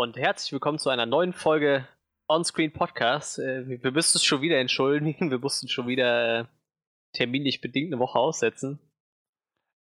und 0.00 0.16
herzlich 0.16 0.50
willkommen 0.50 0.78
zu 0.78 0.88
einer 0.88 1.04
neuen 1.04 1.34
Folge 1.34 1.86
Onscreen 2.26 2.72
Podcast. 2.72 3.38
Äh, 3.38 3.82
wir 3.82 3.92
müssen 3.92 4.16
es 4.16 4.24
schon 4.24 4.40
wieder 4.40 4.58
entschuldigen, 4.58 5.30
wir 5.30 5.38
mussten 5.38 5.68
schon 5.68 5.88
wieder 5.88 6.40
äh, 6.40 6.44
terminlich 7.12 7.60
bedingt 7.60 7.92
eine 7.92 8.00
Woche 8.00 8.18
aussetzen. 8.18 8.78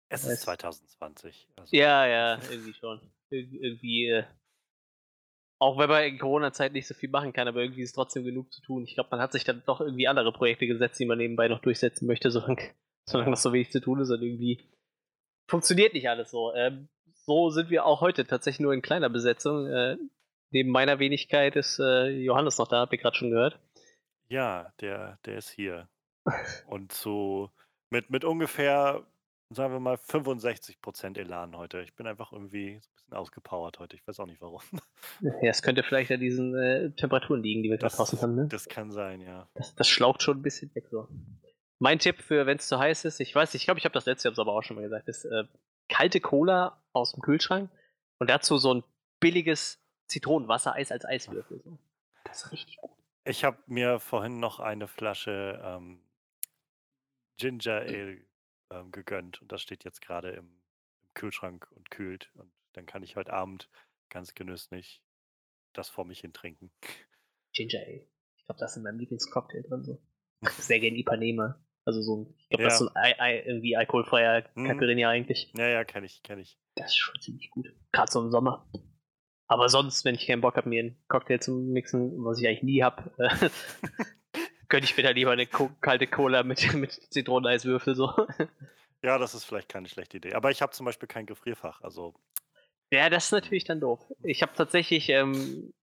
Es 0.08 0.24
ist 0.24 0.42
2020. 0.42 1.48
Also. 1.56 1.76
Ja, 1.76 2.06
ja, 2.36 2.38
irgendwie 2.48 2.74
schon. 2.74 3.00
Ir 3.30 3.40
irgendwie, 3.60 4.06
äh, 4.06 4.24
auch 5.60 5.78
wenn 5.78 5.90
man 5.90 6.04
in 6.04 6.18
Corona-Zeit 6.20 6.74
nicht 6.74 6.86
so 6.86 6.94
viel 6.94 7.10
machen 7.10 7.32
kann, 7.32 7.48
aber 7.48 7.62
irgendwie 7.62 7.82
ist 7.82 7.94
trotzdem 7.94 8.22
genug 8.22 8.52
zu 8.52 8.62
tun. 8.62 8.84
Ich 8.84 8.94
glaube, 8.94 9.08
man 9.10 9.20
hat 9.20 9.32
sich 9.32 9.42
dann 9.42 9.64
doch 9.66 9.80
irgendwie 9.80 10.06
andere 10.06 10.32
Projekte 10.32 10.68
gesetzt, 10.68 11.00
die 11.00 11.06
man 11.06 11.18
nebenbei 11.18 11.48
noch 11.48 11.60
durchsetzen 11.60 12.06
möchte, 12.06 12.30
solange, 12.30 12.72
solange 13.10 13.32
noch 13.32 13.36
so 13.36 13.52
wenig 13.52 13.72
zu 13.72 13.80
tun 13.80 14.00
ist 14.00 14.10
und 14.10 14.22
irgendwie 14.22 14.62
funktioniert 15.50 15.92
nicht 15.92 16.08
alles 16.08 16.30
so. 16.30 16.54
Ähm, 16.54 16.88
so 17.26 17.50
sind 17.50 17.70
wir 17.70 17.86
auch 17.86 18.00
heute 18.00 18.26
tatsächlich 18.26 18.60
nur 18.60 18.74
in 18.74 18.82
kleiner 18.82 19.08
Besetzung. 19.08 19.66
Äh, 19.66 19.96
neben 20.50 20.70
meiner 20.70 20.98
Wenigkeit 20.98 21.56
ist 21.56 21.78
äh, 21.78 22.08
Johannes 22.08 22.58
noch 22.58 22.68
da, 22.68 22.80
habt 22.80 22.92
ihr 22.92 22.98
gerade 22.98 23.16
schon 23.16 23.30
gehört. 23.30 23.58
Ja, 24.28 24.72
der, 24.80 25.18
der 25.24 25.38
ist 25.38 25.50
hier. 25.50 25.88
Und 26.66 26.92
so 26.92 27.50
mit, 27.90 28.10
mit 28.10 28.24
ungefähr, 28.24 29.02
sagen 29.50 29.72
wir 29.72 29.80
mal, 29.80 29.96
65% 29.96 31.18
Elan 31.18 31.56
heute. 31.56 31.82
Ich 31.82 31.94
bin 31.94 32.06
einfach 32.06 32.32
irgendwie 32.32 32.78
so 32.80 32.88
ein 32.88 32.94
bisschen 32.94 33.14
ausgepowert 33.14 33.78
heute. 33.78 33.96
Ich 33.96 34.06
weiß 34.06 34.20
auch 34.20 34.26
nicht 34.26 34.40
warum. 34.40 34.60
Ja, 35.20 35.50
es 35.50 35.62
könnte 35.62 35.82
vielleicht 35.82 36.10
an 36.10 36.20
diesen 36.20 36.54
äh, 36.56 36.90
Temperaturen 36.92 37.42
liegen, 37.42 37.62
die 37.62 37.70
wir 37.70 37.78
gerade 37.78 37.94
draußen 37.94 38.20
haben. 38.20 38.34
Ne? 38.34 38.48
Das 38.48 38.68
kann 38.68 38.90
sein, 38.90 39.20
ja. 39.20 39.48
Das, 39.54 39.74
das 39.74 39.88
schlaucht 39.88 40.22
schon 40.22 40.38
ein 40.38 40.42
bisschen 40.42 40.74
weg 40.74 40.86
so. 40.90 41.08
Mein 41.78 41.98
Tipp 41.98 42.20
für, 42.20 42.46
wenn 42.46 42.58
es 42.58 42.68
zu 42.68 42.78
heiß 42.78 43.04
ist, 43.04 43.20
ich 43.20 43.34
weiß, 43.34 43.54
ich 43.54 43.64
glaube, 43.64 43.78
ich 43.78 43.84
habe 43.84 43.92
das 43.92 44.06
letzte 44.06 44.28
Jahr 44.28 44.38
aber 44.38 44.54
auch 44.54 44.62
schon 44.62 44.76
mal 44.76 44.82
gesagt, 44.82 45.08
ist 45.08 45.24
äh, 45.24 45.44
kalte 45.88 46.20
Cola 46.20 46.80
aus 46.92 47.12
dem 47.12 47.22
Kühlschrank 47.22 47.70
und 48.18 48.30
dazu 48.30 48.58
so 48.58 48.74
ein 48.74 48.84
billiges 49.20 49.80
Zitronenwassereis 50.06 50.92
als 50.92 51.04
Eiswürfel. 51.04 51.60
So. 51.64 51.78
Das 52.24 52.44
ist 52.44 52.52
richtig 52.52 52.76
gut. 52.78 52.90
Ich 53.24 53.44
habe 53.44 53.58
mir 53.66 54.00
vorhin 54.00 54.38
noch 54.38 54.60
eine 54.60 54.86
Flasche 54.86 55.60
ähm, 55.62 56.02
Ginger 57.38 57.80
Ale 57.80 58.20
ähm, 58.70 58.92
gegönnt 58.92 59.40
und 59.40 59.50
das 59.50 59.62
steht 59.62 59.84
jetzt 59.84 60.00
gerade 60.00 60.30
im, 60.30 60.46
im, 61.02 61.14
Kühlschrank 61.14 61.70
und 61.72 61.90
kühlt. 61.90 62.30
Und 62.34 62.52
dann 62.72 62.86
kann 62.86 63.02
ich 63.02 63.16
heute 63.16 63.32
Abend 63.32 63.70
ganz 64.10 64.34
genüsslich 64.34 65.02
das 65.72 65.88
vor 65.88 66.04
mich 66.04 66.20
hin 66.20 66.32
trinken. 66.32 66.70
Ginger 67.52 67.80
Ale. 67.80 68.06
Ich 68.36 68.44
glaube, 68.44 68.60
das 68.60 68.72
ist 68.72 68.76
in 68.78 68.82
meinem 68.82 68.98
Lieblingscocktail 68.98 69.62
drin. 69.62 69.84
So. 69.84 70.02
Sehr 70.58 70.80
gerne 70.80 70.98
Ipanema. 70.98 71.58
Also 71.84 72.00
so, 72.00 72.34
ich 72.38 72.48
glaube, 72.48 72.62
ja. 72.62 72.68
das 72.68 72.80
ist 72.80 72.86
so 72.86 72.90
ein 72.94 73.12
I, 73.12 73.14
I, 73.20 73.42
irgendwie 73.46 73.76
alkoholfreier. 73.76 74.42
Caipirinha 74.42 75.08
eigentlich. 75.08 75.52
Ja, 75.56 75.68
ja, 75.68 75.84
kenne 75.84 76.06
ich, 76.06 76.22
kenne 76.22 76.40
ich. 76.40 76.58
Das 76.76 76.86
ist 76.86 76.96
schon 76.96 77.20
ziemlich 77.20 77.50
gut. 77.50 77.68
Gerade 77.92 78.10
so 78.10 78.20
im 78.22 78.30
Sommer. 78.30 78.66
Aber 79.46 79.68
sonst, 79.68 80.04
wenn 80.04 80.14
ich 80.14 80.26
keinen 80.26 80.40
Bock 80.40 80.56
habe, 80.56 80.68
mir 80.68 80.80
einen 80.80 80.96
Cocktail 81.08 81.38
zu 81.38 81.52
mixen, 81.52 82.24
was 82.24 82.40
ich 82.40 82.48
eigentlich 82.48 82.62
nie 82.62 82.82
habe, 82.82 83.10
äh, 83.18 83.50
könnte 84.68 84.86
ich 84.86 84.96
mir 84.96 85.12
lieber 85.12 85.32
eine 85.32 85.46
kalte 85.46 86.06
Cola 86.06 86.42
mit, 86.42 86.72
mit 86.74 86.92
Zitroneneiswürfel 86.92 87.94
so. 87.94 88.10
Ja, 89.02 89.18
das 89.18 89.34
ist 89.34 89.44
vielleicht 89.44 89.68
keine 89.68 89.88
schlechte 89.88 90.16
Idee. 90.16 90.32
Aber 90.32 90.50
ich 90.50 90.62
habe 90.62 90.72
zum 90.72 90.86
Beispiel 90.86 91.08
kein 91.08 91.26
Gefrierfach, 91.26 91.82
also. 91.82 92.14
Ja, 92.90 93.10
das 93.10 93.26
ist 93.26 93.32
natürlich 93.32 93.64
dann 93.64 93.80
doof. 93.80 94.00
Ich 94.22 94.40
habe 94.40 94.52
tatsächlich 94.56 95.10
ähm, 95.10 95.74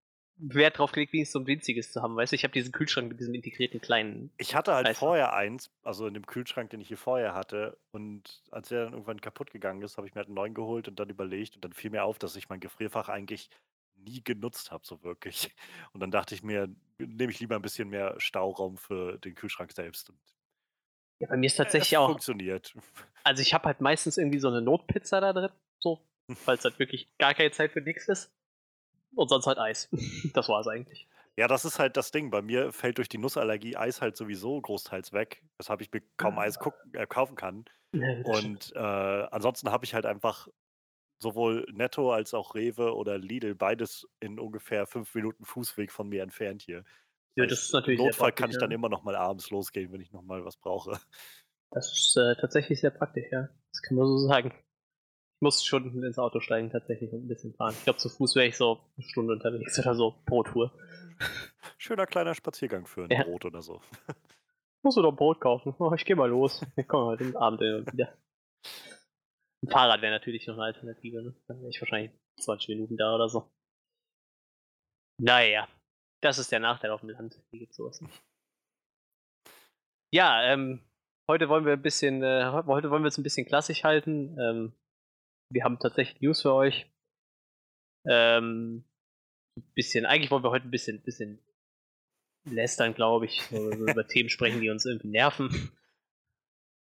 Wert 0.42 0.80
drauf 0.80 0.92
gelegt, 0.92 1.14
wenigstens 1.14 1.34
so 1.34 1.40
ein 1.40 1.48
winziges 1.48 1.92
zu 1.92 2.02
haben. 2.02 2.16
Weißt 2.16 2.32
du, 2.32 2.36
ich 2.36 2.44
habe 2.44 2.54
diesen 2.54 2.72
Kühlschrank 2.72 3.08
mit 3.08 3.20
diesem 3.20 3.34
integrierten 3.36 3.80
kleinen. 3.80 4.32
Ich 4.38 4.56
hatte 4.56 4.74
halt 4.74 4.88
Eisfach. 4.88 5.00
vorher 5.00 5.34
eins, 5.34 5.70
also 5.84 6.08
in 6.08 6.14
dem 6.14 6.26
Kühlschrank, 6.26 6.72
den 6.72 6.82
ich 6.82 6.88
hier 6.88 6.98
vorher 6.98 7.34
hatte. 7.34 7.78
Und 7.92 8.42
als 8.50 8.70
der 8.70 8.86
dann 8.86 8.94
irgendwann 8.94 9.22
kaputt 9.22 9.52
gegangen 9.52 9.82
ist, 9.82 9.98
habe 9.98 10.08
ich 10.08 10.16
mir 10.16 10.20
halt 10.20 10.28
einen 10.28 10.36
neuen 10.36 10.54
geholt 10.54 10.88
und 10.88 11.00
dann 11.00 11.10
überlegt. 11.10 11.56
Und 11.56 11.64
dann 11.64 11.74
fiel 11.74 11.92
mir 11.92 12.04
auf, 12.04 12.18
dass 12.18 12.36
ich 12.36 12.50
mein 12.50 12.60
Gefrierfach 12.60 13.10
eigentlich 13.10 13.50
nie 13.96 14.24
genutzt 14.24 14.72
habe, 14.72 14.86
so 14.86 15.04
wirklich. 15.04 15.54
Und 15.94 16.00
dann 16.00 16.12
dachte 16.12 16.34
ich 16.34 16.44
mir, 16.44 16.70
nehme 16.98 17.32
ich 17.32 17.40
lieber 17.40 17.56
ein 17.56 17.62
bisschen 17.62 17.90
mehr 17.90 18.16
Stauraum 18.20 18.78
für 18.78 19.18
den 19.20 19.36
Kühlschrank 19.36 19.72
selbst. 19.72 20.10
Und 20.10 20.20
ja, 21.20 21.28
bei 21.28 21.38
mir 21.38 21.46
ist 21.46 21.56
tatsächlich 21.56 21.98
auch. 21.98 22.10
Funktioniert. 22.10 22.74
Also 23.24 23.44
ich 23.44 23.54
habe 23.54 23.66
halt 23.66 23.82
meistens 23.82 24.18
irgendwie 24.18 24.40
so 24.40 24.48
eine 24.48 24.64
Notpizza 24.64 25.22
da 25.22 25.32
drin, 25.32 25.52
so, 25.78 26.04
falls 26.34 26.64
halt 26.64 26.80
wirklich 26.80 27.08
gar 27.20 27.36
keine 27.36 27.52
Zeit 27.52 27.72
für 27.72 27.80
nichts 27.80 28.08
ist. 28.08 28.32
Und 29.16 29.30
sonst 29.30 29.48
halt 29.48 29.58
Eis. 29.58 29.90
Das 30.34 30.50
war 30.50 30.62
es 30.62 30.68
eigentlich. 30.68 31.08
Ja, 31.38 31.48
das 31.48 31.64
ist 31.64 31.80
halt 31.80 31.96
das 31.96 32.12
Ding. 32.12 32.30
Bei 32.30 32.42
mir 32.42 32.74
fällt 32.74 32.98
durch 32.98 33.08
die 33.08 33.18
Nussallergie 33.18 33.78
Eis 33.78 34.02
halt 34.02 34.18
sowieso 34.18 34.60
großteils 34.60 35.14
weg, 35.14 35.42
weshalb 35.58 35.80
ich 35.80 35.90
mir 35.92 36.02
kaum 36.18 36.38
Eis 36.38 36.60
äh, 36.92 37.08
kaufen 37.08 37.38
kann. 37.38 37.64
Und 37.94 38.74
äh, 38.76 38.78
ansonsten 38.78 39.72
habe 39.72 39.86
ich 39.86 39.94
halt 39.94 40.06
einfach 40.06 40.50
sowohl 41.20 41.66
Netto 41.72 42.12
als 42.12 42.34
auch 42.34 42.54
Rewe 42.54 42.94
oder 42.96 43.18
Lidl 43.18 43.56
beides 43.56 44.10
in 44.20 44.40
ungefähr 44.40 44.86
fünf 44.86 45.16
Minuten 45.16 45.46
Fußweg 45.46 45.94
von 45.94 46.10
mir 46.10 46.22
entfernt 46.22 46.64
hier. 46.64 46.84
Ja, 47.36 47.46
das 47.46 47.64
ist 47.64 47.74
natürlich 47.74 48.02
Im 48.02 48.08
Notfall 48.08 48.34
kann 48.34 48.52
ich 48.52 48.58
dann 48.58 48.72
immer 48.72 48.90
noch 48.90 49.04
mal 49.04 49.16
abends 49.16 49.50
losgehen, 49.52 49.94
wenn 49.94 50.02
ich 50.02 50.12
noch 50.12 50.24
mal 50.24 50.44
was 50.44 50.58
brauche. 50.58 51.00
Das 51.72 51.90
ist 51.94 52.18
äh, 52.18 52.36
tatsächlich 52.36 52.82
sehr 52.82 52.92
praktisch, 52.92 53.32
ja. 53.32 53.48
Das 53.72 53.82
kann 53.84 53.96
man 53.96 54.06
so 54.06 54.18
sagen 54.28 54.54
muss 55.42 55.66
schon 55.66 56.04
ins 56.04 56.20
Auto 56.20 56.40
steigen 56.40 56.70
tatsächlich 56.70 57.12
und 57.12 57.26
ein 57.26 57.28
bisschen 57.28 57.54
fahren. 57.54 57.74
Ich 57.78 57.84
glaube, 57.84 58.00
zu 58.00 58.10
Fuß 58.10 58.36
wäre 58.36 58.48
ich 58.48 58.58
so 58.58 58.80
eine 58.96 59.08
Stunde 59.08 59.34
unterwegs 59.34 59.78
oder 59.80 59.96
so 59.96 60.16
pro 60.26 60.44
Tour. 60.44 60.72
Schöner 61.78 62.06
kleiner 62.06 62.36
Spaziergang 62.36 62.86
für 62.86 63.04
ein 63.04 63.10
ja. 63.10 63.24
Brot 63.24 63.46
oder 63.46 63.62
so. 63.62 63.82
Musst 64.84 64.98
du 64.98 65.02
doch 65.02 65.12
Brot 65.12 65.42
kaufen? 65.42 65.76
Oh, 65.80 65.94
ich 65.94 66.06
gehe 66.06 66.16
mal 66.16 66.30
los. 66.30 66.66
Ich 66.76 66.88
komme 66.88 67.06
heute 67.06 67.40
Abend 67.40 67.62
wieder. 67.62 68.18
Ein 69.64 69.70
Fahrrad 69.70 70.02
wäre 70.02 70.12
natürlich 70.12 70.48
noch 70.48 70.56
eine 70.56 70.66
Alternative. 70.66 71.22
Ne? 71.22 71.36
Dann 71.48 71.60
wäre 71.60 71.70
ich 71.70 71.82
wahrscheinlich 71.82 72.12
20 72.40 72.70
Minuten 72.70 72.98
da 72.98 73.14
oder 73.14 73.30
so. 73.30 73.52
Naja, 75.20 75.68
das 76.22 76.40
ist 76.40 76.52
der 76.52 76.60
Nachteil 76.60 76.92
auf 76.92 77.02
dem 77.02 77.10
Land. 77.10 77.40
Wie 77.52 77.60
geht's 77.60 77.76
sowas? 77.76 78.04
Ja, 80.12 80.44
ähm, 80.44 80.82
heute 81.28 81.48
wollen 81.48 81.66
wir 81.66 81.74
ein 81.74 81.82
bisschen, 81.82 82.24
äh, 82.24 82.46
heute 82.66 82.90
wollen 82.90 83.04
wir 83.04 83.08
es 83.08 83.20
ein 83.20 83.24
bisschen 83.24 83.46
klassisch 83.46 83.84
halten. 83.84 84.38
Ähm, 84.40 84.74
wir 85.52 85.64
haben 85.64 85.80
tatsächlich 85.80 86.22
News 86.22 86.42
für 86.42 86.54
euch. 86.54 86.88
Ähm, 88.06 88.84
bisschen, 89.76 90.06
eigentlich 90.06 90.32
wollen 90.32 90.44
wir 90.44 90.52
heute 90.52 90.68
ein 90.68 90.72
bisschen, 90.72 91.02
bisschen 91.02 91.40
lästern, 92.46 92.94
glaube 92.94 93.26
ich, 93.26 93.42
so 93.44 93.72
über 93.72 94.08
Themen 94.08 94.30
sprechen, 94.30 94.62
die 94.62 94.70
uns 94.70 94.86
irgendwie 94.86 95.10
nerven. 95.10 95.72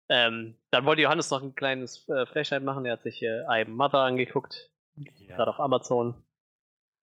Ähm, 0.09 0.55
dann 0.71 0.85
wollte 0.85 1.03
Johannes 1.03 1.29
noch 1.29 1.43
ein 1.43 1.55
kleines 1.55 2.07
äh, 2.09 2.25
Flashlight 2.25 2.63
machen. 2.63 2.85
Er 2.85 2.93
hat 2.93 3.03
sich 3.03 3.21
äh, 3.21 3.45
I'm 3.45 3.69
Mother 3.69 3.99
angeguckt, 3.99 4.71
ja. 4.95 5.35
gerade 5.35 5.51
auf 5.51 5.59
Amazon. 5.59 6.23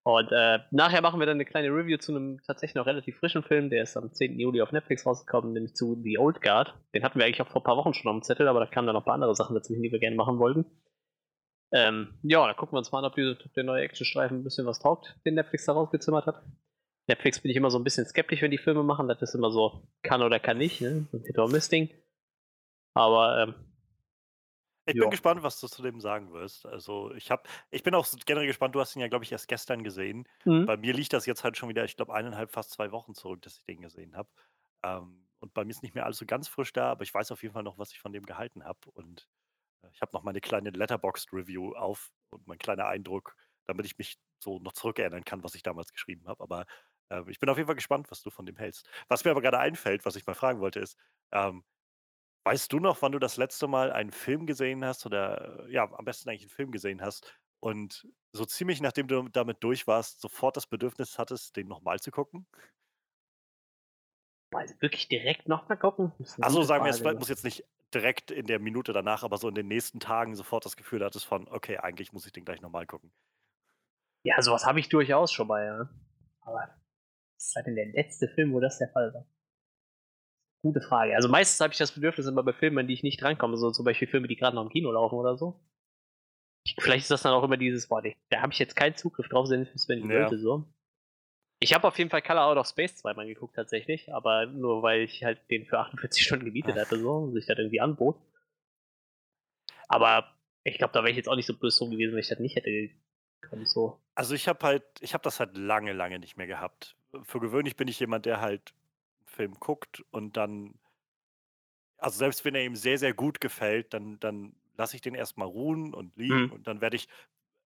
Und 0.03 0.31
äh, 0.31 0.61
nachher 0.71 1.03
machen 1.03 1.19
wir 1.19 1.27
dann 1.27 1.37
eine 1.37 1.44
kleine 1.44 1.69
Review 1.69 1.99
zu 1.99 2.15
einem 2.15 2.41
tatsächlich 2.47 2.77
noch 2.77 2.87
relativ 2.87 3.19
frischen 3.19 3.43
Film. 3.43 3.71
Der 3.71 3.83
ist 3.83 3.97
am 3.97 4.12
10. 4.12 4.38
Juli 4.38 4.62
auf 4.62 4.71
Netflix 4.71 5.05
rausgekommen, 5.05 5.53
nämlich 5.53 5.75
zu 5.75 6.00
The 6.00 6.19
Old 6.19 6.43
Guard. 6.43 6.75
Den 6.94 7.03
hatten 7.03 7.19
wir 7.19 7.27
eigentlich 7.27 7.43
auch 7.43 7.49
vor 7.49 7.61
ein 7.61 7.65
paar 7.65 7.77
Wochen 7.77 7.93
schon 7.93 8.09
auf 8.09 8.17
dem 8.17 8.23
Zettel, 8.23 8.47
aber 8.47 8.61
da 8.61 8.67
kamen 8.67 8.87
dann 8.87 8.94
noch 8.94 9.03
ein 9.03 9.05
paar 9.05 9.15
andere 9.15 9.34
Sachen 9.34 9.55
dazwischen, 9.55 9.83
die 9.83 9.91
wir 9.91 9.99
gerne 9.99 10.15
machen 10.15 10.38
wollten. 10.38 10.65
Ähm, 11.72 12.15
ja, 12.22 12.47
da 12.47 12.54
gucken 12.54 12.75
wir 12.75 12.78
uns 12.78 12.93
mal 12.93 13.00
an, 13.00 13.04
ob, 13.04 13.15
die, 13.15 13.37
ob 13.44 13.53
der 13.54 13.65
neue 13.65 13.82
Actionstreifen 13.82 14.38
ein 14.38 14.44
bisschen 14.44 14.66
was 14.66 14.78
taugt, 14.78 15.16
den 15.25 15.34
Netflix 15.34 15.65
da 15.65 15.72
rausgezimmert 15.72 16.27
hat. 16.27 16.43
Netflix 17.09 17.41
bin 17.41 17.50
ich 17.50 17.56
immer 17.56 17.71
so 17.71 17.78
ein 17.78 17.84
bisschen 17.84 18.06
skeptisch, 18.06 18.43
wenn 18.43 18.50
die 18.50 18.59
Filme 18.59 18.82
machen. 18.82 19.09
Das 19.09 19.22
ist 19.22 19.34
immer 19.34 19.50
so, 19.50 19.88
kann 20.03 20.22
oder 20.22 20.41
kann 20.41 20.59
nicht, 20.59 20.81
ne? 20.81 21.06
So 21.10 21.19
ein 21.19 21.25
Hit 21.25 21.38
or 21.38 21.50
Miss 21.50 21.69
Ding. 21.69 21.91
Aber, 22.94 23.43
ähm, 23.43 23.55
ich 24.88 24.94
bin 24.94 25.03
jo. 25.03 25.10
gespannt, 25.10 25.43
was 25.43 25.60
du 25.60 25.66
zu 25.66 25.82
dem 25.82 26.00
sagen 26.00 26.32
wirst. 26.32 26.65
Also 26.65 27.12
ich 27.15 27.32
habe, 27.32 27.43
ich 27.71 27.82
bin 27.82 27.94
auch 27.94 28.06
generell 28.25 28.47
gespannt. 28.47 28.75
Du 28.75 28.81
hast 28.81 28.94
ihn 28.94 29.00
ja, 29.00 29.09
glaube 29.09 29.25
ich, 29.25 29.32
erst 29.32 29.49
gestern 29.49 29.82
gesehen. 29.82 30.28
Mhm. 30.44 30.66
Bei 30.66 30.76
mir 30.76 30.94
liegt 30.94 31.12
das 31.12 31.26
jetzt 31.26 31.43
halt 31.43 31.56
schon 31.56 31.69
wieder, 31.69 31.84
ich 31.84 31.97
glaube, 31.97 32.15
eineinhalb, 32.15 32.53
fast 32.53 32.71
zwei 32.71 32.93
Wochen 32.93 33.12
zurück, 33.15 33.43
dass 33.43 33.59
ich 33.59 33.65
den 33.65 33.81
gesehen 33.81 34.16
habe. 34.16 34.28
Ähm, 34.85 35.26
und 35.40 35.55
bei 35.55 35.64
mir 35.64 35.70
ist 35.70 35.82
nicht 35.82 35.96
mehr 35.96 36.05
alles 36.05 36.19
so 36.19 36.26
ganz 36.26 36.46
frisch 36.46 36.73
da, 36.73 36.93
aber 36.93 37.02
ich 37.02 37.12
weiß 37.12 37.32
auf 37.32 37.43
jeden 37.43 37.52
Fall 37.52 37.64
noch, 37.64 37.79
was 37.79 37.90
ich 37.90 37.99
von 37.99 38.12
dem 38.12 38.25
gehalten 38.25 38.64
habe. 38.64 38.79
Und 38.94 39.29
ich 39.93 40.00
habe 40.00 40.12
noch 40.15 40.23
meine 40.23 40.41
kleine 40.41 40.71
Letterboxd-Review 40.71 41.75
auf 41.75 42.11
und 42.31 42.47
mein 42.47 42.59
kleiner 42.59 42.87
Eindruck, 42.87 43.37
damit 43.67 43.87
ich 43.87 43.99
mich 43.99 44.19
so 44.38 44.59
noch 44.59 44.73
zurückerinnern 44.73 45.25
kann, 45.25 45.43
was 45.43 45.55
ich 45.55 45.62
damals 45.62 45.93
geschrieben 45.93 46.27
habe. 46.27 46.43
Aber 46.43 46.67
äh, 47.11 47.23
ich 47.29 47.38
bin 47.38 47.49
auf 47.49 47.56
jeden 47.56 47.67
Fall 47.67 47.77
gespannt, 47.77 48.11
was 48.11 48.23
du 48.23 48.31
von 48.31 48.47
dem 48.47 48.56
hältst. 48.56 48.88
Was 49.09 49.25
mir 49.25 49.31
aber 49.31 49.43
gerade 49.43 49.59
einfällt, 49.59 50.05
was 50.05 50.17
ich 50.17 50.27
mal 50.27 50.35
fragen 50.35 50.61
wollte, 50.61 50.81
ist, 50.81 50.99
ähm, 51.33 51.65
weißt 52.44 52.73
du 52.73 52.79
noch, 52.79 53.03
wann 53.03 53.12
du 53.12 53.19
das 53.19 53.37
letzte 53.37 53.67
Mal 53.67 53.93
einen 53.93 54.12
Film 54.12 54.47
gesehen 54.47 54.85
hast 54.85 55.05
oder 55.06 55.69
ja, 55.69 55.91
am 55.93 56.05
besten 56.05 56.29
eigentlich 56.29 56.43
einen 56.43 56.50
Film 56.50 56.71
gesehen 56.71 57.03
hast 57.03 57.35
und 57.61 58.06
so 58.33 58.44
ziemlich 58.44 58.81
nachdem 58.81 59.09
du 59.09 59.29
damit 59.29 59.65
durch 59.65 59.87
warst, 59.87 60.21
sofort 60.21 60.56
das 60.56 60.67
Bedürfnis 60.67 61.19
hattest, 61.19 61.56
den 61.56 61.67
nochmal 61.69 61.99
zu 61.99 62.11
gucken? 62.11 62.47
Also 64.53 64.75
wirklich 64.81 65.09
direkt 65.09 65.49
nochmal 65.49 65.77
gucken? 65.77 66.12
Also 66.41 66.62
sagen 66.62 66.85
wir, 66.85 66.91
es 66.91 67.03
muss 67.03 67.29
jetzt 67.29 67.44
nicht 67.44 67.65
direkt 67.96 68.31
in 68.31 68.46
der 68.46 68.58
Minute 68.58 68.93
danach, 68.93 69.22
aber 69.22 69.38
so 69.38 69.48
in 69.48 69.54
den 69.54 69.69
nächsten 69.69 70.00
Tagen 70.00 70.34
sofort 70.34 70.64
das 70.64 70.76
Gefühl 70.76 71.04
hattest 71.04 71.26
von, 71.26 71.48
okay, 71.48 71.78
eigentlich 71.78 72.12
muss 72.12 72.26
ich 72.26 72.32
den 72.32 72.44
gleich 72.44 72.60
nochmal 72.60 72.87
gucken. 72.87 73.10
Ja, 74.25 74.40
sowas 74.43 74.66
habe 74.66 74.81
ich 74.81 74.88
durchaus 74.88 75.32
schon 75.32 75.46
mal, 75.46 75.64
ja. 75.64 75.88
Aber 76.40 76.76
was 77.37 77.48
ist 77.48 77.56
halt 77.56 77.66
denn 77.66 77.76
der 77.76 77.87
letzte 77.87 78.28
Film, 78.28 78.52
wo 78.52 78.60
das 78.60 78.78
der 78.78 78.88
Fall 78.88 79.14
war? 79.14 79.26
Gute 80.62 80.81
Frage. 80.81 81.14
Also 81.14 81.28
meistens 81.28 81.60
habe 81.60 81.72
ich 81.72 81.78
das 81.78 81.93
Bedürfnis 81.93 82.26
immer 82.26 82.43
bei 82.43 82.52
Filmen, 82.52 82.78
an 82.78 82.87
die 82.87 82.94
ich 82.94 83.02
nicht 83.02 83.22
drankomme, 83.22 83.56
so 83.56 83.70
zum 83.70 83.84
Beispiel 83.84 84.08
Filme, 84.08 84.28
die 84.28 84.37
gerade 84.37 84.56
noch 84.56 84.64
im 84.64 84.69
Kino 84.69 84.90
laufen 84.90 85.14
oder 85.14 85.37
so. 85.37 85.60
Vielleicht 86.81 87.04
ist 87.04 87.10
das 87.10 87.22
dann 87.22 87.32
auch 87.32 87.44
immer 87.44 87.56
dieses, 87.56 87.88
boah, 87.88 88.02
da 88.02 88.40
habe 88.40 88.52
ich 88.52 88.58
jetzt 88.58 88.75
keinen 88.75 88.96
Zugriff 88.96 89.28
drauf, 89.28 89.49
wenn 89.49 89.62
ich 89.62 89.70
wenn 89.87 90.00
ich 90.00 90.10
ja. 90.10 90.22
wollte, 90.22 90.38
so. 90.38 90.64
Ich 91.58 91.73
habe 91.73 91.88
auf 91.88 91.99
jeden 91.99 92.11
Fall 92.11 92.23
Color 92.23 92.44
Out 92.44 92.58
of 92.58 92.67
Space 92.67 92.97
zweimal 92.97 93.26
geguckt 93.26 93.56
tatsächlich, 93.56 94.12
aber 94.12 94.47
nur 94.47 94.82
weil 94.82 95.03
ich 95.03 95.25
halt 95.25 95.41
den 95.50 95.64
für 95.64 95.79
48 95.79 96.23
Stunden 96.23 96.44
gemietet 96.44 96.76
hatte 96.76 96.99
so 96.99 97.12
und 97.12 97.35
sich 97.35 97.47
das 97.47 97.58
irgendwie 97.58 97.81
anbot. 97.81 98.20
Aber 99.88 100.37
ich 100.64 100.79
glaube, 100.79 100.93
da 100.93 101.00
wäre 101.00 101.11
ich 101.11 101.17
jetzt 101.17 101.29
auch 101.29 101.37
nicht 101.37 101.47
so 101.47 101.56
böse 101.56 101.79
drum 101.79 101.91
gewesen, 101.91 102.12
wenn 102.12 102.20
ich 102.20 102.29
das 102.29 102.41
nicht 102.41 102.56
hätte 102.56 102.91
können. 103.41 103.67
So. 103.67 104.00
Also 104.14 104.35
ich 104.35 104.49
habe 104.49 104.64
halt, 104.67 104.85
ich 105.00 105.14
habe 105.14 105.23
das 105.23 105.41
halt 105.41 105.56
lange, 105.56 105.93
lange 105.93 106.19
nicht 106.19 106.37
mehr 106.37 106.47
gehabt. 106.47 106.97
Für 107.23 107.41
gewöhnlich 107.41 107.76
bin 107.76 107.88
ich 107.88 108.00
jemand, 108.00 108.26
der 108.26 108.41
halt 108.41 108.75
Film 109.25 109.55
guckt 109.55 110.05
und 110.11 110.37
dann, 110.37 110.75
also 111.99 112.19
selbst 112.19 112.44
wenn 112.44 112.55
er 112.55 112.64
ihm 112.64 112.76
sehr, 112.76 112.99
sehr 112.99 113.14
gut 113.14 113.41
gefällt, 113.41 113.94
dann, 113.94 114.19
dann 114.20 114.55
lasse 114.76 114.97
ich 114.97 115.02
den 115.02 115.14
erstmal 115.14 115.49
ruhen 115.49 115.94
und 115.94 116.17
liegen 116.17 116.44
mhm. 116.44 116.52
und 116.52 116.67
dann 116.67 116.81
werde 116.81 116.97
ich 116.97 117.09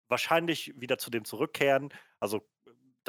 wahrscheinlich 0.08 0.74
wieder 0.80 0.98
zu 0.98 1.10
dem 1.10 1.25
zurückkehren. 1.25 1.94
Also 2.20 2.48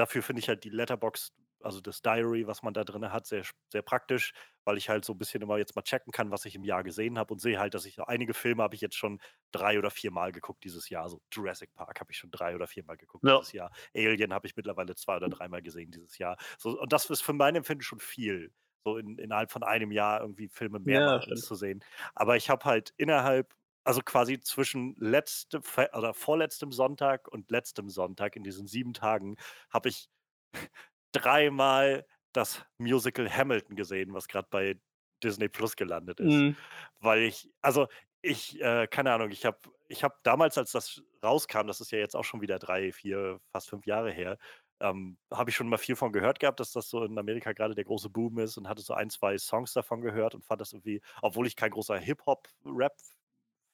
dafür 0.00 0.22
finde 0.22 0.40
ich 0.40 0.48
halt 0.48 0.64
die 0.64 0.70
Letterbox, 0.70 1.32
also 1.62 1.80
das 1.80 2.00
Diary, 2.00 2.46
was 2.46 2.62
man 2.62 2.72
da 2.72 2.84
drin 2.84 3.12
hat, 3.12 3.26
sehr, 3.26 3.44
sehr 3.68 3.82
praktisch, 3.82 4.32
weil 4.64 4.78
ich 4.78 4.88
halt 4.88 5.04
so 5.04 5.12
ein 5.12 5.18
bisschen 5.18 5.42
immer 5.42 5.58
jetzt 5.58 5.76
mal 5.76 5.82
checken 5.82 6.10
kann, 6.10 6.30
was 6.30 6.46
ich 6.46 6.54
im 6.54 6.64
Jahr 6.64 6.82
gesehen 6.82 7.18
habe 7.18 7.34
und 7.34 7.38
sehe 7.38 7.58
halt, 7.58 7.74
dass 7.74 7.84
ich 7.84 8.00
einige 8.00 8.32
Filme 8.32 8.62
habe 8.62 8.74
ich 8.74 8.80
jetzt 8.80 8.96
schon 8.96 9.20
drei 9.52 9.78
oder 9.78 9.90
vier 9.90 10.10
Mal 10.10 10.32
geguckt 10.32 10.64
dieses 10.64 10.88
Jahr. 10.88 11.08
So 11.10 11.20
Jurassic 11.30 11.74
Park 11.74 12.00
habe 12.00 12.10
ich 12.10 12.18
schon 12.18 12.30
drei 12.30 12.54
oder 12.54 12.66
vier 12.66 12.84
Mal 12.84 12.96
geguckt 12.96 13.24
ja. 13.26 13.38
dieses 13.38 13.52
Jahr. 13.52 13.70
Alien 13.94 14.32
habe 14.32 14.46
ich 14.46 14.56
mittlerweile 14.56 14.94
zwei 14.94 15.16
oder 15.16 15.28
dreimal 15.28 15.60
gesehen 15.60 15.90
dieses 15.90 16.16
Jahr. 16.16 16.36
So, 16.58 16.80
und 16.80 16.92
das 16.92 17.10
ist 17.10 17.20
für 17.20 17.34
mein 17.34 17.54
Empfinden 17.56 17.82
schon 17.82 18.00
viel 18.00 18.52
so 18.82 18.96
in, 18.96 19.18
innerhalb 19.18 19.52
von 19.52 19.62
einem 19.62 19.92
Jahr 19.92 20.22
irgendwie 20.22 20.48
Filme 20.48 20.80
mehrmals 20.80 21.26
ja, 21.26 21.34
zu 21.36 21.54
sehen. 21.54 21.84
Aber 22.14 22.36
ich 22.36 22.48
habe 22.48 22.64
halt 22.64 22.94
innerhalb 22.96 23.54
also 23.90 24.02
quasi 24.02 24.38
zwischen 24.38 24.94
letzte 25.00 25.60
oder 25.94 26.14
vorletztem 26.14 26.70
Sonntag 26.70 27.26
und 27.26 27.50
letztem 27.50 27.88
Sonntag 27.88 28.36
in 28.36 28.44
diesen 28.44 28.68
sieben 28.68 28.94
Tagen 28.94 29.34
habe 29.68 29.88
ich 29.88 30.08
dreimal 31.10 32.06
das 32.32 32.64
Musical 32.78 33.28
Hamilton 33.28 33.74
gesehen, 33.74 34.14
was 34.14 34.28
gerade 34.28 34.46
bei 34.48 34.78
Disney 35.24 35.48
Plus 35.48 35.74
gelandet 35.74 36.20
ist. 36.20 36.32
Mhm. 36.32 36.56
Weil 37.00 37.22
ich, 37.22 37.50
also 37.62 37.88
ich, 38.22 38.60
äh, 38.60 38.86
keine 38.86 39.12
Ahnung, 39.12 39.32
ich 39.32 39.44
habe 39.44 39.58
ich 39.88 40.04
hab 40.04 40.22
damals, 40.22 40.56
als 40.56 40.70
das 40.70 41.02
rauskam, 41.20 41.66
das 41.66 41.80
ist 41.80 41.90
ja 41.90 41.98
jetzt 41.98 42.14
auch 42.14 42.22
schon 42.22 42.42
wieder 42.42 42.60
drei, 42.60 42.92
vier, 42.92 43.40
fast 43.50 43.70
fünf 43.70 43.86
Jahre 43.86 44.12
her, 44.12 44.38
ähm, 44.78 45.18
habe 45.32 45.50
ich 45.50 45.56
schon 45.56 45.68
mal 45.68 45.78
viel 45.78 45.96
von 45.96 46.12
gehört 46.12 46.38
gehabt, 46.38 46.60
dass 46.60 46.70
das 46.70 46.88
so 46.88 47.02
in 47.02 47.18
Amerika 47.18 47.52
gerade 47.54 47.74
der 47.74 47.84
große 47.84 48.08
Boom 48.08 48.38
ist 48.38 48.56
und 48.56 48.68
hatte 48.68 48.82
so 48.82 48.94
ein, 48.94 49.10
zwei 49.10 49.36
Songs 49.36 49.72
davon 49.72 50.00
gehört 50.00 50.36
und 50.36 50.44
fand 50.44 50.60
das 50.60 50.72
irgendwie, 50.72 51.02
obwohl 51.22 51.48
ich 51.48 51.56
kein 51.56 51.72
großer 51.72 51.98
Hip-Hop-Rap 51.98 52.94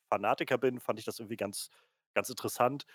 Fanatiker 0.09 0.59
bin, 0.59 0.81
fand 0.81 0.99
ich 0.99 1.05
das 1.05 1.19
irgendwie 1.19 1.37
ganz, 1.37 1.71
ganz 2.15 2.29
interessant 2.31 2.87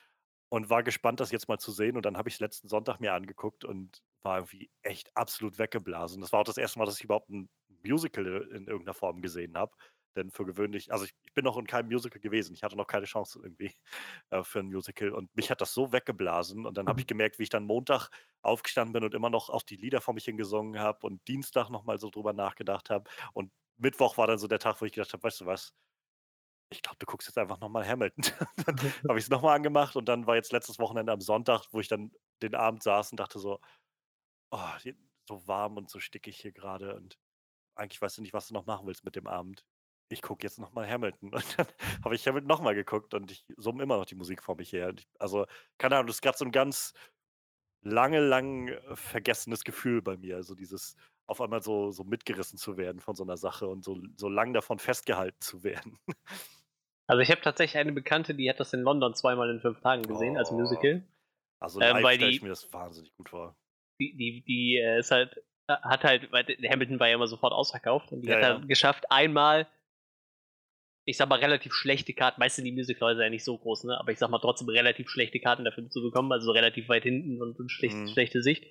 und 0.50 0.70
war 0.70 0.84
gespannt, 0.84 1.20
das 1.20 1.32
jetzt 1.32 1.48
mal 1.48 1.60
zu 1.60 1.72
sehen. 1.72 1.96
Und 1.96 2.06
dann 2.06 2.18
habe 2.18 2.30
ich 2.30 2.36
es 2.36 2.40
letzten 2.42 2.68
Sonntag 2.68 3.00
mir 3.00 3.14
angeguckt 3.14 3.64
und 3.64 4.02
war 4.22 4.40
irgendwie 4.40 4.70
echt 4.84 5.16
absolut 5.16 5.58
weggeblasen. 5.58 6.22
Das 6.22 6.34
war 6.34 6.42
auch 6.42 6.46
das 6.46 6.58
erste 6.58 6.80
Mal, 6.80 6.86
dass 6.86 6.98
ich 6.98 7.06
überhaupt 7.06 7.30
ein 7.30 7.50
Musical 7.84 8.26
in 8.52 8.68
irgendeiner 8.68 8.94
Form 8.94 9.22
gesehen 9.22 9.58
habe. 9.58 9.72
Denn 10.16 10.30
für 10.30 10.46
gewöhnlich, 10.46 10.92
also 10.92 11.06
ich, 11.06 11.16
ich, 11.24 11.34
bin 11.34 11.46
noch 11.46 11.58
in 11.58 11.68
keinem 11.68 11.88
Musical 11.88 12.20
gewesen. 12.20 12.54
Ich 12.54 12.64
hatte 12.64 12.76
noch 12.76 12.88
keine 12.88 13.06
Chance 13.06 13.40
irgendwie 13.42 13.74
äh, 14.30 14.44
für 14.44 14.60
ein 14.60 14.68
Musical. 14.68 15.12
Und 15.12 15.34
mich 15.36 15.50
hat 15.50 15.62
das 15.62 15.74
so 15.74 15.94
weggeblasen. 15.94 16.66
Und 16.66 16.78
dann 16.78 16.88
habe 16.88 17.00
ich 17.00 17.06
mhm. 17.06 17.10
gemerkt, 17.10 17.40
wie 17.40 17.44
ich 17.44 17.50
dann 17.50 17.66
Montag 17.66 18.10
aufgestanden 18.42 18.92
bin 18.94 19.04
und 19.04 19.14
immer 19.14 19.30
noch 19.30 19.50
auch 19.50 19.64
die 19.64 19.78
Lieder 19.78 20.02
vor 20.02 20.14
mich 20.14 20.26
hingesungen 20.26 20.80
habe 20.80 21.08
und 21.08 21.26
Dienstag 21.28 21.70
nochmal 21.70 21.98
so 21.98 22.10
drüber 22.10 22.34
nachgedacht 22.34 22.90
habe. 22.90 23.10
Und 23.34 23.52
Mittwoch 23.78 24.18
war 24.18 24.28
dann 24.28 24.38
so 24.38 24.48
der 24.48 24.60
Tag, 24.60 24.82
wo 24.82 24.86
ich 24.86 24.92
gedacht 24.92 25.14
habe, 25.14 25.24
weißt 25.24 25.42
du 25.42 25.46
was, 25.46 25.74
ich 26.72 26.82
glaube, 26.82 26.98
du 27.00 27.06
guckst 27.06 27.28
jetzt 27.28 27.38
einfach 27.38 27.60
nochmal 27.60 27.88
Hamilton. 27.88 28.24
dann 28.66 28.76
habe 29.08 29.20
ich 29.20 29.26
es 29.26 29.30
nochmal 29.30 29.56
angemacht 29.56 29.96
und 29.96 30.06
dann 30.06 30.26
war 30.26 30.36
jetzt 30.36 30.52
letztes 30.52 30.80
Wochenende 30.80 31.12
am 31.12 31.22
Sonntag, 31.22 31.66
wo 31.72 31.80
ich 31.80 31.88
dann 31.88 32.12
den 32.42 32.56
Abend 32.56 32.82
saß 32.82 33.12
und 33.12 33.20
dachte 33.20 33.40
so, 33.40 33.60
oh, 34.52 34.70
so 35.28 35.48
warm 35.48 35.78
und 35.78 35.90
so 35.90 36.00
stickig 36.00 36.40
hier 36.40 36.52
gerade 36.52 36.96
und 36.96 37.18
eigentlich 37.76 38.02
weißt 38.02 38.18
du 38.18 38.22
nicht, 38.22 38.34
was 38.34 38.48
du 38.48 38.54
noch 38.54 38.66
machen 38.66 38.88
willst 38.88 39.04
mit 39.04 39.16
dem 39.16 39.28
Abend. 39.28 39.66
Ich 40.10 40.22
gucke 40.22 40.44
jetzt 40.44 40.60
nochmal 40.60 40.90
Hamilton. 40.90 41.34
Und 41.34 41.58
dann 41.58 41.68
habe 42.04 42.16
ich 42.16 42.28
Hamilton 42.28 42.48
nochmal 42.50 42.76
geguckt 42.76 43.14
und 43.14 43.32
ich 43.32 43.46
summe 43.56 43.82
immer 43.82 43.96
noch 43.96 44.06
die 44.06 44.16
Musik 44.16 44.44
vor 44.44 44.58
mich 44.58 44.74
her. 44.74 44.94
Ich, 44.98 45.08
also, 45.20 45.46
keine 45.78 45.96
Ahnung, 45.96 46.08
das 46.08 46.18
ist 46.18 46.22
gerade 46.22 46.38
so 46.38 46.44
ein 46.44 46.52
ganz 46.52 46.94
lange, 47.82 48.20
lang 48.20 48.68
äh, 48.68 48.96
vergessenes 48.96 49.64
Gefühl 49.64 50.02
bei 50.02 50.18
mir. 50.18 50.36
Also 50.36 50.54
dieses 50.54 50.96
auf 51.28 51.40
einmal 51.40 51.62
so, 51.64 51.92
so 51.92 52.04
mitgerissen 52.04 52.58
zu 52.58 52.76
werden 52.76 53.00
von 53.00 53.16
so 53.16 53.24
einer 53.24 53.38
Sache 53.38 53.68
und 53.68 53.86
so, 53.86 53.98
so 54.18 54.28
lang 54.28 54.54
davon 54.54 54.80
festgehalten 54.80 55.40
zu 55.40 55.64
werden. 55.64 55.98
Also 57.08 57.22
ich 57.22 57.32
habe 57.32 57.42
tatsächlich 57.42 57.80
eine 57.80 57.92
Bekannte, 57.92 58.36
die 58.36 58.50
hat 58.50 58.60
das 58.60 58.74
in 58.74 58.82
London 58.82 59.14
zweimal 59.14 59.50
in 59.50 59.60
fünf 59.60 59.82
Tagen 59.82 60.04
gesehen 60.04 60.36
oh. 60.36 60.40
als 60.40 60.52
Musical. 60.52 61.04
Also 61.60 61.80
ähm, 61.80 61.98
live 61.98 62.06
ähm, 62.06 62.16
stelle 62.16 62.32
ich 62.32 62.42
mir 62.42 62.50
das 62.50 62.74
wahnsinnig 62.74 63.14
gut 63.16 63.30
vor. 63.30 63.56
Die, 64.00 64.16
die, 64.18 64.44
die 64.44 64.78
äh, 64.78 65.00
ist 65.00 65.12
halt, 65.12 65.38
äh, 65.68 65.74
hat 65.74 66.04
halt, 66.04 66.32
weil 66.32 66.46
Hamilton 66.46 67.00
war 67.00 67.08
ja 67.08 67.16
immer 67.16 67.28
sofort 67.28 67.54
ausverkauft 67.54 68.12
und 68.12 68.22
die 68.22 68.28
ja, 68.28 68.36
hat 68.36 68.42
ja. 68.42 68.48
halt 68.56 68.68
geschafft, 68.68 69.06
einmal, 69.12 69.68
ich 71.06 71.18
sag 71.18 71.30
mal, 71.30 71.40
relativ 71.40 71.74
schlechte 71.74 72.14
Karten, 72.14 72.40
meist 72.40 72.56
sind 72.56 72.66
die 72.66 72.72
Musicalhäuser 72.72 73.24
ja 73.24 73.30
nicht 73.30 73.44
so 73.44 73.58
groß, 73.58 73.84
ne? 73.86 74.00
Aber 74.00 74.12
ich 74.12 74.18
sag 74.18 74.30
mal 74.30 74.40
trotzdem 74.40 74.70
relativ 74.70 75.10
schlechte 75.10 75.40
Karten 75.40 75.66
dafür 75.66 75.88
zu 75.90 76.02
bekommen, 76.02 76.32
also 76.32 76.52
relativ 76.52 76.90
weit 76.90 77.04
hinten 77.04 77.42
und, 77.42 77.60
und 77.60 77.70
schlecht, 77.70 77.96
mhm. 77.96 78.08
schlechte 78.08 78.42
Sicht. 78.42 78.66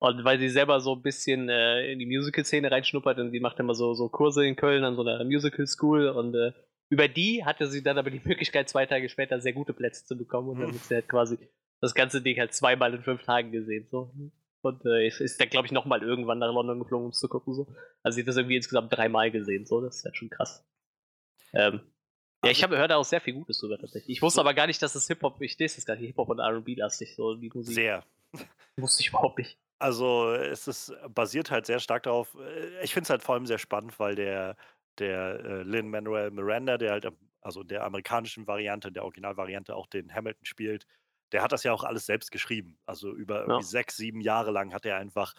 Und 0.00 0.24
weil 0.24 0.38
sie 0.38 0.48
selber 0.48 0.80
so 0.80 0.94
ein 0.94 1.02
bisschen 1.02 1.48
äh, 1.48 1.90
in 1.90 1.98
die 1.98 2.06
Musical-Szene 2.06 2.70
reinschnuppert 2.70 3.18
und 3.18 3.30
sie 3.30 3.40
macht 3.40 3.58
immer 3.58 3.74
so, 3.74 3.94
so 3.94 4.08
Kurse 4.08 4.46
in 4.46 4.56
Köln 4.56 4.84
an 4.84 4.94
so 4.94 5.02
einer 5.02 5.24
Musical-School 5.24 6.08
und 6.08 6.34
äh, 6.34 6.52
über 6.90 7.08
die 7.08 7.44
hatte 7.44 7.66
sie 7.66 7.82
dann 7.82 7.98
aber 7.98 8.10
die 8.10 8.22
Möglichkeit, 8.24 8.68
zwei 8.68 8.86
Tage 8.86 9.08
später 9.08 9.40
sehr 9.40 9.52
gute 9.52 9.74
Plätze 9.74 10.04
zu 10.04 10.16
bekommen 10.16 10.48
und 10.48 10.60
dann 10.60 10.70
ist 10.70 10.88
sie 10.88 10.94
halt 10.94 11.08
quasi 11.08 11.38
das 11.80 11.94
ganze 11.94 12.22
Ding 12.22 12.38
halt 12.38 12.54
zweimal 12.54 12.94
in 12.94 13.02
fünf 13.02 13.22
Tagen 13.22 13.52
gesehen. 13.52 13.86
So. 13.90 14.12
Und 14.62 14.84
äh, 14.84 15.06
ist 15.06 15.40
dann, 15.40 15.48
glaube 15.48 15.66
ich, 15.66 15.72
nochmal 15.72 16.02
irgendwann 16.02 16.38
nach 16.38 16.52
London 16.52 16.80
geflogen, 16.80 17.06
um 17.06 17.10
es 17.10 17.18
zu 17.18 17.28
gucken. 17.28 17.54
So. 17.54 17.66
Also 18.02 18.16
sie 18.16 18.22
hat 18.22 18.28
das 18.28 18.36
irgendwie 18.36 18.56
insgesamt 18.56 18.92
dreimal 18.92 19.30
gesehen. 19.30 19.66
So. 19.66 19.80
Das 19.80 19.96
ist 19.96 20.04
halt 20.04 20.16
schon 20.16 20.30
krass. 20.30 20.66
Ähm, 21.52 21.80
ja, 22.44 22.50
ich 22.50 22.58
also 22.58 22.62
habe 22.62 22.78
hört 22.78 22.92
auch 22.92 23.04
sehr 23.04 23.20
viel 23.20 23.34
Gutes 23.34 23.58
drüber 23.58 23.78
tatsächlich. 23.78 24.16
Ich 24.16 24.22
wusste 24.22 24.40
aber 24.40 24.54
gar 24.54 24.66
nicht, 24.66 24.82
dass 24.82 24.94
es 24.94 25.06
Hip-Hop, 25.06 25.40
ich 25.40 25.58
lese 25.58 25.76
das 25.76 25.86
gar 25.86 25.96
nicht, 25.96 26.06
Hip-Hop 26.06 26.28
und 26.28 26.40
RB 26.40 26.76
lastig, 26.76 27.14
so 27.14 27.34
die 27.34 27.50
Musik. 27.52 27.74
Sehr. 27.74 28.04
Wusste 28.76 29.00
ich 29.00 29.08
überhaupt 29.08 29.38
nicht. 29.38 29.58
Also 29.80 30.32
es 30.32 30.68
ist 30.68 30.92
basiert 31.08 31.50
halt 31.50 31.66
sehr 31.66 31.80
stark 31.80 32.04
darauf. 32.04 32.34
Äh, 32.34 32.84
ich 32.84 32.92
finde 32.92 33.04
es 33.04 33.10
halt 33.10 33.22
vor 33.22 33.34
allem 33.34 33.46
sehr 33.46 33.58
spannend, 33.58 33.98
weil 33.98 34.14
der 34.14 34.56
der 34.98 35.40
äh, 35.44 35.62
Lin 35.62 35.90
Manuel 35.90 36.30
Miranda, 36.30 36.78
der 36.78 36.92
halt, 36.92 37.08
also 37.40 37.62
der 37.62 37.84
amerikanischen 37.84 38.46
Variante, 38.46 38.92
der 38.92 39.04
Originalvariante 39.04 39.74
auch 39.74 39.86
den 39.86 40.12
Hamilton 40.12 40.44
spielt, 40.44 40.86
der 41.32 41.42
hat 41.42 41.52
das 41.52 41.62
ja 41.62 41.72
auch 41.72 41.84
alles 41.84 42.06
selbst 42.06 42.30
geschrieben. 42.30 42.78
Also 42.86 43.12
über 43.14 43.46
ja. 43.48 43.62
sechs, 43.62 43.96
sieben 43.96 44.20
Jahre 44.20 44.50
lang 44.50 44.72
hat 44.72 44.86
er 44.86 44.96
einfach 44.96 45.34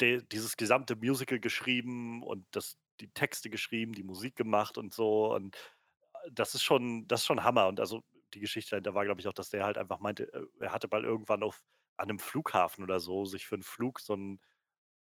de, 0.00 0.22
dieses 0.30 0.56
gesamte 0.56 0.96
Musical 0.96 1.40
geschrieben 1.40 2.22
und 2.22 2.46
das, 2.52 2.76
die 3.00 3.08
Texte 3.08 3.50
geschrieben, 3.50 3.94
die 3.94 4.04
Musik 4.04 4.36
gemacht 4.36 4.78
und 4.78 4.92
so. 4.92 5.34
Und 5.34 5.56
äh, 5.56 6.30
das 6.32 6.54
ist 6.54 6.62
schon, 6.62 7.06
das 7.08 7.20
ist 7.20 7.26
schon 7.26 7.44
Hammer. 7.44 7.66
Und 7.68 7.80
also 7.80 8.02
die 8.34 8.40
Geschichte 8.40 8.80
da 8.80 8.94
war, 8.94 9.04
glaube 9.04 9.20
ich, 9.20 9.28
auch, 9.28 9.32
dass 9.32 9.50
der 9.50 9.64
halt 9.64 9.78
einfach 9.78 10.00
meinte, 10.00 10.32
äh, 10.32 10.46
er 10.60 10.72
hatte 10.72 10.88
mal 10.90 11.04
irgendwann 11.04 11.42
auf 11.42 11.62
an 11.96 12.08
einem 12.08 12.18
Flughafen 12.18 12.82
oder 12.82 13.00
so 13.00 13.24
sich 13.24 13.46
für 13.46 13.56
einen 13.56 13.62
Flug 13.62 14.00
so 14.00 14.14
ein 14.14 14.40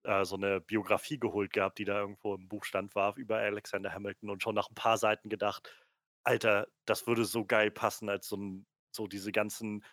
äh, 0.07 0.25
so 0.25 0.37
eine 0.37 0.61
Biografie 0.61 1.19
geholt 1.19 1.53
gehabt, 1.53 1.79
die 1.79 1.85
da 1.85 1.99
irgendwo 2.01 2.35
im 2.35 2.49
Buchstand 2.49 2.95
war 2.95 3.17
über 3.17 3.39
Alexander 3.39 3.93
Hamilton 3.93 4.31
und 4.31 4.43
schon 4.43 4.55
nach 4.55 4.71
ein 4.71 4.75
paar 4.75 4.99
Seiten 4.99 5.29
gedacht, 5.29 5.69
Alter, 6.25 6.69
das 6.87 7.07
würde 7.07 7.25
so 7.25 7.45
geil 7.45 7.71
passen 7.71 8.09
als 8.09 8.29
so, 8.29 8.37
ein, 8.37 8.67
so 8.91 9.07
diese 9.07 9.33
ganzen 9.33 9.85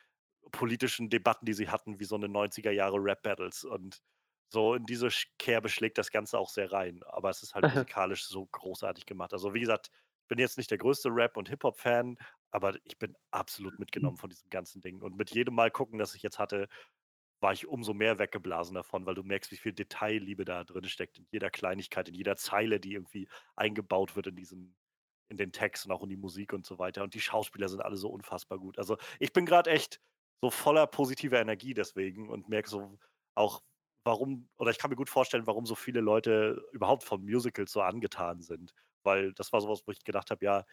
politischen 0.52 1.10
Debatten, 1.10 1.46
die 1.46 1.54
sie 1.54 1.70
hatten, 1.70 2.00
wie 2.00 2.06
so 2.06 2.16
eine 2.16 2.28
90er 2.28 2.72
Jahre 2.72 2.98
Rap-Battles. 2.98 3.64
Und 3.64 4.02
so 4.50 4.76
in 4.76 4.86
diese 4.86 5.10
Kerbe 5.40 5.70
schlägt 5.70 5.98
das 5.98 6.12
Ganze 6.12 6.38
auch 6.40 6.50
sehr 6.50 6.72
rein. 6.72 7.02
Aber 7.08 7.30
es 7.30 7.44
ist 7.44 7.56
halt 7.56 7.64
musikalisch 7.88 8.26
so 8.26 8.46
großartig 8.48 9.06
gemacht. 9.06 9.34
Also 9.34 9.54
wie 9.54 9.60
gesagt, 9.60 9.90
ich 10.24 10.28
bin 10.28 10.40
jetzt 10.40 10.58
nicht 10.58 10.72
der 10.72 10.78
größte 10.78 11.10
Rap- 11.10 11.38
und 11.38 11.50
Hip-Hop-Fan, 11.50 12.18
aber 12.52 12.76
ich 12.84 12.98
bin 12.98 13.16
absolut 13.32 13.78
mitgenommen 13.80 14.18
von 14.18 14.30
diesem 14.30 14.50
ganzen 14.50 14.82
Ding. 14.82 15.02
Und 15.02 15.18
mit 15.18 15.32
jedem 15.32 15.56
Mal 15.56 15.72
gucken, 15.72 16.00
das 16.00 16.16
ich 16.16 16.24
jetzt 16.24 16.40
hatte, 16.40 16.68
war 17.44 17.54
ich 17.54 17.68
umso 17.68 17.94
mehr 17.94 18.20
weggeblasen 18.20 18.76
davon, 18.76 19.06
weil 19.06 19.16
du 19.16 19.24
merkst, 19.24 19.52
wie 19.52 19.58
viel 19.58 19.74
Detailliebe 19.74 20.46
da 20.46 20.64
drin 20.64 20.86
steckt, 20.86 21.20
in 21.20 21.28
jeder 21.30 21.50
Kleinigkeit, 21.52 22.08
in 22.10 22.16
jeder 22.16 22.38
Zeile, 22.38 22.80
die 22.80 22.94
irgendwie 22.94 23.28
eingebaut 23.56 24.16
wird 24.16 24.28
in 24.28 24.36
diesen, 24.38 24.76
in 25.30 25.38
den 25.38 25.52
Text 25.52 25.86
und 25.86 25.92
auch 25.92 26.04
in 26.04 26.10
die 26.10 26.18
Musik 26.18 26.54
und 26.54 26.66
so 26.66 26.80
weiter. 26.80 27.04
Und 27.04 27.14
die 27.14 27.22
Schauspieler 27.22 27.70
sind 27.70 27.82
alle 27.82 27.98
so 27.98 28.10
unfassbar 28.10 28.60
gut. 28.60 28.80
Also 28.80 28.98
ich 29.20 29.34
bin 29.34 29.46
gerade 29.46 29.70
echt 29.72 30.00
so 30.42 30.50
voller 30.50 30.88
positiver 30.88 31.40
Energie 31.40 31.74
deswegen 31.74 32.30
und 32.30 32.50
merke 32.50 32.70
so 32.70 32.98
auch, 33.36 33.62
warum, 34.06 34.50
oder 34.58 34.72
ich 34.72 34.78
kann 34.78 34.90
mir 34.90 34.96
gut 34.96 35.10
vorstellen, 35.10 35.48
warum 35.48 35.66
so 35.66 35.76
viele 35.76 36.02
Leute 36.02 36.64
überhaupt 36.72 37.04
von 37.04 37.24
Musicals 37.24 37.72
so 37.74 37.82
angetan 37.82 38.42
sind. 38.42 38.74
Weil 39.04 39.34
das 39.34 39.52
war 39.54 39.62
sowas, 39.62 39.84
wo 39.86 39.92
ich 39.92 40.04
gedacht 40.04 40.32
habe, 40.32 40.46
ja, 40.46 40.66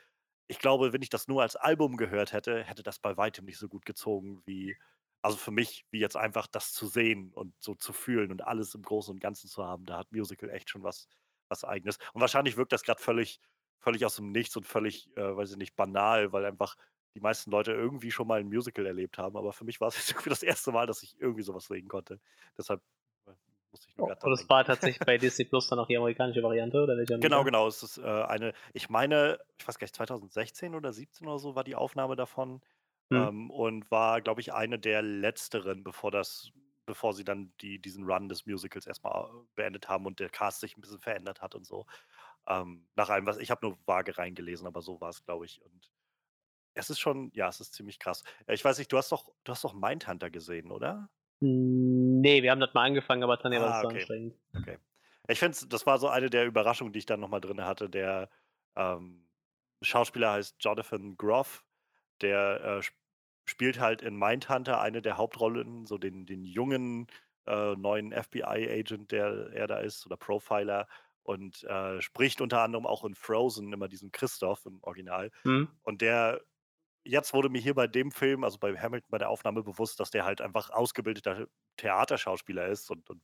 ich 0.48 0.58
glaube, 0.58 0.92
wenn 0.92 1.02
ich 1.02 1.10
das 1.10 1.28
nur 1.28 1.42
als 1.42 1.56
Album 1.56 1.96
gehört 1.96 2.32
hätte, 2.32 2.62
hätte 2.64 2.82
das 2.82 2.98
bei 3.00 3.16
weitem 3.16 3.44
nicht 3.44 3.58
so 3.58 3.68
gut 3.68 3.84
gezogen 3.86 4.42
wie 4.46 4.76
also 5.22 5.36
für 5.36 5.50
mich, 5.50 5.84
wie 5.90 6.00
jetzt 6.00 6.16
einfach 6.16 6.46
das 6.46 6.72
zu 6.72 6.86
sehen 6.86 7.32
und 7.34 7.54
so 7.58 7.74
zu 7.74 7.92
fühlen 7.92 8.30
und 8.30 8.42
alles 8.42 8.74
im 8.74 8.82
Großen 8.82 9.12
und 9.12 9.20
Ganzen 9.20 9.48
zu 9.48 9.64
haben, 9.64 9.84
da 9.86 9.98
hat 9.98 10.12
Musical 10.12 10.50
echt 10.50 10.70
schon 10.70 10.82
was, 10.82 11.08
was 11.48 11.64
Eigenes. 11.64 11.98
Und 12.12 12.20
wahrscheinlich 12.20 12.56
wirkt 12.56 12.72
das 12.72 12.82
gerade 12.82 13.02
völlig, 13.02 13.40
völlig 13.78 14.04
aus 14.06 14.16
dem 14.16 14.32
Nichts 14.32 14.56
und 14.56 14.66
völlig, 14.66 15.14
äh, 15.16 15.36
weiß 15.36 15.52
ich 15.52 15.56
nicht, 15.56 15.76
banal, 15.76 16.32
weil 16.32 16.44
einfach 16.44 16.76
die 17.14 17.20
meisten 17.20 17.50
Leute 17.50 17.72
irgendwie 17.72 18.10
schon 18.10 18.28
mal 18.28 18.40
ein 18.40 18.48
Musical 18.48 18.86
erlebt 18.86 19.18
haben, 19.18 19.36
aber 19.36 19.52
für 19.52 19.64
mich 19.64 19.80
war 19.80 19.88
es 19.88 19.96
jetzt 19.96 20.10
irgendwie 20.10 20.30
das 20.30 20.42
erste 20.42 20.72
Mal, 20.72 20.86
dass 20.86 21.02
ich 21.02 21.20
irgendwie 21.20 21.42
sowas 21.42 21.66
sehen 21.66 21.88
konnte. 21.88 22.20
Deshalb 22.56 22.80
äh, 23.26 23.32
musste 23.72 23.88
ich 23.88 23.96
nur 23.96 24.08
oh, 24.08 24.26
Und 24.26 24.32
es 24.32 24.48
war 24.48 24.64
tatsächlich 24.64 25.04
bei 25.04 25.18
Disney 25.18 25.44
Plus 25.44 25.68
dann 25.68 25.78
auch 25.80 25.86
die 25.86 25.96
amerikanische 25.96 26.42
Variante, 26.42 26.82
oder 26.82 26.96
welche? 26.96 27.18
Genau, 27.18 27.44
genau. 27.44 27.66
Es 27.66 27.82
ist 27.82 27.98
äh, 27.98 28.02
eine, 28.02 28.54
ich 28.72 28.88
meine, 28.88 29.38
ich 29.58 29.66
weiß 29.66 29.78
gar 29.78 29.84
nicht, 29.84 29.96
2016 29.96 30.74
oder 30.74 30.92
17 30.92 31.26
oder 31.26 31.38
so 31.38 31.54
war 31.54 31.64
die 31.64 31.74
Aufnahme 31.74 32.16
davon. 32.16 32.62
Hm. 33.10 33.26
Ähm, 33.28 33.50
und 33.50 33.90
war, 33.90 34.20
glaube 34.22 34.40
ich, 34.40 34.52
eine 34.52 34.78
der 34.78 35.02
letzteren, 35.02 35.84
bevor 35.84 36.10
das, 36.10 36.50
bevor 36.86 37.12
sie 37.14 37.24
dann 37.24 37.54
die, 37.60 37.80
diesen 37.80 38.04
Run 38.04 38.28
des 38.28 38.46
Musicals 38.46 38.86
erstmal 38.86 39.24
äh, 39.30 39.46
beendet 39.56 39.88
haben 39.88 40.06
und 40.06 40.20
der 40.20 40.30
Cast 40.30 40.60
sich 40.60 40.76
ein 40.76 40.80
bisschen 40.80 41.00
verändert 41.00 41.42
hat 41.42 41.54
und 41.54 41.66
so. 41.66 41.86
Ähm, 42.48 42.88
nach 42.96 43.10
allem, 43.10 43.26
was 43.26 43.38
ich 43.38 43.50
habe 43.50 43.66
nur 43.66 43.78
vage 43.86 44.18
reingelesen, 44.18 44.66
aber 44.66 44.82
so 44.82 45.00
war 45.00 45.10
es, 45.10 45.24
glaube 45.24 45.46
ich. 45.46 45.62
Und 45.62 45.92
es 46.74 46.90
ist 46.90 47.00
schon, 47.00 47.30
ja, 47.34 47.48
es 47.48 47.60
ist 47.60 47.74
ziemlich 47.74 47.98
krass. 48.00 48.24
Äh, 48.46 48.54
ich 48.54 48.64
weiß 48.64 48.78
nicht, 48.78 48.92
du 48.92 48.98
hast 48.98 49.12
doch, 49.12 49.30
du 49.44 49.52
hast 49.52 49.64
doch 49.64 49.74
Mindhunter 49.74 50.30
gesehen, 50.30 50.70
oder? 50.72 51.10
Nee, 51.42 52.42
wir 52.42 52.50
haben 52.50 52.60
das 52.60 52.74
mal 52.74 52.84
angefangen, 52.84 53.22
aber 53.22 53.38
Tanja 53.38 53.60
war 53.60 53.72
Ah, 53.72 53.80
so 53.80 53.86
okay. 53.86 53.88
anstrengend. 53.88 54.34
Okay. 54.54 54.78
Ich 55.28 55.38
finde, 55.38 55.58
das 55.68 55.86
war 55.86 55.98
so 55.98 56.08
eine 56.08 56.30
der 56.30 56.46
Überraschungen, 56.46 56.92
die 56.92 57.00
ich 57.00 57.06
dann 57.06 57.20
nochmal 57.20 57.40
drin 57.40 57.64
hatte. 57.64 57.90
Der 57.90 58.30
ähm, 58.76 59.28
Schauspieler 59.82 60.32
heißt 60.32 60.56
Jonathan 60.60 61.16
Groff. 61.16 61.64
Der 62.22 62.80
äh, 62.80 62.82
spielt 63.50 63.80
halt 63.80 64.02
in 64.02 64.16
Mindhunter 64.16 64.80
eine 64.80 65.02
der 65.02 65.16
Hauptrollen, 65.16 65.86
so 65.86 65.98
den, 65.98 66.26
den 66.26 66.44
jungen 66.44 67.06
äh, 67.46 67.74
neuen 67.76 68.12
FBI-Agent, 68.12 69.12
der 69.12 69.50
er 69.52 69.66
da 69.66 69.78
ist, 69.78 70.06
oder 70.06 70.16
Profiler. 70.16 70.86
Und 71.22 71.62
äh, 71.64 72.00
spricht 72.00 72.40
unter 72.40 72.62
anderem 72.62 72.86
auch 72.86 73.04
in 73.04 73.14
Frozen 73.14 73.72
immer 73.72 73.88
diesen 73.88 74.10
Christoph 74.10 74.64
im 74.66 74.82
Original. 74.82 75.30
Mhm. 75.44 75.68
Und 75.82 76.00
der 76.00 76.40
jetzt 77.04 77.32
wurde 77.32 77.48
mir 77.48 77.60
hier 77.60 77.74
bei 77.74 77.86
dem 77.86 78.10
Film, 78.10 78.44
also 78.44 78.58
bei 78.58 78.76
Hamilton 78.76 79.08
bei 79.10 79.18
der 79.18 79.30
Aufnahme 79.30 79.62
bewusst, 79.62 80.00
dass 80.00 80.10
der 80.10 80.24
halt 80.24 80.40
einfach 80.40 80.70
ausgebildeter 80.70 81.46
Theaterschauspieler 81.76 82.66
ist 82.68 82.90
und, 82.90 83.08
und 83.10 83.22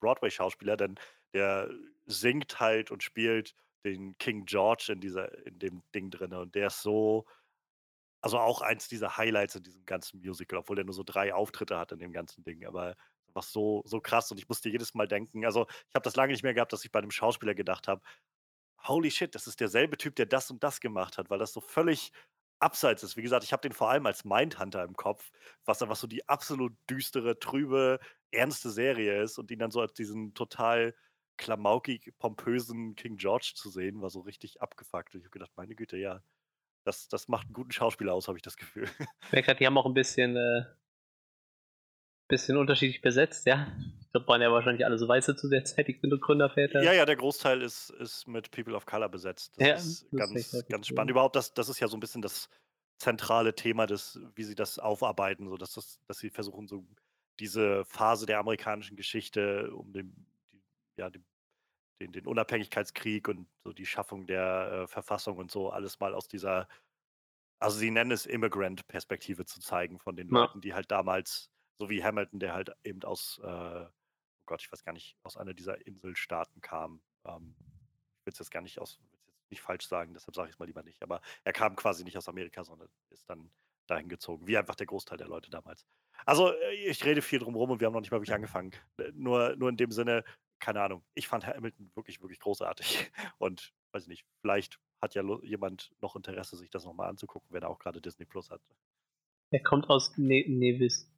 Broadway-Schauspieler, 0.00 0.76
denn 0.76 0.98
der 1.32 1.70
singt 2.06 2.60
halt 2.60 2.90
und 2.90 3.02
spielt 3.02 3.54
den 3.84 4.16
King 4.18 4.44
George 4.44 4.90
in 4.92 5.00
dieser, 5.00 5.46
in 5.46 5.58
dem 5.58 5.82
Ding 5.94 6.10
drin. 6.10 6.32
Und 6.32 6.54
der 6.54 6.68
ist 6.68 6.82
so, 6.82 7.26
also 8.20 8.38
auch 8.38 8.62
eins 8.62 8.88
dieser 8.88 9.16
Highlights 9.16 9.54
in 9.56 9.62
diesem 9.62 9.84
ganzen 9.84 10.20
Musical, 10.20 10.58
obwohl 10.58 10.76
der 10.76 10.84
nur 10.84 10.94
so 10.94 11.04
drei 11.04 11.32
Auftritte 11.34 11.78
hat 11.78 11.92
in 11.92 11.98
dem 11.98 12.12
ganzen 12.12 12.42
Ding. 12.44 12.64
Aber 12.64 12.96
was 13.34 13.52
so, 13.52 13.82
so 13.86 14.00
krass 14.00 14.30
und 14.30 14.38
ich 14.38 14.48
musste 14.48 14.68
jedes 14.68 14.94
Mal 14.94 15.08
denken, 15.08 15.44
also 15.44 15.66
ich 15.68 15.94
habe 15.94 16.02
das 16.02 16.16
lange 16.16 16.32
nicht 16.32 16.42
mehr 16.42 16.54
gehabt, 16.54 16.72
dass 16.72 16.84
ich 16.84 16.92
bei 16.92 16.98
einem 16.98 17.10
Schauspieler 17.10 17.54
gedacht 17.54 17.88
habe, 17.88 18.02
holy 18.86 19.10
shit, 19.10 19.34
das 19.34 19.46
ist 19.46 19.60
derselbe 19.60 19.96
Typ, 19.98 20.16
der 20.16 20.26
das 20.26 20.50
und 20.50 20.62
das 20.64 20.80
gemacht 20.80 21.18
hat, 21.18 21.30
weil 21.30 21.38
das 21.38 21.52
so 21.52 21.60
völlig 21.60 22.12
abseits 22.60 23.02
ist. 23.02 23.16
Wie 23.16 23.22
gesagt, 23.22 23.44
ich 23.44 23.52
habe 23.52 23.60
den 23.62 23.72
vor 23.72 23.90
allem 23.90 24.06
als 24.06 24.24
Mindhunter 24.24 24.82
im 24.84 24.96
Kopf, 24.96 25.30
was 25.64 25.82
einfach 25.82 25.96
so 25.96 26.06
die 26.06 26.28
absolut 26.28 26.72
düstere, 26.90 27.38
trübe, 27.38 28.00
ernste 28.32 28.70
Serie 28.70 29.22
ist 29.22 29.38
und 29.38 29.50
ihn 29.50 29.58
dann 29.60 29.70
so 29.70 29.80
als 29.80 29.92
diesen 29.94 30.34
total 30.34 30.94
klamaukig, 31.36 32.12
pompösen 32.18 32.96
King 32.96 33.16
George 33.16 33.52
zu 33.54 33.70
sehen, 33.70 34.00
war 34.02 34.10
so 34.10 34.20
richtig 34.20 34.60
abgefuckt. 34.60 35.14
Und 35.14 35.20
ich 35.20 35.26
habe 35.26 35.30
gedacht, 35.30 35.52
meine 35.56 35.76
Güte, 35.76 35.96
ja, 35.96 36.22
das, 36.88 37.08
das 37.08 37.28
macht 37.28 37.46
einen 37.46 37.54
guten 37.54 37.70
Schauspieler 37.70 38.14
aus, 38.14 38.28
habe 38.28 38.38
ich 38.38 38.42
das 38.42 38.56
Gefühl. 38.56 38.88
Ich 39.26 39.32
merke 39.32 39.54
die 39.54 39.66
haben 39.66 39.76
auch 39.76 39.86
ein 39.86 39.94
bisschen, 39.94 40.36
äh, 40.36 40.64
bisschen 42.28 42.56
unterschiedlich 42.56 43.00
besetzt, 43.00 43.46
ja. 43.46 43.66
Ich 44.00 44.10
glaube, 44.10 44.26
waren 44.26 44.40
ja 44.40 44.50
wahrscheinlich 44.50 44.84
alle 44.84 44.98
so 44.98 45.06
Weiße 45.06 45.36
zu 45.36 45.48
der 45.48 45.64
Zeit, 45.64 45.88
die 45.88 45.98
Gründerväter. 45.98 46.82
Ja, 46.82 46.92
ja, 46.92 47.04
der 47.04 47.16
Großteil 47.16 47.62
ist, 47.62 47.90
ist 47.90 48.26
mit 48.26 48.50
People 48.50 48.74
of 48.74 48.86
Color 48.86 49.08
besetzt. 49.08 49.54
Das 49.58 49.68
ja, 49.68 49.74
ist 49.74 50.10
ganz, 50.10 50.66
ganz 50.68 50.86
spannend. 50.86 51.10
Überhaupt, 51.10 51.36
das, 51.36 51.52
das 51.52 51.68
ist 51.68 51.80
ja 51.80 51.88
so 51.88 51.96
ein 51.96 52.00
bisschen 52.00 52.22
das 52.22 52.48
zentrale 52.98 53.54
Thema, 53.54 53.86
des, 53.86 54.18
wie 54.34 54.44
sie 54.44 54.54
das 54.54 54.78
aufarbeiten, 54.78 55.48
so 55.48 55.56
dass, 55.56 55.74
das, 55.74 56.00
dass 56.06 56.18
sie 56.18 56.30
versuchen, 56.30 56.66
so 56.68 56.86
diese 57.38 57.84
Phase 57.84 58.26
der 58.26 58.38
amerikanischen 58.38 58.96
Geschichte 58.96 59.70
um 59.74 59.92
den, 59.92 60.26
die, 60.52 60.62
ja, 60.96 61.10
den, 61.10 61.24
den, 62.00 62.12
den, 62.12 62.26
Unabhängigkeitskrieg 62.26 63.28
und 63.28 63.48
so 63.64 63.72
die 63.72 63.86
Schaffung 63.86 64.26
der 64.26 64.70
äh, 64.84 64.86
Verfassung 64.86 65.36
und 65.38 65.50
so 65.50 65.70
alles 65.70 66.00
mal 66.00 66.14
aus 66.14 66.28
dieser, 66.28 66.68
also 67.58 67.78
sie 67.78 67.90
nennen 67.90 68.12
es 68.12 68.26
Immigrant-Perspektive 68.26 69.44
zu 69.44 69.60
zeigen 69.60 69.98
von 69.98 70.16
den 70.16 70.28
ja. 70.28 70.42
Leuten, 70.42 70.60
die 70.60 70.74
halt 70.74 70.90
damals, 70.90 71.50
so 71.76 71.90
wie 71.90 72.02
Hamilton, 72.02 72.40
der 72.40 72.54
halt 72.54 72.72
eben 72.84 73.02
aus 73.02 73.40
äh, 73.42 73.86
Gott, 74.48 74.62
ich 74.62 74.72
weiß 74.72 74.82
gar 74.82 74.92
nicht, 74.92 75.16
aus 75.22 75.36
einer 75.36 75.54
dieser 75.54 75.86
Inselstaaten 75.86 76.60
kam. 76.60 77.00
Ähm, 77.24 77.54
ich 78.18 78.26
will 78.26 78.32
es 78.32 78.38
jetzt 78.40 78.50
gar 78.50 78.62
nicht 78.62 78.80
aus, 78.80 78.98
jetzt 79.26 79.50
nicht 79.50 79.60
falsch 79.60 79.86
sagen, 79.86 80.14
deshalb 80.14 80.34
sage 80.34 80.48
ich 80.48 80.54
es 80.54 80.58
mal 80.58 80.64
lieber 80.64 80.82
nicht. 80.82 81.02
Aber 81.02 81.20
er 81.44 81.52
kam 81.52 81.76
quasi 81.76 82.02
nicht 82.02 82.16
aus 82.16 82.28
Amerika, 82.28 82.64
sondern 82.64 82.88
ist 83.10 83.28
dann 83.30 83.50
dahin 83.86 84.08
gezogen, 84.08 84.46
wie 84.46 84.58
einfach 84.58 84.74
der 84.74 84.86
Großteil 84.86 85.18
der 85.18 85.28
Leute 85.28 85.50
damals. 85.50 85.86
Also 86.24 86.52
äh, 86.52 86.74
ich 86.74 87.04
rede 87.04 87.22
viel 87.22 87.38
drum 87.38 87.54
rum 87.54 87.70
und 87.70 87.80
wir 87.80 87.86
haben 87.86 87.92
noch 87.92 88.00
nicht 88.00 88.10
mal 88.10 88.18
wirklich 88.18 88.34
angefangen. 88.34 88.72
Äh, 88.96 89.12
nur, 89.14 89.54
nur 89.56 89.68
in 89.68 89.76
dem 89.76 89.92
Sinne, 89.92 90.24
keine 90.60 90.82
Ahnung, 90.82 91.02
ich 91.14 91.28
fand 91.28 91.46
Hamilton 91.46 91.90
wirklich, 91.94 92.20
wirklich 92.20 92.40
großartig. 92.40 93.10
Und 93.38 93.72
weiß 93.92 94.04
ich 94.04 94.08
nicht, 94.08 94.26
vielleicht 94.40 94.78
hat 95.00 95.14
ja 95.14 95.22
jemand 95.42 95.92
noch 96.00 96.16
Interesse, 96.16 96.56
sich 96.56 96.70
das 96.70 96.84
nochmal 96.84 97.08
anzugucken, 97.08 97.48
wenn 97.50 97.62
er 97.62 97.70
auch 97.70 97.78
gerade 97.78 98.00
Disney 98.00 98.24
Plus 98.24 98.50
hat. 98.50 98.60
Er 99.50 99.62
kommt 99.62 99.88
aus 99.88 100.16
ne 100.18 100.44
Nevis. 100.48 101.10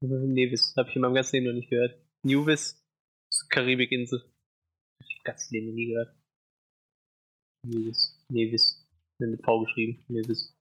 Nevis, 0.00 0.74
habe 0.76 0.88
ich 0.88 0.96
in 0.96 1.02
meinem 1.02 1.14
ganzen 1.14 1.36
Leben 1.36 1.46
noch 1.46 1.54
nicht 1.54 1.70
gehört. 1.70 2.00
Nevis, 2.24 2.82
Karibikinsel. 3.50 4.24
Ich 5.00 5.22
ganz 5.24 5.50
Leben 5.50 5.74
nie 5.74 5.86
gehört. 5.86 6.14
Nevis, 7.66 8.24
Nevis. 8.28 8.84
Mit 9.20 9.44
V 9.44 9.64
geschrieben, 9.64 10.04
Nevis. 10.08 10.57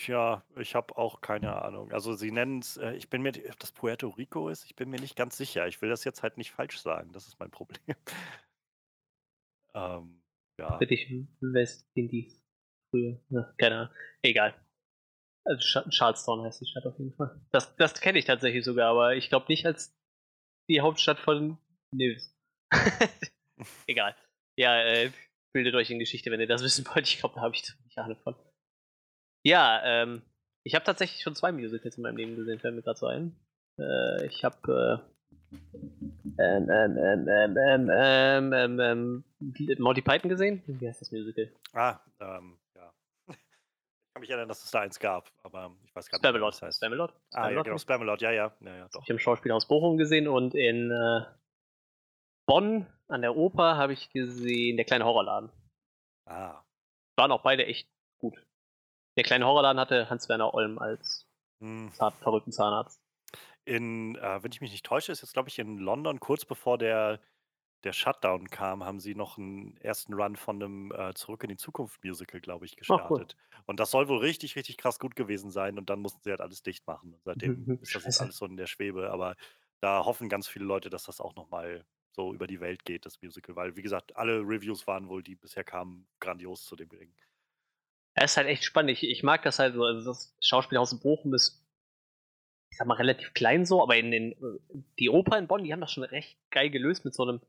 Tja, 0.00 0.42
ich 0.56 0.74
habe 0.74 0.96
auch 0.96 1.20
keine 1.20 1.60
Ahnung. 1.60 1.92
Also 1.92 2.14
sie 2.14 2.30
nennen 2.30 2.60
es, 2.60 2.78
äh, 2.78 2.92
ich 2.92 3.10
bin 3.10 3.20
mir, 3.20 3.32
ob 3.50 3.58
das 3.58 3.70
Puerto 3.70 4.08
Rico 4.08 4.48
ist, 4.48 4.64
ich 4.64 4.74
bin 4.74 4.88
mir 4.88 4.98
nicht 4.98 5.14
ganz 5.14 5.36
sicher. 5.36 5.66
Ich 5.66 5.82
will 5.82 5.90
das 5.90 6.04
jetzt 6.04 6.22
halt 6.22 6.38
nicht 6.38 6.52
falsch 6.52 6.78
sagen, 6.78 7.12
das 7.12 7.28
ist 7.28 7.38
mein 7.38 7.50
Problem. 7.50 7.96
ähm, 9.74 10.22
ja. 10.58 10.78
Britisch 10.78 11.06
Westindies. 11.40 12.42
Früher. 12.90 13.20
Ja, 13.28 13.52
keine 13.58 13.76
Ahnung. 13.76 13.94
Egal. 14.22 14.54
Also 15.44 15.82
Charlestown 15.90 16.44
heißt 16.44 16.62
die 16.62 16.66
Stadt 16.66 16.86
auf 16.86 16.98
jeden 16.98 17.12
Fall. 17.12 17.38
Das, 17.52 17.76
das 17.76 18.00
kenne 18.00 18.18
ich 18.18 18.24
tatsächlich 18.24 18.64
sogar, 18.64 18.90
aber 18.90 19.16
ich 19.16 19.28
glaube 19.28 19.46
nicht 19.48 19.66
als 19.66 19.94
die 20.70 20.80
Hauptstadt 20.80 21.18
von 21.18 21.58
Nevis. 21.92 22.34
Egal. 23.86 24.16
Ja, 24.56 24.82
äh, 24.82 25.10
bildet 25.52 25.74
euch 25.74 25.90
in 25.90 25.98
Geschichte, 25.98 26.30
wenn 26.30 26.40
ihr 26.40 26.46
das 26.46 26.62
wissen 26.64 26.86
wollt. 26.86 27.06
Ich 27.06 27.18
glaube, 27.18 27.34
da 27.34 27.42
habe 27.42 27.54
ich 27.54 27.70
nicht 27.84 27.98
Ahnung 27.98 28.18
von. 28.22 28.34
Ja, 29.42 29.80
ähm, 29.84 30.22
ich 30.64 30.74
habe 30.74 30.84
tatsächlich 30.84 31.22
schon 31.22 31.34
zwei 31.34 31.52
Musicals 31.52 31.96
in 31.96 32.02
meinem 32.02 32.16
Leben 32.16 32.36
gesehen, 32.36 32.58
fällt 32.58 32.74
mir 32.74 32.82
gerade 32.82 32.98
so 32.98 33.06
ein. 33.06 33.36
Äh, 33.78 34.26
ich 34.26 34.44
habe 34.44 35.02
äh, 35.02 35.10
ähm, 36.38 36.70
ähm, 36.70 36.98
ähm, 36.98 37.28
ähm, 37.28 37.92
ähm, 37.92 38.52
ähm, 38.52 38.80
ähm, 38.80 39.24
Monty 39.78 40.02
Python 40.02 40.28
gesehen. 40.28 40.62
Wie 40.66 40.88
heißt 40.88 41.00
das 41.00 41.10
Musical? 41.12 41.50
Ah, 41.72 41.98
ähm, 42.20 42.58
kann 43.26 44.20
mich 44.20 44.30
erinnern, 44.30 44.48
dass 44.48 44.62
es 44.64 44.70
da 44.70 44.80
eins 44.80 44.98
gab, 44.98 45.30
aber 45.42 45.74
ich 45.84 45.94
weiß 45.94 46.08
gar 46.08 46.18
nicht, 46.18 46.24
Spamalot. 46.26 46.48
was 46.48 46.60
das 46.60 46.66
heißt. 46.66 46.78
Spamalot? 46.78 47.14
Ah, 47.32 47.50
ja, 47.50 47.62
genau, 47.62 47.78
Spamalot, 47.78 48.20
ja, 48.22 48.30
ja. 48.30 48.52
ja, 48.60 48.76
ja 48.76 48.88
doch. 48.88 49.02
Ich 49.02 49.08
habe 49.08 49.14
im 49.14 49.18
Schauspielhaus 49.18 49.66
Bochum 49.66 49.96
gesehen 49.96 50.28
und 50.28 50.54
in 50.54 50.90
äh, 50.90 51.24
Bonn 52.46 52.86
an 53.08 53.22
der 53.22 53.36
Oper 53.36 53.76
habe 53.76 53.92
ich 53.92 54.10
gesehen 54.10 54.76
Der 54.76 54.84
kleine 54.84 55.04
Horrorladen. 55.04 55.50
Ah. 56.26 56.62
Waren 57.16 57.32
auch 57.32 57.42
beide 57.42 57.66
echt. 57.66 57.88
Der 59.20 59.26
kleine 59.26 59.44
Horrorladen 59.44 59.78
hatte 59.78 60.08
Hans-Werner 60.08 60.54
Olm 60.54 60.78
als 60.78 61.26
hm. 61.60 61.90
verrückten 61.90 62.52
Zahnarzt. 62.52 63.02
In, 63.66 64.16
äh, 64.16 64.42
wenn 64.42 64.50
ich 64.50 64.62
mich 64.62 64.70
nicht 64.70 64.86
täusche, 64.86 65.12
ist 65.12 65.20
jetzt, 65.20 65.34
glaube 65.34 65.50
ich, 65.50 65.58
in 65.58 65.76
London 65.76 66.20
kurz 66.20 66.46
bevor 66.46 66.78
der 66.78 67.20
der 67.84 67.92
Shutdown 67.92 68.48
kam, 68.48 68.82
haben 68.82 68.98
sie 68.98 69.14
noch 69.14 69.36
einen 69.36 69.76
ersten 69.76 70.14
Run 70.14 70.36
von 70.36 70.62
einem 70.62 70.92
äh, 70.92 71.12
Zurück 71.12 71.42
in 71.42 71.50
die 71.50 71.58
Zukunft 71.58 72.02
Musical, 72.02 72.40
glaube 72.40 72.64
ich, 72.64 72.72
Ach, 72.72 73.10
cool. 73.10 73.18
gestartet. 73.18 73.36
Und 73.66 73.78
das 73.78 73.90
soll 73.90 74.08
wohl 74.08 74.20
richtig, 74.20 74.56
richtig 74.56 74.78
krass 74.78 74.98
gut 74.98 75.16
gewesen 75.16 75.50
sein. 75.50 75.78
Und 75.78 75.90
dann 75.90 76.00
mussten 76.00 76.22
sie 76.22 76.30
halt 76.30 76.40
alles 76.40 76.62
dicht 76.62 76.86
machen. 76.86 77.12
Und 77.12 77.22
seitdem 77.22 77.78
ist 77.82 77.94
das 77.94 78.04
jetzt 78.04 78.22
alles 78.22 78.38
so 78.38 78.46
in 78.46 78.56
der 78.56 78.66
Schwebe. 78.68 79.10
Aber 79.10 79.36
da 79.80 80.02
hoffen 80.06 80.30
ganz 80.30 80.48
viele 80.48 80.64
Leute, 80.64 80.88
dass 80.88 81.04
das 81.04 81.20
auch 81.20 81.34
nochmal 81.34 81.84
so 82.12 82.32
über 82.32 82.46
die 82.46 82.60
Welt 82.60 82.86
geht, 82.86 83.04
das 83.04 83.20
Musical. 83.20 83.54
Weil, 83.54 83.76
wie 83.76 83.82
gesagt, 83.82 84.16
alle 84.16 84.40
Reviews 84.40 84.86
waren 84.86 85.08
wohl, 85.08 85.22
die 85.22 85.36
bisher 85.36 85.64
kamen, 85.64 86.06
grandios 86.20 86.64
zu 86.64 86.74
dem 86.74 86.88
Ding. 86.88 87.12
Es 88.14 88.32
ist 88.32 88.36
halt 88.36 88.48
echt 88.48 88.64
spannend. 88.64 88.90
Ich, 88.90 89.02
ich 89.02 89.22
mag 89.22 89.42
das 89.42 89.58
halt 89.58 89.74
so. 89.74 89.84
Also 89.84 90.10
das 90.10 90.36
Schauspielhaus 90.42 90.92
in 90.92 91.00
Bochum 91.00 91.34
ist, 91.34 91.64
ich 92.72 92.78
sag 92.78 92.86
mal, 92.86 92.94
relativ 92.94 93.34
klein 93.34 93.64
so, 93.64 93.82
aber 93.82 93.96
in 93.96 94.10
den, 94.10 94.34
die 94.98 95.10
Oper 95.10 95.38
in 95.38 95.46
Bonn, 95.46 95.64
die 95.64 95.72
haben 95.72 95.80
das 95.80 95.92
schon 95.92 96.04
recht 96.04 96.38
geil 96.50 96.70
gelöst 96.70 97.04
mit 97.04 97.14
so 97.14 97.24
einem 97.24 97.40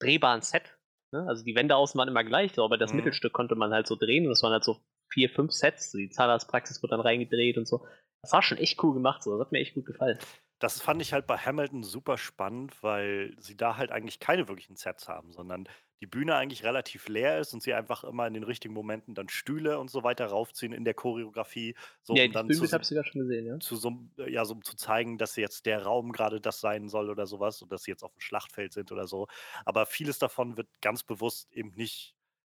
drehbaren 0.00 0.42
Set. 0.42 0.78
Ne? 1.12 1.26
Also 1.26 1.44
die 1.44 1.54
Wände 1.54 1.76
außen 1.76 1.98
waren 1.98 2.08
immer 2.08 2.24
gleich, 2.24 2.52
so, 2.52 2.64
aber 2.64 2.78
das 2.78 2.92
mhm. 2.92 2.98
Mittelstück 2.98 3.32
konnte 3.32 3.54
man 3.54 3.72
halt 3.72 3.86
so 3.86 3.96
drehen 3.96 4.24
und 4.24 4.30
das 4.30 4.42
waren 4.42 4.52
halt 4.52 4.64
so 4.64 4.80
vier, 5.10 5.30
fünf 5.30 5.52
Sets. 5.52 5.92
Die 5.92 6.10
Zahnarztpraxis 6.10 6.82
wurde 6.82 6.90
dann 6.90 7.00
reingedreht 7.00 7.56
und 7.56 7.66
so. 7.66 7.86
Das 8.22 8.32
war 8.32 8.42
schon 8.42 8.58
echt 8.58 8.82
cool 8.82 8.94
gemacht, 8.94 9.22
so. 9.22 9.32
Das 9.32 9.46
hat 9.46 9.52
mir 9.52 9.60
echt 9.60 9.74
gut 9.74 9.86
gefallen. 9.86 10.18
Das 10.60 10.80
fand 10.82 11.00
ich 11.00 11.12
halt 11.12 11.26
bei 11.26 11.36
Hamilton 11.36 11.84
super 11.84 12.18
spannend, 12.18 12.82
weil 12.82 13.34
sie 13.38 13.56
da 13.56 13.76
halt 13.76 13.92
eigentlich 13.92 14.18
keine 14.18 14.48
wirklichen 14.48 14.76
Sets 14.76 15.08
haben, 15.08 15.32
sondern 15.32 15.68
die 16.00 16.06
Bühne 16.06 16.36
eigentlich 16.36 16.64
relativ 16.64 17.08
leer 17.08 17.38
ist 17.40 17.54
und 17.54 17.62
sie 17.62 17.74
einfach 17.74 18.04
immer 18.04 18.26
in 18.26 18.34
den 18.34 18.44
richtigen 18.44 18.74
Momenten 18.74 19.14
dann 19.14 19.28
Stühle 19.28 19.78
und 19.78 19.90
so 19.90 20.02
weiter 20.04 20.26
raufziehen 20.28 20.72
in 20.72 20.84
der 20.84 20.94
Choreografie, 20.94 21.76
so 22.02 22.16
Ja, 22.16 22.24
um 22.24 22.32
dann 22.32 22.52
zu 22.52 22.70
habe 22.72 22.82
ich 22.82 22.88
sogar 22.88 23.04
schon 23.04 23.20
gesehen, 23.22 23.46
ja. 23.46 23.60
zu 23.60 23.76
so 23.76 23.92
ja, 24.28 24.44
so 24.44 24.54
um 24.54 24.62
zu 24.64 24.76
zeigen, 24.76 25.18
dass 25.18 25.36
jetzt 25.36 25.66
der 25.66 25.82
Raum 25.84 26.12
gerade 26.12 26.40
das 26.40 26.60
sein 26.60 26.88
soll 26.88 27.10
oder 27.10 27.26
sowas 27.26 27.62
und 27.62 27.72
dass 27.72 27.84
sie 27.84 27.92
jetzt 27.92 28.04
auf'm 28.04 28.20
Schlachtfeld 28.20 28.72
sind 28.74 28.92
oder 28.92 29.06
so. 29.08 29.28
Aber 29.66 29.86
vieles 29.86 30.18
davon 30.20 30.56
wird 30.58 30.68
ganz 30.82 31.02
bewusst 31.04 31.52
eben 31.52 31.70
nicht 31.72 32.14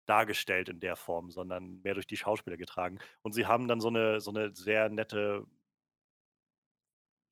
dargestellt 0.07 0.69
in 0.69 0.79
der 0.81 0.95
Form, 0.97 1.31
sondern 1.31 1.81
mehr 1.83 1.95
durch 1.95 2.07
die 2.07 2.17
Schauspieler 2.17 2.57
getragen. 2.57 2.99
Und 3.23 3.33
sie 3.33 3.47
haben 3.47 3.67
dann 3.67 3.81
so 3.81 3.89
'ne 3.91 4.21
so 4.21 4.31
'ne 4.31 4.51
sehr 4.55 4.89
nette 4.89 5.45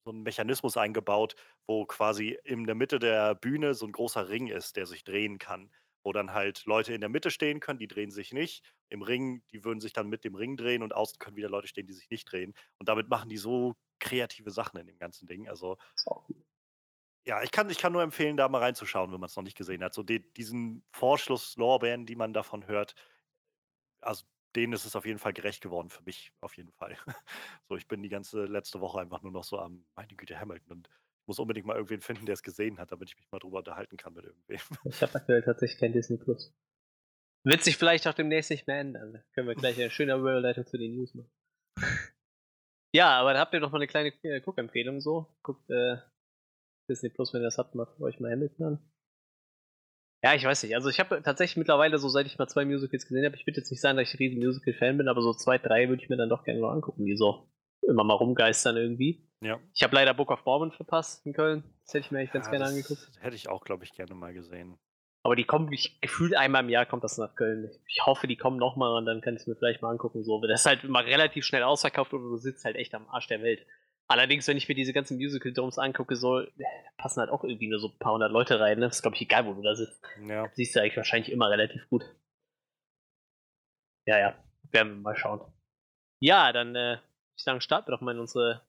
so 0.05 0.11
'n 0.11 0.23
Mechanismus 0.23 0.77
eingebaut, 0.77 1.35
wo 1.67 1.85
quasi 1.85 2.37
in 2.43 2.65
der 2.65 2.75
Mitte 2.75 2.99
der 2.99 3.35
Bühne 3.35 3.73
so 3.73 3.85
'n 3.85 3.91
großer 3.91 4.29
Ring 4.29 4.47
ist, 4.47 4.75
der 4.77 4.85
sich 4.85 5.03
drehen 5.03 5.37
kann, 5.39 5.71
wo 6.09 6.13
dann 6.13 6.33
halt 6.33 6.65
Leute 6.65 6.93
in 6.93 7.01
der 7.01 7.09
Mitte 7.09 7.29
stehen 7.29 7.59
können, 7.59 7.77
die 7.79 7.87
drehen 7.87 8.09
sich 8.09 8.33
nicht. 8.33 8.63
Im 8.89 9.03
Ring, 9.03 9.43
die 9.51 9.63
würden 9.63 9.79
sich 9.79 9.93
dann 9.93 10.09
mit 10.09 10.23
dem 10.23 10.33
Ring 10.33 10.57
drehen 10.57 10.81
und 10.81 10.95
außen 10.95 11.19
können 11.19 11.37
wieder 11.37 11.49
Leute 11.49 11.67
stehen, 11.67 11.85
die 11.85 11.93
sich 11.93 12.09
nicht 12.09 12.25
drehen. 12.31 12.55
Und 12.79 12.89
damit 12.89 13.09
machen 13.09 13.29
die 13.29 13.37
so 13.37 13.75
kreative 13.99 14.49
Sachen 14.49 14.79
in 14.79 14.87
dem 14.87 14.97
ganzen 14.97 15.27
Ding. 15.27 15.47
Also 15.47 15.77
ja, 17.25 17.43
ich 17.43 17.51
kann 17.51 17.69
ich 17.69 17.77
kann 17.77 17.93
nur 17.93 18.01
empfehlen, 18.01 18.37
da 18.37 18.49
mal 18.49 18.59
reinzuschauen, 18.59 19.11
wenn 19.13 19.19
man's 19.19 19.35
noch 19.35 19.43
nicht 19.43 19.57
gesehen 19.57 19.83
hat. 19.83 19.93
So 19.93 20.01
de 20.03 20.19
diesen 20.35 20.83
Vorschusslorbeeren, 20.91 22.07
die 22.07 22.15
man 22.15 22.33
davon 22.33 22.65
hört 22.67 22.95
also, 24.01 24.25
denen 24.55 24.73
ist 24.73 24.85
es 24.85 24.95
auf 24.95 25.05
jeden 25.05 25.19
Fall 25.19 25.33
gerecht 25.33 25.61
geworden, 25.61 25.89
für 25.89 26.03
mich 26.03 26.33
auf 26.41 26.57
jeden 26.57 26.71
Fall. 26.71 26.97
So, 27.69 27.75
ich 27.75 27.87
bin 27.87 28.01
die 28.01 28.09
ganze 28.09 28.45
letzte 28.45 28.81
Woche 28.81 28.99
einfach 28.99 29.21
nur 29.21 29.31
noch 29.31 29.43
so 29.43 29.59
am 29.59 29.85
meine 29.95 30.15
Güte, 30.15 30.39
Hamilton 30.39 30.71
und 30.71 30.89
muss 31.29 31.39
unbedingt 31.39 31.65
mal 31.67 31.75
irgendwen 31.75 32.01
finden, 32.01 32.25
der's 32.25 32.43
gesehen 32.43 32.79
hat, 32.79 32.91
damit 32.91 33.09
ich 33.09 33.17
mich 33.17 33.31
mal 33.31 33.39
drüber 33.39 33.59
unterhalten 33.59 33.97
kann 33.97 34.13
mit 34.13 34.25
irgendwem. 34.25 34.59
Ich 34.85 35.01
habe 35.01 35.15
aktuell 35.15 35.41
tatsächlich 35.41 35.79
kein 35.79 35.93
Disney 35.93 36.17
Plus. 36.17 36.53
Wird 37.45 37.63
sich 37.63 37.77
vielleicht 37.77 38.07
auch 38.07 38.13
demnächst 38.13 38.51
nicht 38.51 38.67
mehr 38.67 38.79
ändern. 38.79 39.13
Da 39.13 39.19
können 39.33 39.47
wir 39.47 39.55
gleich 39.55 39.77
eine 39.79 39.91
schöne 39.91 40.15
Überleitung 40.15 40.65
zu 40.67 40.77
den 40.77 40.95
News 40.95 41.13
machen. 41.15 41.29
Ja, 42.95 43.19
aber 43.19 43.33
da 43.33 43.39
habt 43.41 43.53
ihr 43.53 43.59
noch 43.59 43.71
mal 43.71 43.79
'ne 43.79 43.87
kleine, 43.87 44.13
äh, 44.23 44.41
Guckempfehlung 44.41 45.01
so. 45.01 45.27
Guckt, 45.43 45.69
äh, 45.69 45.97
Disney 46.89 47.09
Plus, 47.09 47.33
wenn 47.33 47.41
ihr 47.41 47.45
das 47.45 47.57
habt, 47.59 47.75
macht 47.75 47.99
euch 48.01 48.19
mal 48.19 48.31
Hamilton 48.31 48.65
an. 48.65 48.91
Ja, 50.23 50.33
ich 50.35 50.43
weiß 50.43 50.63
nicht. 50.63 50.75
Also, 50.75 50.89
ich 50.89 50.99
habe 50.99 51.21
tatsächlich 51.23 51.55
mittlerweile 51.55 51.97
so, 51.97 52.09
seit 52.09 52.25
ich 52.25 52.37
mal 52.37 52.47
2 52.49 52.65
Musicals 52.65 53.05
gesehen 53.07 53.23
habe 53.25 53.37
ich 53.37 53.47
würde 53.47 53.57
jetzt 53.61 53.71
nicht 53.71 53.79
sagen, 53.79 53.97
dass 53.97 54.09
ich 54.09 54.15
'n 54.15 54.17
riesen 54.17 54.39
Musical-Fan 54.39 54.97
bin, 54.97 55.07
aber 55.07 55.21
so 55.21 55.33
2, 55.33 55.57
3 55.57 55.87
würde 55.87 56.03
ich 56.03 56.09
mir 56.09 56.17
dann 56.17 56.27
doch 56.29 56.43
gerne 56.43 56.59
noch 56.59 56.71
angucken, 56.71 57.05
die 57.05 57.15
so 57.15 57.49
immer 57.87 58.03
mal 58.03 58.13
rumgeistern 58.15 58.77
irgendwie. 58.77 59.25
Ja. 59.41 59.59
Ich 59.73 59.83
habe 59.83 59.95
leider 59.95 60.13
Book 60.13 60.31
of 60.31 60.43
Mormon 60.45 60.71
verpasst 60.71 61.25
in 61.25 61.33
Köln. 61.33 61.63
Das 61.85 61.93
hätte 61.93 62.05
ich 62.05 62.11
mir 62.11 62.19
eigentlich 62.19 62.33
ganz 62.33 62.47
Ja, 62.47 62.51
gerne 62.51 62.65
angeguckt. 62.65 63.09
hätte 63.21 63.35
ich 63.35 63.47
auch, 63.49 63.63
glaube 63.63 63.83
ich, 63.85 63.93
gerne 63.93 64.13
mal 64.13 64.33
gesehen. 64.33 64.77
Aber 65.23 65.35
die 65.35 65.43
kommen 65.43 65.71
ich 65.73 65.99
gefühlt 66.01 66.35
einmal 66.35 66.63
im 66.63 66.69
Jahr 66.69 66.85
kommt 66.85 67.03
das 67.03 67.17
nach 67.17 67.35
Köln. 67.35 67.69
Ich 67.87 68.05
hoffe, 68.05 68.27
die 68.27 68.37
kommen 68.37 68.57
noch 68.57 68.75
mal 68.75 68.95
und 68.97 69.05
dann 69.05 69.21
kann 69.21 69.35
ich's 69.35 69.47
mir 69.47 69.55
vielleicht 69.55 69.81
mal 69.81 69.91
angucken 69.91 70.23
so. 70.23 70.41
Das 70.41 70.61
ist 70.61 70.65
halt 70.65 70.83
immer 70.83 71.05
relativ 71.05 71.45
schnell 71.45 71.63
ausverkauft 71.63 72.13
und 72.13 72.21
du 72.21 72.37
sitzt 72.37 72.63
halt 72.65 72.75
echt 72.75 72.93
am 72.95 73.07
Arsch 73.09 73.27
der 73.27 73.41
Welt. 73.41 73.65
Allerdings, 74.07 74.47
wenn 74.47 74.57
ich 74.57 74.67
mir 74.67 74.75
diese 74.75 74.91
ganzen 74.93 75.17
Musical-Domes 75.17 75.77
angucke, 75.77 76.15
so, 76.15 76.39
da 76.41 76.65
passen 76.97 77.19
halt 77.19 77.29
auch 77.29 77.43
irgendwie 77.43 77.67
nur 77.67 77.79
so 77.79 77.89
'n 77.89 77.99
paar 77.99 78.13
hundert 78.13 78.31
Leute 78.31 78.59
rein, 78.59 78.79
ne? 78.79 78.87
Das 78.87 78.95
ist, 78.97 79.01
glaube 79.03 79.15
ich, 79.15 79.21
egal, 79.21 79.45
wo 79.45 79.53
du 79.53 79.61
da 79.61 79.75
sitzt. 79.75 80.01
Ja. 80.25 80.49
Siehst 80.53 80.75
du 80.75 80.81
eigentlich 80.81 80.97
wahrscheinlich 80.97 81.31
immer 81.31 81.49
relativ 81.49 81.87
gut. 81.89 82.03
Ja, 84.07 84.17
ja, 84.17 84.43
werden 84.71 84.95
wir 84.95 85.01
mal 85.01 85.15
schauen. 85.15 85.41
Ja, 86.21 86.51
dann, 86.51 86.75
äh, 86.75 86.97
ich 87.39 87.45
sagen, 87.45 87.61
starten 87.61 87.87
wir 87.87 87.95
doch 87.95 88.01
mal 88.01 88.11
in 88.11 88.19
unsere 88.19 88.61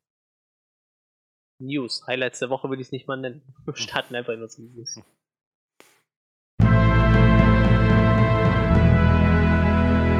News. 1.58 2.06
Highlights 2.06 2.38
der 2.38 2.50
Woche 2.50 2.68
würde 2.68 2.80
ich's 2.80 2.92
nicht 2.92 3.08
mal 3.08 3.16
nennen. 3.16 3.42
Wir 3.66 3.76
starten 3.76 4.14
einfach 4.14 4.32
in 4.32 4.42
unsere 4.42 4.62
News. 4.62 5.00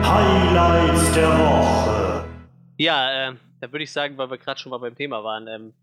Highlights 0.02 1.14
der 1.14 1.28
Woche. 1.28 2.28
Ja, 2.76 3.28
ähm, 3.28 3.38
da 3.60 3.70
würde 3.70 3.84
ich 3.84 3.92
sagen, 3.92 4.18
weil 4.18 4.30
wir 4.30 4.38
grad 4.38 4.58
schon 4.58 4.70
mal 4.70 4.78
beim 4.78 4.96
Thema 4.96 5.22
waren, 5.22 5.46
ähm, 5.46 5.74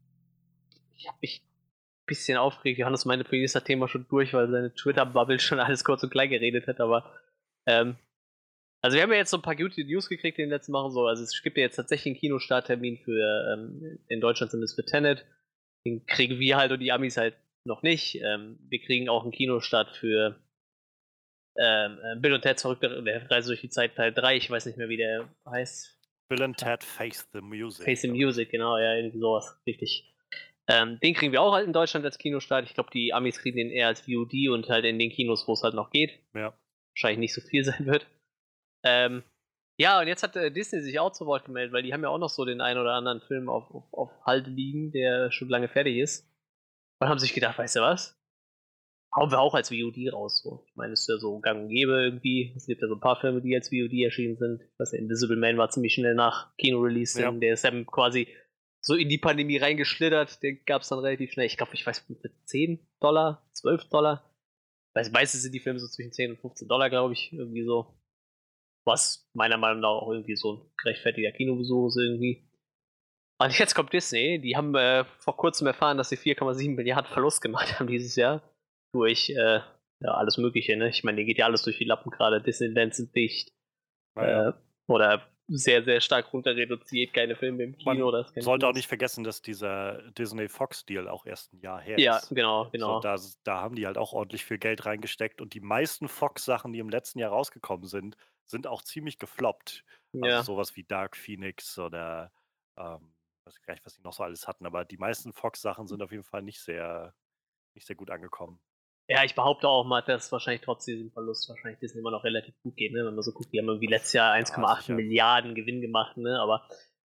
ich 0.96 1.08
habe 1.08 1.18
mich 1.22 1.44
bisschen 2.06 2.38
aufgeregt. 2.38 2.80
Johannes 2.80 3.06
meinte, 3.06 3.24
für 3.24 3.42
das 3.42 3.64
Thema 3.64 3.88
schon 3.88 4.08
durch, 4.10 4.34
weil 4.34 4.50
seine 4.50 4.74
Twitter-Bubble 4.74 5.40
schon 5.40 5.60
alles 5.60 5.86
kurz 5.86 6.04
und 6.04 6.10
klein 6.10 6.30
geredet 6.30 6.68
hat, 6.68 6.82
aber, 6.82 7.14
ähm 7.66 7.98
also, 8.82 8.96
wir 8.96 9.04
haben 9.04 9.12
ja 9.12 9.18
jetzt 9.18 9.32
so 9.32 9.38
'n 9.38 9.42
paar 9.42 9.56
gute 9.56 9.84
News 9.86 10.10
gekriegt 10.10 10.38
in 10.40 10.46
den 10.46 10.50
letzten 10.52 10.74
Wochen 10.74 10.92
so. 10.92 11.08
Also, 11.08 11.24
es 11.24 11.42
gibt 11.44 11.58
ja 11.58 11.64
jetzt 11.64 11.76
tatsächlich 11.78 12.16
'n 12.16 12.20
Kinostarttermin 12.20 12.98
für, 12.98 13.54
ähm 13.54 14.00
in 14.10 14.22
Deutschland 14.22 14.52
zumindest 14.52 14.76
für 14.76 14.86
Tenet. 14.86 15.26
Den 15.86 16.06
kriegen 16.06 16.40
wir 16.40 16.58
halt 16.58 16.72
und 16.72 16.80
die 16.80 16.92
Amis 16.92 17.18
halt 17.18 17.36
noch 17.66 17.84
nicht. 17.84 18.16
Ähm, 18.22 18.60
wir 18.70 18.80
kriegen 18.82 19.10
auch 19.10 19.26
'n 19.26 19.32
Kinostart 19.32 19.96
für 19.98 20.40
ähm, 21.56 21.98
äh, 22.04 22.16
Bill 22.20 22.34
und 22.34 22.42
Ted's 22.42 22.62
verrückte 22.62 22.88
R 22.88 23.32
Reise 23.32 23.50
durch 23.50 23.62
die 23.62 23.70
Zeit 23.70 23.96
Teil 23.96 24.14
3. 24.14 24.36
Ich 24.38 24.50
weiß 24.50 24.66
nicht 24.66 24.78
mehr, 24.78 24.90
wie 24.90 24.98
der 24.98 25.28
heißt. 25.50 25.98
Bill 26.30 26.44
and 26.44 26.58
Ted 26.58 26.84
Face 26.84 27.26
the 27.34 27.42
Music. 27.42 27.86
Face 27.86 28.02
the 28.02 28.10
Music, 28.10 28.50
genau, 28.52 28.78
ja, 28.78 28.96
irgendwie 28.96 29.20
so 29.20 29.32
was, 29.34 29.56
richtig. 29.66 30.14
Ähm, 30.68 31.00
den 31.02 31.14
kriegen 31.14 31.32
wir 31.32 31.42
auch 31.42 31.54
halt 31.54 31.66
in 31.66 31.74
Deutschland 31.74 32.06
als 32.06 32.18
Kinostart. 32.18 32.66
Ich 32.66 32.74
glaube, 32.74 32.90
die 32.94 33.14
Amis 33.14 33.40
kriegen 33.40 33.58
den 33.58 33.70
eher 33.72 33.88
als 33.88 34.02
VOD 34.02 34.50
und 34.50 34.68
halt 34.70 34.84
in 34.86 35.00
den 35.00 35.10
Kinos, 35.10 35.48
wo's 35.48 35.64
halt 35.64 35.74
noch 35.74 35.90
geht. 35.92 36.20
Ja. 36.34 36.58
Wahrscheinlich 36.96 37.20
nicht 37.20 37.34
so 37.34 37.42
viel 37.42 37.64
sein 37.66 37.86
wird. 37.86 38.08
Ähm, 38.88 39.24
ja, 39.80 40.00
und 40.00 40.08
jetzt 40.08 40.24
hat, 40.24 40.36
äh, 40.36 40.52
Disney 40.52 40.80
sich 40.82 41.00
auch 41.00 41.12
zu 41.12 41.26
Wort 41.26 41.46
gemeldet, 41.46 41.74
weil 41.74 41.84
die 41.84 41.94
haben 41.94 42.02
ja 42.04 42.10
auch 42.10 42.18
noch 42.18 42.30
so 42.30 42.46
den 42.46 42.62
einen 42.62 42.80
oder 42.80 42.94
anderen 42.94 43.22
Film 43.22 43.50
auf 43.50 43.70
auf 43.72 43.94
auf 43.94 44.12
Halde 44.26 44.50
liegen, 44.50 44.92
der 44.92 45.32
schon 45.32 45.50
lange 45.50 45.68
fertig 45.68 45.98
ist. 45.98 46.28
Und 47.00 47.10
haben 47.10 47.20
sich 47.20 47.34
gedacht: 47.34 47.58
„Weißt 47.60 47.76
du 47.76 47.82
was? 47.82 48.16
Hauen 49.16 49.32
wir 49.32 49.40
auch 49.40 49.54
als 49.56 49.70
VOD 49.70 50.10
raus“, 50.12 50.42
so. 50.44 50.64
Ich 50.68 50.76
meine, 50.76 50.94
ist 50.94 51.08
ja 51.08 51.18
so 51.18 51.40
gang 51.40 51.64
und 51.64 51.70
gäbe 51.70 51.92
irgendwie. 52.04 52.54
Es 52.56 52.66
gibt 52.68 52.82
ja 52.82 52.88
so 52.88 52.96
'n 52.96 53.00
paar 53.00 53.20
Filme, 53.20 53.42
die 53.42 53.56
als 53.56 53.70
VOD 53.70 54.04
erschienen 54.04 54.38
sind. 54.38 54.62
Ich 54.62 54.80
weiß 54.80 54.92
nicht, 54.94 55.02
Invisible 55.02 55.38
Man 55.38 55.58
war 55.58 55.70
ziemlich 55.70 55.94
schnell 55.94 56.16
nach 56.16 56.56
Kino-Release, 56.58 57.20
Ja. 57.22 57.32
der 57.32 57.54
ist 57.54 57.64
dann 57.64 57.86
quasi 57.86 58.28
so 58.82 58.96
in 58.96 59.10
die 59.10 59.18
Pandemie 59.18 59.58
reingeschlittert. 59.58 60.42
Den 60.44 60.60
gab's 60.66 60.90
dann 60.90 61.00
relativ 61.00 61.32
schnell. 61.34 61.46
Ich 61.48 61.58
glaube, 61.58 61.74
ich 61.76 61.86
weiß 61.86 62.00
für 62.00 62.32
$10, 62.46 62.80
$12. 63.00 64.24
Weiß 64.94 65.12
meistens 65.12 65.44
sind 65.44 65.54
die 65.54 65.60
Filme 65.60 65.80
so 65.80 65.88
zwischen 65.88 66.12
10 66.14 66.32
und 66.32 66.40
$15, 66.40 66.90
glaube 66.90 67.14
ich, 67.14 67.32
irgendwie 67.34 67.64
so. 67.64 67.94
Was 68.88 69.30
meiner 69.34 69.58
Meinung 69.58 69.82
nach 69.82 69.90
auch 69.90 70.12
irgendwie 70.12 70.36
so 70.38 70.54
'n 70.54 70.62
gerechtfertigter 70.78 71.32
Kinobesuch 71.36 71.88
ist 71.90 71.98
irgendwie. 71.98 72.48
Und 73.40 73.60
jetzt 73.60 73.76
kommt 73.76 73.92
Disney, 73.94 74.40
die 74.40 74.56
haben, 74.56 74.74
äh, 74.76 75.04
vor 75.20 75.38
Kurzem 75.38 75.68
erfahren, 75.68 75.98
dass 75.98 76.10
sie 76.10 76.18
4,7 76.18 76.74
Milliarden 76.76 77.12
Verlust 77.12 77.42
gemacht 77.42 77.80
haben 77.80 77.88
dieses 77.88 78.16
Jahr 78.16 78.42
durch, 78.94 79.30
äh, 79.30 79.60
ja, 80.00 80.12
alles 80.14 80.38
Mögliche, 80.38 80.76
ne? 80.78 80.90
Ich 80.90 81.04
meine, 81.04 81.18
denen 81.18 81.28
geht 81.28 81.38
ja 81.38 81.46
alles 81.46 81.64
durch 81.64 81.78
die 81.78 81.84
Lappen 81.84 82.12
grade. 82.12 82.42
Disneyland 82.42 82.96
sind 82.96 83.14
dicht. 83.16 83.52
Ah 84.16 84.28
ja. 84.28 84.50
Äh, 84.50 84.54
oder 84.88 85.28
sehr, 85.50 85.84
sehr 85.84 86.02
stark 86.02 86.34
runter 86.34 86.56
reduziert, 86.56 87.14
keine 87.14 87.36
Filme 87.36 87.64
im 87.64 87.72
Man 87.86 87.96
Kino, 87.98 88.16
ist 88.16 88.34
kein 88.34 88.44
sollte 88.44 88.68
auch 88.68 88.74
nicht 88.74 88.88
vergessen, 88.88 89.24
dass 89.24 89.42
dieser 89.42 90.02
Disney-Fox-Deal 90.12 91.08
auch 91.08 91.26
erst 91.26 91.54
'n 91.54 91.60
Jahr 91.60 91.80
her 91.82 92.00
Ja, 92.00 92.18
ist. 92.18 92.30
genau, 92.30 92.66
So, 92.66 92.70
genau. 92.72 93.00
da 93.02 93.16
da 93.44 93.62
haben 93.62 93.76
die 93.76 93.86
halt 93.86 93.98
auch 93.98 94.14
ordentlich 94.14 94.44
viel 94.46 94.58
Geld 94.58 94.86
reingesteckt 94.86 95.42
und 95.42 95.54
die 95.54 95.60
meisten 95.62 96.08
Fox-Sachen, 96.08 96.74
die 96.74 96.80
im 96.80 96.90
letzten 96.90 97.20
Jahr 97.20 97.32
rausgekommen 97.32 97.86
sind, 97.88 98.18
sind 98.48 98.68
auch 98.68 98.84
ziemlich 98.84 99.20
gefloppt. 99.20 99.86
Also, 100.20 100.38
Ja. 100.38 100.48
so 100.54 100.58
was 100.58 100.76
wie 100.76 100.84
Dark 100.84 101.16
Phoenix 101.18 101.78
oder, 101.80 102.32
ähm, 102.78 103.16
weiß 103.46 103.62
gar 103.62 103.74
nicht, 103.76 103.86
was 103.86 103.96
die 103.96 104.02
noch 104.04 104.14
so 104.14 104.24
alles 104.24 104.48
hatten, 104.48 104.66
aber 104.66 104.86
die 104.86 104.98
meisten 104.98 105.34
Fox-Sachen 105.34 105.88
sind 105.88 106.02
auf 106.02 106.12
jeden 106.12 106.24
Fall 106.24 106.42
nicht 106.44 106.60
sehr 106.62 107.16
nicht 107.76 107.88
sehr 107.88 107.96
gut 107.98 108.12
angekommen. 108.12 108.60
Ja, 109.10 109.24
ich 109.24 109.36
behaupte 109.36 109.70
auch 109.70 109.86
mal, 109.86 110.02
dass 110.02 110.34
wahrscheinlich 110.34 110.62
trotz 110.62 110.84
diesem 110.84 111.12
Verlust 111.12 111.48
wahrscheinlich 111.48 111.80
Disney 111.80 112.02
immer 112.02 112.12
noch 112.12 112.26
relativ 112.26 112.56
gut 112.62 112.76
geht, 112.76 112.92
ne? 112.92 113.06
Wenn 113.06 113.16
man 113.16 113.24
so 113.24 113.32
guckt, 113.32 113.54
die 113.54 113.60
haben 113.60 113.68
irgendwie 113.70 113.88
letztes 113.88 114.12
Jahr 114.12 114.34
Ja, 114.40 114.66
1,8 114.66 114.68
sicher. 114.68 115.02
Milliarden 115.02 115.56
Gewinn 115.56 115.80
gemacht, 115.80 116.18
ne? 116.18 116.38
Aber 116.42 116.68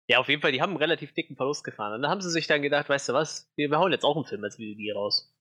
ja, 0.06 0.18
auf 0.18 0.28
jeden 0.28 0.42
Fall, 0.42 0.52
die 0.52 0.60
haben 0.60 0.72
'n 0.74 0.76
relativ 0.76 1.14
dicken 1.14 1.36
Verlust 1.36 1.64
gefahren. 1.64 1.94
Und 1.94 2.02
dann 2.02 2.10
haben 2.10 2.20
sie 2.20 2.30
sich 2.30 2.46
dann 2.46 2.60
gedacht: 2.60 2.88
„Weißt 2.90 3.08
du 3.08 3.14
was? 3.14 3.50
Wir 3.56 3.70
wir 3.70 3.78
hauen 3.78 3.92
jetzt 3.92 4.04
auch 4.04 4.16
'n 4.16 4.26
Film 4.26 4.44
als 4.44 4.56
VOD 4.56 4.92
raus.“ 4.94 5.32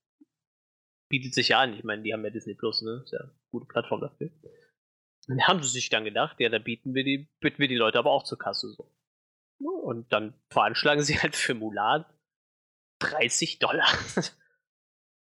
Bietet 1.10 1.34
sich 1.34 1.48
ja 1.48 1.60
an. 1.60 1.72
Ich 1.74 1.84
meine, 1.84 2.02
die 2.02 2.12
haben 2.12 2.24
ja 2.24 2.30
Disney 2.30 2.54
Plus, 2.54 2.82
ne? 2.82 3.02
Ist 3.04 3.12
ja 3.12 3.20
'ne 3.22 3.30
gute 3.52 3.66
Plattform 3.66 4.00
dafür. 4.00 4.30
Und 5.28 5.38
da 5.38 5.48
haben 5.48 5.62
sie 5.62 5.70
sich 5.70 5.88
dann 5.90 6.04
gedacht: 6.04 6.36
„Ja, 6.40 6.48
da 6.48 6.58
bieten 6.58 6.94
wir 6.94 7.04
die 7.04 7.28
bitten 7.40 7.58
wir 7.58 7.68
die 7.68 7.76
Leute 7.76 7.98
aber 7.98 8.10
auch 8.12 8.24
zur 8.24 8.38
Kasse 8.38 8.68
so.“ 8.70 8.90
Ne, 9.60 9.70
und 9.70 10.12
dann 10.12 10.34
veranschlagen 10.50 11.02
sie 11.04 11.18
halt 11.20 11.36
für 11.36 11.54
Mulan 11.54 12.04
$30. 13.00 13.82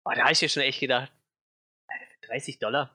Oh, 0.05 0.11
da 0.15 0.23
habe 0.23 0.33
ich 0.33 0.43
mir 0.43 0.49
schon 0.49 0.63
echt 0.63 0.81
gedacht: 0.81 1.13
„Alter, 1.89 2.07
für 2.21 2.27
$30, 2.29 2.91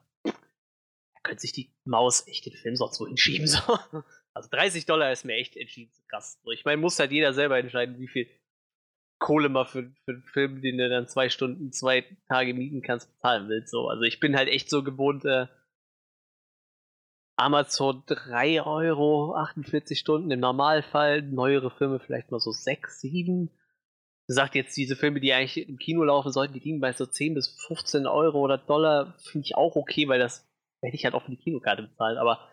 da 1.14 1.20
könnte 1.22 1.40
sich 1.42 1.52
die 1.52 1.72
Maus 1.84 2.26
echt 2.28 2.46
den 2.46 2.54
Film 2.54 2.76
sonst 2.76 3.00
wohin 3.00 3.16
schieben, 3.16 3.46
so.“ 3.46 3.60
Also, 4.34 4.50
$30 4.50 5.12
ist 5.12 5.24
mir 5.24 5.34
echt 5.36 5.56
entschieden 5.56 5.92
zu 5.94 6.02
krass. 6.08 6.38
So, 6.44 6.50
ich 6.50 6.66
meine, 6.66 6.76
muss 6.76 6.98
halt 6.98 7.10
jeder 7.10 7.32
selber 7.32 7.58
entscheiden, 7.58 7.98
wie 7.98 8.08
viel 8.08 8.28
Kohle 9.18 9.48
man 9.48 9.66
für 9.66 9.92
für 10.04 10.12
'n 10.12 10.22
Film, 10.24 10.62
den 10.62 10.78
du 10.78 10.88
dann 10.90 11.08
2 11.08 11.30
Stunden, 11.30 11.72
2 11.72 12.04
Tage 12.28 12.54
mieten 12.54 12.82
kannst, 12.82 13.10
bezahlen 13.14 13.48
willst, 13.48 13.70
so. 13.72 13.88
Also, 13.88 14.02
ich 14.04 14.20
bin 14.20 14.36
halt 14.36 14.48
echt 14.48 14.70
so 14.70 14.84
gewohnt, 14.84 15.24
äh 15.26 15.46
Amazon 17.36 18.02
3 18.06 18.62
€, 18.62 19.34
48 19.34 19.98
Stunden 19.98 20.30
im 20.30 20.40
Normalfall, 20.40 21.22
neuere 21.22 21.70
Filme 21.70 22.00
vielleicht 22.00 22.30
mal 22.30 22.40
so 22.40 22.50
6, 22.50 23.00
7. 23.00 23.48
Wie 23.48 24.26
gesagt, 24.26 24.54
jetzt 24.54 24.76
diese 24.76 24.96
Filme, 24.96 25.20
die 25.20 25.32
eigentlich 25.32 25.68
im 25.68 25.78
Kino 25.78 26.02
laufen 26.02 26.32
sollten, 26.32 26.54
die 26.54 26.60
liegen 26.60 26.80
bei 26.80 26.92
so 26.92 27.06
10 27.06 27.34
bis 27.34 27.48
15 27.66 28.06
€ 28.06 28.34
oder 28.34 28.58
Dollar, 28.58 29.14
finde 29.18 29.44
ich 29.46 29.54
auch 29.54 29.76
okay, 29.76 30.08
weil 30.08 30.18
das 30.18 30.48
hätte 30.82 30.96
ich 30.96 31.04
halt 31.04 31.14
auch 31.14 31.22
für 31.22 31.30
die 31.30 31.36
Kinokarte 31.36 31.82
bezahlt, 31.82 32.18
aber 32.18 32.48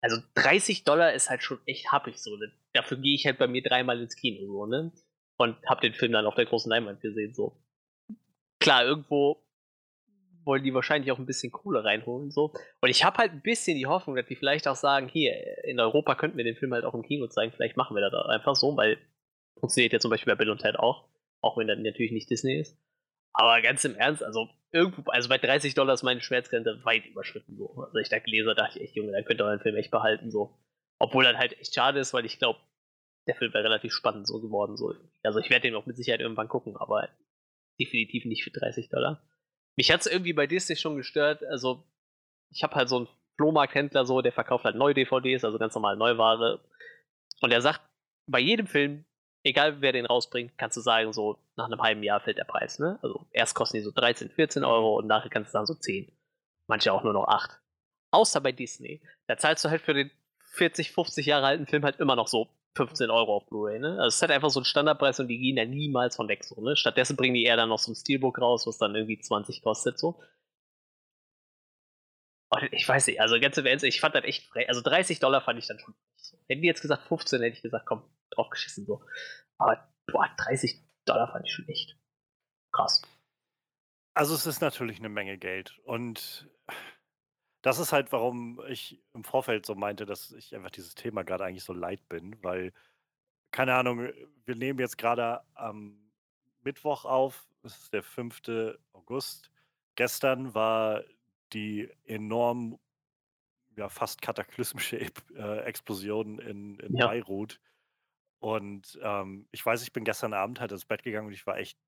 also 0.00 0.20
30 0.34 0.84
Dollar 0.84 1.14
ist 1.14 1.30
halt 1.30 1.42
schon 1.42 1.60
echt 1.64 1.90
happig 1.90 2.18
so. 2.18 2.36
Ne? 2.36 2.52
Dafür 2.74 2.98
gehe 2.98 3.14
ich 3.14 3.24
halt 3.24 3.38
bei 3.38 3.46
mir 3.46 3.62
dreimal 3.62 4.00
ins 4.00 4.16
Kino 4.16 4.46
so, 4.46 4.66
ne? 4.66 4.92
Und 5.38 5.56
hab 5.66 5.80
den 5.80 5.94
Film 5.94 6.12
dann 6.12 6.26
auf 6.26 6.34
der 6.34 6.44
großen 6.44 6.68
Leinwand 6.68 7.00
gesehen, 7.00 7.34
so. 7.34 7.56
Klar, 8.60 8.84
irgendwo 8.84 9.43
wollen 10.44 10.62
die 10.62 10.74
wahrscheinlich 10.74 11.10
auch 11.12 11.18
ein 11.18 11.26
bisschen 11.26 11.52
Kohle 11.52 11.84
reinholen, 11.84 12.30
so. 12.30 12.52
Und 12.80 12.90
ich 12.90 13.04
habe 13.04 13.18
halt 13.18 13.32
ein 13.32 13.42
bisschen 13.42 13.76
die 13.76 13.86
Hoffnung, 13.86 14.16
dass 14.16 14.26
die 14.26 14.36
vielleicht 14.36 14.68
auch 14.68 14.76
sagen, 14.76 15.08
hier, 15.08 15.64
in 15.64 15.80
Europa 15.80 16.14
könnten 16.14 16.36
wir 16.36 16.44
den 16.44 16.56
Film 16.56 16.72
halt 16.72 16.84
auch 16.84 16.94
im 16.94 17.02
Kino 17.02 17.26
zeigen, 17.28 17.52
vielleicht 17.52 17.76
machen 17.76 17.96
wir 17.96 18.08
das 18.08 18.14
einfach 18.26 18.54
so, 18.54 18.76
weil 18.76 18.98
funktioniert 19.58 19.92
ja 19.92 20.00
zum 20.00 20.10
Beispiel 20.10 20.32
bei 20.32 20.38
Bill 20.38 20.50
und 20.50 20.60
Ted 20.60 20.76
auch, 20.78 21.08
auch 21.40 21.56
wenn 21.56 21.66
das 21.66 21.78
natürlich 21.78 22.12
nicht 22.12 22.30
Disney 22.30 22.60
ist. 22.60 22.78
Aber 23.32 23.60
ganz 23.62 23.84
im 23.84 23.96
Ernst, 23.96 24.22
also 24.22 24.48
irgendwo, 24.70 25.10
also 25.10 25.28
bei 25.28 25.38
30 25.38 25.74
Dollar 25.74 25.94
ist 25.94 26.02
meine 26.02 26.20
Schmerzgrenze 26.20 26.84
weit 26.84 27.06
überschritten. 27.06 27.56
So. 27.56 27.82
Also 27.82 27.98
ich 27.98 28.08
da 28.08 28.18
gelesen 28.20 28.54
dachte 28.56 28.78
ich 28.78 28.84
echt, 28.84 28.96
Junge, 28.96 29.12
dann 29.12 29.24
könnt 29.24 29.40
ihr 29.40 29.44
euren 29.44 29.60
Film 29.60 29.76
echt 29.76 29.90
behalten. 29.90 30.30
so. 30.30 30.56
Obwohl 30.98 31.24
das 31.24 31.36
halt 31.36 31.58
echt 31.58 31.74
schade 31.74 31.98
ist, 31.98 32.14
weil 32.14 32.24
ich 32.24 32.38
glaube, 32.38 32.60
der 33.26 33.34
Film 33.34 33.52
wäre 33.52 33.64
relativ 33.64 33.92
spannend 33.92 34.26
so 34.26 34.40
geworden. 34.40 34.76
So. 34.76 34.94
Also 35.22 35.40
ich 35.40 35.50
werde 35.50 35.62
den 35.62 35.74
auch 35.74 35.86
mit 35.86 35.96
Sicherheit 35.96 36.20
irgendwann 36.20 36.48
gucken, 36.48 36.76
aber 36.76 37.08
definitiv 37.80 38.24
nicht 38.24 38.44
für 38.44 38.50
30 38.50 38.88
Dollar. 38.88 39.22
Mich 39.76 39.90
hat 39.90 40.00
es 40.00 40.06
irgendwie 40.06 40.32
bei 40.32 40.46
Disney 40.46 40.76
schon 40.76 40.96
gestört. 40.96 41.44
Also 41.44 41.84
ich 42.50 42.62
habe 42.62 42.74
halt 42.74 42.88
so 42.88 42.96
einen 42.98 43.08
Flohmarkthändler 43.36 44.04
so, 44.04 44.22
der 44.22 44.32
verkauft 44.32 44.64
halt 44.64 44.76
neue 44.76 44.94
DVDs, 44.94 45.44
also 45.44 45.58
ganz 45.58 45.74
normal 45.74 45.96
Neuware. 45.96 46.60
Und 47.40 47.50
der 47.50 47.60
sagt, 47.60 47.80
bei 48.26 48.38
jedem 48.38 48.66
Film, 48.66 49.04
egal 49.42 49.80
wer 49.80 49.92
den 49.92 50.06
rausbringt, 50.06 50.56
kannst 50.56 50.76
du 50.76 50.80
sagen, 50.80 51.12
so 51.12 51.38
nach 51.56 51.66
einem 51.66 51.82
halben 51.82 52.02
Jahr 52.02 52.20
fällt 52.20 52.38
der 52.38 52.44
Preis. 52.44 52.78
Ne? 52.78 52.98
Also 53.02 53.26
erst 53.32 53.54
kosten 53.54 53.76
die 53.76 53.82
so 53.82 53.90
13, 53.90 54.30
14 54.30 54.64
Euro 54.64 54.98
und 54.98 55.06
nachher 55.06 55.30
kannst 55.30 55.50
du 55.50 55.52
sagen 55.52 55.66
so 55.66 55.74
10. 55.74 56.10
Manche 56.68 56.92
auch 56.92 57.02
nur 57.02 57.12
noch 57.12 57.28
8. 57.28 57.60
Außer 58.12 58.40
bei 58.40 58.52
Disney. 58.52 59.02
Da 59.26 59.36
zahlst 59.36 59.64
du 59.64 59.70
halt 59.70 59.82
für 59.82 59.94
den 59.94 60.10
40, 60.52 60.92
50 60.92 61.26
Jahre 61.26 61.46
alten 61.46 61.66
Film 61.66 61.84
halt 61.84 61.98
immer 61.98 62.16
noch 62.16 62.28
so 62.28 62.48
15 62.76 63.10
Euro 63.10 63.36
auf 63.36 63.46
Blu-ray. 63.46 63.78
Ne? 63.78 63.90
Also 63.92 64.08
es 64.08 64.14
ist 64.16 64.22
halt 64.22 64.32
einfach 64.32 64.50
so 64.50 64.60
ein 64.60 64.64
Standardpreis 64.64 65.20
und 65.20 65.28
die 65.28 65.38
gehen 65.38 65.56
da 65.56 65.64
niemals 65.64 66.16
von 66.16 66.28
weg. 66.28 66.44
So, 66.44 66.60
ne? 66.60 66.76
Stattdessen 66.76 67.16
bringen 67.16 67.34
die 67.34 67.44
eher 67.44 67.56
dann 67.56 67.68
noch 67.68 67.78
so 67.78 67.92
ein 67.92 67.94
Steelbook 67.94 68.40
raus, 68.40 68.66
was 68.66 68.78
dann 68.78 68.94
irgendwie 68.94 69.18
20 69.18 69.62
kostet. 69.62 69.98
so. 69.98 70.20
Und 72.50 72.72
ich 72.72 72.88
weiß 72.88 73.06
nicht, 73.06 73.20
also 73.20 73.38
ganz 73.40 73.56
im 73.58 73.66
Ernst, 73.66 73.84
ich 73.84 74.00
fand 74.00 74.14
das 74.14 74.24
echt. 74.24 74.50
Also 74.68 74.80
30 74.80 75.18
Dollar 75.18 75.40
fand 75.40 75.58
ich 75.58 75.66
dann 75.66 75.78
schon. 75.78 75.94
Hätten 76.48 76.62
die 76.62 76.68
jetzt 76.68 76.82
gesagt 76.82 77.08
15, 77.08 77.42
hätte 77.42 77.56
ich 77.56 77.62
gesagt, 77.62 77.86
komm, 77.86 78.02
draufgeschissen 78.30 78.86
so. 78.86 79.04
Aber 79.58 79.88
boah, 80.06 80.28
30 80.36 80.80
Dollar 81.04 81.30
fand 81.32 81.46
ich 81.46 81.52
schon 81.52 81.68
echt 81.68 81.96
krass. 82.72 83.02
Also 84.14 84.34
es 84.34 84.46
ist 84.46 84.60
natürlich 84.60 84.98
eine 84.98 85.08
Menge 85.08 85.38
Geld 85.38 85.78
und 85.84 86.48
das 87.64 87.80
ist 87.80 87.92
halt, 87.92 88.12
warum 88.12 88.60
ich 88.68 89.02
im 89.14 89.24
Vorfeld 89.24 89.66
so 89.66 89.74
meinte, 89.76 90.06
dass 90.06 90.32
ich 90.32 90.54
einfach 90.54 90.70
dieses 90.70 90.94
Thema 90.96 91.24
gerade 91.24 91.44
eigentlich 91.46 91.64
so 91.64 91.74
leid 91.74 92.08
bin, 92.10 92.36
weil, 92.44 92.72
keine 93.52 93.74
Ahnung, 93.76 94.10
wir 94.46 94.56
nehmen 94.56 94.78
jetzt 94.80 94.98
gerade 94.98 95.42
am 95.54 96.12
Mittwoch 96.62 97.04
auf, 97.06 97.48
es 97.62 97.78
ist 97.78 97.92
der 97.94 98.02
5. 98.04 98.78
August. 98.92 99.50
Gestern 99.96 100.54
war 100.54 101.04
die 101.52 101.90
enorm, 102.04 102.80
ja, 103.76 103.88
fast 103.88 104.22
kataklysmische 104.22 104.98
äh, 105.36 105.58
Explosion 105.64 106.38
in, 106.38 106.78
in 106.80 106.98
Ja. 106.98 107.00
Beirut. 107.00 107.60
Und 108.40 108.98
ähm, 109.02 109.48
ich 109.52 109.64
weiß, 109.64 109.82
ich 109.82 109.92
bin 109.92 110.04
gestern 110.04 110.34
Abend 110.34 110.60
halt 110.60 110.72
ins 110.72 110.84
Bett 110.86 111.02
gegangen 111.02 111.28
und 111.28 111.32
ich 111.34 111.46
war 111.46 111.58
echt, 111.58 111.78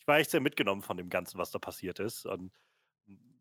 ich 0.00 0.06
war 0.08 0.18
echt 0.18 0.30
sehr 0.30 0.40
mitgenommen 0.40 0.82
von 0.82 0.96
dem 0.98 1.10
Ganzen, 1.10 1.38
was 1.38 1.50
da 1.52 1.58
passiert 1.60 2.00
ist. 2.00 2.26
Und 2.26 2.52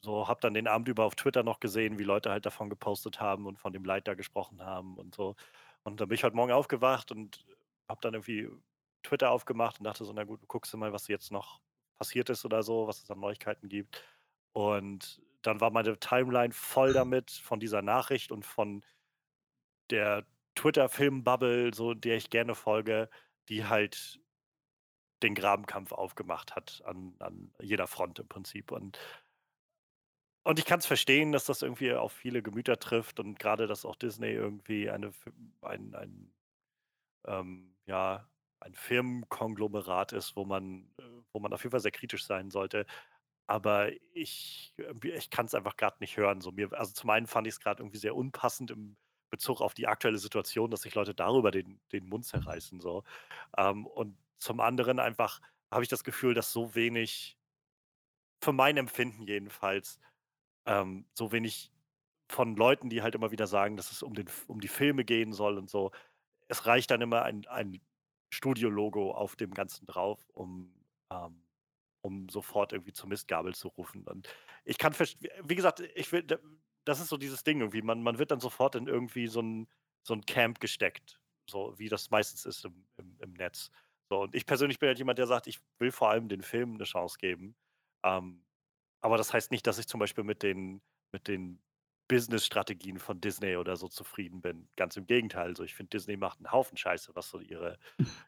so 0.01 0.27
habe 0.27 0.39
dann 0.41 0.53
den 0.53 0.67
Abend 0.67 0.87
über 0.87 1.05
auf 1.05 1.15
Twitter 1.15 1.43
noch 1.43 1.59
gesehen, 1.59 1.99
wie 1.99 2.03
Leute 2.03 2.31
halt 2.31 2.45
davon 2.45 2.69
gepostet 2.69 3.19
haben 3.19 3.45
und 3.45 3.59
von 3.59 3.73
dem 3.73 3.85
Leid 3.85 4.07
da 4.07 4.13
gesprochen 4.13 4.63
haben 4.63 4.97
und 4.97 5.15
so. 5.15 5.35
Und 5.83 6.01
dann 6.01 6.07
bin 6.07 6.15
ich 6.15 6.23
heute 6.23 6.35
Morgen 6.35 6.51
aufgewacht 6.51 7.11
und 7.11 7.45
habe 7.87 8.01
dann 8.01 8.13
irgendwie 8.13 8.49
Twitter 9.03 9.31
aufgemacht 9.31 9.79
und 9.79 9.85
dachte 9.85 10.05
so, 10.05 10.13
na 10.13 10.23
gut, 10.23 10.41
guckst 10.47 10.73
du 10.73 10.77
mal, 10.77 10.93
was 10.93 11.07
jetzt 11.07 11.31
noch 11.31 11.61
passiert 11.97 12.29
ist 12.29 12.45
oder 12.45 12.63
so, 12.63 12.87
was 12.87 13.03
es 13.03 13.11
an 13.11 13.19
Neuigkeiten 13.19 13.69
gibt. 13.69 14.03
Und 14.53 15.21
dann 15.41 15.61
war 15.61 15.71
meine 15.71 15.97
Timeline 15.99 16.53
voll 16.53 16.93
damit, 16.93 17.31
von 17.31 17.59
dieser 17.59 17.81
Nachricht 17.81 18.31
und 18.31 18.45
von 18.45 18.83
der 19.89 20.25
Twitter-Film-Bubble, 20.55 21.73
so 21.73 21.93
der 21.93 22.17
ich 22.17 22.29
gerne 22.29 22.55
folge, 22.55 23.09
die 23.49 23.65
halt 23.65 24.19
den 25.23 25.35
Grabenkampf 25.35 25.91
aufgemacht 25.91 26.55
hat 26.55 26.81
an, 26.85 27.15
an 27.19 27.53
jeder 27.61 27.87
Front 27.87 28.19
im 28.19 28.27
Prinzip. 28.27 28.71
Und, 28.71 28.99
und 30.47 30.59
ich 30.59 30.65
kann 30.65 30.79
es 30.79 30.85
verstehen, 30.85 31.33
dass 31.33 31.43
das 31.43 31.61
irgendwie 31.61 31.91
auf 31.91 32.13
viele 32.13 32.41
Gemüter 32.41 32.79
trifft 32.79 33.19
und 33.19 33.37
gerade, 33.37 33.67
dass 33.67 33.83
auch 33.83 33.97
Disney 33.97 34.29
irgendwie 34.31 34.89
eine, 34.89 35.11
ein, 35.61 35.93
ein, 35.93 36.33
ähm, 37.25 37.75
ja, 37.85 38.29
ein 38.61 38.73
Firmenkonglomerat 38.73 40.13
ist, 40.13 40.37
wo 40.37 40.45
man, 40.45 40.89
äh, 40.99 41.03
wo 41.33 41.41
man 41.41 41.51
auf 41.51 41.63
jeden 41.63 41.71
Fall 41.71 41.81
sehr 41.81 41.91
kritisch 41.91 42.25
sein 42.25 42.49
sollte. 42.49 42.85
Aber 43.45 43.91
ich, 44.13 44.73
ich 45.03 45.29
kann 45.31 45.47
es 45.47 45.53
einfach 45.53 45.75
gerade 45.75 45.97
nicht 45.99 46.15
hören. 46.15 46.39
So 46.39 46.53
mir, 46.53 46.71
also 46.71 46.93
zum 46.93 47.09
einen 47.09 47.27
fand 47.27 47.45
ich 47.47 47.55
es 47.55 47.59
gerade 47.59 47.83
irgendwie 47.83 47.99
sehr 47.99 48.15
unpassend 48.15 48.71
im 48.71 48.95
Bezug 49.29 49.59
auf 49.59 49.73
die 49.73 49.87
aktuelle 49.87 50.17
Situation, 50.17 50.71
dass 50.71 50.83
sich 50.83 50.95
Leute 50.95 51.13
darüber 51.13 51.51
den, 51.51 51.81
den 51.91 52.07
Mund 52.07 52.25
zerreißen. 52.25 52.79
So. 52.79 53.03
Ähm, 53.57 53.85
und 53.85 54.17
zum 54.39 54.61
anderen 54.61 54.99
einfach 54.99 55.41
habe 55.71 55.83
ich 55.83 55.89
das 55.89 56.05
Gefühl, 56.05 56.33
dass 56.33 56.53
so 56.53 56.73
wenig, 56.73 57.37
für 58.41 58.53
mein 58.53 58.77
Empfinden 58.77 59.23
jedenfalls, 59.23 59.99
ähm, 60.67 61.05
so 61.13 61.31
wenig 61.31 61.71
von 62.29 62.55
Leuten, 62.55 62.89
die 62.89 63.01
halt 63.01 63.15
immer 63.15 63.31
wieder 63.31 63.47
sagen, 63.47 63.77
dass 63.77 63.91
es 63.91 64.03
um, 64.03 64.13
den, 64.13 64.27
um 64.47 64.59
die 64.59 64.67
Filme 64.67 65.05
gehen 65.05 65.33
soll 65.33 65.57
und 65.57 65.69
so. 65.69 65.91
Es 66.47 66.65
reicht 66.65 66.91
dann 66.91 67.01
immer 67.01 67.23
ein, 67.23 67.47
ein 67.47 67.81
Studio-Logo 68.29 69.11
auf 69.11 69.35
dem 69.35 69.53
Ganzen 69.53 69.85
drauf, 69.87 70.29
um, 70.33 70.73
ähm, 71.11 71.41
um 72.01 72.29
sofort 72.29 72.73
irgendwie 72.73 72.93
zur 72.93 73.09
Mistgabel 73.09 73.55
zu 73.55 73.69
rufen. 73.69 74.03
Und 74.03 74.27
ich 74.65 74.77
kann, 74.77 74.93
wie 75.43 75.55
gesagt, 75.55 75.79
ich 75.95 76.11
will, 76.11 76.25
das 76.85 76.99
ist 76.99 77.07
so 77.09 77.17
dieses 77.17 77.43
Ding 77.43 77.61
irgendwie. 77.61 77.81
Man, 77.81 78.03
man 78.03 78.17
wird 78.19 78.31
dann 78.31 78.39
sofort 78.41 78.75
in 78.75 78.87
irgendwie 78.87 79.27
so 79.27 79.41
ein, 79.41 79.67
so 80.03 80.13
ein 80.13 80.25
Camp 80.25 80.59
gesteckt, 80.59 81.19
so 81.49 81.73
wie 81.77 81.89
das 81.89 82.09
meistens 82.11 82.45
ist 82.45 82.65
im, 82.65 82.87
im, 82.97 83.17
im 83.21 83.33
Netz. 83.33 83.71
So, 84.09 84.21
und 84.21 84.35
ich 84.35 84.45
persönlich 84.45 84.79
bin 84.79 84.87
halt 84.87 84.97
jemand, 84.99 85.19
der 85.19 85.27
sagt, 85.27 85.47
ich 85.47 85.59
will 85.79 85.91
vor 85.91 86.09
allem 86.09 86.29
den 86.29 86.41
Film 86.41 86.75
eine 86.75 86.85
Chance 86.85 87.17
geben. 87.19 87.55
Ähm, 88.03 88.43
aber 89.07 89.17
das 89.17 89.33
heißt 89.33 89.51
nicht, 89.51 89.65
dass 89.65 89.79
ich 89.79 89.87
zum 89.87 90.01
Beispiel 90.01 90.25
mit 90.25 90.43
den, 90.43 90.81
mit 91.13 91.29
den 91.29 91.61
Business-Strategien 92.09 92.99
von 92.99 93.21
Disney 93.21 93.55
oder 93.55 93.77
so 93.77 93.87
zufrieden 93.87 94.41
bin. 94.41 94.67
Ganz 94.75 94.97
im 94.97 95.07
Gegenteil. 95.07 95.47
Also 95.47 95.63
ich 95.63 95.75
finde, 95.75 95.91
Disney 95.91 96.17
macht 96.17 96.39
einen 96.39 96.51
Haufen 96.51 96.77
Scheiße, 96.77 97.15
was 97.15 97.29
so 97.29 97.39
ihre, 97.39 97.79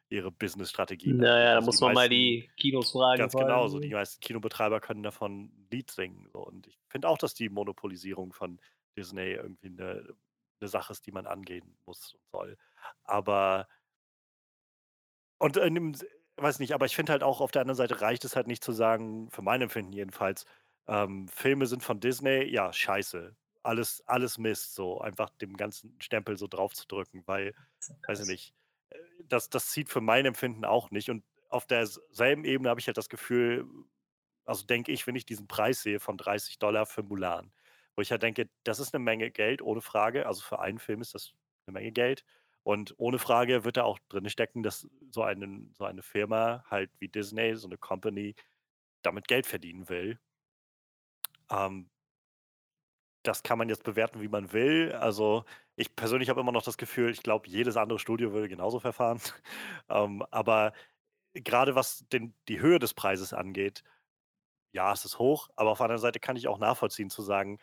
ihre 0.09 0.31
Business-Strategien 0.31 1.17
Naja, 1.17 1.51
da 1.51 1.55
also 1.55 1.65
muss 1.65 1.81
man 1.81 1.93
meisten, 1.93 1.95
mal 1.95 2.09
die 2.09 2.49
Kinos 2.55 2.91
fragen. 2.91 3.19
Ganz 3.19 3.33
genau, 3.33 3.67
so 3.67 3.79
die 3.79 3.89
meisten 3.89 4.21
Kinobetreiber 4.21 4.79
können 4.79 5.03
davon 5.03 5.43
ein 5.43 5.67
Lied 5.69 5.91
singen. 5.91 6.29
So. 6.31 6.39
Und 6.39 6.67
ich 6.67 6.79
finde 6.87 7.09
auch, 7.09 7.17
dass 7.17 7.33
die 7.33 7.49
Monopolisierung 7.49 8.31
von 8.31 8.61
Disney 8.97 9.33
irgendwie 9.33 9.67
eine, 9.67 10.15
eine 10.61 10.67
Sache 10.69 10.93
ist, 10.93 11.05
die 11.05 11.11
man 11.11 11.27
angehen 11.27 11.77
muss 11.85 12.13
und 12.13 12.29
soll. 12.31 12.57
Aber 13.03 13.67
und 15.39 15.57
in 15.57 15.75
dem, 15.75 15.95
weiß 16.41 16.59
nicht, 16.59 16.73
aber 16.73 16.85
ich 16.85 16.95
finde 16.95 17.11
halt 17.11 17.23
auch 17.23 17.41
auf 17.41 17.51
der 17.51 17.61
anderen 17.61 17.77
Seite 17.77 18.01
reicht 18.01 18.25
es 18.25 18.35
halt 18.35 18.47
nicht 18.47 18.63
zu 18.63 18.71
sagen, 18.71 19.29
für 19.31 19.41
mein 19.41 19.61
Empfinden 19.61 19.93
jedenfalls, 19.93 20.45
ähm, 20.89 21.27
Filme 21.29 21.67
sind 21.67 21.83
von 21.83 21.99
Disney, 21.99 22.43
ja, 22.45 22.73
scheiße 22.73 23.35
alles, 23.63 24.03
alles 24.07 24.37
Mist, 24.37 24.73
so 24.75 24.99
einfach 25.01 25.29
dem 25.29 25.57
ganzen 25.57 25.99
Stempel 26.01 26.37
so 26.37 26.47
drauf 26.47 26.73
zu 26.73 26.87
drücken, 26.87 27.23
weil, 27.25 27.53
weiß 28.07 28.21
ich 28.21 28.27
nicht, 28.27 28.55
äh, 28.89 28.97
das, 29.25 29.49
das 29.49 29.69
zieht 29.69 29.89
für 29.89 30.01
mein 30.01 30.25
Empfinden 30.25 30.65
auch 30.65 30.91
nicht. 30.91 31.09
Und 31.09 31.23
auf 31.49 31.65
derselben 31.65 32.45
Ebene 32.45 32.69
habe 32.69 32.79
ich 32.79 32.87
halt 32.87 32.97
das 32.97 33.09
Gefühl, 33.09 33.65
also 34.45 34.65
denke 34.65 34.91
ich, 34.91 35.05
wenn 35.07 35.15
ich 35.15 35.25
diesen 35.25 35.47
Preis 35.47 35.81
sehe 35.81 35.99
von 35.99 36.17
30 36.17 36.59
Dollar 36.59 36.85
für 36.85 37.03
Mulan, 37.03 37.51
wo 37.95 38.01
ich 38.01 38.11
halt 38.11 38.23
denke, 38.23 38.49
das 38.63 38.79
ist 38.79 38.93
eine 38.93 39.03
Menge 39.03 39.31
Geld, 39.31 39.61
ohne 39.61 39.81
Frage. 39.81 40.25
Also 40.25 40.41
für 40.41 40.59
einen 40.59 40.79
Film 40.79 41.01
ist 41.01 41.13
das 41.13 41.33
eine 41.65 41.73
Menge 41.73 41.91
Geld. 41.91 42.23
Und 42.63 42.93
ohne 42.97 43.19
Frage 43.19 43.63
wird 43.65 43.77
da 43.77 43.83
auch 43.83 43.99
drin 44.09 44.29
stecken, 44.29 44.63
dass 44.63 44.87
so, 45.11 45.23
einen, 45.23 45.73
so 45.77 45.85
eine 45.85 46.01
Firma 46.01 46.63
halt 46.69 46.91
wie 46.99 47.07
Disney, 47.07 47.55
so 47.55 47.67
eine 47.67 47.77
Company, 47.77 48.35
damit 49.01 49.27
Geld 49.27 49.47
verdienen 49.47 49.89
will. 49.89 50.19
Ähm, 51.51 51.89
das 53.23 53.43
kann 53.43 53.57
man 53.57 53.69
jetzt 53.69 53.83
bewerten, 53.83 54.21
wie 54.21 54.27
man 54.27 54.53
will. 54.53 54.93
Also 54.93 55.43
ich 55.75 55.95
persönlich 55.95 56.29
habe 56.29 56.41
immer 56.41 56.51
noch 56.51 56.63
das 56.63 56.77
Gefühl, 56.77 57.11
ich 57.11 57.23
glaube, 57.23 57.47
jedes 57.49 57.77
andere 57.77 57.99
Studio 57.99 58.31
würde 58.33 58.49
genauso 58.49 58.79
verfahren. 58.79 59.19
ähm, 59.89 60.23
aber 60.31 60.73
gerade 61.33 61.75
was 61.75 62.05
den, 62.11 62.33
die 62.47 62.59
Höhe 62.61 62.79
des 62.79 62.93
Preises 62.93 63.33
angeht, 63.33 63.83
ja, 64.73 64.93
es 64.93 65.05
ist 65.05 65.19
hoch, 65.19 65.49
aber 65.55 65.71
auf 65.71 65.79
der 65.79 65.85
anderen 65.85 66.01
Seite 66.01 66.19
kann 66.19 66.37
ich 66.37 66.47
auch 66.47 66.59
nachvollziehen 66.59 67.09
zu 67.09 67.21
sagen, 67.21 67.59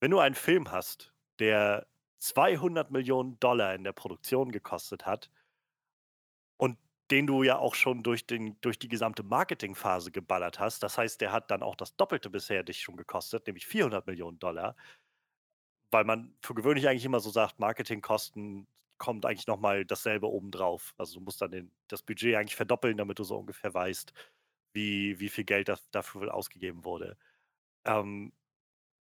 wenn 0.00 0.10
du 0.10 0.18
einen 0.18 0.34
Film 0.34 0.70
hast, 0.72 1.12
der 1.38 1.86
200 2.20 2.90
Millionen 2.90 3.38
Dollar 3.40 3.74
in 3.74 3.84
der 3.84 3.92
Produktion 3.92 4.50
gekostet 4.52 5.06
hat 5.06 5.30
und 6.56 6.78
den 7.10 7.26
du 7.26 7.42
ja 7.42 7.58
auch 7.58 7.74
schon 7.74 8.02
durch, 8.02 8.26
den, 8.26 8.60
durch 8.60 8.78
die 8.78 8.88
gesamte 8.88 9.22
Marketingphase 9.22 10.12
geballert 10.12 10.58
hast. 10.60 10.82
Das 10.82 10.98
heißt, 10.98 11.20
der 11.20 11.32
hat 11.32 11.50
dann 11.50 11.62
auch 11.62 11.76
das 11.76 11.96
Doppelte 11.96 12.30
bisher 12.30 12.62
dich 12.62 12.80
schon 12.82 12.96
gekostet, 12.96 13.46
nämlich 13.46 13.66
400 13.66 14.06
Millionen 14.06 14.38
Dollar 14.38 14.76
weil 15.90 16.04
man 16.04 16.36
für 16.42 16.54
gewöhnlich 16.54 16.88
eigentlich 16.88 17.04
immer 17.04 17.20
so 17.20 17.30
sagt, 17.30 17.58
Marketingkosten 17.58 18.68
kommt 18.98 19.24
eigentlich 19.26 19.46
noch 19.46 19.58
mal 19.58 19.84
dasselbe 19.84 20.28
obendrauf. 20.28 20.94
Also, 20.98 21.18
du 21.18 21.24
musst 21.24 21.40
dann 21.40 21.50
den 21.52 21.72
das 21.88 22.02
Budget 22.02 22.34
eigentlich 22.36 22.56
verdoppeln, 22.56 22.96
damit 22.96 23.18
du 23.18 23.24
so 23.24 23.36
ungefähr 23.38 23.72
weißt, 23.72 24.12
wie 24.74 25.18
wie 25.20 25.28
viel 25.28 25.44
Geld 25.44 25.68
das 25.68 25.90
dafür 25.90 26.34
ausgegeben 26.34 26.84
wurde. 26.84 27.16
Ähm, 27.86 28.32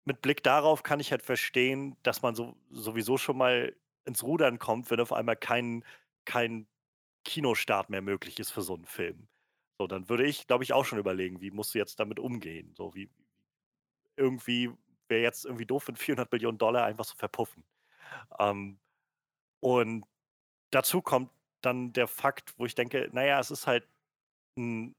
mit 0.06 0.22
Blick 0.22 0.44
darauf 0.44 0.84
kann 0.84 1.00
ich 1.02 1.12
halt 1.12 1.24
verstehen, 1.24 1.98
dass 2.04 2.22
man 2.24 2.36
so 2.36 2.58
sowieso 2.72 3.18
schon 3.18 3.38
mal 3.38 3.76
ins 4.06 4.24
Rudern 4.24 4.60
kommt, 4.60 4.92
wenn 4.92 5.00
auf 5.02 5.14
einmal 5.14 5.38
kein 5.38 5.86
kein 6.26 6.68
Kinostart 7.24 7.90
mehr 7.90 8.02
möglich 8.02 8.40
ist 8.40 8.52
für 8.52 8.62
so 8.62 8.76
einen 8.76 8.86
Film. 8.86 9.28
So, 9.80 9.88
dann 9.88 10.10
würde 10.10 10.26
ich, 10.26 10.48
glaube 10.48 10.64
ich, 10.64 10.74
auch 10.74 10.86
schon 10.86 11.00
überlegen, 11.00 11.42
wie 11.42 11.52
musst 11.52 11.74
du 11.74 11.80
jetzt 11.80 12.00
damit 12.00 12.20
umgehen? 12.20 12.74
So 12.76 12.94
wie 12.96 13.10
irgendwie 14.18 14.72
wäre 15.10 15.24
jetzt 15.24 15.46
irgendwie 15.46 15.66
doof, 15.66 15.88
wenn 15.88 15.96
400 15.96 16.62
Dollar 16.62 16.86
einfach 16.86 17.06
so 17.06 17.16
verpuffen. 17.16 17.64
Ähm, 18.40 18.80
und 19.62 20.06
dazu 20.72 21.02
kommt 21.02 21.32
dann 21.62 21.94
der 21.94 22.08
Fakt, 22.08 22.54
wo 22.58 22.66
ich 22.66 22.76
denke, 22.76 23.10
naja, 23.14 23.40
es 23.40 23.52
ist 23.52 23.68
halt 23.68 23.88
ein 24.58 24.96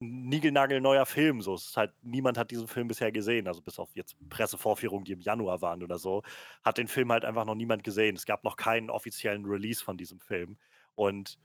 niegelnagelneuer 0.00 1.06
Film 1.06 1.40
so. 1.42 1.54
Es 1.54 1.68
ist 1.68 1.76
halt 1.76 1.92
niemand 2.02 2.38
hat 2.38 2.50
diesen 2.50 2.68
Film 2.68 2.88
bisher 2.88 3.12
gesehen, 3.12 3.48
also 3.48 3.62
bis 3.62 3.78
auf 3.78 3.94
jetzt 3.96 4.16
Pressevorführungen, 4.28 5.04
die 5.04 5.12
im 5.12 5.20
Januar 5.20 5.62
waren 5.62 5.82
oder 5.82 5.98
so, 5.98 6.22
hat 6.64 6.78
den 6.78 6.88
Film 6.88 7.12
halt 7.12 7.24
einfach 7.24 7.44
noch 7.44 7.54
niemand 7.54 7.84
gesehen. 7.84 8.16
Es 8.16 8.26
gab 8.26 8.44
noch 8.44 8.56
keinen 8.56 8.90
offiziellen 8.90 9.44
Release 9.46 9.82
von 9.82 9.96
diesem 9.96 10.20
Film. 10.20 10.58
Und 10.96 11.38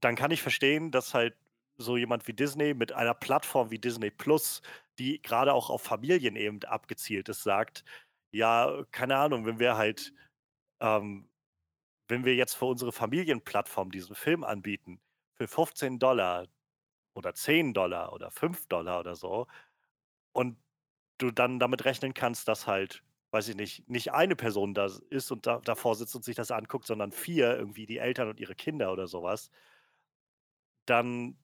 dann 0.00 0.16
kann 0.16 0.30
ich 0.30 0.42
verstehen, 0.42 0.90
dass 0.90 1.14
halt 1.14 1.36
so 1.76 1.96
jemand 1.96 2.26
wie 2.28 2.32
Disney 2.34 2.74
mit 2.74 2.92
einer 2.92 3.14
Plattform 3.14 3.70
wie 3.70 3.78
Disney 3.78 4.10
Plus, 4.10 4.62
die 4.98 5.20
gerade 5.22 5.52
auch 5.54 5.70
auf 5.70 5.82
Familien 5.82 6.36
eben 6.36 6.62
abgezielt 6.64 7.28
ist, 7.28 7.42
sagt: 7.42 7.84
„Ja, 8.32 8.84
keine 8.92 9.16
Ahnung, 9.16 9.46
wenn 9.46 9.58
wir 9.58 9.76
halt 9.76 10.12
ähm, 10.80 11.28
wenn 12.08 12.24
wir 12.26 12.36
jetzt 12.36 12.54
für 12.54 12.66
unsere 12.66 12.92
Familienplattform 12.92 13.90
diesen 13.92 14.14
Film 14.16 14.44
anbieten 14.44 15.00
für 15.36 15.48
15 15.48 15.98
Dollar 16.00 16.48
oder 17.14 17.34
10 17.34 17.74
Dollar 17.74 18.12
oder 18.14 18.30
5 18.32 18.66
Dollar 18.68 19.00
oder 19.00 19.16
so 19.16 19.46
und 20.32 20.58
du 21.18 21.30
dann 21.32 21.58
damit 21.60 21.84
rechnen 21.86 22.14
kannst, 22.14 22.48
dass 22.48 22.66
halt, 22.68 23.02
weiß 23.30 23.48
ich 23.48 23.56
nicht, 23.56 23.88
nicht 23.88 24.12
eine 24.12 24.36
Person 24.36 24.74
da 24.74 24.88
ist 25.10 25.30
und 25.30 25.46
da 25.46 25.60
davor 25.60 25.94
sitzt 25.96 26.14
und 26.16 26.24
sich 26.24 26.36
das 26.36 26.50
anguckt, 26.50 26.86
sondern 26.86 27.12
4, 27.12 27.56
irgendwie 27.58 27.86
die 27.86 27.98
Eltern 27.98 28.28
und 28.28 28.40
ihre 28.40 28.54
Kinder 28.54 28.92
oder 28.92 29.06
sowas 29.08 29.50
dann 30.86 31.36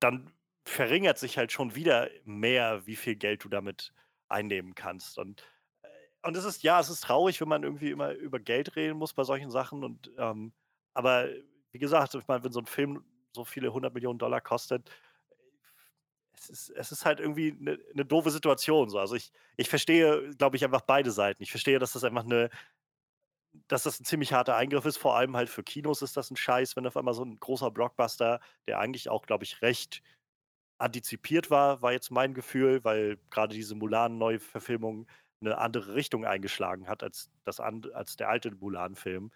dann 0.00 0.32
verringert 0.66 1.18
sich 1.18 1.38
halt 1.38 1.52
schon 1.52 1.74
wieder 1.76 2.10
mehr, 2.24 2.86
wie 2.86 2.96
viel 2.96 3.16
Geld 3.16 3.44
du 3.44 3.48
damit 3.48 3.92
einnehmen 4.28 4.74
kannst. 4.74 5.18
Und 5.18 5.42
äh, 5.82 5.88
und 6.28 6.36
es 6.36 6.44
ist 6.44 6.62
ja, 6.64 6.80
es 6.80 6.90
ist 6.90 7.02
traurig, 7.04 7.40
wenn 7.40 7.48
man 7.48 7.64
irgendwie 7.64 7.90
immer 7.90 8.12
über 8.14 8.40
Geld 8.40 8.76
reden 8.76 8.98
muss 8.98 9.14
bei 9.14 9.24
solchen 9.24 9.50
Sachen 9.50 9.84
und, 9.84 10.12
ähm 10.18 10.54
aber 10.94 11.28
wie 11.72 11.78
gesagt, 11.80 12.14
ich 12.14 12.26
meine, 12.28 12.44
wenn 12.44 12.52
so 12.52 12.60
ein 12.60 12.66
Film 12.66 13.04
so 13.32 13.44
viele 13.44 13.72
hundert 13.72 13.94
Millionen 13.94 14.18
Dollar 14.18 14.40
kostet, 14.40 14.90
es 16.38 16.48
ist 16.50 16.70
es 16.70 16.92
ist 16.92 17.04
halt 17.06 17.20
irgendwie 17.20 17.52
eine 17.60 17.78
'ne 17.94 18.04
doofe 18.04 18.30
Situation 18.30 18.88
so. 18.90 18.98
Also, 18.98 19.14
ich 19.16 19.32
ich 19.56 19.68
verstehe, 19.68 20.30
glaube 20.36 20.56
ich, 20.56 20.64
einfach 20.64 20.82
beide 20.82 21.10
Seiten. 21.10 21.42
Ich 21.42 21.50
verstehe, 21.50 21.78
dass 21.78 21.92
das 21.92 22.04
einfach 22.04 22.24
eine 22.24 22.50
dass 23.68 23.82
das 23.84 24.00
ein 24.00 24.04
ziemlich 24.04 24.32
harter 24.32 24.56
Eingriff 24.56 24.84
ist, 24.84 24.96
vor 24.98 25.16
allem 25.16 25.36
halt 25.36 25.48
für 25.48 25.62
Kinos 25.62 26.02
ist 26.02 26.16
das 26.16 26.30
ein 26.30 26.36
Scheiß, 26.36 26.76
wenn 26.76 26.86
auf 26.86 26.96
einmal 26.96 27.14
so 27.14 27.24
ein 27.24 27.38
großer 27.40 27.70
Blockbuster, 27.70 28.40
der 28.68 28.78
eigentlich 28.78 29.08
auch, 29.08 29.22
glaube 29.26 29.44
ich, 29.44 29.62
recht 29.62 30.02
antizipiert 30.78 31.50
war, 31.50 31.82
war 31.82 31.92
jetzt 31.92 32.10
mein 32.10 32.34
Gefühl, 32.34 32.84
weil 32.84 33.18
gerade 33.30 33.54
diese 33.54 33.74
Mulan-Neuverfilmung 33.76 35.08
eine 35.40 35.58
andere 35.58 35.94
Richtung 35.96 36.24
eingeschlagen 36.26 36.88
hat 36.88 37.02
als 37.02 37.30
das 37.44 37.60
als 37.60 38.16
der 38.16 38.28
alte 38.30 38.52
Mulan-Film. 38.52 39.32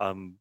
Ähm, 0.00 0.40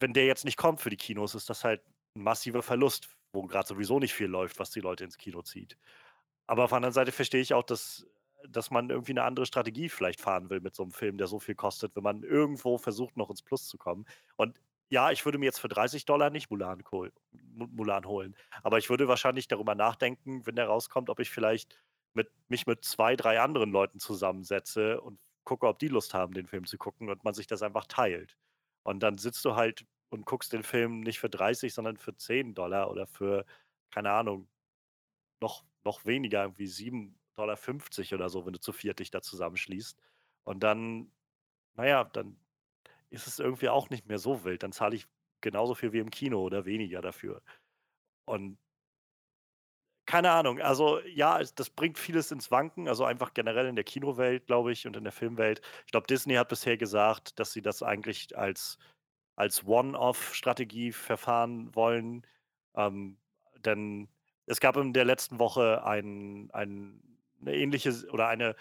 wenn 0.00 0.12
der 0.12 0.26
jetzt 0.26 0.44
nicht 0.44 0.56
kommt 0.56 0.80
für 0.80 0.90
die 0.90 0.96
Kinos, 0.96 1.34
ist 1.34 1.50
das 1.50 1.64
halt 1.64 1.82
ein 2.14 2.22
massiver 2.22 2.62
Verlust, 2.62 3.08
wo 3.32 3.42
gerade 3.46 3.66
sowieso 3.68 3.98
nicht 3.98 4.14
viel 4.14 4.28
läuft, 4.28 4.58
was 4.58 4.70
die 4.70 4.80
Leute 4.80 5.04
ins 5.04 5.18
Kino 5.18 5.42
zieht. 5.42 5.76
Aber 6.46 6.64
auf 6.64 6.70
der 6.70 6.76
anderen 6.78 6.94
Seite 6.94 7.12
verstehe 7.12 7.40
ich 7.40 7.54
auch, 7.54 7.64
dass 7.64 8.06
dass 8.48 8.70
man 8.70 8.90
irgendwie 8.90 9.12
eine 9.12 9.24
andere 9.24 9.46
Strategie 9.46 9.88
vielleicht 9.88 10.20
fahren 10.20 10.48
will 10.50 10.60
mit 10.60 10.74
so 10.74 10.82
einem 10.84 10.92
Film, 10.92 11.18
der 11.18 11.26
so 11.26 11.40
viel 11.40 11.54
kostet, 11.56 11.96
wenn 11.96 12.04
man 12.04 12.22
irgendwo 12.22 12.78
versucht, 12.78 13.16
noch 13.16 13.30
ins 13.30 13.42
Plus 13.42 13.66
zu 13.66 13.78
kommen. 13.78 14.06
Und 14.36 14.60
ja, 14.90 15.10
ich 15.10 15.24
würde 15.24 15.38
mir 15.38 15.46
jetzt 15.46 15.58
für 15.60 15.68
30 15.68 16.04
Dollar 16.04 16.30
nicht 16.30 16.50
Mulan 16.50 16.82
Mulan 17.54 18.06
holen, 18.06 18.36
aber 18.62 18.78
ich 18.78 18.88
würde 18.90 19.08
wahrscheinlich 19.08 19.48
darüber 19.48 19.74
nachdenken, 19.74 20.46
wenn 20.46 20.56
der 20.56 20.66
rauskommt, 20.68 21.10
ob 21.10 21.20
ich 21.20 21.30
vielleicht 21.30 21.78
mit 22.14 22.30
mich 22.48 22.66
mit 22.66 22.84
2, 22.84 23.16
3 23.16 23.40
anderen 23.40 23.70
Leuten 23.70 23.98
zusammensetze 23.98 25.00
und 25.00 25.18
gucke, 25.44 25.66
ob 25.66 25.78
die 25.78 25.88
Lust 25.88 26.14
haben, 26.14 26.32
den 26.34 26.46
Film 26.46 26.64
zu 26.66 26.78
gucken 26.78 27.10
und 27.10 27.24
man 27.24 27.34
sich 27.34 27.46
das 27.46 27.62
einfach 27.62 27.86
teilt. 27.86 28.36
Und 28.82 29.02
dann 29.02 29.18
sitzt 29.18 29.44
du 29.44 29.56
halt 29.56 29.84
und 30.10 30.26
guckst 30.26 30.52
den 30.52 30.62
Film 30.62 31.00
nicht 31.00 31.20
für 31.20 31.30
30, 31.30 31.74
sondern 31.74 31.96
für 31.98 32.16
10 32.16 32.54
Dollar 32.54 32.90
oder 32.90 33.06
für, 33.06 33.44
keine 33.90 34.12
Ahnung, 34.12 34.48
noch 35.40 35.64
noch 35.84 36.04
weniger, 36.04 36.42
irgendwie 36.42 36.66
7,50 36.66 38.14
oder 38.14 38.28
so, 38.28 38.46
wenn 38.46 38.52
du 38.52 38.60
zu 38.60 38.72
viert 38.72 38.98
dich 39.00 39.10
da 39.10 39.22
zusammenschließt. 39.22 39.98
Und 40.44 40.60
dann, 40.62 41.10
naja, 41.74 42.04
dann 42.04 42.38
ist 43.10 43.26
es 43.26 43.38
irgendwie 43.38 43.68
auch 43.70 43.90
nicht 43.90 44.06
mehr 44.06 44.18
so 44.18 44.44
wild. 44.44 44.62
Dann 44.62 44.72
zahle 44.72 44.96
ich 44.96 45.06
genauso 45.40 45.74
viel 45.74 45.92
wie 45.92 46.00
im 46.00 46.10
Kino 46.10 46.42
oder 46.42 46.66
weniger 46.66 47.00
dafür. 47.02 47.42
Und 48.26 48.58
keine 50.06 50.30
Ahnung, 50.32 50.58
also 50.60 51.00
ja, 51.00 51.38
das 51.38 51.68
bringt 51.70 51.98
vieles 51.98 52.30
ins 52.32 52.50
Wanken, 52.50 52.88
also 52.88 53.04
einfach 53.04 53.34
generell 53.34 53.66
in 53.66 53.74
der 53.76 53.84
Kinowelt, 53.84 54.46
glaube 54.46 54.72
ich, 54.72 54.86
und 54.86 54.96
in 54.96 55.04
der 55.04 55.12
Filmwelt. 55.12 55.60
Ich 55.84 55.92
glaube, 55.92 56.06
Disney 56.06 56.34
hat 56.34 56.48
bisher 56.48 56.78
gesagt, 56.78 57.38
dass 57.38 57.52
sie 57.52 57.60
das 57.62 57.82
eigentlich 57.82 58.36
als 58.36 58.78
als 59.38 59.64
One-Off-Strategie 59.66 60.92
verfahren 60.92 61.74
wollen. 61.76 62.26
Ähm, 62.76 63.18
denn 63.58 64.08
es 64.46 64.60
gab 64.60 64.76
in 64.78 64.92
der 64.94 65.04
letzten 65.06 65.38
Woche 65.40 65.84
ein 65.86 66.50
ein 66.52 67.02
'ne 67.40 67.54
ähnliche 67.56 67.92
oder 68.12 68.28
eine 68.28 68.56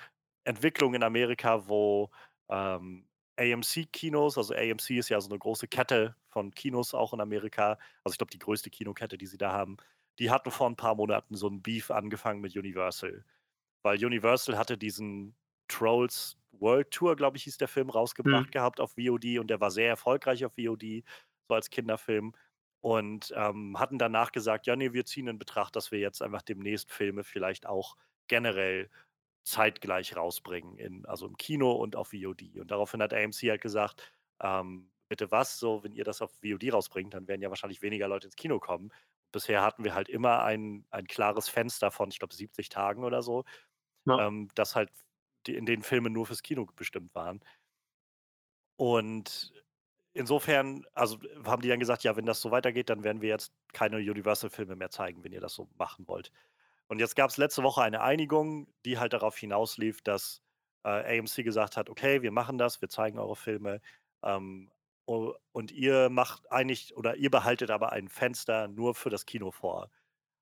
Entwicklung 0.45 0.93
in 0.95 1.03
Amerika, 1.03 1.67
wo, 1.69 2.11
ähm, 2.49 3.07
AMC-Kinos 3.39 4.37
also 4.37 4.53
AMC 4.55 4.97
ist 4.97 5.09
ja 5.09 5.21
so 5.21 5.29
eine 5.29 5.39
große 5.39 5.67
Kette 5.69 6.15
von 6.29 6.51
Kinos 6.53 6.93
auch 6.95 7.13
in 7.13 7.21
Amerika. 7.21 7.79
Also, 8.03 8.13
ich 8.15 8.17
glaube, 8.19 8.31
die 8.31 8.39
größte 8.39 8.69
Kinokette, 8.71 9.17
die 9.17 9.27
sie 9.27 9.37
da 9.39 9.51
haben. 9.53 9.77
Die 10.19 10.31
hatten 10.31 10.51
vor 10.51 10.67
ein 10.69 10.75
paar 10.77 10.95
Monaten 10.95 11.35
so 11.35 11.47
'n 11.49 11.61
Beef 11.63 11.91
angefangen 11.91 12.41
mit 12.41 12.55
Universal, 12.57 13.25
weil 13.83 14.03
Universal 14.05 14.57
hatte 14.57 14.77
diesen 14.79 15.35
Trolls 15.67 16.37
World 16.51 16.91
Tour, 16.91 17.15
glaube 17.15 17.37
ich, 17.37 17.43
hieß 17.43 17.57
der 17.57 17.67
Film, 17.67 17.89
Mhm. 18.25 18.47
rausgebracht 18.49 18.51
gehabt 18.51 18.79
auf 18.79 18.93
VOD 18.93 19.39
und 19.39 19.47
der 19.49 19.59
war 19.61 19.71
sehr 19.71 19.89
erfolgreich 19.89 20.45
auf 20.45 20.53
VOD, 20.55 21.03
so 21.49 21.55
als 21.55 21.69
Kinderfilm 21.69 22.33
und, 22.81 23.33
ähm, 23.35 23.79
hatten 23.79 23.97
danach 23.99 24.31
gesagt: 24.31 24.67
„Ja, 24.67 24.75
ne, 24.75 24.93
wir 24.93 25.05
ziehen 25.05 25.27
in 25.27 25.39
Betracht, 25.39 25.75
dass 25.75 25.91
wir 25.91 25.99
jetzt 25.99 26.21
einfach 26.21 26.41
demnächst 26.41 26.91
Filme 26.91 27.23
vielleicht 27.23 27.65
auch 27.67 27.95
generell 28.27 28.89
zeitgleich 29.45 30.15
rausbringen 30.17 30.77
in 30.77 31.05
also 31.05 31.25
im 31.27 31.37
Kino 31.37 31.71
und 31.73 31.95
auf 31.95 32.09
VOD.“ 32.09 32.59
Und 32.59 32.71
daraufhin 32.71 33.01
hat 33.01 33.13
AMC 33.13 33.49
halt 33.49 33.61
gesagt: 33.61 34.11
„Ähm, 34.41 34.91
bitte 35.09 35.31
was? 35.31 35.59
So, 35.59 35.83
wenn 35.83 35.93
ihr 35.93 36.03
das 36.03 36.21
auf 36.21 36.31
VOD 36.41 36.69
rausbringt, 36.71 37.13
dann 37.13 37.27
werden 37.27 37.41
ja 37.41 37.49
wahrscheinlich 37.49 37.81
weniger 37.81 38.07
Leute 38.07 38.27
ins 38.27 38.35
Kino 38.35 38.59
kommen.“ 38.59 38.91
Bisher 39.31 39.61
hatten 39.63 39.83
wir 39.83 39.93
halt 39.95 40.09
immer 40.09 40.43
ein 40.43 40.85
ein 40.91 41.07
klares 41.07 41.49
Fenster 41.49 41.91
von, 41.91 42.09
ich 42.11 42.19
glaube, 42.19 42.33
70 42.35 42.69
Tagen 42.69 43.03
oder 43.05 43.21
so, 43.23 43.43
Ja. 44.05 44.19
ähm, 44.19 44.49
das 44.55 44.75
halt 44.75 44.91
die 45.47 45.55
in 45.55 45.65
denen 45.65 45.83
Filme 45.83 46.09
nur 46.09 46.25
fürs 46.27 46.43
Kino 46.43 46.65
bestimmt 46.75 47.13
waren. 47.15 47.41
Und 48.75 49.53
insofern 50.13 50.85
also, 50.93 51.17
haben 51.45 51.61
die 51.61 51.69
dann 51.69 51.79
gesagt: 51.79 52.03
„Ja, 52.03 52.15
wenn 52.15 52.25
das 52.25 52.41
so 52.41 52.51
weitergeht, 52.51 52.89
dann 52.89 53.03
werden 53.03 53.21
wir 53.21 53.29
jetzt 53.29 53.53
keine 53.73 53.97
Universal-Filme 53.97 54.75
mehr 54.75 54.89
zeigen, 54.91 55.23
wenn 55.23 55.33
ihr 55.33 55.41
das 55.41 55.53
so 55.53 55.69
machen 55.77 56.07
wollt.“ 56.07 56.31
Und 56.87 56.99
jetzt 56.99 57.15
gab 57.15 57.29
es 57.31 57.37
letzte 57.37 57.63
Woche 57.63 57.81
eine 57.83 58.01
Einigung, 58.01 58.73
die 58.85 58.99
halt 58.99 59.13
darauf 59.13 59.37
hinauslief, 59.37 60.01
dass, 60.03 60.41
äh, 60.85 60.89
AMC 60.89 61.43
gesagt 61.43 61.77
hat: 61.77 61.89
„Okay, 61.89 62.21
wir 62.23 62.31
machen 62.31 62.57
das, 62.57 62.81
wir 62.81 62.89
zeigen 62.89 63.19
eure 63.19 63.35
Filme, 63.35 63.81
ähm, 64.23 64.71
und 65.53 65.71
ihr 65.71 66.09
macht 66.09 66.51
einig 66.51 66.95
oder 66.97 67.15
ihr 67.15 67.31
behaltet 67.31 67.71
aber 67.71 67.91
ein 67.93 68.09
Fenster 68.09 68.67
nur 68.67 68.93
für 68.95 69.09
das 69.09 69.25
Kino 69.25 69.51
vor. 69.51 69.89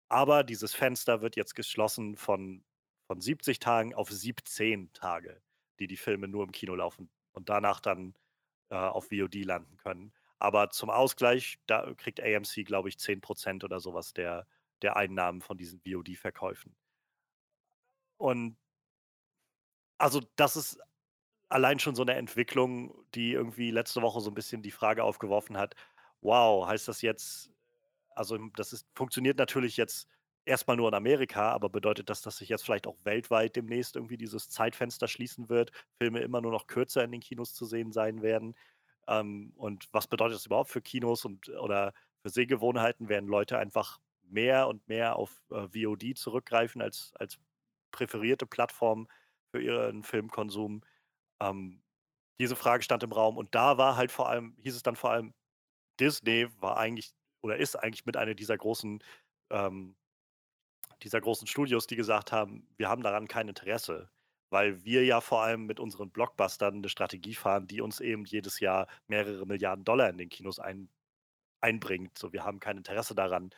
Aber 0.09 0.43
dieses 0.43 0.75
Fenster 0.75 1.21
wird 1.21 1.35
jetzt 1.35 1.55
geschlossen 1.55 2.17
von 2.17 2.65
von 3.07 3.21
70 3.21 3.59
Tagen 3.59 3.93
auf 3.95 4.09
17 4.11 4.91
Tage, 4.93 5.41
die 5.79 5.87
die 5.87 5.97
Filme 5.97 6.27
nur 6.27 6.43
im 6.43 6.51
Kino 6.51 6.75
laufen 6.75 7.09
und 7.33 7.49
danach 7.49 7.79
dann, 7.81 8.15
äh, 8.69 8.75
auf 8.75 9.07
VOD 9.09 9.43
landen 9.43 9.77
können. 9.77 10.13
Aber 10.39 10.69
zum 10.71 10.89
Ausgleich, 10.89 11.57
da 11.67 11.93
kriegt 11.95 12.21
AMC, 12.21 12.63
glaube 12.63 12.89
ich, 12.89 12.99
10% 12.99 13.63
oder 13.63 13.79
sowas 13.79 14.13
der 14.13 14.47
der 14.81 14.97
Einnahmen 14.97 15.41
von 15.41 15.57
diesen 15.57 15.79
VOD-Verkäufen. 15.81 16.75
Und 18.17 18.57
also, 19.97 20.21
das 20.35 20.55
ist 20.55 20.79
allein 21.49 21.79
schon 21.79 21.95
so 21.95 22.03
eine 22.03 22.15
Entwicklung, 22.15 23.05
die 23.15 23.31
irgendwie 23.33 23.71
letzte 23.71 24.01
Woche 24.01 24.21
so 24.21 24.31
ein 24.31 24.35
bisschen 24.35 24.63
die 24.63 24.71
Frage 24.71 25.03
aufgeworfen 25.03 25.57
hat: 25.57 25.75
„Wow, 26.21 26.67
heißt 26.67 26.87
das 26.87 27.01
jetzt“ 27.03 27.51
also, 28.15 28.37
das 28.57 28.73
ist 28.73 28.87
funktioniert 28.95 29.37
natürlich 29.39 29.77
jetzt 29.77 30.07
erstmal 30.45 30.77
nur 30.77 30.87
in 30.89 30.93
Amerika, 30.93 31.51
aber 31.51 31.69
bedeutet 31.69 32.09
das, 32.09 32.21
dass 32.21 32.37
sich 32.37 32.49
jetzt 32.49 32.63
vielleicht 32.63 32.87
auch 32.87 32.97
weltweit 33.03 33.55
demnächst 33.55 33.95
irgendwie 33.95 34.17
dieses 34.17 34.49
Zeitfenster 34.49 35.07
schließen 35.07 35.49
wird, 35.49 35.71
Filme 35.97 36.19
immer 36.21 36.41
nur 36.41 36.51
noch 36.51 36.67
kürzer 36.67 37.03
in 37.03 37.11
den 37.11 37.21
Kinos 37.21 37.53
zu 37.53 37.65
sehen 37.65 37.91
sein 37.91 38.21
werden? 38.21 38.55
Ähm, 39.07 39.53
und 39.57 39.87
was 39.93 40.07
bedeutet 40.07 40.35
das 40.37 40.45
überhaupt 40.47 40.69
für 40.71 40.81
Kinos 40.81 41.25
und 41.25 41.49
oder 41.49 41.93
für 42.23 42.29
Sehgewohnheiten? 42.29 43.09
Werden 43.09 43.29
Leute 43.29 43.57
einfach 43.59 43.99
mehr 44.23 44.67
und 44.67 44.87
mehr 44.87 45.15
auf, 45.17 45.43
äh, 45.51 45.67
VOD 45.69 46.15
zurückgreifen 46.15 46.81
als 46.81 47.13
als 47.15 47.37
präferierte 47.91 48.45
Plattform 48.47 49.07
für 49.51 49.61
ihren 49.61 50.03
Filmkonsum? 50.03 50.81
Ähm, 51.41 51.83
diese 52.39 52.55
Frage 52.55 52.83
stand 52.83 53.03
im 53.03 53.11
Raum 53.13 53.37
und 53.37 53.55
da 53.55 53.77
war 53.77 53.97
halt 53.97 54.11
vor 54.11 54.29
allem 54.29 54.57
hieß 54.61 54.75
es 54.75 54.83
dann 54.83 54.95
vor 54.97 55.11
allem, 55.11 55.33
Disney 55.99 56.47
war 56.61 56.77
eigentlich 56.77 57.13
oder 57.41 57.57
ist 57.57 57.75
eigentlich 57.75 58.05
mit 58.05 58.17
einer 58.17 58.35
dieser 58.35 58.57
großen 58.57 59.03
ähm, 59.51 59.95
dieser 61.03 61.21
großen 61.21 61.47
Studios, 61.47 61.87
die 61.87 61.95
gesagt 61.95 62.31
haben: 62.31 62.67
„Wir 62.77 62.89
haben 62.89 63.03
daran 63.03 63.27
kein 63.27 63.47
Interesse“, 63.47 64.09
weil 64.49 64.83
wir 64.83 65.03
ja 65.05 65.21
vor 65.21 65.41
allem 65.43 65.65
mit 65.65 65.79
unseren 65.79 66.11
Blockbustern 66.11 66.81
'ne 66.81 66.89
Strategie 66.89 67.35
fahren, 67.35 67.67
die 67.67 67.81
uns 67.81 67.99
eben 67.99 68.25
jedes 68.25 68.59
Jahr 68.59 68.87
mehrere 69.07 69.45
Milliarden 69.45 69.85
Dollar 69.85 70.09
in 70.09 70.17
den 70.17 70.29
Kinos 70.29 70.59
ein 70.59 70.89
einbringt. 71.61 72.17
So, 72.19 72.33
wir 72.33 72.45
haben 72.45 72.59
kein 72.59 72.77
Interesse 72.77 73.15
daran, 73.15 73.51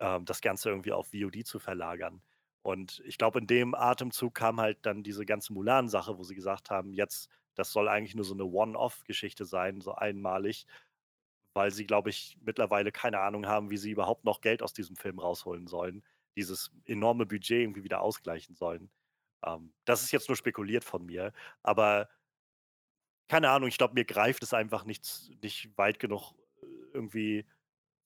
ähm, 0.00 0.24
das 0.26 0.40
Ganze 0.42 0.70
irgendwie 0.70 0.92
auf 0.92 1.08
VOD 1.12 1.44
zu 1.44 1.58
verlagern. 1.60 2.22
Und 2.62 3.02
ich 3.06 3.18
glaube, 3.18 3.40
in 3.40 3.46
dem 3.48 3.74
Atemzug 3.74 4.34
kam 4.34 4.60
halt 4.60 4.86
dann 4.86 5.02
diese 5.04 5.26
ganze 5.26 5.52
Mulan-Sache, 5.54 6.18
wo 6.18 6.24
sie 6.24 6.34
gesagt 6.36 6.70
haben: 6.70 6.94
„Jetzt 6.94 7.30
das 7.56 7.72
soll 7.72 7.88
eigentlich 7.88 8.14
nur 8.16 8.24
so 8.26 8.34
'ne 8.34 8.44
One-Off-Geschichte 8.46 9.44
sein, 9.46 9.80
so 9.82 9.94
einmalig“, 9.94 10.66
weil 11.54 11.70
sie, 11.72 11.86
glaube 11.86 12.10
ich, 12.10 12.38
mittlerweile 12.42 12.92
keine 12.92 13.20
Ahnung 13.20 13.46
haben, 13.46 13.70
wie 13.70 13.76
sie 13.78 13.90
überhaupt 13.92 14.24
noch 14.24 14.40
Geld 14.42 14.62
aus 14.62 14.72
diesem 14.74 14.96
Film 14.96 15.18
rausholen 15.18 15.66
sollen, 15.68 16.04
dieses 16.40 16.72
enorme 16.86 17.26
Budget 17.26 17.60
irgendwie 17.62 17.84
wieder 17.84 18.02
ausgleichen 18.02 18.54
sollen. 18.56 18.90
Ähm, 19.44 19.74
das 19.86 20.02
ist 20.02 20.12
jetzt 20.12 20.28
nur 20.28 20.36
spekuliert 20.36 20.84
von 20.84 21.06
mir, 21.06 21.32
aber 21.62 22.08
keine 23.28 23.50
Ahnung, 23.50 23.68
ich 23.68 23.78
glaube, 23.78 23.94
mir 23.94 24.04
greift 24.04 24.42
es 24.42 24.54
einfach 24.54 24.84
nicht 24.84 25.30
nicht 25.42 25.70
weit 25.78 25.98
genug 25.98 26.34
äh, 26.62 26.66
irgendwie, 26.94 27.46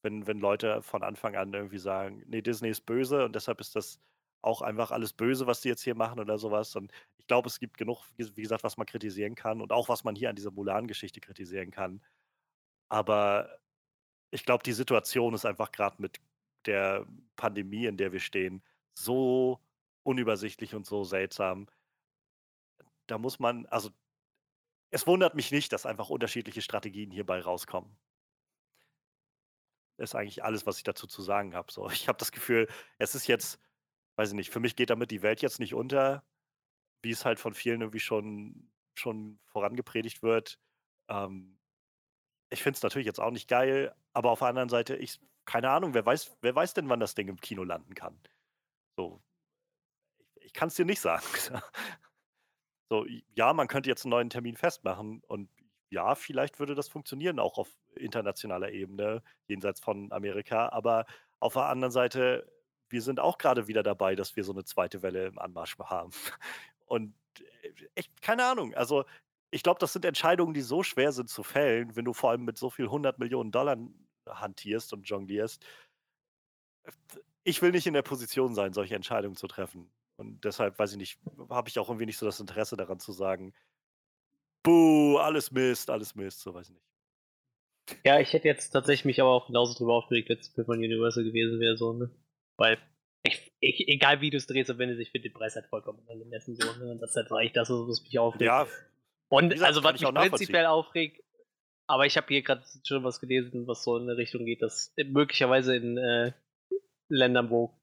wenn 0.03 0.27
wenn 0.27 0.39
Leute 0.41 0.83
von 0.83 1.03
Anfang 1.05 1.37
an 1.37 1.53
irgendwie 1.55 1.79
sagen: 1.79 2.25
„Ne, 2.29 2.43
Disney 2.43 2.71
ist 2.71 2.83
böse 2.87 3.25
und 3.25 3.35
deshalb 3.37 3.61
ist 3.61 3.77
das 3.77 4.01
auch 4.43 4.63
einfach 4.63 4.91
alles 4.93 5.13
böse, 5.15 5.47
was 5.47 5.63
die 5.63 5.69
jetzt 5.69 5.83
hier 5.85 5.95
machen“ 5.97 6.21
oder 6.21 6.39
so 6.39 6.51
was. 6.53 6.77
Und 6.77 6.93
ich 7.19 7.27
glaube, 7.29 7.49
es 7.49 7.61
gibt 7.61 7.79
genug, 7.79 8.05
wie 8.19 8.43
gesagt, 8.43 8.65
was 8.65 8.77
man 8.79 8.87
kritisieren 8.87 9.35
kann 9.37 9.61
und 9.63 9.73
auch 9.73 9.89
was 9.89 10.05
man 10.05 10.17
hier 10.17 10.31
an 10.31 10.37
dieser 10.37 10.53
Mulan-Geschichte 10.53 11.21
kritisieren 11.21 11.71
kann. 11.71 12.03
Aber 12.89 13.59
ich 14.33 14.45
glaube, 14.45 14.63
die 14.65 14.73
Situation 14.73 15.35
ist 15.35 15.47
einfach 15.47 15.73
grad 15.73 16.01
mit 16.01 16.21
der 16.67 17.07
Pandemie, 17.37 17.87
in 17.87 17.97
der 17.97 18.13
wir 18.13 18.21
stehen, 18.21 18.63
so 18.95 19.61
unübersichtlich 20.03 20.75
und 20.75 20.87
so 20.87 21.05
seltsam. 21.05 21.69
Da 23.07 23.19
muss 23.19 23.39
man 23.39 23.67
also 23.67 23.91
es 24.91 25.07
wundert 25.07 25.35
mich 25.35 25.51
nicht, 25.51 25.73
dass 25.73 25.87
einfach 25.87 26.09
unterschiedliche 26.09 26.63
Strategien 26.63 27.11
hierbei 27.11 27.41
rauskommen. 27.41 27.97
Ist 29.99 30.15
eigentlich 30.15 30.45
alles, 30.45 30.67
was 30.67 30.79
ich 30.79 30.85
dazu 30.85 31.07
zu 31.07 31.23
sagen 31.23 31.55
habe, 31.55 31.73
so. 31.73 31.89
Ich 31.91 32.09
habe 32.09 32.19
das 32.19 32.33
Gefühl, 32.33 32.69
es 32.99 33.15
ist 33.15 33.27
jetzt 33.27 33.61
weiß 34.17 34.31
ich 34.31 34.35
nicht, 34.35 34.51
für 34.51 34.61
mich 34.61 34.77
geht 34.77 34.91
damit 34.91 35.11
die 35.11 35.23
Welt 35.23 35.43
jetzt 35.43 35.61
nicht 35.61 35.75
unter, 35.75 36.25
wie 37.03 37.11
es 37.11 37.25
halt 37.25 37.41
von 37.41 37.55
vielen 37.55 37.81
irgendwie 37.83 38.01
schon 38.01 38.71
schon 38.95 39.41
vorangepredigt 39.47 40.23
wird. 40.23 40.59
Ähm, 41.09 41.59
ich 42.51 42.63
finde 42.63 42.77
es 42.77 42.83
natürlich 42.83 43.07
jetzt 43.07 43.21
auch 43.21 43.33
nicht 43.33 43.49
geil, 43.49 43.95
aber 44.13 44.31
auf 44.31 44.39
der 44.41 44.49
anderen 44.49 44.69
Seite, 44.69 44.97
ich 44.97 45.21
keine 45.47 45.71
Ahnung, 45.71 45.95
wer 45.95 46.07
weiß 46.07 46.37
wer 46.43 46.55
weiß 46.55 46.75
denn, 46.75 46.89
wann 46.89 47.01
das 47.01 47.15
Ding 47.15 47.29
im 47.29 47.41
Kino 47.41 47.65
landen 47.65 47.95
kann? 47.95 48.21
So. 48.97 49.23
Ich 50.37 50.47
ich 50.47 50.53
kann's 50.53 50.75
dir 50.77 50.85
nicht 50.85 51.01
sagen. 51.01 51.25
So, 52.91 53.07
ja, 53.35 53.53
man 53.55 53.67
könnte 53.69 53.89
jetzt 53.89 54.05
'n 54.05 54.11
neuen 54.11 54.31
Termin 54.31 54.57
festmachen 54.57 55.23
und 55.27 55.49
ja, 55.91 56.15
vielleicht 56.15 56.59
würde 56.59 56.75
das 56.75 56.89
funktionieren, 56.89 57.39
auch 57.39 57.57
auf 57.59 57.71
internationaler 57.97 58.73
Ebene, 58.73 59.23
jenseits 59.47 59.81
von 59.81 60.13
Amerika. 60.13 60.69
Aber 60.71 61.07
auf 61.41 61.55
der 61.55 61.67
anderen 61.67 61.93
Seite, 61.93 62.51
wir 62.91 63.01
sind 63.03 63.21
auch 63.21 63.39
grade 63.39 63.69
wieder 63.69 63.83
dabei, 63.83 64.15
dass 64.17 64.37
wir 64.37 64.45
so 64.45 64.53
'ne 64.53 64.65
2. 64.65 65.03
Welle 65.03 65.27
im 65.27 65.39
Anmarsch 65.39 65.79
haben. 65.81 66.11
Und, 66.87 67.15
äh, 67.63 67.73
echt 67.95 68.21
keine 68.23 68.45
Ahnung. 68.47 68.75
Also, 68.75 69.05
ich 69.51 69.63
glaube, 69.63 69.79
das 69.81 69.93
sind 69.95 70.05
Entscheidungen, 70.05 70.55
die 70.55 70.63
so 70.63 70.83
schwer 70.83 71.13
sind 71.13 71.31
zu 71.31 71.43
fällen, 71.45 71.97
wenn 71.97 72.05
du 72.05 72.13
vor 72.13 72.31
allem 72.31 72.45
mit 72.45 72.59
so 72.59 72.71
viel 72.71 72.91
100.000.000 72.91 73.51
$ 73.53 73.95
hantierst 74.27 74.93
und 74.93 75.09
jonglierst. 75.09 75.65
Ich 77.45 77.61
will 77.63 77.73
nicht 77.73 77.87
in 77.87 77.95
der 77.95 78.03
Position 78.03 78.55
sein, 78.55 78.73
solche 78.73 78.95
Entscheidungen 78.95 79.37
zu 79.37 79.47
treffen. 79.47 79.93
Und 80.17 80.45
deshalb, 80.45 80.79
weiß 80.79 80.93
ich 80.93 80.99
nicht, 80.99 81.19
habe 81.51 81.69
ich 81.69 81.79
auch 81.79 81.89
irgendwie 81.89 82.07
nicht 82.07 82.19
so 82.19 82.27
das 82.27 82.41
Interesse 82.41 82.77
daran 82.77 83.01
zu 83.01 83.13
sagen: 83.13 83.55
„Buh, 84.65 85.19
alles 85.19 85.51
Mist, 85.53 85.91
alles 85.91 86.15
Mist“, 86.15 86.41
so, 86.41 86.55
weiß 86.55 86.69
ich 86.69 86.75
nicht. 86.75 86.83
Ja, 88.07 88.21
ich 88.21 88.33
hätte 88.35 88.49
jetzt 88.49 88.71
tatsächlich 88.71 89.07
mich 89.07 89.21
aber 89.21 89.31
auch 89.31 89.47
genauso 89.47 89.73
drüber 89.77 89.95
aufgeregt, 89.95 90.29
wenn's 90.29 90.49
'n 90.51 90.55
Film 90.55 90.67
von 90.67 90.79
Universal 90.79 91.25
gewesen 91.25 91.59
wäre, 91.59 91.77
so, 91.77 91.93
ne? 91.95 92.11
Weil 92.59 92.79
ich 93.23 93.51
ich 93.61 93.89
egal 93.89 94.21
wie 94.21 94.29
du's 94.31 94.47
drehst, 94.47 94.71
am 94.71 94.79
Ende 94.81 95.01
ich 95.01 95.11
finde 95.11 95.31
den 95.31 95.35
Preis 95.35 95.55
halt 95.57 95.67
vollkommen 95.69 96.07
angemessen 96.11 96.55
so, 96.55 96.71
ne? 96.75 96.93
Und 96.93 97.01
das 97.01 97.11
ist 97.11 97.17
halt 97.17 97.33
eigentlich 97.33 97.53
das, 97.55 97.71
was 97.71 98.03
mich 98.03 98.19
aufregt. 98.19 98.53
Ja. 98.53 98.67
Und 99.31 99.51
gesagt, 99.51 99.69
also, 99.69 99.83
was 99.85 100.01
mich 100.01 100.13
prinzipiell 100.15 100.67
aufregt 100.67 101.24
aber 101.87 102.07
ich 102.07 102.17
habe 102.17 102.27
hier 102.29 102.43
grad 102.43 102.65
schon 102.87 103.05
was 103.05 103.21
gelesen, 103.21 103.67
was 103.67 103.85
so 103.85 103.97
in 103.99 104.07
'ne 104.07 104.17
Richtung 104.17 104.45
geht, 104.47 104.63
dass 104.63 104.93
möglicherweise 105.07 105.77
in, 105.77 105.99
äh, 105.99 106.33
Ländern, 107.09 107.51
wo 107.51 107.79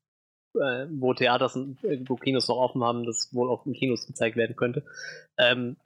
äh, 0.56 0.88
wo 0.90 1.14
Theaters 1.14 1.56
und 1.56 1.82
wo 2.10 2.16
Kinos 2.18 2.48
noch 2.50 2.58
offen 2.58 2.84
haben, 2.84 3.06
das 3.06 3.30
wohl 3.34 3.50
auch 3.50 3.66
in 3.66 3.74
Kinos 3.74 4.06
gezeigt 4.08 4.36
werden 4.36 4.56
könnte. 4.56 4.86
Ähm 5.38 5.78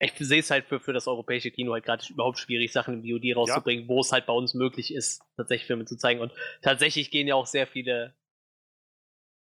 ich 0.00 0.12
sehe 0.18 0.40
es 0.40 0.50
halt 0.50 0.66
für 0.66 0.78
für 0.80 0.92
das 0.92 1.08
europäische 1.08 1.50
Kino 1.50 1.72
halt 1.72 1.84
grad 1.84 2.08
überhaupt 2.08 2.38
schwierig, 2.38 2.72
Sachen 2.72 3.02
in 3.02 3.02
VOD 3.02 3.24
Ja. 3.24 3.34
rauszubringen, 3.34 3.88
wo 3.88 4.00
es 4.00 4.12
halt 4.12 4.26
bei 4.26 4.32
uns 4.32 4.54
möglich 4.54 4.94
ist, 4.94 5.22
tatsächlich 5.36 5.66
Filme 5.66 5.86
zu 5.86 5.96
zeigen. 5.96 6.20
Und 6.20 6.32
tatsächlich 6.62 7.10
gehen 7.10 7.26
ja 7.26 7.34
auch 7.34 7.46
sehr 7.46 7.66
viele 7.66 8.14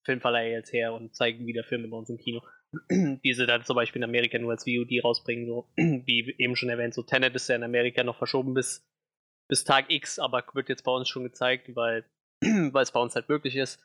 Filmverleiher 0.06 0.52
jetzt 0.52 0.74
her 0.74 0.94
und 0.94 1.14
zeigen 1.16 1.46
wieder 1.46 1.64
Filme 1.64 1.88
bei 1.90 1.98
uns 1.98 2.10
im 2.10 2.18
Kino, 2.18 2.42
die 2.92 3.34
sie 3.34 3.46
dann 3.48 3.64
zum 3.64 3.76
Beispiel 3.76 4.02
in 4.02 4.10
Amerika 4.10 4.38
nur 4.38 4.52
als 4.52 4.64
VOD 4.64 5.04
rausbringen, 5.04 5.46
so 5.48 5.68
wie 5.78 6.36
eben 6.38 6.56
schon 6.56 6.70
erwähnt, 6.70 6.94
so 6.94 7.04
Tenet 7.04 7.36
ist 7.36 7.48
ja 7.50 7.56
in 7.56 7.64
Amerika 7.64 8.04
noch 8.04 8.18
verschoben 8.18 8.54
bis 8.54 8.86
bis 9.50 9.64
Tag 9.64 9.90
X, 9.90 10.20
aber 10.20 10.44
wird 10.54 10.70
jetzt 10.70 10.84
bei 10.84 10.92
uns 10.92 11.08
schon 11.10 11.24
gezeigt, 11.24 11.76
weil 11.76 12.06
weil's 12.44 12.92
bei 12.92 13.00
uns 13.00 13.16
halt 13.16 13.30
möglich 13.30 13.56
ist. 13.56 13.82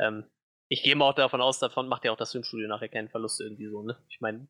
Ähm, 0.00 0.24
ich 0.68 0.82
gehe 0.82 0.96
mal 0.96 1.08
auch 1.10 1.14
davon 1.14 1.40
aus, 1.40 1.60
davon 1.60 1.88
macht 1.88 2.04
ja 2.04 2.12
auch 2.12 2.16
das 2.16 2.32
Filmstudio 2.32 2.68
nachher 2.68 2.88
keinen 2.88 3.08
Verlust 3.08 3.40
irgendwie 3.40 3.68
so, 3.68 3.82
ne? 3.82 3.96
Ich 4.08 4.20
meine, 4.20 4.48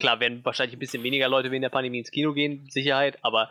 klar 0.00 0.20
werden 0.20 0.44
wahrscheinlich 0.44 0.76
'n 0.76 0.80
bisschen 0.80 1.04
weniger 1.04 1.28
Leute 1.28 1.50
wegen 1.52 1.62
der 1.62 1.70
Pandemie 1.70 1.98
ins 2.00 2.10
Kino 2.10 2.32
gehen, 2.32 2.68
Sicherheit, 2.70 3.18
aber 3.24 3.50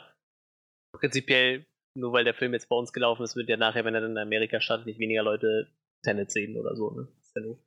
prinzipiell, 0.94 1.66
nur 1.96 2.14
weil 2.14 2.26
der 2.26 2.34
Film 2.34 2.54
jetzt 2.54 2.70
bei 2.70 2.76
uns 2.76 2.94
gelaufen 2.94 3.24
ist, 3.24 3.36
wird 3.36 3.50
ja 3.50 3.58
nachher, 3.58 3.86
wenn 3.86 3.96
er 3.96 4.02
dann 4.02 4.12
in 4.12 4.18
Amerika 4.18 4.62
startet, 4.62 4.88
nicht 4.88 5.00
weniger 5.00 5.24
Leute 5.24 5.68
Tenet 6.04 6.32
sehen 6.32 6.58
oder 6.58 6.76
so, 6.76 6.92
ne? 6.92 7.08
Ist 7.22 7.36
ja 7.36 7.42
nur 7.44 7.60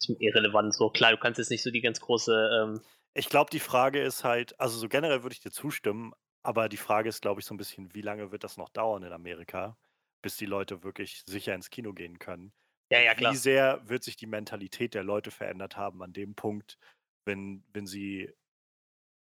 ist 0.00 0.10
irrelevant 0.20 0.74
so. 0.74 0.90
Klar, 0.90 1.12
du 1.12 1.18
kannst 1.18 1.38
jetzt 1.38 1.50
nicht 1.50 1.62
so 1.62 1.70
die 1.70 1.80
ganz 1.80 2.00
große, 2.00 2.32
ähm 2.62 2.80
Ich 3.16 3.28
glaube, 3.28 3.50
die 3.50 3.60
Frage 3.60 4.02
ist 4.02 4.24
halt 4.24 4.58
also, 4.60 4.76
so 4.78 4.88
generell 4.88 5.22
würde 5.22 5.34
ich 5.34 5.40
dir 5.40 5.52
zustimmen, 5.52 6.12
aber 6.42 6.68
die 6.68 6.76
Frage 6.76 7.08
ist, 7.08 7.22
glaube 7.22 7.40
ich, 7.40 7.46
so 7.46 7.54
'n 7.54 7.56
bisschen, 7.58 7.94
wie 7.94 8.02
lange 8.02 8.32
wird 8.32 8.42
das 8.44 8.56
noch 8.56 8.68
dauern 8.68 9.04
in 9.04 9.12
Amerika, 9.12 9.78
bis 10.20 10.36
die 10.36 10.46
Leute 10.46 10.82
wirklich 10.82 11.22
sicher 11.26 11.54
ins 11.54 11.70
Kino 11.70 11.92
gehen 11.92 12.18
können? 12.18 12.52
Ja, 12.90 13.00
ja, 13.00 13.14
Wie 13.14 13.14
klar. 13.14 13.36
sehr 13.36 13.88
wird 13.88 14.02
sich 14.04 14.16
die 14.16 14.26
Mentalität 14.26 14.94
der 14.94 15.04
Leute 15.04 15.30
verändert 15.30 15.76
haben 15.76 16.02
an 16.02 16.12
dem 16.12 16.34
Punkt, 16.34 16.78
wenn 17.24 17.64
wenn 17.72 17.86
sie 17.86 18.32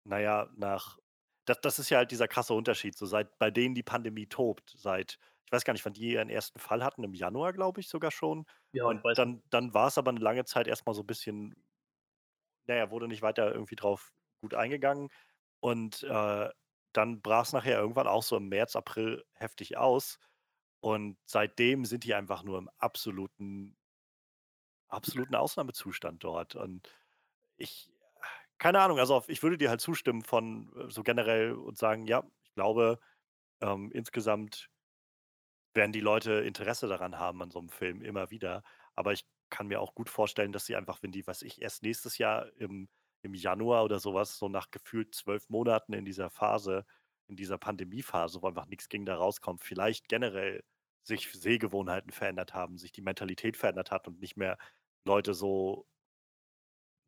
na 0.05 0.19
ja, 0.21 0.49
nach 0.57 0.99
das 1.47 1.61
das 1.61 1.79
ist 1.79 1.91
ja 1.91 1.99
halt 1.99 2.11
dieser 2.11 2.29
krasse 2.29 2.55
Unterschied, 2.55 2.97
so 2.97 3.07
seit 3.07 3.39
bei 3.39 3.51
denen 3.51 3.75
die 3.75 3.83
Pandemie 3.83 4.27
tobt, 4.27 4.75
seit 4.77 5.19
ich 5.47 5.53
weiß 5.53 5.65
gar 5.65 5.73
nicht, 5.75 5.85
wann 5.85 5.93
die 5.95 6.13
ihren 6.13 6.29
1. 6.31 6.59
Fall 6.61 6.85
hatten, 6.85 7.05
im 7.05 7.15
Januar, 7.15 7.53
glaube 7.53 7.81
ich, 7.81 7.89
sogar 7.89 8.11
schon. 8.11 8.47
Ja, 8.75 8.85
Und 8.85 9.05
dann 9.15 9.43
dann 9.51 9.75
war's 9.75 9.99
aber 9.99 10.13
'ne 10.13 10.21
lange 10.21 10.45
Zeit 10.45 10.67
erst 10.69 10.87
mal 10.87 10.95
so 10.95 11.05
bisschen 11.05 11.55
na 12.69 12.75
ja, 12.77 12.91
wurde 12.91 13.09
nicht 13.09 13.23
weiter 13.23 13.53
irgendwie 13.53 13.77
drauf 13.77 14.13
gut 14.41 14.55
eingegangen. 14.55 15.09
Und, 15.61 16.03
äh, 16.05 16.51
dann 16.93 17.23
brach's 17.23 17.53
nachher 17.53 17.79
irgendwann 17.79 18.07
auch 18.07 18.23
so 18.23 18.37
im 18.37 18.49
März, 18.49 18.77
April 18.77 19.25
heftig 19.35 19.77
aus. 19.77 20.19
Und 20.81 21.19
seitdem 21.27 21.85
sind 21.87 22.05
die 22.05 22.15
einfach 22.15 22.43
nur 22.45 22.59
im 22.59 22.71
absoluten 22.79 23.77
absoluten 24.91 25.35
Ausnahmezustand 25.35 26.23
dort. 26.25 26.55
Und 26.57 26.89
ich 27.57 27.91
keine 28.59 28.81
Ahnung, 28.81 28.99
also, 29.01 29.25
ich 29.29 29.43
würde 29.43 29.59
dir 29.59 29.71
halt 29.71 29.81
zustimmen 29.83 30.23
von 30.23 30.73
so 30.91 31.03
generell 31.05 31.53
und 31.55 31.79
sagen: 31.79 32.07
„Ja, 32.07 32.25
ich 32.45 32.53
glaube, 32.55 33.01
ähm, 33.63 33.91
insgesamt 33.93 34.71
werden 35.75 35.93
die 35.93 36.01
Leute 36.01 36.33
Interesse 36.35 36.89
daran 36.89 37.19
haben 37.19 37.43
an 37.43 37.51
so 37.51 37.61
'nem 37.61 37.69
Film 37.71 38.03
immer 38.03 38.31
wieder.“ 38.31 38.63
Aber 38.95 39.13
ich 39.13 39.27
kann 39.51 39.67
mir 39.69 39.81
auch 39.81 39.95
gut 39.95 40.09
vorstellen, 40.11 40.53
dass 40.53 40.67
sie 40.67 40.77
einfach, 40.77 41.03
wenn 41.03 41.13
die, 41.13 41.27
weiß 41.27 41.43
ich, 41.43 41.61
erst 41.63 41.83
nächstes 41.83 42.19
Jahr 42.19 42.53
im 42.57 42.89
im 43.23 43.35
Januar 43.35 43.85
oder 43.85 43.99
so 44.01 44.13
was, 44.15 44.37
so 44.39 44.49
nach 44.51 44.71
gefühlt 44.71 45.15
12 45.15 45.49
Monaten 45.49 45.95
in 45.95 46.05
dieser 46.05 46.29
Phase 46.31 46.85
in 47.27 47.37
dieser 47.37 47.57
Pandemiephase, 47.59 48.43
wo 48.43 48.49
einfach 48.49 48.67
nix 48.67 48.89
ging, 48.91 49.07
da 49.07 49.17
rauskommt, 49.17 49.63
vielleicht 49.65 50.09
generell 50.09 50.63
sich 51.03 51.31
Sehgewohnheiten 51.33 52.13
verändert 52.13 52.53
haben, 52.55 52.77
sich 52.79 52.93
die 52.93 53.01
Mentalität 53.03 53.57
verändert 53.57 53.91
hat 53.91 54.07
und 54.09 54.21
nicht 54.21 54.37
mehr 54.37 54.59
Leute 55.07 55.33
so 55.35 55.87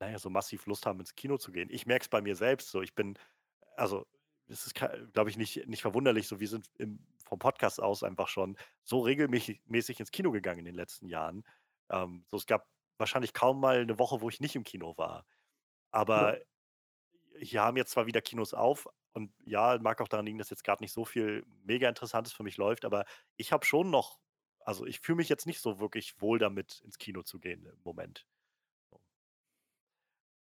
naja, 0.00 0.18
so 0.18 0.30
massiv 0.30 0.66
Lust 0.66 0.86
haben, 0.86 1.00
ins 1.00 1.14
Kino 1.14 1.38
zu 1.38 1.52
gehen. 1.52 1.68
Ich 1.70 1.86
merke 1.86 2.02
es 2.04 2.08
bei 2.08 2.20
mir 2.20 2.36
selbst 2.36 2.70
so. 2.70 2.82
Ich 2.82 2.94
bin 2.94 3.18
also, 3.76 4.06
es 4.48 4.66
ist 4.66 4.74
glaube 4.74 5.30
ich, 5.30 5.36
nicht 5.38 5.66
nicht 5.68 5.82
verwunderlich, 5.82 6.28
so 6.28 6.40
wir 6.40 6.48
sind 6.48 6.68
im 6.78 7.06
vom 7.27 7.39
Podcast 7.39 7.81
aus 7.81 8.03
einfach 8.03 8.29
schon 8.29 8.57
so 8.83 9.01
regelmäßig 9.01 9.62
mäßig 9.66 10.01
ins 10.01 10.11
Kino 10.11 10.31
gegangen 10.33 10.61
in 10.61 10.64
den 10.66 10.74
letzten 10.74 11.09
Jahren. 11.09 11.45
Ähm, 11.91 12.24
so 12.29 12.37
es 12.37 12.47
gab 12.47 12.66
wahrscheinlich 12.99 13.35
kaum 13.35 13.61
mal 13.61 13.81
eine 13.81 13.99
Woche, 13.99 14.20
wo 14.20 14.29
ich 14.29 14.41
nicht 14.41 14.57
im 14.57 14.64
Kino 14.64 14.95
war. 14.97 15.27
Aber 15.91 16.39
hier 17.39 17.62
haben 17.62 17.77
jetzt 17.77 17.93
zwar 17.93 18.07
wieder 18.07 18.22
Kinos 18.22 18.55
auf 18.55 18.89
und 19.12 19.33
ja, 19.45 19.79
mag 19.81 20.01
auch 20.01 20.09
daran 20.09 20.27
liegen, 20.27 20.39
dass 20.39 20.51
jetzt 20.51 20.64
gerade 20.64 20.83
nicht 20.83 20.93
so 20.93 21.05
viel 21.05 21.45
mega 21.64 21.89
Interessantes 21.89 22.33
für 22.33 22.43
mich 22.43 22.57
läuft, 22.57 22.85
aber 22.85 23.05
ich 23.37 23.53
habe 23.53 23.64
schon 23.66 23.91
noch 23.91 24.18
also, 24.66 24.85
ich 24.85 24.99
fühle 25.01 25.16
mich 25.16 25.29
jetzt 25.29 25.47
nicht 25.47 25.61
so 25.61 25.79
wirklich 25.79 26.20
wohl 26.20 26.41
damit, 26.41 26.81
ins 26.85 26.99
Kino 26.99 27.22
zu 27.22 27.39
gehen 27.39 27.66
im 27.66 27.81
Moment. 27.85 28.27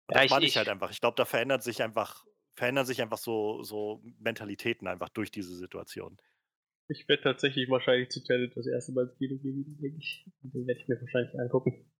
Und 0.08 0.16
Ja, 0.16 0.22
das 0.22 0.24
ich 0.24 0.30
meine 0.30 0.46
ich 0.46 0.56
halt 0.56 0.68
einfach. 0.68 0.90
Ich 0.90 1.00
glaube, 1.00 1.16
da 1.16 1.24
verändert 1.24 1.62
sich 1.62 1.82
einfach 1.82 2.24
verändern 2.56 2.86
sich 2.86 3.02
einfach 3.02 3.18
so 3.18 3.62
so 3.62 4.00
Mentalitäten 4.18 4.86
einfach 4.86 5.08
durch 5.08 5.30
diese 5.30 5.56
Situation. 5.56 6.18
Ich 6.88 7.08
werde 7.08 7.22
tatsächlich 7.22 7.68
wahrscheinlich 7.70 8.10
zu 8.10 8.22
Tenet 8.22 8.56
das 8.56 8.66
erste 8.66 8.92
Mal 8.92 9.04
ins 9.06 9.16
Kino 9.18 9.36
gehen, 9.38 9.76
denke 9.80 9.98
ich. 9.98 10.24
Den 10.42 10.66
werde 10.66 10.80
ich 10.80 10.88
mir 10.88 11.00
wahrscheinlich 11.00 11.38
angucken. 11.38 11.90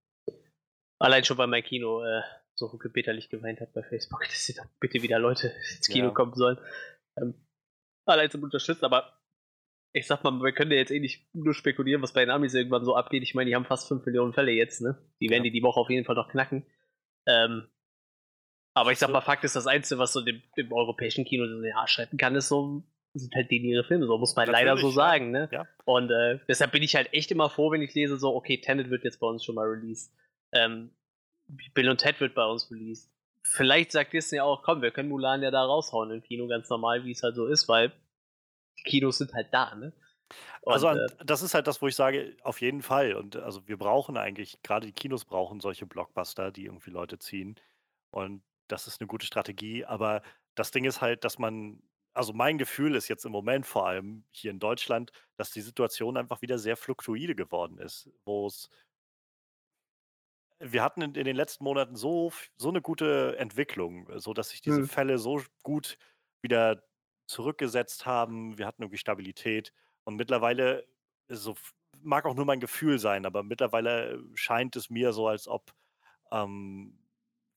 Allein 0.99 1.25
schon, 1.25 1.39
weil 1.39 1.49
mein 1.49 1.63
Kino 1.63 2.03
äh, 2.05 2.23
so 2.55 2.69
gebetterlich 2.79 3.29
geweint 3.29 3.61
hat 3.61 3.73
bei 3.73 3.83
Facebook, 3.83 4.21
dass 4.27 4.47
sie 4.47 4.55
doch 4.55 4.67
bitte 4.81 5.03
wieder 5.03 5.19
Leute 5.19 5.49
ins 5.49 5.89
Kino 5.89 6.09
Ja. 6.09 6.13
kommen 6.15 6.35
sollen. 6.35 6.59
Ähm, 7.17 7.35
allein 8.07 8.31
zum 8.31 8.43
Unterstützen, 8.43 8.85
aber 8.85 9.21
ich 9.93 10.07
sag 10.07 10.25
mal, 10.25 10.33
wir 10.43 10.53
können 10.53 10.73
ja 10.73 10.79
jetzt 10.79 10.91
eh 10.91 10.99
nicht 10.99 11.33
nur 11.35 11.55
spekulieren, 11.55 12.03
was 12.03 12.13
bei 12.13 12.21
den 12.25 12.31
Amis 12.31 12.55
irgendwann 12.55 12.85
so 12.85 12.97
abgeht. 12.97 13.23
Ich 13.23 13.35
meine, 13.35 13.49
die 13.49 13.55
haben 13.55 13.65
fast 13.65 13.87
5 13.89 14.05
Millionen 14.07 14.33
Fälle 14.33 14.51
jetzt, 14.51 14.81
ne? 14.81 14.99
Die 15.21 15.31
werden 15.31 15.45
Ja. 15.45 15.51
die 15.51 15.59
die 15.59 15.63
Woche 15.63 15.79
auf 15.79 15.89
jeden 15.89 16.05
Fall 16.05 16.17
noch 16.17 16.29
knacken. 16.29 16.67
Ähm, 17.27 17.69
aber 18.77 18.91
ich 18.91 18.99
sag 18.99 19.11
mal, 19.11 19.21
Fakt 19.21 19.45
ist, 19.45 19.55
das 19.55 19.69
Einzige, 19.69 20.01
was 20.01 20.13
so 20.13 20.21
dem, 20.21 20.43
dem 20.57 20.73
europäischen 20.73 21.25
Kino 21.25 21.47
so 21.47 21.55
in 21.57 21.63
den 21.63 21.75
Arsch 21.77 21.99
retten 22.01 22.17
kann, 22.17 22.35
ist 22.35 22.49
so, 22.49 22.83
sind 23.15 23.35
halt 23.35 23.51
die 23.51 23.59
ihre 23.59 23.85
Filme, 23.85 24.07
so 24.07 24.19
muss 24.19 24.35
man 24.35 24.49
leider 24.49 24.77
so 24.77 24.89
Natürlich, 24.89 24.95
sagen, 24.95 25.31
ne? 25.31 25.49
Ja. 25.53 25.67
Und 25.85 26.11
äh, 26.11 26.41
deshalb 26.49 26.73
bin 26.73 26.83
ich 26.83 26.97
halt 26.97 27.13
echt 27.13 27.31
immer 27.31 27.49
froh, 27.49 27.71
wenn 27.71 27.83
ich 27.83 27.95
lese, 27.95 28.19
so, 28.19 28.35
okay, 28.35 28.61
Tenet 28.61 28.91
wird 28.91 29.05
jetzt 29.05 29.21
bei 29.21 29.27
uns 29.27 29.45
schon 29.45 29.55
mal 29.55 29.67
released. 29.67 30.13
Ähm, 30.53 30.91
Bill 31.75 31.89
und 31.89 31.99
Ted 31.99 32.21
wird 32.21 32.35
bei 32.35 32.45
uns 32.45 32.71
released. 32.71 33.11
Vielleicht 33.45 33.93
sagt 33.93 34.13
Disney 34.13 34.41
auch, 34.41 34.63
komm, 34.63 34.83
wir 34.83 34.91
können 34.91 35.09
Mulan 35.09 35.43
ja 35.43 35.51
da 35.51 35.63
raushauen 35.65 36.11
im 36.11 36.23
Kino, 36.23 36.49
ganz 36.49 36.69
normal, 36.71 37.05
wie 37.05 37.13
es 37.13 37.23
halt 37.23 37.37
so 37.37 37.47
ist, 37.47 37.69
weil 37.69 37.93
die 38.79 38.83
Kinos 38.83 39.19
sind 39.19 39.33
halt 39.33 39.49
da, 39.53 39.75
ne? 39.75 39.93
Und, 40.63 40.73
Also, 40.73 40.89
an 40.89 40.99
äh, 40.99 41.25
das 41.25 41.43
ist 41.43 41.55
halt 41.55 41.67
das, 41.67 41.83
wo 41.83 41.87
ich 41.87 41.95
sage, 41.95 42.37
auf 42.43 42.61
jeden 42.61 42.83
Fall. 42.83 43.15
Und 43.15 43.37
also 43.37 43.69
wir 43.69 43.77
brauchen 43.77 44.17
eigentlich, 44.17 44.63
gerade 44.63 44.87
die 44.87 44.93
Kinos 44.93 45.25
brauchen 45.25 45.61
solche 45.61 45.87
Blockbuster, 45.87 46.51
die 46.51 46.65
irgendwie 46.65 46.91
Leute 46.91 47.19
ziehen. 47.19 47.57
Und 48.11 48.43
das 48.69 48.87
ist 48.87 49.01
eine 49.01 49.09
gute 49.09 49.27
Strategie. 49.27 49.85
Aber 49.85 50.23
das 50.55 50.71
Ding 50.71 50.85
ist 50.85 51.01
halt, 51.01 51.25
dass 51.25 51.39
man, 51.39 51.83
also 52.15 52.33
mein 52.33 52.59
Gefühl 52.59 52.95
ist 52.97 53.09
jetzt 53.09 53.25
im 53.27 53.33
Moment 53.33 53.67
vor 53.67 53.87
allem 53.87 54.25
hier 54.33 54.51
in 54.53 54.61
Deutschland, 54.61 55.13
dass 55.37 55.51
die 55.53 55.61
Situation 55.63 56.17
einfach 56.17 56.43
wieder 56.43 56.59
sehr 56.59 56.77
fluktuide 56.77 57.35
geworden 57.35 57.79
ist, 57.79 58.11
wo 58.25 58.47
es 58.47 58.71
wir 60.61 60.83
hatten 60.83 61.03
in 61.03 61.15
in 61.15 61.25
den 61.25 61.37
letzten 61.37 61.65
Monaten 61.65 61.97
so 61.97 62.33
so 62.57 62.71
'ne 62.71 62.81
gute 62.83 63.37
Entwicklung, 63.39 64.09
so 64.19 64.33
dass 64.35 64.51
sich 64.51 64.61
diese 64.63 64.83
Mhm. 64.83 64.85
Fälle 64.85 65.19
so 65.19 65.43
gut 65.63 65.99
wieder 66.43 66.85
zurückgesetzt 67.27 68.07
haben. 68.07 68.59
Wir 68.59 68.67
hatten 68.67 68.83
irgendwie 68.83 68.99
Stabilität 68.99 69.73
und 70.05 70.17
mittlerweile 70.17 70.87
so 71.29 71.57
mag 72.01 72.27
auch 72.27 72.35
nur 72.35 72.45
mein 72.45 72.61
Gefühl 72.61 72.99
sein, 72.99 73.25
aber 73.27 73.43
mittlerweile 73.43 74.23
scheint 74.35 74.77
es 74.77 74.91
mir 74.91 75.13
so, 75.13 75.27
als 75.29 75.49
ob, 75.49 75.73
ähm, 76.33 77.04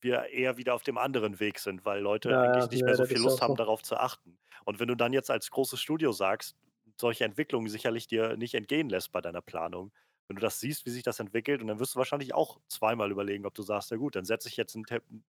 wir 0.02 0.26
eher 0.30 0.58
wieder 0.58 0.76
auf 0.76 0.84
dem 0.84 0.98
anderen 0.98 1.40
Weg 1.40 1.60
sind, 1.60 1.86
weil 1.86 2.02
Leute 2.02 2.34
Ja, 2.34 2.44
ja, 2.44 2.44
eigentlich 2.44 2.70
nicht 2.70 2.86
mehr 2.86 2.96
ja, 2.96 2.96
so 2.96 3.04
viel 3.06 3.20
Lust 3.20 3.42
haben, 3.42 3.56
so. 3.56 3.58
darauf 3.58 3.84
zu 3.84 3.98
achten. 3.98 4.40
Und 4.66 4.80
wenn 4.80 4.88
du 4.88 4.96
dann 4.96 5.14
jetzt 5.14 5.32
als 5.32 5.50
großes 5.52 5.82
Studio 5.82 6.12
sagst, 6.12 6.56
solche 7.00 7.26
Entwicklungen 7.26 7.70
sicherlich 7.70 8.08
dir 8.08 8.38
nicht 8.38 8.54
entgehen 8.56 8.90
lässt 8.90 9.12
bei 9.12 9.22
deiner 9.22 9.42
Planung, 9.42 9.92
wenn 10.28 10.36
du 10.36 10.42
das 10.42 10.60
siehst, 10.60 10.86
wie 10.86 10.90
sich 10.92 11.04
das 11.04 11.20
entwickelt, 11.20 11.62
und 11.62 11.68
dann 11.68 11.80
wirst 11.80 11.96
du 11.96 12.00
wahrscheinlich 12.00 12.34
auch 12.34 12.60
zweimal 12.68 13.12
überlegen, 13.12 13.46
ob 13.46 13.54
du 13.56 13.62
sagst: 13.64 13.92
„Ja 13.92 13.98
gut, 13.98 14.16
dann 14.16 14.26
setze 14.26 14.50
ich 14.50 14.58
jetzt 14.58 14.76
'n 14.76 14.84
Te 14.86 15.02
'n 15.10 15.26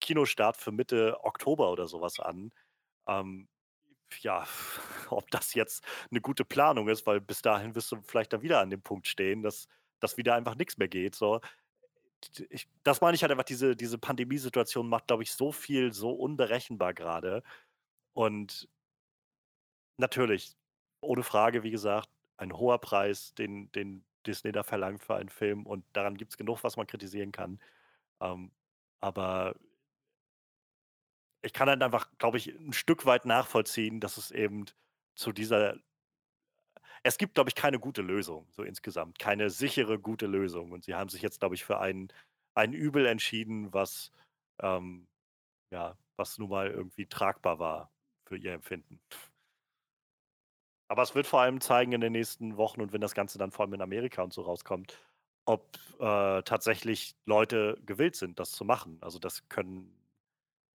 Kinostart 0.00 0.56
für 0.56 0.72
Mitte 0.72 1.18
Oktober 1.24 1.70
oder 1.72 1.86
sowas 1.88 2.20
an.“ 2.20 2.52
Ähm, 3.08 3.48
ja, 4.20 4.46
ob 5.10 5.30
das 5.32 5.54
jetzt 5.54 5.84
eine 6.10 6.20
gute 6.22 6.44
Planung 6.46 6.88
ist, 6.88 7.06
weil 7.06 7.20
bis 7.20 7.42
dahin 7.42 7.74
wirst 7.76 7.92
du 7.92 8.02
vielleicht 8.02 8.32
dann 8.34 8.42
wieder 8.42 8.60
an 8.60 8.70
dem 8.70 8.82
Punkt 8.82 9.08
stehen, 9.08 9.42
dass 9.42 9.68
dass 10.00 10.16
wieder 10.18 10.34
einfach 10.36 10.56
nichts 10.56 10.78
mehr 10.78 10.88
geht, 10.88 11.14
so. 11.16 11.40
Ich 12.50 12.68
das 12.84 13.00
meine 13.00 13.14
ich 13.14 13.22
halt 13.22 13.30
einfach, 13.32 13.44
diese 13.44 13.76
diese 13.76 13.98
Pandemiesituation 13.98 14.88
macht, 14.88 15.06
glaube 15.08 15.22
ich, 15.22 15.32
so 15.32 15.52
viel 15.52 15.92
so 15.92 16.10
unberechenbar 16.12 16.94
gerade. 16.94 17.42
Und 18.14 18.68
natürlich, 19.98 20.56
ohne 21.00 21.22
Frage, 21.22 21.62
wie 21.62 21.70
gesagt, 21.70 22.08
ein 22.38 22.52
hoher 22.56 22.78
Preis, 22.80 23.34
den 23.34 23.70
den 23.72 24.04
Disney 24.26 24.52
da 24.52 24.62
verlangt 24.62 25.02
für 25.02 25.16
einen 25.16 25.28
Film 25.28 25.66
und 25.66 25.84
daran 25.92 26.16
gibt's 26.16 26.36
genug, 26.36 26.64
was 26.64 26.76
man 26.76 26.86
kritisieren 26.86 27.32
kann. 27.32 27.60
Ähm, 28.22 28.52
aber 29.00 29.56
ich 31.42 31.52
kann 31.52 31.68
halt 31.68 31.82
einfach, 31.82 32.10
glaube 32.18 32.38
ich, 32.38 32.48
ein 32.48 32.72
Stück 32.72 33.06
weit 33.06 33.24
nachvollziehen, 33.26 34.00
dass 34.00 34.16
es 34.16 34.30
eben 34.30 34.66
zu 35.14 35.32
dieser 35.32 35.76
es 37.02 37.18
gibt, 37.18 37.34
glaube 37.34 37.50
ich, 37.50 37.54
keine 37.54 37.78
gute 37.78 38.02
Lösung 38.02 38.46
so 38.52 38.62
insgesamt, 38.62 39.18
keine 39.18 39.50
sichere, 39.50 39.98
gute 39.98 40.26
Lösung. 40.26 40.72
Und 40.72 40.84
sie 40.84 40.94
haben 40.94 41.08
sich 41.10 41.22
jetzt, 41.22 41.40
glaube 41.40 41.54
ich, 41.54 41.64
für 41.64 41.78
ein 41.80 42.08
ein 42.54 42.72
Übel 42.72 43.06
entschieden, 43.06 43.72
was, 43.72 44.10
ähm, 44.60 45.06
ja 45.72 45.96
was 46.16 46.38
nun 46.38 46.50
mal 46.50 46.70
irgendwie 46.70 47.06
tragbar 47.06 47.58
war 47.60 47.92
für 48.28 48.36
ihr 48.38 48.52
Empfinden. 48.54 49.00
Aber 50.88 51.02
es 51.02 51.14
wird 51.14 51.26
vor 51.26 51.40
allem 51.40 51.60
zeigen 51.60 51.92
in 51.92 52.00
den 52.00 52.12
nächsten 52.12 52.56
Wochen 52.56 52.80
und 52.80 52.92
wenn 52.92 53.00
das 53.00 53.14
Ganze 53.14 53.38
dann 53.38 53.50
vor 53.50 53.64
allem 53.64 53.74
in 53.74 53.82
Amerika 53.82 54.22
und 54.22 54.32
so 54.32 54.42
rauskommt, 54.42 54.98
ob, 55.44 55.78
äh, 55.98 56.42
tatsächlich 56.42 57.14
Leute 57.26 57.78
gewillt 57.84 58.16
sind, 58.16 58.38
das 58.38 58.52
zu 58.52 58.64
machen. 58.64 58.98
Also, 59.02 59.18
das 59.18 59.48
können 59.48 59.94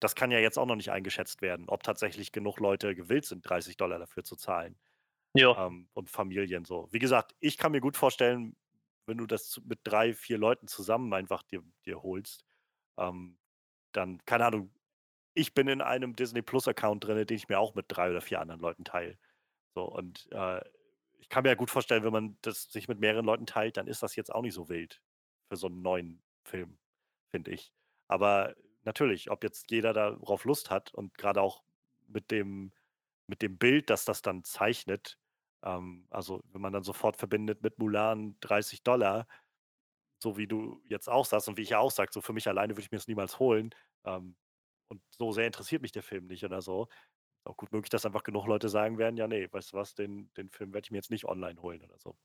das 0.00 0.14
kann 0.14 0.30
ja 0.30 0.38
jetzt 0.38 0.58
auch 0.58 0.66
noch 0.66 0.76
nicht 0.76 0.90
eingeschätzt 0.92 1.42
werden, 1.42 1.68
ob 1.68 1.82
tatsächlich 1.82 2.32
genug 2.32 2.60
Leute 2.60 2.94
gewillt 2.94 3.26
sind, 3.26 3.48
30 3.48 3.76
dafür 3.76 4.24
zu 4.24 4.36
zahlen, 4.36 4.78
Ja, 5.36 5.66
ähm, 5.66 5.88
und 5.94 6.10
Familien 6.10 6.64
so. 6.64 6.88
Wie 6.90 6.98
gesagt, 6.98 7.34
ich 7.38 7.56
kann 7.56 7.70
mir 7.72 7.80
gut 7.80 7.96
vorstellen, 7.96 8.56
wenn 9.06 9.18
du 9.18 9.26
das 9.26 9.60
mit 9.64 9.78
3, 9.84 10.12
4 10.12 10.38
Leuten 10.38 10.66
zusammen 10.66 11.12
einfach 11.14 11.42
dir 11.44 11.62
dir 11.86 12.02
holst, 12.02 12.44
ähm, 12.98 13.38
dann 13.92 14.24
keine 14.26 14.46
Ahnung, 14.46 14.72
ich 15.34 15.54
bin 15.54 15.68
in 15.68 15.82
einem 15.82 16.16
Disney-Plus-Account 16.16 17.04
drinne, 17.04 17.26
den 17.26 17.36
ich 17.38 17.48
mir 17.48 17.60
auch 17.60 17.74
mit 17.74 17.86
3 17.88 18.10
oder 18.10 18.20
4 18.22 18.40
anderen 18.40 18.60
Leuten 18.60 18.84
teile. 18.84 19.18
So 19.74 19.84
und, 19.86 20.28
äh, 20.32 20.62
ich 21.20 21.28
kann 21.30 21.44
mir 21.44 21.50
ja 21.50 21.54
gut 21.56 21.70
vorstellen, 21.70 22.04
wenn 22.04 22.12
man 22.12 22.38
das 22.42 22.64
sich 22.72 22.88
mit 22.88 23.00
mehreren 23.00 23.26
Leuten 23.26 23.46
teilt, 23.46 23.76
dann 23.78 23.88
ist 23.88 24.02
das 24.02 24.16
jetzt 24.16 24.34
auch 24.34 24.42
nicht 24.42 24.54
so 24.54 24.68
wild 24.70 25.02
für 25.50 25.56
so 25.56 25.68
'n 25.68 25.82
neuen 25.82 26.22
Film, 26.44 26.78
finde 27.30 27.52
ich. 27.52 27.72
Aber 28.08 28.54
natürlich, 28.84 29.30
ob 29.30 29.44
jetzt 29.44 29.70
jeder 29.72 29.92
darauf 29.94 30.44
Lust 30.44 30.70
hat 30.70 30.94
und 30.94 31.16
grade 31.18 31.42
auch 31.42 31.62
mit 32.08 32.30
dem 32.32 32.72
mit 33.30 33.42
dem 33.42 33.58
Bild, 33.58 33.90
das 33.90 34.06
das 34.06 34.22
dann 34.22 34.44
zeichnet, 34.44 35.18
ähm, 35.64 36.08
also, 36.10 36.42
wenn 36.52 36.62
man 36.62 36.74
dann 36.74 36.84
sofort 36.84 37.16
verbindet 37.18 37.62
mit 37.62 37.78
Mulan 37.80 38.36
30 38.40 38.82
so 40.22 40.36
wie 40.36 40.46
du 40.46 40.82
jetzt 40.84 41.08
auch 41.08 41.24
sagst 41.24 41.48
und 41.48 41.56
wie 41.58 41.62
ich 41.62 41.70
ja 41.70 41.78
auch 41.78 41.90
sage, 41.90 42.10
so 42.12 42.20
für 42.20 42.32
mich 42.32 42.48
alleine 42.48 42.74
würde 42.74 42.82
ich 42.82 42.90
mir 42.90 42.98
das 42.98 43.08
niemals 43.08 43.38
holen, 43.38 43.70
ähm, 44.04 44.36
und 44.88 45.02
so 45.18 45.32
sehr 45.32 45.46
interessiert 45.46 45.82
mich 45.82 45.92
der 45.92 46.02
Film 46.02 46.26
nicht 46.26 46.44
oder 46.44 46.62
so. 46.62 46.88
Auch 47.44 47.56
gut 47.58 47.72
möglich, 47.72 47.90
dass 47.90 48.06
einfach 48.06 48.24
genug 48.24 48.46
Leute 48.48 48.68
sagen 48.70 48.98
werden: 48.98 49.16
„Ja, 49.18 49.28
ne, 49.28 49.48
weißt 49.52 49.72
du 49.74 49.78
was, 49.78 49.94
den 49.94 50.32
den 50.36 50.50
Film 50.50 50.74
werde 50.74 50.86
ich 50.86 50.90
mir 50.92 50.98
jetzt 50.98 51.10
nicht 51.12 51.26
online 51.26 51.62
holen“ 51.62 51.82
oder 51.84 51.98
so. 51.98 52.16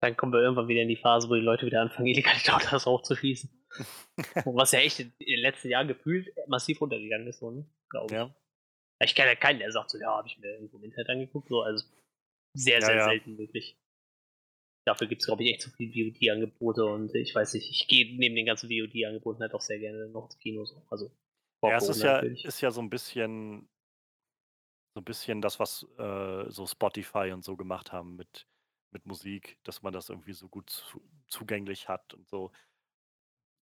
dann 0.00 0.16
kommen 0.16 0.32
wir 0.32 0.40
irgendwann 0.40 0.68
wieder 0.68 0.82
in 0.82 0.88
die 0.88 0.96
Phase, 0.96 1.28
wo 1.28 1.34
die 1.34 1.40
Leute 1.40 1.64
wieder 1.66 1.80
anfangen, 1.80 2.06
illegale 2.08 2.38
Downloads 2.44 2.86
hochzuschießen. 2.86 3.50
Was 4.44 4.72
ja 4.72 4.80
echt 4.80 5.00
in 5.00 5.12
den 5.18 5.40
letzten 5.40 5.68
Jahren 5.70 5.88
gefühlt 5.88 6.32
massiv 6.48 6.80
runtergegangen 6.80 7.28
ist, 7.28 7.42
ne? 7.42 7.66
Glaube 7.90 8.16
ich. 8.16 8.20
Ja. 8.20 8.34
Ich 9.02 9.14
kenne 9.14 9.30
ja 9.30 9.34
keinen, 9.36 9.58
der 9.58 9.72
sagt 9.72 9.90
so, 9.90 9.98
ja, 9.98 10.08
habe 10.16 10.28
ich 10.28 10.38
mir 10.38 10.48
irgendwo 10.54 10.76
im 10.78 10.84
Internet 10.84 11.10
angeguckt, 11.10 11.48
so, 11.48 11.62
also 11.62 11.84
sehr, 12.54 12.80
Ja, 12.80 12.82
sehr 12.82 12.98
ja. 12.98 13.02
selten 13.02 13.38
wirklich. 13.38 13.76
Dafür 14.86 15.06
gibt 15.06 15.22
es, 15.22 15.26
glaube 15.26 15.44
ich, 15.44 15.50
echt 15.52 15.62
zu 15.62 15.70
viele 15.70 15.92
VOD-Angebote 15.92 16.84
und 16.84 17.14
ich 17.14 17.34
weiß 17.34 17.54
nicht, 17.54 17.70
ich 17.70 17.86
gehe 17.86 18.16
neben 18.18 18.34
den 18.34 18.46
ganzen 18.46 18.68
VOD-Angeboten 18.68 19.40
halt 19.40 19.54
auch 19.54 19.60
sehr 19.60 19.78
gerne 19.78 20.08
noch 20.08 20.24
ins 20.26 20.38
Kino. 20.38 20.64
So. 20.64 20.82
Also, 20.90 21.10
Ja, 21.64 21.76
es 21.78 21.88
ist 21.88 22.02
ja 22.02 22.18
natürlich. 22.18 22.42
ist 22.42 22.60
ja 22.60 22.70
so 22.72 22.80
'n 22.80 22.90
bisschen 22.90 23.68
so 24.96 25.00
'n 25.00 25.04
bisschen 25.04 25.40
das, 25.40 25.58
was, 25.58 25.84
äh, 25.98 26.50
so 26.50 26.66
Spotify 26.66 27.32
und 27.32 27.44
so 27.44 27.56
gemacht 27.56 27.92
haben 27.92 28.16
mit 28.16 28.46
mit 28.94 29.06
Musik, 29.06 29.58
dass 29.62 29.80
man 29.80 29.94
das 29.94 30.10
irgendwie 30.10 30.34
so 30.34 30.50
gut 30.50 30.68
zu 30.68 31.00
zugänglich 31.26 31.88
hat 31.88 32.12
und 32.12 32.28
so. 32.28 32.52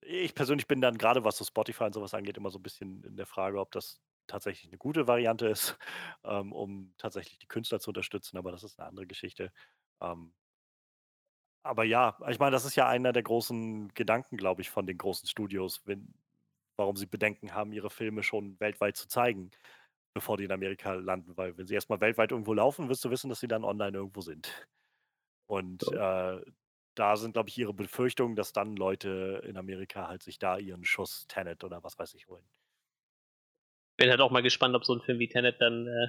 Ich 0.02 0.34
persönlich 0.34 0.66
bin 0.66 0.80
dann 0.80 0.96
grade, 0.96 1.24
was 1.24 1.36
so 1.36 1.44
Spotify 1.44 1.84
und 1.84 1.92
so 1.94 2.00
was 2.00 2.14
angeht, 2.14 2.36
immer 2.38 2.50
so 2.50 2.58
'n 2.58 2.62
bisschen 2.62 3.04
in 3.04 3.16
der 3.16 3.26
Frage, 3.26 3.60
ob 3.60 3.70
das 3.72 4.00
tatsächlich 4.30 4.70
eine 4.70 4.78
gute 4.78 5.06
Variante 5.08 5.48
ist, 5.48 5.78
ähm, 6.24 6.52
um 6.52 6.94
tatsächlich 6.98 7.38
die 7.38 7.46
Künstler 7.48 7.80
zu 7.80 7.90
unterstützen, 7.90 8.36
aber 8.38 8.52
das 8.52 8.64
ist 8.64 8.78
eine 8.80 8.88
andere 8.88 9.06
Geschichte. 9.06 9.52
Ähm 10.02 10.34
aber 11.62 11.84
ja, 11.84 12.16
ich 12.28 12.38
meine, 12.38 12.52
das 12.52 12.64
ist 12.64 12.76
ja 12.76 12.88
einer 12.88 13.12
der 13.12 13.22
großen 13.22 13.88
Gedanken, 13.94 14.36
glaube 14.36 14.62
ich, 14.62 14.70
von 14.70 14.86
den 14.86 14.96
großen 14.98 15.28
Studios, 15.28 15.82
wenn 15.86 16.14
warum 16.76 16.96
sie 16.96 17.06
Bedenken 17.06 17.54
haben, 17.54 17.72
ihre 17.72 17.90
Filme 17.90 18.22
schon 18.22 18.58
weltweit 18.60 18.96
zu 18.96 19.08
zeigen, 19.08 19.50
bevor 20.14 20.38
die 20.38 20.44
in 20.44 20.52
Amerika 20.52 20.94
landen. 20.94 21.36
Weil 21.36 21.56
wenn 21.58 21.66
sie 21.66 21.74
erstmal 21.74 22.00
weltweit 22.00 22.32
irgendwo 22.32 22.54
laufen, 22.54 22.88
wirst 22.88 23.04
du 23.04 23.10
wissen, 23.10 23.28
dass 23.30 23.40
sie 23.40 23.48
dann 23.48 23.64
online 23.64 23.96
irgendwo 23.98 24.22
sind. 24.22 24.68
Und, 25.46 25.92
äh, 25.92 26.40
da 26.96 27.16
sind, 27.16 27.32
glaube 27.34 27.48
ich, 27.50 27.58
ihre 27.58 27.74
Befürchtungen, 27.74 28.36
dass 28.36 28.52
dann 28.52 28.76
Leute 28.76 29.42
in 29.46 29.56
Amerika 29.58 30.08
halt 30.08 30.22
sich 30.22 30.38
da 30.38 30.58
ihren 30.58 30.84
Schuss 30.84 31.26
Tenet 31.28 31.64
oder 31.64 31.82
was 31.84 31.98
weiß 31.98 32.14
ich 32.14 32.28
holen. 32.28 32.44
Bin 34.00 34.10
halt 34.10 34.20
auch 34.20 34.30
mal 34.30 34.42
gespannt, 34.42 34.74
ob 34.74 34.84
so 34.84 34.94
ein 34.94 35.02
Film 35.02 35.18
wie 35.18 35.28
Tenet 35.28 35.60
dann, 35.60 35.86
äh 35.86 36.08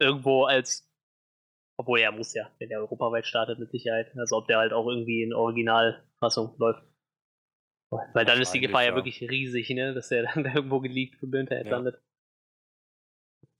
irgendwo 0.00 0.44
als 0.44 0.88
obwohl 1.80 2.00
er 2.00 2.10
muss 2.10 2.34
ja, 2.34 2.50
wenn 2.58 2.70
der 2.70 2.80
europaweit 2.80 3.24
startet, 3.24 3.60
mit 3.60 3.70
Sicherheit. 3.70 4.10
Also 4.16 4.36
ob 4.36 4.48
der 4.48 4.58
halt 4.58 4.72
auch 4.72 4.88
irgendwie 4.88 5.22
in 5.22 5.32
Originalfassung 5.32 6.56
läuft. 6.58 6.82
Weil 7.90 8.24
dann 8.24 8.40
ist 8.40 8.52
die 8.52 8.60
Gefahr 8.60 8.84
ja, 8.84 8.94
wirklich 8.94 9.22
riesig, 9.22 9.70
ne? 9.70 9.94
Dass 9.94 10.08
der 10.08 10.24
dann 10.34 10.44
irgendwo 10.44 10.80
geleakt 10.80 11.16
für 11.16 11.26
Internet 11.26 11.66
ja. 11.66 11.72
landet. 11.72 12.02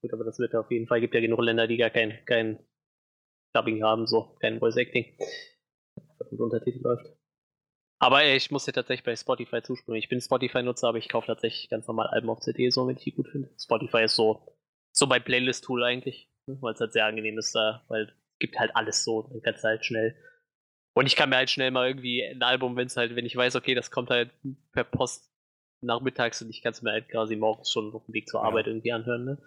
Gut, 0.02 0.12
aber 0.12 0.24
das 0.24 0.38
wird 0.38 0.54
auf 0.54 0.70
jeden 0.70 0.86
Fall, 0.86 1.00
gibt 1.00 1.14
ja 1.14 1.20
genug 1.20 1.40
Länder, 1.40 1.66
die 1.66 1.76
gar 1.76 1.90
kein, 1.90 2.24
kein 2.24 2.58
Dubbing 3.54 3.82
haben, 3.82 4.06
so, 4.06 4.36
kein 4.40 4.58
Voice 4.58 4.76
Acting. 4.76 5.16
Und 6.30 6.40
Untertitel 6.40 6.82
läuft. 6.82 7.17
Aber 8.00 8.24
ich 8.24 8.50
muss 8.50 8.64
dir 8.64 8.72
tatsächlich 8.72 9.04
bei 9.04 9.16
Spotify 9.16 9.62
zuspringen. 9.62 9.98
Ich 9.98 10.08
bin 10.08 10.20
Spotify-Nutzer, 10.20 10.88
aber 10.88 10.98
ich 10.98 11.08
kaufe 11.08 11.26
tatsächlich 11.26 11.68
ganz 11.68 11.86
normal 11.88 12.06
Alben 12.08 12.30
auf 12.30 12.40
CD, 12.40 12.70
so 12.70 12.86
wenn 12.86 12.96
ich 12.96 13.04
die 13.04 13.12
gut 13.12 13.28
finde. 13.28 13.50
Spotify 13.58 14.04
ist 14.04 14.14
so, 14.14 14.46
so 14.92 15.06
bei 15.06 15.18
Playlist-Tool 15.18 15.82
eigentlich 15.82 16.28
weil 16.60 16.74
es 16.74 16.80
halt 16.80 16.92
sehr 16.92 17.06
angenehm 17.06 17.38
ist 17.38 17.54
da, 17.54 17.84
weil 17.88 18.04
es 18.04 18.38
gibt 18.38 18.58
halt 18.58 18.74
alles 18.74 19.04
so, 19.04 19.22
dann 19.22 19.42
kannst 19.42 19.64
du 19.64 19.68
halt 19.68 19.84
schnell. 19.84 20.16
Und 20.94 21.06
ich 21.06 21.16
kann 21.16 21.30
mir 21.30 21.36
halt 21.36 21.50
schnell 21.50 21.70
mal 21.70 21.86
irgendwie 21.86 22.24
ein 22.24 22.42
Album, 22.42 22.76
wenn 22.76 22.86
es 22.86 22.96
halt, 22.96 23.14
wenn 23.14 23.26
ich 23.26 23.36
weiß, 23.36 23.56
okay, 23.56 23.74
das 23.74 23.90
kommt 23.90 24.10
halt 24.10 24.30
per 24.72 24.84
Post 24.84 25.30
nachmittags 25.80 26.42
und 26.42 26.50
ich 26.50 26.62
kann 26.62 26.72
es 26.72 26.82
mir 26.82 26.90
halt 26.90 27.08
quasi 27.08 27.36
morgens 27.36 27.70
schon 27.70 27.94
auf 27.94 28.04
dem 28.06 28.14
Weg 28.14 28.28
zur 28.28 28.42
Arbeit 28.42 28.66
ja. 28.66 28.72
irgendwie 28.72 28.92
anhören, 28.92 29.24
ne? 29.24 29.38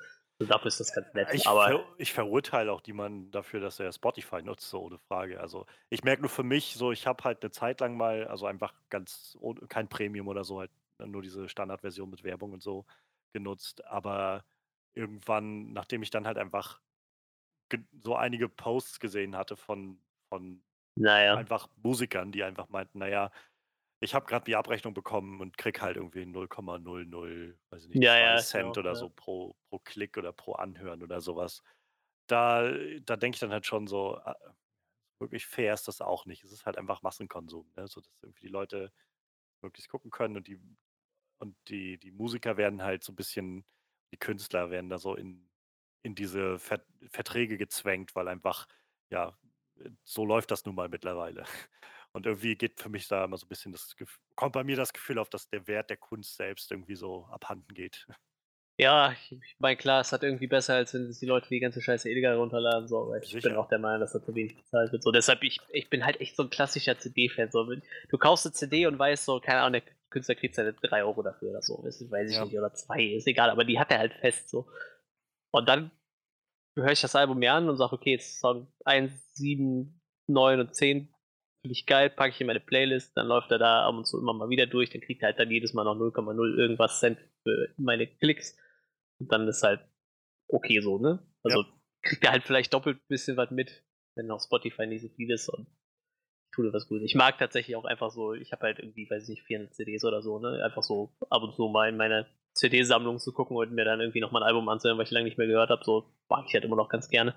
Dafür 0.47 0.67
ist 0.67 0.79
das 0.79 0.93
ganz 0.93 1.13
nett. 1.13 1.27
Ich, 1.33 1.47
aber 1.47 1.67
ver 1.67 1.85
ich 1.97 2.13
verurteile 2.13 2.71
auch 2.71 2.81
die 2.81 2.93
man 2.93 3.31
dafür, 3.31 3.59
dass 3.59 3.79
er 3.79 3.91
Spotify 3.91 4.41
nutzt, 4.41 4.69
so 4.69 4.81
ohne 4.81 4.97
Frage. 4.97 5.39
Also 5.39 5.65
ich 5.89 6.03
merke 6.03 6.21
nur 6.21 6.29
für 6.29 6.43
mich, 6.43 6.75
so 6.75 6.91
ich 6.91 7.07
habe 7.07 7.23
halt 7.23 7.41
eine 7.43 7.51
Zeit 7.51 7.79
lang 7.79 7.97
mal, 7.97 8.27
also 8.27 8.45
einfach 8.45 8.73
ganz 8.89 9.37
kein 9.69 9.87
Premium 9.87 10.27
oder 10.27 10.43
so, 10.43 10.59
halt 10.59 10.71
nur 10.99 11.21
diese 11.21 11.49
Standardversion 11.49 12.09
mit 12.09 12.23
Werbung 12.23 12.53
und 12.53 12.61
so 12.61 12.85
genutzt. 13.33 13.85
Aber 13.85 14.43
irgendwann, 14.93 15.73
nachdem 15.73 16.03
ich 16.03 16.09
dann 16.09 16.27
halt 16.27 16.37
einfach 16.37 16.81
so 18.03 18.15
einige 18.15 18.49
Posts 18.49 18.99
gesehen 18.99 19.35
hatte 19.35 19.55
von, 19.55 19.97
von 20.29 20.61
naja. 20.95 21.35
einfach 21.35 21.67
Musikern, 21.81 22.31
die 22.31 22.43
einfach 22.43 22.69
meinten, 22.69 22.99
naja, 22.99 23.31
ich 24.01 24.15
habe 24.15 24.25
gerade 24.25 24.45
die 24.45 24.55
Abrechnung 24.55 24.93
bekommen 24.93 25.41
und 25.41 25.57
krieg 25.57 25.81
halt 25.81 25.97
irgendwie 25.97 26.25
0,00, 26.25 27.57
weiß 27.69 27.83
ich 27.83 27.89
nicht, 27.89 28.03
ja, 28.03 28.17
ja, 28.17 28.37
Cent 28.37 28.77
oder 28.77 28.91
ja. 28.91 28.95
so 28.95 29.09
pro, 29.09 29.55
pro 29.69 29.79
Klick 29.79 30.17
oder 30.17 30.33
pro 30.33 30.53
Anhören 30.53 31.03
oder 31.03 31.21
sowas. 31.21 31.63
Da, 32.27 32.71
da 33.03 33.17
denke 33.17 33.35
ich 33.35 33.39
dann 33.39 33.51
halt 33.51 33.65
schon 33.65 33.87
so, 33.87 34.17
ah, 34.17 34.35
wirklich 35.19 35.45
fair 35.47 35.73
ist 35.73 35.87
das 35.87 36.01
auch 36.01 36.25
nicht. 36.25 36.43
Es 36.43 36.51
ist 36.51 36.65
halt 36.65 36.77
einfach 36.77 37.01
Massenkonsum, 37.03 37.71
ne? 37.77 37.87
so 37.87 38.01
dass 38.01 38.11
irgendwie 38.23 38.41
die 38.47 38.51
Leute 38.51 38.91
möglichst 39.61 39.89
gucken 39.91 40.11
können 40.11 40.37
und 40.37 40.47
die 40.47 40.59
und 41.39 41.57
die, 41.69 41.97
die 41.99 42.11
Musiker 42.11 42.57
werden 42.57 42.83
halt 42.83 43.03
so 43.03 43.13
ein 43.13 43.15
bisschen, 43.15 43.65
die 44.13 44.17
Künstler 44.19 44.71
werden 44.71 44.89
da 44.89 44.97
so 44.99 45.15
in 45.15 45.49
in 46.03 46.15
diese 46.15 46.59
Ver 46.59 46.83
Verträge 47.09 47.57
gezwängt, 47.57 48.15
weil 48.15 48.27
einfach, 48.27 48.67
ja, 49.11 49.37
so 50.03 50.25
läuft 50.25 50.51
das 50.51 50.65
nun 50.65 50.75
mal 50.75 50.89
mittlerweile. 50.89 51.45
Und 52.13 52.25
irgendwie 52.25 52.55
geht 52.55 52.79
für 52.79 52.89
mich 52.89 53.07
da 53.07 53.23
immer 53.23 53.37
so 53.37 53.45
ein 53.45 53.49
bisschen 53.49 53.71
das 53.71 53.95
Gef 53.95 54.19
kommt 54.35 54.53
bei 54.53 54.63
mir 54.63 54.75
das 54.75 54.93
Gefühl 54.93 55.17
auf, 55.17 55.29
dass 55.29 55.49
der 55.49 55.67
Wert 55.67 55.89
der 55.89 55.97
Kunst 55.97 56.35
selbst 56.35 56.71
irgendwie 56.71 56.95
so 56.95 57.25
abhanden 57.25 57.73
geht. 57.73 58.07
Ja, 58.79 59.11
ich, 59.11 59.39
meine, 59.59 59.77
klar, 59.77 60.01
es 60.01 60.11
hat 60.11 60.23
irgendwie 60.23 60.47
besser, 60.47 60.73
als 60.73 60.95
wenn 60.95 61.11
die 61.11 61.25
Leute 61.27 61.49
die 61.49 61.59
ganze 61.59 61.81
Scheiße 61.83 62.09
illegal 62.09 62.37
runterladen. 62.37 62.87
So, 62.87 63.03
aber 63.03 63.17
ich 63.21 63.29
Sicher. 63.29 63.49
bin 63.49 63.57
auch 63.57 63.67
der 63.67 63.77
Meinung, 63.77 63.99
dass 63.99 64.13
da 64.13 64.23
zu 64.23 64.33
wenig 64.33 64.55
bezahlt 64.55 64.91
wird. 64.91 65.03
So, 65.03 65.11
deshalb, 65.11 65.43
ich, 65.43 65.59
ich 65.71 65.87
bin 65.91 66.03
halt 66.03 66.19
echt 66.19 66.35
so 66.35 66.41
ein 66.41 66.49
klassischer 66.49 66.97
CD-Fan. 66.97 67.51
So, 67.51 67.63
du 67.63 68.17
kaufst 68.17 68.47
eine 68.47 68.53
CD 68.53 68.87
und 68.87 68.97
weißt 68.97 69.25
so, 69.25 69.39
keine 69.39 69.59
Ahnung, 69.59 69.73
der 69.73 69.93
Künstler 70.09 70.33
kriegt 70.33 70.55
seine 70.55 70.73
3 70.73 71.03
Euro 71.03 71.21
dafür 71.21 71.51
oder 71.51 71.61
so. 71.61 71.83
Weiß 71.83 72.01
ich 72.01 72.35
ja. 72.35 72.43
nicht, 72.43 72.57
oder 72.57 72.73
2, 72.73 73.03
ist 73.03 73.27
egal, 73.27 73.51
aber 73.51 73.65
die 73.65 73.77
hat 73.77 73.91
er 73.91 73.99
halt 73.99 74.13
fest 74.13 74.49
so. 74.49 74.67
Und 75.51 75.69
dann 75.69 75.91
höre 76.75 76.91
ich 76.93 77.01
das 77.01 77.15
Album 77.15 77.37
mir 77.37 77.53
an 77.53 77.69
und 77.69 77.77
sage, 77.77 77.93
okay, 77.93 78.13
jetzt 78.13 78.39
Song 78.39 78.67
1, 78.85 79.35
7, 79.35 80.01
9 80.25 80.59
und 80.59 80.73
10 80.73 81.10
finde 81.61 81.73
ich 81.73 81.85
geil, 81.85 82.09
packe 82.09 82.33
ich 82.33 82.41
in 82.41 82.47
meine 82.47 82.59
Playlist, 82.59 83.15
dann 83.15 83.27
läuft 83.27 83.51
er 83.51 83.59
da 83.59 83.85
ab 83.87 83.95
und 83.95 84.05
zu 84.05 84.19
immer 84.19 84.33
mal 84.33 84.49
wieder 84.49 84.65
durch, 84.65 84.89
dann 84.89 85.01
kriegt 85.01 85.21
er 85.21 85.27
halt 85.27 85.39
dann 85.39 85.51
jedes 85.51 85.73
Mal 85.73 85.83
noch 85.83 85.95
0,0 85.95 86.57
irgendwas 86.57 86.99
Cent 86.99 87.19
für 87.43 87.69
meine 87.77 88.07
Klicks 88.07 88.57
und 89.19 89.31
dann 89.31 89.47
ist 89.47 89.63
halt 89.63 89.81
okay 90.47 90.81
so, 90.81 90.97
ne? 90.97 91.19
Also 91.43 91.61
ja. 91.61 91.67
kriegt 92.03 92.23
er 92.23 92.31
halt 92.31 92.43
vielleicht 92.43 92.73
doppelt 92.73 92.97
ein 92.97 93.07
bisschen 93.07 93.37
was 93.37 93.51
mit, 93.51 93.83
wenn 94.15 94.31
auf 94.31 94.41
Spotify 94.41 94.87
nicht 94.87 95.01
so 95.01 95.09
viel 95.09 95.31
ist 95.31 95.49
und 95.49 95.67
ich 95.67 96.55
tue 96.55 96.73
was 96.73 96.87
Gutes. 96.87 97.05
Ich 97.05 97.15
mag 97.15 97.37
tatsächlich 97.37 97.75
auch 97.75 97.85
einfach 97.85 98.11
so, 98.11 98.33
ich 98.33 98.51
habe 98.51 98.63
halt 98.63 98.79
irgendwie, 98.79 99.09
weiß 99.09 99.23
ich 99.23 99.29
nicht, 99.29 99.43
400 99.43 99.73
CDs 99.73 100.03
oder 100.03 100.21
so, 100.21 100.39
ne? 100.39 100.63
Einfach 100.63 100.83
so 100.83 101.13
ab 101.29 101.43
und 101.43 101.55
zu 101.55 101.67
mal 101.69 101.87
in 101.87 101.97
meine 101.97 102.27
CD-Sammlung 102.53 103.19
zu 103.19 103.31
gucken 103.31 103.55
und 103.55 103.71
mir 103.71 103.85
dann 103.85 104.01
irgendwie 104.01 104.19
nochmal 104.19 104.43
ein 104.43 104.47
Album 104.47 104.67
anzuhören, 104.67 104.97
weil 104.97 105.05
ich 105.05 105.11
lange 105.11 105.25
nicht 105.25 105.37
mehr 105.37 105.47
gehört 105.47 105.69
habe. 105.69 105.83
So 105.85 106.11
mag 106.27 106.45
ich 106.47 106.53
halt 106.53 106.65
immer 106.65 106.75
noch 106.75 106.89
ganz 106.89 107.07
gerne. 107.07 107.35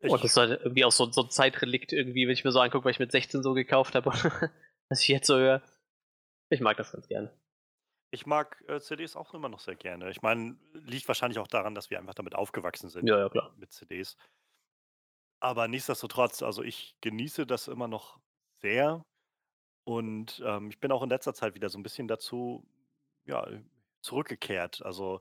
Ich 0.00 0.10
und 0.10 0.24
das 0.24 0.30
ist 0.30 0.36
halt 0.36 0.60
irgendwie 0.62 0.84
auch 0.84 0.92
so, 0.92 1.10
so 1.10 1.22
ein 1.22 1.30
Zeitrelikt 1.30 1.92
irgendwie, 1.92 2.26
wenn 2.26 2.32
ich 2.32 2.44
mir 2.44 2.52
so 2.52 2.60
angucke, 2.60 2.84
weil 2.86 2.92
ich 2.92 2.98
mit 2.98 3.12
16 3.12 3.42
so 3.42 3.52
gekauft 3.52 3.94
habe, 3.94 4.10
was 4.88 5.00
ich 5.02 5.08
jetzt 5.08 5.26
so 5.26 5.36
höre. 5.36 5.62
Ich 6.48 6.60
mag 6.60 6.76
das 6.78 6.92
ganz 6.92 7.06
gerne. 7.06 7.30
Ich 8.10 8.26
mag 8.26 8.64
äh, 8.66 8.80
CDs 8.80 9.14
auch 9.14 9.34
immer 9.34 9.48
noch 9.48 9.60
sehr 9.60 9.76
gerne. 9.76 10.10
Ich 10.10 10.22
meine, 10.22 10.56
liegt 10.72 11.06
wahrscheinlich 11.06 11.38
auch 11.38 11.46
daran, 11.46 11.74
dass 11.74 11.90
wir 11.90 11.98
einfach 11.98 12.14
damit 12.14 12.34
aufgewachsen 12.34 12.88
sind. 12.88 13.06
Ja, 13.06 13.18
ja, 13.18 13.28
klar. 13.28 13.54
Mit 13.56 13.72
CDs. 13.72 14.16
Aber 15.38 15.68
nichtsdestotrotz, 15.68 16.42
also 16.42 16.62
ich 16.62 16.96
genieße 17.02 17.46
das 17.46 17.68
immer 17.68 17.86
noch 17.86 18.18
sehr. 18.60 19.04
Und 19.84 20.42
ähm, 20.44 20.70
ich 20.70 20.80
bin 20.80 20.92
auch 20.92 21.02
in 21.02 21.10
letzter 21.10 21.34
Zeit 21.34 21.54
wieder 21.54 21.68
so 21.68 21.78
ein 21.78 21.82
bisschen 21.82 22.08
dazu, 22.08 22.66
ja, 23.26 23.46
zurückgekehrt. 24.02 24.82
Also, 24.82 25.20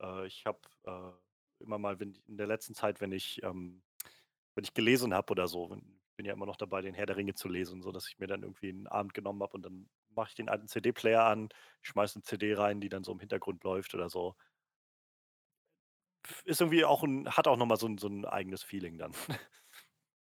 äh, 0.00 0.26
ich 0.26 0.46
habe, 0.46 0.60
äh, 0.84 1.62
immer 1.62 1.78
mal, 1.78 1.98
wenn 2.00 2.14
in 2.26 2.36
der 2.36 2.46
letzten 2.46 2.74
Zeit, 2.74 3.00
wenn 3.00 3.12
ich 3.12 3.42
ähm, 3.42 3.82
wenn 4.56 4.64
ich 4.64 4.74
gelesen 4.74 5.14
habe 5.14 5.32
oder 5.32 5.48
so, 5.48 5.70
wenn 5.70 6.00
bin 6.16 6.26
ja 6.26 6.32
immer 6.34 6.46
noch 6.46 6.56
dabei, 6.56 6.82
den 6.82 6.94
Herr 6.94 7.06
der 7.06 7.16
Ringe 7.18 7.34
zu 7.34 7.48
lesen, 7.48 7.82
so 7.82 7.92
dass 7.92 8.08
ich 8.08 8.18
mir 8.18 8.26
dann 8.28 8.42
irgendwie 8.42 8.70
einen 8.70 8.86
Abend 8.88 9.14
genommen 9.14 9.42
habe 9.42 9.52
und 9.54 9.62
dann 9.66 9.90
mache 10.14 10.30
ich 10.30 10.34
den 10.36 10.48
alten 10.48 10.66
CD-Player 10.68 11.24
an, 11.24 11.50
schmeiße 11.82 12.16
eine 12.16 12.22
CD 12.24 12.54
rein, 12.54 12.80
die 12.80 12.88
dann 12.88 13.04
so 13.04 13.12
im 13.12 13.20
Hintergrund 13.20 13.64
läuft 13.64 13.94
oder 13.94 14.08
so. 14.10 14.34
ist 16.46 16.60
irgendwie 16.60 16.84
auch 16.84 17.02
'n 17.02 17.28
hat 17.36 17.48
auch 17.48 17.56
noch 17.56 17.66
mal 17.66 17.76
so 17.76 17.86
'n 17.86 17.98
so 17.98 18.06
'n 18.08 18.24
eigenes 18.24 18.62
Feeling 18.62 18.98
dann. 18.98 19.12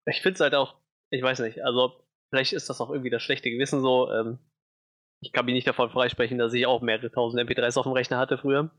Ich 0.07 0.21
finde 0.21 0.35
es 0.35 0.39
halt 0.41 0.55
auch 0.55 0.75
ich 1.11 1.21
weiß 1.23 1.39
nicht, 1.41 1.63
also, 1.63 2.03
vielleicht 2.31 2.53
ist 2.53 2.69
das 2.69 2.81
auch 2.81 2.89
irgendwie 2.89 3.11
das 3.11 3.23
schlechte 3.23 3.51
Gewissen 3.51 3.81
so, 3.81 4.11
ähm 4.11 4.39
ich 5.21 5.33
kann 5.33 5.45
mich 5.45 5.53
nicht 5.55 5.67
davon 5.67 5.89
freisprechen, 5.91 6.37
dass 6.39 6.53
ich 6.53 6.65
auch 6.67 6.81
mehrere 6.81 7.11
tausend 7.11 7.41
MP3s 7.41 7.77
auf 7.77 7.85
dem 7.85 7.93
Rechner 7.93 8.17
hatte 8.19 8.37
früher. 8.37 8.71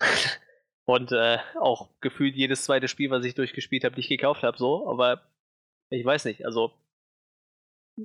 Und 0.86 1.12
äh, 1.12 1.38
auch 1.60 1.90
gefühlt 2.00 2.34
jedes 2.34 2.64
zweite 2.64 2.88
Spiel, 2.88 3.10
was 3.10 3.24
ich 3.24 3.34
durchgespielt 3.34 3.84
habe, 3.84 3.96
nicht 3.96 4.08
gekauft 4.08 4.42
habe, 4.42 4.58
so. 4.58 4.88
Aber 4.88 5.22
ich 5.90 6.04
weiß 6.04 6.24
nicht, 6.24 6.44
also 6.44 6.72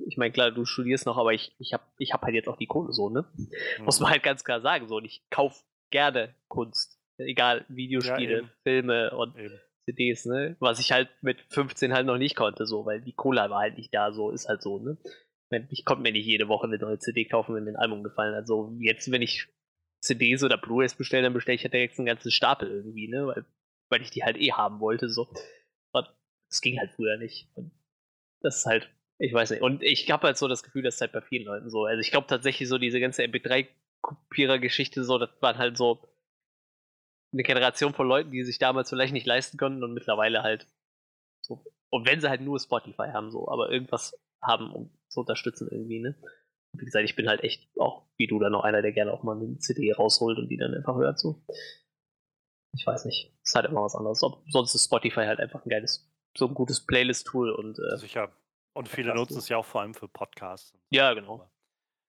ich 0.06 0.16
meine, 0.16 0.32
klar, 0.32 0.50
du 0.50 0.64
studierst 0.64 1.06
noch, 1.06 1.16
aber 1.16 1.32
ich, 1.32 1.54
ich 1.58 1.72
habe 1.72 1.84
ich 1.98 2.12
hab 2.12 2.22
halt 2.22 2.34
jetzt 2.34 2.48
auch 2.48 2.56
die 2.56 2.66
Kohle 2.66 2.92
so, 2.92 3.08
ne? 3.08 3.24
Mhm. 3.36 3.84
Muss 3.84 4.00
man 4.00 4.10
halt 4.10 4.22
ganz 4.22 4.44
klar 4.44 4.60
sagen, 4.60 4.88
so. 4.88 4.96
Und 4.96 5.04
ich 5.04 5.22
kaufe 5.30 5.62
gerne 5.90 6.34
Kunst. 6.48 7.00
Egal, 7.18 7.64
Videospiele, 7.68 8.42
ja, 8.42 8.48
Filme 8.62 9.16
und 9.16 9.36
eben. 9.38 9.58
CDs, 9.86 10.26
ne? 10.26 10.56
Was 10.58 10.80
ich 10.80 10.92
halt 10.92 11.08
mit 11.22 11.40
15 11.48 11.94
halt 11.94 12.06
noch 12.06 12.18
nicht 12.18 12.36
konnte, 12.36 12.66
so, 12.66 12.84
weil 12.84 13.00
die 13.00 13.14
Cola 13.14 13.48
war 13.48 13.60
halt 13.60 13.78
nicht 13.78 13.94
da, 13.94 14.12
so, 14.12 14.30
ist 14.30 14.48
halt 14.48 14.62
so, 14.62 14.78
ne? 14.78 14.98
Ich 15.70 15.84
konnte 15.84 16.02
mir 16.02 16.12
nicht 16.12 16.26
jede 16.26 16.48
Woche 16.48 16.66
eine 16.66 16.76
neue 16.76 16.98
CD 16.98 17.24
kaufen, 17.24 17.54
wenn 17.54 17.64
mir 17.64 17.70
ein 17.70 17.76
Album 17.76 18.02
gefallen 18.02 18.34
hat. 18.34 18.42
Also 18.42 18.74
jetzt, 18.80 19.10
wenn 19.12 19.22
ich 19.22 19.48
CDs 20.00 20.42
oder 20.42 20.58
Blu-rays 20.58 20.94
bestelle, 20.94 21.24
dann 21.24 21.32
bestelle 21.32 21.56
ich 21.56 21.64
halt 21.64 21.74
direkt 21.74 21.98
einen 21.98 22.06
ganzen 22.06 22.30
Stapel 22.30 22.70
irgendwie, 22.70 23.08
ne? 23.08 23.26
Weil, 23.26 23.44
weil 23.88 24.02
ich 24.02 24.10
die 24.10 24.24
halt 24.24 24.36
eh 24.36 24.52
haben 24.52 24.80
wollte, 24.80 25.08
so. 25.08 25.28
Und 25.92 26.06
das 26.48 26.60
ging 26.60 26.78
halt 26.78 26.92
früher 26.92 27.16
nicht. 27.16 27.48
Und 27.54 27.72
das 28.42 28.58
ist 28.58 28.66
halt, 28.66 28.90
ich 29.18 29.32
weiß 29.32 29.50
nicht. 29.50 29.62
Und 29.62 29.82
ich 29.82 30.10
habe 30.10 30.26
halt 30.26 30.36
so 30.36 30.48
das 30.48 30.62
Gefühl, 30.62 30.82
das 30.82 30.96
ist 30.96 31.00
halt 31.00 31.12
bei 31.12 31.22
vielen 31.22 31.44
Leuten 31.44 31.70
so. 31.70 31.84
Also 31.84 32.00
ich 32.00 32.10
glaube 32.10 32.26
tatsächlich 32.26 32.68
so 32.68 32.78
diese 32.78 33.00
ganze 33.00 33.22
MP3-Kopierer-Geschichte 33.22 35.04
so, 35.04 35.18
das 35.18 35.30
waren 35.40 35.58
halt 35.58 35.76
so 35.76 36.02
eine 37.32 37.42
Generation 37.42 37.92
von 37.94 38.08
Leuten, 38.08 38.30
die 38.30 38.44
sich 38.44 38.58
damals 38.58 38.90
vielleicht 38.90 39.12
nicht 39.12 39.26
leisten 39.26 39.58
konnten 39.58 39.82
und 39.82 39.94
mittlerweile 39.94 40.42
halt 40.42 40.66
so. 41.42 41.64
Und 41.90 42.08
wenn 42.08 42.20
sie 42.20 42.28
halt 42.28 42.40
nur 42.40 42.58
Spotify 42.58 43.08
haben, 43.12 43.30
so, 43.30 43.48
aber 43.48 43.70
irgendwas 43.70 44.18
haben, 44.42 44.72
um 44.72 44.90
zu 45.08 45.20
unterstützen 45.20 45.68
irgendwie, 45.70 46.00
ne? 46.00 46.16
Wie 46.80 46.84
gesagt, 46.84 47.04
ich 47.04 47.16
bin 47.16 47.28
halt 47.28 47.42
echt 47.42 47.68
auch, 47.78 48.06
wie 48.16 48.26
du, 48.26 48.38
dann 48.38 48.52
noch 48.52 48.64
einer, 48.64 48.82
der 48.82 48.92
gerne 48.92 49.12
auch 49.12 49.22
mal 49.22 49.36
eine 49.36 49.58
CD 49.58 49.92
rausholt 49.92 50.38
und 50.38 50.48
die 50.48 50.56
dann 50.56 50.74
einfach 50.74 50.96
hört 50.96 51.18
so. 51.18 51.44
Ich 52.74 52.86
weiß 52.86 53.04
nicht. 53.06 53.32
Ist 53.42 53.54
halt 53.54 53.66
immer 53.66 53.82
was 53.82 53.94
anderes. 53.94 54.22
Ob, 54.22 54.44
sonst 54.48 54.74
ist 54.74 54.84
Spotify 54.84 55.24
halt 55.26 55.40
einfach 55.40 55.64
ein 55.64 55.68
geiles, 55.68 56.12
so 56.36 56.46
ein 56.46 56.54
gutes 56.54 56.84
Playlist-Tool 56.84 57.50
und. 57.50 57.78
Äh, 57.78 57.96
Sicher. 57.96 58.32
Und 58.74 58.88
viele 58.88 59.14
nutzen 59.14 59.38
es 59.38 59.48
ja 59.48 59.56
auch 59.56 59.64
vor 59.64 59.80
allem 59.80 59.94
für 59.94 60.08
Podcasts. 60.08 60.78
Ja, 60.90 61.14
genau. 61.14 61.50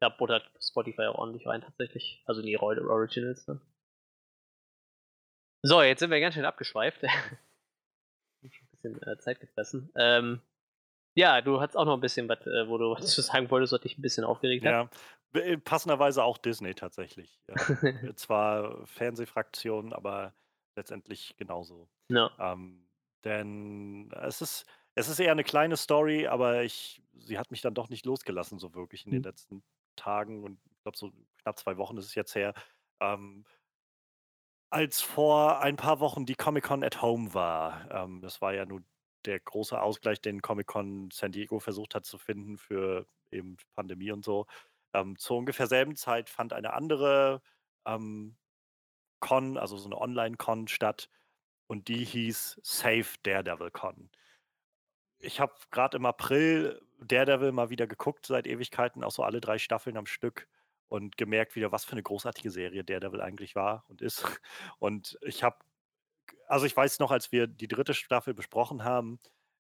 Da 0.02 0.10
buttert 0.10 0.52
Spotify 0.62 1.04
auch 1.04 1.18
ordentlich 1.18 1.48
rein, 1.48 1.62
tatsächlich. 1.62 2.22
Also 2.26 2.42
die 2.42 2.60
Originals 2.60 3.46
dann. 3.46 3.62
So, 5.64 5.82
jetzt 5.82 6.00
sind 6.00 6.12
wir 6.12 6.20
ganz 6.20 6.36
schön 6.36 6.46
abgeschweift. 6.46 7.04
ein 8.44 8.68
bisschen 8.72 9.02
äh, 9.02 9.18
Zeit 9.20 9.40
gefressen. 9.40 9.92
Ähm, 9.96 10.42
ja, 11.18 11.42
du 11.42 11.60
hattest 11.60 11.76
auch 11.76 11.86
noch 11.86 11.96
ein 11.96 12.00
bisschen 12.00 12.30
was, 12.30 12.46
äh, 12.46 12.68
wo 12.68 12.78
du 12.78 12.92
was 12.98 13.08
zu 13.08 13.22
sagen 13.22 13.50
wolltest, 13.50 13.74
was 13.74 13.82
dich 13.82 13.98
ein 13.98 14.02
bisschen 14.04 14.24
aufgeregt 14.24 14.64
ja. 14.64 14.86
hat. 14.86 14.96
Ja, 15.36 15.42
äh, 15.42 15.58
passenderweise 15.58 16.24
auch 16.24 16.38
Disney 16.38 16.76
tatsächlich. 16.76 17.40
Ja. 17.48 18.16
Zwar 18.16 18.86
Fernsehfraktion, 18.86 19.94
aber 19.94 20.36
letztendlich 20.76 21.36
genauso. 21.38 21.90
Ja. 22.10 22.30
Ähm, 22.40 22.88
denn 23.24 24.12
es 24.12 24.42
ist, 24.42 24.66
es 24.94 25.10
ist 25.10 25.20
eher 25.20 25.32
eine 25.32 25.44
kleine 25.44 25.76
Story, 25.76 26.28
aber 26.28 26.64
ich, 26.64 27.02
sie 27.16 27.40
hat 27.40 27.50
mich 27.50 27.62
dann 27.62 27.74
doch 27.74 27.90
nicht 27.90 28.06
losgelassen, 28.06 28.60
so 28.60 28.76
wirklich 28.76 29.06
in 29.06 29.12
den 29.12 29.22
mhm. 29.22 29.26
letzten 29.26 29.64
Tagen 29.96 30.44
und 30.44 30.60
ich 30.72 30.84
glaube, 30.84 30.98
so 30.98 31.12
knapp 31.42 31.58
zwei 31.58 31.78
Wochen 31.78 31.98
ist 31.98 32.06
es 32.06 32.16
jetzt 32.16 32.36
her. 32.36 32.54
Ähm, 33.00 33.44
als 34.70 35.02
vor 35.02 35.62
ein 35.62 35.78
paar 35.78 36.00
Wochen 36.00 36.28
die 36.28 36.36
Comic-Con 36.36 36.84
at 36.84 37.02
Home 37.02 37.34
war, 37.34 37.90
ähm, 37.90 38.22
das 38.22 38.40
war 38.40 38.54
ja 38.54 38.66
nun 38.66 38.86
der 39.28 39.40
große 39.40 39.80
Ausgleich, 39.82 40.22
den 40.22 40.42
Comic-Con 40.42 41.12
San 41.12 41.32
Diego 41.32 41.60
versucht 41.60 41.96
hat 41.96 42.06
zu 42.06 42.18
finden 42.18 42.58
für 42.58 43.08
eben 43.32 43.58
Pandemie 43.76 44.12
und 44.12 44.26
so. 44.26 44.48
Ähm, 44.94 45.18
zur 45.18 45.38
ungefähr 45.38 45.68
selben 45.68 45.96
Zeit 45.96 46.30
fand 46.30 46.54
eine 46.54 46.74
andere 46.74 47.42
ähm, 47.86 48.38
Con, 49.20 49.58
also 49.58 49.78
so 49.78 49.88
eine 49.88 50.00
Online-Con 50.00 50.68
statt 50.68 51.10
und 51.68 51.88
die 51.88 52.06
hieß 52.06 52.60
Save 52.64 53.08
Daredevil 53.24 53.72
Con. 53.72 54.10
Ich 55.20 55.40
habe 55.40 55.54
gerade 55.72 55.98
im 55.98 56.06
April 56.06 56.82
Daredevil 57.00 57.52
mal 57.52 57.70
wieder 57.70 57.88
geguckt 57.88 58.26
seit 58.26 58.48
Ewigkeiten, 58.48 59.04
auch 59.04 59.12
so 59.12 59.24
alle 59.24 59.42
drei 59.42 59.58
Staffeln 59.58 59.98
am 59.98 60.06
Stück 60.06 60.48
und 60.90 61.18
gemerkt 61.18 61.56
wieder, 61.56 61.72
was 61.72 61.86
für 61.86 61.94
eine 61.94 62.04
großartige 62.04 62.52
Serie 62.52 62.84
Daredevil 62.84 63.22
eigentlich 63.22 63.56
war 63.56 63.86
und 63.90 64.02
ist. 64.02 64.24
Und 64.80 65.18
ich 65.22 65.44
habe, 65.44 65.58
also 66.48 66.66
ich 66.66 66.76
weiß 66.76 67.00
noch, 67.00 67.12
als 67.12 67.32
wir 67.32 67.48
die 67.48 67.68
dritte 67.68 67.94
Staffel 67.94 68.34
besprochen 68.34 68.84
haben, 68.84 69.20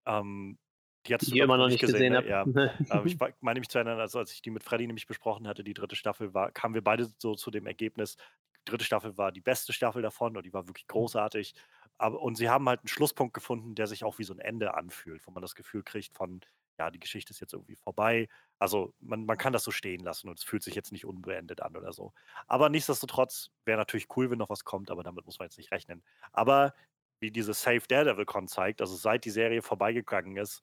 ähm, 0.07 0.59
die 1.07 1.15
hattest 1.15 1.33
du 1.33 1.37
immer 1.37 1.57
noch 1.57 1.69
nicht 1.69 1.81
gesehen, 1.81 2.13
gesehen 2.13 2.53
ne? 2.53 2.75
Ja. 2.89 2.99
ähm, 3.01 3.07
ich 3.07 3.17
meine 3.41 3.61
mich 3.61 3.69
zu 3.69 3.79
erinnern, 3.79 4.01
also 4.01 4.19
als 4.19 4.33
ich 4.33 4.43
die 4.43 4.51
mit 4.51 4.63
Freddy 4.63 4.87
nämlich 4.87 5.07
besprochen 5.07 5.49
hatte, 5.49 5.65
die 5.65 5.75
dritte 5.75 5.97
Staffel, 5.97 6.35
war, 6.35 6.53
kamen 6.53 6.75
wir 6.75 6.85
beide 6.85 7.09
so 7.19 7.35
zu 7.35 7.51
dem 7.51 7.67
Ergebnis, 7.67 8.17
die 8.59 8.71
dritte 8.71 8.85
Staffel 8.85 9.17
war 9.17 9.33
die 9.33 9.41
beste 9.41 9.73
Staffel 9.73 10.03
davon 10.03 10.37
und 10.37 10.45
die 10.45 10.53
war 10.53 10.69
wirklich 10.69 10.87
großartig. 10.87 11.55
Aber, 11.97 12.21
und 12.21 12.37
sie 12.37 12.49
haben 12.49 12.69
halt 12.69 12.81
einen 12.81 12.89
Schlusspunkt 12.89 13.35
gefunden, 13.35 13.75
der 13.75 13.87
sich 13.87 14.05
auch 14.05 14.19
wie 14.19 14.25
so 14.25 14.35
ein 14.35 14.41
Ende 14.41 14.75
anfühlt, 14.75 15.27
wo 15.27 15.31
man 15.31 15.43
das 15.43 15.55
Gefühl 15.55 15.83
kriegt 15.83 16.15
von, 16.15 16.41
ja, 16.81 16.91
die 16.91 16.99
Geschichte 16.99 17.33
ist 17.33 17.41
jetzt 17.41 17.53
irgendwie 17.53 17.77
vorbei. 17.77 18.27
Also 18.59 18.95
man, 19.01 19.27
man 19.27 19.37
kann 19.37 19.53
das 19.53 19.65
so 19.65 19.71
stehen 19.71 20.01
lassen 20.01 20.31
und 20.31 20.39
es 20.39 20.45
fühlt 20.45 20.63
sich 20.63 20.75
jetzt 20.75 20.93
nicht 20.93 21.05
unbeendet 21.05 21.61
an 21.61 21.77
oder 21.77 21.93
so. 21.93 22.15
Aber 22.47 22.71
nichtsdestotrotz 22.71 23.51
wäre 23.67 23.77
natürlich 23.77 24.09
cool, 24.17 24.31
wenn 24.31 24.39
noch 24.39 24.49
was 24.49 24.65
kommt, 24.65 24.91
aber 24.91 25.03
damit 25.03 25.27
muss 25.27 25.39
man 25.39 25.47
jetzt 25.47 25.59
nicht 25.59 25.73
rechnen. 25.73 26.03
Aber 26.33 26.73
wie 27.21 27.31
diese 27.31 27.53
Save 27.53 27.83
Daredevil 27.87 28.25
Con 28.25 28.49
zeigt, 28.49 28.81
also 28.81 28.97
seit 28.97 29.27
die 29.27 29.31
Serie 29.31 29.61
vorbeigegangen 29.61 30.39
ist, 30.39 30.63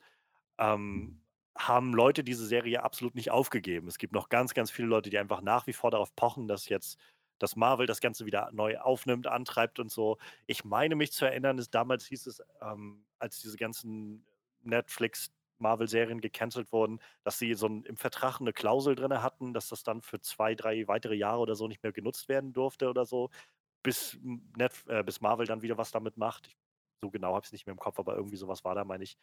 ähm, 0.58 1.22
haben 1.56 1.94
Leute 1.94 2.24
diese 2.24 2.48
Serie 2.48 2.82
absolut 2.84 3.14
nicht 3.14 3.30
aufgegeben. 3.30 3.88
Es 3.88 4.00
gibt 4.00 4.14
noch 4.14 4.30
ganz, 4.30 4.56
ganz 4.56 4.72
viele 4.72 4.88
Leute, 4.88 5.12
die 5.12 5.20
einfach 5.20 5.42
nach 5.42 5.68
wie 5.68 5.74
vor 5.74 5.92
darauf 5.92 6.16
pochen, 6.16 6.48
dass 6.48 6.68
jetzt 6.68 7.00
dass 7.40 7.56
Marvel 7.56 7.86
das 7.86 8.02
Ganze 8.02 8.26
wieder 8.26 8.50
neu 8.52 8.80
aufnimmt, 8.80 9.28
antreibt 9.28 9.80
und 9.80 9.92
so. 9.92 10.18
Ich 10.48 10.66
meine 10.66 10.96
mich 10.96 11.12
zu 11.12 11.26
erinnern, 11.26 11.58
dass 11.58 11.70
damals 11.70 12.08
hieß 12.08 12.26
es, 12.26 12.42
ähm, 12.62 13.06
als 13.20 13.42
diese 13.42 13.58
ganzen 13.58 14.26
Netflix 14.64 15.32
Marvel-Serien 15.60 16.22
gecancelt 16.22 16.72
wurden, 16.72 17.00
dass 17.24 17.40
sie 17.40 17.54
so 17.54 17.68
ein, 17.68 17.84
im 17.84 17.98
Vertrag 17.98 18.40
eine 18.42 18.54
Klausel 18.54 18.96
drin 18.96 19.22
hatten, 19.22 19.54
dass 19.54 19.70
das 19.70 19.84
dann 19.84 20.02
für 20.02 20.20
zwei, 20.22 20.56
drei 20.56 20.88
weitere 20.88 21.16
Jahre 21.16 21.40
oder 21.40 21.56
so 21.56 21.68
nicht 21.68 21.84
mehr 21.84 21.92
genutzt 21.94 22.30
werden 22.30 22.54
durfte 22.54 22.90
oder 22.90 23.06
so, 23.06 23.30
bis, 23.84 24.18
Net, 24.58 24.74
äh, 24.88 25.04
bis 25.04 25.22
Marvel 25.22 25.48
dann 25.48 25.62
wieder 25.62 25.78
was 25.78 25.92
damit 25.92 26.18
macht. 26.18 26.48
Ich, 26.48 26.58
so 27.02 27.10
genau 27.12 27.30
habe 27.36 27.44
ich 27.44 27.48
es 27.48 27.52
nicht 27.54 27.66
mehr 27.68 27.74
im 27.74 27.80
Kopf, 27.80 28.00
aber 28.00 28.16
irgendwie 28.16 28.38
sowas 28.38 28.64
war 28.66 28.76
da, 28.76 28.84
meine 28.86 29.04
ich. 29.04 29.18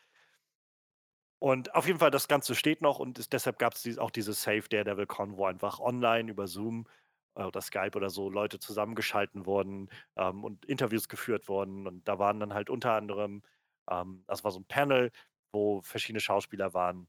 Und 1.41 1.75
auf 1.75 1.87
jeden 1.87 1.99
Fall, 1.99 2.11
das 2.11 2.29
Ganze 2.29 2.55
steht 2.55 2.81
noch 2.81 2.99
und 2.99 3.19
ist, 3.19 3.33
deshalb 3.33 3.59
gab 3.59 3.75
es 3.75 3.99
auch 3.99 4.11
diese 4.11 4.33
Save 4.33 4.63
Daredevil 4.69 5.07
Con, 5.07 5.37
wo 5.37 5.45
einfach 5.47 5.79
online 5.81 6.31
über 6.31 6.47
Zoom 6.47 6.87
äh, 7.35 7.43
oder 7.45 7.61
Skype 7.61 7.97
oder 7.97 8.11
so 8.11 8.31
Leute 8.31 8.59
zusammengeschalten 8.59 9.47
wurden 9.47 9.91
ähm, 10.17 10.45
und 10.45 10.65
Interviews 10.65 11.09
geführt 11.09 11.49
wurden. 11.49 11.87
Und 11.87 12.09
da 12.09 12.19
waren 12.19 12.41
dann 12.41 12.55
halt 12.55 12.71
unter 12.71 12.93
anderem, 12.93 13.43
ähm, 13.91 14.25
das 14.27 14.45
war 14.45 14.53
so 14.53 14.61
ein 14.61 14.65
Panel, 14.67 15.11
wo 15.55 15.81
verschiedene 15.81 16.21
Schauspieler 16.21 16.75
waren. 16.75 17.09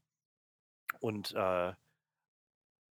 Und 1.00 1.34
äh, 1.34 1.74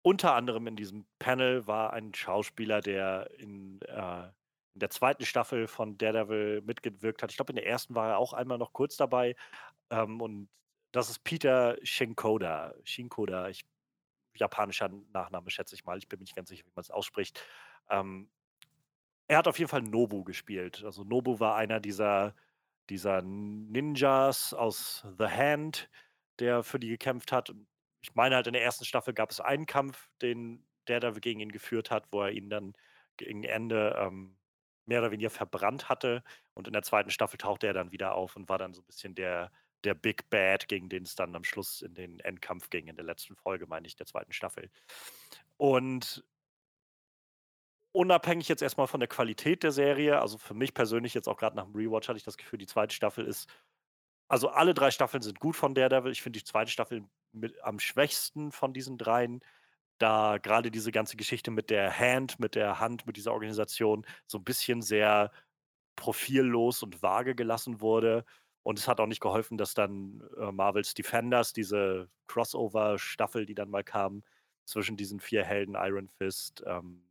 unter 0.02 0.34
anderem 0.34 0.66
in 0.66 0.76
diesem 0.76 1.06
Panel 1.18 1.66
war 1.66 1.92
ein 1.92 2.14
Schauspieler, 2.14 2.80
der 2.80 3.30
in, 3.38 3.80
äh, 3.82 4.24
in 4.74 4.80
der 4.80 4.90
zweiten 4.90 5.24
Staffel 5.24 5.66
von 5.66 5.96
Daredevil 5.96 6.62
mitgewirkt 6.62 7.22
hat. 7.22 7.30
Ich 7.30 7.36
glaube, 7.36 7.52
in 7.52 7.56
der 7.56 7.66
ersten 7.66 7.94
war 7.94 8.10
er 8.10 8.18
auch 8.18 8.32
einmal 8.32 8.58
noch 8.58 8.72
kurz 8.72 8.96
dabei. 8.96 9.34
Ähm, 9.90 10.20
und 10.20 10.48
das 10.92 11.10
ist 11.10 11.24
Peter 11.24 11.76
Shinkoda. 11.82 12.74
Shinkoda, 12.84 13.48
ich 13.48 13.64
japanischer 14.34 14.90
Nachname, 15.12 15.50
schätze 15.50 15.74
ich 15.74 15.84
mal. 15.84 15.98
Ich 15.98 16.08
bin 16.08 16.18
mir 16.18 16.24
nicht 16.24 16.36
ganz 16.36 16.50
sicher, 16.50 16.64
wie 16.66 16.72
man 16.74 16.82
es 16.82 16.90
ausspricht. 16.90 17.42
Ähm, 17.88 18.28
er 19.28 19.38
hat 19.38 19.48
auf 19.48 19.58
jeden 19.58 19.68
Fall 19.68 19.82
Nobu 19.82 20.24
gespielt. 20.24 20.82
Also 20.84 21.04
Nobu 21.04 21.40
war 21.40 21.56
einer 21.56 21.80
dieser, 21.80 22.34
dieser 22.90 23.22
Ninjas 23.22 24.54
aus 24.54 25.06
The 25.18 25.26
Hand, 25.26 25.90
der 26.38 26.62
für 26.62 26.78
die 26.78 26.88
gekämpft 26.88 27.32
hat. 27.32 27.52
Ich 28.02 28.14
meine 28.14 28.36
halt, 28.36 28.46
in 28.46 28.52
der 28.52 28.62
ersten 28.62 28.84
Staffel 28.84 29.14
gab 29.14 29.30
es 29.30 29.40
einen 29.40 29.66
Kampf, 29.66 30.08
den 30.22 30.64
der 30.88 31.00
da 31.00 31.10
gegen 31.10 31.40
ihn 31.40 31.52
geführt 31.52 31.90
hat, 31.90 32.06
wo 32.12 32.22
er 32.22 32.30
ihn 32.30 32.48
dann 32.48 32.74
gegen 33.16 33.44
Ende 33.44 33.96
ähm, 33.98 34.36
mehr 34.84 35.00
oder 35.00 35.10
weniger 35.10 35.30
verbrannt 35.30 35.88
hatte. 35.88 36.22
Und 36.54 36.66
in 36.66 36.72
der 36.72 36.82
zweiten 36.82 37.10
Staffel 37.10 37.38
tauchte 37.38 37.66
er 37.66 37.72
dann 37.72 37.92
wieder 37.92 38.14
auf 38.14 38.36
und 38.36 38.48
war 38.48 38.58
dann 38.58 38.74
so 38.74 38.82
ein 38.82 38.86
bisschen 38.86 39.14
der, 39.14 39.50
der 39.84 39.94
Big 39.94 40.30
Bad, 40.30 40.68
gegen 40.68 40.88
den 40.88 41.02
es 41.02 41.14
dann 41.14 41.34
am 41.34 41.44
Schluss 41.44 41.82
in 41.82 41.94
den 41.94 42.20
Endkampf 42.20 42.70
ging, 42.70 42.88
in 42.88 42.96
der 42.96 43.04
letzten 43.04 43.36
Folge, 43.36 43.66
meine 43.66 43.86
ich, 43.86 43.96
der 43.96 44.06
zweiten 44.06 44.32
Staffel. 44.32 44.70
Und 45.56 46.24
unabhängig 47.96 48.48
jetzt 48.48 48.62
erstmal 48.62 48.86
von 48.86 49.00
der 49.00 49.08
Qualität 49.08 49.62
der 49.62 49.72
Serie, 49.72 50.20
also 50.20 50.38
für 50.38 50.54
mich 50.54 50.74
persönlich 50.74 51.14
jetzt 51.14 51.28
auch 51.28 51.38
gerade 51.38 51.56
nach 51.56 51.64
dem 51.64 51.74
Rewatch 51.74 52.08
hatte 52.08 52.18
ich 52.18 52.24
das 52.24 52.36
Gefühl, 52.36 52.58
die 52.58 52.66
zweite 52.66 52.94
Staffel 52.94 53.26
ist, 53.26 53.48
also 54.28 54.48
alle 54.50 54.74
drei 54.74 54.90
Staffeln 54.90 55.22
sind 55.22 55.40
gut 55.40 55.56
von 55.56 55.74
Daredevil. 55.74 56.12
Ich 56.12 56.22
finde 56.22 56.38
die 56.38 56.44
zweite 56.44 56.70
Staffel 56.70 57.04
mit, 57.32 57.62
am 57.62 57.78
schwächsten 57.78 58.52
von 58.52 58.72
diesen 58.74 58.98
dreien, 58.98 59.40
da 59.98 60.38
gerade 60.38 60.70
diese 60.70 60.92
ganze 60.92 61.16
Geschichte 61.16 61.50
mit 61.50 61.70
der 61.70 61.98
Hand, 61.98 62.38
mit 62.38 62.54
der 62.54 62.80
Hand, 62.80 63.06
mit 63.06 63.16
dieser 63.16 63.32
Organisation 63.32 64.04
so 64.26 64.38
ein 64.38 64.44
bisschen 64.44 64.82
sehr 64.82 65.32
profillos 65.96 66.82
und 66.82 67.02
vage 67.02 67.34
gelassen 67.34 67.80
wurde. 67.80 68.24
Und 68.62 68.78
es 68.78 68.88
hat 68.88 69.00
auch 69.00 69.06
nicht 69.06 69.20
geholfen, 69.20 69.58
dass 69.58 69.74
dann 69.74 70.22
äh, 70.38 70.52
Marvels 70.52 70.94
Defenders, 70.94 71.52
diese 71.52 72.10
Crossover-Staffel, 72.26 73.46
die 73.46 73.54
dann 73.54 73.70
mal 73.70 73.84
kam, 73.84 74.24
zwischen 74.66 74.96
diesen 74.96 75.20
vier 75.20 75.44
Helden, 75.44 75.76
Iron 75.78 76.08
Fist, 76.08 76.64
ähm, 76.66 77.05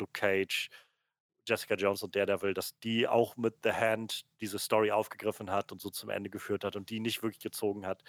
Luke 0.00 0.12
Cage, 0.12 0.68
Jessica 1.46 1.74
Jones 1.74 2.02
und 2.02 2.14
Daredevil, 2.16 2.54
dass 2.54 2.78
die 2.80 3.08
auch 3.08 3.36
mit 3.36 3.56
The 3.62 3.72
Hand 3.72 4.22
diese 4.40 4.58
Story 4.58 4.90
aufgegriffen 4.90 5.50
hat 5.50 5.72
und 5.72 5.80
so 5.80 5.90
zum 5.90 6.10
Ende 6.10 6.30
geführt 6.30 6.64
hat 6.64 6.76
und 6.76 6.90
die 6.90 7.00
nicht 7.00 7.22
wirklich 7.22 7.42
gezogen 7.42 7.86
hat. 7.86 8.02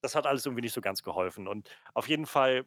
Das 0.00 0.14
hat 0.14 0.26
alles 0.26 0.46
irgendwie 0.46 0.62
nicht 0.62 0.74
so 0.74 0.80
ganz 0.80 1.02
geholfen. 1.02 1.48
Und 1.48 1.70
auf 1.94 2.08
jeden 2.08 2.26
Fall 2.26 2.66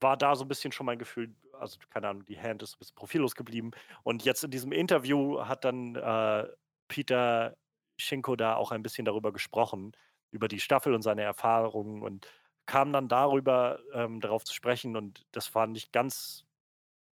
war 0.00 0.16
da 0.16 0.36
so 0.36 0.44
ein 0.44 0.48
bisschen 0.48 0.72
schon 0.72 0.86
mein 0.86 0.98
Gefühl, 0.98 1.34
also 1.52 1.78
keine 1.90 2.08
Ahnung, 2.08 2.24
die 2.24 2.40
Hand 2.40 2.62
ist 2.62 2.74
ein 2.76 2.78
bisschen 2.78 2.94
profillos 2.94 3.34
geblieben. 3.34 3.72
Und 4.02 4.24
jetzt 4.24 4.44
in 4.44 4.50
diesem 4.50 4.72
Interview 4.72 5.40
hat 5.44 5.64
dann 5.64 5.96
äh, 5.96 6.46
Peter 6.88 7.56
Schinko 7.98 8.36
da 8.36 8.56
auch 8.56 8.70
ein 8.72 8.82
bisschen 8.82 9.04
darüber 9.04 9.32
gesprochen, 9.32 9.92
über 10.30 10.48
die 10.48 10.60
Staffel 10.60 10.94
und 10.94 11.02
seine 11.02 11.22
Erfahrungen 11.22 12.02
und 12.02 12.28
kam 12.66 12.92
dann 12.92 13.08
darüber 13.08 13.80
ähm, 13.92 14.20
darauf 14.20 14.44
zu 14.44 14.54
sprechen 14.54 14.96
und 14.96 15.26
das 15.32 15.46
fand 15.46 15.76
ich 15.76 15.92
ganz 15.92 16.44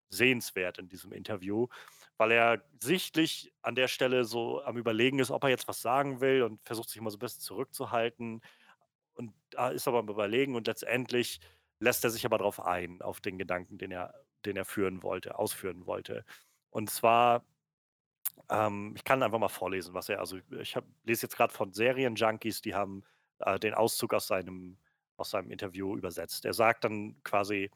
sehenswert 0.09 0.77
in 0.77 0.89
diesem 0.89 1.11
Interview, 1.11 1.67
weil 2.17 2.31
er 2.31 2.63
sichtlich 2.79 3.53
an 3.61 3.75
der 3.75 3.87
Stelle 3.87 4.25
so 4.25 4.63
am 4.63 4.77
Überlegen 4.77 5.19
ist, 5.19 5.31
ob 5.31 5.43
er 5.43 5.49
jetzt 5.49 5.67
was 5.67 5.81
sagen 5.81 6.21
will 6.21 6.43
und 6.43 6.61
versucht 6.63 6.89
sich 6.89 6.97
immer 6.97 7.11
so 7.11 7.17
ein 7.17 7.19
bisschen 7.19 7.41
zurückzuhalten 7.41 8.41
und 9.13 9.33
ist 9.73 9.87
aber 9.87 9.99
am 9.99 10.09
Überlegen 10.09 10.55
und 10.55 10.67
letztendlich 10.67 11.39
lässt 11.79 12.03
er 12.03 12.09
sich 12.09 12.25
aber 12.25 12.37
darauf 12.37 12.59
ein, 12.59 13.01
auf 13.01 13.21
den 13.21 13.37
Gedanken, 13.37 13.77
den 13.77 13.91
er, 13.91 14.13
den 14.45 14.57
er 14.57 14.65
führen 14.65 15.03
wollte, 15.03 15.37
ausführen 15.37 15.85
wollte. 15.85 16.25
Und 16.69 16.89
zwar 16.89 17.43
ähm, 18.49 18.93
ich 18.95 19.03
kann 19.03 19.23
einfach 19.23 19.39
mal 19.39 19.49
vorlesen, 19.49 19.93
was 19.93 20.09
er, 20.09 20.19
also 20.19 20.37
ich 20.59 20.75
hab, 20.75 20.85
lese 21.03 21.23
jetzt 21.23 21.35
gerade 21.35 21.53
von 21.53 21.73
Serienjunkies, 21.73 22.61
die 22.61 22.75
haben 22.75 23.03
äh, 23.39 23.59
den 23.59 23.73
Auszug 23.73 24.13
aus 24.13 24.27
seinem 24.27 24.77
aus 25.17 25.31
seinem 25.31 25.49
Interview 25.49 25.97
übersetzt. 25.97 26.45
Er 26.45 26.53
sagt 26.53 26.83
dann 26.83 27.15
quasi, 27.23 27.71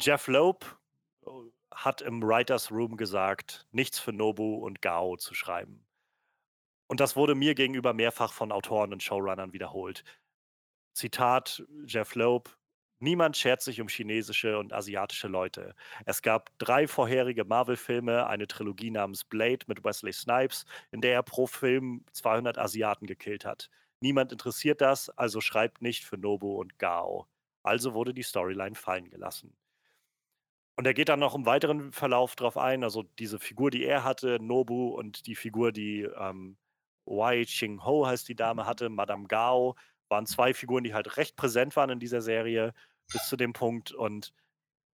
Jeff 0.00 0.28
Loeb 0.28 0.78
hat 1.70 2.02
im 2.02 2.22
Writers 2.22 2.70
Room 2.70 2.96
gesagt, 2.96 3.66
nichts 3.72 3.98
für 3.98 4.12
Nobu 4.12 4.56
und 4.56 4.82
Gao 4.82 5.16
zu 5.16 5.34
schreiben. 5.34 5.86
Und 6.88 7.00
das 7.00 7.16
wurde 7.16 7.34
mir 7.34 7.54
gegenüber 7.54 7.92
mehrfach 7.92 8.32
von 8.32 8.52
Autoren 8.52 8.92
und 8.92 9.02
Showrunnern 9.02 9.52
wiederholt. 9.52 10.04
Zitat 10.94 11.64
Jeff 11.86 12.14
Loeb, 12.14 12.56
Niemand 12.98 13.36
schert 13.36 13.60
sich 13.60 13.80
um 13.82 13.88
chinesische 13.88 14.58
und 14.58 14.72
asiatische 14.72 15.28
Leute. 15.28 15.74
Es 16.06 16.22
gab 16.22 16.58
drei 16.58 16.88
vorherige 16.88 17.44
Marvel-Filme, 17.44 18.26
eine 18.26 18.46
Trilogie 18.46 18.90
namens 18.90 19.22
Blade 19.24 19.66
mit 19.66 19.84
Wesley 19.84 20.14
Snipes, 20.14 20.64
in 20.90 21.02
der 21.02 21.12
er 21.12 21.22
pro 21.22 21.46
Film 21.46 22.06
200 22.12 22.56
Asiaten 22.56 23.06
gekillt 23.06 23.44
hat. 23.44 23.68
Niemand 24.00 24.32
interessiert 24.32 24.80
das, 24.80 25.10
also 25.10 25.42
schreibt 25.42 25.82
nicht 25.82 26.04
für 26.04 26.16
Nobu 26.16 26.58
und 26.58 26.78
Gao. 26.78 27.26
Also 27.62 27.92
wurde 27.92 28.14
die 28.14 28.22
Storyline 28.22 28.74
fallen 28.74 29.10
gelassen. 29.10 29.54
Und 30.76 30.86
er 30.86 30.94
geht 30.94 31.08
dann 31.08 31.20
noch 31.20 31.34
im 31.34 31.46
weiteren 31.46 31.92
Verlauf 31.92 32.36
drauf 32.36 32.58
ein, 32.58 32.84
also 32.84 33.02
diese 33.18 33.38
Figur, 33.38 33.70
die 33.70 33.84
er 33.84 34.04
hatte, 34.04 34.38
Nobu, 34.40 34.88
und 34.90 35.26
die 35.26 35.34
Figur, 35.34 35.72
die 35.72 36.02
ähm, 36.02 36.58
Wai 37.06 37.44
Ching 37.44 37.84
Ho 37.84 38.06
heißt 38.06 38.28
die 38.28 38.34
Dame 38.36 38.66
hatte, 38.66 38.90
Madame 38.90 39.26
Gao, 39.26 39.76
waren 40.08 40.26
zwei 40.26 40.52
Figuren, 40.54 40.84
die 40.84 40.94
halt 40.94 41.16
recht 41.16 41.36
präsent 41.36 41.76
waren 41.76 41.90
in 41.90 42.00
dieser 42.00 42.20
Serie 42.20 42.74
bis 43.12 43.26
zu 43.28 43.36
dem 43.36 43.52
Punkt 43.52 43.92
und 43.92 44.32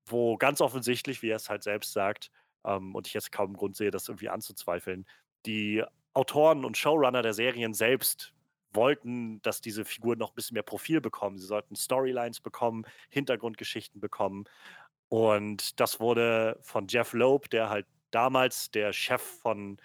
wo 0.06 0.36
ganz 0.36 0.60
offensichtlich, 0.60 1.22
wie 1.22 1.30
er 1.30 1.36
es 1.36 1.50
halt 1.50 1.62
selbst 1.62 1.92
sagt, 1.92 2.30
ähm, 2.64 2.94
und 2.94 3.06
ich 3.06 3.14
jetzt 3.14 3.32
kaum 3.32 3.54
Grund 3.54 3.76
sehe, 3.76 3.90
das 3.90 4.08
irgendwie 4.08 4.28
anzuzweifeln, 4.28 5.06
die 5.46 5.82
Autoren 6.14 6.64
und 6.64 6.76
Showrunner 6.76 7.22
der 7.22 7.34
Serien 7.34 7.74
selbst 7.74 8.34
wollten, 8.74 9.40
dass 9.42 9.60
diese 9.60 9.84
Figuren 9.84 10.18
noch 10.18 10.30
ein 10.32 10.34
bisschen 10.34 10.54
mehr 10.54 10.62
Profil 10.62 11.00
bekommen. 11.00 11.38
Sie 11.38 11.46
sollten 11.46 11.76
Storylines 11.76 12.40
bekommen, 12.40 12.84
Hintergrundgeschichten 13.10 14.00
bekommen. 14.00 14.44
Und 15.12 15.78
das 15.78 16.00
wurde 16.00 16.58
von 16.62 16.86
Jeff 16.88 17.12
Loeb, 17.12 17.50
der 17.50 17.68
halt 17.68 17.86
damals 18.12 18.70
der 18.70 18.94
Chef 18.94 19.20
von 19.20 19.76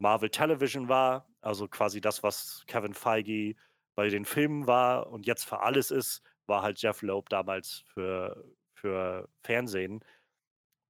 Marvel 0.00 0.28
Television 0.30 0.88
war, 0.88 1.28
also 1.42 1.68
quasi 1.68 2.00
das, 2.00 2.24
was 2.24 2.64
Kevin 2.66 2.92
Feige 2.92 3.54
bei 3.94 4.08
den 4.08 4.24
Filmen 4.24 4.66
war 4.66 5.06
und 5.12 5.26
jetzt 5.26 5.44
für 5.44 5.60
alles 5.60 5.92
ist, 5.92 6.22
war 6.48 6.62
halt 6.62 6.82
Jeff 6.82 7.02
Loeb 7.02 7.28
damals 7.28 7.84
für, 7.94 8.44
für 8.74 9.28
Fernsehen. 9.44 10.04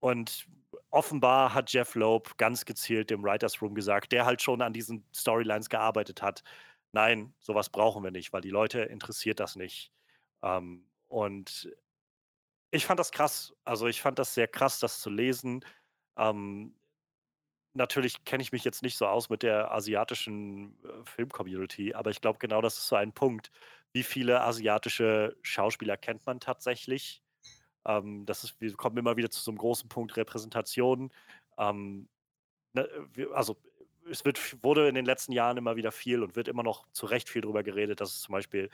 Und 0.01 0.47
offenbar 0.91 1.53
hat 1.53 1.70
Jeff 1.70 1.95
Loeb 1.95 2.39
ganz 2.39 2.64
gezielt 2.64 3.11
dem 3.11 3.22
Writers 3.22 3.61
Room 3.61 3.74
gesagt, 3.74 4.12
der 4.12 4.24
halt 4.24 4.41
schon 4.41 4.62
an 4.62 4.72
diesen 4.72 5.07
Storylines 5.14 5.68
gearbeitet 5.68 6.22
hat, 6.22 6.43
nein, 6.93 7.35
sowas 7.39 7.68
brauchen 7.68 8.03
wir 8.03 8.12
nicht, 8.12 8.32
weil 8.32 8.41
die 8.41 8.49
Leute 8.49 8.80
interessiert 8.80 9.41
das 9.41 9.57
nicht. 9.57 9.93
Ähm, 10.43 10.89
und 11.09 11.68
ich 12.75 12.87
fand 12.87 13.01
das 13.01 13.12
krass. 13.12 13.55
Also 13.64 13.87
ich 13.87 14.03
fand 14.03 14.18
das 14.18 14.35
sehr 14.35 14.49
krass, 14.49 14.81
das 14.81 15.01
zu 15.01 15.11
lesen. 15.11 15.64
Ähm, 16.16 16.75
natürlich 17.75 18.25
kenne 18.25 18.43
ich 18.43 18.53
mich 18.53 18.64
jetzt 18.64 18.83
nicht 18.83 18.97
so 18.97 19.07
aus 19.07 19.31
mit 19.31 19.43
der 19.43 19.72
asiatischen 19.72 20.77
äh, 20.85 21.05
Film-Community, 21.05 21.95
aber 21.95 22.11
ich 22.11 22.20
glaube, 22.20 22.39
genau 22.39 22.61
das 22.61 22.79
ist 22.79 22.89
so 22.89 22.97
ein 22.97 23.12
Punkt. 23.12 23.51
Wie 23.93 24.03
viele 24.03 24.41
asiatische 24.43 25.37
Schauspieler 25.43 25.97
kennt 25.97 26.27
man 26.27 26.41
tatsächlich? 26.41 27.22
Ähm, 27.87 28.27
das 28.27 28.45
ist, 28.45 28.61
wir 28.61 28.75
kommen 28.75 28.97
immer 28.97 29.16
wieder 29.16 29.31
zu 29.31 29.41
so 29.41 29.51
einem 29.51 29.59
großen 29.59 29.89
Punkt 29.89 30.16
Repräsentation. 30.16 31.12
Ähm, 31.59 32.09
ne, 32.75 32.89
also 33.35 33.57
es 34.11 34.25
wird, 34.25 34.62
wurde 34.62 34.89
in 34.89 34.95
den 34.95 35.07
letzten 35.07 35.33
Jahren 35.33 35.57
immer 35.57 35.77
wieder 35.77 35.93
viel 35.93 36.22
und 36.22 36.37
wird 36.37 36.49
immer 36.49 36.62
noch 36.62 36.87
zu 36.93 37.07
Recht 37.07 37.29
viel 37.29 37.43
darüber 37.43 37.62
geredet, 37.62 38.01
dass 38.01 38.14
es 38.14 38.20
zum 38.22 38.33
Beispiel 38.33 38.70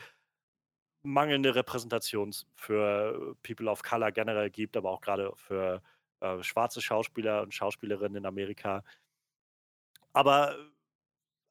mangelnde 1.03 1.55
Repräsentation 1.55 2.33
für 2.55 3.37
People 3.43 3.71
of 3.71 3.83
Color 3.83 4.13
generell 4.13 4.51
gibt, 4.51 4.77
aber 4.77 4.91
auch 4.91 5.01
gerade 5.01 5.33
für 5.37 5.83
äh, 6.21 6.43
schwarze 6.43 6.83
Schauspieler 6.83 7.43
und 7.43 7.55
Schauspielerinnen 7.55 8.17
in 8.17 8.27
Amerika. 8.27 8.85
Aber 10.13 10.57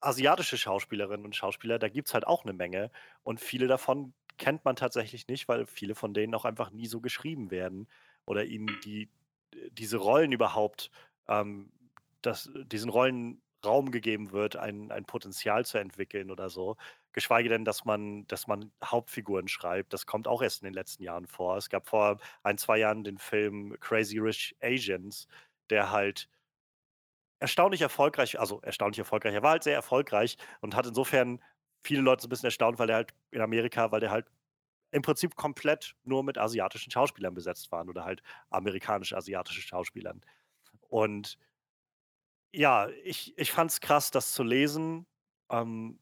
asiatische 0.01 0.57
Schauspielerinnen 0.57 1.25
und 1.25 1.35
Schauspieler, 1.35 1.79
da 1.79 1.89
gibt 1.89 2.07
es 2.07 2.13
halt 2.13 2.27
auch 2.27 2.43
eine 2.43 2.53
Menge. 2.53 2.91
Und 3.23 3.39
viele 3.39 3.67
davon 3.67 4.13
kennt 4.37 4.63
man 4.65 4.75
tatsächlich 4.75 5.27
nicht, 5.27 5.47
weil 5.47 5.65
viele 5.65 5.95
von 5.95 6.13
denen 6.13 6.33
auch 6.35 6.45
einfach 6.45 6.71
nie 6.71 6.87
so 6.87 7.01
geschrieben 7.01 7.51
werden 7.51 7.87
oder 8.25 8.45
ihnen 8.45 8.79
die, 8.83 9.09
diese 9.71 9.97
Rollen 9.97 10.31
überhaupt, 10.31 10.91
ähm, 11.27 11.71
das, 12.21 12.49
diesen 12.65 12.89
Rollen 12.89 13.41
Raum 13.65 13.91
gegeben 13.91 14.31
wird, 14.31 14.55
ein, 14.55 14.91
ein 14.91 15.05
Potenzial 15.05 15.65
zu 15.65 15.77
entwickeln 15.77 16.31
oder 16.31 16.49
so. 16.49 16.77
Geschweige 17.13 17.49
denn, 17.49 17.65
dass 17.65 17.85
man, 17.85 18.25
dass 18.27 18.47
man 18.47 18.71
Hauptfiguren 18.83 19.47
schreibt. 19.47 19.93
Das 19.93 20.05
kommt 20.05 20.27
auch 20.27 20.41
erst 20.41 20.61
in 20.61 20.65
den 20.65 20.73
letzten 20.73 21.03
Jahren 21.03 21.27
vor. 21.27 21.57
Es 21.57 21.69
gab 21.69 21.87
vor 21.87 22.17
ein, 22.43 22.57
zwei 22.57 22.77
Jahren 22.77 23.03
den 23.03 23.17
Film 23.17 23.75
Crazy 23.79 24.19
Rich 24.19 24.55
Asians, 24.61 25.27
der 25.69 25.91
halt 25.91 26.29
erstaunlich 27.39 27.81
erfolgreich, 27.81 28.39
also 28.39 28.59
erstaunlich 28.61 28.99
erfolgreich, 28.99 29.33
er 29.33 29.43
war 29.43 29.51
halt 29.51 29.63
sehr 29.63 29.75
erfolgreich 29.75 30.37
und 30.61 30.75
hat 30.75 30.85
insofern 30.85 31.41
viele 31.83 32.01
Leute 32.01 32.21
so 32.21 32.27
ein 32.27 32.29
bisschen 32.29 32.47
erstaunt, 32.47 32.79
weil 32.79 32.89
er 32.89 32.97
halt 32.97 33.13
in 33.31 33.41
Amerika, 33.41 33.91
weil 33.91 34.01
der 34.01 34.11
halt 34.11 34.27
im 34.91 35.01
Prinzip 35.01 35.35
komplett 35.35 35.95
nur 36.03 36.23
mit 36.23 36.37
asiatischen 36.37 36.91
Schauspielern 36.91 37.33
besetzt 37.33 37.71
waren 37.71 37.89
oder 37.89 38.05
halt 38.05 38.21
amerikanisch-asiatische 38.49 39.61
Schauspielern. 39.61 40.21
Und 40.89 41.37
ja, 42.53 42.89
ich 43.03 43.37
ich 43.37 43.57
es 43.57 43.81
krass, 43.81 44.11
das 44.11 44.33
zu 44.33 44.43
lesen. 44.43 45.05
Ähm, 45.51 45.99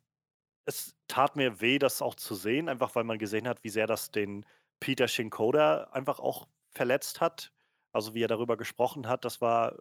es 0.65 0.95
tat 1.07 1.35
mir 1.37 1.61
weh, 1.61 1.79
das 1.79 2.01
auch 2.01 2.15
zu 2.15 2.35
sehen, 2.35 2.69
einfach 2.69 2.95
weil 2.95 3.03
man 3.05 3.19
gesehen 3.19 3.47
hat, 3.47 3.63
wie 3.63 3.69
sehr 3.69 3.87
das 3.87 4.11
den 4.11 4.45
Peter 4.79 5.07
Shinkoda 5.07 5.85
einfach 5.91 6.19
auch 6.19 6.47
verletzt 6.71 7.21
hat. 7.21 7.53
Also, 7.93 8.13
wie 8.15 8.23
er 8.23 8.27
darüber 8.29 8.57
gesprochen 8.57 9.07
hat, 9.07 9.25
das 9.25 9.41
war 9.41 9.77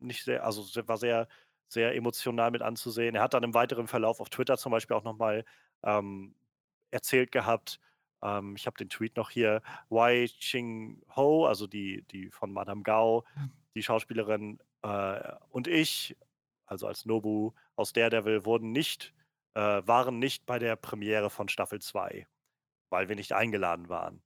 nicht 0.00 0.24
sehr 0.24 0.44
also, 0.44 0.64
war 0.88 0.98
sehr 0.98 1.28
sehr 1.68 1.94
emotional 1.96 2.50
mit 2.52 2.62
anzusehen. 2.62 3.14
Er 3.16 3.22
hat 3.22 3.34
dann 3.34 3.42
im 3.44 3.54
weiteren 3.54 3.88
Verlauf 3.88 4.20
auf 4.20 4.30
Twitter 4.30 4.58
zum 4.58 4.72
Beispiel 4.72 4.96
auch 4.96 5.04
noch 5.04 5.16
mal, 5.18 5.44
ähm, 5.84 6.36
erzählt 6.90 7.32
gehabt 7.32 7.80
ähm, 8.22 8.56
ich 8.56 8.66
habe 8.66 8.76
den 8.78 8.88
Tweet 8.90 9.16
noch 9.16 9.30
hier, 9.30 9.62
Wai 9.90 10.26
Ching 10.38 11.02
Ho, 11.16 11.46
also 11.46 11.66
die 11.66 12.02
die 12.10 12.30
von 12.30 12.52
Madame 12.52 12.82
Gao, 12.82 13.24
die 13.74 13.82
Schauspielerin 13.82 14.60
äh, 14.84 15.36
und 15.50 15.66
ich, 15.66 16.16
also 16.66 16.86
als 16.86 17.06
Nobu 17.06 17.52
aus 17.76 17.92
Daredevil, 17.92 18.44
wurden 18.44 18.70
nicht, 18.72 19.14
äh, 19.54 19.60
waren 19.60 20.18
nicht 20.18 20.46
bei 20.46 20.58
der 20.58 20.76
Premiere 20.76 21.30
von 21.30 21.48
Staffel 21.48 21.80
2, 21.80 22.26
weil 22.90 23.08
wir 23.08 23.16
nicht 23.16 23.32
eingeladen 23.32 23.88
waren. 23.88 24.22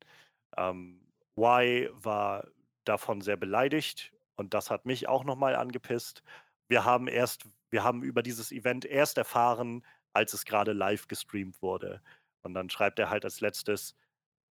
Ähm, 0.56 1.00
y 1.36 1.88
war 1.92 2.48
davon 2.84 3.20
sehr 3.20 3.36
beleidigt 3.36 4.12
und 4.36 4.54
das 4.54 4.70
hat 4.70 4.84
mich 4.86 5.08
auch 5.08 5.24
nochmal 5.24 5.54
angepisst. 5.54 6.22
Wir 6.68 6.84
haben 6.84 7.06
erst, 7.08 7.46
wir 7.70 7.84
haben 7.84 8.02
über 8.02 8.22
dieses 8.22 8.50
Event 8.52 8.84
erst 8.84 9.18
erfahren, 9.18 9.84
als 10.12 10.32
es 10.32 10.44
gerade 10.44 10.72
live 10.72 11.06
gestreamt 11.06 11.62
wurde. 11.62 12.02
Und 12.42 12.54
dann 12.54 12.70
schreibt 12.70 12.98
er 12.98 13.10
halt 13.10 13.24
als 13.24 13.40
letztes, 13.40 13.94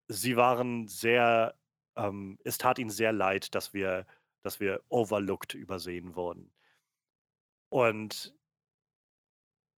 sie 0.08 0.36
waren 0.36 0.88
sehr, 0.88 1.54
ähm, 1.96 2.38
es 2.44 2.58
tat 2.58 2.78
ihnen 2.78 2.90
sehr 2.90 3.12
leid, 3.12 3.54
dass 3.54 3.74
wir 3.74 4.06
dass 4.48 4.60
wir 4.60 4.82
overlooked 4.88 5.52
übersehen 5.52 6.16
wurden. 6.16 6.50
Und 7.68 8.34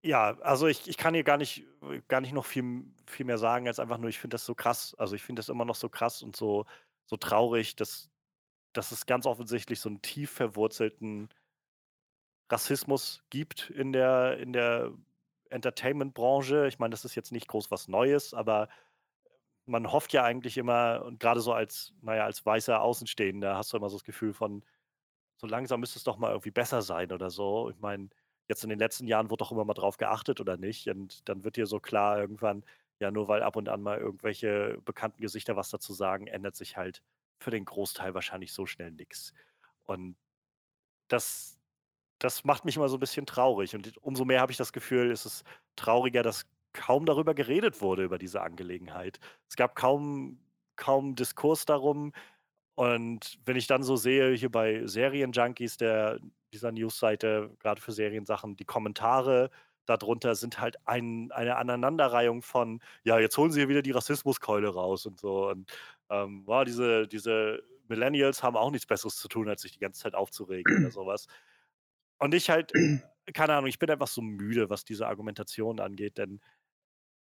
ja, 0.03 0.37
also 0.41 0.67
ich, 0.67 0.87
ich 0.87 0.95
kann 0.95 1.15
hier 1.15 1.23
gar 1.23 1.37
nicht, 1.37 1.65
gar 2.07 2.21
nicht 2.21 2.33
noch 2.33 2.45
viel, 2.45 2.85
viel 3.07 3.25
mehr 3.25 3.39
sagen, 3.39 3.67
als 3.67 3.79
einfach 3.79 3.97
nur, 3.97 4.11
ich 4.11 4.19
finde 4.19 4.35
das 4.35 4.45
so 4.45 4.53
krass. 4.53 4.93
Also 4.99 5.15
ich 5.15 5.23
finde 5.23 5.39
das 5.39 5.49
immer 5.49 5.65
noch 5.65 5.73
so 5.73 5.89
krass 5.89 6.21
und 6.21 6.35
so, 6.35 6.67
so 7.07 7.17
traurig, 7.17 7.77
dass, 7.77 8.11
dass 8.73 8.91
es 8.91 9.07
ganz 9.07 9.25
offensichtlich 9.25 9.79
so 9.79 9.89
einen 9.89 10.03
tief 10.03 10.29
verwurzelten 10.29 11.29
Rassismus 12.51 13.23
gibt 13.31 13.71
in 13.71 13.91
der, 13.91 14.37
in 14.37 14.53
der 14.53 14.93
Entertainment-Branche. 15.49 16.67
Ich 16.67 16.77
meine, 16.77 16.91
das 16.91 17.05
ist 17.05 17.15
jetzt 17.15 17.31
nicht 17.31 17.47
groß 17.47 17.71
was 17.71 17.87
Neues, 17.87 18.35
aber 18.35 18.69
man 19.69 19.91
hofft 19.91 20.13
ja 20.13 20.23
eigentlich 20.23 20.57
immer, 20.57 21.03
und 21.05 21.19
gerade 21.19 21.41
so 21.41 21.53
als, 21.53 21.93
naja, 22.01 22.25
als 22.25 22.45
weißer 22.45 22.81
Außenstehender 22.81 23.55
hast 23.57 23.73
du 23.73 23.77
immer 23.77 23.89
so 23.89 23.97
das 23.97 24.03
Gefühl 24.03 24.33
von, 24.33 24.63
so 25.37 25.47
langsam 25.47 25.79
müsste 25.81 25.99
es 25.99 26.03
doch 26.03 26.17
mal 26.17 26.31
irgendwie 26.31 26.51
besser 26.51 26.81
sein 26.81 27.11
oder 27.11 27.29
so. 27.29 27.69
Ich 27.71 27.79
meine, 27.79 28.09
jetzt 28.49 28.63
in 28.63 28.69
den 28.69 28.79
letzten 28.79 29.07
Jahren 29.07 29.29
wurde 29.29 29.43
doch 29.43 29.51
immer 29.51 29.65
mal 29.65 29.73
drauf 29.73 29.97
geachtet 29.97 30.41
oder 30.41 30.57
nicht. 30.57 30.87
Und 30.89 31.27
dann 31.29 31.43
wird 31.43 31.55
dir 31.57 31.67
so 31.67 31.79
klar 31.79 32.19
irgendwann, 32.19 32.65
ja, 32.99 33.11
nur 33.11 33.27
weil 33.29 33.43
ab 33.43 33.55
und 33.55 33.69
an 33.69 33.81
mal 33.81 33.99
irgendwelche 33.99 34.79
bekannten 34.85 35.21
Gesichter 35.21 35.55
was 35.55 35.69
dazu 35.69 35.93
sagen, 35.93 36.27
ändert 36.27 36.55
sich 36.55 36.77
halt 36.77 37.01
für 37.39 37.51
den 37.51 37.65
Großteil 37.65 38.13
wahrscheinlich 38.15 38.53
so 38.53 38.65
schnell 38.65 38.91
nichts. 38.91 39.33
Und 39.85 40.17
das, 41.09 41.59
das 42.19 42.43
macht 42.45 42.65
mich 42.65 42.77
immer 42.77 42.89
so 42.89 42.97
ein 42.97 43.01
bisschen 43.01 43.25
traurig. 43.25 43.75
Und 43.75 43.97
umso 44.03 44.25
mehr 44.25 44.41
habe 44.41 44.51
ich 44.51 44.57
das 44.57 44.73
Gefühl, 44.73 45.11
ist 45.11 45.25
es 45.25 45.43
trauriger, 45.75 46.23
dass 46.23 46.45
kaum 46.79 47.05
darüber 47.05 47.33
geredet 47.33 47.81
wurde, 47.81 48.03
über 48.03 48.17
diese 48.17 48.41
Angelegenheit. 48.41 49.19
Es 49.49 49.57
gab 49.57 49.75
kaum, 49.75 50.39
kaum 50.77 51.15
Diskurs 51.15 51.65
darum. 51.65 52.13
Und 52.75 53.37
wenn 53.43 53.57
ich 53.57 53.67
dann 53.67 53.83
so 53.83 53.97
sehe, 53.97 54.33
hier 54.33 54.49
bei 54.49 54.87
Serienjunkies, 54.87 55.75
der, 55.75 56.19
dieser 56.53 56.71
Newsseite, 56.71 57.51
gerade 57.59 57.81
für 57.81 57.91
Seriensachen, 57.91 58.55
die 58.55 58.63
Kommentare 58.65 59.51
darunter 59.85 60.35
sind 60.35 60.61
halt 60.61 60.77
ein, 60.87 61.31
eine 61.33 61.57
Aneinanderreihung 61.57 62.41
von, 62.43 62.79
ja, 63.03 63.19
jetzt 63.19 63.37
holen 63.37 63.51
sie 63.51 63.59
hier 63.59 63.69
wieder 63.69 63.81
die 63.81 63.91
Rassismuskeule 63.91 64.69
raus 64.69 65.05
und 65.05 65.19
so. 65.19 65.49
Und 65.49 65.69
ähm, 66.09 66.43
wow, 66.45 66.63
diese, 66.63 67.07
diese 67.07 67.61
Millennials 67.89 68.41
haben 68.41 68.55
auch 68.55 68.71
nichts 68.71 68.87
Besseres 68.87 69.17
zu 69.17 69.27
tun, 69.27 69.49
als 69.49 69.63
sich 69.63 69.73
die 69.73 69.79
ganze 69.79 70.01
Zeit 70.01 70.15
aufzuregen 70.15 70.77
oder 70.79 70.91
sowas. 70.91 71.27
Und 72.19 72.33
ich 72.33 72.49
halt, 72.49 72.71
keine 73.33 73.53
Ahnung, 73.53 73.67
ich 73.67 73.79
bin 73.79 73.89
einfach 73.89 74.07
so 74.07 74.21
müde, 74.21 74.69
was 74.69 74.85
diese 74.85 75.07
Argumentation 75.07 75.81
angeht, 75.81 76.17
denn 76.17 76.39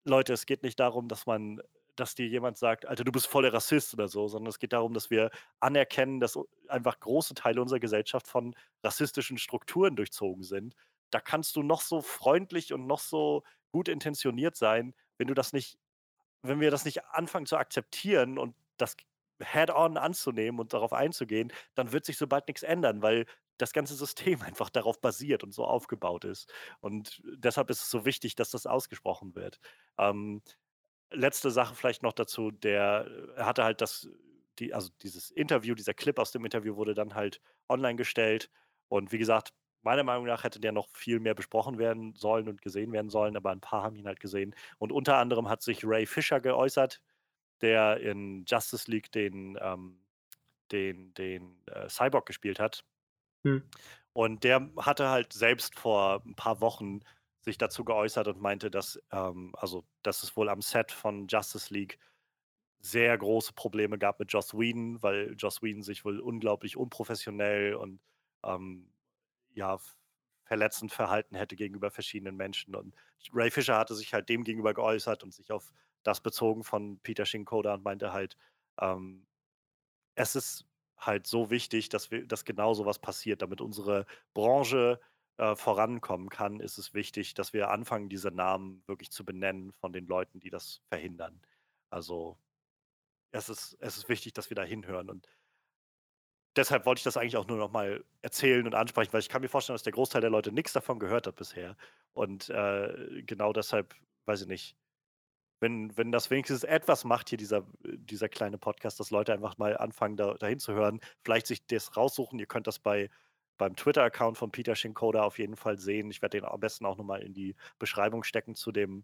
Leute, 0.05 0.33
es 0.33 0.45
geht 0.45 0.63
nicht 0.63 0.79
darum, 0.79 1.07
dass 1.07 1.25
man 1.25 1.61
dass 1.95 2.13
dir 2.13 2.27
jemand 2.27 2.57
sagt: 2.59 2.85
„Alter, 2.85 3.03
du 3.03 3.11
bist 3.11 3.25
voll 3.27 3.41
der 3.43 3.53
Rassist“ 3.53 3.93
oder 3.93 4.07
so, 4.07 4.27
sondern 4.27 4.49
es 4.49 4.59
geht 4.59 4.71
darum, 4.73 4.93
dass 4.93 5.09
wir 5.09 5.31
anerkennen, 5.59 6.19
dass 6.19 6.37
einfach 6.67 6.99
große 6.99 7.33
Teile 7.33 7.59
unserer 7.61 7.79
Gesellschaft 7.79 8.27
von 8.27 8.55
rassistischen 8.83 9.37
Strukturen 9.39 9.95
durchzogen 9.95 10.43
sind. 10.43 10.75
Da 11.09 11.19
kannst 11.21 11.55
du 11.55 11.63
noch 11.63 11.81
so 11.81 12.01
freundlich 12.01 12.71
und 12.73 12.85
noch 12.85 12.99
so 12.99 13.43
gut 13.71 13.87
intentioniert 13.89 14.55
sein, 14.55 14.93
wenn 15.17 15.27
du 15.27 15.33
das 15.33 15.53
nicht 15.53 15.79
wenn 16.43 16.59
wir 16.59 16.71
das 16.71 16.85
nicht 16.85 17.03
anfangen 17.05 17.45
zu 17.45 17.57
akzeptieren 17.57 18.37
und 18.37 18.55
das 18.77 18.95
head 19.41 19.69
on 19.71 19.97
anzunehmen 19.97 20.59
und 20.59 20.73
darauf 20.73 20.93
einzugehen, 20.93 21.51
dann 21.75 21.91
wird 21.91 22.05
sich 22.05 22.17
so 22.17 22.27
bald 22.27 22.47
nichts 22.47 22.63
ändern, 22.63 23.01
weil 23.01 23.25
das 23.57 23.73
ganze 23.73 23.95
System 23.95 24.41
einfach 24.43 24.69
darauf 24.69 25.01
basiert 25.01 25.43
und 25.43 25.53
so 25.53 25.65
aufgebaut 25.65 26.25
ist. 26.25 26.51
Und 26.79 27.21
deshalb 27.25 27.69
ist 27.69 27.83
es 27.83 27.89
so 27.89 28.05
wichtig, 28.05 28.35
dass 28.35 28.51
das 28.51 28.65
ausgesprochen 28.65 29.35
wird. 29.35 29.59
Ähm, 29.97 30.41
letzte 31.11 31.51
Sache 31.51 31.75
vielleicht 31.75 32.03
noch 32.03 32.13
dazu, 32.13 32.51
der 32.51 33.07
er 33.35 33.45
hatte 33.45 33.63
halt 33.63 33.81
das 33.81 34.09
die 34.59 34.73
also 34.73 34.89
dieses 35.03 35.29
Interview, 35.31 35.75
dieser 35.75 35.93
Clip 35.93 36.17
aus 36.19 36.31
dem 36.31 36.43
Interview 36.43 36.75
wurde 36.77 36.93
dann 36.95 37.13
halt 37.15 37.41
online 37.69 37.95
gestellt 37.95 38.49
und 38.87 39.11
wie 39.11 39.17
gesagt, 39.19 39.53
meiner 39.83 40.03
Meinung 40.03 40.25
nach 40.25 40.43
hätte 40.43 40.59
der 40.59 40.71
noch 40.71 40.89
viel 40.89 41.19
mehr 41.19 41.35
besprochen 41.35 41.77
werden 41.77 42.15
sollen 42.15 42.49
und 42.49 42.61
gesehen 42.61 42.91
werden 42.91 43.09
sollen, 43.09 43.37
aber 43.37 43.51
ein 43.51 43.61
paar 43.61 43.83
haben 43.83 43.95
ihn 43.95 44.07
halt 44.07 44.19
gesehen 44.19 44.55
und 44.79 44.91
unter 44.91 45.17
anderem 45.17 45.47
hat 45.49 45.61
sich 45.61 45.85
Ray 45.85 46.05
Fisher 46.05 46.41
geäußert, 46.41 47.01
der 47.61 47.97
in 47.99 48.45
Justice 48.47 48.89
League 48.89 49.11
den 49.11 49.57
ähm, 49.61 49.99
den 50.71 51.13
den, 51.13 51.63
äh, 51.67 51.89
Cyborg 51.89 52.25
gespielt 52.25 52.59
hat. 52.59 52.83
Hm. 53.47 53.63
Und 54.13 54.43
der 54.43 54.69
hatte 54.77 55.09
halt 55.09 55.33
selbst 55.33 55.77
vor 55.79 56.23
ein 56.25 56.35
paar 56.35 56.59
Wochen 56.61 57.01
sich 57.41 57.57
dazu 57.57 57.85
geäußert 57.85 58.27
und 58.27 58.41
meinte, 58.41 58.69
dass, 58.71 58.99
ähm, 59.11 59.53
also, 59.57 59.85
dass 60.03 60.23
es 60.23 60.35
wohl 60.35 60.49
am 60.49 60.61
Set 60.61 60.91
von 60.91 61.27
Justice 61.27 61.73
League 61.73 61.99
sehr 62.79 63.17
große 63.17 63.53
Probleme 63.53 63.97
gab 63.97 64.19
mit 64.19 64.31
Joss 64.33 64.53
Whedon, 64.53 65.01
weil 65.03 65.35
Joss 65.37 65.61
Whedon 65.63 65.83
sich 65.83 66.05
wohl 66.05 66.19
unglaublich 66.19 66.77
unprofessionell 66.77 67.75
und 67.75 68.01
ähm, 68.43 68.91
ja, 69.53 69.79
verletzend 70.45 70.93
verhalten 70.93 71.35
hätte 71.35 71.55
gegenüber 71.55 71.91
verschiedenen 71.91 72.37
Menschen. 72.37 72.75
Und 72.75 72.95
Ray 73.33 73.51
Fisher 73.51 73.77
hatte 73.77 73.95
sich 73.95 74.13
halt 74.13 74.29
dem 74.29 74.43
gegenüber 74.43 74.73
geäußert 74.73 75.23
und 75.23 75.33
sich 75.33 75.51
auf 75.51 75.71
das 76.03 76.21
bezogen 76.21 76.63
von 76.63 76.99
Peter 77.01 77.25
Shinkoda 77.25 77.75
und 77.75 77.83
meinte 77.83 78.13
halt, 78.13 78.37
ähm, 78.79 79.27
es 80.15 80.35
ist 80.35 80.66
halt 80.97 81.27
so 81.27 81.49
wichtig, 81.49 81.89
dass 81.89 82.11
wir, 82.11 82.25
dass 82.25 82.45
genau 82.45 82.73
sowas 82.73 82.99
passiert, 82.99 83.41
damit 83.41 83.61
unsere 83.61 84.05
Branche 84.33 84.99
äh, 85.37 85.55
vorankommen 85.55 86.29
kann, 86.29 86.59
ist 86.59 86.77
es 86.77 86.93
wichtig, 86.93 87.33
dass 87.33 87.53
wir 87.53 87.69
anfangen, 87.69 88.09
diese 88.09 88.31
Namen 88.31 88.83
wirklich 88.87 89.11
zu 89.11 89.23
benennen 89.25 89.71
von 89.73 89.93
den 89.93 90.07
Leuten, 90.07 90.39
die 90.39 90.49
das 90.49 90.81
verhindern. 90.89 91.41
Also 91.89 92.37
es 93.31 93.49
ist, 93.49 93.77
es 93.79 93.97
ist 93.97 94.09
wichtig, 94.09 94.33
dass 94.33 94.49
wir 94.49 94.55
da 94.55 94.63
hinhören. 94.63 95.09
Und 95.09 95.27
deshalb 96.55 96.85
wollte 96.85 96.99
ich 96.99 97.03
das 97.03 97.17
eigentlich 97.17 97.37
auch 97.37 97.47
nur 97.47 97.57
noch 97.57 97.71
mal 97.71 98.03
erzählen 98.21 98.65
und 98.65 98.75
ansprechen, 98.75 99.13
weil 99.13 99.21
ich 99.21 99.29
kann 99.29 99.41
mir 99.41 99.49
vorstellen, 99.49 99.75
dass 99.75 99.83
der 99.83 99.93
Großteil 99.93 100.21
der 100.21 100.29
Leute 100.29 100.51
nichts 100.51 100.73
davon 100.73 100.99
gehört 100.99 101.27
hat 101.27 101.35
bisher. 101.35 101.77
Und 102.13 102.49
äh, 102.49 103.21
genau 103.23 103.53
deshalb, 103.53 103.95
weiß 104.25 104.41
ich 104.41 104.47
nicht, 104.47 104.75
wenn, 105.59 105.95
wenn 105.97 106.11
das 106.11 106.29
wenigstens 106.29 106.63
etwas 106.63 107.03
macht, 107.03 107.29
hier 107.29 107.37
dieser, 107.37 107.65
dieser 107.83 108.29
kleine 108.29 108.57
Podcast, 108.57 108.99
dass 108.99 109.11
Leute 109.11 109.33
einfach 109.33 109.57
mal 109.57 109.77
anfangen, 109.77 110.17
da, 110.17 110.35
dahin 110.35 110.59
zu 110.59 110.73
hören, 110.73 110.99
vielleicht 111.23 111.47
sich 111.47 111.65
das 111.65 111.97
raussuchen. 111.97 112.39
Ihr 112.39 112.45
könnt 112.45 112.67
das 112.67 112.79
bei 112.79 113.09
beim 113.57 113.75
Twitter-Account 113.75 114.37
von 114.37 114.51
Peter 114.51 114.75
Shinkoda 114.75 115.23
auf 115.23 115.39
jeden 115.39 115.55
Fall 115.55 115.77
sehen. 115.77 116.11
Ich 116.11 116.21
werde 116.21 116.39
den 116.39 116.45
am 116.47 116.59
besten 116.59 116.85
auch 116.85 116.97
nochmal 116.97 117.23
in 117.23 117.33
die 117.33 117.55
Beschreibung 117.79 118.23
stecken 118.23 118.55
zu 118.55 118.71
dem, 118.71 119.03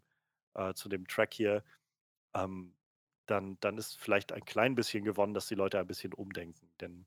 äh, 0.54 0.74
zu 0.74 0.88
dem 0.88 1.06
Track 1.06 1.34
hier. 1.34 1.64
Ähm, 2.34 2.74
dann, 3.26 3.58
dann 3.60 3.78
ist 3.78 3.98
vielleicht 3.98 4.32
ein 4.32 4.44
klein 4.44 4.74
bisschen 4.74 5.04
gewonnen, 5.04 5.34
dass 5.34 5.48
die 5.48 5.54
Leute 5.54 5.78
ein 5.78 5.86
bisschen 5.86 6.12
umdenken. 6.12 6.70
Denn, 6.80 7.06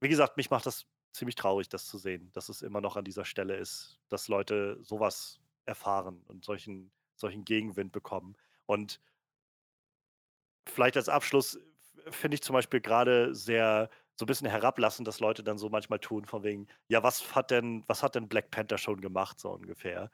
wie 0.00 0.08
gesagt, 0.08 0.36
mich 0.36 0.50
macht 0.50 0.66
das 0.66 0.86
ziemlich 1.12 1.34
traurig, 1.34 1.68
das 1.68 1.86
zu 1.86 1.98
sehen, 1.98 2.30
dass 2.32 2.48
es 2.48 2.62
immer 2.62 2.80
noch 2.80 2.96
an 2.96 3.04
dieser 3.04 3.24
Stelle 3.24 3.56
ist, 3.56 3.98
dass 4.08 4.28
Leute 4.28 4.78
sowas 4.82 5.40
erfahren 5.66 6.22
und 6.26 6.44
solchen, 6.44 6.90
solchen 7.16 7.44
Gegenwind 7.44 7.92
bekommen. 7.92 8.36
Und 8.66 9.00
vielleicht 10.68 10.96
als 10.96 11.08
Abschluss 11.08 11.58
finde 12.10 12.36
ich 12.36 12.42
zum 12.42 12.54
Beispiel 12.54 12.80
gerade 12.80 13.34
sehr 13.34 13.90
so 14.16 14.24
ein 14.24 14.26
bisschen 14.26 14.48
herablassend, 14.48 15.06
dass 15.06 15.20
Leute 15.20 15.44
dann 15.44 15.58
so 15.58 15.68
manchmal 15.68 15.98
tun, 15.98 16.24
von 16.24 16.42
wegen, 16.42 16.68
ja, 16.88 17.02
was 17.02 17.34
hat 17.34 17.50
denn, 17.50 17.84
was 17.86 18.02
hat 18.02 18.14
denn 18.14 18.28
Black 18.28 18.50
Panther 18.50 18.78
schon 18.78 19.00
gemacht, 19.00 19.38
so 19.38 19.50
ungefähr. 19.50 20.10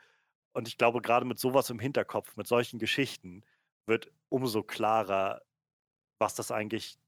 Und 0.52 0.68
ich 0.68 0.78
glaube, 0.78 1.00
gerade 1.02 1.26
mit 1.26 1.38
sowas 1.38 1.70
im 1.70 1.78
Hinterkopf, 1.78 2.36
mit 2.36 2.46
solchen 2.46 2.78
Geschichten, 2.78 3.44
wird 3.86 4.10
umso 4.28 4.62
klarer, 4.62 5.42
was 6.18 6.34
das 6.34 6.50
eigentlich 6.50 6.98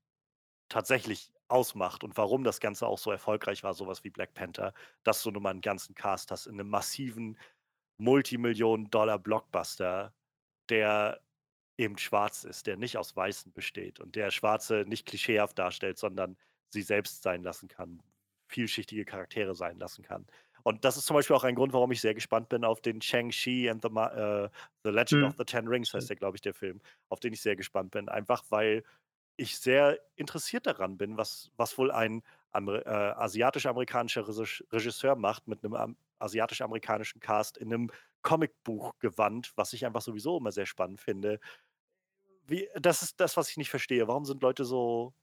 tatsächlich 0.68 1.32
ausmacht 1.48 2.04
und 2.04 2.16
warum 2.16 2.44
das 2.44 2.60
Ganze 2.60 2.86
auch 2.86 2.98
so 2.98 3.10
erfolgreich 3.10 3.62
war, 3.64 3.74
sowas 3.74 4.04
wie 4.04 4.10
Black 4.10 4.34
Panther, 4.34 4.72
dass 5.04 5.22
du 5.22 5.30
nun 5.30 5.42
mal 5.42 5.50
einen 5.50 5.60
ganzen 5.60 5.94
Cast 5.94 6.30
hast 6.30 6.46
in 6.46 6.54
einem 6.54 6.70
massiven 6.70 7.38
Multimillionen-Dollar-Blockbuster, 7.98 10.14
der 10.68 11.20
eben 11.76 11.98
schwarz 11.98 12.44
ist, 12.44 12.66
der 12.66 12.76
nicht 12.76 12.96
aus 12.96 13.16
Weißen 13.16 13.52
besteht 13.52 14.00
und 14.00 14.16
der 14.16 14.30
Schwarze 14.30 14.84
nicht 14.86 15.06
klischeehaft 15.06 15.58
darstellt, 15.58 15.98
sondern 15.98 16.36
sie 16.68 16.82
selbst 16.82 17.22
sein 17.22 17.42
lassen 17.42 17.68
kann, 17.68 18.02
vielschichtige 18.48 19.04
Charaktere 19.04 19.54
sein 19.54 19.78
lassen 19.78 20.02
kann. 20.02 20.26
Und 20.62 20.84
das 20.84 20.96
ist 20.96 21.04
zum 21.06 21.14
Beispiel 21.14 21.36
auch 21.36 21.44
ein 21.44 21.54
Grund, 21.54 21.74
warum 21.74 21.92
ich 21.92 22.00
sehr 22.00 22.14
gespannt 22.14 22.48
bin 22.48 22.64
auf 22.64 22.80
den 22.80 23.02
Shang-Chi 23.02 23.68
and 23.68 23.82
the, 23.82 23.88
uh, 23.88 24.48
the 24.82 24.90
Legend 24.90 25.22
mhm. 25.22 25.28
of 25.28 25.34
the 25.36 25.44
Ten 25.44 25.68
Rings, 25.68 25.92
heißt 25.92 26.08
der, 26.08 26.16
glaube 26.16 26.36
ich, 26.36 26.40
der 26.40 26.54
Film, 26.54 26.80
auf 27.10 27.20
den 27.20 27.34
ich 27.34 27.42
sehr 27.42 27.54
gespannt 27.54 27.90
bin. 27.90 28.08
Einfach 28.08 28.42
weil 28.48 28.82
ich 29.36 29.58
sehr 29.58 29.98
interessiert 30.16 30.66
daran 30.66 30.96
bin, 30.96 31.18
was, 31.18 31.50
was 31.56 31.76
wohl 31.76 31.90
ein 31.90 32.22
äh, 32.54 32.88
asiatisch-amerikanischer 32.88 34.26
Regisseur 34.26 35.16
macht 35.16 35.48
mit 35.48 35.64
einem 35.64 35.96
asiatisch-amerikanischen 36.18 37.20
Cast 37.20 37.58
in 37.58 37.72
einem 37.72 37.90
Comicbuch-Gewand, 38.24 39.52
was 39.54 39.72
ich 39.72 39.86
einfach 39.86 40.02
sowieso 40.02 40.38
immer 40.38 40.50
sehr 40.50 40.66
spannend 40.66 41.00
finde. 41.00 41.38
Wie, 42.46 42.68
das 42.74 43.02
ist 43.02 43.20
das, 43.20 43.36
was 43.36 43.50
ich 43.50 43.56
nicht 43.56 43.70
verstehe. 43.70 44.08
Warum 44.08 44.24
sind 44.24 44.42
Leute 44.42 44.64
so 44.64 45.14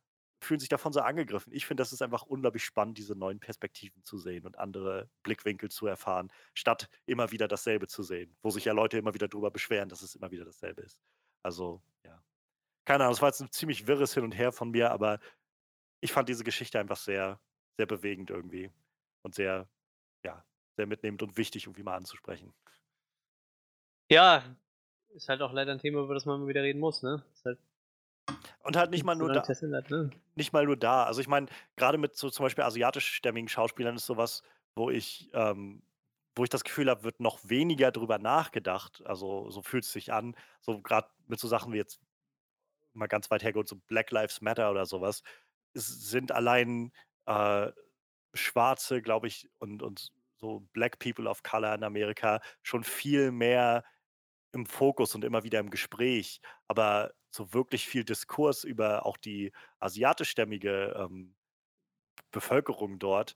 fühlen 0.44 0.60
sich 0.60 0.70
davon 0.70 0.92
so 0.92 1.02
angegriffen. 1.02 1.54
Ich 1.54 1.66
finde, 1.66 1.82
das 1.82 1.94
ist 1.94 2.02
einfach 2.02 2.24
unglaublich 2.24 2.64
spannend, 2.64 2.98
diese 2.98 3.16
neuen 3.16 3.40
Perspektiven 3.40 4.04
zu 4.04 4.18
sehen 4.18 4.46
und 4.46 4.58
andere 4.58 5.10
Blickwinkel 5.24 5.70
zu 5.70 5.86
erfahren, 5.86 6.32
statt 6.54 6.90
immer 7.06 7.32
wieder 7.32 7.48
dasselbe 7.48 7.88
zu 7.88 8.04
sehen, 8.04 8.36
wo 8.42 8.50
sich 8.50 8.66
ja 8.66 8.74
Leute 8.74 8.98
immer 8.98 9.14
wieder 9.14 9.28
darüber 9.28 9.52
beschweren, 9.52 9.90
dass 9.90 10.02
es 10.02 10.16
immer 10.16 10.32
wieder 10.32 10.46
dasselbe 10.46 10.82
ist. 10.82 11.00
Also, 11.44 11.82
ja. 12.04 12.24
Keine 12.86 13.04
Ahnung, 13.04 13.14
es 13.14 13.22
war 13.22 13.30
jetzt 13.30 13.42
ein 13.42 13.52
ziemlich 13.52 13.86
wirres 13.86 14.14
Hin 14.16 14.24
und 14.24 14.32
Her 14.32 14.52
von 14.52 14.72
mir, 14.72 14.92
aber 14.92 15.20
ich 16.02 16.12
fand 16.12 16.28
diese 16.28 16.44
Geschichte 16.44 16.80
einfach 16.80 16.98
sehr, 16.98 17.40
sehr 17.78 17.86
bewegend 17.86 18.32
irgendwie 18.32 18.72
und 19.22 19.36
sehr, 19.36 19.70
ja, 20.26 20.44
sehr 20.76 20.88
mitnehmend 20.88 21.22
und 21.22 21.38
wichtig, 21.38 21.66
irgendwie 21.66 21.84
mal 21.84 21.96
anzusprechen. 21.96 22.54
Ja, 24.12 24.44
ist 25.16 25.30
halt 25.30 25.42
auch 25.42 25.54
leider 25.54 25.72
ein 25.72 25.80
Thema, 25.80 26.02
über 26.02 26.14
das 26.14 26.26
man 26.26 26.42
mal 26.42 26.48
wieder 26.48 26.64
reden 26.64 26.82
muss, 26.82 27.02
ne? 27.02 27.24
Ist 27.34 27.46
halt 27.46 27.58
und 28.64 28.76
halt 28.76 28.92
nicht 28.92 29.06
mal 29.06 29.16
nur 29.16 29.32
da. 29.32 29.42
Ne? 29.90 30.10
Nicht 30.36 30.52
mal 30.52 30.66
nur 30.66 30.76
da. 30.76 31.06
Also 31.06 31.22
ich 31.22 31.30
meine, 31.30 31.48
gerade 31.78 31.98
mit 31.98 32.18
so 32.18 32.30
zum 32.30 32.44
Beispiel 32.44 32.66
asiatischstämmigen 32.66 33.48
Schauspielern 33.48 33.96
ist 33.96 34.06
sowas, 34.06 34.44
wo 34.76 34.90
ich, 34.90 35.30
ähm, 35.34 35.82
wo 36.36 36.44
ich 36.44 36.50
das 36.50 36.66
Gefühl 36.66 36.90
habe, 36.90 37.04
wird 37.06 37.22
noch 37.22 37.40
weniger 37.44 37.92
drüber 37.92 38.20
nachgedacht. 38.20 39.02
Also 39.06 39.50
so 39.50 39.62
fühlt 39.62 39.86
es 39.86 39.94
sich 39.94 40.12
an. 40.12 40.36
So 40.60 40.82
gerade 40.82 41.08
mit 41.28 41.40
so 41.40 41.48
Sachen 41.48 41.72
wie 41.72 41.78
jetzt 41.78 42.02
mal 42.94 43.08
ganz 43.08 43.32
weit 43.32 43.44
hergeholt, 43.44 43.70
so 43.70 43.78
Black 43.88 44.12
Lives 44.12 44.42
Matter 44.42 44.70
oder 44.70 44.86
sowas, 44.86 45.24
es 45.74 46.10
sind 46.10 46.34
allein 46.34 46.92
äh, 47.28 47.72
Schwarze, 48.34 49.02
glaube 49.02 49.28
ich, 49.28 49.50
und, 49.60 49.82
und 49.82 50.12
so 50.36 50.68
Black 50.74 51.00
People 51.00 51.30
of 51.30 51.44
Color 51.44 51.76
in 51.76 51.84
Amerika 51.86 52.42
schon 52.62 52.84
viel 52.84 53.32
mehr 53.32 53.86
im 54.54 54.66
Fokus 54.66 55.16
und 55.16 55.24
immer 55.24 55.44
wieder 55.44 55.60
im 55.60 55.70
Gespräch, 55.70 56.42
aber 56.68 57.14
so 57.30 57.54
wirklich 57.54 57.88
viel 57.88 58.04
Diskurs 58.04 58.64
über 58.64 59.06
auch 59.06 59.18
die 59.18 59.52
asiatischstämmige 59.80 60.96
ähm, 60.98 61.36
Bevölkerung 62.32 63.00
dort 63.00 63.36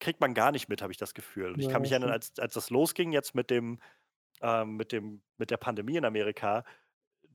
kriegt 0.00 0.20
man 0.20 0.34
gar 0.34 0.52
nicht 0.52 0.68
mit, 0.68 0.82
habe 0.82 0.92
ich 0.92 0.98
das 0.98 1.14
Gefühl. 1.14 1.52
Und 1.52 1.60
ich 1.60 1.68
kann 1.68 1.82
mich 1.82 1.92
erinnern, 1.92 2.10
als, 2.10 2.38
als 2.38 2.54
das 2.54 2.70
losging 2.70 3.12
jetzt 3.12 3.34
mit 3.34 3.50
dem, 3.50 3.80
ähm, 4.42 4.76
mit 4.76 4.92
dem, 4.92 5.22
mit 5.38 5.50
der 5.50 5.56
Pandemie 5.56 5.96
in 5.96 6.04
Amerika, 6.04 6.64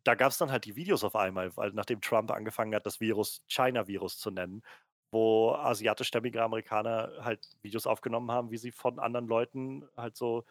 da 0.04 0.16
gab 0.16 0.32
es 0.32 0.38
dann 0.38 0.52
halt 0.52 0.66
die 0.66 0.76
Videos 0.76 1.04
auf 1.04 1.16
einmal, 1.16 1.56
weil 1.58 1.72
nachdem 1.74 2.02
Trump 2.02 2.32
angefangen 2.32 2.74
hat, 2.76 2.86
das 2.86 3.00
Virus 3.00 3.44
China-Virus 3.48 4.18
zu 4.18 4.32
nennen, 4.32 4.64
wo 5.12 5.52
asiatischstämmige 5.54 6.42
Amerikaner 6.42 7.14
halt 7.22 7.48
Videos 7.62 7.88
aufgenommen 7.88 8.32
haben, 8.32 8.52
wie 8.52 8.58
sie 8.58 8.72
von 8.72 9.00
anderen 9.00 9.28
Leuten 9.28 9.88
halt 9.98 10.16
so 10.16 10.46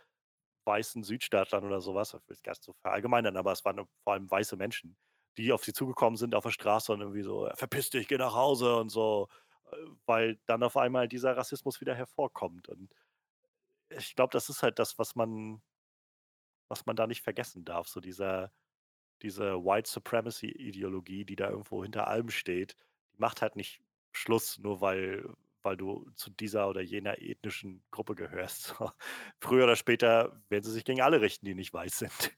weißen 0.71 1.05
Südstaatlern 1.05 1.65
oder 1.67 1.83
sowas, 1.83 2.15
ich 2.15 2.29
will 2.29 2.35
es 2.37 2.43
gar 2.45 2.53
nicht 2.53 2.65
so 2.65 2.75
verallgemeinern, 2.83 3.37
aber 3.39 3.53
es 3.53 3.65
waren 3.67 3.87
vor 4.05 4.15
allem 4.15 4.31
weiße 4.31 4.57
Menschen, 4.57 4.97
die 5.39 5.53
auf 5.53 5.65
sie 5.65 5.75
zugekommen 5.75 6.17
sind 6.19 6.35
auf 6.37 6.45
der 6.45 6.53
Straße 6.53 6.93
und 6.93 7.01
irgendwie 7.03 7.23
so: 7.23 7.51
„Verpiss 7.57 7.91
dich, 7.91 8.09
geh 8.09 8.19
nach 8.19 8.35
Hause“ 8.35 8.77
und 8.79 8.91
so, 8.91 9.29
äh, 9.73 9.77
weil 10.07 10.41
dann 10.47 10.63
auf 10.65 10.77
einmal 10.79 11.09
dieser 11.09 11.37
Rassismus 11.37 11.81
wieder 11.83 11.95
hervorkommt. 11.97 12.69
Und 12.71 12.91
ich 13.91 14.15
glaube, 14.17 14.33
das 14.33 14.49
ist 14.49 14.63
halt 14.63 14.79
das, 14.79 14.99
was 14.99 15.15
man 15.17 15.63
was 16.69 16.87
man 16.87 16.97
da 16.97 17.07
nicht 17.07 17.23
vergessen 17.23 17.65
darf, 17.65 17.89
so 17.89 18.01
dieser 18.01 18.53
diese 19.23 19.65
White 19.65 19.91
Supremacy 19.91 20.49
Ideologie, 20.49 21.25
die 21.27 21.37
da 21.37 21.51
irgendwo 21.51 21.83
hinter 21.85 22.09
allem 22.09 22.31
steht, 22.31 22.77
die 23.15 23.19
macht 23.19 23.43
halt 23.43 23.57
nicht 23.57 23.83
Schluss, 24.13 24.59
nur 24.59 24.81
weil 24.83 25.35
weil 25.63 25.77
du 25.77 26.11
zu 26.15 26.31
dieser 26.31 26.69
oder 26.69 26.81
jener 26.81 27.21
ethnischen 27.21 27.83
Gruppe 27.91 28.15
gehörst. 28.15 28.75
Früher 29.41 29.65
oder 29.65 29.77
später 29.77 30.41
werden 30.49 30.65
sie 30.65 30.73
sich 30.73 30.85
gegen 30.85 31.03
alle 31.03 31.21
richten, 31.21 31.47
die 31.47 31.55
nicht 31.55 31.73
weiß 31.73 31.99
sind. 31.99 32.33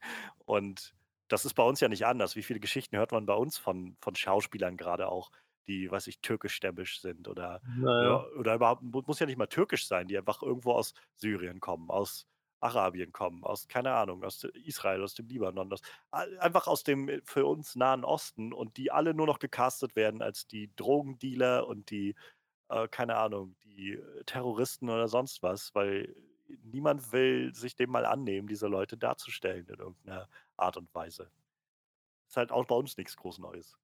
Und 0.44 0.94
das 1.28 1.44
ist 1.44 1.54
bei 1.54 1.62
uns 1.62 1.80
ja 1.80 1.88
nicht 1.88 2.06
anders. 2.06 2.36
Wie 2.36 2.42
viele 2.42 2.60
Geschichten 2.60 2.96
hört 2.96 3.12
man 3.12 3.26
bei 3.26 3.34
uns 3.34 3.58
von 3.58 3.96
von 4.00 4.14
Schauspielern 4.14 4.76
gerade 4.76 5.08
auch, 5.08 5.30
die, 5.66 5.90
weiß 5.90 6.08
ich, 6.08 6.20
türkischstämmig 6.20 7.00
sind 7.00 7.28
oder 7.28 7.60
Na 7.76 8.02
ja, 8.02 8.08
ja. 8.10 8.26
oder 8.38 8.54
überhaupt 8.54 8.82
mu 8.82 9.02
muss 9.06 9.20
ja 9.20 9.26
nicht 9.26 9.38
mal 9.38 9.46
türkisch 9.46 9.86
sein, 9.86 10.08
die 10.08 10.18
einfach 10.18 10.42
irgendwo 10.42 10.72
aus 10.72 10.94
Syrien 11.16 11.60
kommen, 11.60 11.90
aus 11.90 12.26
Arabien 12.62 13.12
kommen, 13.12 13.44
aus 13.44 13.66
keine 13.68 13.92
Ahnung, 13.92 14.22
aus 14.24 14.44
Israel, 14.64 15.02
aus 15.02 15.14
dem 15.14 15.26
Libanon, 15.26 15.72
aus 15.72 15.82
einfach 16.10 16.66
aus 16.68 16.84
dem 16.84 17.08
äh, 17.08 17.20
für 17.24 17.46
uns 17.46 17.74
Nahen 17.76 18.04
Osten 18.04 18.52
und 18.52 18.76
die 18.76 18.90
alle 18.90 19.14
nur 19.14 19.26
noch 19.26 19.38
gecastet 19.40 19.96
werden 19.96 20.22
als 20.22 20.46
die 20.46 20.70
Drogendealer 20.76 21.66
und 21.66 21.90
die, 21.90 22.14
äh, 22.72 22.88
keine 22.88 23.16
Ahnung, 23.16 23.54
die 23.64 23.92
äh, 23.92 24.24
Terroristen 24.24 24.88
oder 24.88 25.08
sonst 25.08 25.42
was, 25.42 25.74
weil 25.74 26.14
niemand 26.64 27.12
will 27.12 27.54
sich 27.54 27.76
dem 27.76 27.90
mal 27.90 28.04
annehmen, 28.06 28.48
diese 28.48 28.66
Leute 28.66 28.96
darzustellen 28.96 29.66
in 29.68 29.78
irgendeiner 29.78 30.28
Art 30.56 30.76
und 30.76 30.92
Weise. 30.94 31.30
Ist 32.28 32.36
halt 32.36 32.50
auch 32.50 32.66
bei 32.66 32.74
uns 32.74 32.96
nichts 32.96 33.16
groß 33.16 33.38
Neues. 33.38 33.78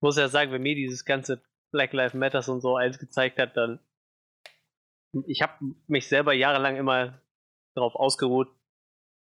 Muss 0.00 0.16
ja 0.16 0.28
sagen, 0.28 0.52
wenn 0.52 0.62
mir 0.62 0.74
dieses 0.74 1.04
ganze 1.04 1.42
Black 1.70 1.92
Lives 1.92 2.14
Matters 2.14 2.48
und 2.48 2.60
so 2.60 2.76
eins 2.76 2.98
gezeigt 2.98 3.38
hat, 3.38 3.56
dann 3.56 3.80
ich 5.26 5.42
habe 5.42 5.74
mich 5.86 6.08
selber 6.08 6.32
jahrelang 6.32 6.76
immer 6.76 7.20
darauf 7.74 7.94
ausgeruht, 7.94 8.48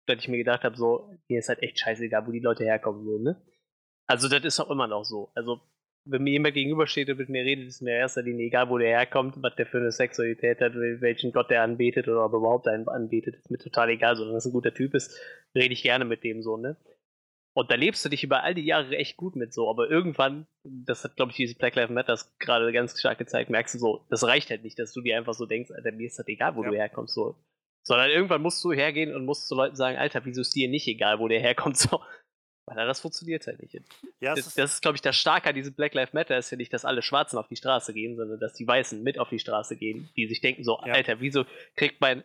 dass 0.05 0.19
ich 0.19 0.27
mir 0.27 0.37
gedacht 0.37 0.63
habe, 0.63 0.77
so, 0.77 1.13
mir 1.27 1.39
ist 1.39 1.49
halt 1.49 1.61
echt 1.61 1.79
scheißegal, 1.79 2.25
wo 2.27 2.31
die 2.31 2.39
Leute 2.39 2.63
herkommen, 2.63 3.03
so, 3.03 3.17
ne? 3.17 3.41
Also, 4.07 4.29
das 4.29 4.43
ist 4.43 4.59
auch 4.59 4.69
immer 4.69 4.87
noch 4.87 5.03
so. 5.03 5.31
Also, 5.33 5.61
wenn 6.05 6.23
mir 6.23 6.31
jemand 6.31 6.53
gegenübersteht 6.53 7.09
und 7.09 7.17
mit 7.17 7.29
mir 7.29 7.43
redet, 7.43 7.67
ist 7.67 7.81
mir 7.81 7.91
in 7.91 7.97
erster 7.99 8.21
Linie 8.21 8.47
egal, 8.47 8.69
wo 8.69 8.77
der 8.77 8.89
herkommt, 8.89 9.35
was 9.41 9.55
der 9.55 9.65
für 9.65 9.77
eine 9.79 9.91
Sexualität 9.91 10.61
hat, 10.61 10.73
welchen 10.75 11.31
Gott 11.31 11.49
der 11.49 11.63
anbetet 11.63 12.07
oder 12.07 12.25
ob 12.25 12.33
er 12.33 12.37
überhaupt 12.39 12.67
einen 12.67 12.87
anbetet, 12.87 13.35
ist 13.35 13.49
mir 13.51 13.57
total 13.57 13.89
egal. 13.89 14.15
Solange 14.15 14.37
es 14.37 14.45
ein 14.45 14.51
guter 14.53 14.73
Typ 14.73 14.93
ist, 14.93 15.19
rede 15.55 15.73
ich 15.73 15.83
gerne 15.83 16.05
mit 16.05 16.23
dem 16.23 16.41
so, 16.41 16.57
ne? 16.57 16.77
Und 17.57 17.71
da 17.71 17.75
lebst 17.75 18.03
du 18.03 18.09
dich 18.09 18.23
über 18.23 18.43
all 18.43 18.53
die 18.53 18.65
Jahre 18.65 18.97
echt 18.97 19.15
gut 19.15 19.37
mit 19.37 19.53
so, 19.53 19.69
aber 19.69 19.89
irgendwann, 19.89 20.45
das 20.63 21.05
hat, 21.05 21.15
glaube 21.15 21.31
ich, 21.31 21.37
dieses 21.37 21.57
Black 21.57 21.75
Lives 21.75 21.89
Matters 21.89 22.37
gerade 22.37 22.69
ganz 22.73 22.99
stark 22.99 23.17
gezeigt, 23.17 23.49
merkst 23.49 23.75
du 23.75 23.79
so, 23.79 24.05
das 24.09 24.25
reicht 24.25 24.49
halt 24.49 24.63
nicht, 24.63 24.77
dass 24.77 24.91
du 24.91 24.99
dir 24.99 25.17
einfach 25.17 25.33
so 25.33 25.45
denkst, 25.45 25.71
Alter, 25.71 25.93
mir 25.93 26.05
ist 26.07 26.19
das 26.19 26.27
egal, 26.27 26.57
wo 26.57 26.63
Ja. 26.63 26.69
du 26.71 26.75
herkommst, 26.75 27.13
so. 27.13 27.37
Sondern 27.83 28.09
irgendwann 28.09 28.41
musst 28.41 28.61
du 28.65 28.73
hergehen 28.73 29.15
und 29.15 29.23
musst 29.25 29.47
zu 29.47 29.55
Leuten 29.55 29.77
sagen, 29.77 29.97
Alter, 29.97 30.25
wieso 30.25 30.41
ist 30.41 30.53
dir 30.53 30.67
nicht 30.67 30.85
egal, 30.87 31.19
wo 31.19 31.29
der 31.29 31.39
herkommt, 31.39 31.77
so. 31.77 32.01
Weil 32.67 32.87
das 32.87 32.99
funktioniert 32.99 33.45
halt 33.45 33.61
nicht. 33.61 33.75
Ja, 34.19 34.33
Das, 34.33 34.47
ist 34.47 34.57
das 34.57 34.73
ist, 34.73 34.81
glaube 34.81 34.95
ich, 34.95 35.01
das 35.01 35.15
Starke 35.15 35.49
an 35.49 35.55
diesem 35.55 35.75
Black 35.75 35.93
Lives 35.93 36.13
Matter 36.13 36.35
ist 36.37 36.49
ja 36.49 36.57
nicht, 36.57 36.73
dass 36.73 36.83
alle 36.83 37.03
Schwarzen 37.03 37.37
auf 37.37 37.47
die 37.47 37.55
Straße 37.55 37.93
gehen, 37.93 38.15
sondern 38.17 38.39
dass 38.39 38.53
die 38.53 38.67
Weißen 38.67 39.03
mit 39.03 39.19
auf 39.19 39.29
die 39.29 39.37
Straße 39.39 39.75
gehen, 39.77 40.09
die 40.15 40.27
sich 40.27 40.41
denken 40.41 40.63
so, 40.63 40.79
Ja. 40.85 40.93
Alter, 40.93 41.19
wieso 41.19 41.45
kriegt 41.75 42.01
mein 42.01 42.23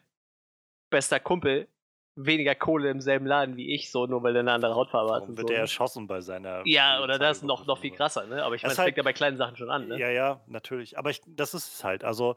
bester 0.89 1.21
Kumpel 1.21 1.69
weniger 2.17 2.55
Kohle 2.55 2.91
im 2.91 3.01
selben 3.01 3.27
Laden 3.27 3.57
wie 3.57 3.75
ich, 3.75 3.91
so 3.91 4.07
nur 4.07 4.23
weil 4.23 4.35
er 4.35 4.41
eine 4.41 4.53
andere 4.53 4.75
Hautfarbe 4.75 5.13
hat. 5.15 5.23
und 5.29 5.37
wird 5.37 5.49
so, 5.49 5.53
er 5.53 5.59
ne? 5.59 5.63
erschossen 5.63 6.07
bei 6.07 6.21
seiner 6.23 6.63
Ja, 6.67 7.03
oder 7.03 7.19
das 7.19 7.41
Polizei- 7.41 7.47
noch, 7.47 7.67
noch 7.67 7.79
viel 7.79 7.93
krasser, 7.93 8.27
ne? 8.27 8.43
Aber 8.43 8.55
ich 8.55 8.63
meine, 8.63 8.71
Das 8.71 8.73
es 8.75 8.79
halt- 8.79 8.87
fängt 8.89 8.97
ja 8.97 9.03
bei 9.03 9.13
kleinen 9.13 9.37
Sachen 9.37 9.57
schon 9.57 9.71
an, 9.71 9.89
ne? 9.89 9.99
Ja, 9.99 10.11
ja, 10.11 10.41
natürlich. 10.47 10.99
Aber 10.99 11.11
ich 11.11 11.21
das 11.27 11.55
ist 11.55 11.75
es 11.75 11.85
halt. 11.85 12.03
Also, 12.03 12.37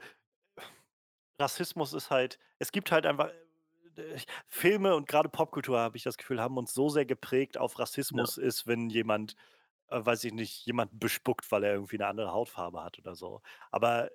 Rassismus 1.40 1.94
ist 1.94 2.12
halt 2.12 2.40
es 2.60 2.72
gibt 2.72 2.92
halt 2.92 3.06
einfach 3.06 3.32
Filme 4.48 4.96
und 4.96 5.08
gerade 5.08 5.30
Popkultur, 5.30 5.80
habe 5.80 5.98
ich 5.98 6.04
das 6.04 6.18
Gefühl, 6.18 6.42
haben 6.42 6.58
uns 6.58 6.74
so 6.74 6.90
sehr 6.90 7.06
geprägt 7.06 7.58
auf 7.58 7.80
Rassismus 7.80 8.38
ist, 8.38 8.68
wenn 8.68 8.90
jemand, 8.90 9.36
äh, 9.90 10.06
weiß 10.06 10.24
ich 10.26 10.34
nicht, 10.34 10.66
jemanden 10.66 11.00
bespuckt, 11.00 11.52
weil 11.52 11.64
er 11.64 11.74
irgendwie 11.74 11.98
eine 11.98 12.08
andere 12.08 12.32
Hautfarbe 12.34 12.84
hat 12.84 13.00
oder 13.00 13.16
so. 13.16 13.42
Aber 13.72 14.10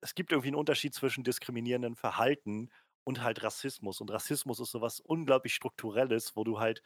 es 0.00 0.14
gibt 0.14 0.32
irgendwie 0.32 0.48
einen 0.48 0.56
Unterschied 0.56 0.94
zwischen 0.94 1.24
diskriminierendem 1.24 1.96
Verhalten 1.96 2.70
und 3.04 3.22
halt 3.22 3.42
Rassismus. 3.42 4.00
Und 4.00 4.10
Rassismus 4.12 4.60
ist 4.60 4.70
so 4.72 4.80
was 4.80 5.00
unglaublich 5.00 5.54
Strukturelles, 5.54 6.36
wo 6.36 6.44
du 6.44 6.60
halt 6.60 6.82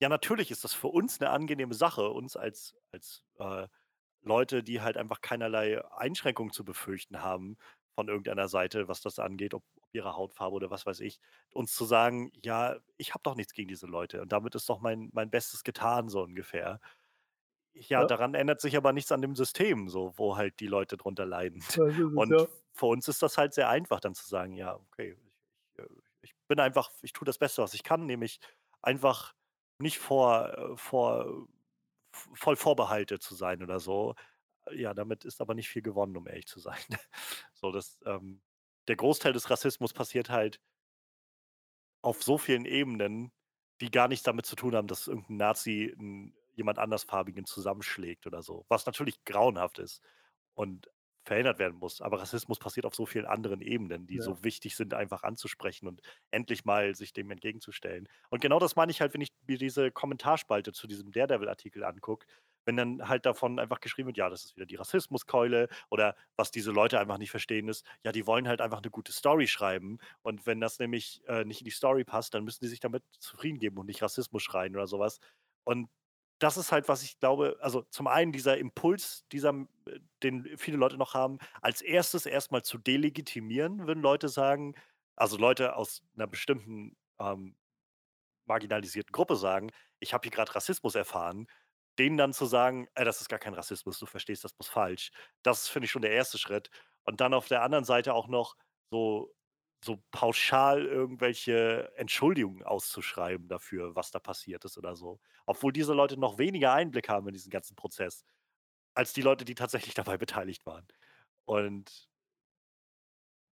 ja, 0.00 0.08
natürlich 0.08 0.50
ist 0.50 0.64
das 0.64 0.74
für 0.74 0.88
uns 0.88 1.20
eine 1.20 1.30
angenehme 1.30 1.74
Sache, 1.74 2.10
uns 2.10 2.36
als 2.36 2.76
als, 2.92 3.24
äh, 3.38 3.68
Leute, 4.22 4.62
die 4.64 4.80
halt 4.82 4.96
einfach 4.98 5.20
keinerlei 5.22 5.82
Einschränkungen 5.92 6.52
zu 6.52 6.64
befürchten 6.64 7.22
haben 7.22 7.56
von 7.94 8.08
irgendeiner 8.08 8.48
Seite, 8.48 8.88
was 8.88 9.00
das 9.02 9.18
angeht, 9.20 9.54
ob 9.54 9.64
ob 9.88 9.94
ihre 9.94 10.16
Hautfarbe 10.16 10.54
oder 10.56 10.70
was 10.70 10.86
weiß 10.86 11.00
ich, 11.00 11.20
uns 11.52 11.74
zu 11.74 11.84
sagen: 11.84 12.30
„Ja, 12.44 12.76
ich 12.98 13.14
habe 13.14 13.22
doch 13.24 13.34
nichts 13.36 13.52
gegen 13.54 13.68
diese 13.68 13.86
Leute 13.86 14.22
und 14.22 14.32
damit 14.32 14.54
ist 14.54 14.68
doch 14.68 14.80
mein 14.80 15.10
mein 15.12 15.30
Bestes 15.30 15.64
getan“, 15.64 16.08
so 16.08 16.22
ungefähr. 16.22 16.80
Ja, 17.74 18.04
Ja. 18.04 18.06
daran 18.06 18.34
ändert 18.34 18.60
sich 18.60 18.76
aber 18.76 18.92
nichts 18.92 19.12
an 19.12 19.22
dem 19.22 19.36
System 19.36 19.88
so, 19.88 20.12
wo 20.16 20.36
halt 20.36 20.58
die 20.60 20.66
Leute 20.66 20.96
drunter 20.96 21.26
leiden. 21.26 21.64
Es, 21.68 21.78
Und 22.14 22.46
ja. 22.46 22.48
für 22.72 22.86
uns 22.86 23.08
ist 23.08 23.22
das 23.22 23.38
halt 23.38 23.54
sehr 23.54 23.68
einfach, 23.68 24.00
dann 24.00 24.14
zu 24.14 24.26
sagen: 24.28 24.54
„Ja, 24.54 24.76
okay, 24.76 25.16
ich 25.20 25.32
ich, 25.76 25.84
äh, 25.84 25.88
ich 26.22 26.34
bin 26.48 26.60
einfach 26.60 26.90
ich 27.02 27.12
tue 27.12 27.26
das 27.26 27.38
Beste, 27.38 27.62
was 27.62 27.74
ich 27.74 27.84
kann“, 27.84 28.06
nämlich 28.06 28.40
einfach 28.82 29.34
nicht 29.78 29.98
vor 29.98 30.48
äh, 30.74 30.76
vor 30.76 31.46
voll 32.12 32.56
Vorbehalte 32.56 33.18
zu 33.20 33.34
sein 33.34 33.62
oder 33.62 33.80
so. 33.80 34.14
Ja, 34.72 34.94
damit 34.94 35.24
ist 35.24 35.40
aber 35.40 35.54
nicht 35.54 35.68
viel 35.70 35.82
gewonnen, 35.82 36.16
um 36.16 36.26
ehrlich 36.28 36.46
zu 36.46 36.60
sein. 36.60 36.78
So, 37.54 37.72
das, 37.72 38.00
ähm 38.06 38.42
der 38.88 38.96
Großteil 38.96 39.32
des 39.32 39.50
Rassismus 39.50 39.92
passiert 39.92 40.30
halt 40.30 40.60
auf 42.02 42.22
so 42.22 42.38
vielen 42.38 42.64
Ebenen, 42.64 43.32
die 43.80 43.90
gar 43.90 44.08
nichts 44.08 44.24
damit 44.24 44.46
zu 44.46 44.56
tun 44.56 44.74
haben, 44.74 44.88
dass 44.88 45.06
irgend 45.08 45.28
'n 45.30 45.36
Nazi 45.36 45.94
'n 45.98 46.34
jemand 46.54 46.78
Andersfarbigen 46.78 47.44
zusammenschlägt 47.46 48.26
oder 48.26 48.42
so, 48.42 48.64
was 48.68 48.86
natürlich 48.86 49.24
grauenhaft 49.24 49.78
ist 49.78 50.02
und 50.54 50.90
verhindert 51.24 51.58
werden 51.58 51.78
muss. 51.78 52.00
Aber 52.00 52.20
Rassismus 52.20 52.58
passiert 52.58 52.86
auf 52.86 52.94
so 52.94 53.06
vielen 53.06 53.26
anderen 53.26 53.60
Ebenen, 53.60 54.06
die 54.06 54.18
Ja. 54.18 54.22
so 54.22 54.42
wichtig 54.44 54.74
sind, 54.76 54.94
einfach 54.94 55.22
anzusprechen 55.24 55.86
und 55.88 56.00
endlich 56.30 56.64
mal 56.64 56.94
sich 56.94 57.12
dem 57.12 57.30
entgegenzustellen. 57.30 58.08
Und 58.30 58.40
genau 58.40 58.58
das 58.58 58.74
meine 58.76 58.90
ich 58.90 59.00
halt, 59.00 59.14
wenn 59.14 59.20
ich 59.20 59.28
mir 59.46 59.58
diese 59.58 59.92
Kommentarspalte 59.92 60.72
zu 60.72 60.86
diesem 60.88 61.12
Daredevil-Artikel 61.12 61.84
angucke, 61.84 62.26
wenn 62.68 62.76
dann 62.78 63.08
halt 63.08 63.26
davon 63.26 63.58
einfach 63.60 63.80
geschrieben 63.80 64.08
wird: 64.08 64.18
„Ja, 64.18 64.30
das 64.30 64.44
ist 64.46 64.56
wieder 64.56 64.66
die 64.66 64.76
Rassismuskeule“ 64.76 65.68
oder 65.90 66.16
was 66.36 66.52
diese 66.52 66.72
Leute 66.72 67.00
einfach 67.00 67.18
nicht 67.18 67.32
verstehen 67.32 67.68
ist, 67.68 67.86
ja, 68.04 68.12
die 68.12 68.28
wollen 68.28 68.48
halt 68.48 68.62
einfach 68.62 68.82
'ne 68.82 68.90
gute 68.92 69.12
Story 69.12 69.48
schreiben 69.48 69.98
und 70.22 70.46
wenn 70.46 70.60
das 70.60 70.78
nämlich, 70.80 71.22
äh, 71.28 71.44
nicht 71.46 71.62
in 71.62 71.66
die 71.66 71.72
Story 71.72 72.04
passt, 72.04 72.34
dann 72.34 72.44
müssen 72.44 72.64
die 72.64 72.68
sich 72.70 72.80
damit 72.80 73.04
zufrieden 73.20 73.58
geben 73.60 73.78
und 73.78 73.86
nicht 73.88 74.02
Rassismus 74.02 74.44
schreien 74.44 74.76
oder 74.76 74.88
so 74.88 75.00
was. 75.00 75.20
Und 75.64 75.90
das 76.40 76.56
ist 76.58 76.72
halt, 76.72 76.88
was 76.88 77.02
ich 77.04 77.18
glaube 77.20 77.58
also, 77.60 77.82
zum 77.90 78.06
einen 78.08 78.32
dieser 78.32 78.58
Impuls, 78.58 79.24
dieser 79.32 79.50
äh, 79.88 80.00
den 80.22 80.56
viele 80.58 80.76
Leute 80.78 80.98
noch 80.98 81.14
haben, 81.14 81.38
als 81.62 81.82
Erstes 81.82 82.26
erst 82.26 82.52
mal 82.52 82.62
zu 82.64 82.78
delegitimieren, 82.78 83.86
wenn 83.88 84.00
Leute 84.02 84.28
sagen 84.30 84.74
also, 85.16 85.36
Leute 85.38 85.76
aus 85.76 86.02
'ner 86.14 86.28
bestimmten, 86.28 86.96
ähm, 87.20 87.56
marginalisierten 88.46 89.12
Gruppe 89.12 89.36
sagen: 89.36 89.70
„Ich 90.00 90.14
habe 90.14 90.24
hier 90.24 90.32
grad 90.32 90.54
Rassismus 90.56 90.94
erfahren.“ 90.96 91.48
Denen 91.98 92.16
dann 92.16 92.32
zu 92.32 92.46
sagen: 92.46 92.88
„Ey, 92.94 93.04
das 93.04 93.20
ist 93.20 93.28
gar 93.28 93.38
kein 93.38 93.54
Rassismus, 93.54 93.98
du 93.98 94.06
verstehst 94.06 94.44
das 94.44 94.52
bloß 94.54 94.68
falsch.“ 94.68 95.10
Das 95.42 95.68
finde 95.68 95.86
ich, 95.86 95.90
schon 95.92 96.02
der 96.02 96.12
erste 96.12 96.38
Schritt. 96.38 96.70
Und 97.04 97.20
dann 97.20 97.34
auf 97.34 97.48
der 97.48 97.62
anderen 97.62 97.84
Seite 97.84 98.14
auch 98.14 98.28
noch 98.28 98.56
so 98.90 99.34
so 99.84 100.02
pauschal 100.10 100.84
irgendwelche 100.86 101.92
Entschuldigungen 101.96 102.64
auszuschreiben 102.64 103.46
dafür, 103.48 103.94
was 103.94 104.10
da 104.10 104.18
passiert 104.18 104.64
ist 104.64 104.76
oder 104.76 104.96
so. 104.96 105.20
Obwohl 105.46 105.72
diese 105.72 105.94
Leute 105.94 106.18
noch 106.18 106.36
weniger 106.38 106.72
Einblick 106.72 107.08
haben 107.08 107.28
in 107.28 107.34
diesen 107.34 107.50
ganzen 107.50 107.76
Prozess, 107.76 108.24
als 108.94 109.12
die 109.12 109.22
Leute, 109.22 109.44
die 109.44 109.54
tatsächlich 109.54 109.94
dabei 109.96 110.18
beteiligt 110.18 110.66
waren. 110.66 110.88
Und 111.46 112.08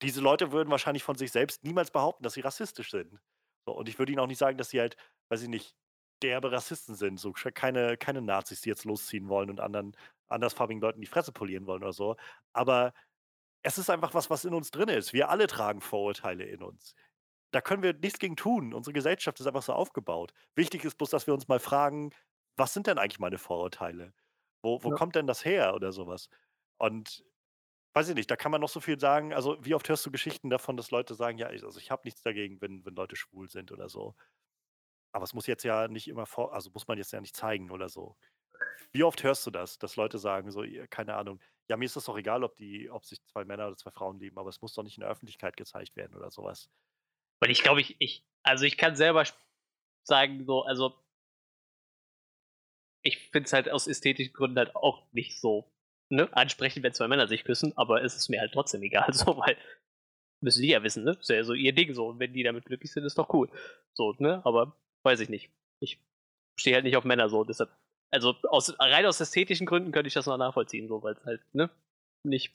diese 0.02 0.20
Leute 0.20 0.52
würden 0.52 0.70
wahrscheinlich 0.70 1.02
von 1.04 1.16
sich 1.16 1.30
selbst 1.32 1.64
niemals 1.64 1.90
behaupten, 1.90 2.24
dass 2.24 2.34
sie 2.34 2.40
rassistisch 2.40 2.90
sind. 2.90 3.20
So, 3.66 3.72
und 3.76 3.88
ich 3.88 3.98
würde 3.98 4.12
ihnen 4.12 4.20
auch 4.20 4.26
nicht 4.26 4.38
sagen, 4.38 4.58
dass 4.58 4.70
sie 4.70 4.80
halt, 4.80 4.96
weiß 5.28 5.42
ich 5.42 5.48
nicht, 5.48 5.76
derbe 6.22 6.52
Rassisten 6.52 6.94
sind, 6.94 7.18
so 7.20 7.32
keine 7.32 7.96
keine 7.98 8.22
Nazis, 8.22 8.60
die 8.62 8.68
jetzt 8.70 8.84
losziehen 8.84 9.28
wollen 9.28 9.50
und 9.50 9.60
anderen 9.60 9.96
andersfarbigen 10.28 10.80
Leuten 10.80 11.00
die 11.00 11.06
Fresse 11.06 11.32
polieren 11.32 11.66
wollen 11.66 11.82
oder 11.82 11.92
so. 11.92 12.16
Aber 12.52 12.94
es 13.62 13.78
ist 13.78 13.90
einfach 13.90 14.14
was, 14.14 14.30
was 14.30 14.44
in 14.44 14.54
uns 14.54 14.70
drin 14.70 14.88
ist. 14.88 15.12
Wir 15.12 15.30
alle 15.30 15.46
tragen 15.46 15.80
Vorurteile 15.80 16.44
in 16.44 16.62
uns. 16.62 16.94
Da 17.52 17.60
können 17.60 17.82
wir 17.82 17.94
nichts 17.94 18.18
gegen 18.20 18.36
tun. 18.36 18.74
Unsere 18.74 18.94
Gesellschaft 18.94 19.40
ist 19.40 19.46
einfach 19.46 19.62
so 19.62 19.72
aufgebaut. 19.74 20.32
Wichtig 20.56 20.84
ist 20.84 20.96
bloß, 20.98 21.10
dass 21.10 21.26
wir 21.26 21.34
uns 21.34 21.48
mal 21.48 21.60
fragen: 21.60 22.10
„Was 22.56 22.74
sind 22.74 22.86
denn 22.88 22.98
eigentlich 22.98 23.20
meine 23.20 23.38
Vorurteile? 23.38 24.14
Wo 24.62 24.82
wo 24.84 24.90
Ja. 24.90 24.92
kommt 24.92 25.16
denn 25.16 25.26
das 25.28 25.44
her?“ 25.44 25.74
oder 25.74 25.92
so 25.92 26.06
was. 26.08 26.28
Und 26.78 27.24
weiß 27.94 28.08
ich 28.10 28.14
nicht, 28.14 28.30
da 28.30 28.36
kann 28.36 28.52
man 28.52 28.60
noch 28.60 28.68
so 28.70 28.80
viel 28.80 28.98
sagen. 29.00 29.32
Also, 29.34 29.58
wie 29.64 29.74
oft 29.74 29.88
hörst 29.88 30.06
du 30.06 30.10
Geschichten 30.10 30.50
davon, 30.50 30.76
dass 30.76 30.90
Leute 30.90 31.14
sagen, 31.14 31.38
ja, 31.38 31.50
ich, 31.50 31.64
also 31.64 31.78
ich 31.78 31.90
habe 31.90 32.02
nichts 32.04 32.22
dagegen, 32.22 32.60
wenn, 32.60 32.84
wenn 32.84 32.94
Leute 32.94 33.16
schwul 33.16 33.48
sind 33.50 33.72
oder 33.72 33.88
so. 33.88 34.14
Aber 35.12 35.24
es 35.24 35.34
muss 35.34 35.46
jetzt 35.46 35.64
ja 35.64 35.88
nicht 35.88 36.08
immer 36.08 36.26
vor, 36.26 36.54
also 36.54 36.70
muss 36.70 36.88
man 36.88 36.98
jetzt 36.98 37.12
ja 37.12 37.20
nicht 37.20 37.36
zeigen 37.36 37.70
oder 37.70 37.88
so. 37.88 38.16
Wie 38.92 39.02
oft 39.02 39.22
hörst 39.22 39.46
du 39.46 39.50
das, 39.50 39.78
dass 39.78 39.96
Leute 39.96 40.18
sagen, 40.18 40.50
so, 40.50 40.64
keine 40.90 41.14
Ahnung, 41.14 41.40
ja, 41.68 41.76
mir 41.76 41.84
ist 41.84 41.96
das 41.96 42.04
doch 42.04 42.16
egal, 42.16 42.44
ob 42.44 42.56
die, 42.56 42.90
ob 42.90 43.04
sich 43.04 43.22
zwei 43.26 43.44
Männer 43.44 43.66
oder 43.66 43.76
zwei 43.76 43.90
Frauen 43.90 44.18
lieben, 44.18 44.38
aber 44.38 44.50
es 44.50 44.60
muss 44.60 44.74
doch 44.74 44.82
nicht 44.82 44.96
in 44.96 45.02
der 45.02 45.10
Öffentlichkeit 45.10 45.56
gezeigt 45.56 45.96
werden 45.96 46.16
oder 46.16 46.30
sowas. 46.30 46.70
Weil 47.40 47.50
ich 47.50 47.62
glaube, 47.62 47.80
ich, 47.80 47.96
ich, 47.98 48.24
also 48.42 48.64
ich 48.64 48.76
kann 48.76 48.96
selber 48.96 49.24
sagen, 50.04 50.44
so, 50.44 50.62
also 50.62 50.94
ich 53.02 53.18
finde 53.30 53.46
es 53.46 53.52
halt 53.52 53.70
aus 53.70 53.86
ästhetischen 53.86 54.32
Gründen 54.32 54.58
halt 54.58 54.76
auch 54.76 55.10
nicht 55.12 55.40
so 55.40 55.72
ne, 56.08 56.28
ansprechend, 56.32 56.82
wenn 56.84 56.92
zwei 56.92 57.08
Männer 57.08 57.26
sich 57.26 57.44
küssen, 57.44 57.76
aber 57.76 58.02
es 58.04 58.16
ist 58.16 58.28
mir 58.28 58.40
halt 58.40 58.52
trotzdem 58.52 58.82
egal, 58.82 59.12
so, 59.12 59.36
weil 59.38 59.56
müssen 60.42 60.62
die 60.62 60.68
ja 60.68 60.82
wissen, 60.82 61.04
ne? 61.04 61.12
Ist 61.12 61.28
ja 61.30 61.42
so 61.44 61.54
ihr 61.54 61.72
Ding 61.72 61.94
so. 61.94 62.08
Und 62.08 62.18
wenn 62.18 62.32
die 62.32 62.42
damit 62.42 62.64
glücklich 62.64 62.92
sind, 62.92 63.04
ist 63.04 63.16
doch 63.16 63.32
cool. 63.32 63.48
So, 63.94 64.14
ne? 64.18 64.44
Aber 64.44 64.76
weiß 65.02 65.20
ich 65.20 65.28
nicht. 65.28 65.50
Ich 65.80 66.00
stehe 66.56 66.74
halt 66.74 66.84
nicht 66.84 66.96
auf 66.96 67.04
Männer 67.04 67.28
so, 67.28 67.44
deshalb. 67.44 67.70
Also 68.10 68.34
aus, 68.48 68.78
rein 68.78 69.06
aus 69.06 69.20
ästhetischen 69.20 69.66
Gründen 69.66 69.90
könnte 69.90 70.08
ich 70.08 70.14
das 70.14 70.26
noch 70.26 70.36
nachvollziehen, 70.36 70.86
so, 70.86 71.02
weil 71.02 71.14
es 71.14 71.24
halt, 71.24 71.40
ne? 71.54 71.70
Nicht 72.24 72.54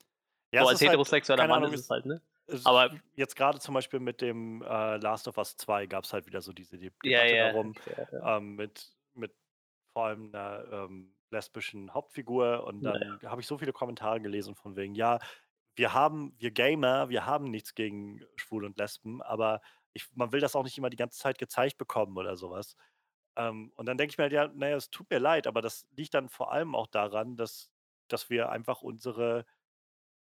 ja, 0.54 0.62
so 0.62 0.68
als 0.70 0.82
halt 0.82 0.92
heterosexueller 0.92 1.42
halt, 1.42 1.50
Mann 1.50 1.64
Ahnung, 1.64 1.74
ist 1.74 1.82
es 1.82 1.90
halt, 1.90 2.06
ne? 2.06 2.22
Aber 2.64 2.92
jetzt 3.16 3.36
gerade 3.36 3.60
zum 3.60 3.74
Beispiel 3.74 4.00
mit 4.00 4.22
dem 4.22 4.62
äh, 4.62 4.98
Last 4.98 5.28
of 5.28 5.38
Us 5.38 5.58
2 5.58 5.88
gab 5.88 6.06
es 6.06 6.14
halt 6.14 6.28
wieder 6.28 6.42
so 6.42 6.54
diese 6.54 6.78
Debatte 6.78 7.10
ja, 7.10 7.26
ja, 7.26 7.52
darum, 7.52 7.74
ja, 8.12 8.38
ähm, 8.38 8.56
mit, 8.56 8.90
mit 9.16 9.34
vor 9.94 10.06
allem 10.06 10.34
einer 10.34 10.64
ähm, 10.72 11.14
lesbischen 11.32 11.94
Hauptfigur 11.94 12.64
und 12.66 12.84
dann 12.84 13.20
habe 13.26 13.42
ich 13.42 13.48
so 13.48 13.58
viele 13.58 13.74
Kommentare 13.74 14.22
gelesen 14.22 14.56
von 14.56 14.78
wegen, 14.78 14.96
ja, 14.96 15.20
wir 15.76 15.94
haben, 15.94 16.34
wir 16.40 16.52
Gamer, 16.52 17.10
wir 17.10 17.26
haben 17.26 17.52
nichts 17.52 17.76
gegen 17.76 18.26
Schwul 18.36 18.64
und 18.64 18.78
Lesben, 18.78 19.22
aber 19.22 19.62
ich, 19.98 20.08
man 20.16 20.32
will 20.32 20.40
das 20.42 20.56
auch 20.56 20.64
nicht 20.64 20.78
immer 20.78 20.90
die 20.90 20.98
ganze 20.98 21.20
Zeit 21.20 21.38
gezeigt 21.38 21.78
bekommen 21.78 22.18
oder 22.18 22.36
sowas. 22.38 22.76
Ähm, 23.38 23.72
und 23.76 23.86
dann 23.88 23.98
denke 23.98 24.12
ich 24.14 24.18
mir 24.18 24.24
halt, 24.26 24.34
ja, 24.34 24.48
naja, 24.50 24.78
es 24.78 24.90
tut 24.92 25.10
mir 25.12 25.20
leid, 25.20 25.48
aber 25.48 25.62
das 25.62 25.88
liegt 25.96 26.14
dann 26.16 26.30
vor 26.30 26.52
allem 26.52 26.76
auch 26.76 26.88
daran, 26.88 27.38
dass, 27.38 27.70
dass 28.10 28.30
wir 28.30 28.50
einfach 28.50 28.82
unsere 28.82 29.46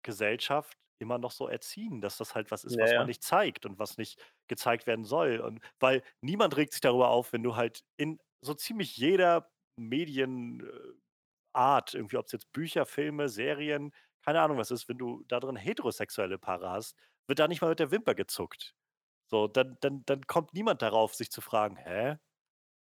Gesellschaft 0.04 0.78
immer 1.00 1.18
noch 1.18 1.32
so 1.32 1.48
erziehen, 1.48 2.00
dass 2.00 2.18
das 2.18 2.34
halt 2.34 2.50
was 2.50 2.64
ist, 2.64 2.78
was 2.80 2.94
man 2.94 3.06
nicht 3.06 3.22
zeigt 3.22 3.66
und 3.66 3.78
was 3.78 3.98
nicht 3.98 4.22
gezeigt 4.48 4.86
werden 4.86 5.04
soll. 5.04 5.40
Und 5.40 5.60
weil 5.80 6.02
niemand 6.20 6.56
regt 6.56 6.72
sich 6.72 6.80
darüber 6.80 7.08
auf, 7.08 7.32
wenn 7.32 7.42
du 7.42 7.56
halt 7.56 7.84
in 7.96 8.20
so 8.42 8.54
ziemlich 8.54 8.96
jeder 8.96 9.50
Medienart, 9.76 10.84
irgendwie, 11.92 12.16
ob 12.16 12.26
es 12.26 12.32
jetzt 12.32 12.52
Bücher, 12.52 12.86
Filme, 12.86 13.28
Serien, 13.28 13.92
keine 14.24 14.40
Ahnung 14.40 14.58
was 14.58 14.70
ist, 14.70 14.88
wenn 14.88 14.98
du 14.98 15.24
da 15.28 15.40
drin 15.40 15.56
heterosexuelle 15.56 16.38
Paare 16.38 16.70
hast, 16.70 16.96
wird 17.26 17.38
da 17.38 17.48
nicht 17.48 17.60
mal 17.60 17.70
mit 17.70 17.80
der 17.80 17.90
Wimper 17.90 18.14
gezuckt. 18.14 18.74
So, 19.34 19.48
dann, 19.48 19.76
dann, 19.80 20.04
dann 20.06 20.24
kommt 20.28 20.54
niemand 20.54 20.80
darauf, 20.80 21.12
sich 21.16 21.28
zu 21.28 21.40
fragen, 21.40 21.74
hä? 21.76 22.18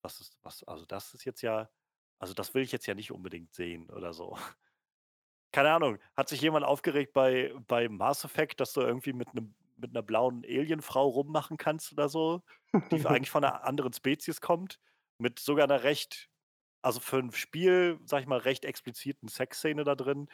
Was 0.03 0.21
ist, 0.21 0.37
was, 0.43 0.63
also 0.65 0.85
das 0.85 1.15
ist 1.15 1.25
jetzt 1.25 1.41
ja, 1.41 1.71
also 2.19 2.35
das 2.35 2.53
will 2.53 2.63
ich 2.63 2.71
jetzt 2.71 2.85
ja 2.85 2.95
nicht 2.95 3.13
unbedingt 3.13 3.55
sehen 3.55 3.89
oder 3.89 4.13
so. 4.13 4.37
Keine 5.53 5.73
Ahnung, 5.73 5.99
hat 6.15 6.29
sich 6.29 6.43
jemand 6.43 6.67
aufgeregt 6.67 7.15
bei, 7.15 7.55
bei 7.67 7.89
Mass 7.89 8.25
Effect, 8.25 8.61
dass 8.61 8.75
du 8.75 8.83
irgendwie 8.83 9.15
mit 9.15 9.29
einem 9.29 9.55
mit 9.79 9.93
einer 9.93 10.03
blauen 10.03 10.45
Alienfrau 10.45 11.09
rummachen 11.09 11.57
kannst 11.57 11.93
oder 11.93 12.11
so, 12.11 12.43
die 12.93 13.07
eigentlich 13.07 13.31
von 13.31 13.43
einer 13.43 13.65
anderen 13.65 13.95
Spezies 13.95 14.43
kommt, 14.43 14.79
mit 15.17 15.39
sogar 15.39 15.65
einer 15.65 15.83
recht, 15.83 16.29
also 16.83 17.01
für 17.01 17.21
ein 17.21 17.33
Spiel, 17.33 17.99
sag 18.05 18.21
ich 18.21 18.27
mal, 18.27 18.39
recht 18.39 18.67
expliziten 18.67 19.29
Sexszene 19.29 19.83
da 19.85 19.95
drin. 19.95 20.29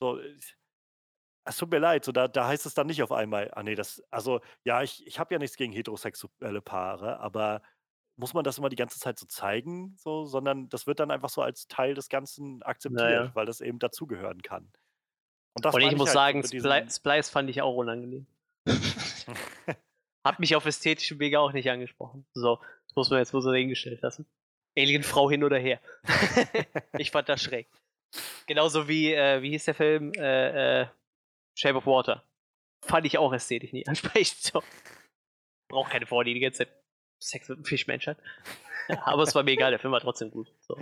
So, 0.00 0.18
es 1.44 1.56
tut 1.56 1.70
mir 1.70 1.78
leid, 1.78 2.04
so 2.04 2.12
da, 2.12 2.28
da 2.28 2.46
heißt 2.46 2.66
es 2.66 2.74
dann 2.74 2.86
nicht 2.86 3.02
auf 3.02 3.12
einmal, 3.12 3.50
ah 3.54 3.62
nee, 3.62 3.74
das, 3.74 4.02
also 4.10 4.40
ja, 4.64 4.82
ich, 4.82 5.06
ich 5.06 5.18
habe 5.18 5.34
ja 5.34 5.38
nichts 5.38 5.56
gegen 5.56 5.72
heterosexuelle 5.72 6.60
Paare, 6.60 7.20
aber 7.20 7.62
muss 8.16 8.34
man 8.34 8.44
das 8.44 8.58
immer 8.58 8.68
die 8.68 8.76
ganze 8.76 9.00
Zeit 9.00 9.18
so 9.18 9.26
zeigen, 9.26 9.96
so, 9.96 10.26
sondern 10.26 10.68
das 10.68 10.86
wird 10.86 11.00
dann 11.00 11.10
einfach 11.10 11.30
so 11.30 11.42
als 11.42 11.68
Teil 11.68 11.94
des 11.94 12.08
Ganzen 12.08 12.62
akzeptiert, 12.62 13.02
naja. 13.02 13.30
weil 13.34 13.46
das 13.46 13.60
eben 13.60 13.78
dazugehören 13.78 14.42
kann. 14.42 14.70
Und, 15.54 15.64
das 15.64 15.74
Und 15.74 15.80
ich 15.80 15.96
muss 15.96 16.14
halt 16.14 16.42
sagen, 16.42 16.44
Spli 16.44 16.90
Splice 16.90 17.30
fand 17.30 17.50
ich 17.50 17.62
auch 17.62 17.74
unangenehm. 17.74 18.26
Hat 20.24 20.38
mich 20.38 20.54
auf 20.54 20.66
ästhetischen 20.66 21.18
Wege 21.18 21.40
auch 21.40 21.52
nicht 21.52 21.70
angesprochen. 21.70 22.26
So, 22.34 22.60
das 22.86 22.94
muss 22.94 23.10
man 23.10 23.20
jetzt 23.20 23.32
wohl 23.32 23.42
so 23.42 23.52
hingestellt 23.52 24.02
lassen. 24.02 24.26
Alienfrau 24.76 25.30
hin 25.30 25.42
oder 25.42 25.58
her. 25.58 25.80
ich 26.98 27.10
fand 27.10 27.28
das 27.28 27.42
schräg. 27.42 27.68
Genauso 28.46 28.86
wie, 28.86 29.12
äh, 29.12 29.42
wie 29.42 29.50
hieß 29.50 29.64
der 29.64 29.74
Film? 29.74 30.12
Äh, 30.14 30.82
äh, 30.82 30.86
Shape 31.60 31.76
of 31.76 31.86
Water. 31.86 32.24
Fand 32.82 33.06
ich 33.06 33.18
auch 33.18 33.32
ästhetisch 33.32 33.72
nie 33.72 33.86
ansprechend. 33.86 34.38
So. 34.52 34.62
Braucht 35.68 35.92
keine 35.92 36.06
Frau, 36.06 36.22
die 36.24 36.38
ganze 36.40 36.64
Zeit 36.64 36.74
Sex 37.20 37.48
mit 37.48 37.58
einem 37.58 37.64
Fischmensch 37.64 38.06
hat. 38.06 38.18
Aber 39.04 39.22
es 39.22 39.34
war 39.34 39.42
mir 39.42 39.52
egal, 39.52 39.70
der 39.70 39.78
Film 39.78 39.92
war 39.92 40.00
trotzdem 40.00 40.30
gut. 40.30 40.52
So. 40.60 40.76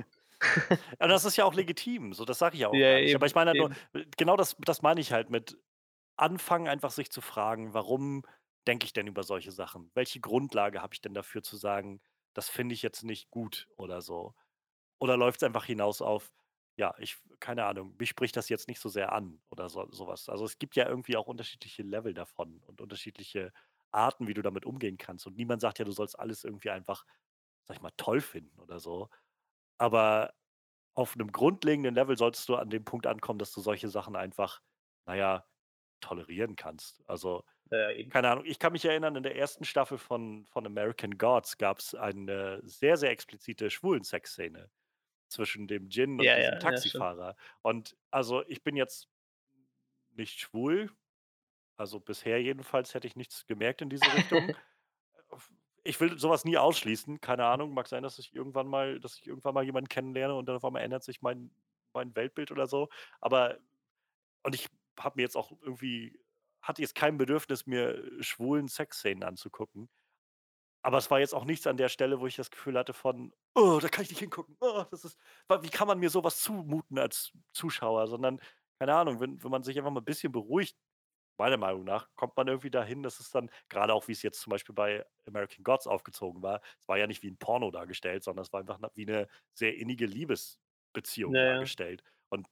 Aber 0.99 1.09
das 1.09 1.25
ist 1.25 1.37
ja 1.37 1.45
auch 1.45 1.53
legitim, 1.53 2.15
so 2.15 2.25
das 2.25 2.39
sage 2.39 2.55
ich 2.55 2.61
ja 2.61 2.69
auch. 2.69 2.75
Ja, 2.75 2.97
eben, 2.99 3.17
Aber 3.17 3.27
ich 3.27 3.35
meine 3.35 3.51
halt 3.51 3.59
nur, 3.59 4.07
genau 4.17 4.37
das, 4.37 4.57
das 4.61 4.83
meine 4.83 5.01
ich 5.01 5.13
halt 5.13 5.31
mit 5.31 5.59
anfangen, 6.17 6.69
einfach 6.69 6.93
sich 6.93 7.11
zu 7.11 7.21
fragen, 7.21 7.75
warum 7.75 8.25
denke 8.67 8.87
ich 8.87 8.93
denn 8.93 9.09
über 9.09 9.25
solche 9.25 9.51
Sachen? 9.51 9.91
Welche 9.95 10.21
Grundlage 10.21 10.81
habe 10.81 10.95
ich 10.95 11.01
denn 11.01 11.13
dafür 11.13 11.43
zu 11.43 11.57
sagen, 11.57 12.01
das 12.35 12.49
finde 12.49 12.75
ich 12.75 12.83
jetzt 12.83 13.03
nicht 13.03 13.31
gut 13.31 13.69
oder 13.77 14.01
so? 14.01 14.35
Oder 15.01 15.17
läuft 15.17 15.43
es 15.43 15.47
einfach 15.47 15.65
hinaus 15.65 16.01
auf, 16.01 16.33
ja, 16.79 16.95
ich, 16.99 17.19
keine 17.41 17.65
Ahnung, 17.67 17.97
mich 17.99 18.11
spricht 18.11 18.37
das 18.37 18.49
jetzt 18.49 18.69
nicht 18.69 18.81
so 18.81 18.89
sehr 18.89 19.13
an 19.13 19.41
oder 19.51 19.69
so, 19.69 19.91
sowas. 19.91 20.29
Also 20.29 20.45
es 20.45 20.59
gibt 20.59 20.77
ja 20.77 20.89
irgendwie 20.89 21.17
auch 21.17 21.27
unterschiedliche 21.27 21.83
Level 21.83 22.15
davon 22.15 22.63
und 22.67 22.81
unterschiedliche 22.81 23.53
Arten, 23.91 24.29
wie 24.29 24.35
du 24.35 24.43
damit 24.43 24.65
umgehen 24.65 24.97
kannst. 24.99 25.27
Und 25.27 25.37
niemand 25.37 25.61
sagt 25.61 25.79
ja, 25.81 25.85
du 25.85 25.91
sollst 25.93 26.19
alles 26.19 26.45
irgendwie 26.45 26.71
einfach, 26.71 27.05
sag 27.65 27.77
ich 27.77 27.83
mal, 27.83 27.93
toll 27.97 28.21
finden 28.21 28.61
oder 28.61 28.79
so. 28.81 29.09
Aber 29.79 30.35
auf 30.95 31.15
einem 31.15 31.33
grundlegenden 31.33 31.95
Level 31.95 32.17
solltest 32.19 32.49
du 32.49 32.57
an 32.57 32.71
dem 32.71 32.85
Punkt 32.85 33.07
ankommen, 33.07 33.39
dass 33.41 33.53
du 33.53 33.61
solche 33.61 33.89
Sachen 33.89 34.17
einfach, 34.17 34.61
naja, 35.07 35.47
tolerieren 36.01 36.57
kannst. 36.57 37.03
Also, 37.09 37.45
äh, 37.71 38.05
keine 38.09 38.31
Ahnung, 38.31 38.45
ich 38.47 38.59
kann 38.61 38.73
mich 38.73 38.85
erinnern, 38.85 39.17
in 39.17 39.23
der 39.25 39.37
ersten 39.37 39.65
Staffel 39.65 39.99
von, 39.99 40.47
von 40.47 40.67
American 40.67 41.19
Gods 41.19 41.59
gab 41.59 41.79
es 41.81 41.95
eine 41.95 42.61
sehr, 42.65 42.97
sehr 42.97 43.11
explizite 43.11 43.71
Schwulen-Sex-Szene 43.71 44.71
zwischen 45.29 45.67
dem 45.67 45.89
Gin 45.91 46.19
und 46.19 46.25
ja, 46.25 46.37
diesem 46.37 46.53
ja, 46.55 46.59
Taxifahrer. 46.59 47.37
Und 47.63 47.97
also 48.11 48.45
ich 48.49 48.63
bin 48.63 48.77
jetzt 48.77 49.09
nicht 50.17 50.41
schwul, 50.41 50.91
also 51.77 52.01
bisher 52.01 52.43
jedenfalls 52.43 52.95
hätte 52.95 53.07
ich 53.07 53.17
nichts 53.17 53.47
gemerkt 53.47 53.83
in 53.83 53.91
diese 53.91 54.13
Richtung. 54.15 54.55
ich 55.85 56.01
will 56.01 56.19
sowas 56.19 56.45
nie 56.45 56.59
ausschließen, 56.59 57.21
keine 57.21 57.47
Ahnung, 57.47 57.73
mag 57.73 57.87
sein, 57.87 58.03
dass 58.03 58.19
ich 58.19 58.35
irgendwann 58.35 58.67
mal, 58.67 59.01
dass 59.01 59.17
ich 59.19 59.27
irgendwann 59.27 59.55
mal 59.55 59.65
jemanden 59.65 59.89
kennenlerne 59.89 60.35
und 60.35 60.47
dann 60.47 60.57
auf 60.57 60.65
einmal 60.65 60.83
ändert 60.83 61.05
sich 61.05 61.23
mein, 61.23 61.51
mein 61.93 62.15
Weltbild 62.17 62.51
oder 62.51 62.67
so. 62.67 62.89
Aber 63.21 63.59
und 64.43 64.55
ich 64.55 64.69
habe 64.99 65.17
mir 65.17 65.23
jetzt 65.23 65.37
auch 65.37 65.53
irgendwie, 65.63 66.19
hatte 66.63 66.83
jetzt 66.83 66.95
kein 66.95 67.19
Bedürfnis, 67.19 67.67
mir 67.67 68.03
schwulen 68.23 68.69
Sexszenen 68.69 69.23
anzugucken. 69.23 69.89
Aber 70.89 70.97
es 70.97 71.11
war 71.11 71.21
jetzt 71.21 71.35
auch 71.35 71.45
nichts 71.45 71.67
an 71.67 71.77
der 71.77 71.91
Stelle, 71.91 72.19
wo 72.19 72.27
ich 72.27 72.37
das 72.37 72.51
Gefühl 72.51 72.79
hatte 72.79 72.95
von, 72.95 73.35
oh, 73.55 73.79
da 73.79 73.91
kann 73.91 74.05
ich 74.05 74.09
nicht 74.09 74.21
hingucken. 74.21 74.57
Oh, 74.61 74.87
das 74.91 75.05
ist, 75.05 75.19
wie 75.61 75.69
kann 75.69 75.87
man 75.87 75.99
mir 75.99 76.09
sowas 76.09 76.41
zumuten 76.41 76.99
als 76.99 77.31
Zuschauer? 77.53 78.07
Sondern, 78.07 78.41
keine 78.79 78.95
Ahnung, 78.95 79.21
wenn, 79.21 79.45
wenn 79.45 79.51
man 79.51 79.63
sich 79.63 79.77
einfach 79.77 79.91
mal 79.91 80.01
ein 80.01 80.07
bisschen 80.07 80.33
beruhigt, 80.33 80.79
meiner 81.37 81.59
Meinung 81.59 81.85
nach, 81.85 82.09
kommt 82.17 82.39
man 82.39 82.49
irgendwie 82.49 82.71
dahin, 82.71 83.03
dass 83.03 83.21
es 83.21 83.31
dann, 83.31 83.51
gerade 83.69 83.93
auch 83.93 84.09
wie 84.09 84.13
es 84.13 84.23
jetzt 84.23 84.41
zum 84.41 84.51
Beispiel 84.51 84.75
bei 84.75 85.05
American 85.27 85.63
Gods 85.63 85.87
aufgezogen 85.87 86.43
war, 86.43 86.63
es 86.81 86.89
war 86.89 86.97
ja 86.97 87.07
nicht 87.07 87.23
wie 87.23 87.31
ein 87.33 87.37
Porno 87.37 87.71
dargestellt, 87.71 88.25
sondern 88.25 88.47
es 88.47 88.53
war 88.55 88.61
einfach 88.61 88.79
wie 88.95 89.07
eine 89.07 89.29
sehr 89.53 89.77
innige 89.77 90.07
Liebesbeziehung 90.07 91.35
ja, 91.35 91.53
dargestellt. 91.53 92.03
Und 92.31 92.49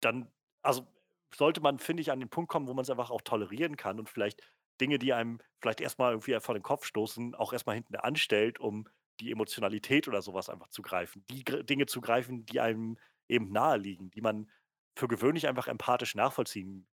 dann, 0.00 0.32
also 0.62 0.86
sollte 1.34 1.60
man, 1.60 1.78
finde 1.78 2.00
ich, 2.00 2.12
an 2.12 2.20
den 2.20 2.30
Punkt 2.30 2.50
kommen, 2.50 2.66
wo 2.66 2.72
man 2.72 2.84
es 2.84 2.88
einfach 2.88 3.10
auch 3.10 3.20
tolerieren 3.20 3.76
kann 3.76 3.98
und 3.98 4.08
vielleicht 4.08 4.40
Dinge, 4.82 4.98
die 4.98 5.12
einem 5.12 5.38
vielleicht 5.60 5.80
erstmal 5.80 6.12
irgendwie 6.12 6.38
vor 6.40 6.54
den 6.54 6.62
Kopf 6.62 6.84
stoßen, 6.84 7.36
auch 7.36 7.52
erstmal 7.52 7.76
hinten 7.76 7.94
anstellt, 7.94 8.58
um 8.58 8.88
die 9.20 9.30
Emotionalität 9.30 10.08
oder 10.08 10.20
sowas 10.20 10.48
einfach 10.48 10.68
zu 10.68 10.82
greifen. 10.82 11.24
Die 11.30 11.44
Dinge 11.44 11.86
zu 11.86 12.00
greifen, 12.00 12.44
die 12.46 12.60
einem 12.60 12.98
eben 13.28 13.52
nahe 13.52 13.78
liegen, 13.78 14.10
die 14.10 14.20
man 14.20 14.50
für 14.98 15.06
gewöhnlich 15.06 15.46
einfach 15.46 15.68
empathisch 15.68 16.16
nachvollziehen 16.16 16.88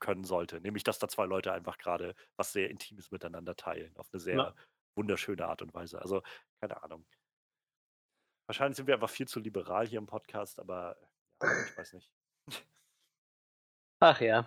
können 0.00 0.24
sollte. 0.24 0.60
Nämlich, 0.60 0.84
dass 0.84 0.98
da 0.98 1.08
zwei 1.08 1.26
Leute 1.26 1.52
einfach 1.52 1.76
gerade 1.76 2.14
was 2.36 2.52
sehr 2.52 2.70
Intimes 2.70 3.10
miteinander 3.10 3.54
teilen, 3.56 3.94
auf 3.96 4.08
eine 4.12 4.20
sehr 4.20 4.36
ja. 4.36 4.54
wunderschöne 4.94 5.46
Art 5.46 5.60
und 5.60 5.74
Weise. 5.74 6.00
Also, 6.00 6.22
keine 6.60 6.82
Ahnung. 6.82 7.06
Wahrscheinlich 8.46 8.76
sind 8.76 8.86
wir 8.86 8.94
einfach 8.94 9.10
viel 9.10 9.28
zu 9.28 9.40
liberal 9.40 9.86
hier 9.86 9.98
im 9.98 10.06
Podcast, 10.06 10.58
aber 10.58 10.96
ja, 11.42 11.66
ich 11.66 11.76
weiß 11.76 11.92
nicht. 11.92 12.10
Ach 14.00 14.20
ja. 14.20 14.46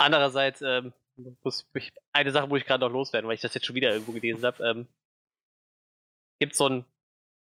Andererseits 0.00 0.62
ähm, 0.62 0.94
muss 1.42 1.68
ich, 1.74 1.92
eine 2.12 2.30
Sache, 2.30 2.48
wo 2.48 2.56
ich 2.56 2.64
gerade 2.64 2.84
noch 2.84 2.92
loswerden, 2.92 3.28
weil 3.28 3.34
ich 3.34 3.42
das 3.42 3.52
jetzt 3.52 3.66
schon 3.66 3.76
wieder 3.76 3.92
irgendwo 3.92 4.12
gelesen 4.12 4.44
habe. 4.46 4.64
Ähm, 4.66 4.88
gibt 6.38 6.54
so 6.56 6.68
ein 6.68 6.84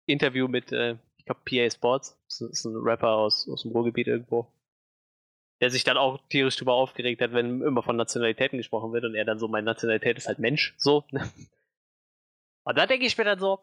Interview 0.06 0.48
mit, 0.48 0.72
äh, 0.72 0.96
ich 1.18 1.26
glaube 1.26 1.42
PA 1.44 1.70
Sports, 1.70 2.18
das 2.24 2.40
ist 2.40 2.64
ein 2.64 2.74
Rapper 2.74 3.10
aus, 3.10 3.46
aus 3.50 3.62
dem 3.62 3.72
Ruhrgebiet 3.72 4.06
irgendwo, 4.06 4.50
der 5.60 5.70
sich 5.70 5.84
dann 5.84 5.98
auch 5.98 6.26
tierisch 6.30 6.56
drüber 6.56 6.72
aufgeregt 6.72 7.20
hat, 7.20 7.34
wenn 7.34 7.60
immer 7.60 7.82
von 7.82 7.96
Nationalitäten 7.96 8.56
gesprochen 8.56 8.94
wird 8.94 9.04
und 9.04 9.14
er 9.14 9.26
dann 9.26 9.38
so, 9.38 9.46
meine 9.46 9.66
Nationalität 9.66 10.16
ist 10.16 10.26
halt 10.26 10.38
Mensch, 10.38 10.74
so. 10.78 11.04
Ne? 11.10 11.30
Und 12.64 12.78
da 12.78 12.86
denke 12.86 13.04
ich 13.04 13.18
mir 13.18 13.24
dann 13.24 13.38
so, 13.38 13.62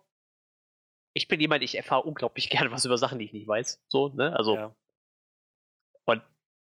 ich 1.15 1.27
bin 1.27 1.41
jemand, 1.41 1.63
ich 1.63 1.73
erfahre 1.73 2.03
unglaublich 2.03 2.49
gerne 2.51 2.71
was 2.71 2.85
über 2.85 2.99
Sachen, 2.99 3.17
die 3.17 3.25
ich 3.25 3.33
nicht 3.33 3.47
weiß, 3.47 3.83
so, 3.87 4.09
ne, 4.09 4.37
also. 4.37 4.55
Ja. 4.55 4.75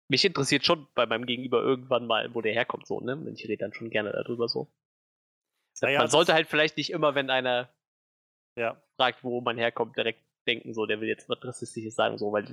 Mich 0.07 0.23
interessiert 0.23 0.65
schon 0.65 0.87
bei 0.93 1.05
meinem 1.05 1.25
Gegenüber 1.25 1.61
irgendwann 1.61 2.05
mal, 2.05 2.33
wo 2.33 2.41
der 2.41 2.53
herkommt, 2.53 2.85
so, 2.85 2.99
ne, 2.99 3.15
und 3.15 3.39
ich 3.39 3.47
rede 3.47 3.57
dann 3.57 3.73
schon 3.73 3.89
gerne 3.89 4.11
darüber, 4.11 4.47
so. 4.47 4.67
Naja, 5.81 5.99
man 5.99 6.09
sollte 6.09 6.33
halt 6.33 6.47
vielleicht 6.47 6.77
nicht 6.77 6.91
immer, 6.91 7.15
wenn 7.15 7.29
einer 7.29 7.69
ja. 8.57 8.81
fragt, 8.97 9.23
wo 9.23 9.41
man 9.41 9.57
herkommt, 9.57 9.97
direkt 9.97 10.21
denken, 10.47 10.73
so, 10.73 10.85
der 10.85 11.01
will 11.01 11.07
jetzt 11.07 11.27
was 11.27 11.43
Rassistisches 11.43 11.95
sagen, 11.95 12.17
so, 12.17 12.31
weil 12.31 12.45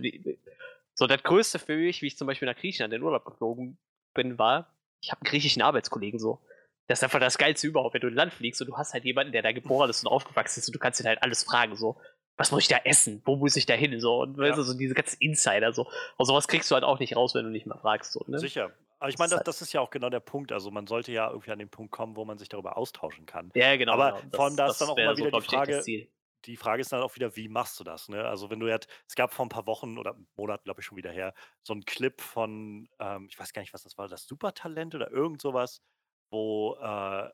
so 0.95 1.07
das 1.07 1.23
Größte 1.23 1.59
für 1.59 1.77
mich, 1.77 2.03
wie 2.03 2.07
ich 2.07 2.17
zum 2.17 2.27
Beispiel 2.27 2.49
nach 2.49 2.57
Griechenland 2.57 2.93
in 2.93 3.01
den 3.01 3.05
Urlaub 3.05 3.25
geflogen 3.25 3.79
bin, 4.15 4.39
war, 4.39 4.75
ich 5.03 5.11
habe 5.11 5.21
einen 5.21 5.31
griechischen 5.31 5.63
Arbeitskollegen 5.63 6.19
so. 6.19 6.41
Das 6.89 6.99
ist 6.99 7.05
einfach 7.05 7.21
das 7.21 7.39
Geilste 7.39 7.67
überhaupt, 7.67 7.95
wenn 7.95 8.01
du 8.01 8.09
in 8.09 8.15
Land 8.15 8.33
fliegst 8.33 8.61
und 8.61 8.67
du 8.67 8.77
hast 8.77 8.93
halt 8.93 9.05
jemanden, 9.05 9.33
der 9.33 9.43
da 9.43 9.53
geboren 9.53 9.89
ist 9.89 10.05
und 10.05 10.11
aufgewachsen 10.11 10.61
ist 10.61 10.69
und 10.69 10.75
du 10.75 10.79
kannst 10.79 11.01
ihn 11.01 11.07
halt 11.07 11.23
alles 11.23 11.45
fragen, 11.45 11.77
so, 11.77 12.01
was 12.37 12.51
muss 12.51 12.63
ich 12.63 12.69
da 12.69 12.79
essen? 12.85 13.23
Wo 13.25 13.37
muss 13.37 13.57
ich 13.57 13.67
da 13.67 13.75
hin? 13.75 13.99
So, 14.01 14.23
und 14.23 14.37
ja. 14.37 14.45
weißt 14.45 14.59
du, 14.59 14.63
so 14.63 14.75
diese 14.77 14.95
ganzen 14.95 15.21
Insider, 15.21 15.73
so. 15.73 15.87
Und 16.17 16.27
sowas 16.27 16.49
kriegst 16.49 16.71
du 16.71 16.75
halt 16.75 16.85
auch 16.85 16.99
nicht 16.99 17.17
raus, 17.17 17.35
wenn 17.35 17.45
du 17.45 17.51
nicht 17.51 17.67
mal 17.67 17.79
fragst, 17.79 18.13
so, 18.13 18.25
ne? 18.27 18.39
Sicher. 18.39 18.73
Aber 18.99 19.09
ich 19.09 19.19
meine, 19.19 19.31
das, 19.31 19.43
das, 19.43 19.63
ist 19.63 19.73
ja 19.73 19.81
auch 19.81 19.91
genau 19.91 20.11
der 20.11 20.21
Punkt. 20.21 20.53
Also 20.53 20.71
man 20.71 20.87
sollte 20.87 21.11
ja 21.11 21.29
irgendwie 21.29 21.51
an 21.51 21.59
den 21.59 21.69
Punkt 21.69 21.91
kommen, 21.91 22.15
wo 22.15 22.25
man 22.25 22.39
sich 22.39 22.49
darüber 22.49 22.77
austauschen 22.77 23.27
kann. 23.27 23.51
Ja, 23.55 23.77
genau. 23.77 23.95
Aber 23.95 24.13
genau. 24.13 24.37
Vor 24.37 24.45
allem 24.45 24.57
da 24.57 24.69
ist 24.69 24.81
dann 24.81 24.91
auch 24.91 24.97
immer 24.97 25.17
wieder 25.17 25.31
so, 25.31 25.41
die 25.41 25.47
Frage, 25.49 26.09
die 26.45 26.57
Frage 26.57 26.81
ist 26.81 26.93
dann 26.93 27.03
auch 27.03 27.15
wieder, 27.17 27.35
wie 27.37 27.49
machst 27.49 27.79
du 27.81 27.85
das? 27.85 28.09
Ne? 28.09 28.25
Also 28.25 28.51
wenn 28.51 28.61
du 28.61 28.69
jetzt, 28.69 28.89
es 29.09 29.15
gab 29.15 29.33
vor 29.33 29.45
ein 29.45 29.49
paar 29.49 29.67
Wochen 29.67 29.99
oder 29.99 30.17
Monaten, 30.37 30.65
glaube 30.65 30.81
ich, 30.81 30.87
schon 30.87 30.97
wieder 30.97 31.11
her, 31.11 31.35
so 31.63 31.73
einen 31.73 31.85
Clip 31.85 32.21
von, 32.21 32.89
ähm, 33.01 33.27
ich 33.29 33.39
weiß 33.39 33.53
gar 33.53 33.63
nicht, 33.63 33.75
was 33.75 33.83
das 33.83 33.99
war, 33.99 34.09
das 34.09 34.27
Supertalent 34.27 34.95
oder 34.95 35.11
irgend 35.11 35.41
sowas, 35.41 35.83
wo 36.31 36.77
äh, 36.81 37.29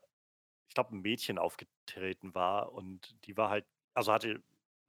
ich 0.67 0.75
glaube, 0.75 0.95
ein 0.95 1.01
Mädchen 1.01 1.37
aufgetreten 1.37 2.33
war 2.35 2.71
und 2.71 3.15
die 3.25 3.37
war 3.37 3.49
halt, 3.49 3.65
also 3.93 4.11
hatte 4.13 4.41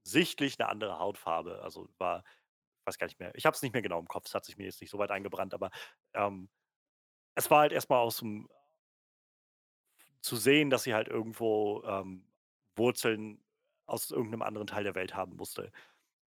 sichtlich 0.04 0.58
eine 0.60 0.68
andere 0.68 0.98
Hautfarbe. 0.98 1.62
Also 1.62 1.88
war, 1.98 2.24
weiß 2.86 2.98
gar 2.98 3.06
nicht 3.06 3.20
mehr, 3.20 3.34
ich 3.36 3.46
habe 3.46 3.54
es 3.56 3.62
nicht 3.62 3.72
mehr 3.72 3.82
genau 3.82 3.98
im 4.00 4.08
Kopf, 4.08 4.26
es 4.26 4.34
hat 4.34 4.44
sich 4.44 4.56
mir 4.58 4.64
jetzt 4.64 4.80
nicht 4.80 4.90
so 4.90 4.98
weit 4.98 5.10
eingebrannt, 5.10 5.54
aber 5.54 5.70
ähm, 6.14 6.50
es 7.36 7.50
war 7.50 7.60
halt 7.60 7.72
erstmal 7.72 8.00
aus 8.00 8.18
dem, 8.18 8.48
zu 10.20 10.36
sehen, 10.36 10.70
dass 10.70 10.82
sie 10.84 10.94
halt 10.94 11.08
irgendwo 11.08 11.82
ähm, 11.84 12.26
Wurzeln 12.76 13.42
aus 13.86 14.10
irgendeinem 14.10 14.42
anderen 14.42 14.66
Teil 14.66 14.84
der 14.84 14.94
Welt 14.94 15.14
haben 15.14 15.36
musste. 15.36 15.72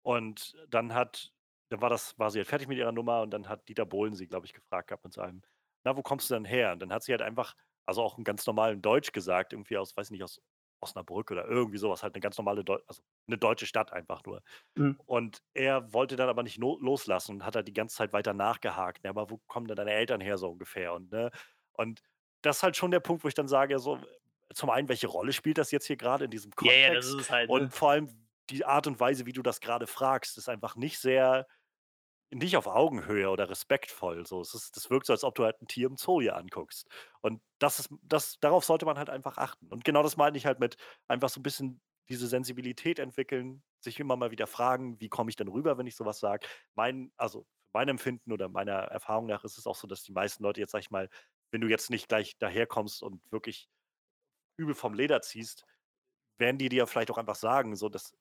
Und 0.02 0.56
dann 0.68 0.94
hat 0.94 1.32
dann 1.70 1.80
war 1.80 1.90
das 1.90 2.18
war 2.18 2.30
sie 2.30 2.38
halt 2.38 2.48
fertig 2.48 2.68
mit 2.68 2.78
ihrer 2.78 2.92
Nummer 2.92 3.22
und 3.22 3.30
dann 3.30 3.48
hat 3.48 3.68
Dieter 3.68 3.86
Bohlen 3.86 4.14
sie, 4.14 4.26
glaube 4.28 4.46
ich, 4.46 4.52
gefragt 4.54 4.88
gehabt 4.88 5.04
mit 5.04 5.14
seinem: 5.14 5.42
„Na, 5.84 5.96
wo 5.96 6.02
kommst 6.02 6.30
du 6.30 6.34
denn 6.34 6.44
her?“ 6.44 6.72
Und 6.74 6.80
dann 6.82 6.92
hat 6.92 7.02
sie 7.04 7.12
halt 7.12 7.22
einfach 7.22 7.54
also 7.86 8.02
auch 8.02 8.18
'n 8.18 8.24
ganz 8.24 8.46
normalen 8.46 8.82
Deutsch 8.82 9.12
gesagt, 9.12 9.52
irgendwie 9.54 9.78
aus 9.78 9.96
weiß 9.96 10.10
nicht, 10.10 10.22
aus 10.24 10.40
Osnabrück 10.82 11.30
oder 11.30 11.46
irgendwie 11.46 11.78
sowas 11.78 12.02
halt 12.02 12.14
eine 12.14 12.20
ganz 12.22 12.38
normale 12.38 12.64
Deu 12.64 12.78
also 12.88 13.02
eine 13.28 13.38
deutsche 13.38 13.66
Stadt 13.66 13.92
einfach 13.92 14.22
nur. 14.24 14.42
Mhm. 14.76 14.92
Und 15.06 15.42
er 15.54 15.92
wollte 15.92 16.16
dann 16.16 16.28
aber 16.28 16.42
nicht 16.42 16.58
no 16.58 16.78
loslassen 16.80 17.36
und 17.36 17.44
hat 17.44 17.56
halt 17.56 17.68
die 17.68 17.72
ganze 17.74 17.96
Zeit 17.96 18.12
weiter 18.12 18.34
nachgehakt: 18.34 19.04
„Ja, 19.04 19.10
aber 19.10 19.30
wo 19.30 19.38
kommen 19.48 19.66
denn 19.66 19.76
deine 19.76 19.92
Eltern 19.92 20.20
her?“ 20.20 20.38
so 20.38 20.50
ungefähr 20.50 20.94
und, 20.94 21.10
ne? 21.12 21.30
Und 21.72 22.02
das 22.42 22.58
ist 22.58 22.62
halt 22.62 22.76
schon 22.76 22.90
der 22.90 23.00
Punkt, 23.00 23.24
wo 23.24 23.28
ich 23.28 23.34
dann 23.34 23.48
sage, 23.48 23.78
so 23.78 24.00
zum 24.54 24.70
einen, 24.70 24.88
welche 24.88 25.06
Rolle 25.08 25.32
spielt 25.32 25.58
das 25.58 25.70
jetzt 25.70 25.86
hier 25.86 25.96
gerade 25.96 26.26
in 26.26 26.30
diesem 26.30 26.52
Kontext? 26.52 26.62
Ja, 26.62 26.76
ja, 26.78 26.94
das 26.94 27.06
ist 27.06 27.30
halt, 27.30 27.52
ne? 27.52 27.68
Und 27.68 27.74
vor 27.74 27.90
allem 27.90 28.28
die 28.50 28.64
Art 28.64 28.86
und 28.86 29.00
Weise, 29.00 29.26
wie 29.26 29.32
du 29.32 29.42
das 29.42 29.60
gerade 29.60 29.86
fragst, 29.86 30.38
ist 30.38 30.48
einfach 30.48 30.76
nicht 30.76 30.98
sehr 31.00 31.46
nicht 32.30 32.56
auf 32.56 32.66
Augenhöhe 32.66 33.28
oder 33.30 33.50
respektvoll. 33.50 34.26
So, 34.26 34.40
es 34.40 34.54
ist, 34.54 34.76
das 34.76 34.88
wirkt 34.90 35.06
so, 35.06 35.12
als 35.12 35.22
ob 35.24 35.34
du 35.34 35.44
halt 35.44 35.60
ein 35.60 35.66
Tier 35.66 35.86
im 35.88 35.96
Zoo 35.96 36.20
hier 36.20 36.36
anguckst. 36.36 36.88
Und 37.20 37.42
das 37.58 37.78
ist, 37.78 37.90
das, 38.02 38.38
darauf 38.40 38.64
sollte 38.64 38.86
man 38.86 38.96
halt 38.98 39.10
einfach 39.10 39.36
achten. 39.36 39.68
Und 39.68 39.84
genau 39.84 40.02
das 40.02 40.16
meine 40.16 40.38
ich 40.38 40.46
halt 40.46 40.58
mit 40.58 40.76
einfach 41.08 41.28
so 41.28 41.40
ein 41.40 41.42
bisschen 41.42 41.82
diese 42.08 42.26
Sensibilität 42.26 42.98
entwickeln, 42.98 43.62
sich 43.80 43.98
immer 44.00 44.16
mal 44.16 44.30
wieder 44.30 44.46
fragen, 44.46 45.00
wie 45.00 45.08
komme 45.08 45.30
ich 45.30 45.36
denn 45.36 45.48
rüber, 45.48 45.78
wenn 45.78 45.86
ich 45.86 45.96
sowas 45.96 46.20
sage. 46.20 46.46
Mein, 46.74 47.12
also 47.16 47.46
mein 47.72 47.88
Empfinden 47.88 48.32
oder 48.32 48.48
meiner 48.48 48.74
Erfahrung 48.74 49.26
nach 49.26 49.44
ist 49.44 49.58
es 49.58 49.66
auch 49.66 49.76
so, 49.76 49.86
dass 49.86 50.02
die 50.02 50.12
meisten 50.12 50.42
Leute 50.42 50.60
jetzt, 50.60 50.72
sag 50.72 50.80
ich 50.80 50.90
mal, 50.90 51.08
wenn 51.50 51.60
du 51.60 51.68
jetzt 51.68 51.90
nicht 51.90 52.08
gleich 52.08 52.36
daherkommst 52.38 53.02
und 53.02 53.20
wirklich 53.30 53.68
übel 54.56 54.74
vom 54.74 54.94
Leder 54.94 55.22
ziehst, 55.22 55.64
werden 56.38 56.58
die 56.58 56.68
dir 56.68 56.86
vielleicht 56.86 57.10
auch 57.10 57.18
einfach 57.18 57.36
sagen, 57.36 57.76
so 57.76 57.88
dass, 57.88 58.16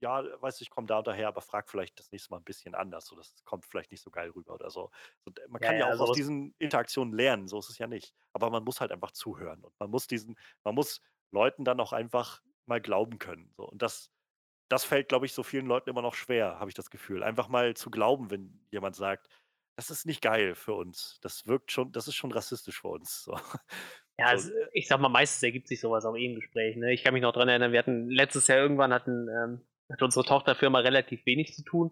ja, 0.00 0.24
weißt 0.40 0.60
du, 0.60 0.62
ich 0.62 0.70
komme 0.70 0.86
da 0.86 0.98
und 0.98 1.06
daher, 1.06 1.28
aber 1.28 1.40
frag 1.40 1.68
vielleicht 1.68 1.98
das 1.98 2.10
nächste 2.12 2.30
Mal 2.30 2.38
ein 2.38 2.44
bisschen 2.44 2.74
anders. 2.74 3.06
So, 3.06 3.16
das 3.16 3.34
kommt 3.44 3.64
vielleicht 3.66 3.90
nicht 3.90 4.02
so 4.02 4.10
geil 4.10 4.30
rüber 4.30 4.54
oder 4.54 4.70
so. 4.70 4.90
so 5.24 5.32
man 5.48 5.60
kann 5.60 5.74
ja, 5.74 5.80
ja 5.80 5.86
auch 5.86 5.90
also 5.90 6.04
aus 6.04 6.16
diesen 6.16 6.54
Interaktionen 6.58 7.14
lernen, 7.14 7.48
so 7.48 7.58
ist 7.58 7.70
es 7.70 7.78
ja 7.78 7.86
nicht. 7.86 8.14
Aber 8.32 8.50
man 8.50 8.64
muss 8.64 8.80
halt 8.80 8.92
einfach 8.92 9.12
zuhören 9.12 9.62
und 9.64 9.74
man 9.78 9.90
muss 9.90 10.06
diesen, 10.06 10.36
man 10.62 10.74
muss 10.74 11.00
Leuten 11.30 11.64
dann 11.64 11.80
auch 11.80 11.92
einfach 11.92 12.40
mal 12.66 12.80
glauben 12.80 13.18
können. 13.18 13.52
So. 13.56 13.64
Und 13.68 13.82
das, 13.82 14.10
das 14.68 14.84
fällt, 14.84 15.08
glaube 15.08 15.26
ich, 15.26 15.32
so 15.32 15.42
vielen 15.42 15.66
Leuten 15.66 15.90
immer 15.90 16.02
noch 16.02 16.14
schwer, 16.14 16.58
habe 16.58 16.70
ich 16.70 16.74
das 16.74 16.90
Gefühl. 16.90 17.22
Einfach 17.22 17.48
mal 17.48 17.74
zu 17.74 17.90
glauben, 17.90 18.30
wenn 18.30 18.66
jemand 18.70 18.96
sagt, 18.96 19.28
das 19.76 19.90
ist 19.90 20.06
nicht 20.06 20.22
geil 20.22 20.54
für 20.54 20.74
uns. 20.74 21.18
Das 21.22 21.46
wirkt 21.46 21.72
schon, 21.72 21.92
das 21.92 22.08
ist 22.08 22.14
schon 22.14 22.32
rassistisch 22.32 22.80
für 22.80 22.88
uns. 22.88 23.24
So. 23.24 23.38
Ja, 24.16 24.26
also, 24.26 24.52
ich 24.72 24.86
sag 24.86 25.00
mal, 25.00 25.08
meistens 25.08 25.42
ergibt 25.42 25.66
sich 25.66 25.80
sowas 25.80 26.04
auch 26.04 26.16
eh 26.16 26.24
im 26.24 26.36
Gespräch. 26.36 26.76
Ne? 26.76 26.92
Ich 26.92 27.02
kann 27.02 27.14
mich 27.14 27.22
noch 27.22 27.32
dran 27.32 27.48
erinnern, 27.48 27.72
wir 27.72 27.80
hatten 27.80 28.08
letztes 28.08 28.46
Jahr 28.46 28.58
irgendwann 28.58 28.92
hatten, 28.92 29.26
ähm, 29.28 29.60
hat 29.90 30.02
unsere 30.02 30.24
Tochterfirma 30.24 30.78
relativ 30.78 31.26
wenig 31.26 31.52
zu 31.52 31.64
tun. 31.64 31.90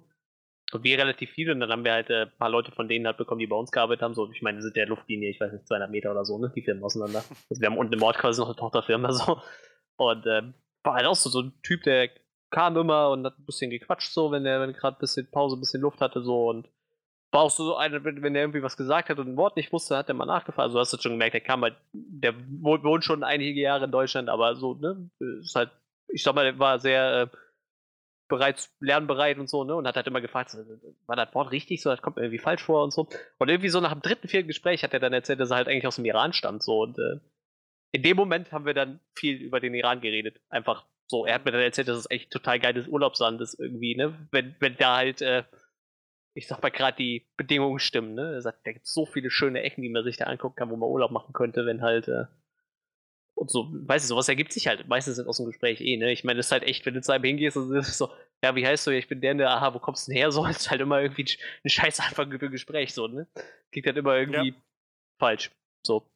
Und 0.72 0.84
wir 0.84 0.98
relativ 0.98 1.30
viel. 1.30 1.50
Und 1.50 1.60
dann 1.60 1.70
haben 1.70 1.84
wir 1.84 1.92
halt 1.92 2.10
äh, 2.10 2.22
ein 2.22 2.32
paar 2.38 2.48
Leute 2.48 2.70
von 2.70 2.88
denen 2.88 3.06
halt 3.06 3.16
bekommen, 3.16 3.40
die 3.40 3.46
bei 3.46 3.56
uns 3.56 3.72
gearbeitet 3.72 4.02
haben. 4.02 4.14
So, 4.14 4.30
ich 4.30 4.40
meine, 4.40 4.62
sind 4.62 4.76
der 4.76 4.86
Luftlinie, 4.86 5.30
ich 5.30 5.40
weiß 5.40 5.52
nicht, 5.52 5.66
200 5.66 5.90
Meter 5.90 6.12
oder 6.12 6.24
so, 6.24 6.38
ne? 6.38 6.52
Die 6.54 6.62
Firmen 6.62 6.84
auseinander. 6.84 7.24
Also 7.50 7.60
wir 7.60 7.66
haben 7.66 7.76
unten 7.76 7.92
im 7.92 8.02
Ort 8.02 8.18
quasi 8.18 8.40
noch 8.40 8.48
eine 8.48 8.56
Tochterfirma 8.56 9.12
so. 9.12 9.42
Und 10.10 10.26
äh, 10.26 10.42
war 10.82 10.94
halt 10.94 11.06
auch 11.06 11.16
so, 11.16 11.30
so 11.30 11.42
ein 11.42 11.52
Typ, 11.62 11.82
der 11.84 12.10
kam 12.50 12.76
immer 12.76 13.10
und 13.10 13.24
hat 13.24 13.38
ein 13.38 13.46
bisschen 13.46 13.70
gequatscht, 13.70 14.12
so, 14.12 14.30
wenn 14.30 14.46
er 14.46 14.60
wenn 14.60 14.72
gerade 14.72 14.96
ein 14.96 15.00
bisschen 15.00 15.30
Pause, 15.30 15.56
ein 15.56 15.60
bisschen 15.60 15.80
Luft 15.80 16.00
hatte, 16.00 16.22
so. 16.22 16.48
Und 16.48 16.68
war 17.32 17.42
auch 17.42 17.50
so 17.50 17.76
einer, 17.76 18.04
wenn, 18.04 18.22
wenn 18.22 18.34
er 18.34 18.42
irgendwie 18.42 18.62
was 18.62 18.76
gesagt 18.76 19.08
hat 19.08 19.18
und 19.18 19.28
ein 19.28 19.36
Wort 19.36 19.56
nicht 19.56 19.72
wusste, 19.72 19.96
hat 19.96 20.08
er 20.08 20.14
mal 20.14 20.26
nachgefragt. 20.26 20.66
Also 20.66 20.78
hast 20.78 20.92
du 20.92 20.98
schon 20.98 21.12
gemerkt, 21.12 21.34
der 21.34 21.40
kam 21.40 21.62
halt, 21.62 21.76
der 21.92 22.34
wohnt 22.60 23.04
schon 23.04 23.24
einige 23.24 23.60
Jahre 23.60 23.86
in 23.86 23.90
Deutschland, 23.90 24.28
aber 24.28 24.54
so, 24.54 24.74
ne, 24.74 25.10
ist 25.40 25.54
halt, 25.54 25.70
ich 26.08 26.22
sag 26.22 26.34
mal, 26.34 26.44
der 26.44 26.58
war 26.58 26.78
sehr 26.78 27.22
äh, 27.22 27.36
bereits 28.28 28.74
lernbereit 28.80 29.38
und 29.38 29.48
so, 29.48 29.64
ne, 29.64 29.74
und 29.74 29.86
hat 29.86 29.96
halt 29.96 30.06
immer 30.06 30.20
gefragt, 30.20 30.54
war 31.06 31.16
das 31.16 31.34
Wort 31.34 31.50
richtig 31.52 31.82
so, 31.82 31.88
das 31.88 32.02
kommt 32.02 32.16
mir 32.16 32.22
irgendwie 32.22 32.38
falsch 32.38 32.62
vor 32.62 32.84
und 32.84 32.92
so. 32.92 33.08
Und 33.38 33.48
irgendwie 33.48 33.70
so 33.70 33.80
nach 33.80 33.92
dem 33.92 34.02
dritten, 34.02 34.28
vierten 34.28 34.48
Gespräch 34.48 34.84
hat 34.84 34.92
er 34.92 35.00
dann 35.00 35.14
erzählt, 35.14 35.40
dass 35.40 35.50
er 35.50 35.56
halt 35.56 35.68
eigentlich 35.68 35.86
aus 35.86 35.96
dem 35.96 36.04
Iran 36.04 36.34
stammt, 36.34 36.62
so, 36.62 36.82
und 36.82 36.98
äh, 36.98 37.18
in 37.92 38.02
dem 38.02 38.16
Moment 38.16 38.52
haben 38.52 38.66
wir 38.66 38.74
dann 38.74 39.00
viel 39.14 39.36
über 39.36 39.60
den 39.60 39.74
Iran 39.74 40.00
geredet. 40.00 40.40
Einfach 40.48 40.86
so, 41.08 41.26
er 41.26 41.34
hat 41.34 41.44
mir 41.44 41.52
dann 41.52 41.60
erzählt, 41.60 41.88
dass 41.88 41.98
es 41.98 42.10
echt 42.10 42.30
total 42.30 42.58
geiles 42.58 42.88
Urlaubsland 42.88 43.40
ist 43.40 43.60
irgendwie, 43.60 43.94
ne, 43.94 44.28
wenn, 44.30 44.56
wenn 44.60 44.76
da 44.76 44.96
halt, 44.96 45.20
äh, 45.20 45.44
ich 46.34 46.46
sag 46.46 46.62
mal 46.62 46.70
gerade 46.70 46.96
die 46.96 47.28
Bedingungen 47.36 47.78
stimmen, 47.78 48.14
ne? 48.14 48.32
Er 48.32 48.40
sagt, 48.40 48.66
da 48.66 48.72
gibt 48.72 48.86
so 48.86 49.04
viele 49.04 49.30
schöne 49.30 49.62
Ecken, 49.62 49.82
die 49.82 49.90
man 49.90 50.04
sich 50.04 50.16
da 50.16 50.24
angucken 50.24 50.56
kann, 50.56 50.70
wo 50.70 50.76
man 50.76 50.88
Urlaub 50.88 51.10
machen 51.10 51.34
könnte, 51.34 51.66
wenn 51.66 51.82
halt 51.82 52.08
äh, 52.08 52.24
und 53.34 53.50
so, 53.50 53.68
weißt 53.72 54.04
du, 54.04 54.08
sowas 54.08 54.28
ergibt 54.28 54.52
sich 54.52 54.66
halt 54.66 54.86
meistens 54.88 55.18
aus 55.20 55.38
dem 55.38 55.46
Gespräch 55.46 55.80
eh, 55.80 55.96
ne? 55.96 56.12
Ich 56.12 56.24
meine, 56.24 56.38
das 56.38 56.46
ist 56.46 56.52
halt 56.52 56.62
echt, 56.62 56.86
wenn 56.86 56.94
du 56.94 57.02
zu 57.02 57.12
einem 57.12 57.24
hingehst 57.24 57.56
und 57.56 57.74
ist 57.76 57.98
so, 57.98 58.10
ja, 58.44 58.54
wie 58.56 58.66
heißt 58.66 58.86
du? 58.86 58.90
Ich 58.90 59.08
bin 59.08 59.20
der, 59.20 59.34
der, 59.34 59.50
aha, 59.50 59.74
wo 59.74 59.78
kommst 59.78 60.06
du 60.06 60.12
denn 60.12 60.18
her? 60.18 60.30
So, 60.32 60.46
ist 60.46 60.70
halt 60.70 60.80
immer 60.80 61.00
irgendwie 61.00 61.26
ein 61.64 61.68
scheiß 61.68 62.00
Anfang 62.00 62.30
für 62.38 62.46
ein 62.46 62.52
Gespräch, 62.52 62.94
so, 62.94 63.06
ne? 63.06 63.26
Klingt 63.70 63.86
halt 63.86 63.96
immer 63.96 64.16
irgendwie 64.16 64.50
ja. 64.50 64.62
falsch. 65.18 65.50
So. 65.84 66.06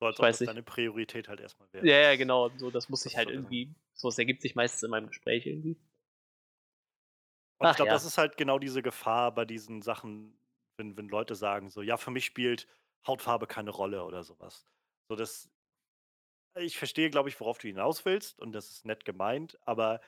So 0.00 0.06
als 0.06 0.20
ob 0.20 0.26
das 0.26 0.38
deine 0.38 0.62
Priorität 0.62 1.28
halt 1.28 1.40
erstmal 1.40 1.68
wäre. 1.72 1.86
Ja, 1.86 1.98
ja, 1.98 2.16
genau. 2.16 2.50
So, 2.56 2.70
das 2.70 2.88
muss 2.88 3.02
sich 3.02 3.16
halt 3.16 3.30
irgendwie, 3.30 3.68
sowas 3.94 4.18
ergibt 4.18 4.42
sich 4.42 4.54
meistens 4.54 4.82
in 4.84 4.90
meinem 4.90 5.08
Gespräch 5.08 5.46
irgendwie. 5.46 5.76
Und 7.58 7.66
Ach, 7.66 7.70
ich 7.70 7.76
glaube, 7.76 7.88
ja. 7.88 7.94
das 7.94 8.04
ist 8.04 8.18
halt 8.18 8.36
genau 8.36 8.58
diese 8.58 8.82
Gefahr 8.82 9.34
bei 9.34 9.44
diesen 9.44 9.82
Sachen, 9.82 10.38
wenn, 10.76 10.96
wenn 10.96 11.08
Leute 11.08 11.34
sagen, 11.34 11.70
so, 11.70 11.82
ja, 11.82 11.96
für 11.96 12.12
mich 12.12 12.24
spielt 12.24 12.68
Hautfarbe 13.06 13.48
keine 13.48 13.70
Rolle 13.70 14.04
oder 14.04 14.22
sowas. 14.22 14.64
So, 15.10 15.16
das, 15.16 15.50
ich 16.56 16.78
verstehe, 16.78 17.10
glaube 17.10 17.28
ich, 17.28 17.40
worauf 17.40 17.58
du 17.58 17.66
hinaus 17.66 18.04
willst 18.04 18.38
und 18.40 18.52
das 18.52 18.70
ist 18.70 18.84
nett 18.84 19.04
gemeint, 19.04 19.58
aber 19.66 20.00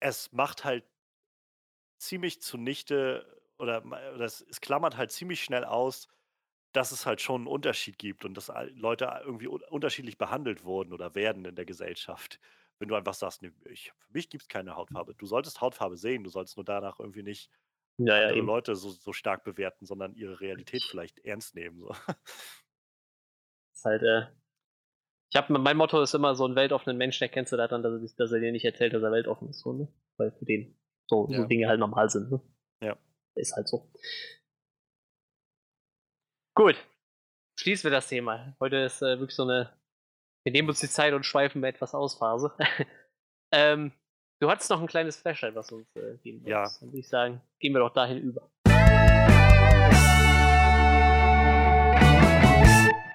es 0.00 0.32
macht 0.32 0.64
halt 0.64 0.84
ziemlich 1.98 2.40
zunichte 2.40 3.42
oder, 3.58 3.84
oder 3.84 4.24
es, 4.24 4.40
es 4.40 4.60
klammert 4.60 4.96
halt 4.96 5.12
ziemlich 5.12 5.42
schnell 5.42 5.64
aus, 5.64 6.08
dass 6.72 6.92
es 6.92 7.06
halt 7.06 7.20
schon 7.20 7.42
einen 7.42 7.46
Unterschied 7.48 7.98
gibt 7.98 8.24
und 8.24 8.34
dass 8.34 8.52
Leute 8.74 9.10
irgendwie 9.24 9.48
unterschiedlich 9.48 10.18
behandelt 10.18 10.64
wurden 10.64 10.92
oder 10.92 11.14
werden 11.14 11.44
in 11.44 11.56
der 11.56 11.64
Gesellschaft 11.64 12.38
wenn 12.80 12.88
du 12.88 12.96
einfach 12.96 13.14
sagst, 13.14 13.42
nee, 13.42 13.52
ich, 13.66 13.92
für 13.98 14.12
mich 14.12 14.30
gibt 14.30 14.42
es 14.42 14.48
keine 14.48 14.74
Hautfarbe. 14.74 15.14
Du 15.14 15.26
solltest 15.26 15.60
Hautfarbe 15.60 15.96
sehen, 15.98 16.24
du 16.24 16.30
sollst 16.30 16.56
nur 16.56 16.64
danach 16.64 16.98
irgendwie 16.98 17.22
nicht 17.22 17.50
ja, 17.98 18.14
andere 18.14 18.38
ja, 18.38 18.42
Leute 18.42 18.74
so, 18.74 18.88
so, 18.90 19.12
stark 19.12 19.44
bewerten, 19.44 19.84
sondern 19.84 20.14
ihre 20.14 20.40
Realität 20.40 20.82
vielleicht 20.82 21.18
ernst 21.18 21.54
nehmen. 21.54 21.78
So. 21.78 21.90
ist 23.74 23.84
halt, 23.84 24.02
äh, 24.02 24.22
ich 25.30 25.36
habe 25.36 25.58
mein 25.58 25.76
Motto 25.76 26.02
ist 26.02 26.14
immer 26.14 26.34
so 26.34 26.46
ein 26.46 26.56
weltoffenen 26.56 26.96
Mensch, 26.96 27.18
der 27.18 27.28
kennst 27.28 27.52
du 27.52 27.58
daran, 27.58 27.82
dass 27.82 27.92
er, 27.92 28.08
dass 28.16 28.32
er 28.32 28.40
dir 28.40 28.50
nicht 28.50 28.64
erzählt, 28.64 28.94
dass 28.94 29.02
er 29.02 29.12
weltoffen 29.12 29.50
ist, 29.50 29.60
so, 29.60 29.74
ne? 29.74 29.88
Weil 30.16 30.32
für 30.32 30.46
den 30.46 30.74
So, 31.06 31.28
ja. 31.30 31.42
so 31.42 31.44
Dinge 31.44 31.68
halt 31.68 31.78
normal 31.78 32.08
sind. 32.08 32.32
Ne? 32.32 32.40
Ja. 32.82 32.96
Ist 33.34 33.54
halt 33.54 33.68
so. 33.68 33.92
Gut. 36.60 36.76
Schließen 37.58 37.84
wir 37.84 37.90
das 37.90 38.08
Thema. 38.08 38.54
Heute 38.60 38.76
ist 38.76 39.00
äh, 39.00 39.18
wirklich 39.18 39.34
so 39.34 39.44
eine. 39.44 39.72
Wir 40.44 40.52
nehmen 40.52 40.68
uns 40.68 40.80
die 40.80 40.90
Zeit 40.90 41.14
und 41.14 41.24
schweifen 41.24 41.62
wir 41.62 41.70
etwas 41.70 41.94
aus 41.94 42.16
Phase. 42.16 42.54
ähm, 43.50 43.92
du 44.40 44.50
hattest 44.50 44.68
noch 44.68 44.78
ein 44.78 44.86
kleines 44.86 45.16
Flashlight, 45.16 45.54
was 45.54 45.72
uns 45.72 45.86
äh, 45.96 46.18
geben 46.18 46.46
Ja. 46.46 46.64
Dann 46.64 46.90
würde 46.90 46.98
ich 46.98 47.08
sagen, 47.08 47.40
gehen 47.60 47.72
wir 47.72 47.78
doch 47.78 47.94
dahin 47.94 48.18
über. 48.18 48.50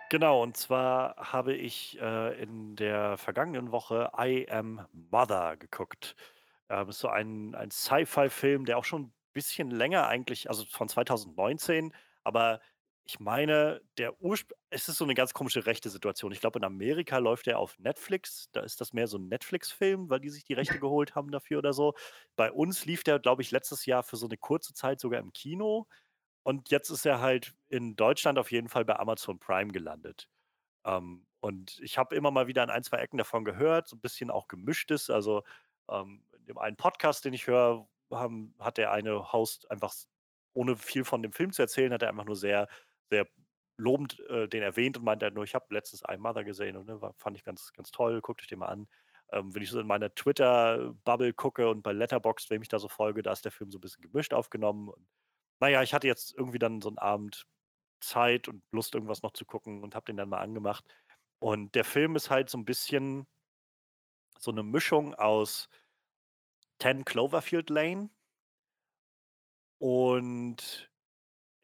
Genau, 0.10 0.42
und 0.42 0.58
zwar 0.58 1.16
habe 1.18 1.54
ich 1.54 2.02
äh, 2.02 2.42
in 2.42 2.76
der 2.76 3.16
vergangenen 3.18 3.72
Woche 3.72 4.10
I 4.18 4.50
Am 4.50 4.88
Mother 4.92 5.56
geguckt. 5.58 6.16
Ähm, 6.68 6.90
ist 6.90 6.98
so 6.98 7.10
ein, 7.10 7.54
ein 7.54 7.70
Sci-Fi-Film, 7.70 8.66
der 8.66 8.80
auch 8.80 8.86
schon 8.86 9.04
ein 9.04 9.14
bisschen 9.34 9.70
länger 9.70 10.08
eigentlich, 10.08 10.50
also 10.50 10.66
von 10.66 10.90
2019, 10.90 11.94
aber 12.24 12.60
ich 13.06 13.20
meine, 13.20 13.82
der 13.98 14.20
Urspr 14.22 14.56
es 14.72 14.90
ist 14.90 14.98
so 14.98 15.06
eine 15.06 15.14
ganz 15.14 15.34
komische 15.34 15.66
rechte 15.66 15.90
Situation. 15.90 16.32
Ich 16.32 16.42
glaube, 16.42 16.60
in 16.60 16.66
Amerika 16.66 17.20
läuft 17.20 17.46
der 17.46 17.60
auf 17.60 17.78
Netflix. 17.80 18.50
Da 18.52 18.62
ist 18.62 18.82
das 18.82 18.94
mehr 18.94 19.08
so 19.08 19.18
ein 19.18 19.28
Netflix-Film, 19.30 20.10
weil 20.10 20.20
die 20.20 20.30
sich 20.30 20.44
die 20.44 20.54
Rechte 20.54 20.80
geholt 20.80 21.16
haben 21.16 21.32
dafür 21.32 21.60
oder 21.60 21.72
so. 21.72 21.94
Bei 22.36 22.52
uns 22.52 22.86
lief 22.86 23.04
der, 23.04 23.20
glaube 23.20 23.42
ich, 23.42 23.52
letztes 23.52 23.86
Jahr 23.86 24.04
für 24.04 24.18
so 24.18 24.26
eine 24.26 24.38
kurze 24.38 24.74
Zeit 24.74 25.00
sogar 25.00 25.22
im 25.22 25.32
Kino. 25.34 25.88
Und 26.44 26.72
jetzt 26.72 26.90
ist 26.90 27.06
er 27.06 27.22
halt 27.22 27.54
in 27.70 27.96
Deutschland 27.96 28.38
auf 28.40 28.52
jeden 28.52 28.70
Fall 28.70 28.86
bei 28.86 28.98
Amazon 29.00 29.40
Prime 29.40 29.72
gelandet. 29.72 30.28
Ähm, 30.86 31.26
und 31.42 31.80
ich 31.82 31.98
habe 31.98 32.16
immer 32.16 32.32
mal 32.32 32.48
wieder 32.48 32.64
an 32.64 32.70
ein, 32.72 32.84
zwei 32.84 32.98
Ecken 32.98 33.18
davon 33.18 33.46
gehört, 33.46 33.88
so 33.88 33.96
ein 33.96 34.02
bisschen 34.02 34.32
auch 34.32 34.48
gemischtes. 34.48 35.10
Also, 35.10 35.44
ähm, 35.90 36.26
in 36.40 36.46
dem 36.48 36.58
einen 36.58 36.78
Podcast, 36.78 37.26
den 37.26 37.34
ich 37.34 37.48
höre, 37.48 37.88
hat 38.60 38.78
der 38.78 38.92
eine 38.92 39.32
Host 39.32 39.70
einfach 39.72 39.94
ohne 40.54 40.76
viel 40.78 41.04
von 41.04 41.22
dem 41.22 41.34
Film 41.34 41.52
zu 41.52 41.62
erzählen, 41.62 41.94
hat 41.94 42.02
er 42.02 42.10
einfach 42.10 42.26
nur 42.26 42.36
sehr 42.36 42.68
sehr 43.10 43.28
lobend 43.78 44.20
äh, 44.30 44.48
den 44.48 44.64
erwähnt 44.64 44.98
und 44.98 45.04
meinte 45.04 45.26
halt 45.26 45.36
nur, 45.36 45.44
ich 45.44 45.56
habe 45.56 45.74
letztens 45.74 46.04
I 46.10 46.18
Mother 46.18 46.44
gesehen 46.44 46.78
und 46.78 46.88
ne, 46.88 47.02
war, 47.02 47.14
fand 47.18 47.38
ich 47.38 47.44
ganz, 47.44 47.74
ganz 47.74 47.92
toll, 47.92 48.22
guckt 48.22 48.42
euch 48.42 48.48
den 48.48 48.60
mal 48.60 48.68
an. 48.68 48.88
Ähm, 49.32 49.54
wenn 49.54 49.62
ich 49.62 49.70
so 49.70 49.80
in 49.80 49.88
meiner 49.88 50.14
Twitter-Bubble 50.14 51.34
gucke 51.34 51.70
und 51.70 51.82
bei 51.82 51.92
Letterboxd, 51.92 52.50
wem 52.50 52.62
ich 52.62 52.70
da 52.70 52.80
so 52.80 52.88
folge, 52.88 53.22
da 53.24 53.32
ist 53.32 53.44
der 53.44 53.52
Film 53.52 53.72
so 53.72 53.78
ein 53.78 53.82
bisschen 53.82 54.02
gemischt 54.02 54.34
aufgenommen. 54.34 54.90
Und, 54.90 55.08
naja, 55.60 55.82
ich 55.84 55.94
hatte 55.94 56.08
jetzt 56.08 56.36
irgendwie 56.38 56.60
dann 56.60 56.82
so 56.82 56.90
einen 56.90 57.00
Abend 57.00 57.46
Zeit 58.02 58.48
und 58.48 58.64
Lust, 58.72 58.94
irgendwas 58.94 59.24
noch 59.24 59.32
zu 59.34 59.46
gucken 59.46 59.84
und 59.84 59.96
habe 59.96 60.06
den 60.06 60.18
dann 60.18 60.30
mal 60.30 60.40
angemacht. 60.40 60.86
Und 61.40 61.76
der 61.76 61.86
Film 61.86 62.16
ist 62.16 62.30
halt 62.30 62.50
so 62.50 62.58
ein 62.58 62.66
bisschen 62.66 63.28
so 64.40 64.52
eine 64.52 64.64
Mischung 64.64 65.16
aus 65.16 65.70
10 66.80 67.06
Cloverfield 67.06 67.70
Lane 67.70 68.10
und 69.80 70.90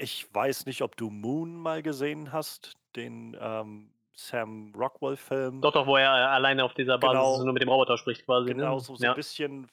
ich 0.02 0.34
weiß 0.34 0.66
nicht, 0.66 0.82
ob 0.82 0.96
du 0.96 1.10
Moon 1.10 1.56
mal 1.56 1.84
gesehen 1.84 2.32
hast, 2.32 2.76
den 2.96 3.38
ähm, 3.40 3.94
Sam 4.14 4.74
Rockwell-Film. 4.76 5.62
Doch, 5.62 5.72
doch, 5.72 5.86
wo 5.86 5.96
er 5.96 6.10
äh, 6.10 6.26
alleine 6.26 6.64
auf 6.64 6.74
dieser 6.74 6.98
Basis 6.98 7.20
genau, 7.20 7.44
nur 7.44 7.54
mit 7.54 7.62
dem 7.62 7.70
Roboter 7.70 7.98
spricht 7.98 8.26
quasi. 8.26 8.50
Ne? 8.50 8.56
Genau, 8.56 8.80
so, 8.80 8.96
so 8.96 9.04
ja. 9.04 9.12
ein 9.12 9.16
bisschen 9.16 9.70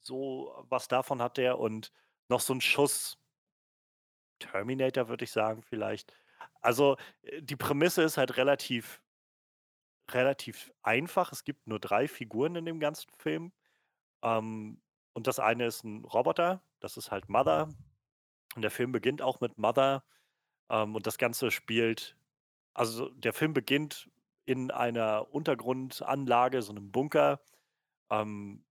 so 0.00 0.64
was 0.68 0.86
davon 0.86 1.20
hat 1.20 1.36
der 1.36 1.58
und 1.58 1.92
noch 2.28 2.40
so 2.40 2.54
ein 2.54 2.60
Schuss 2.60 3.18
Terminator, 4.38 5.08
würde 5.08 5.24
ich 5.24 5.32
sagen, 5.32 5.62
vielleicht. 5.62 6.12
Also 6.60 6.96
äh, 7.22 7.42
die 7.42 7.56
Prämisse 7.56 8.02
ist 8.02 8.18
halt 8.18 8.36
relativ, 8.36 9.02
relativ 10.10 10.72
einfach. 10.82 11.32
Es 11.32 11.42
gibt 11.42 11.66
nur 11.66 11.80
drei 11.80 12.06
Figuren 12.06 12.54
in 12.54 12.66
dem 12.66 12.78
ganzen 12.78 13.10
Film. 13.18 13.52
Ähm, 14.22 14.80
und 15.12 15.26
das 15.26 15.40
eine 15.40 15.66
ist 15.66 15.82
ein 15.82 16.04
Roboter, 16.04 16.62
das 16.78 16.96
ist 16.96 17.10
halt 17.10 17.28
Mother. 17.28 17.68
Und 18.56 18.62
der 18.62 18.70
Film 18.70 18.92
beginnt 18.92 19.22
auch 19.22 19.40
mit 19.40 19.58
Mother. 19.58 20.04
Ähm, 20.70 20.94
und 20.96 21.06
das 21.06 21.18
Ganze 21.18 21.50
spielt, 21.50 22.16
also 22.74 23.10
der 23.10 23.32
Film 23.32 23.52
beginnt 23.54 24.10
in 24.46 24.70
einer 24.70 25.32
Untergrundanlage, 25.32 26.62
so 26.62 26.72
einem 26.72 26.90
Bunker, 26.92 27.40
ähm, 28.10 28.64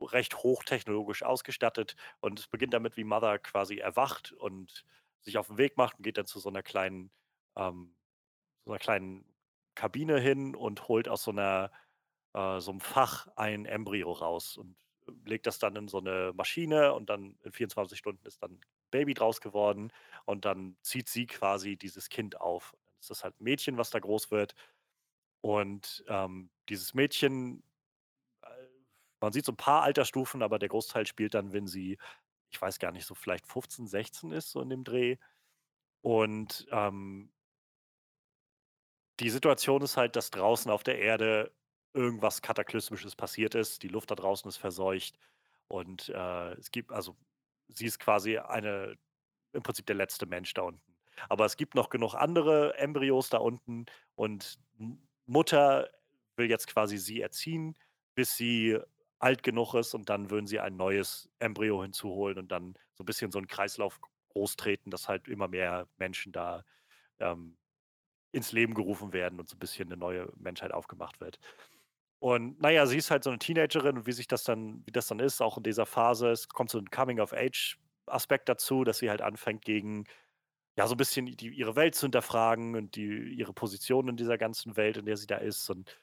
recht 0.00 0.36
hochtechnologisch 0.38 1.22
ausgestattet. 1.22 1.96
Und 2.20 2.40
es 2.40 2.48
beginnt 2.48 2.74
damit, 2.74 2.96
wie 2.96 3.04
Mother 3.04 3.38
quasi 3.38 3.78
erwacht 3.78 4.32
und 4.32 4.84
sich 5.20 5.38
auf 5.38 5.48
den 5.48 5.58
Weg 5.58 5.76
macht 5.76 5.96
und 5.98 6.02
geht 6.04 6.18
dann 6.18 6.26
zu 6.26 6.40
so 6.40 6.48
einer 6.48 6.62
kleinen, 6.62 7.10
ähm, 7.56 7.94
so 8.64 8.72
einer 8.72 8.80
kleinen 8.80 9.24
Kabine 9.74 10.20
hin 10.20 10.54
und 10.56 10.88
holt 10.88 11.08
aus 11.08 11.24
so 11.24 11.30
einer 11.30 11.70
äh, 12.34 12.60
so 12.60 12.70
einem 12.70 12.80
Fach 12.80 13.28
ein 13.36 13.66
Embryo 13.66 14.12
raus 14.12 14.56
und 14.56 14.76
legt 15.24 15.46
das 15.46 15.58
dann 15.58 15.76
in 15.76 15.88
so 15.88 15.98
eine 15.98 16.32
Maschine 16.34 16.94
und 16.94 17.08
dann 17.10 17.36
in 17.42 17.52
24 17.52 17.98
Stunden 17.98 18.26
ist 18.26 18.42
dann 18.42 18.60
Baby 18.90 19.14
draus 19.14 19.40
geworden 19.40 19.92
und 20.24 20.44
dann 20.44 20.76
zieht 20.82 21.08
sie 21.08 21.26
quasi 21.26 21.76
dieses 21.76 22.08
Kind 22.08 22.40
auf. 22.40 22.72
Dann 23.00 23.12
ist 23.12 23.24
halt 23.24 23.40
ein 23.40 23.44
Mädchen, 23.44 23.78
was 23.78 23.90
da 23.90 23.98
groß 24.00 24.30
wird. 24.30 24.54
Und 25.40 26.04
ähm, 26.08 26.50
dieses 26.68 26.94
Mädchen, 26.94 27.62
äh, 28.42 28.48
man 29.20 29.32
sieht 29.32 29.44
so 29.46 29.52
ein 29.52 29.56
paar 29.56 29.82
Altersstufen, 29.82 30.42
aber 30.42 30.58
der 30.58 30.68
Großteil 30.70 31.06
spielt 31.06 31.34
dann, 31.34 31.52
wenn 31.52 31.66
sie, 31.66 31.98
ich 32.50 32.60
weiß 32.60 32.78
gar 32.78 32.92
nicht, 32.92 33.06
so 33.06 33.14
vielleicht 33.14 33.46
15, 33.46 33.88
16 33.88 34.32
ist, 34.32 34.50
so 34.50 34.60
in 34.62 34.70
dem 34.70 34.84
Dreh. 34.84 35.16
Und 36.02 36.66
ähm, 36.72 37.32
die 39.20 39.30
Situation 39.30 39.82
ist 39.82 39.96
halt, 39.96 40.16
dass 40.16 40.30
draußen 40.30 40.70
auf 40.70 40.82
der 40.84 40.98
Erde 40.98 41.52
irgendwas 41.94 42.42
Kataklysmisches 42.42 43.16
passiert 43.16 43.54
ist. 43.54 43.82
Die 43.82 43.88
Luft 43.88 44.10
da 44.10 44.14
draußen 44.14 44.48
ist 44.48 44.56
verseucht. 44.58 45.18
Und 45.68 46.08
äh, 46.10 46.52
es 46.54 46.70
gibt, 46.70 46.92
also 46.92 47.16
sie 47.68 47.86
ist 47.86 47.98
quasi 47.98 48.38
eine, 48.38 48.96
im 49.52 49.62
Prinzip 49.62 49.86
der 49.86 49.96
letzte 49.96 50.26
Mensch 50.26 50.54
da 50.54 50.62
unten. 50.62 50.96
Aber 51.28 51.44
es 51.44 51.56
gibt 51.56 51.74
noch 51.74 51.88
genug 51.88 52.14
andere 52.14 52.76
Embryos 52.78 53.28
da 53.28 53.38
unten 53.38 53.86
und 54.14 54.58
Mutter 55.26 55.88
will 56.36 56.48
jetzt 56.48 56.68
quasi 56.68 56.98
sie 56.98 57.20
erziehen, 57.20 57.76
bis 58.14 58.36
sie 58.36 58.78
alt 59.18 59.42
genug 59.42 59.74
ist 59.74 59.94
und 59.94 60.08
dann 60.08 60.30
würden 60.30 60.46
sie 60.46 60.60
ein 60.60 60.76
neues 60.76 61.28
Embryo 61.40 61.82
hinzuholen 61.82 62.38
und 62.38 62.52
dann 62.52 62.74
so 62.94 63.02
ein 63.02 63.06
bisschen 63.06 63.32
so 63.32 63.38
einen 63.38 63.48
Kreislauf 63.48 64.00
großtreten, 64.30 64.90
dass 64.90 65.08
halt 65.08 65.28
immer 65.28 65.48
mehr 65.48 65.88
Menschen 65.96 66.32
da 66.32 66.64
ähm, 67.18 67.56
ins 68.32 68.52
Leben 68.52 68.74
gerufen 68.74 69.12
werden 69.12 69.40
und 69.40 69.48
so 69.48 69.56
ein 69.56 69.58
bisschen 69.58 69.88
eine 69.88 69.96
neue 69.96 70.32
Menschheit 70.36 70.72
aufgemacht 70.72 71.20
wird. 71.20 71.38
Und 72.20 72.60
naja, 72.60 72.86
sie 72.86 72.98
ist 72.98 73.10
halt 73.10 73.22
so 73.24 73.30
eine 73.30 73.38
Teenagerin 73.38 73.96
und 73.98 74.06
wie 74.06 74.12
sich 74.12 74.26
das 74.26 74.42
dann, 74.44 74.82
wie 74.86 74.92
das 74.92 75.06
dann 75.06 75.20
ist, 75.20 75.40
auch 75.40 75.56
in 75.56 75.62
dieser 75.62 75.86
Phase, 75.86 76.30
es 76.30 76.48
kommt 76.48 76.70
so 76.70 76.78
ein 76.78 76.90
Coming-of-Age-Aspekt 76.90 78.48
dazu, 78.48 78.82
dass 78.84 78.98
sie 78.98 79.10
halt 79.10 79.22
anfängt, 79.22 79.64
gegen 79.64 80.04
ja, 80.76 80.86
so 80.86 80.94
ein 80.94 80.98
bisschen 80.98 81.26
die, 81.26 81.48
ihre 81.50 81.76
Welt 81.76 81.94
zu 81.96 82.06
hinterfragen 82.06 82.76
und 82.76 82.96
die, 82.96 83.34
ihre 83.34 83.52
Position 83.52 84.08
in 84.08 84.16
dieser 84.16 84.38
ganzen 84.38 84.76
Welt, 84.76 84.96
in 84.96 85.06
der 85.06 85.16
sie 85.16 85.26
da 85.26 85.36
ist. 85.36 85.68
Und 85.70 85.96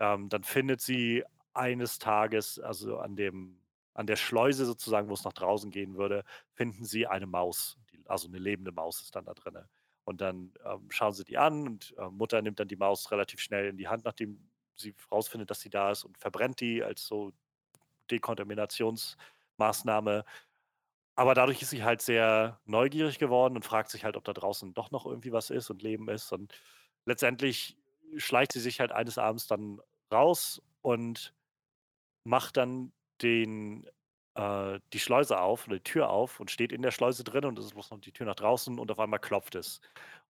ähm, 0.00 0.28
dann 0.28 0.44
findet 0.44 0.80
sie 0.80 1.24
eines 1.54 1.98
Tages, 1.98 2.58
also 2.60 2.98
an 2.98 3.16
dem, 3.16 3.60
an 3.94 4.06
der 4.06 4.16
Schleuse 4.16 4.66
sozusagen, 4.66 5.08
wo 5.08 5.14
es 5.14 5.24
nach 5.24 5.32
draußen 5.32 5.70
gehen 5.70 5.96
würde, 5.96 6.24
finden 6.54 6.84
sie 6.84 7.06
eine 7.06 7.26
Maus. 7.26 7.78
Die, 7.92 8.02
also 8.08 8.28
eine 8.28 8.38
lebende 8.38 8.72
Maus 8.72 9.00
ist 9.02 9.16
dann 9.16 9.26
da 9.26 9.34
drin. 9.34 9.58
Und 10.04 10.20
dann 10.20 10.52
ähm, 10.64 10.88
schauen 10.90 11.12
sie 11.12 11.24
die 11.24 11.38
an 11.38 11.66
und 11.66 11.94
äh, 11.98 12.08
Mutter 12.10 12.42
nimmt 12.42 12.60
dann 12.60 12.68
die 12.68 12.76
Maus 12.76 13.10
relativ 13.12 13.40
schnell 13.40 13.68
in 13.68 13.76
die 13.76 13.88
Hand, 13.88 14.04
nachdem 14.04 14.50
sie 14.76 14.94
rausfindet, 15.10 15.50
dass 15.50 15.60
sie 15.60 15.70
da 15.70 15.90
ist 15.90 16.04
und 16.04 16.18
verbrennt 16.18 16.60
die 16.60 16.82
als 16.82 17.06
so 17.06 17.32
Dekontaminationsmaßnahme. 18.10 20.24
Aber 21.16 21.34
dadurch 21.34 21.62
ist 21.62 21.70
sie 21.70 21.82
halt 21.84 22.02
sehr 22.02 22.60
neugierig 22.66 23.18
geworden 23.18 23.56
und 23.56 23.64
fragt 23.64 23.90
sich 23.90 24.04
halt, 24.04 24.16
ob 24.16 24.24
da 24.24 24.32
draußen 24.34 24.74
doch 24.74 24.90
noch 24.90 25.06
irgendwie 25.06 25.32
was 25.32 25.50
ist 25.50 25.70
und 25.70 25.82
Leben 25.82 26.08
ist. 26.08 26.32
Und 26.32 26.52
letztendlich 27.06 27.76
schleicht 28.16 28.52
sie 28.52 28.60
sich 28.60 28.80
halt 28.80 28.92
eines 28.92 29.18
Abends 29.18 29.46
dann 29.46 29.80
raus 30.12 30.62
und 30.82 31.34
macht 32.24 32.56
dann 32.56 32.92
den, 33.22 33.86
äh, 34.34 34.80
die 34.92 34.98
Schleuse 35.00 35.40
auf 35.40 35.66
oder 35.66 35.76
die 35.76 35.82
Tür 35.84 36.10
auf 36.10 36.40
und 36.40 36.50
steht 36.50 36.72
in 36.72 36.82
der 36.82 36.90
Schleuse 36.90 37.24
drin 37.24 37.44
und 37.46 37.58
es 37.58 37.66
ist 37.66 37.74
bloß 37.74 37.90
noch 37.90 38.00
die 38.00 38.12
Tür 38.12 38.26
nach 38.26 38.34
draußen 38.36 38.78
und 38.78 38.90
auf 38.90 38.98
einmal 38.98 39.20
klopft 39.20 39.54
es. 39.54 39.80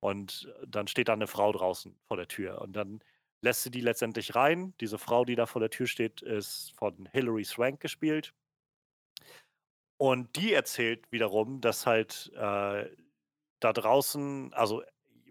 Und 0.01 0.53
dann 0.67 0.87
steht 0.89 1.09
da 1.09 1.15
eine 1.15 1.27
Frau 1.27 1.51
draußen 1.53 1.99
vor 2.07 2.17
der 2.17 2.29
Tür. 2.29 2.61
Und 2.63 2.75
dann 2.75 3.01
lässt 3.43 3.63
sie 3.63 3.71
die 3.71 3.81
letztendlich 3.81 4.35
rein. 4.35 4.75
Diese 4.81 4.99
Frau, 4.99 5.25
die 5.25 5.37
da 5.37 5.47
vor 5.47 5.61
der 5.61 5.71
Tür 5.71 5.87
steht, 5.87 6.23
ist 6.23 6.73
von 6.77 7.09
Hilary 7.13 7.45
Swank 7.45 7.81
gespielt. 7.81 8.35
Und 9.99 10.37
die 10.37 10.53
erzählt 10.53 11.11
wiederum, 11.11 11.61
dass 11.61 11.87
halt 11.87 12.31
äh, 12.35 12.91
da 13.61 13.73
draußen, 13.73 14.53
also 14.53 14.83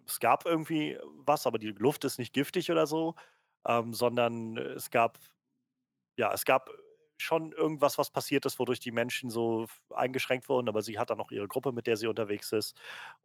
es 0.08 0.20
gab 0.20 0.46
irgendwie 0.46 0.98
was, 1.26 1.46
aber 1.48 1.60
die 1.60 1.72
Luft 1.72 2.04
ist 2.06 2.18
nicht 2.18 2.34
giftig 2.34 2.72
oder 2.72 2.88
so, 2.88 3.16
ähm, 3.68 3.94
sondern 3.94 4.58
es 4.58 4.90
gab, 4.90 5.20
ja, 6.18 6.34
es 6.34 6.46
gab 6.46 6.70
schon 7.18 7.52
irgendwas, 7.54 7.98
was 7.98 8.10
passiert 8.12 8.46
ist, 8.46 8.60
wodurch 8.60 8.80
die 8.80 8.92
Menschen 8.92 9.30
so 9.30 9.68
eingeschränkt 9.94 10.50
wurden, 10.50 10.70
aber 10.70 10.82
sie 10.82 11.00
hat 11.00 11.10
dann 11.10 11.18
noch 11.18 11.32
ihre 11.32 11.48
Gruppe, 11.48 11.72
mit 11.72 11.88
der 11.88 11.98
sie 11.98 12.08
unterwegs 12.08 12.52
ist. 12.52 12.76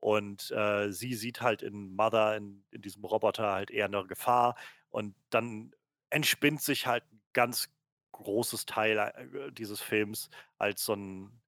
Und 0.00 0.50
äh, 0.52 0.92
sie 0.92 1.14
sieht 1.14 1.40
halt 1.40 1.62
in 1.62 1.94
Mother, 1.96 2.36
in, 2.36 2.64
in 2.70 2.82
diesem 2.82 3.04
Roboter, 3.04 3.52
halt 3.52 3.70
eher 3.70 3.86
eine 3.86 4.06
Gefahr. 4.06 4.56
Und 4.90 5.14
dann 5.30 5.72
entspinnt 6.10 6.62
sich 6.62 6.86
halt 6.86 7.04
ein 7.12 7.20
ganz 7.32 7.68
großes 8.12 8.66
Teil 8.66 8.98
äh, 8.98 9.52
dieses 9.52 9.80
Films 9.80 10.30
als 10.58 10.84
so 10.84 10.94
ein 10.94 11.40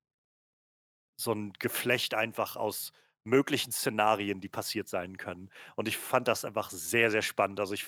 so 1.16 1.32
'n 1.32 1.52
Geflecht 1.58 2.14
einfach 2.14 2.56
aus 2.56 2.92
möglichen 3.24 3.72
Szenarien, 3.72 4.40
die 4.40 4.48
passiert 4.48 4.88
sein 4.88 5.16
können. 5.16 5.50
Und 5.76 5.86
ich 5.88 5.96
fand 5.96 6.28
das 6.28 6.44
einfach 6.44 6.70
sehr, 6.70 7.10
sehr 7.10 7.22
spannend. 7.22 7.60
Also, 7.60 7.74
ich 7.74 7.86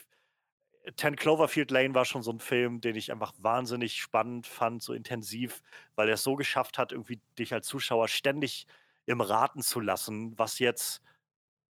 „10 0.96 1.16
Cloverfield 1.16 1.70
Lane“ 1.70 1.94
war 1.94 2.04
schon 2.04 2.22
so 2.22 2.30
'n 2.30 2.40
Film, 2.40 2.80
den 2.80 2.96
ich 2.96 3.12
einfach 3.12 3.32
wahnsinnig 3.38 3.96
spannend 4.00 4.46
fand, 4.46 4.82
so 4.82 4.92
intensiv, 4.94 5.62
weil 5.96 6.08
er's 6.08 6.22
so 6.22 6.36
geschafft 6.36 6.78
hat, 6.78 6.92
irgendwie 6.92 7.20
dich 7.38 7.52
als 7.54 7.66
Zuschauer 7.66 8.08
ständig 8.08 8.66
im 9.06 9.20
Raten 9.20 9.62
zu 9.62 9.80
lassen, 9.80 10.38
was 10.38 10.58
jetzt 10.58 11.02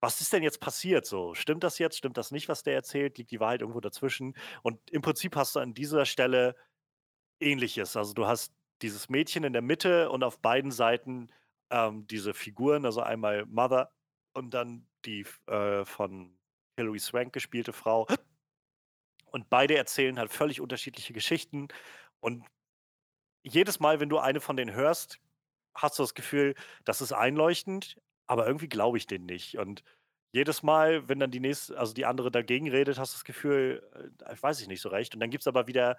was 0.01 0.21
ist 0.21 0.33
denn 0.33 0.43
jetzt 0.45 0.61
passiert 0.61 1.07
so? 1.07 1.35
Stimmt 1.35 1.65
das 1.65 1.79
jetzt? 1.79 1.97
Stimmt 1.99 2.19
das 2.19 2.31
nicht, 2.31 2.49
was 2.49 2.63
der 2.63 2.75
erzählt? 2.75 3.19
Liegt 3.19 3.31
die 3.33 3.41
Wahrheit 3.41 3.63
irgendwo 3.63 3.81
dazwischen? 3.81 4.35
Und 4.63 4.81
im 4.91 5.03
Prinzip 5.03 5.37
hast 5.37 5.57
du 5.57 5.61
an 5.61 5.75
dieser 5.75 6.07
Stelle 6.07 6.57
Ähnliches. 7.41 7.97
Also, 7.97 8.15
du 8.15 8.27
hast 8.27 8.55
dieses 8.83 9.09
Mädchen 9.09 9.45
in 9.45 9.53
der 9.53 9.63
Mitte 9.63 10.11
und 10.11 10.25
auf 10.25 10.41
beiden 10.41 10.71
Seiten, 10.71 11.29
ähm, 11.71 12.07
diese 12.07 12.35
Figuren, 12.35 12.85
also 12.87 13.03
einmal 13.03 13.47
Mother 13.47 13.93
und 14.35 14.55
dann 14.55 14.87
die 15.05 15.27
äh, 15.47 15.85
von 15.85 16.39
Hilary 16.79 16.99
Swank 17.01 17.33
gespielte 17.33 17.73
Frau. 17.73 18.07
Und 19.37 19.51
beide 19.51 19.77
erzählen 19.77 20.19
halt 20.19 20.33
völlig 20.33 20.63
unterschiedliche 20.63 21.13
Geschichten. 21.13 21.69
Und 22.21 22.45
jedes 23.45 23.81
Mal, 23.81 24.01
wenn 24.01 24.09
du 24.09 24.19
eine 24.19 24.41
von 24.41 24.57
denen 24.57 24.75
hörst, 24.75 25.19
hast 25.75 25.99
du 25.99 26.03
das 26.05 26.15
Gefühl, 26.15 26.55
das 26.85 27.01
ist 27.03 27.13
einleuchtend, 27.13 27.99
aber 28.27 28.47
irgendwie 28.47 28.69
glaube 28.69 28.99
ich 28.99 29.07
denen 29.07 29.27
nicht. 29.27 29.59
Und 29.59 29.85
jedes 30.33 30.63
Mal, 30.63 31.09
wenn 31.09 31.21
dann 31.21 31.31
die 31.31 31.41
nächste 31.41 31.79
also 31.79 31.95
die 31.95 32.07
andere 32.07 32.31
dagegen 32.31 32.71
redet, 32.71 32.99
hast 32.99 33.15
du 33.15 33.17
das 33.19 33.25
Gefühl, 33.25 33.83
äh, 34.27 34.37
weiß 34.43 34.61
ich 34.63 34.69
nicht 34.69 34.83
so 34.83 34.89
recht. 34.91 35.15
Und 35.15 35.21
dann 35.21 35.31
gibt's 35.31 35.47
aber 35.49 35.67
wieder 35.69 35.99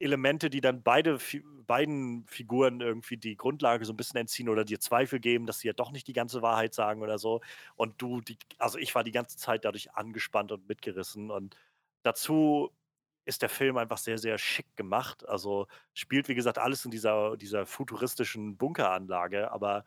Elemente, 0.00 0.50
die 0.50 0.60
dann 0.60 0.82
beide 0.84 1.18
beiden 1.66 2.26
Figuren 2.28 2.80
irgendwie 2.80 3.16
die 3.16 3.36
Grundlage 3.36 3.84
so 3.84 3.92
'n 3.94 3.96
bisschen 3.96 4.20
entziehen 4.20 4.48
oder 4.48 4.64
dir 4.64 4.80
Zweifel 4.80 5.20
geben, 5.20 5.46
dass 5.46 5.60
sie 5.60 5.68
ja 5.68 5.74
doch 5.74 5.92
nicht 5.92 6.06
die 6.08 6.12
ganze 6.14 6.42
Wahrheit 6.42 6.74
sagen 6.74 7.02
oder 7.02 7.18
so. 7.18 7.40
Und 7.76 8.00
du 8.02 8.20
die 8.20 8.38
also, 8.58 8.78
ich 8.78 8.94
war 8.94 9.04
die 9.04 9.12
ganze 9.12 9.36
Zeit 9.38 9.64
dadurch 9.64 9.92
angespannt 9.94 10.52
und 10.52 10.68
mitgerissen. 10.68 11.30
Und 11.32 11.56
dazu 12.08 12.70
ist 13.26 13.42
der 13.42 13.50
Film 13.50 13.76
einfach 13.78 13.98
sehr, 13.98 14.18
sehr 14.18 14.38
schick 14.38 14.76
gemacht. 14.76 15.28
Also, 15.28 15.68
spielt, 15.94 16.28
wie 16.28 16.34
gesagt, 16.36 16.58
alles 16.58 16.84
in 16.86 16.90
dieser 16.92 17.36
dieser 17.38 17.66
futuristischen 17.66 18.56
Bunkeranlage, 18.58 19.50
aber 19.52 19.84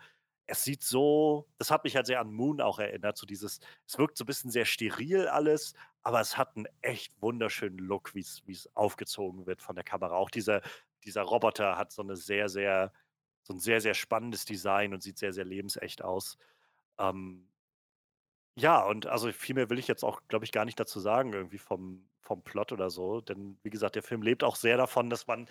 es 0.47 0.63
sieht 0.65 0.83
so 0.83 1.47
das 1.59 1.71
hat 1.71 1.83
mich 1.85 1.95
halt 1.97 2.07
sehr 2.07 2.19
an 2.21 2.31
Moon 2.33 2.61
auch 2.61 2.79
erinnert, 2.79 3.17
so 3.17 3.25
dieses 3.27 3.59
es 3.87 3.97
wirkt 3.99 4.17
so 4.17 4.25
'n 4.25 4.27
bisschen 4.27 4.51
sehr 4.51 4.65
steril 4.65 5.27
alles, 5.27 5.73
aber 6.03 6.21
es 6.21 6.37
hat 6.37 6.55
'n 6.57 6.67
echt 6.81 7.13
wunderschönen 7.21 7.79
Look, 7.79 8.15
wie's 8.15 8.43
wie's 8.45 8.69
aufgezogen 8.75 9.45
wird 9.47 9.61
von 9.63 9.75
der 9.75 9.85
Kamera. 9.85 10.15
Auch 10.15 10.29
dieser 10.31 10.61
dieser 11.05 11.23
Roboter 11.23 11.77
hat 11.77 11.91
so 11.93 12.03
'ne 12.03 12.15
sehr, 12.17 12.49
sehr 12.49 12.93
so 13.43 13.53
'n 13.53 13.59
sehr, 13.59 13.81
sehr 13.81 13.95
spannendes 13.95 14.45
Design 14.45 14.93
und 14.93 15.03
sieht 15.03 15.17
sehr, 15.19 15.33
sehr 15.33 15.45
lebensecht 15.45 16.03
aus. 16.03 16.37
Ähm 16.99 17.50
ja, 18.55 18.83
und 18.85 19.07
also, 19.07 19.31
viel 19.31 19.55
mehr 19.55 19.69
will 19.69 19.79
ich 19.79 19.87
jetzt 19.87 20.03
auch, 20.03 20.21
glaube 20.27 20.45
ich, 20.45 20.51
gar 20.51 20.65
nicht 20.65 20.79
dazu 20.79 20.99
sagen 20.99 21.33
irgendwie 21.33 21.57
vom 21.57 22.07
vom 22.23 22.43
Plot 22.43 22.71
oder 22.71 22.89
so, 22.91 23.19
denn 23.19 23.57
wie 23.63 23.71
gesagt, 23.71 23.95
der 23.95 24.03
Film 24.03 24.21
lebt 24.21 24.43
auch 24.43 24.55
sehr 24.55 24.77
davon, 24.77 25.09
dass 25.09 25.25
man 25.27 25.47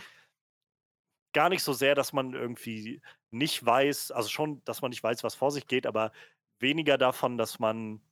gar 1.33 1.49
nicht 1.49 1.63
so 1.63 1.73
sehr, 1.73 1.95
dass 1.95 2.13
man 2.13 2.35
irgendwie 2.35 3.01
nicht 3.31 3.65
weiß 3.65 4.11
also 4.11 4.29
schon, 4.29 4.63
dass 4.65 4.83
man 4.83 4.91
nicht 4.91 5.03
weiß, 5.03 5.23
was 5.25 5.35
vor 5.35 5.51
sich 5.53 5.67
geht, 5.67 5.87
aber 5.87 6.13
weniger 6.59 6.99
davon, 6.99 7.39
dass 7.39 7.59
man 7.59 8.03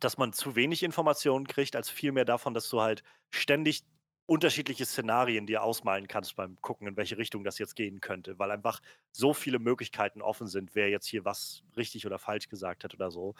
dass 0.00 0.18
man 0.18 0.32
zu 0.32 0.56
wenig 0.56 0.82
Informationen 0.82 1.46
kriegt, 1.46 1.76
als 1.76 1.90
vielmehr 1.90 2.24
davon, 2.24 2.54
dass 2.54 2.68
du 2.70 2.80
halt 2.80 3.02
ständig 3.30 3.82
unterschiedliche 4.26 4.86
Szenarien 4.86 5.46
dir 5.46 5.62
ausmalen 5.62 6.06
kannst 6.08 6.36
beim 6.36 6.56
Gucken, 6.62 6.86
in 6.86 6.96
welche 6.96 7.18
Richtung 7.18 7.44
das 7.44 7.58
jetzt 7.58 7.76
gehen 7.76 8.00
könnte, 8.00 8.38
weil 8.38 8.50
einfach 8.52 8.80
so 9.12 9.34
viele 9.34 9.58
Möglichkeiten 9.58 10.22
offen 10.22 10.46
sind, 10.46 10.74
wer 10.74 10.88
jetzt 10.88 11.06
hier 11.08 11.24
was 11.24 11.64
richtig 11.76 12.06
oder 12.06 12.18
falsch 12.18 12.48
gesagt 12.48 12.84
hat 12.84 12.94
oder 12.94 13.10
so. 13.10 13.34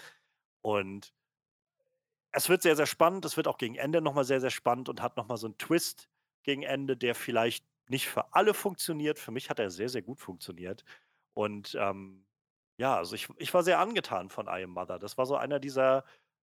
Und 0.65 1.13
es 2.33 2.49
wird 2.49 2.63
sehr, 2.63 2.77
sehr 2.77 2.87
spannend. 2.87 3.25
Es 3.25 3.37
wird 3.37 3.49
auch 3.49 3.59
gegen 3.59 3.75
Ende 3.75 4.01
noch 4.01 4.15
mal 4.15 4.25
sehr, 4.25 4.41
sehr 4.41 4.51
spannend 4.51 4.89
und 4.89 5.03
hat 5.03 5.17
noch 5.17 5.27
mal 5.29 5.37
so 5.37 5.47
'n 5.49 5.59
Twist 5.59 6.09
gegen 6.45 6.63
Ende, 6.63 6.97
der 6.97 7.15
vielleicht 7.15 7.65
nicht 7.89 8.09
für 8.09 8.33
alle 8.35 8.55
funktioniert. 8.55 9.19
Für 9.19 9.33
mich 9.33 9.51
hat 9.51 9.59
er 9.59 9.71
sehr, 9.71 9.89
sehr 9.89 10.03
gut 10.03 10.21
funktioniert. 10.21 10.85
Und, 11.35 11.77
ähm, 11.81 12.27
ja, 12.79 12.97
also, 12.97 13.15
ich 13.17 13.29
ich 13.39 13.53
war 13.55 13.63
sehr 13.65 13.79
angetan 13.81 14.31
von 14.31 14.47
„I 14.47 14.63
Am 14.65 14.71
Mother“. 14.71 14.99
Das 14.99 15.19
war 15.19 15.27
so 15.27 15.37
einer 15.37 15.59
dieser 15.61 16.05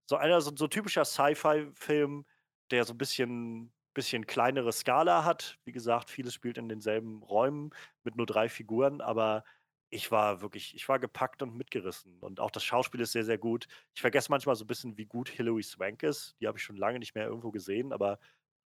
so 0.10 0.16
einer 0.18 0.42
so 0.42 0.52
so 0.56 0.68
typischer 0.68 1.06
Sci-Fi-Film, 1.06 2.26
der 2.72 2.86
so 2.86 2.94
'n 2.94 2.98
bisschen 2.98 3.74
bisschen 3.94 4.26
kleinere 4.26 4.72
Skala 4.74 5.24
hat. 5.26 5.60
Wie 5.66 5.72
gesagt, 5.72 6.10
vieles 6.10 6.34
spielt 6.34 6.58
in 6.58 6.68
denselben 6.70 7.22
Räumen 7.24 7.72
mit 8.04 8.16
nur 8.16 8.26
3 8.26 8.50
Figuren, 8.50 9.02
aber 9.02 9.44
ich 9.94 10.12
war 10.12 10.42
wirklich 10.42 10.76
ich 10.76 10.88
war 10.90 11.00
gepackt 11.00 11.42
und 11.44 11.56
mitgerissen. 11.56 12.20
Und 12.20 12.40
auch 12.40 12.52
das 12.52 12.64
Schauspiel 12.64 13.02
ist 13.02 13.12
sehr, 13.14 13.26
sehr 13.26 13.38
gut. 13.38 13.68
Ich 13.96 14.02
vergesse 14.02 14.32
manchmal 14.32 14.56
so 14.56 14.64
'n 14.66 14.68
bisschen, 14.68 14.98
wie 14.98 15.06
gut 15.06 15.30
Hilary 15.30 15.64
Swank 15.64 16.04
ist. 16.04 16.36
Die 16.42 16.48
habe 16.48 16.58
ich 16.58 16.64
schon 16.64 16.78
lange 16.78 17.00
nicht 17.00 17.16
mehr 17.16 17.26
irgendwo 17.28 17.52
gesehen, 17.52 17.94
aber 17.94 18.20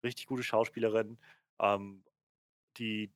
richtig 0.03 0.27
gute 0.27 0.43
Schauspielerin. 0.43 1.19
Ähm, 1.59 2.03
die 2.77 3.13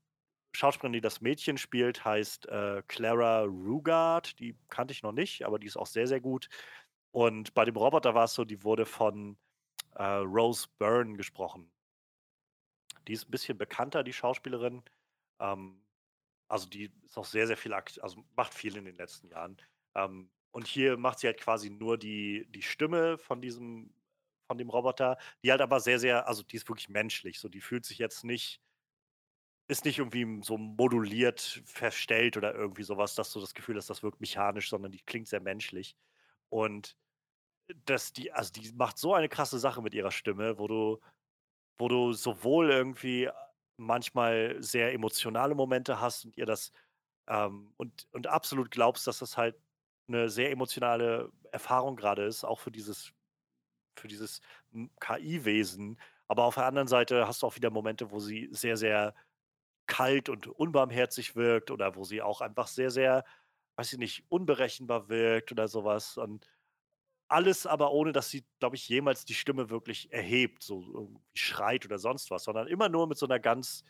Schauspielerin, 0.56 0.94
die 0.94 1.02
das 1.02 1.22
Mädchen 1.22 1.58
spielt, 1.58 2.06
heißt, 2.06 2.48
äh, 2.48 2.84
Clara 2.88 3.44
Rugaard. 3.44 4.40
Die 4.40 4.58
kannte 4.70 4.94
ich 4.94 5.04
noch 5.04 5.14
nicht, 5.14 5.46
aber 5.46 5.60
die 5.60 5.68
ist 5.68 5.78
auch 5.78 5.88
sehr, 5.88 6.08
sehr 6.08 6.22
gut. 6.22 6.50
Und 7.12 7.54
bei 7.56 7.66
dem 7.66 7.76
Roboter 7.78 8.16
war's 8.16 8.34
so, 8.36 8.46
die 8.46 8.64
wurde 8.64 8.86
von, 8.88 9.38
äh, 9.96 10.04
Rose 10.06 10.68
Byrne 10.80 11.18
gesprochen. 11.18 11.72
Die 13.08 13.14
ist 13.14 13.26
'n 13.28 13.32
bisschen 13.32 13.58
bekannter, 13.58 14.04
die 14.04 14.14
Schauspielerin. 14.14 14.84
Ähm, 15.40 15.84
also, 16.52 16.68
die 16.70 16.92
ist 17.06 17.18
auch 17.18 17.26
sehr, 17.26 17.48
sehr 17.48 17.58
viel 17.58 17.74
also, 17.74 18.26
macht 18.36 18.54
viel 18.54 18.78
in 18.78 18.86
den 18.86 18.96
letzten 18.96 19.30
Jahren. 19.30 19.58
Ähm, 19.96 20.32
und 20.52 20.68
hier 20.68 20.98
macht 20.98 21.20
sie 21.20 21.28
halt 21.28 21.40
quasi 21.40 21.70
nur 21.70 21.98
die 21.98 22.46
die 22.52 22.62
Stimme 22.62 23.18
von 23.18 23.42
diesem 23.42 23.96
von 24.48 24.58
dem 24.58 24.70
Roboter, 24.70 25.18
die 25.44 25.52
halt 25.52 25.62
aber 25.62 25.80
sehr, 25.80 26.00
sehr 26.00 26.28
also, 26.28 26.44
die 26.44 26.58
ist 26.58 26.68
wirklich 26.70 26.90
menschlich, 26.90 27.40
so. 27.40 27.50
Die 27.50 27.62
fühlt 27.62 27.86
sich 27.86 27.98
jetzt 28.00 28.24
nicht 28.26 28.60
ist 29.70 29.86
nicht 29.86 30.00
irgendwie 30.00 30.42
so 30.44 30.58
moduliert 30.58 31.62
verstellt 31.66 32.36
oder 32.38 32.54
irgendwie 32.54 32.84
so 32.84 32.98
was, 32.98 33.16
dass 33.16 33.32
du 33.32 33.40
das 33.40 33.54
Gefühl 33.54 33.78
hast, 33.78 33.90
das 33.90 34.04
wirkt 34.04 34.20
mechanisch, 34.20 34.70
sondern 34.70 34.92
die 34.92 35.02
klingt 35.02 35.28
sehr 35.28 35.40
menschlich. 35.42 35.96
Und 36.50 36.98
dass 37.86 38.14
die 38.14 38.32
also, 38.34 38.52
die 38.54 38.72
macht 38.74 38.98
so 39.00 39.14
eine 39.16 39.30
krasse 39.30 39.60
Sache 39.60 39.82
mit 39.84 39.94
ihrer 39.96 40.12
Stimme, 40.12 40.60
wo 40.60 40.68
du 40.68 41.00
wo 41.80 41.90
du 41.90 42.14
sowohl 42.14 42.72
irgendwie 42.72 43.30
manchmal 43.82 44.58
sehr 44.62 44.94
emotionale 44.94 45.56
Momente 45.56 46.00
hast 46.02 46.26
und 46.26 46.38
ihr 46.38 46.46
das 46.46 46.72
ähm, 47.28 47.74
und 47.78 48.08
und 48.14 48.28
absolut 48.28 48.72
glaubst, 48.72 49.08
dass 49.08 49.20
das 49.20 49.38
halt 49.38 49.58
'ne 50.08 50.30
sehr 50.30 50.52
emotionale 50.52 51.32
Erfahrung 51.52 51.96
grade 51.98 52.26
ist, 52.26 52.44
auch 52.46 52.60
für 52.62 52.72
dieses 52.72 53.14
für 53.98 54.08
dieses, 54.08 54.42
KI-Wesen. 55.00 56.00
Aber 56.28 56.46
auf 56.46 56.56
der 56.56 56.66
anderen 56.66 56.88
Seite 56.88 57.28
hast 57.28 57.44
du 57.44 57.48
auch 57.48 57.56
wieder 57.56 57.70
Momente, 57.72 58.12
wo 58.12 58.20
sie 58.20 58.50
sehr, 58.52 58.78
sehr 58.78 59.14
kalt 59.88 60.30
und 60.30 60.48
unbarmherzig 60.48 61.36
wirkt 61.36 61.72
oder 61.72 61.96
wo 61.96 62.04
sie 62.04 62.22
auch 62.22 62.42
einfach 62.42 62.68
sehr, 62.68 62.92
sehr, 62.92 63.26
weiß 63.78 63.94
ich 63.94 64.00
nicht, 64.00 64.26
unberechenbar 64.30 65.10
wirkt 65.10 65.52
oder 65.52 65.68
so 65.68 65.84
was. 65.86 66.18
Und 66.18 66.48
alles 67.32 67.66
aber 67.68 67.92
ohne, 67.92 68.12
dass 68.14 68.30
sie, 68.30 68.46
glaube 68.60 68.76
ich, 68.76 68.88
jemals 68.90 69.26
die 69.26 69.34
Stimme 69.36 69.70
wirklich 69.70 70.12
erhebt, 70.14 70.64
so 70.64 70.82
irgendwie 70.94 71.22
schreit 71.36 71.86
oder 71.86 72.00
sonst 72.00 72.32
was, 72.32 72.44
sondern 72.44 72.68
immer 72.68 72.90
nur 72.90 73.08
mit 73.08 73.18
so 73.18 73.26
'ner 73.28 73.40
ganz 73.40 73.84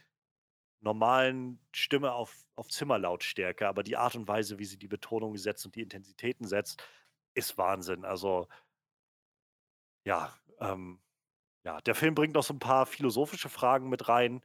normalen 0.82 1.60
Stimme 1.74 2.14
auf 2.14 2.36
auf 2.56 2.70
Zimmerlautstärke. 2.70 3.68
Aber 3.68 3.84
die 3.84 3.98
Art 3.98 4.16
und 4.16 4.28
Weise, 4.28 4.60
wie 4.60 4.66
sie 4.66 4.78
die 4.80 4.88
Betonung 4.90 5.38
setzt 5.38 5.66
und 5.66 5.76
die 5.76 5.82
Intensitäten 5.84 6.48
setzt, 6.48 6.84
ist 7.36 7.58
Wahnsinn. 7.58 8.06
Also 8.06 8.48
ja, 10.06 10.34
ähm, 10.60 11.00
ja, 11.66 11.82
der 11.82 11.96
Film 11.96 12.16
bringt 12.16 12.36
noch 12.36 12.44
so 12.44 12.54
'n 12.56 12.60
paar 12.60 12.86
philosophische 12.86 13.50
Fragen 13.50 13.90
mit 13.90 14.10
rein. 14.10 14.42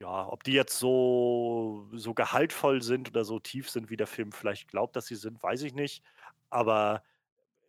Ja, 0.00 0.28
ob 0.28 0.44
die 0.44 0.52
jetzt 0.52 0.78
so 0.78 1.88
so 1.94 2.12
gehaltvoll 2.12 2.82
sind 2.82 3.08
oder 3.08 3.24
so 3.24 3.38
tief 3.38 3.70
sind, 3.70 3.88
wie 3.88 3.96
der 3.96 4.06
Film 4.06 4.30
vielleicht 4.32 4.68
glaubt, 4.68 4.94
dass 4.94 5.06
sie 5.06 5.14
sind, 5.16 5.42
weiß 5.42 5.62
ich 5.62 5.72
nicht. 5.74 6.02
Aber 6.50 7.02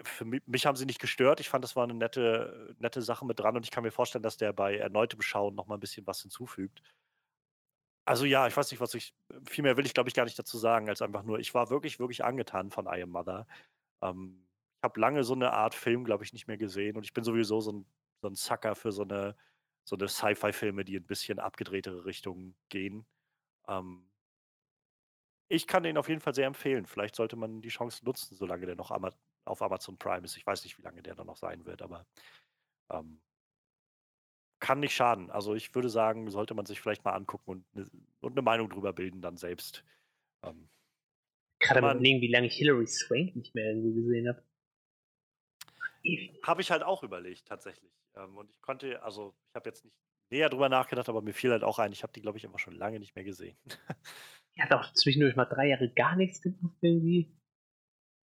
für 0.04 0.26
mi 0.26 0.42
mich 0.46 0.66
haben 0.66 0.76
sie 0.76 0.86
nicht 0.86 1.00
gestört. 1.00 1.40
Ich 1.40 1.50
fand, 1.50 1.64
das 1.64 1.76
war 1.76 1.88
'ne 1.88 1.94
nette 1.96 2.76
nette 2.80 3.02
Sache 3.02 3.26
mit 3.26 3.40
dran 3.40 3.56
und 3.56 3.64
ich 3.66 3.72
kann 3.72 3.84
mir 3.84 3.92
vorstellen, 3.92 4.24
dass 4.24 4.38
der 4.38 4.54
bei 4.54 4.78
erneutem 4.78 5.22
Schauen 5.22 5.56
noch 5.56 5.68
mal 5.68 5.76
'n 5.76 5.80
bisschen 5.80 6.06
was 6.08 6.22
hinzufügt. 6.22 6.82
Also, 8.08 8.24
ja, 8.24 8.48
ich 8.48 8.56
weiß 8.56 8.72
nicht, 8.72 8.80
was 8.80 8.94
ich 8.94 9.14
viel 9.50 9.64
mehr 9.66 9.76
will 9.76 9.86
ich, 9.86 9.94
glaube 9.94 10.08
ich, 10.08 10.16
gar 10.16 10.24
nicht 10.24 10.40
dazu 10.40 10.58
sagen, 10.58 10.88
als 10.88 11.02
einfach 11.02 11.24
nur, 11.24 11.40
ich 11.40 11.54
war 11.54 11.70
wirklich, 11.70 12.00
wirklich 12.00 12.24
angetan 12.24 12.72
von 12.72 12.86
„I 12.86 13.02
Am 13.04 13.10
Mother“. 13.10 13.48
Ähm, 14.02 14.48
ich 14.80 14.84
habe 14.84 15.00
lange 15.02 15.24
so 15.26 15.36
'ne 15.36 15.54
Art 15.54 15.74
Film, 15.76 16.06
glaube 16.06 16.24
ich, 16.26 16.34
nicht 16.34 16.48
mehr 16.48 16.58
gesehen 16.58 16.98
und 16.98 17.04
ich 17.06 17.14
bin 17.14 17.24
sowieso 17.26 17.62
so 17.62 17.72
'n 17.72 17.86
so 18.22 18.28
'n 18.30 18.36
Sucker 18.36 18.76
für 18.76 18.92
so 18.94 19.04
'ne 19.06 19.36
so 19.86 19.96
'ne 19.98 20.08
Sci-Fi-Filme, 20.10 20.86
die 20.86 20.98
'n 20.98 21.06
bisschen 21.08 21.40
abgedrehtere 21.40 22.06
Richtungen 22.06 22.58
gehen. 22.70 23.08
Ähm 23.70 24.10
ich 25.52 25.66
kann 25.66 25.84
den 25.84 25.98
auf 25.98 26.10
jeden 26.10 26.20
Fall 26.20 26.34
sehr 26.36 26.46
empfehlen. 26.48 26.86
Vielleicht 26.86 27.16
sollte 27.16 27.36
man 27.38 27.62
die 27.62 27.70
Chance 27.70 28.04
nutzen, 28.04 28.36
solange 28.36 28.66
der 28.66 28.76
noch 28.76 28.92
auf 29.48 29.62
Amazon 29.62 29.98
Prime 29.98 30.26
ist. 30.26 30.38
Ich 30.38 30.46
weiß 30.46 30.64
nicht, 30.64 30.78
wie 30.78 30.84
lange 30.84 31.02
der 31.02 31.16
da 31.16 31.24
noch 31.24 31.38
sein 31.38 31.66
wird, 31.66 31.82
aber, 31.82 32.06
ähm 32.92 33.22
kann 34.60 34.80
nicht 34.80 34.94
schaden. 34.94 35.30
Also 35.30 35.56
ich 35.56 35.74
würde 35.76 35.90
sagen, 35.90 36.30
sollte 36.30 36.54
man 36.54 36.66
sich 36.66 36.82
vielleicht 36.82 37.06
mal 37.06 37.14
angucken 37.14 37.52
und 37.52 37.66
eine, 37.76 37.86
und 38.22 38.32
eine 38.32 38.42
Meinung 38.42 38.70
drüber 38.70 38.94
bilden 38.94 39.22
dann 39.22 39.38
selbst. 39.38 39.84
Ähm, 40.44 40.70
Gerade 41.60 41.82
mal 41.82 41.96
überlegen, 41.96 42.22
wie 42.22 42.32
lange 42.32 42.48
ich 42.48 42.56
Hilary 42.56 42.88
Swank 42.88 43.36
nicht 43.36 43.54
mehr 43.56 43.66
irgendwo 43.66 43.94
gesehen 43.94 44.28
habe. 44.28 44.44
Habe 46.44 46.62
ich 46.62 46.72
halt 46.72 46.84
auch 46.84 47.04
überlegt, 47.04 47.48
tatsächlich. 47.48 47.92
Ähm, 48.16 48.38
und 48.38 48.50
ich 48.50 48.62
konnte, 48.62 49.02
also 49.04 49.36
ich 49.50 49.56
habe 49.56 49.70
jetzt 49.70 49.84
nicht 49.84 49.96
näher 50.30 50.50
drüber 50.50 50.70
nachgedacht, 50.70 51.10
aber 51.10 51.22
mir 51.22 51.34
fiel 51.34 51.52
halt 51.52 51.64
auch 51.64 51.80
ein, 51.80 51.92
ich 51.92 52.04
habe 52.04 52.14
die, 52.14 52.22
glaube 52.22 52.38
ich, 52.38 52.44
immer 52.44 52.60
schon 52.60 52.76
lange 52.76 53.00
nicht 53.00 53.16
mehr 53.16 53.24
gesehen. 53.24 53.58
Die 54.56 54.62
hat 54.62 54.74
auch 54.74 54.92
zwischendurch 54.94 55.36
mal 55.36 55.46
drei 55.46 55.68
Jahre 55.68 55.90
gar 55.94 56.16
nichts 56.16 56.42
gemacht 56.42 56.78
irgendwie. 56.82 57.32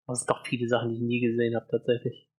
Aber 0.05 0.13
es 0.13 0.19
sind 0.19 0.29
doch 0.29 0.45
viele 0.45 0.67
Sachen, 0.67 0.89
die 0.89 0.95
ich 0.95 1.01
nie 1.01 1.19
gesehen 1.21 1.55
habe, 1.55 1.67
tatsächlich. 1.69 2.29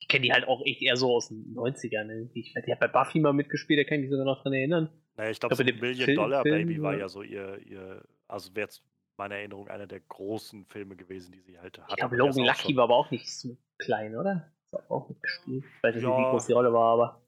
Ich 0.00 0.08
kenne 0.08 0.22
die 0.22 0.32
halt 0.32 0.48
auch 0.48 0.64
echt 0.64 0.82
eher 0.82 0.96
so 0.96 1.14
aus 1.14 1.28
den 1.28 1.54
90ern 1.54 2.08
irgendwie. 2.10 2.40
Ich 2.40 2.54
die 2.54 2.72
hat 2.72 2.80
bei 2.80 2.88
Buffy 2.88 3.20
mal 3.20 3.32
mitgespielt, 3.32 3.78
da 3.78 3.84
kann 3.84 3.98
ich 3.98 4.02
mich 4.02 4.10
sogar 4.10 4.24
noch 4.24 4.42
dran 4.42 4.54
erinnern. 4.54 4.90
Naja, 5.16 5.30
ich 5.30 5.40
glaube, 5.40 5.54
so 5.54 5.62
Million 5.62 5.94
Film, 5.96 6.16
Dollar 6.16 6.42
Baby 6.42 6.80
war 6.80 6.96
ja 6.96 7.08
so 7.08 7.22
ihr, 7.22 7.58
ihr 7.66 8.02
also 8.26 8.54
wäre 8.54 8.66
jetzt 8.66 8.82
meiner 9.18 9.34
Erinnerung 9.36 9.68
einer 9.68 9.86
der 9.86 10.00
großen 10.00 10.64
Filme 10.64 10.96
gewesen, 10.96 11.32
die 11.32 11.40
sie 11.40 11.58
halt 11.58 11.78
hatte. 11.78 11.90
Ich 11.90 11.96
glaube, 11.96 12.16
Logan 12.16 12.44
Lucky 12.44 12.74
war 12.76 12.84
aber 12.84 12.96
auch 12.96 13.10
nicht 13.10 13.30
so 13.30 13.56
klein, 13.78 14.16
oder? 14.16 14.50
Ist 14.72 14.90
auch 14.90 15.08
mitgespielt. 15.08 15.64
Ich 15.64 15.82
weiß 15.82 15.94
nicht, 15.94 16.04
ja, 16.04 16.18
wie 16.18 16.30
groß 16.30 16.46
die 16.46 16.52
Rolle 16.54 16.72
war, 16.72 16.94
aber. 16.94 17.22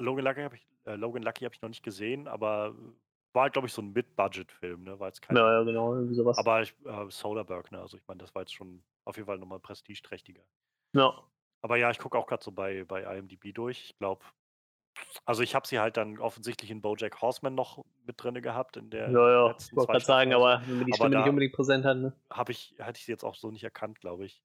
Logan 0.00 0.24
Lucky 0.24 0.40
habe 0.40 0.56
ich, 0.56 0.66
äh, 0.86 0.96
Logan 0.96 1.22
Lucky 1.22 1.44
habe 1.44 1.54
ich 1.54 1.62
noch 1.62 1.68
nicht 1.68 1.84
gesehen, 1.84 2.26
aber 2.26 2.74
war 3.32 3.44
halt, 3.44 3.52
glaube 3.52 3.68
ich, 3.68 3.72
so 3.72 3.82
ein 3.82 3.92
Mid-Budget-Film, 3.92 4.82
ne? 4.82 4.98
War 4.98 5.08
jetzt 5.08 5.22
kein, 5.22 5.36
ja, 5.36 5.58
ja, 5.58 5.62
genau, 5.62 6.02
sowas. 6.06 6.38
Aber 6.38 6.62
ich, 6.62 6.74
äh, 6.84 7.10
Soderbergh, 7.10 7.70
ne? 7.70 7.80
Also 7.80 7.96
ich 7.96 8.02
meine, 8.08 8.18
das 8.18 8.34
war 8.34 8.42
jetzt 8.42 8.54
schon 8.54 8.82
auf 9.06 9.16
jeden 9.16 9.26
Fall 9.26 9.38
nochmal 9.38 9.60
prestigeträchtiger. 9.60 10.44
Ja. 10.92 11.14
Aber 11.62 11.76
ja, 11.76 11.90
ich 11.90 11.98
gucke 11.98 12.18
auch 12.18 12.26
gerade 12.26 12.44
so 12.44 12.52
bei, 12.52 12.84
bei 12.84 13.02
IMDb 13.16 13.54
durch. 13.54 13.84
Ich 13.84 13.98
glaube, 13.98 14.24
also 15.24 15.42
ich 15.42 15.54
habe 15.54 15.66
sie 15.66 15.78
halt 15.78 15.96
dann 15.96 16.18
offensichtlich 16.18 16.70
in 16.70 16.82
Bojack 16.82 17.20
Horseman 17.20 17.54
noch 17.54 17.84
mit 18.04 18.22
drin 18.22 18.40
gehabt 18.42 18.76
in 18.76 18.90
der 18.90 19.10
Ja, 19.10 19.30
ja, 19.30 19.56
ich 19.58 19.74
wollte 19.74 19.92
gerade 19.92 20.04
sagen, 20.04 20.34
aber 20.34 20.62
wenn 20.66 20.78
man 20.78 20.86
die 20.86 20.92
Stimme 20.92 21.16
nicht 21.16 21.28
unbedingt 21.28 21.54
präsent 21.54 21.84
hat, 21.84 21.96
ne? 21.98 22.12
Habe 22.30 22.52
ich, 22.52 22.74
hatte 22.78 22.98
ich 22.98 23.04
sie 23.04 23.12
jetzt 23.12 23.24
auch 23.24 23.34
so 23.34 23.50
nicht 23.50 23.64
erkannt, 23.64 24.00
glaube 24.00 24.26
ich. 24.26 24.42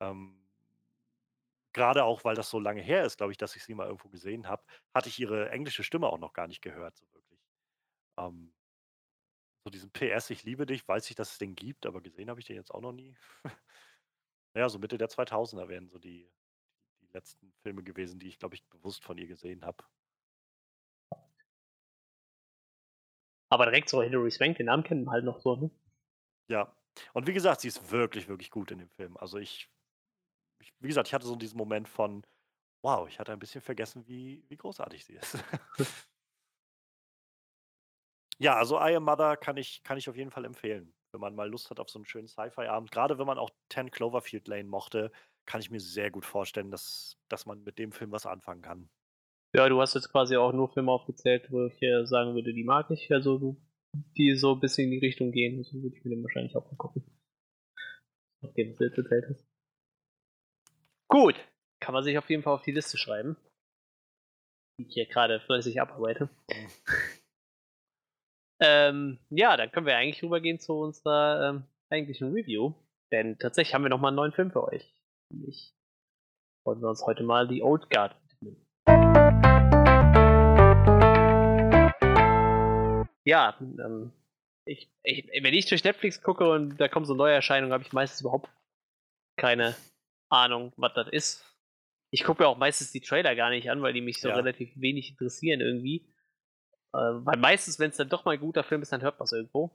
Ähm, 0.00 0.40
Gerade 1.72 2.04
auch, 2.04 2.22
weil 2.24 2.36
das 2.36 2.50
so 2.50 2.60
lange 2.60 2.82
her 2.82 3.04
ist, 3.04 3.16
glaube 3.16 3.32
ich, 3.32 3.38
dass 3.38 3.56
ich 3.56 3.64
sie 3.64 3.74
mal 3.74 3.86
irgendwo 3.86 4.08
gesehen 4.08 4.46
habe, 4.46 4.62
hatte 4.94 5.08
ich 5.08 5.18
ihre 5.18 5.50
englische 5.50 5.82
Stimme 5.82 6.06
auch 6.06 6.18
noch 6.18 6.32
gar 6.32 6.46
nicht 6.46 6.62
gehört, 6.62 6.96
so 6.96 7.04
wirklich. 7.12 7.40
Ähm, 8.16 8.54
so 9.64 9.70
diesen 9.70 9.90
PS, 9.90 10.30
ich 10.30 10.44
liebe 10.44 10.66
dich, 10.66 10.86
weiß 10.86 11.08
ich, 11.10 11.16
dass 11.16 11.32
es 11.32 11.38
den 11.38 11.56
gibt, 11.56 11.86
aber 11.86 12.00
gesehen 12.00 12.30
habe 12.30 12.38
ich 12.38 12.46
den 12.46 12.56
jetzt 12.56 12.72
auch 12.72 12.80
noch 12.80 12.92
nie. 12.92 13.16
ja, 14.54 14.68
so 14.68 14.78
Mitte 14.78 14.98
der 14.98 15.08
2000er 15.08 15.68
wären 15.68 15.88
so 15.88 15.98
die, 15.98 16.30
die 17.02 17.08
letzten 17.12 17.52
Filme 17.62 17.82
gewesen, 17.82 18.18
die 18.18 18.28
ich, 18.28 18.38
glaube 18.38 18.54
ich, 18.54 18.64
bewusst 18.68 19.02
von 19.04 19.18
ihr 19.18 19.26
gesehen 19.26 19.64
habe. 19.64 19.84
Aber 23.50 23.66
direkt 23.66 23.88
so 23.88 24.02
Hilary 24.02 24.30
Swank, 24.30 24.56
den 24.56 24.66
Namen 24.66 24.82
kennen 24.82 25.04
wir 25.04 25.12
halt 25.12 25.24
noch 25.24 25.40
so, 25.40 25.56
ne? 25.56 25.70
Ja. 26.48 26.74
Und 27.12 27.26
wie 27.26 27.32
gesagt, 27.32 27.60
sie 27.60 27.68
ist 27.68 27.90
wirklich, 27.90 28.28
wirklich 28.28 28.50
gut 28.50 28.70
in 28.70 28.78
dem 28.78 28.90
Film. 28.90 29.16
Also 29.16 29.38
ich 29.38 29.70
ich, 30.64 30.72
wie 30.80 30.88
gesagt, 30.88 31.08
ich 31.08 31.14
hatte 31.14 31.26
so 31.26 31.36
diesen 31.36 31.58
Moment 31.58 31.88
von, 31.88 32.26
wow, 32.82 33.08
ich 33.08 33.18
hatte 33.18 33.32
ein 33.32 33.38
bisschen 33.38 33.60
vergessen, 33.60 34.06
wie, 34.06 34.44
wie 34.48 34.56
großartig 34.56 35.04
sie 35.04 35.14
ist. 35.14 35.38
ja, 38.38 38.56
also 38.56 38.78
I 38.78 38.96
Am 38.96 39.04
Mother 39.04 39.36
kann 39.36 39.56
ich, 39.56 39.82
kann 39.82 39.98
ich 39.98 40.08
auf 40.08 40.16
jeden 40.16 40.30
Fall 40.30 40.44
empfehlen, 40.44 40.93
wenn 41.14 41.20
man 41.20 41.34
mal 41.34 41.48
Lust 41.48 41.70
hat 41.70 41.80
auf 41.80 41.88
so 41.88 41.98
einen 41.98 42.04
schönen 42.04 42.28
Sci-Fi-Abend. 42.28 42.90
Gerade 42.90 43.18
wenn 43.18 43.26
man 43.26 43.38
auch 43.38 43.50
10 43.72 43.90
Cloverfield 43.90 44.48
Lane 44.48 44.68
mochte, 44.68 45.10
kann 45.46 45.60
ich 45.60 45.70
mir 45.70 45.80
sehr 45.80 46.10
gut 46.10 46.26
vorstellen, 46.26 46.70
dass, 46.70 47.16
dass 47.28 47.46
man 47.46 47.62
mit 47.62 47.78
dem 47.78 47.92
Film 47.92 48.12
was 48.12 48.26
anfangen 48.26 48.62
kann. 48.62 48.90
Ja, 49.54 49.68
du 49.68 49.80
hast 49.80 49.94
jetzt 49.94 50.10
quasi 50.10 50.36
auch 50.36 50.52
nur 50.52 50.68
Filme 50.68 50.90
aufgezählt, 50.90 51.50
wo 51.50 51.66
ich 51.66 51.80
äh, 51.80 52.04
sagen 52.04 52.34
würde, 52.34 52.52
die 52.52 52.64
mag 52.64 52.90
ich. 52.90 53.12
Also 53.12 53.56
die 54.16 54.34
so 54.34 54.54
ein 54.54 54.60
bisschen 54.60 54.86
in 54.86 54.90
die 54.90 55.06
Richtung 55.06 55.30
gehen. 55.30 55.62
So 55.62 55.80
würde 55.80 55.96
ich 55.96 56.04
mir 56.04 56.10
den 56.10 56.24
wahrscheinlich 56.24 56.56
auch 56.56 56.68
mal 56.70 56.76
gucken. 56.76 57.04
Nachdem 58.42 58.68
du 58.68 58.72
es 58.74 58.80
jetzt 58.80 58.98
erzählt 58.98 59.26
hast. 59.30 59.46
Gut, 61.08 61.36
kann 61.80 61.94
man 61.94 62.02
sich 62.02 62.18
auf 62.18 62.28
jeden 62.28 62.42
Fall 62.42 62.54
auf 62.54 62.62
die 62.62 62.72
Liste 62.72 62.98
schreiben. 62.98 63.36
Die 64.78 64.88
ich 64.88 64.94
hier 64.94 65.06
gerade 65.06 65.38
fleißig 65.38 65.80
abarbeite. 65.80 66.28
Ähm, 68.60 69.18
ja, 69.30 69.56
dann 69.56 69.70
können 69.72 69.86
wir 69.86 69.96
eigentlich 69.96 70.22
rübergehen 70.22 70.60
zu 70.60 70.74
unserer 70.74 71.50
ähm, 71.50 71.64
eigentlichen 71.90 72.32
Review. 72.32 72.74
Denn 73.10 73.38
tatsächlich 73.38 73.74
haben 73.74 73.82
wir 73.82 73.88
nochmal 73.88 74.10
einen 74.10 74.16
neuen 74.16 74.32
Film 74.32 74.50
für 74.50 74.64
euch. 74.64 74.94
Nämlich 75.30 75.74
wollen 76.64 76.80
wir 76.80 76.88
uns 76.88 77.04
heute 77.04 77.22
mal 77.22 77.48
die 77.48 77.62
Old 77.62 77.90
Guard 77.90 78.16
widmen. 78.28 78.66
Ja, 83.26 83.56
ähm, 83.60 84.12
ich, 84.66 84.90
ich, 85.02 85.28
wenn 85.42 85.54
ich 85.54 85.66
durch 85.66 85.84
Netflix 85.84 86.22
gucke 86.22 86.48
und 86.48 86.78
da 86.78 86.88
kommt 86.88 87.06
so 87.06 87.12
eine 87.14 87.18
Neuerscheinung, 87.18 87.72
habe 87.72 87.82
ich 87.82 87.92
meistens 87.92 88.20
überhaupt 88.20 88.48
keine 89.36 89.74
Ahnung, 90.28 90.72
was 90.76 90.94
das 90.94 91.08
ist. 91.08 91.44
Ich 92.10 92.24
gucke 92.24 92.42
mir 92.42 92.48
auch 92.48 92.58
meistens 92.58 92.92
die 92.92 93.00
Trailer 93.00 93.34
gar 93.34 93.50
nicht 93.50 93.70
an, 93.70 93.82
weil 93.82 93.92
die 93.92 94.00
mich 94.00 94.20
so 94.20 94.28
ja. 94.28 94.36
relativ 94.36 94.70
wenig 94.76 95.10
interessieren 95.10 95.60
irgendwie. 95.60 96.06
Äh, 96.94 97.26
weil 97.26 97.38
meistens, 97.38 97.78
wenn 97.80 97.90
es 97.90 97.96
dann 97.96 98.08
doch 98.08 98.24
mal 98.24 98.32
ein 98.32 98.40
guter 98.40 98.62
Film 98.62 98.82
ist, 98.82 98.92
dann 98.92 99.02
hört 99.02 99.18
man 99.18 99.24
es 99.24 99.32
irgendwo. 99.32 99.70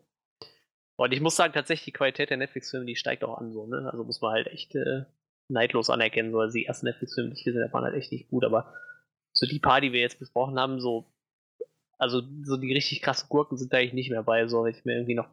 Und 0.95 1.11
ich 1.11 1.21
muss 1.21 1.35
sagen, 1.35 1.53
tatsächlich, 1.53 1.85
die 1.85 1.91
Qualität 1.91 2.29
der 2.29 2.37
Netflix-Filme, 2.37 2.85
die 2.85 2.95
steigt 2.95 3.23
auch 3.23 3.37
an, 3.37 3.51
so, 3.53 3.67
ne? 3.67 3.89
Also 3.91 4.03
muss 4.03 4.21
man 4.21 4.33
halt 4.33 4.47
echt 4.47 4.75
äh, 4.75 5.05
neidlos 5.49 5.89
anerkennen. 5.89 6.31
So, 6.31 6.39
also 6.39 6.53
die 6.53 6.65
ersten 6.65 6.85
Netflix-Filme, 6.85 7.29
die 7.31 7.37
ich 7.37 7.43
gesehen 7.43 7.63
habe, 7.63 7.73
waren 7.73 7.83
halt 7.83 7.95
echt 7.95 8.11
nicht 8.11 8.29
gut, 8.29 8.45
aber 8.45 8.73
so 9.33 9.45
die 9.45 9.59
paar, 9.59 9.81
die 9.81 9.91
wir 9.91 10.01
jetzt 10.01 10.19
besprochen 10.19 10.59
haben, 10.59 10.79
so, 10.79 11.11
also 11.97 12.21
so 12.43 12.57
die 12.57 12.73
richtig 12.73 13.01
krassen 13.01 13.29
Gurken 13.29 13.57
sind 13.57 13.73
da 13.73 13.77
eigentlich 13.77 13.93
nicht 13.93 14.09
mehr 14.09 14.23
bei, 14.23 14.47
so, 14.47 14.63
wenn 14.63 14.73
ich 14.73 14.85
mir 14.85 14.95
irgendwie 14.95 15.15
noch 15.15 15.29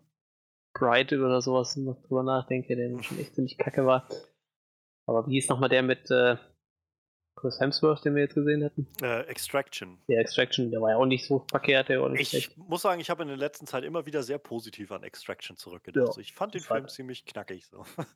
Bright 0.74 1.12
oder 1.12 1.40
sowas 1.40 1.76
noch 1.76 2.02
drüber 2.02 2.22
nachdenke, 2.22 2.76
der 2.76 3.02
schon 3.02 3.18
echt 3.18 3.34
ziemlich 3.34 3.56
kacke 3.58 3.86
war. 3.86 4.08
Aber 5.06 5.26
wie 5.26 5.34
hieß 5.34 5.48
nochmal 5.48 5.68
der 5.68 5.82
mit 5.82 6.10
äh, 6.10 6.36
Chris 7.36 7.60
Hemsworth, 7.60 8.04
den 8.04 8.14
wir 8.14 8.22
jetzt 8.22 8.34
gesehen 8.34 8.64
hatten? 8.64 8.88
Äh, 9.02 9.20
Extraction. 9.26 9.98
Ja, 10.08 10.18
Extraction, 10.18 10.70
der 10.70 10.80
war 10.80 10.90
ja 10.90 10.96
auch 10.96 11.06
nicht 11.06 11.26
so 11.26 11.44
verkehrt. 11.50 11.90
Der 11.90 12.04
ich 12.14 12.30
schlecht. 12.30 12.56
muss 12.56 12.82
sagen, 12.82 13.00
ich 13.00 13.10
habe 13.10 13.22
in 13.22 13.28
der 13.28 13.36
letzten 13.36 13.66
Zeit 13.66 13.84
immer 13.84 14.06
wieder 14.06 14.22
sehr 14.22 14.38
positiv 14.38 14.90
an 14.90 15.02
Extraction 15.02 15.56
zurückgedacht. 15.56 16.04
Ja, 16.04 16.08
also 16.08 16.20
ich 16.20 16.32
fand 16.32 16.54
den 16.54 16.62
Film 16.62 16.88
ziemlich 16.88 17.24
knackig 17.24 17.66
so. 17.66 17.84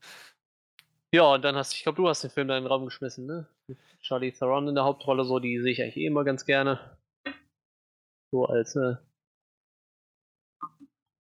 Ja, 1.13 1.35
und 1.35 1.43
dann 1.43 1.57
hast 1.57 1.75
ich 1.75 1.83
glaube, 1.83 1.97
du 1.97 2.09
hast 2.09 2.23
den 2.23 2.31
Film 2.31 2.47
da 2.47 2.57
in 2.57 2.63
den 2.63 2.69
Raum 2.69 2.85
geschmissen, 2.85 3.27
ne? 3.27 3.49
Mit 3.67 3.79
Charlie 4.01 4.31
Theron 4.31 4.69
in 4.69 4.77
der 4.77 4.85
Hauptrolle, 4.85 5.25
so, 5.25 5.41
die 5.41 5.59
sehe 5.59 5.73
ich 5.73 5.83
eigentlich 5.83 5.97
eh 5.97 6.07
immer 6.07 6.23
ganz 6.23 6.47
gerne. 6.47 6.97
So 8.31 8.47
als 8.47 8.77
äh, 8.77 8.95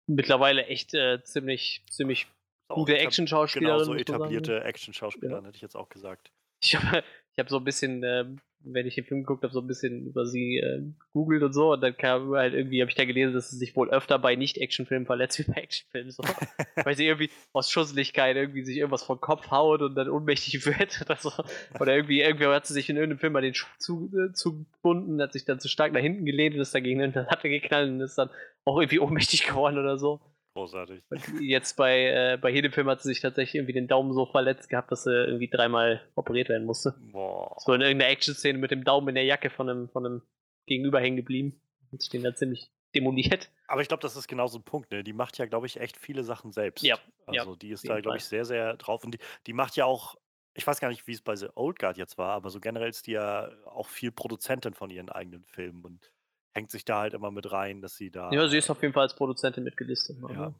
mittlerweile 0.06 0.66
echt 0.66 0.94
äh, 0.94 1.24
ziemlich, 1.24 1.84
ziemlich 1.90 2.28
gute 2.68 2.98
Action-Schauspielerin. 2.98 3.78
Genau, 3.78 3.84
so 3.84 3.94
etablierte 3.94 4.62
Action-Schauspielerin, 4.62 5.42
ja. 5.42 5.48
hätte 5.48 5.56
ich 5.56 5.62
jetzt 5.62 5.76
auch 5.76 5.88
gesagt. 5.88 6.30
Ich 6.60 6.76
habe 6.76 7.02
ich 7.32 7.38
hab 7.38 7.48
so 7.48 7.58
ein 7.58 7.64
bisschen, 7.64 8.02
äh, 8.02 8.24
wenn 8.62 8.86
ich 8.86 8.94
den 8.94 9.04
Film 9.04 9.22
geguckt 9.22 9.42
habe, 9.42 9.52
so 9.52 9.60
ein 9.60 9.66
bisschen 9.66 10.06
über 10.06 10.26
sie 10.26 10.58
äh, 10.58 10.82
googelt 11.12 11.42
und 11.42 11.52
so 11.52 11.72
und 11.72 11.80
dann 11.80 11.96
kam 11.96 12.34
halt 12.34 12.54
irgendwie, 12.54 12.80
habe 12.82 12.90
ich 12.90 12.96
da 12.96 13.04
gelesen, 13.04 13.32
dass 13.32 13.50
sie 13.50 13.56
sich 13.56 13.74
wohl 13.74 13.90
öfter 13.90 14.18
bei 14.18 14.36
Nicht-Action-Filmen 14.36 15.06
verletzt 15.06 15.38
wie 15.38 15.50
bei 15.50 15.62
Actionfilmen. 15.62 16.10
So. 16.10 16.22
Weil 16.84 16.96
sie 16.96 17.06
irgendwie 17.06 17.30
aus 17.52 17.70
Schusslichkeit 17.70 18.36
irgendwie 18.36 18.64
sich 18.64 18.76
irgendwas 18.76 19.02
vom 19.02 19.20
Kopf 19.20 19.50
haut 19.50 19.80
und 19.82 19.94
dann 19.94 20.10
ohnmächtig 20.10 20.66
wird 20.78 21.00
oder 21.02 21.16
so. 21.16 21.32
Oder 21.78 21.96
irgendwie, 21.96 22.20
irgendwie 22.20 22.46
hat 22.46 22.66
sie 22.66 22.74
sich 22.74 22.90
in 22.90 22.96
irgendeinem 22.96 23.20
Film 23.20 23.32
mal 23.32 23.42
den 23.42 23.54
Schuh 23.54 23.68
zu, 23.78 24.10
äh, 24.14 24.32
zugebunden, 24.32 25.20
hat 25.22 25.32
sich 25.32 25.44
dann 25.44 25.60
zu 25.60 25.68
stark 25.68 25.92
nach 25.92 26.00
hinten 26.00 26.24
gelehnt 26.24 26.54
und 26.54 26.60
ist 26.60 26.74
dagegen 26.74 27.00
in 27.00 27.12
der 27.12 27.24
Latte 27.24 27.48
geknallt 27.48 27.90
und 27.90 28.00
ist 28.00 28.18
dann 28.18 28.30
auch 28.64 28.78
irgendwie 28.78 29.00
ohnmächtig 29.00 29.46
geworden 29.46 29.78
oder 29.78 29.98
so. 29.98 30.20
Großartig. 30.52 31.02
Jetzt 31.40 31.76
bei, 31.76 32.06
äh, 32.06 32.38
bei 32.40 32.50
jedem 32.50 32.72
Film 32.72 32.88
hat 32.88 33.00
sie 33.00 33.08
sich 33.08 33.20
tatsächlich 33.20 33.54
irgendwie 33.54 33.72
den 33.72 33.86
Daumen 33.86 34.12
so 34.12 34.26
verletzt 34.26 34.68
gehabt, 34.68 34.90
dass 34.90 35.04
sie 35.04 35.12
irgendwie 35.12 35.48
dreimal 35.48 36.02
operiert 36.16 36.48
werden 36.48 36.66
musste. 36.66 36.94
Boah. 37.12 37.54
So 37.58 37.72
in 37.72 37.80
irgendeiner 37.80 38.10
Action-Szene 38.10 38.58
mit 38.58 38.70
dem 38.70 38.82
Daumen 38.82 39.08
in 39.08 39.14
der 39.14 39.24
Jacke 39.24 39.50
von 39.50 39.68
einem, 39.68 39.88
von 39.88 40.04
einem 40.04 40.22
Gegenüber 40.66 41.00
hängen 41.00 41.16
geblieben. 41.16 41.60
Und 41.92 42.02
stehen 42.02 42.22
da 42.22 42.34
ziemlich 42.34 42.70
demoliert. 42.94 43.50
Aber 43.68 43.82
ich 43.82 43.88
glaube, 43.88 44.02
das 44.02 44.16
ist 44.16 44.28
genau 44.28 44.46
so 44.46 44.58
ein 44.58 44.64
Punkt. 44.64 44.90
Ne? 44.90 45.04
Die 45.04 45.12
macht 45.12 45.38
ja, 45.38 45.46
glaube 45.46 45.66
ich, 45.66 45.80
echt 45.80 45.96
viele 45.96 46.24
Sachen 46.24 46.52
selbst. 46.52 46.84
Ja. 46.84 46.98
Also 47.26 47.52
ja, 47.52 47.56
die 47.56 47.70
ist 47.70 47.88
da, 47.88 48.00
glaube 48.00 48.18
ich, 48.18 48.24
sehr, 48.24 48.44
sehr 48.44 48.76
drauf. 48.76 49.04
Und 49.04 49.14
die, 49.14 49.18
die 49.46 49.52
macht 49.52 49.76
ja 49.76 49.84
auch, 49.84 50.16
ich 50.54 50.66
weiß 50.66 50.80
gar 50.80 50.88
nicht, 50.88 51.06
wie 51.06 51.12
es 51.12 51.22
bei 51.22 51.36
The 51.36 51.48
Old 51.54 51.78
Guard 51.78 51.96
jetzt 51.96 52.18
war, 52.18 52.32
aber 52.32 52.50
so 52.50 52.60
generell 52.60 52.90
ist 52.90 53.06
die 53.06 53.12
ja 53.12 53.50
auch 53.66 53.86
viel 53.86 54.10
Produzentin 54.10 54.74
von 54.74 54.90
ihren 54.90 55.08
eigenen 55.08 55.44
Filmen. 55.44 55.84
Und 55.84 56.12
hängt 56.52 56.70
sich 56.70 56.84
da 56.84 57.00
halt 57.00 57.14
immer 57.14 57.30
mit 57.30 57.50
rein, 57.50 57.80
dass 57.80 57.96
sie 57.96 58.10
da. 58.10 58.30
Ja, 58.32 58.48
sie 58.48 58.58
ist 58.58 58.70
auf 58.70 58.82
jeden 58.82 58.94
Fall 58.94 59.04
als 59.04 59.14
Produzentin 59.14 59.64
mitgelistet. 59.64 60.18
Ja. 60.20 60.28
Ne? 60.28 60.54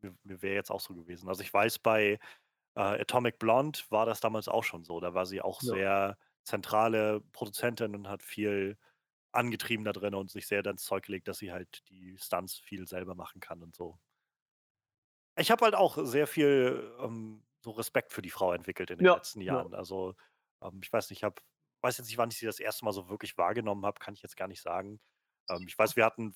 Mir, 0.00 0.14
mir 0.24 0.42
wäre 0.42 0.54
jetzt 0.54 0.70
auch 0.70 0.80
so 0.80 0.94
gewesen. 0.94 1.28
Also 1.28 1.42
ich 1.42 1.52
weiß, 1.52 1.78
bei 1.80 2.18
äh, 2.74 2.80
Atomic 2.80 3.38
Blonde 3.38 3.80
war 3.90 4.06
das 4.06 4.20
damals 4.20 4.48
auch 4.48 4.64
schon 4.64 4.84
so. 4.84 5.00
Da 5.00 5.14
war 5.14 5.26
sie 5.26 5.40
auch 5.40 5.62
ja. 5.62 5.74
sehr 5.74 6.18
zentrale 6.44 7.20
Produzentin 7.32 7.94
und 7.94 8.08
hat 8.08 8.22
viel 8.22 8.76
angetrieben 9.32 9.84
da 9.84 9.92
drin 9.92 10.14
und 10.14 10.30
sich 10.30 10.46
sehr 10.46 10.64
ins 10.64 10.84
Zeug 10.84 11.04
gelegt, 11.04 11.28
dass 11.28 11.38
sie 11.38 11.52
halt 11.52 11.88
die 11.88 12.16
Stunts 12.18 12.58
viel 12.58 12.86
selber 12.86 13.14
machen 13.14 13.40
kann 13.40 13.62
und 13.62 13.74
so. 13.74 13.98
Ich 15.36 15.50
habe 15.50 15.64
halt 15.64 15.74
auch 15.74 15.98
sehr 16.04 16.26
viel 16.26 16.92
ähm, 17.00 17.44
so 17.60 17.70
Respekt 17.72 18.12
für 18.12 18.22
die 18.22 18.30
Frau 18.30 18.52
entwickelt 18.52 18.90
in 18.90 18.98
den 18.98 19.06
ja, 19.06 19.14
letzten 19.14 19.40
Jahren. 19.40 19.72
Ja. 19.72 19.78
Also 19.78 20.14
ähm, 20.62 20.80
ich 20.82 20.92
weiß 20.92 21.10
nicht, 21.10 21.20
ich 21.20 21.24
habe 21.24 21.40
weiß 21.82 21.98
jetzt 21.98 22.08
nicht, 22.08 22.18
wann 22.18 22.30
ich 22.30 22.38
sie 22.38 22.46
das 22.46 22.58
erste 22.58 22.84
Mal 22.84 22.92
so 22.92 23.08
wirklich 23.08 23.36
wahrgenommen 23.38 23.84
habe, 23.86 23.98
kann 24.00 24.14
ich 24.14 24.22
jetzt 24.22 24.36
gar 24.36 24.48
nicht 24.48 24.62
sagen. 24.62 25.00
Ähm, 25.48 25.64
ich 25.68 25.78
weiß, 25.78 25.96
wir 25.96 26.04
hatten 26.04 26.34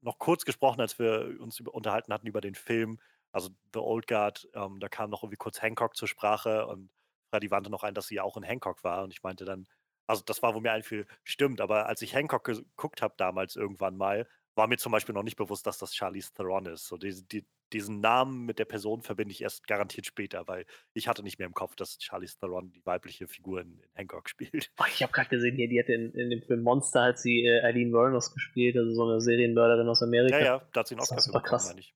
noch 0.00 0.18
kurz 0.18 0.44
gesprochen, 0.44 0.80
als 0.80 0.98
wir 0.98 1.36
uns 1.40 1.58
über 1.60 1.74
unterhalten 1.74 2.12
hatten 2.12 2.26
über 2.26 2.40
den 2.40 2.54
Film, 2.54 3.00
also 3.32 3.50
The 3.72 3.80
Old 3.80 4.06
Guard, 4.06 4.48
ähm, 4.54 4.78
da 4.80 4.88
kam 4.88 5.10
noch 5.10 5.22
irgendwie 5.22 5.36
kurz 5.38 5.62
Hancock 5.62 5.96
zur 5.96 6.08
Sprache 6.08 6.66
und 6.66 6.90
Freddy 7.30 7.50
wandte 7.50 7.70
noch 7.70 7.82
ein, 7.82 7.94
dass 7.94 8.08
sie 8.08 8.16
ja 8.16 8.22
auch 8.22 8.36
in 8.36 8.42
Hancock 8.42 8.84
war 8.84 9.02
und 9.04 9.12
ich 9.12 9.22
meinte 9.22 9.44
dann 9.44 9.66
also 10.06 10.22
das 10.22 10.42
war, 10.42 10.54
wo 10.54 10.60
mir 10.60 10.72
einfiel, 10.72 11.06
stimmt, 11.22 11.62
aber 11.62 11.86
als 11.86 12.02
ich 12.02 12.12
Hancock 12.14 12.44
geguckt 12.44 13.00
habe 13.00 13.14
damals 13.16 13.56
irgendwann 13.56 13.96
mal, 13.96 14.28
war 14.54 14.66
mir 14.66 14.76
zum 14.76 14.92
Beispiel 14.92 15.14
noch 15.14 15.22
nicht 15.22 15.36
bewusst, 15.36 15.66
dass 15.66 15.78
das 15.78 15.94
Charlize 15.96 16.34
Theron 16.34 16.66
ist. 16.66 16.86
So 16.86 16.98
die, 16.98 17.26
die, 17.26 17.46
diesen 17.74 18.00
Namen 18.00 18.46
mit 18.46 18.58
der 18.58 18.64
Person 18.64 19.02
verbinde 19.02 19.32
ich 19.32 19.42
erst 19.42 19.66
garantiert 19.66 20.06
später, 20.06 20.46
weil 20.46 20.64
ich 20.94 21.08
hatte 21.08 21.22
nicht 21.22 21.38
mehr 21.38 21.46
im 21.46 21.54
Kopf, 21.54 21.76
dass 21.76 21.98
Charlize 22.00 22.38
Theron 22.38 22.70
die 22.72 22.84
weibliche 22.86 23.26
Figur 23.26 23.60
in, 23.60 23.80
in 23.80 23.90
Hancock 23.94 24.30
spielt. 24.30 24.70
Oh, 24.80 24.84
ich 24.88 25.02
habe 25.02 25.12
gerade 25.12 25.28
gesehen, 25.28 25.56
hier, 25.56 25.68
die 25.68 25.78
hat 25.78 25.88
in, 25.88 26.12
in 26.12 26.30
dem 26.30 26.42
Film 26.42 26.62
Monster 26.62 27.02
hat 27.02 27.18
sie 27.18 27.44
äh, 27.44 27.62
Eileen 27.62 27.92
Wuornos 27.92 28.32
gespielt, 28.32 28.76
also 28.76 28.92
so 28.92 29.08
eine 29.08 29.20
Serienmörderin 29.20 29.88
aus 29.88 30.02
Amerika. 30.02 30.38
Ja, 30.38 30.44
ja, 30.44 30.68
da 30.72 30.80
hat 30.80 30.88
sie 30.88 30.94
einen 30.94 31.02
Oscar 31.02 31.16
das 31.16 31.24
super 31.24 31.40
krass. 31.40 31.68
Meine 31.68 31.80
ich. 31.80 31.94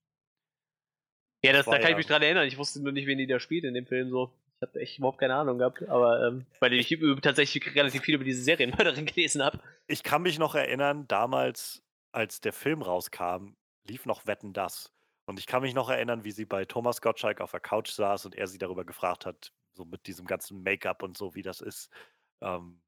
Ja, 1.43 1.53
das, 1.53 1.65
das 1.65 1.73
da 1.73 1.77
kann 1.79 1.83
ja, 1.83 1.91
ich 1.91 1.97
mich 1.97 2.07
dran 2.07 2.21
erinnern. 2.21 2.45
Ich 2.47 2.57
wusste 2.57 2.81
nur 2.81 2.91
nicht, 2.91 3.07
wen 3.07 3.17
die 3.17 3.27
da 3.27 3.39
spielt 3.39 3.63
in 3.63 3.73
dem 3.73 3.85
Film 3.85 4.09
so. 4.09 4.33
Ich 4.57 4.67
habe 4.67 4.79
echt 4.81 4.97
überhaupt 4.97 5.19
keine 5.19 5.35
Ahnung 5.35 5.57
gehabt, 5.57 5.87
aber 5.87 6.27
ähm, 6.27 6.45
weil 6.59 6.73
ich 6.73 6.97
tatsächlich 7.21 7.75
relativ 7.75 8.01
viel 8.01 8.15
über 8.15 8.25
diese 8.25 8.43
Serienmörderin 8.43 9.05
gelesen 9.05 9.41
habe. 9.41 9.59
Ich 9.87 10.03
kann 10.03 10.21
mich 10.21 10.37
noch 10.37 10.53
erinnern, 10.53 11.07
damals, 11.07 11.81
als 12.11 12.41
der 12.41 12.51
Film 12.51 12.81
rauskam, 12.81 13.53
lief 13.87 14.05
noch 14.05 14.27
Wetten 14.27 14.51
das. 14.51 14.91
Und 15.29 15.37
ich 15.37 15.45
kann 15.45 15.61
mich 15.61 15.75
noch 15.75 15.91
erinnern, 15.91 16.23
wie 16.23 16.31
sie 16.31 16.45
bei 16.45 16.65
Thomas 16.65 17.01
Gottschalk 17.01 17.39
auf 17.39 17.51
der 17.51 17.59
Couch 17.59 17.91
saß 17.91 18.25
und 18.25 18.33
er 18.33 18.47
sie 18.47 18.57
darüber 18.57 18.83
gefragt 18.83 19.27
hat, 19.27 19.53
so 19.73 19.85
mit 19.85 20.07
diesem 20.07 20.25
ganzen 20.25 20.63
Make-up 20.63 21.03
und 21.03 21.15
so, 21.15 21.35
wie 21.35 21.43
das 21.43 21.61
ist. 21.61 21.91
Ähm, 22.41 22.81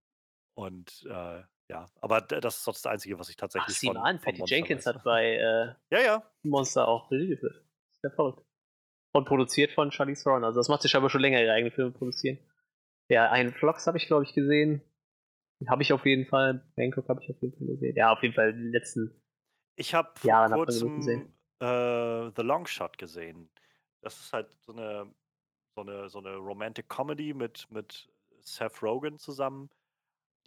und 0.55 1.05
äh, 1.07 1.43
ja, 1.69 1.85
aber 2.01 2.19
das 2.21 2.57
ist 2.57 2.67
das 2.67 2.87
Einzige, 2.87 3.19
was 3.19 3.29
ich 3.29 3.35
tatsächlich 3.35 3.75
Ach, 3.75 3.79
sieh 3.79 3.87
von, 3.87 3.97
mal 3.97 4.09
an, 4.09 4.19
Patty 4.19 4.41
Jenkins 4.43 4.87
weiß. 4.87 4.95
hat 4.95 5.03
bei 5.03 5.35
äh, 5.35 5.75
ja, 5.91 6.01
ja. 6.03 6.31
Monster 6.41 6.87
auch 6.87 7.11
ja 7.11 8.09
verrückt. 8.09 8.43
Und 9.13 9.25
produziert 9.25 9.73
von 9.73 9.91
Charlie 9.91 10.15
Theron. 10.15 10.43
Also 10.43 10.59
das 10.59 10.67
macht 10.67 10.81
sich 10.81 10.95
aber 10.95 11.11
schon 11.11 11.21
länger, 11.21 11.39
ihre 11.39 11.53
eigenen 11.53 11.71
Filme 11.71 11.91
produzieren. 11.91 12.39
Ja, 13.07 13.29
einen 13.29 13.53
Vlogs 13.53 13.85
habe 13.85 13.99
ich, 13.99 14.07
glaube 14.07 14.23
ich, 14.23 14.33
gesehen. 14.33 14.81
Habe 15.67 15.83
ich 15.83 15.93
auf 15.93 16.07
jeden 16.07 16.25
Fall. 16.25 16.65
Bangkok 16.75 17.07
habe 17.07 17.21
ich 17.21 17.29
auf 17.29 17.39
jeden 17.39 17.55
Fall 17.55 17.67
gesehen. 17.67 17.95
Ja, 17.95 18.11
auf 18.11 18.23
jeden 18.23 18.33
Fall 18.33 18.51
die 18.55 18.69
letzten 18.69 19.21
Ich 19.75 19.93
habe 19.93 20.09
vor 20.15 20.49
kurzem 20.49 21.31
äh, 21.61 22.31
The 22.35 22.41
Long 22.41 22.65
Shot 22.65 22.97
gesehen. 22.97 23.49
Das 24.01 24.19
ist 24.19 24.33
halt 24.33 24.51
so 24.61 24.73
eine, 24.73 25.13
so 25.75 25.81
eine, 25.81 26.09
so 26.09 26.19
eine 26.19 26.35
Romantic 26.35 26.89
Comedy 26.89 27.33
mit, 27.33 27.69
mit 27.71 28.09
Seth 28.41 28.81
Rogen 28.81 29.19
zusammen. 29.19 29.69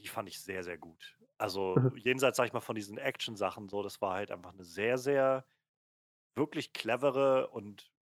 Die 0.00 0.08
fand 0.08 0.28
ich 0.28 0.40
sehr, 0.40 0.64
sehr 0.64 0.76
gut. 0.76 1.16
Also 1.38 1.76
mhm. 1.76 1.96
jenseits, 1.96 2.36
sag 2.36 2.46
ich 2.46 2.52
mal, 2.52 2.60
von 2.60 2.74
diesen 2.74 2.98
Action-Sachen 2.98 3.68
so, 3.68 3.82
das 3.82 4.00
war 4.00 4.14
halt 4.14 4.30
einfach 4.30 4.52
eine 4.52 4.64
sehr, 4.64 4.98
sehr 4.98 5.44
wirklich 6.34 6.72
clevere 6.72 7.48
und 7.48 7.92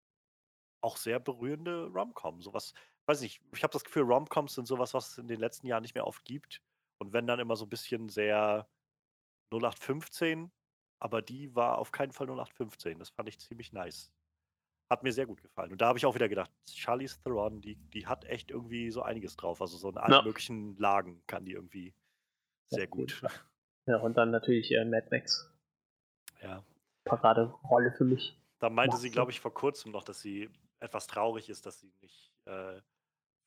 auch 0.81 0.97
sehr 0.97 1.19
berührende 1.19 1.87
Rom-Com. 1.87 2.41
Sowas, 2.41 2.73
weiß 3.05 3.21
nicht, 3.21 3.41
ich 3.53 3.63
habe 3.63 3.71
das 3.73 3.83
Gefühl, 3.83 4.03
Rom-Coms 4.03 4.55
sind 4.55 4.67
sowas, 4.67 4.93
was 4.93 5.11
es 5.11 5.17
in 5.19 5.27
den 5.27 5.39
letzten 5.39 5.67
Jahren 5.67 5.83
nicht 5.83 5.95
mehr 5.95 6.07
oft 6.07 6.25
gibt. 6.25 6.61
Und 6.97 7.13
wenn 7.13 7.27
dann 7.27 7.39
immer 7.39 7.55
so 7.55 7.65
ein 7.65 7.69
bisschen 7.69 8.09
sehr 8.09 8.67
0815, 9.51 10.51
aber 11.03 11.21
die 11.21 11.53
war 11.53 11.79
auf 11.79 11.91
keinen 11.91 12.13
Fall 12.13 12.27
0815. 12.27 12.97
Das 12.97 13.09
fand 13.09 13.27
ich 13.27 13.37
ziemlich 13.37 13.73
nice. 13.73 14.09
Hat 14.89 15.03
mir 15.03 15.11
sehr 15.11 15.25
gut 15.25 15.41
gefallen. 15.41 15.73
Und 15.73 15.81
da 15.81 15.87
habe 15.87 15.97
ich 15.97 16.05
auch 16.05 16.15
wieder 16.15 16.29
gedacht, 16.29 16.49
Charlize 16.69 17.21
Theron, 17.21 17.59
die, 17.59 17.75
die 17.75 18.07
hat 18.07 18.23
echt 18.23 18.51
irgendwie 18.51 18.89
so 18.89 19.01
einiges 19.01 19.35
drauf. 19.35 19.61
Also 19.61 19.77
so 19.77 19.89
in 19.89 19.97
allen 19.97 20.13
ja. 20.13 20.21
möglichen 20.21 20.77
Lagen 20.77 21.21
kann 21.27 21.43
die 21.43 21.51
irgendwie 21.51 21.93
sehr 22.69 22.83
ja, 22.83 22.89
gut. 22.89 23.21
Ja, 23.85 23.97
und 23.97 24.15
dann 24.15 24.31
natürlich 24.31 24.71
äh, 24.71 24.85
Mad 24.85 25.07
Max. 25.11 25.51
Ja. 26.41 26.63
Paraderolle 27.03 27.91
für 27.91 28.05
mich. 28.05 28.39
Da 28.59 28.69
meinte 28.69 28.95
sie, 28.95 29.11
glaube 29.11 29.31
ich, 29.31 29.41
vor 29.41 29.53
kurzem 29.53 29.91
noch, 29.91 30.05
dass 30.05 30.21
sie 30.21 30.49
etwas 30.79 31.05
traurig 31.07 31.49
ist, 31.49 31.65
dass 31.65 31.81
sie 31.81 31.91
nicht 32.01 32.31
äh, 32.45 32.79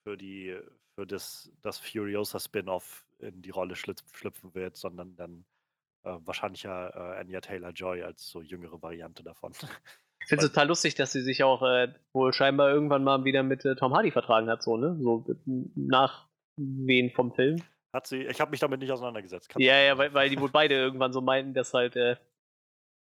für 0.04 0.18
die 0.18 0.60
für 0.94 1.06
das, 1.06 1.50
das 1.62 1.78
Furiosa 1.78 2.38
Spin-off 2.38 3.06
in 3.18 3.40
die 3.40 3.48
Rolle 3.48 3.76
schlüpfen 3.76 4.54
wird, 4.54 4.76
sondern 4.76 5.16
dann 5.16 5.46
äh, 6.06 6.18
wahrscheinlich 6.24 6.62
ja 6.62 6.88
äh, 6.88 7.20
Anya 7.20 7.40
Taylor 7.40 7.70
Joy 7.70 8.02
als 8.02 8.28
so 8.28 8.40
jüngere 8.40 8.80
Variante 8.80 9.22
davon. 9.22 9.52
Ich 10.20 10.28
finde 10.28 10.44
es 10.44 10.50
total 10.50 10.68
lustig, 10.68 10.94
dass 10.94 11.12
sie 11.12 11.22
sich 11.22 11.44
auch 11.44 11.62
äh, 11.62 11.92
wohl 12.12 12.32
scheinbar 12.32 12.70
irgendwann 12.70 13.04
mal 13.04 13.24
wieder 13.24 13.42
mit 13.42 13.64
äh, 13.64 13.76
Tom 13.76 13.94
Hardy 13.94 14.10
vertragen 14.10 14.48
hat, 14.48 14.62
so, 14.62 14.76
ne? 14.76 14.96
So 15.00 15.24
nach 15.76 16.28
wen 16.56 17.10
vom 17.10 17.32
Film. 17.32 17.62
Hat 17.92 18.06
sie, 18.06 18.22
ich 18.24 18.40
habe 18.40 18.50
mich 18.50 18.60
damit 18.60 18.80
nicht 18.80 18.90
auseinandergesetzt. 18.90 19.48
Kann 19.48 19.62
ja, 19.62 19.78
ja, 19.78 19.98
weil, 19.98 20.12
weil 20.14 20.28
die 20.28 20.40
wohl 20.40 20.50
beide 20.50 20.74
irgendwann 20.74 21.12
so 21.12 21.20
meinten, 21.20 21.54
dass 21.54 21.74
halt 21.74 21.96
äh, 21.96 22.16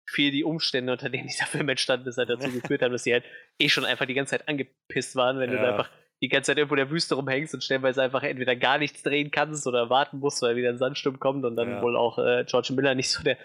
viel 0.09 0.31
die 0.31 0.43
Umstände, 0.43 0.93
unter 0.93 1.09
denen 1.09 1.27
dieser 1.27 1.45
Film 1.45 1.69
entstanden 1.69 2.07
ist, 2.07 2.17
halt 2.17 2.29
dazu 2.29 2.51
geführt 2.61 2.81
haben, 2.81 2.91
dass 2.91 3.03
sie 3.03 3.13
halt 3.13 3.25
eh 3.59 3.69
schon 3.69 3.85
einfach 3.85 4.05
die 4.05 4.13
ganze 4.13 4.31
Zeit 4.31 4.47
angepisst 4.47 5.15
waren, 5.15 5.39
wenn 5.39 5.51
ja. 5.51 5.61
du 5.61 5.67
einfach 5.67 5.89
die 6.21 6.29
ganze 6.29 6.47
Zeit 6.47 6.57
irgendwo 6.57 6.75
in 6.75 6.79
der 6.79 6.91
Wüste 6.91 7.15
rumhängst 7.15 7.53
und 7.53 7.63
stellenweise 7.63 8.01
einfach 8.01 8.23
entweder 8.23 8.55
gar 8.55 8.77
nichts 8.77 9.03
drehen 9.03 9.31
kannst 9.31 9.65
oder 9.67 9.89
warten 9.89 10.19
musst, 10.19 10.41
weil 10.41 10.55
wieder 10.55 10.69
ein 10.69 10.77
Sandsturm 10.77 11.19
kommt 11.19 11.45
und 11.45 11.55
dann 11.55 11.69
ja. 11.69 11.81
wohl 11.81 11.95
auch 11.95 12.19
äh, 12.19 12.43
George 12.45 12.73
Miller 12.73 12.95
nicht 12.95 13.09
so 13.09 13.23
der 13.23 13.37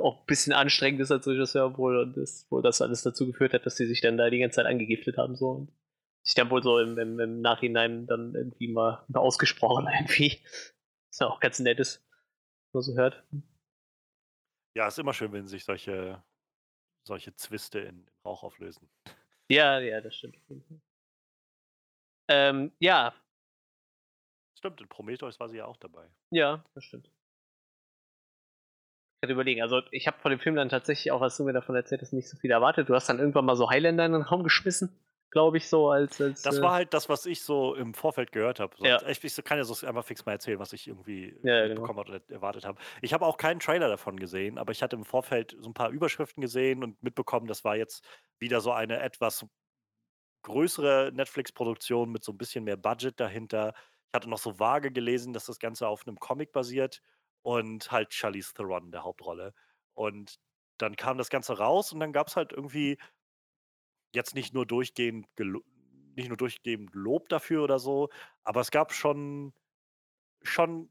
auch 0.00 0.20
ein 0.20 0.26
bisschen 0.26 0.52
anstrengend 0.52 1.00
ist 1.00 1.10
als 1.10 1.26
Regisseur 1.26 1.76
wohl 1.76 1.98
und 1.98 2.16
das, 2.16 2.50
wohl 2.50 2.62
das 2.62 2.80
alles 2.80 3.02
dazu 3.02 3.26
geführt 3.26 3.52
hat, 3.52 3.66
dass 3.66 3.76
sie 3.76 3.86
sich 3.86 4.00
dann 4.00 4.16
da 4.16 4.30
die 4.30 4.38
ganze 4.38 4.56
Zeit 4.56 4.66
angegiftet 4.66 5.18
haben 5.18 5.36
so 5.36 5.50
und 5.50 5.72
sich 6.22 6.34
dann 6.34 6.50
wohl 6.50 6.62
so 6.62 6.78
im, 6.78 6.98
im, 6.98 7.20
im 7.20 7.40
Nachhinein 7.42 8.06
dann 8.06 8.34
irgendwie 8.34 8.68
mal, 8.68 9.04
ausgesprochen 9.12 9.86
irgendwie. 9.98 10.40
Was 11.10 11.18
ja 11.20 11.26
auch 11.26 11.40
ganz 11.40 11.58
nett 11.58 11.80
ist, 11.80 12.02
was 12.72 12.86
man 12.86 12.94
so 12.94 12.94
hört. 12.94 13.22
Ja, 14.74 14.88
ist 14.88 14.98
immer 14.98 15.12
schön, 15.12 15.32
wenn 15.32 15.46
sich 15.46 15.64
solche, 15.64 16.22
solche 17.06 17.34
Zwiste 17.36 17.80
in, 17.80 18.06
Rauch 18.24 18.42
auflösen. 18.42 18.88
Ja, 19.48 19.78
ja, 19.80 20.00
das 20.00 20.16
stimmt. 20.16 20.38
Ähm, 22.28 22.72
ja. 22.78 23.14
Stimmt, 24.58 24.80
in 24.80 24.88
Prometheus 24.88 25.38
war 25.40 25.48
sie 25.48 25.58
ja 25.58 25.66
auch 25.66 25.76
dabei. 25.76 26.08
Ja, 26.30 26.64
das 26.74 26.84
stimmt. 26.84 27.06
Ich 27.06 29.26
hatte 29.26 29.32
überlegen, 29.32 29.62
also 29.62 29.80
ich 29.90 30.06
habe 30.06 30.18
von 30.18 30.30
dem 30.30 30.40
Film 30.40 30.56
dann 30.56 30.68
tatsächlich 30.68 31.12
auch, 31.12 31.22
als 31.22 31.36
du 31.36 31.44
mir 31.44 31.52
davon 31.52 31.74
erzählt 31.74 32.02
hast, 32.02 32.12
nicht 32.12 32.28
so 32.28 32.36
viel 32.36 32.50
erwartet. 32.50 32.88
Du 32.88 32.94
hast 32.94 33.08
dann 33.08 33.18
irgendwann 33.18 33.44
mal 33.44 33.56
so 33.56 33.70
Highlander 33.70 34.06
in 34.06 34.12
den 34.12 34.22
Raum 34.22 34.42
geschmissen 34.42 34.98
glaube 35.34 35.58
ich, 35.58 35.68
so 35.68 35.90
als, 35.90 36.18
als. 36.20 36.42
Das 36.42 36.58
äh 36.58 36.62
war 36.62 36.72
halt 36.72 36.94
das, 36.94 37.10
was 37.10 37.26
ich 37.26 37.42
so 37.42 37.74
im 37.74 37.92
Vorfeld 37.92 38.32
gehört 38.32 38.60
habe. 38.60 38.74
Ja. 38.78 39.02
Ich, 39.08 39.22
ich, 39.22 39.44
kann 39.44 39.58
ja 39.58 39.64
so 39.64 39.86
einmal 39.86 40.04
fix 40.04 40.24
mal 40.24 40.32
erzählen, 40.32 40.58
was 40.58 40.72
ich 40.72 40.86
irgendwie 40.86 41.36
ja, 41.42 41.66
genau. 41.66 41.82
bekommen 41.82 41.98
oder 41.98 42.20
erwartet 42.28 42.64
habe. 42.64 42.78
Ich 43.02 43.12
habe 43.12 43.26
auch 43.26 43.36
keinen 43.36 43.58
Trailer 43.58 43.88
davon 43.88 44.18
gesehen, 44.18 44.56
aber 44.56 44.72
ich 44.72 44.82
hatte 44.82 44.96
im 44.96 45.04
Vorfeld 45.04 45.56
so 45.58 45.68
ein 45.68 45.74
paar 45.74 45.90
Überschriften 45.90 46.40
gesehen 46.40 46.82
und 46.82 47.02
mitbekommen, 47.02 47.48
das 47.48 47.64
war 47.64 47.76
jetzt 47.76 48.06
wieder 48.38 48.60
so 48.60 48.72
eine 48.72 49.00
etwas 49.00 49.44
größere 50.44 51.12
Netflix-Produktion 51.14 52.12
mit 52.12 52.24
so 52.24 52.32
ein 52.32 52.38
bisschen 52.38 52.64
mehr 52.64 52.78
Budget 52.78 53.20
dahinter. 53.20 53.74
Ich 54.08 54.14
hatte 54.14 54.30
noch 54.30 54.38
so 54.38 54.60
vage 54.60 54.92
gelesen, 54.92 55.34
dass 55.34 55.46
das 55.46 55.58
Ganze 55.60 55.88
auf 55.88 56.06
einem 56.06 56.18
Comic 56.20 56.52
basiert 56.52 57.02
und 57.42 57.92
halt 57.92 58.14
Charlize 58.14 58.54
Theron 58.54 58.86
in 58.86 58.92
der 58.92 59.04
Hauptrolle. 59.04 59.54
Und 59.94 60.36
dann 60.78 60.96
kam 60.96 61.18
das 61.18 61.30
Ganze 61.30 61.58
raus 61.58 61.92
und 61.92 62.00
dann 62.00 62.12
gab 62.12 62.28
es 62.28 62.36
halt 62.36 62.52
irgendwie 62.52 62.98
jetzt 64.14 64.34
nicht 64.34 64.54
nur 64.54 64.66
durchgehend 64.66 65.26
nicht 66.16 66.28
nur 66.28 66.36
durchgehend 66.36 66.94
Lob 66.94 67.28
dafür 67.28 67.64
oder 67.64 67.78
so, 67.78 68.08
aber 68.44 68.60
es 68.60 68.70
gab 68.70 68.92
schon 68.92 69.52
schon 70.42 70.90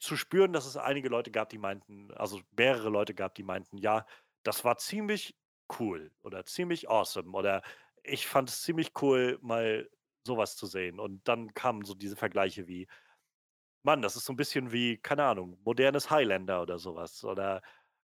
zu 0.00 0.16
spüren, 0.16 0.52
dass 0.52 0.66
es 0.66 0.76
einige 0.76 1.08
Leute 1.08 1.30
gab, 1.30 1.48
die 1.48 1.58
meinten 1.58 2.10
also 2.12 2.40
mehrere 2.56 2.90
Leute 2.90 3.14
gab, 3.14 3.34
die 3.34 3.42
meinten: 3.42 3.78
„Ja, 3.78 4.06
das 4.42 4.64
war 4.64 4.78
ziemlich 4.78 5.36
cool 5.78 6.12
oder 6.22 6.44
ziemlich 6.44 6.88
awesome“ 6.90 7.36
oder 7.36 7.62
„Ich 8.06 8.26
fand 8.26 8.48
es 8.50 8.62
ziemlich 8.62 8.92
cool, 9.02 9.38
mal 9.42 9.90
sowas 10.26 10.56
zu 10.56 10.66
sehen.“ 10.66 10.98
Und 11.00 11.26
dann 11.28 11.54
kamen 11.54 11.84
so 11.84 11.94
diese 11.94 12.16
Vergleiche 12.16 12.66
wie: 12.68 12.88
„Mann, 13.84 14.02
das 14.02 14.16
ist 14.16 14.24
so 14.26 14.32
ein 14.32 14.36
bisschen 14.36 14.72
wie, 14.72 14.98
keine 14.98 15.24
Ahnung, 15.24 15.58
modernes 15.64 16.10
Highlander“ 16.10 16.62
oder 16.62 16.78
sowas 16.78 17.24
oder 17.24 17.62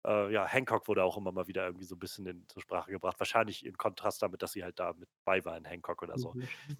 äh, 0.06 0.32
ja, 0.32 0.46
Hancock 0.46 0.88
wurde 0.88 1.04
auch 1.04 1.16
immer 1.18 1.32
mal 1.32 1.46
wieder 1.48 1.66
irgendwie 1.66 1.84
so 1.86 1.96
ein 1.96 1.98
bisschen 2.00 2.26
in 2.26 2.48
zur 2.48 2.62
Sprache 2.62 2.90
gebracht. 2.92 3.18
Wahrscheinlich 3.20 3.64
im 3.66 3.76
Kontrast 3.76 4.22
damit, 4.22 4.42
dass 4.42 4.52
sie 4.52 4.64
halt 4.64 4.78
da 4.80 4.92
mit 4.94 5.08
bei 5.24 5.44
war 5.44 5.56
in 5.56 5.64
Hancock 5.66 6.02
oder 6.02 6.18
so. 6.18 6.36
Mhm. 6.36 6.76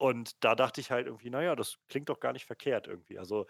Und 0.00 0.44
da 0.44 0.54
dachte 0.54 0.80
ich 0.80 0.90
halt 0.90 1.06
irgendwie, 1.06 1.30
naja, 1.30 1.56
das 1.56 1.78
klingt 1.88 2.08
doch 2.08 2.20
gar 2.20 2.32
nicht 2.32 2.46
verkehrt 2.46 2.86
irgendwie. 2.86 3.18
Also 3.18 3.46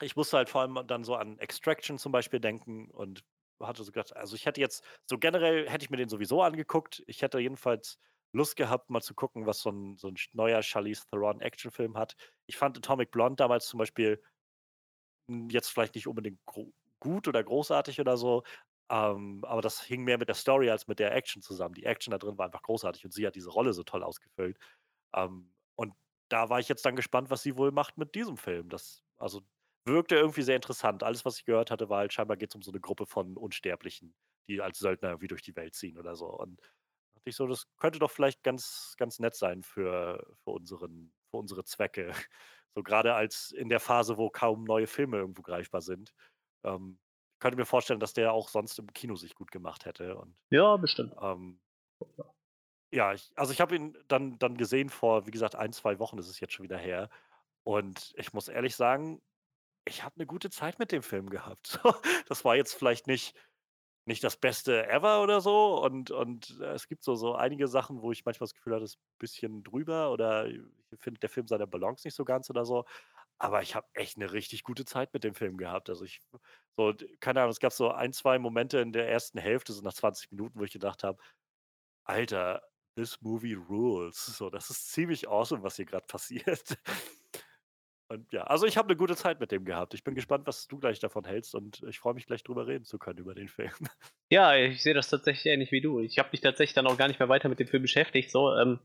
ich 0.00 0.16
musste 0.16 0.36
halt 0.36 0.50
vor 0.50 0.60
allem 0.60 0.86
dann 0.86 1.04
so 1.04 1.14
an 1.16 1.38
Extraction 1.38 1.98
zum 1.98 2.12
Beispiel 2.12 2.40
denken 2.40 2.90
und 2.90 3.24
hatte 3.66 3.84
so 3.84 3.92
gedacht, 3.92 4.14
also 4.16 4.36
ich 4.36 4.46
hätte 4.46 4.60
jetzt, 4.60 4.84
so 5.08 5.18
generell 5.18 5.68
hätte 5.68 5.84
ich 5.84 5.90
mir 5.90 5.96
den 5.96 6.08
sowieso 6.08 6.42
angeguckt. 6.42 7.02
Ich 7.06 7.22
hätte 7.22 7.38
jedenfalls 7.38 7.98
Lust 8.32 8.56
gehabt, 8.56 8.90
mal 8.90 9.00
zu 9.02 9.14
gucken, 9.14 9.46
was 9.46 9.60
so 9.60 9.70
ein, 9.70 9.96
so 9.96 10.08
ein 10.08 10.16
neuer 10.32 10.62
Charlize 10.62 11.04
Theron 11.10 11.40
Actionfilm 11.40 11.96
hat. 11.96 12.16
Ich 12.46 12.56
fand 12.56 12.76
Atomic 12.76 13.10
Blonde 13.10 13.36
damals 13.36 13.66
zum 13.66 13.78
Beispiel 13.78 14.20
jetzt 15.50 15.68
vielleicht 15.68 15.94
nicht 15.94 16.06
unbedingt 16.06 16.40
gut 17.00 17.28
oder 17.28 17.42
großartig 17.42 18.00
oder 18.00 18.16
so. 18.16 18.42
Ähm, 18.90 19.42
aber 19.44 19.62
das 19.62 19.82
hing 19.82 20.04
mehr 20.04 20.18
mit 20.18 20.28
der 20.28 20.34
Story 20.34 20.70
als 20.70 20.86
mit 20.88 20.98
der 20.98 21.14
Action 21.14 21.42
zusammen. 21.42 21.74
Die 21.74 21.84
Action 21.84 22.10
da 22.10 22.18
drin 22.18 22.36
war 22.38 22.46
einfach 22.46 22.62
großartig 22.62 23.04
und 23.04 23.12
sie 23.12 23.26
hat 23.26 23.34
diese 23.34 23.50
Rolle 23.50 23.72
so 23.72 23.82
toll 23.82 24.02
ausgefüllt. 24.02 24.58
Ähm, 25.14 25.54
und 25.76 25.94
da 26.28 26.50
war 26.50 26.60
ich 26.60 26.68
jetzt 26.68 26.84
dann 26.84 26.96
gespannt, 26.96 27.30
was 27.30 27.42
sie 27.42 27.56
wohl 27.56 27.72
macht 27.72 27.98
mit 27.98 28.14
diesem 28.14 28.36
Film. 28.36 28.68
Das 28.68 29.02
also, 29.16 29.42
wirkte 29.86 30.16
irgendwie 30.16 30.42
sehr 30.42 30.56
interessant. 30.56 31.02
Alles, 31.02 31.24
was 31.24 31.38
ich 31.38 31.44
gehört 31.44 31.70
hatte, 31.70 31.88
war 31.88 31.98
halt 31.98 32.12
scheinbar 32.12 32.36
geht's 32.36 32.54
um 32.54 32.62
so 32.62 32.70
'ne 32.72 32.80
Gruppe 32.80 33.06
von 33.06 33.36
Unsterblichen, 33.36 34.14
die 34.48 34.60
als 34.60 34.78
Söldner 34.78 35.10
irgendwie 35.10 35.28
durch 35.28 35.42
die 35.42 35.56
Welt 35.56 35.74
ziehen 35.74 35.98
oder 35.98 36.16
so. 36.16 36.26
Und 36.28 36.60
dachte 37.14 37.30
ich 37.30 37.36
so, 37.36 37.46
das 37.46 37.66
könnte 37.78 37.98
doch 37.98 38.10
vielleicht 38.10 38.42
ganz 38.42 38.94
ganz 38.98 39.18
nett 39.20 39.34
sein 39.36 39.62
für 39.62 40.36
für 40.44 40.50
unseren 40.50 41.14
für 41.30 41.38
unsere 41.38 41.64
Zwecke. 41.64 42.12
So 42.76 42.82
grade 42.82 43.14
als 43.14 43.52
in 43.52 43.68
der 43.68 43.78
Phase, 43.80 44.18
wo 44.18 44.30
kaum 44.30 44.64
neue 44.64 44.88
Filme 44.88 45.18
irgendwo 45.18 45.42
greifbar 45.42 45.80
sind. 45.80 46.12
Ähm, 46.64 46.98
könnte 47.38 47.56
mir 47.56 47.66
vorstellen, 47.66 48.00
dass 48.00 48.14
der 48.14 48.32
auch 48.32 48.48
sonst 48.48 48.78
im 48.80 48.88
Kino 48.92 49.14
sich 49.16 49.36
gut 49.36 49.52
gemacht 49.52 49.84
hätte 49.86 50.16
und, 50.16 50.36
Ja, 50.50 50.76
bestimmt. 50.78 51.12
ähm 51.20 51.60
ja, 52.92 53.12
ich 53.14 53.30
also, 53.36 53.52
ich 53.52 53.60
habe 53.60 53.74
ihn 53.76 53.96
dann 54.08 54.38
dann 54.38 54.56
gesehen 54.56 54.88
vor, 54.90 55.26
wie 55.26 55.30
gesagt, 55.30 55.56
1, 55.56 55.72
2 55.72 55.98
Wochen 55.98 56.18
ist 56.18 56.28
es 56.28 56.40
jetzt 56.40 56.52
schon 56.54 56.64
wieder 56.64 56.78
her. 56.78 57.10
Und 57.64 58.14
ich 58.18 58.32
muss 58.34 58.48
ehrlich 58.48 58.76
sagen, 58.76 59.22
ich 59.86 60.02
habe 60.04 60.18
'ne 60.18 60.26
gute 60.26 60.50
Zeit 60.50 60.78
mit 60.78 60.92
dem 60.92 61.02
Film 61.02 61.30
gehabt. 61.30 61.80
Das 62.28 62.44
war 62.44 62.56
jetzt 62.56 62.74
vielleicht 62.74 63.06
nicht 63.06 63.34
nicht 64.06 64.24
das 64.24 64.36
Beste 64.38 64.86
ever 64.88 65.22
oder 65.22 65.40
so 65.42 65.82
und 65.84 66.10
und, 66.12 66.58
äh, 66.62 66.72
es 66.74 66.88
gibt 66.88 67.04
so 67.04 67.14
so 67.16 67.34
einige 67.36 67.68
Sachen, 67.68 68.02
wo 68.02 68.12
ich 68.12 68.24
manchmal 68.26 68.46
das 68.46 68.54
Gefühl 68.54 68.74
hatte, 68.74 68.84
ist 68.86 68.98
bisschen 69.18 69.64
drüber 69.64 70.12
oder 70.12 70.46
ich 70.48 70.60
finde, 71.00 71.20
der 71.20 71.30
Film 71.30 71.46
seine 71.48 71.66
Balance 71.68 72.06
nicht 72.06 72.14
so 72.16 72.24
ganz 72.24 72.50
oder 72.50 72.64
so. 72.66 72.84
Aber 73.38 73.62
ich 73.62 73.74
habe 73.76 73.86
echt 73.94 74.18
'ne 74.18 74.32
richtig 74.32 74.64
gute 74.64 74.84
Zeit 74.86 75.14
mit 75.14 75.24
dem 75.24 75.34
Film 75.36 75.56
gehabt. 75.58 75.90
Also, 75.90 76.04
ich 76.06 76.20
so 76.78 76.94
keine 77.20 77.40
Ahnung, 77.42 77.52
es 77.52 77.60
gab 77.60 77.72
so 77.74 77.92
1, 77.92 78.12
2 78.14 78.38
Momente 78.40 78.78
in 78.80 78.92
der 78.92 79.08
1. 79.08 79.40
Hälfte, 79.40 79.72
so 79.74 79.82
nach 79.82 79.94
20 79.94 80.30
Minuten, 80.32 80.58
wo 80.60 80.64
ich 80.64 80.72
gedacht 80.72 81.04
habe: 81.04 81.18
„Alter, 82.04 82.62
this 82.96 83.20
movie 83.22 83.54
rules.“ 83.54 84.26
So, 84.26 84.50
das 84.50 84.70
ist 84.70 84.92
ziemlich 84.92 85.28
awesome, 85.28 85.62
was 85.64 85.76
hier 85.76 85.86
grad 85.86 86.08
passiert. 86.08 86.78
Und 88.14 88.32
ja, 88.32 88.44
also, 88.44 88.66
ich 88.66 88.76
habe 88.76 88.88
'ne 88.88 88.96
gute 88.96 89.16
Zeit 89.16 89.40
mit 89.40 89.50
dem 89.50 89.64
gehabt. 89.64 89.92
Ich 89.94 90.04
bin 90.04 90.14
gespannt, 90.14 90.46
was 90.46 90.66
du 90.68 90.78
gleich 90.78 91.00
davon 91.00 91.24
hältst 91.24 91.54
und 91.54 91.82
ich 91.88 91.98
freue 91.98 92.14
mich 92.14 92.26
gleich 92.26 92.44
drüber 92.44 92.66
reden 92.66 92.84
zu 92.84 92.98
können 92.98 93.18
über 93.18 93.34
den 93.34 93.48
Film. 93.48 93.72
Ja, 94.32 94.56
ich 94.56 94.82
sehe 94.82 94.94
das 94.94 95.10
tatsächlich 95.10 95.46
ähnlich 95.46 95.70
wie 95.70 95.82
du. 95.82 96.00
Ich 96.00 96.18
habe 96.18 96.30
mich 96.32 96.40
tatsächlich 96.40 96.74
dann 96.74 96.86
auch 96.86 96.96
gar 96.96 97.08
nicht 97.08 97.20
mehr 97.20 97.28
weiter 97.28 97.48
mit 97.50 97.60
dem 97.60 97.68
Film 97.68 97.82
beschäftigt, 97.82 98.30
so, 98.30 98.54
ähm. 98.56 98.78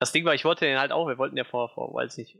Das 0.00 0.12
Ding 0.12 0.24
war, 0.24 0.34
ich 0.34 0.44
wollte 0.44 0.66
den 0.66 0.78
halt 0.78 0.92
auch 0.92 1.08
wir 1.08 1.18
wollten 1.18 1.36
ja 1.38 1.44
vor 1.44 1.70
vor 1.70 1.94
weiß 1.94 2.18
nicht 2.18 2.38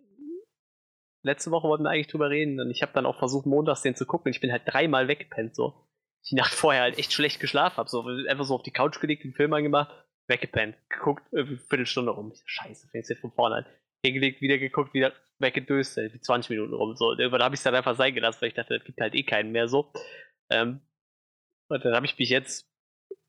letzte 1.24 1.50
Woche 1.50 1.68
wollten 1.68 1.84
wir 1.84 1.90
eigentlich 1.90 2.06
drüber 2.08 2.30
reden 2.30 2.60
und 2.60 2.70
ich 2.70 2.82
habe 2.82 2.92
dann 2.94 3.06
auch 3.06 3.18
versucht, 3.18 3.46
montags 3.46 3.82
den 3.82 3.96
zu 3.96 4.06
gucken. 4.06 4.30
Ich 4.30 4.40
bin 4.40 4.52
halt 4.52 4.62
dreimal 4.66 5.08
weggepennt 5.08 5.54
so. 5.54 5.86
Die 6.30 6.34
Nacht 6.36 6.54
vorher 6.54 6.82
halt 6.82 6.98
echt 6.98 7.12
schlecht 7.12 7.40
geschlafen 7.40 7.76
habe, 7.76 7.88
so 7.88 8.02
einfach 8.28 8.44
so 8.44 8.54
auf 8.54 8.62
die 8.62 8.72
Couch 8.72 9.00
gelegt, 9.00 9.24
den 9.24 9.34
Film 9.34 9.52
angemacht, 9.52 9.90
weggepennt, 10.28 10.76
geguckt, 10.88 11.24
irgendwie 11.32 11.56
Viertelstunde 11.58 12.12
rum. 12.12 12.30
Ich 12.32 12.38
so: 12.40 12.44
„Scheiße, 12.46 12.88
fängst 12.88 13.10
jetzt 13.10 13.20
von 13.20 13.32
vorne 13.32 13.56
an.“ 13.56 13.66
Hingelegt, 14.04 14.40
wieder 14.40 14.58
geguckt, 14.58 14.94
wieder 14.94 15.12
weggedöst, 15.40 15.98
irgendwie 15.98 16.20
20 16.20 16.50
Minuten 16.50 16.74
rum, 16.74 16.96
so. 16.96 17.08
Und 17.10 17.18
irgendwann 17.18 17.42
habe 17.42 17.54
ich's 17.54 17.64
dann 17.64 17.74
einfach 17.74 17.96
sein 17.96 18.14
gelassen, 18.14 18.40
weil 18.42 18.48
ich 18.48 18.54
dachte, 18.54 18.76
es 18.76 18.84
gibt 18.84 19.00
halt 19.00 19.14
eh 19.14 19.24
keinen 19.24 19.50
mehr 19.52 19.68
so. 19.68 19.92
Ähm, 20.50 20.80
und 21.68 21.84
dann 21.84 21.94
habe 21.94 22.06
ich 22.06 22.18
mich 22.18 22.30
jetzt 22.30 22.68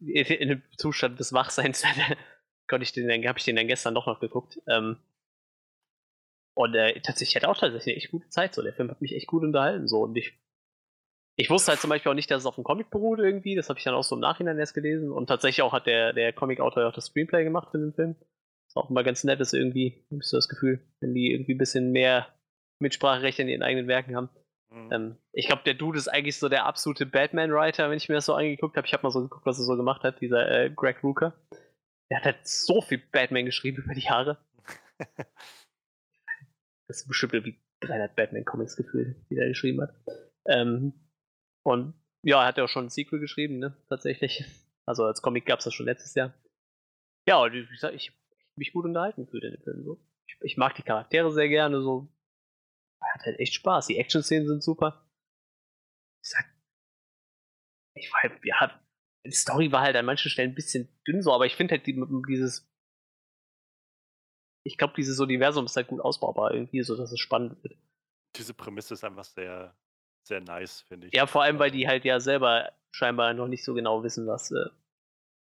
in 0.01 0.25
in 0.27 0.49
dem 0.49 0.63
Zustand 0.77 1.19
des 1.19 1.33
Wachseins 1.33 1.83
konnte 2.69 2.83
ich 2.83 2.93
den 2.93 3.09
habe 3.27 3.39
ich 3.39 3.45
den 3.45 3.57
dann 3.57 3.67
gestern 3.67 3.95
doch 3.95 4.07
noch 4.07 4.19
geguckt. 4.21 4.59
Ähm 4.67 4.97
und, 6.57 6.75
äh, 6.75 6.99
tatsächlich 7.01 7.29
ich 7.29 7.35
hatte 7.35 7.49
auch 7.49 7.57
tatsächlich 7.57 7.95
'ne 7.95 7.97
echt 7.97 8.11
gute 8.11 8.29
Zeit 8.29 8.53
so. 8.53 8.61
Der 8.61 8.73
Film 8.73 8.89
hat 8.89 9.01
mich 9.01 9.13
echt 9.15 9.27
gut 9.27 9.43
unterhalten 9.43 9.87
so 9.87 10.01
und 10.03 10.15
ich 10.17 10.33
ich 11.37 11.49
wusste 11.49 11.71
halt 11.71 11.79
zum 11.79 11.89
Beispiel 11.89 12.11
auch 12.11 12.15
nicht, 12.15 12.29
dass 12.31 12.43
es 12.43 12.45
auf'm 12.47 12.63
Comic 12.63 12.89
beruht 12.89 13.19
irgendwie. 13.19 13.55
Das 13.55 13.69
habe 13.69 13.79
ich 13.79 13.85
dann 13.85 13.93
auch 13.95 14.03
so 14.03 14.15
im 14.15 14.21
Nachhinein 14.21 14.59
erst 14.59 14.73
gelesen 14.73 15.09
und 15.11 15.27
tatsächlich 15.27 15.61
auch 15.61 15.71
hat 15.73 15.87
der 15.87 16.11
der 16.13 16.33
Comicautor 16.33 16.85
auch 16.87 16.93
das 16.93 17.05
Screenplay 17.05 17.43
gemacht 17.45 17.69
für 17.71 17.77
den 17.77 17.93
Film. 17.93 18.15
Ist 18.69 18.77
auch 18.77 18.89
immer 18.89 19.03
ganz 19.03 19.23
nett 19.23 19.39
ist 19.39 19.53
irgendwie, 19.53 20.05
habe 20.11 20.21
ich 20.21 20.27
so 20.27 20.37
das 20.37 20.47
Gefühl, 20.47 20.79
wenn 21.01 21.15
die 21.15 21.31
irgendwie 21.31 21.55
bisschen 21.55 21.91
mehr 21.91 22.27
Mitspracherecht 22.79 23.39
in 23.39 23.49
ihren 23.49 23.63
eigenen 23.63 23.87
Werken 23.87 24.15
haben. 24.15 24.29
Mhm. 24.71 24.91
Ähm, 24.91 25.17
ich 25.33 25.47
glaube, 25.47 25.63
der 25.65 25.73
Dude 25.73 25.97
ist 25.97 26.07
eigentlich 26.07 26.37
so 26.37 26.49
der 26.49 26.65
absolute 26.65 27.07
Batman-Writer, 27.07 27.89
wenn 27.89 27.97
ich 27.97 28.09
mir 28.09 28.15
das 28.15 28.27
so 28.27 28.35
angeguckt 28.35 28.77
habe. 28.77 28.85
Ich 28.85 28.93
habe 28.93 29.03
mal 29.03 29.11
so 29.11 29.21
geguckt, 29.21 29.45
was 29.45 29.57
er 29.57 29.65
so 29.65 29.75
gemacht 29.75 30.03
hat, 30.03 30.21
dieser, 30.21 30.49
äh, 30.49 30.69
Greg 30.69 31.03
Rucka. 31.03 31.33
Der 32.11 32.17
hat 32.17 32.25
halt 32.25 32.47
so 32.47 32.81
viel 32.81 33.01
Batman 33.11 33.45
geschrieben 33.45 33.83
über 33.83 33.93
die 33.93 34.05
Jahre. 34.05 34.37
Das 36.87 37.01
sind 37.01 37.07
bestimmt 37.07 37.33
irgendwie 37.35 37.61
300 37.81 38.15
Batman-Comics 38.15 38.75
gefühlt, 38.75 39.15
die 39.29 39.35
der 39.35 39.47
geschrieben 39.47 39.79
hat. 39.79 39.93
Ähm, 40.47 40.93
und 41.63 41.93
ja, 42.25 42.41
er 42.41 42.47
hat 42.47 42.57
ja 42.57 42.63
auch 42.63 42.69
schon 42.69 42.87
'n 42.87 42.89
Sequel 42.89 43.19
geschrieben, 43.19 43.59
ne, 43.59 43.77
tatsächlich. 43.89 44.43
Also, 44.87 45.03
als 45.03 45.21
Comic 45.21 45.45
gab's 45.45 45.65
das 45.65 45.75
schon 45.75 45.85
letztes 45.85 46.15
Jahr. 46.15 46.33
Ja, 47.27 47.37
und 47.43 47.53
wie 47.53 47.63
gesagt, 47.63 47.93
ich 47.93 48.11
mich 48.59 48.73
gut 48.73 48.85
unterhalten 48.85 49.25
gefühlt 49.25 49.43
in 49.45 49.53
dem 49.53 49.63
Film 49.63 49.83
so. 49.83 49.99
Ich 50.27 50.37
ich 50.41 50.57
mag 50.57 50.75
die 50.75 50.83
Charaktere 50.83 51.31
sehr 51.31 51.49
gerne 51.49 51.81
so. 51.81 52.09
Hat 53.01 53.25
halt 53.25 53.39
echt 53.39 53.53
Spaß. 53.55 53.87
Die 53.87 53.97
Action-Szenen 53.97 54.47
sind 54.47 54.63
super. 54.63 55.05
Ich 56.23 56.29
sage 56.31 56.49
ich 57.95 58.11
war 58.11 58.21
halt 58.23 58.33
ja, 58.43 58.79
die 59.25 59.31
Story 59.31 59.71
war 59.71 59.81
halt 59.81 59.95
an 59.95 60.05
manchen 60.05 60.29
Stellen 60.29 60.51
'n 60.51 60.55
bisschen 60.55 60.87
dünn 61.07 61.21
so, 61.21 61.33
aber 61.33 61.45
ich 61.45 61.55
finde 61.55 61.73
halt 61.75 61.85
die 61.87 62.01
dieses 62.27 62.65
ich 64.65 64.77
glaube, 64.77 64.93
dieses 64.97 65.19
Universum 65.19 65.65
ist 65.65 65.75
halt 65.75 65.87
gut 65.87 66.01
ausbaubar 66.01 66.53
irgendwie, 66.53 66.81
so 66.83 66.95
dass 66.97 67.11
es 67.11 67.19
spannend 67.19 67.61
wird. 67.63 67.75
Diese 68.35 68.53
Prämisse 68.53 68.93
ist 68.93 69.03
einfach 69.03 69.23
sehr 69.23 69.75
sehr 70.27 70.41
nice, 70.41 70.81
finde 70.81 71.07
ich. 71.07 71.13
Ja, 71.13 71.25
vor 71.25 71.43
allem, 71.43 71.57
weil 71.59 71.71
die 71.71 71.87
halt 71.87 72.05
ja 72.05 72.19
selber 72.19 72.71
scheinbar 72.91 73.33
noch 73.33 73.47
nicht 73.47 73.63
so 73.63 73.73
genau 73.73 74.03
wissen, 74.03 74.27
was, 74.27 74.51
äh 74.51 74.65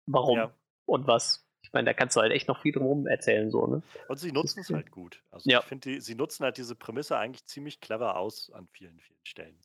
warum 0.08 0.38
Ja. 0.40 0.54
und 0.86 1.08
was. 1.08 1.47
Ich 1.62 1.74
meine, 1.74 1.86
da 1.86 1.94
kannst 1.94 2.16
du 2.16 2.22
halt 2.22 2.32
echt 2.32 2.48
noch 2.48 2.62
viel 2.62 2.72
drum 2.72 2.86
rum 2.86 3.08
erzählen 3.08 3.52
so, 3.52 3.68
ne? 3.68 3.82
Und 4.08 4.18
sie 4.18 4.32
nutzen 4.32 4.62
es 4.62 4.70
halt 4.70 4.90
gut. 4.92 5.22
Also, 5.32 5.50
Ja. 5.50 5.60
ich 5.60 5.66
finde, 5.66 6.00
sie 6.00 6.16
nutzen 6.16 6.44
halt 6.46 6.58
diese 6.58 6.76
Prämisse 6.76 7.18
eigentlich 7.18 7.46
ziemlich 7.46 7.82
clever 7.82 8.18
aus 8.18 8.52
an 8.52 8.68
vielen, 8.72 9.00
vielen 9.00 9.26
Stellen. 9.26 9.60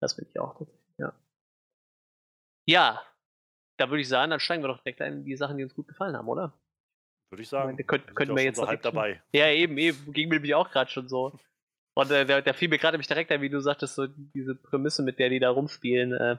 Das 0.00 0.14
finde 0.14 0.30
ich 0.32 0.40
auch 0.40 0.56
tatsächlich, 0.58 0.98
ja. 0.98 1.12
Ja, 2.66 3.02
da 3.76 3.88
würde 3.90 4.00
ich 4.02 4.08
sagen, 4.08 4.30
dann 4.30 4.40
steigen 4.40 4.62
wir 4.62 4.68
doch 4.68 4.78
direkt 4.82 5.00
ein 5.02 5.18
in 5.18 5.24
die 5.24 5.36
Sachen, 5.36 5.56
die 5.56 5.64
uns 5.64 5.74
gut 5.74 5.88
gefallen 5.88 6.16
haben, 6.16 6.28
oder? 6.28 6.52
Würde 7.30 7.42
ich 7.42 7.48
Ich 7.48 7.52
meine, 7.52 7.64
sagen. 7.64 7.78
Wir 7.78 7.84
sind 7.84 8.14
könnten 8.16 8.32
ja 8.32 8.36
wir 8.36 8.44
jetzt 8.44 8.56
so 8.56 8.66
halb 8.66 8.82
dabei. 8.82 9.22
Ja, 9.32 9.48
eben, 9.48 9.78
eben. 9.78 10.12
Ging 10.12 10.28
mir 10.28 10.58
auch 10.58 10.70
grad 10.70 10.90
schon 10.90 11.08
so. 11.08 11.38
Und, 11.94 12.10
äh, 12.10 12.24
da 12.24 12.40
da 12.40 12.52
fiel 12.52 12.68
mir 12.68 12.78
grade 12.78 12.94
nämlich 12.94 13.08
direkt 13.08 13.30
ein, 13.30 13.40
wie 13.42 13.50
du 13.50 13.60
sagtest, 13.60 13.94
so 13.94 14.06
diese 14.06 14.54
Prämisse, 14.54 15.02
mit 15.02 15.18
der 15.18 15.28
die 15.28 15.38
da 15.40 15.50
rumspielen, 15.50 16.12
äh. 16.12 16.38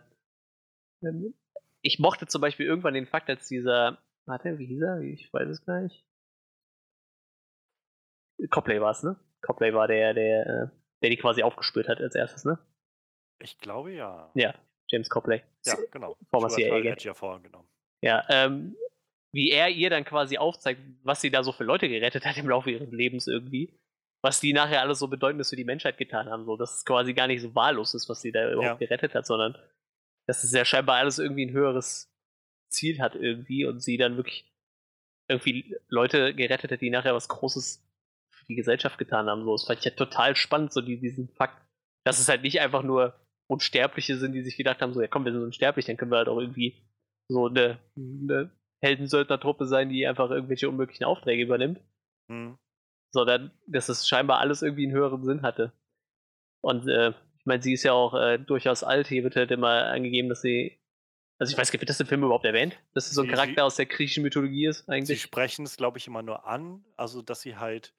Ähm, 1.03 1.34
ich 1.82 1.99
mochte 1.99 2.28
zum 2.28 2.41
Beispiel 2.41 2.66
irgendwann 2.66 2.94
den 2.94 3.08
Fakt, 3.08 3.30
als 3.30 3.48
dieser 3.48 3.98
warte, 4.26 4.57
wie 4.57 4.65
hieß 4.65 4.81
er? 4.81 4.99
Ich 5.02 5.31
weiß 5.34 5.48
es 5.49 5.65
gar 5.65 5.81
nicht. 5.81 6.06
Copley 8.49 8.81
war's, 8.81 9.03
ne? 9.03 9.15
Copley 9.41 9.73
war 9.73 9.88
der 9.88 10.14
der, 10.14 10.45
äh 10.48 10.68
der 11.02 11.10
die 11.10 11.18
quasi 11.18 11.41
aufgespürt 11.43 11.88
hat 11.88 11.99
als 11.99 12.15
Erstes, 12.15 12.45
ne? 12.45 12.60
Ich 13.39 13.57
glaube, 13.57 13.91
ja. 13.93 14.31
Ja, 14.35 14.53
James 14.88 15.10
Copley. 15.10 15.41
Ja, 15.65 15.76
genau. 15.91 16.15
Former 16.30 16.49
CIA-Agent. 16.49 17.03
ja 17.03 17.14
vorhin 17.15 17.43
genommen. 17.43 17.68
Ja, 18.03 18.23
ähm, 18.30 18.76
wie 19.34 19.49
er 19.52 19.69
ihr 19.69 19.89
dann 19.89 20.03
quasi 20.06 20.38
aufzeigt, 20.38 20.81
was 21.03 21.22
sie 21.22 21.31
da 21.31 21.43
so 21.43 21.52
für 21.52 21.64
Leute 21.64 21.88
gerettet 21.89 22.26
hat 22.26 22.38
im 22.38 22.49
Laufe 22.49 22.69
ihres 22.69 22.91
Lebens 22.91 23.27
irgendwie. 23.27 23.80
Was 24.23 24.39
die 24.39 24.53
nachher 24.53 24.81
alles 24.81 24.99
so 24.99 25.07
Bedeutendes 25.07 25.49
für 25.49 25.56
die 25.56 25.64
Menschheit 25.64 25.98
getan 25.98 26.30
haben, 26.30 26.45
so 26.45 26.56
dass 26.57 26.77
es 26.77 26.85
quasi 26.85 27.14
gar 27.14 27.26
nicht 27.27 27.41
so 27.41 27.56
wahllos 27.56 27.95
ist, 27.95 28.07
was 28.10 28.22
sie 28.22 28.31
da 28.31 28.52
überhaupt 28.52 28.80
Ja. 28.81 28.88
gerettet 28.88 29.15
hat, 29.15 29.26
sondern 29.26 29.57
dass 30.27 30.43
es 30.43 30.52
ja 30.52 30.64
scheinbar 30.64 30.98
alles 30.98 31.18
irgendwie 31.18 31.43
'n 31.48 31.52
höheres 31.52 32.11
Ziel 32.72 33.02
hat 33.02 33.15
irgendwie 33.15 33.65
und 33.65 33.81
sie 33.84 33.98
dann 33.98 34.18
wirklich 34.18 34.52
irgendwie 35.30 35.76
Leute 35.89 36.35
gerettet 36.35 36.72
hat, 36.72 36.81
die 36.81 36.91
nachher 36.91 37.15
was 37.15 37.30
Großes 37.30 37.84
für 38.31 38.45
die 38.48 38.56
Gesellschaft 38.56 38.98
getan 38.99 39.30
haben, 39.30 39.43
so. 39.45 39.53
Das 39.53 39.65
fand 39.65 39.80
ich 39.81 39.85
halt 39.88 39.98
total 39.98 40.35
spannend, 40.38 40.73
so 40.73 40.81
die 40.81 40.99
diesen 40.99 41.30
Fakt, 41.30 41.61
dass 42.06 42.19
es 42.19 42.30
halt 42.30 42.43
nicht 42.43 42.61
einfach 42.61 42.84
nur 42.84 43.15
Unsterbliche 43.49 44.18
sind, 44.18 44.34
die 44.34 44.43
sich 44.43 44.57
gedacht 44.57 44.81
haben, 44.81 44.93
so: 44.93 45.02
„Ja 45.02 45.07
komm, 45.10 45.26
wir 45.26 45.34
sind 45.34 45.43
unsterblich, 45.43 45.85
dann 45.88 45.98
können 45.98 46.11
wir 46.11 46.19
halt 46.19 46.30
auch 46.30 46.39
irgendwie 46.39 46.84
so 47.30 47.49
'ne 47.49 47.80
'ne 47.98 48.52
Heldensöldnertruppe 48.84 49.68
sein, 49.68 49.89
die 49.89 50.07
einfach 50.07 50.31
irgendwelche 50.31 50.69
unmöglichen 50.69 51.06
Aufträge 51.06 51.43
übernimmt.“ 51.43 51.81
Mhm. 52.30 52.57
Sondern, 53.14 53.52
dass 53.68 53.89
es 53.89 54.07
scheinbar 54.07 54.39
alles 54.39 54.61
irgendwie 54.61 54.85
'n 54.85 54.91
höheren 54.93 55.23
Sinn 55.26 55.41
hatte. 55.41 55.73
Und, 56.61 56.88
äh, 56.89 57.11
ich 57.39 57.45
meine, 57.48 57.64
sie 57.64 57.73
ist 57.73 57.84
ja 57.84 57.93
auch, 57.93 58.14
äh, 58.15 58.39
durchaus 58.39 58.84
alt. 58.84 59.07
Hier 59.07 59.23
wird 59.23 59.35
halt 59.38 59.52
immer 59.52 59.85
angegeben, 59.88 60.30
dass 60.30 60.41
sie 60.43 60.81
also, 61.42 61.52
ich 61.54 61.58
weiß 61.58 61.70
gar 61.72 61.76
nicht, 61.78 61.82
wird 61.82 61.90
das 61.90 62.00
im 62.00 62.08
Film 62.08 62.24
überhaupt 62.24 62.46
erwähnt? 62.46 62.80
Dass 62.94 63.10
sie 63.10 63.16
so 63.16 63.22
'n 63.24 63.28
Sie 63.28 63.28
Charakter 63.28 63.66
aus 63.66 63.76
der 63.78 63.88
griechischen 63.88 64.24
Mythologie 64.24 64.68
ist 64.68 64.90
Sie 65.04 65.16
eigentlich? 65.16 65.18
sprechen's, 65.18 65.78
glaube 65.78 65.98
ich, 65.98 66.06
immer 66.08 66.22
nur 66.22 66.46
an, 66.46 66.86
also, 66.96 67.22
dass 67.24 67.42
sie 67.42 67.56
halt 67.58 67.96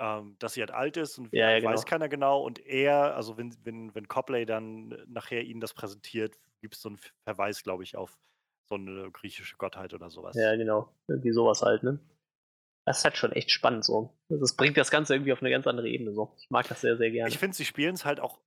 ähm, 0.00 0.36
dass 0.40 0.54
sie 0.54 0.60
halt 0.60 0.72
alt 0.72 0.96
ist 0.98 1.18
und 1.18 1.32
Ja, 1.32 1.50
ja, 1.50 1.58
alt 1.58 1.62
weiß 1.64 1.84
genau. 1.84 1.86
keiner 1.86 2.08
genau 2.08 2.42
und 2.44 2.58
er 2.60 3.16
also, 3.16 3.36
wenn 3.38 3.54
wenn 3.64 3.94
wenn 3.94 4.08
Copley 4.08 4.46
dann 4.46 4.88
nachher 5.08 5.42
ihnen 5.44 5.60
das 5.60 5.74
präsentiert, 5.74 6.38
gibt's 6.60 6.82
so 6.82 6.90
'n 6.90 6.96
F 6.96 7.12
Verweis, 7.24 7.62
glaube 7.64 7.84
ich, 7.84 7.96
auf 7.96 8.18
so 8.66 8.76
'ne 8.78 9.10
griechische 9.12 9.56
Gottheit 9.58 9.94
oder 9.94 10.10
so 10.10 10.22
was. 10.24 10.44
Ja, 10.44 10.54
genau. 10.56 10.92
Irgendwie 11.08 11.32
so 11.32 11.46
was 11.46 11.62
halt, 11.62 11.82
ne? 11.82 11.98
Das 12.86 12.98
ist 12.98 13.04
halt 13.04 13.16
schon 13.18 13.32
echt 13.32 13.50
spannend 13.50 13.84
so. 13.84 14.14
Es 14.30 14.56
bringt 14.56 14.76
das 14.76 14.90
Ganze 14.90 15.14
irgendwie 15.14 15.32
auf 15.32 15.42
'ne 15.42 15.50
ganz 15.50 15.66
andere 15.66 15.88
Ebene 15.88 16.12
so. 16.14 16.34
Ich 16.38 16.50
mag 16.50 16.68
das 16.68 16.80
sehr, 16.82 16.96
sehr 16.96 17.10
gerne. 17.10 17.34
Ich 17.34 17.38
finde, 17.38 17.56
sie 17.56 17.64
spielen's 17.64 18.04
halt 18.04 18.20
auch 18.20 18.40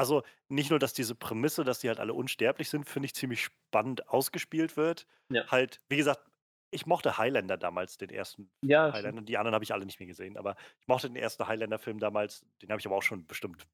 also, 0.00 0.22
nicht 0.48 0.70
nur, 0.70 0.78
dass 0.80 0.94
diese 0.94 1.14
Prämisse, 1.14 1.64
dass 1.64 1.80
die 1.80 1.88
halt 1.88 2.00
alle 2.00 2.14
unsterblich 2.14 2.70
sind, 2.70 2.88
finde 2.88 3.06
ich 3.06 3.14
ziemlich 3.14 3.44
spannend 3.44 4.08
ausgespielt 4.08 4.76
wird. 4.78 5.06
Ja. 5.30 5.46
Halt, 5.46 5.82
wie 5.88 5.96
gesagt, 5.98 6.30
ich 6.72 6.86
mochte 6.86 7.18
Highlander 7.18 7.58
damals, 7.58 7.98
den 7.98 8.10
ersten 8.10 8.52
Ja, 8.62 8.92
Highlander. 8.92 9.22
Die 9.22 9.38
anderen 9.38 9.54
habe 9.54 9.64
ich 9.64 9.72
alle 9.74 9.86
nicht 9.86 10.00
mehr 10.00 10.08
gesehen, 10.08 10.38
aber 10.38 10.56
ich 10.80 10.88
mochte 10.88 11.08
den 11.08 11.16
ersten 11.16 11.46
Highlander-Film 11.48 11.98
damals. 12.00 12.46
Den 12.62 12.70
habe 12.70 12.80
ich 12.80 12.86
aber 12.86 12.96
auch 12.96 13.02
schon 13.02 13.26
bestimmt, 13.26 13.68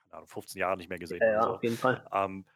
keine 0.00 0.14
Ahnung, 0.18 0.28
15 0.28 0.60
Jahre 0.60 0.76
nicht 0.78 0.90
mehr 0.90 0.98
gesehen 1.00 1.20
Ja, 1.20 1.26
ja, 1.32 1.40
so. 1.40 1.54
auf 1.54 1.62
jeden 1.62 1.78
Fall. 1.78 2.06
Ähm, 2.12 2.46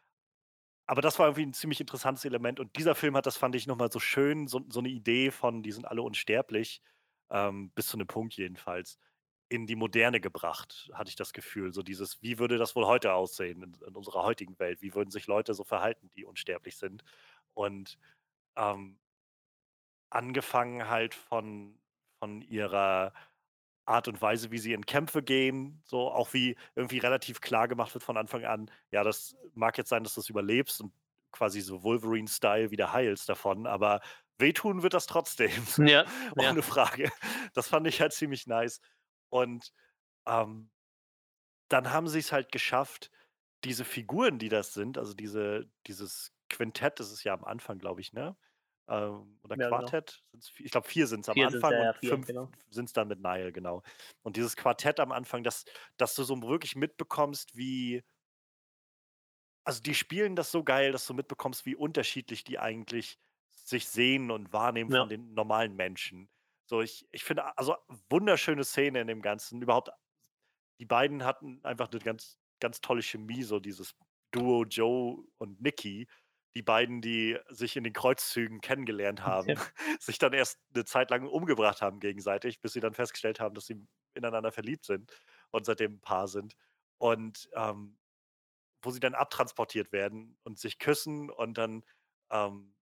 aber 0.87 1.03
das 1.03 1.19
war 1.19 1.27
irgendwie 1.29 1.47
ein 1.47 1.55
ziemlich 1.55 1.81
interessantes 1.81 2.25
Element 2.27 2.61
und 2.61 2.77
dieser 2.77 2.95
Film 2.97 3.17
hat 3.17 3.27
das, 3.27 3.37
fand 3.39 3.55
ich, 3.57 3.67
noch 3.69 3.77
mal 3.79 3.93
so 3.93 4.01
schön 4.01 4.49
so 4.49 4.63
so 4.71 4.81
'ne 4.83 4.89
Idee 4.91 5.31
von, 5.33 5.63
die 5.63 5.73
sind 5.73 5.87
alle 5.87 6.03
unsterblich, 6.03 6.83
ähm, 7.31 7.73
bis 7.75 7.89
zu 7.89 7.99
'nem 7.99 8.07
Punkt 8.09 8.35
jedenfalls, 8.37 8.99
in 9.49 9.67
die 9.67 9.77
Moderne 9.77 10.21
gebracht, 10.21 10.91
hatte 10.95 11.11
ich 11.11 11.17
das 11.17 11.33
Gefühl. 11.33 11.73
So 11.73 11.83
dieses: 11.83 12.23
Wie 12.23 12.39
würde 12.39 12.59
das 12.59 12.77
wohl 12.77 12.87
heute 12.87 13.15
aussehen 13.15 13.63
in 13.63 13.75
in 13.87 13.97
unserer 13.97 14.25
heutigen 14.25 14.59
Welt? 14.59 14.83
Wie 14.83 14.95
würden 14.95 15.11
sich 15.11 15.27
Leute 15.27 15.55
so 15.55 15.65
verhalten, 15.65 16.11
die 16.17 16.25
unsterblich 16.25 16.77
sind? 16.77 17.05
Und, 17.55 17.99
ähm 18.57 18.99
angefangen 20.11 20.89
halt 20.89 21.15
von 21.15 21.79
von 22.19 22.41
ihrer 22.43 23.13
Art 23.87 24.09
und 24.09 24.21
Weise, 24.23 24.51
wie 24.51 24.59
sie 24.59 24.73
in 24.73 24.87
Kämpfe 24.87 25.23
gehen, 25.23 25.83
so 25.85 26.11
auch 26.11 26.33
wie 26.35 26.57
irgendwie 26.75 26.99
relativ 26.99 27.41
klar 27.41 27.69
gemacht 27.69 27.95
wird 27.95 28.05
von 28.05 28.17
Anfang 28.17 28.45
an: 28.45 28.71
Ja, 28.91 29.05
das 29.05 29.37
mag 29.55 29.77
jetzt 29.79 29.91
sein, 29.91 30.05
dass 30.05 30.15
du's 30.15 30.31
überlebst 30.31 30.81
und 30.81 30.93
quasi 31.33 31.61
so 31.61 31.83
Wolverine-Style 31.83 32.71
wieder 32.71 32.93
heilst 32.93 33.29
davon, 33.29 33.67
aber 33.67 34.01
wehtun 34.39 34.83
wird 34.83 34.95
das 34.95 35.07
trotzdem, 35.07 35.51
Ja, 35.79 36.05
ja. 36.37 36.53
ohne 36.53 36.63
Frage. 36.63 37.11
Das 37.55 37.69
fand 37.69 37.87
ich 37.87 38.01
halt 38.01 38.13
ziemlich 38.15 38.47
nice. 38.47 38.81
Und, 39.37 39.73
ähm 40.27 40.71
dann 41.71 41.93
haben 41.93 42.09
sie's 42.09 42.33
halt 42.33 42.53
geschafft, 42.53 43.11
diese 43.65 43.85
Figuren, 43.85 44.39
die 44.39 44.49
das 44.49 44.73
sind, 44.75 44.99
also 44.99 45.15
diese 45.15 45.71
dieses 45.87 46.33
Quintett, 46.51 47.01
das 47.01 47.11
ist 47.13 47.25
ja 47.25 47.35
am 47.35 47.45
Anfang, 47.45 47.79
glaube 47.79 48.01
ich, 48.01 48.13
ne? 48.13 48.37
Ähm, 48.89 49.39
oder 49.43 49.57
Ja, 49.57 49.71
genau. 49.71 49.97
Quartett? 49.97 50.23
Vi 50.55 50.65
ich 50.65 50.71
glaube, 50.71 50.89
4 50.89 51.07
sind's 51.09 51.29
am 51.29 51.39
4 51.39 51.51
sind's, 51.51 51.69
Anfang 51.69 51.79
ja, 51.83 51.93
und 51.93 51.97
4, 52.01 52.19
5 52.19 52.27
genau. 52.27 52.51
sind's 52.71 52.93
dann 52.93 53.09
mit 53.09 53.21
Nile, 53.21 53.53
genau. 53.53 53.83
Und 54.23 54.37
dieses 54.37 54.55
Quartett 54.57 55.01
am 55.01 55.11
Anfang, 55.13 55.43
dass 55.45 55.65
dass 55.97 56.15
du 56.15 56.23
so 56.25 56.41
wirklich 56.43 56.77
mitbekommst, 56.77 57.57
wie 57.57 58.03
also, 59.67 59.83
die 59.83 59.95
spielen 59.97 60.37
das 60.37 60.53
so 60.53 60.63
geil, 60.63 60.93
dass 60.93 61.07
du 61.09 61.13
mitbekommst, 61.15 61.67
wie 61.67 61.75
unterschiedlich 61.75 62.45
die 62.45 62.61
eigentlich 62.61 63.19
sich 63.51 63.89
sehen 63.89 64.31
und 64.31 64.53
wahrnehmen 64.53 64.93
von 64.93 65.09
Ja. 65.09 65.09
den 65.09 65.35
normalen 65.35 65.75
Menschen. 65.75 66.29
So, 66.71 66.81
ich 66.83 67.07
ich 67.13 67.23
finde, 67.25 67.57
also, 67.57 67.77
wunderschöne 68.11 68.65
Szene 68.65 69.01
in 69.01 69.07
dem 69.07 69.23
Ganzen. 69.23 69.63
Überhaupt 69.63 69.91
die 70.81 70.87
beiden 70.87 71.25
hatten 71.25 71.61
einfach 71.65 71.91
'ne 71.93 72.01
ganz 72.01 72.39
ganz 72.61 72.81
tolle 72.83 73.03
Chemie, 73.03 73.43
so 73.45 73.61
dieses 73.61 73.95
Duo 74.33 74.65
Joe 74.65 75.25
und 75.39 75.61
Nicky. 75.63 76.09
Die 76.57 76.63
beiden, 76.63 77.03
die 77.03 77.39
sich 77.51 77.77
in 77.77 77.85
den 77.85 77.93
Kreuzzügen 77.95 78.61
kennengelernt 78.63 79.23
haben, 79.25 79.55
Ja. 79.55 79.57
sich 80.01 80.19
dann 80.19 80.35
erst 80.35 80.59
'ne 80.77 80.85
Zeit 80.87 81.11
lang 81.11 81.27
umgebracht 81.29 81.83
haben 81.83 82.01
gegenseitig, 82.01 82.61
bis 82.63 82.75
sie 82.75 82.81
dann 82.81 82.95
festgestellt 82.95 83.41
haben, 83.41 83.55
dass 83.57 83.67
sie 83.67 83.87
ineinander 84.15 84.53
verliebt 84.53 84.85
sind 84.87 85.13
und 85.53 85.67
seitdem 85.67 85.95
'n 85.97 86.03
Paar 86.03 86.29
sind. 86.29 86.55
Und, 86.99 87.49
ähm, 87.57 87.99
wo 88.83 88.91
sie 88.93 89.01
dann 89.01 89.15
abtransportiert 89.17 89.93
werden 89.93 90.39
und 90.45 90.59
sich 90.61 90.79
küssen 90.81 91.31
und 91.31 91.59
dann 91.59 91.85
ähm, 92.33 92.76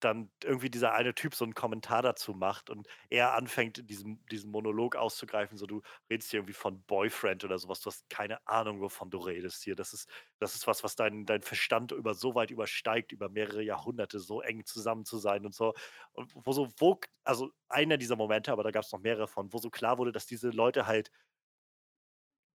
dann 0.00 0.30
irgendwie 0.44 0.70
dieser 0.70 0.92
eine 0.94 1.14
Typ 1.14 1.34
so 1.34 1.44
'n 1.44 1.54
Kommentar 1.54 2.02
dazu 2.02 2.34
macht 2.34 2.70
und 2.70 2.86
er 3.10 3.34
anfängt, 3.34 3.88
diesen 3.90 4.24
diesen 4.26 4.50
Monolog 4.50 4.96
auszugreifen, 4.96 5.58
so: 5.58 5.66
„Du 5.66 5.82
redest 6.10 6.30
hier 6.30 6.38
irgendwie 6.40 6.52
von 6.54 6.82
Boyfriend 6.84 7.44
oder 7.44 7.58
so 7.58 7.68
was. 7.68 7.80
Du 7.80 7.86
hast 7.90 8.08
keine 8.10 8.46
Ahnung, 8.46 8.80
wovon 8.80 9.10
du 9.10 9.18
redest 9.18 9.62
hier. 9.64 9.76
Das 9.76 9.92
ist 9.92 10.08
das 10.38 10.54
ist 10.54 10.66
was, 10.66 10.84
was 10.84 10.96
deinen 10.96 11.26
deinen 11.26 11.42
Verstand 11.42 11.92
über 11.92 12.14
so 12.14 12.34
weit 12.34 12.50
übersteigt, 12.50 13.12
über 13.12 13.28
mehrere 13.28 13.62
Jahrhunderte 13.62 14.18
so 14.20 14.40
eng 14.42 14.64
zusammen 14.64 15.04
zu 15.04 15.18
sein 15.18 15.44
und 15.46 15.54
so.“ 15.54 15.74
Und 16.12 16.32
wo 16.34 16.52
so 16.52 16.68
wo 16.78 16.98
also, 17.24 17.50
einer 17.68 17.98
dieser 17.98 18.16
Momente, 18.16 18.52
aber 18.52 18.62
da 18.62 18.70
gab's 18.70 18.92
noch 18.92 19.00
mehrere 19.00 19.28
von, 19.28 19.52
wo 19.52 19.58
so 19.58 19.68
klar 19.70 19.98
wurde, 19.98 20.12
dass 20.12 20.26
diese 20.26 20.48
Leute 20.50 20.86
halt 20.86 21.10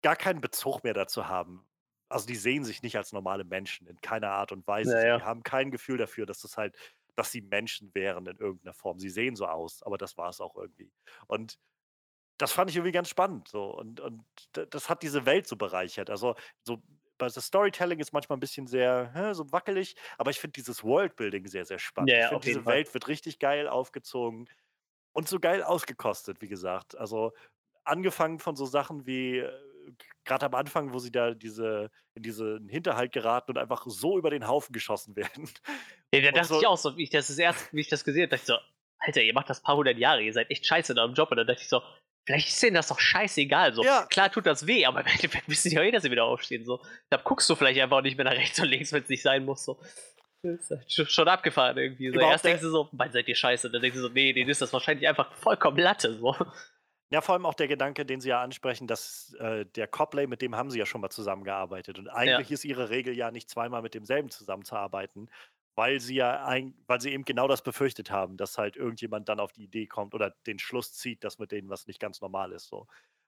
gar 0.02 0.16
keinen 0.16 0.42
Bezug 0.42 0.84
mehr 0.84 0.94
dazu 0.94 1.28
haben. 1.28 1.68
Also, 2.10 2.26
die 2.28 2.36
sehen 2.36 2.64
sich 2.66 2.82
nicht 2.82 2.98
als 2.98 3.12
normale 3.14 3.44
Menschen 3.44 3.86
in 3.88 4.02
keiner 4.02 4.32
Art 4.32 4.52
und 4.52 4.66
Weise. 4.68 4.98
Ja, 4.98 5.00
So, 5.00 5.08
die 5.10 5.22
haben 5.22 5.44
kein 5.44 5.70
Gefühl 5.72 5.98
dafür, 5.98 6.26
dass 6.26 6.40
das 6.42 6.58
halt 6.58 6.76
dass 7.20 7.32
sie 7.32 7.42
Menschen 7.44 7.94
wären 7.96 8.28
in 8.28 8.38
irgend 8.38 8.66
'ner 8.66 8.74
Form. 8.76 9.00
Sie 9.00 9.10
sehen 9.12 9.36
so 9.38 9.48
aus, 9.48 9.84
aber 9.84 9.98
das 10.00 10.18
war's 10.18 10.42
auch 10.42 10.56
irgendwie. 10.58 10.94
Und 11.28 11.58
das 12.38 12.52
fand 12.54 12.70
ich 12.70 12.78
irgendwie 12.78 12.92
ganz 12.94 13.10
spannend 13.10 13.48
so 13.50 13.66
und 13.78 14.00
und 14.00 14.26
das 14.54 14.90
hat 14.90 15.04
diese 15.04 15.26
Welt 15.26 15.48
so 15.48 15.56
bereichert. 15.58 16.10
Also, 16.10 16.36
so 16.64 16.78
bei 17.18 17.28
das 17.28 17.46
Storytelling 17.46 18.00
ist 18.00 18.14
manchmal 18.14 18.38
'n 18.38 18.42
bisschen 18.42 18.68
sehr, 18.68 19.12
hä, 19.14 19.34
so 19.34 19.52
wackelig, 19.52 19.96
aber 20.18 20.32
ich 20.32 20.40
finde 20.40 20.54
dieses 20.54 20.84
Worldbuilding 20.84 21.48
sehr, 21.48 21.66
sehr 21.66 21.80
spannend. 21.80 22.18
Ja, 22.18 22.20
Ich 22.20 22.28
finde, 22.28 22.44
diese 22.46 22.66
Fall. 22.66 22.76
Welt 22.76 22.94
wird 22.94 23.08
richtig 23.10 23.40
geil 23.40 23.68
aufgezogen 23.68 24.48
und 25.14 25.28
so 25.30 25.40
geil 25.40 25.64
ausgekostet, 25.64 26.42
wie 26.42 26.50
gesagt. 26.50 26.98
Also, 26.98 27.34
angefangen 27.86 28.40
von 28.40 28.56
so 28.58 28.66
Sachen 28.66 29.06
wie, 29.08 29.46
g 29.98 30.06
grad 30.26 30.44
am 30.44 30.54
Anfang, 30.56 30.94
wo 30.94 31.00
sie 31.00 31.12
da 31.12 31.34
diese 31.34 31.90
in 32.16 32.24
diesen 32.24 32.68
Hinterhalt 32.70 33.12
geraten 33.12 33.52
und 33.52 33.58
einfach 33.58 33.86
so 33.88 34.18
über 34.18 34.30
den 34.30 34.48
Haufen 34.48 34.74
geschossen 34.74 35.16
werden. 35.16 35.50
Ja, 36.14 36.22
da 36.22 36.32
dachte 36.32 36.50
so 36.50 36.56
ich 36.56 36.66
auch 36.66 36.78
so, 36.78 36.98
wie 36.98 37.04
ich 37.04 37.10
das 37.12 37.28
das 37.28 37.38
erst 37.38 37.72
wie 37.74 37.82
ich 37.82 37.88
das 37.88 38.04
gesehen 38.04 38.24
habe, 38.24 38.30
dachte 38.36 38.42
ich 38.42 38.48
so: 38.48 38.58
„Alter, 39.00 39.22
ihr 39.22 39.34
macht 39.34 39.50
das 39.50 39.62
paar 39.62 39.76
100 39.76 39.98
Jahre, 39.98 40.22
ihr 40.24 40.34
seid 40.34 40.50
echt 40.50 40.66
scheiße 40.66 40.94
in 40.94 41.00
eurem 41.00 41.14
Job.“ 41.14 41.30
Und 41.32 41.38
dann 41.38 41.48
dachte 41.48 41.62
ich 41.62 41.70
so: 41.70 41.82
„Vielleicht 42.26 42.48
ist 42.48 42.62
denen 42.64 42.76
das 42.76 42.88
doch 42.88 43.00
scheißegal 43.00 43.74
so. 43.74 43.86
Ja. 43.86 44.10
Klar 44.10 44.32
tut 44.32 44.46
das 44.48 44.66
weh, 44.66 44.86
aber 44.86 45.02
im 45.02 45.08
Endeffekt 45.08 45.48
wissen 45.50 45.70
die 45.70 45.76
doch 45.76 45.84
eh, 45.84 45.92
dass 45.92 46.04
sie 46.04 46.12
wieder 46.12 46.26
aufstehen 46.26 46.66
so. 46.66 46.84
Da 47.10 47.18
guckst 47.18 47.50
du 47.50 47.56
vielleicht 47.56 47.80
einfach 47.80 48.02
nicht 48.02 48.18
mehr 48.18 48.26
nach 48.26 48.34
rechts 48.34 48.60
und 48.60 48.68
links, 48.70 48.92
wenn's 48.92 49.10
nicht 49.10 49.22
sein 49.22 49.46
muss 49.46 49.64
so.“ 49.66 49.80
Das 50.44 50.54
ist 50.62 50.72
halt 50.72 50.92
sch 50.92 51.12
schon 51.12 51.28
abgefahren 51.28 51.78
irgendwie 51.78 52.12
so. 52.12 52.20
Erst 52.20 52.46
denkst 52.46 52.62
du 52.64 52.70
so: 52.70 52.90
„Mann, 52.94 53.12
seid 53.12 53.28
ihr 53.28 53.36
scheiße.“ 53.36 53.70
Dann 53.70 53.82
denkst 53.82 53.98
du 53.98 54.02
so: 54.04 54.10
„Ne, 54.10 54.34
denen 54.34 54.50
ist 54.50 54.62
das 54.62 54.74
wahrscheinlich 54.74 55.08
einfach 55.08 55.34
vollkommen 55.36 55.78
Latte 55.78 56.14
so.“ 56.16 56.36
Ja, 57.12 57.22
vor 57.22 57.34
allem 57.34 57.48
auch 57.48 57.56
der 57.56 57.68
Gedanke, 57.68 58.06
den 58.06 58.22
Sie 58.22 58.30
ja 58.30 58.40
ansprechen, 58.44 58.86
dass, 58.86 59.34
äh, 59.40 59.66
der 59.66 59.88
Copley, 59.88 60.28
mit 60.28 60.44
dem 60.44 60.56
haben 60.56 60.70
Sie 60.70 60.78
ja 60.78 60.86
schon 60.86 61.02
mal 61.02 61.10
zusammengearbeitet. 61.10 61.98
Und 61.98 62.08
Ja. 62.24 62.40
eigentlich 62.40 62.52
ist 62.52 62.64
Ihre 62.66 62.92
Regel 62.92 63.16
ja 63.18 63.32
nicht 63.32 63.50
zweimal 63.50 63.82
mit 63.82 63.96
demselben 63.96 64.30
zusammenzuarbeiten, 64.30 65.32
weil 65.76 66.00
Sie 66.00 66.14
ja 66.16 66.46
eigen 66.46 66.84
weil 66.86 67.02
Sie 67.02 67.12
eben 67.12 67.26
genau 67.26 67.48
das 67.48 67.64
befürchtet 67.64 68.12
haben, 68.12 68.38
dass 68.38 68.60
halt 68.60 68.76
irgendjemand 68.76 69.28
dann 69.28 69.40
auf 69.40 69.52
die 69.54 69.64
Idee 69.64 69.88
kommt 69.88 70.14
oder 70.14 70.36
den 70.46 70.60
Schluss 70.60 70.94
zieht, 70.94 71.24
dass 71.24 71.40
mit 71.40 71.52
denen 71.52 71.68
was 71.70 71.88
nicht 71.88 72.00
ganz 72.00 72.22
normal 72.22 72.52
ist 72.52 72.68
so. 72.68 72.86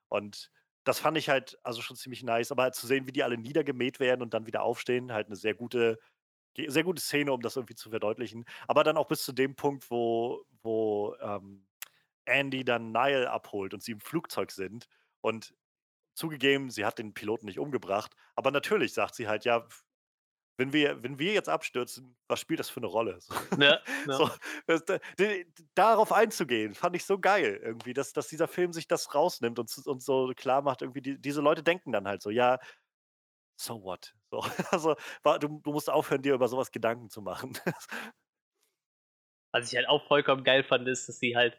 Und 0.08 0.52
das 0.84 1.00
fand 1.00 1.18
ich 1.18 1.28
halt, 1.28 1.58
also, 1.64 1.82
schon 1.82 1.96
ziemlich 1.96 2.22
nice, 2.22 2.52
aber 2.52 2.62
halt 2.64 2.74
zu 2.76 2.86
sehen, 2.86 3.06
wie 3.08 3.12
die 3.12 3.24
alle 3.24 3.36
niedergemäht 3.38 3.98
werden 3.98 4.22
und 4.22 4.32
dann 4.32 4.46
wieder 4.46 4.62
aufstehen, 4.62 5.12
halt 5.12 5.28
'ne 5.28 5.34
sehr 5.36 5.54
gute 5.54 5.98
sehr 6.68 6.84
gute 6.84 7.02
Szene, 7.02 7.32
um 7.32 7.42
das 7.42 7.56
irgendwie 7.56 7.74
zu 7.76 7.90
verdeutlichen. 7.90 8.44
Aber 8.68 8.84
dann 8.84 8.96
auch 8.98 9.08
bis 9.08 9.24
zu 9.24 9.32
dem 9.32 9.56
Punkt, 9.56 9.90
wo 9.90 10.44
wo, 10.62 11.16
ähm, 11.20 11.66
Andy 12.26 12.64
dann 12.64 12.92
Nile 12.92 13.30
abholt 13.30 13.74
und 13.74 13.82
sie 13.82 13.92
im 13.92 14.00
Flugzeug 14.00 14.50
sind 14.52 14.86
und 15.20 15.54
zugegeben, 16.14 16.70
sie 16.70 16.84
hat 16.86 16.98
den 16.98 17.14
Piloten 17.14 17.46
nicht 17.46 17.58
umgebracht, 17.60 18.14
aber 18.36 18.50
natürlich 18.52 18.94
sagt 18.94 19.14
sie 19.16 19.28
halt: 19.28 19.44
„Ja, 19.46 19.68
wenn 20.58 20.72
wir 20.72 21.02
wenn 21.02 21.18
wir 21.18 21.32
jetzt 21.32 21.48
abstürzen, 21.48 22.16
was 22.28 22.40
spielt 22.40 22.60
das 22.60 22.68
für 22.70 22.80
'ne 22.80 22.86
Rolle?“ 22.86 23.20
So 23.20 23.34
Ja, 23.56 23.80
ja. 24.06 24.22
so, 24.26 24.30
das 24.66 24.84
da 24.84 24.98
d 25.18 25.46
darauf 25.74 26.12
einzugehen, 26.12 26.74
fand 26.74 26.96
ich 26.96 27.04
so 27.06 27.18
geil 27.18 27.60
irgendwie, 27.62 27.94
dass 27.94 28.12
dass 28.12 28.28
dieser 28.28 28.48
Film 28.48 28.72
sich 28.72 28.86
das 28.88 29.14
rausnimmt 29.14 29.58
und 29.58 29.74
und 29.86 30.02
so 30.02 30.32
klarmacht 30.36 30.82
irgendwie, 30.82 31.02
die 31.02 31.20
diese 31.20 31.40
Leute 31.40 31.62
denken 31.62 31.92
dann 31.92 32.06
halt 32.08 32.22
so: 32.22 32.30
„Ja, 32.30 32.58
so 33.56 33.82
what?“ 33.82 34.14
So, 34.30 34.40
also, 34.72 34.96
du 35.40 35.60
du 35.62 35.72
musst 35.72 35.90
aufhören, 35.90 36.22
dir 36.22 36.34
über 36.34 36.48
so 36.48 36.56
was 36.56 36.70
Gedanken 36.72 37.10
zu 37.10 37.22
machen. 37.22 37.58
Was 39.52 39.70
ich 39.70 39.76
halt 39.76 39.88
auch 39.88 40.06
vollkommen 40.06 40.44
geil 40.44 40.62
fand, 40.64 40.86
ist, 40.88 41.08
dass 41.08 41.18
sie 41.18 41.36
halt 41.36 41.58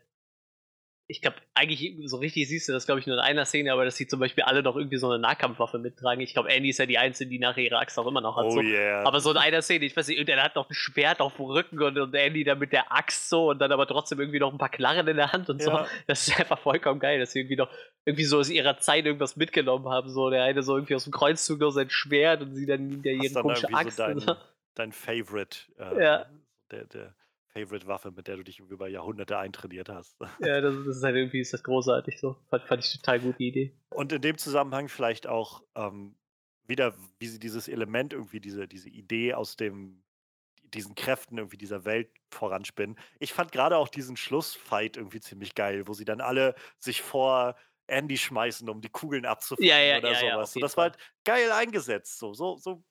ich 1.13 1.21
glaube, 1.21 1.37
eigentlich 1.53 1.95
so 2.09 2.17
richtig 2.17 2.47
siehst 2.49 2.67
du 2.67 2.73
das, 2.73 2.85
glaube 2.87 2.99
ich, 2.99 3.07
nur 3.07 3.15
in 3.17 3.21
einer 3.21 3.45
Szene, 3.45 3.71
aber 3.71 3.85
dass 3.85 3.95
sie 3.97 4.07
zum 4.07 4.19
Beispiel 4.19 4.43
alle 4.43 4.63
noch 4.63 4.75
irgendwie 4.75 4.97
so 4.97 5.09
'ne 5.09 5.19
Nahkampfwaffe 5.19 5.77
mittragen. 5.79 6.21
Ich 6.21 6.33
glaube, 6.33 6.49
Andy 6.49 6.69
ist 6.69 6.79
ja 6.79 6.85
die 6.87 6.97
Einzige, 6.97 7.29
die 7.29 7.39
nachher 7.39 7.63
ihre 7.63 7.77
Axt 7.77 7.97
auch 7.99 8.07
immer 8.07 8.21
noch 8.21 8.35
hat 8.37 8.51
Oh 8.51 8.51
so. 8.51 8.65
yeah. 8.65 9.03
Aber 9.03 9.19
so 9.19 9.31
in 9.31 9.37
einer 9.37 9.61
Szene, 9.61 9.85
ich 9.85 9.95
weiß 9.95 10.07
nicht, 10.07 10.17
irgendeiner 10.17 10.43
hat 10.43 10.55
noch 10.55 10.69
'n 10.69 10.73
Schwert 10.73 11.21
aufm 11.21 11.43
Rücken 11.43 11.81
und 11.81 11.97
und 11.99 12.15
Andy 12.15 12.43
dann 12.43 12.59
mit 12.59 12.73
der 12.73 12.91
Axt 12.91 13.29
so 13.29 13.49
und 13.51 13.59
dann 13.59 13.71
aber 13.71 13.85
trotzdem 13.87 14.19
irgendwie 14.19 14.39
noch 14.39 14.51
'n 14.51 14.57
paar 14.57 14.69
Knarren 14.69 15.07
in 15.07 15.17
der 15.17 15.31
Hand 15.31 15.49
und 15.49 15.61
so. 15.61 15.71
Ja. 15.71 15.89
Das 16.07 16.27
ist 16.27 16.39
einfach 16.39 16.59
vollkommen 16.59 16.99
geil, 16.99 17.19
dass 17.19 17.31
sie 17.33 17.39
irgendwie 17.41 17.57
noch 17.57 17.69
irgendwie 18.05 18.25
so 18.25 18.39
aus 18.39 18.49
ihrer 18.49 18.77
Zeit 18.79 19.05
irgendwas 19.05 19.35
mitgenommen 19.35 19.87
haben, 19.89 20.09
so. 20.09 20.29
Der 20.31 20.43
eine 20.43 20.63
so 20.63 20.75
irgendwie 20.77 20.95
aus'm 20.95 21.11
Kreuzzug 21.11 21.59
noch 21.59 21.71
sein 21.71 21.89
Schwert 21.91 22.41
und 22.41 22.55
sie 22.55 22.65
dann 22.65 22.89
wieder 23.03 23.11
ihre 23.13 23.35
dann 23.35 23.35
komische 23.35 23.67
irgendwie 23.67 23.75
Axt 23.75 24.03
so 24.05 24.13
dein 24.13 24.19
so. 24.19 24.35
dein 24.75 24.91
Favorite, 24.91 25.71
äh, 25.77 25.99
Ja. 25.99 26.25
der 26.71 26.85
der 26.87 27.15
Favorite-Waffe, 27.53 28.11
mit 28.11 28.27
der 28.27 28.37
du 28.37 28.43
dich 28.43 28.59
über 28.59 28.87
Jahrhunderte 28.87 29.37
eintrainiert 29.37 29.89
hast. 29.89 30.17
Ja, 30.39 30.61
das 30.61 30.75
ist 30.75 30.87
das 30.87 30.97
ist 30.97 31.03
halt 31.03 31.15
irgendwie 31.15 31.39
ist 31.39 31.53
das 31.53 31.63
großartig 31.63 32.19
so. 32.19 32.35
Fand 32.49 32.63
fand 32.65 32.85
ich 32.85 32.91
total 32.93 33.19
gute 33.19 33.43
Idee. 33.43 33.75
Und 33.89 34.11
in 34.11 34.21
dem 34.21 34.37
Zusammenhang 34.37 34.89
vielleicht 34.89 35.27
auch, 35.27 35.63
ähm, 35.75 36.15
wieder, 36.65 36.95
wie 37.19 37.27
sie 37.27 37.39
dieses 37.39 37.67
Element 37.67 38.13
irgendwie, 38.13 38.39
diese 38.39 38.67
diese 38.67 38.89
Idee 38.89 39.33
aus 39.33 39.57
dem 39.57 40.03
diesen 40.73 40.95
Kräften 40.95 41.37
irgendwie 41.37 41.57
dieser 41.57 41.85
Welt 41.85 42.09
voranspinnen. 42.31 42.97
Ich 43.19 43.33
fand 43.33 43.51
grade 43.51 43.77
auch 43.77 43.89
diesen 43.89 44.17
Schlussfight 44.17 44.97
irgendwie 44.97 45.19
ziemlich 45.19 45.53
geil, 45.53 45.87
wo 45.87 45.93
sie 45.93 46.05
dann 46.05 46.19
alle 46.19 46.55
sich 46.79 47.01
vor 47.01 47.55
Andy 47.85 48.17
schmeißen, 48.17 48.67
um 48.69 48.81
die 48.81 48.89
Kugeln 48.89 49.25
abzufangen 49.25 49.69
Ja, 49.69 49.79
ja, 49.79 49.97
oder 49.99 50.13
ja, 50.13 50.19
so 50.19 50.25
ja, 50.25 50.61
das 50.61 50.77
war 50.77 50.83
halt 50.85 50.97
geil 51.25 51.51
eingesetzt 51.51 52.17
so. 52.17 52.33
So 52.33 52.57
so 52.57 52.83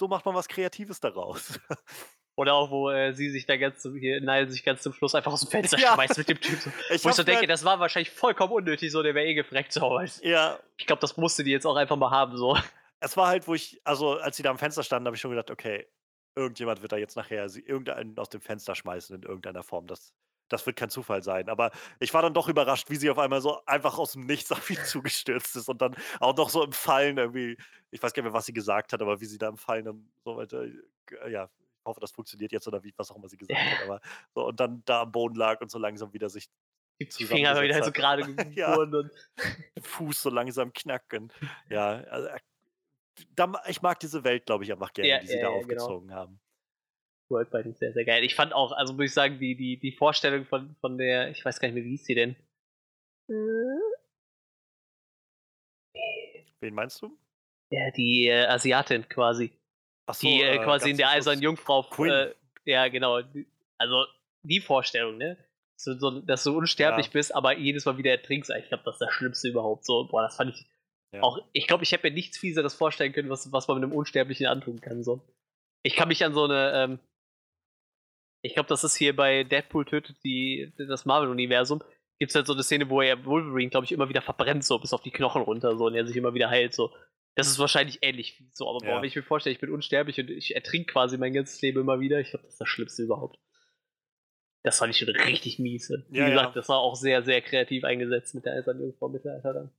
so 0.00 0.08
macht 0.08 0.24
man 0.24 0.34
was 0.34 0.48
Kreatives 0.48 1.00
daraus. 1.00 1.60
Oder 2.38 2.54
auch, 2.54 2.70
wo 2.70 2.88
äh, 2.88 3.12
sie 3.14 3.30
sich 3.30 3.46
da 3.46 3.56
ganz 3.56 3.80
zum, 3.80 3.96
hier, 3.96 4.20
nein, 4.20 4.48
sich 4.48 4.62
ganz 4.62 4.80
zum 4.80 4.92
Schluss 4.92 5.12
einfach 5.16 5.32
aus 5.32 5.40
dem 5.40 5.50
Fenster 5.50 5.76
ja. 5.76 5.94
schmeißt 5.94 6.18
mit 6.18 6.28
dem 6.28 6.40
Typ. 6.40 6.60
So. 6.60 6.70
Ich 6.94 7.04
wo 7.04 7.08
ich 7.08 7.16
so 7.16 7.24
denke, 7.24 7.48
das 7.48 7.64
war 7.64 7.80
wahrscheinlich 7.80 8.12
vollkommen 8.12 8.52
unnötig, 8.52 8.92
so, 8.92 9.02
der 9.02 9.12
wäre 9.16 9.26
eh 9.26 9.34
gefreckt. 9.34 9.72
So. 9.72 10.00
Ja. 10.22 10.56
Ich 10.76 10.86
glaube, 10.86 11.00
das 11.00 11.16
musste 11.16 11.42
die 11.42 11.50
jetzt 11.50 11.66
auch 11.66 11.74
einfach 11.74 11.96
mal 11.96 12.12
haben, 12.12 12.36
so. 12.36 12.56
Es 13.00 13.16
war 13.16 13.26
halt, 13.26 13.48
wo 13.48 13.54
ich, 13.54 13.80
also 13.82 14.18
als 14.18 14.36
sie 14.36 14.44
da 14.44 14.50
am 14.50 14.58
Fenster 14.58 14.84
standen, 14.84 15.06
habe 15.06 15.16
ich 15.16 15.20
schon 15.20 15.32
gedacht, 15.32 15.50
okay, 15.50 15.88
irgendjemand 16.36 16.80
wird 16.80 16.92
da 16.92 16.96
jetzt 16.96 17.16
nachher 17.16 17.48
sie 17.48 17.60
irgendeinen 17.60 18.16
aus 18.18 18.28
dem 18.28 18.40
Fenster 18.40 18.76
schmeißen 18.76 19.16
in 19.16 19.22
irgendeiner 19.22 19.64
Form. 19.64 19.88
Das, 19.88 20.12
das 20.48 20.64
wird 20.64 20.76
kein 20.76 20.90
Zufall 20.90 21.24
sein. 21.24 21.48
Aber 21.48 21.72
ich 21.98 22.14
war 22.14 22.22
dann 22.22 22.34
doch 22.34 22.48
überrascht, 22.48 22.88
wie 22.88 22.96
sie 22.96 23.10
auf 23.10 23.18
einmal 23.18 23.40
so 23.40 23.64
einfach 23.66 23.98
aus 23.98 24.12
dem 24.12 24.26
Nichts 24.26 24.52
auf 24.52 24.70
ihn 24.70 24.84
zugestürzt 24.84 25.56
ist 25.56 25.68
und 25.68 25.82
dann 25.82 25.96
auch 26.20 26.36
noch 26.36 26.50
so 26.50 26.62
im 26.62 26.72
Fallen 26.72 27.18
irgendwie, 27.18 27.56
ich 27.90 28.00
weiß 28.00 28.12
gar 28.12 28.22
nicht 28.22 28.30
mehr, 28.30 28.38
was 28.38 28.46
sie 28.46 28.52
gesagt 28.52 28.92
hat, 28.92 29.02
aber 29.02 29.20
wie 29.20 29.26
sie 29.26 29.38
da 29.38 29.48
im 29.48 29.56
Fallen 29.56 29.84
dann 29.84 30.08
so 30.24 30.36
weiter, 30.36 30.66
ja, 31.28 31.48
ich 31.80 31.84
hoffe, 31.84 32.00
das 32.00 32.12
funktioniert 32.12 32.52
jetzt 32.52 32.66
oder 32.68 32.82
wie, 32.82 32.92
was 32.96 33.10
auch 33.10 33.16
immer 33.16 33.28
sie 33.28 33.36
gesagt 33.36 33.58
hat, 33.58 33.82
aber 33.84 34.00
so 34.34 34.46
und 34.46 34.60
dann 34.60 34.82
da 34.84 35.02
am 35.02 35.12
Boden 35.12 35.36
lag 35.36 35.60
und 35.60 35.70
so 35.70 35.78
langsam 35.78 36.12
wieder 36.12 36.28
sich 36.28 36.48
die 37.00 37.24
Finger 37.24 37.60
wieder 37.62 37.82
so 37.84 37.92
gerade 37.92 38.22
ja, 38.54 38.74
und 38.74 39.10
Fuß 39.82 40.22
so 40.22 40.30
langsam 40.30 40.72
knacken. 40.72 41.32
Ja, 41.70 42.02
also, 42.04 42.28
da, 43.34 43.62
ich 43.68 43.82
mag 43.82 44.00
diese 44.00 44.24
Welt, 44.24 44.46
glaube 44.46 44.64
ich, 44.64 44.72
einfach 44.72 44.92
gerne, 44.92 45.08
ja, 45.08 45.20
die 45.20 45.28
sie 45.28 45.40
da 45.40 45.48
genau. 45.48 45.58
aufgezogen 45.58 46.08
genau. 46.08 46.20
haben. 46.20 46.40
Worldbuilding 47.30 47.74
sehr, 47.74 47.92
sehr 47.92 48.04
geil. 48.04 48.24
Ich 48.24 48.34
fand 48.34 48.52
auch, 48.52 48.72
also 48.72 48.94
muss 48.94 49.06
ich 49.06 49.14
sagen, 49.14 49.38
die, 49.38 49.54
die, 49.54 49.78
die 49.78 49.92
Vorstellung 49.92 50.46
von, 50.46 50.74
von 50.80 50.96
der, 50.96 51.30
ich 51.30 51.44
weiß 51.44 51.60
gar 51.60 51.68
nicht 51.68 51.74
mehr, 51.74 51.84
wie 51.84 51.90
hieß 51.90 52.04
sie 52.04 52.14
denn? 52.14 52.36
Wen 56.60 56.74
meinst 56.74 57.02
du? 57.02 57.16
Ja, 57.70 57.90
die 57.90 58.28
äh, 58.28 58.46
Asiatin 58.46 59.06
quasi. 59.08 59.52
So, 60.12 60.26
die 60.26 60.42
äh, 60.42 60.56
äh 60.56 60.58
quasi 60.58 60.90
in 60.90 60.96
der 60.96 61.10
eisernen 61.10 61.42
Jungfrau. 61.42 61.86
Äh, 62.04 62.34
ja, 62.64 62.88
genau. 62.88 63.20
Also 63.78 64.04
die 64.42 64.60
Vorstellung, 64.60 65.18
ne? 65.18 65.36
So, 65.76 65.96
so, 65.96 66.20
dass 66.20 66.42
du 66.42 66.56
unsterblich 66.56 67.06
ja. 67.06 67.12
bist, 67.12 67.34
aber 67.34 67.56
jedes 67.56 67.84
Mal 67.84 67.98
wieder 67.98 68.10
ertrinkst. 68.10 68.50
Ich 68.50 68.68
glaube, 68.68 68.82
das 68.84 68.96
ist 68.96 69.00
das 69.00 69.12
Schlimmste 69.12 69.48
überhaupt. 69.48 69.84
So, 69.84 70.08
boah, 70.08 70.22
das 70.22 70.36
fand 70.36 70.54
ich 70.54 70.66
ja. 71.12 71.22
auch. 71.22 71.38
Ich 71.52 71.66
glaube, 71.66 71.84
ich 71.84 71.92
hätte 71.92 72.08
mir 72.08 72.14
nichts 72.14 72.36
Fieseres 72.38 72.74
vorstellen 72.74 73.12
können, 73.12 73.30
was, 73.30 73.52
was 73.52 73.68
man 73.68 73.78
mit 73.78 73.84
einem 73.84 73.96
Unsterblichen 73.96 74.46
antun 74.46 74.80
kann. 74.80 75.04
So. 75.04 75.22
Ich 75.84 75.94
kann 75.94 76.08
mich 76.08 76.24
an 76.24 76.34
so 76.34 76.44
eine, 76.44 76.72
ähm, 76.74 76.98
ich 78.42 78.54
glaube, 78.54 78.68
das 78.68 78.84
ist 78.84 78.96
hier 78.96 79.14
bei 79.14 79.44
Deadpool 79.44 79.84
tötet 79.84 80.16
die, 80.24 80.72
das 80.76 81.04
Marvel-Universum. 81.04 81.82
Gibt 82.18 82.30
es 82.30 82.34
halt 82.34 82.46
so 82.46 82.52
eine 82.52 82.62
Szene, 82.64 82.90
wo 82.90 83.00
er 83.00 83.24
Wolverine, 83.24 83.70
glaube 83.70 83.84
ich, 83.84 83.92
immer 83.92 84.08
wieder 84.08 84.22
verbrennt, 84.22 84.64
so 84.64 84.78
bis 84.78 84.92
auf 84.92 85.02
die 85.02 85.12
Knochen 85.12 85.42
runter, 85.42 85.76
so 85.76 85.86
und 85.86 85.94
er 85.94 86.06
sich 86.06 86.16
immer 86.16 86.34
wieder 86.34 86.50
heilt, 86.50 86.74
so. 86.74 86.92
Das 87.38 87.46
ist 87.46 87.60
wahrscheinlich 87.60 88.00
ähnlich 88.02 88.42
so, 88.52 88.68
aber 88.68 88.84
ja. 88.84 88.90
boah, 88.90 89.00
wenn 89.00 89.06
ich 89.06 89.14
mir 89.14 89.22
vorstelle, 89.22 89.54
ich 89.54 89.60
bin 89.60 89.70
unsterblich 89.70 90.18
und 90.18 90.28
ich 90.28 90.56
ertrinke 90.56 90.92
quasi 90.92 91.18
mein 91.18 91.32
ganzes 91.32 91.62
Leben 91.62 91.80
immer 91.80 92.00
wieder, 92.00 92.18
ich 92.18 92.30
glaube, 92.30 92.44
das 92.44 92.54
ist 92.54 92.60
das 92.60 92.68
Schlimmste 92.68 93.04
überhaupt. 93.04 93.38
Das 94.64 94.78
fand 94.78 94.90
ich 94.90 94.98
schon 94.98 95.08
richtig 95.08 95.60
mies. 95.60 95.88
Wie 96.08 96.18
ja, 96.18 96.28
gesagt, 96.28 96.48
ja. 96.48 96.52
das 96.54 96.68
war 96.68 96.78
auch 96.78 96.96
sehr, 96.96 97.22
sehr 97.22 97.40
kreativ 97.40 97.84
eingesetzt 97.84 98.34
mit 98.34 98.44
der 98.44 98.54
Eisernen 98.54 98.82
Jungfrau 98.82 99.08
Mittelalter 99.08 99.52
dann. 99.52 99.70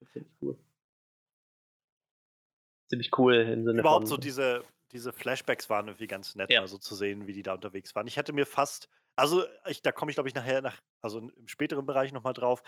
Das 0.00 0.10
finde 0.10 0.28
ich 0.30 0.42
cool. 0.42 0.58
Ziemlich 2.88 3.18
cool 3.18 3.34
im 3.34 3.64
Sinne 3.64 3.80
Überhaupt 3.80 4.04
von, 4.04 4.06
so 4.06 4.16
diese, 4.16 4.64
diese 4.92 5.12
Flashbacks 5.12 5.68
waren 5.68 5.88
irgendwie 5.88 6.06
ganz 6.06 6.34
nett, 6.34 6.50
ja. 6.50 6.60
mal 6.62 6.66
so 6.66 6.78
zu 6.78 6.94
sehen, 6.94 7.26
wie 7.26 7.34
die 7.34 7.42
da 7.42 7.52
unterwegs 7.52 7.94
waren. 7.94 8.06
Ich 8.06 8.16
hätte 8.16 8.32
mir 8.32 8.46
fast, 8.46 8.88
also 9.16 9.44
ich, 9.68 9.82
da 9.82 9.92
komme 9.92 10.10
ich 10.10 10.16
glaube 10.16 10.30
ich 10.30 10.34
nachher 10.34 10.62
nach, 10.62 10.80
also 11.02 11.18
im 11.18 11.46
späteren 11.48 11.84
Bereich 11.84 12.12
nochmal 12.12 12.32
drauf. 12.32 12.62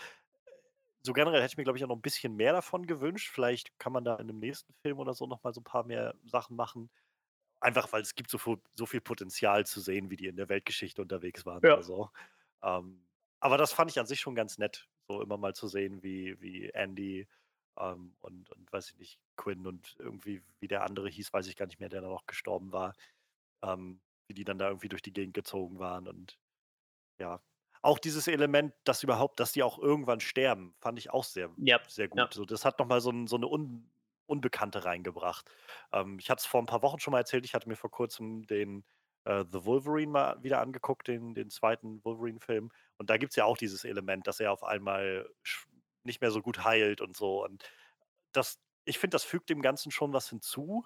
So 1.01 1.13
generell 1.13 1.41
hätte 1.41 1.53
ich 1.53 1.57
mir, 1.57 1.63
glaube 1.63 1.77
ich, 1.77 1.83
auch 1.83 1.89
noch 1.89 1.95
ein 1.95 2.01
bisschen 2.01 2.35
mehr 2.35 2.53
davon 2.53 2.85
gewünscht. 2.85 3.29
Vielleicht 3.33 3.77
kann 3.79 3.93
man 3.93 4.03
da 4.03 4.15
in 4.15 4.29
einem 4.29 4.39
nächsten 4.39 4.73
Film 4.81 4.99
oder 4.99 5.13
so 5.13 5.27
nochmal 5.27 5.53
so 5.53 5.61
ein 5.61 5.65
paar 5.65 5.85
mehr 5.85 6.15
Sachen 6.25 6.55
machen. 6.55 6.89
Einfach, 7.61 7.91
weil 7.91 8.01
es 8.01 8.15
gibt 8.15 8.29
so 8.29 8.37
viel, 8.37 8.57
so 8.73 8.85
viel 8.85 9.01
Potenzial 9.01 9.65
zu 9.65 9.81
sehen, 9.81 10.09
wie 10.09 10.17
die 10.17 10.27
in 10.27 10.37
der 10.37 10.49
Weltgeschichte 10.49 11.01
unterwegs 11.01 11.45
waren 11.45 11.61
ja. 11.63 11.73
oder 11.73 11.83
so. 11.83 12.09
Ähm, 12.63 13.05
aber 13.39 13.57
das 13.57 13.73
fand 13.73 13.91
ich 13.91 13.99
an 13.99 14.05
sich 14.07 14.19
schon 14.19 14.35
ganz 14.35 14.57
nett, 14.57 14.87
so 15.07 15.21
immer 15.21 15.37
mal 15.37 15.53
zu 15.55 15.67
sehen, 15.67 16.03
wie, 16.03 16.39
wie 16.41 16.69
Andy 16.69 17.27
ähm, 17.77 18.15
und, 18.19 18.49
und 18.51 18.71
weiß 18.71 18.91
ich 18.91 18.97
nicht, 18.97 19.19
Quinn 19.37 19.65
und 19.67 19.95
irgendwie, 19.99 20.41
wie 20.59 20.67
der 20.67 20.83
andere 20.83 21.09
hieß, 21.09 21.33
weiß 21.33 21.47
ich 21.47 21.55
gar 21.55 21.65
nicht 21.65 21.79
mehr, 21.79 21.89
der 21.89 22.01
da 22.01 22.07
noch 22.09 22.25
gestorben 22.27 22.71
war, 22.71 22.93
ähm, 23.63 24.01
wie 24.27 24.33
die 24.33 24.43
dann 24.45 24.59
da 24.59 24.67
irgendwie 24.67 24.89
durch 24.89 25.01
die 25.01 25.13
Gegend 25.13 25.33
gezogen 25.33 25.79
waren 25.79 26.07
und 26.07 26.37
ja. 27.19 27.41
Auch 27.81 27.99
dieses 27.99 28.27
Element, 28.27 28.73
dass 28.83 29.03
überhaupt, 29.03 29.39
dass 29.39 29.53
die 29.53 29.63
auch 29.63 29.79
irgendwann 29.79 30.19
sterben, 30.19 30.75
fand 30.79 30.99
ich 30.99 31.11
auch 31.11 31.23
sehr, 31.23 31.49
yep. 31.57 31.89
sehr 31.89 32.09
gut. 32.09 32.19
Ja. 32.19 32.27
So, 32.31 32.45
das 32.45 32.65
hat 32.65 32.79
nochmal 32.79 33.01
so, 33.01 33.11
ein, 33.11 33.27
so 33.27 33.37
eine 33.37 33.47
Un 33.47 33.89
Unbekannte 34.25 34.85
reingebracht. 34.85 35.49
Ähm, 35.91 36.19
ich 36.19 36.29
hatte 36.29 36.41
es 36.41 36.45
vor 36.45 36.61
ein 36.61 36.67
paar 36.67 36.83
Wochen 36.83 36.99
schon 36.99 37.13
mal 37.13 37.17
erzählt, 37.17 37.45
ich 37.45 37.55
hatte 37.55 37.67
mir 37.67 37.75
vor 37.75 37.89
kurzem 37.89 38.45
den 38.45 38.85
äh, 39.25 39.43
The 39.51 39.65
Wolverine 39.65 40.11
mal 40.11 40.43
wieder 40.43 40.61
angeguckt, 40.61 41.07
den, 41.07 41.33
den 41.33 41.49
zweiten 41.49 42.03
Wolverine-Film. 42.03 42.69
Und 42.97 43.09
da 43.09 43.17
gibt 43.17 43.31
es 43.31 43.35
ja 43.37 43.45
auch 43.45 43.57
dieses 43.57 43.83
Element, 43.85 44.27
dass 44.27 44.39
er 44.39 44.51
auf 44.51 44.63
einmal 44.63 45.27
nicht 46.03 46.21
mehr 46.21 46.31
so 46.31 46.41
gut 46.41 46.63
heilt 46.63 47.01
und 47.01 47.17
so. 47.17 47.43
Und 47.43 47.63
das, 48.31 48.59
ich 48.85 48.99
finde, 48.99 49.15
das 49.15 49.23
fügt 49.23 49.49
dem 49.49 49.61
Ganzen 49.61 49.91
schon 49.91 50.13
was 50.13 50.29
hinzu. 50.29 50.85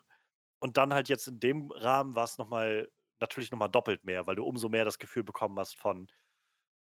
Und 0.60 0.78
dann 0.78 0.94
halt 0.94 1.10
jetzt 1.10 1.28
in 1.28 1.40
dem 1.40 1.72
Rahmen 1.72 2.16
war 2.16 2.24
es 2.24 2.38
nochmal, 2.38 2.90
natürlich 3.20 3.52
nochmal 3.52 3.70
doppelt 3.70 4.06
mehr, 4.06 4.26
weil 4.26 4.38
du 4.38 4.46
umso 4.46 4.70
mehr 4.70 4.86
das 4.86 5.00
Gefühl 5.00 5.24
bekommen 5.24 5.60
hast 5.60 5.78
von, 5.78 6.08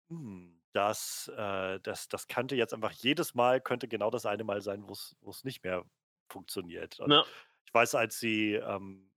hm, 0.09 0.61
das, 0.73 1.31
äh, 1.37 1.81
das, 1.81 2.09
das 2.09 2.29
könnte 2.29 2.57
jetzt 2.57 2.75
einfach 2.75 2.93
jedes 2.93 3.35
Mal, 3.35 3.61
könnte 3.61 3.89
genau 3.89 4.11
das 4.11 4.27
eine 4.27 4.45
Mal 4.45 4.61
sein, 4.61 4.85
wo 4.89 4.93
es 5.31 5.45
nicht 5.45 5.65
mehr 5.65 5.85
funktioniert. 6.29 6.99
Ja. 6.99 7.25
ich 7.65 7.75
weiß, 7.75 7.95
als 7.95 8.19
sie, 8.19 8.55
ähm, 8.55 9.13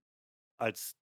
als 0.58 0.96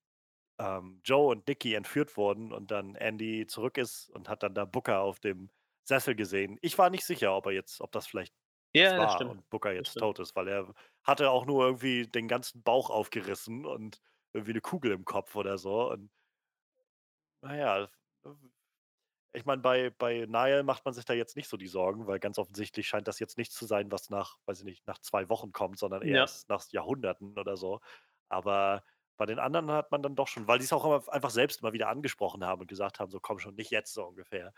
ähm, 0.58 1.00
Joe 1.04 1.30
und 1.30 1.46
Nicky 1.48 1.74
entführt 1.74 2.16
wurden 2.16 2.52
und 2.52 2.70
dann 2.70 2.94
Andy 2.96 3.46
zurück 3.46 3.78
ist 3.78 4.10
und 4.10 4.28
hat 4.28 4.42
dann 4.42 4.54
da 4.54 4.64
Booker 4.64 5.00
auf 5.00 5.20
dem 5.20 5.50
Sessel 5.84 6.14
gesehen. 6.14 6.58
Ich 6.62 6.76
war 6.78 6.90
nicht 6.90 7.04
sicher, 7.04 7.34
ob 7.34 7.46
er 7.46 7.52
jetzt, 7.52 7.80
ob 7.80 7.92
das 7.92 8.06
vielleicht 8.06 8.34
ja, 8.74 8.96
das 8.98 9.14
war 9.14 9.30
und 9.30 9.48
Booker 9.48 9.72
jetzt 9.72 9.94
tot 9.94 10.18
ist, 10.18 10.36
weil 10.36 10.48
er 10.48 10.74
hatte 11.02 11.30
auch 11.30 11.46
nur 11.46 11.64
irgendwie 11.64 12.06
den 12.06 12.28
ganzen 12.28 12.62
Bauch 12.62 12.90
aufgerissen 12.90 13.64
und 13.64 14.00
irgendwie 14.34 14.52
eine 14.52 14.60
Kugel 14.60 14.92
im 14.92 15.04
Kopf 15.04 15.36
oder 15.36 15.56
so. 15.56 15.90
Und 15.90 16.10
naja, 17.42 17.88
ich 19.38 19.46
meine, 19.46 19.62
bei, 19.62 19.90
bei 19.90 20.26
Niall 20.26 20.62
macht 20.62 20.84
man 20.84 20.94
sich 20.94 21.04
da 21.04 21.14
jetzt 21.14 21.36
nicht 21.36 21.48
so 21.48 21.56
die 21.56 21.66
Sorgen, 21.66 22.06
weil 22.06 22.18
ganz 22.18 22.38
offensichtlich 22.38 22.86
scheint 22.88 23.08
das 23.08 23.18
jetzt 23.18 23.38
nichts 23.38 23.54
zu 23.54 23.66
sein, 23.66 23.90
was 23.90 24.10
nach, 24.10 24.38
weiß 24.46 24.60
ich 24.60 24.64
nicht, 24.64 24.86
nach 24.86 24.98
zwei 24.98 25.28
Wochen 25.28 25.52
kommt, 25.52 25.78
sondern 25.78 26.02
ja. 26.06 26.16
erst 26.16 26.48
nach 26.48 26.64
Jahrhunderten 26.70 27.38
oder 27.38 27.56
so. 27.56 27.80
Aber 28.28 28.84
bei 29.16 29.26
den 29.26 29.38
anderen 29.38 29.70
hat 29.70 29.90
man 29.90 30.02
dann 30.02 30.14
doch 30.14 30.28
schon, 30.28 30.46
weil 30.46 30.58
die 30.58 30.64
es 30.64 30.72
auch 30.72 31.08
einfach 31.08 31.30
selbst 31.30 31.62
mal 31.62 31.72
wieder 31.72 31.88
angesprochen 31.88 32.44
haben 32.44 32.60
und 32.60 32.68
gesagt 32.68 33.00
haben, 33.00 33.10
so 33.10 33.20
komm 33.20 33.38
schon, 33.38 33.54
nicht 33.54 33.70
jetzt 33.70 33.94
so 33.94 34.04
ungefähr 34.04 34.52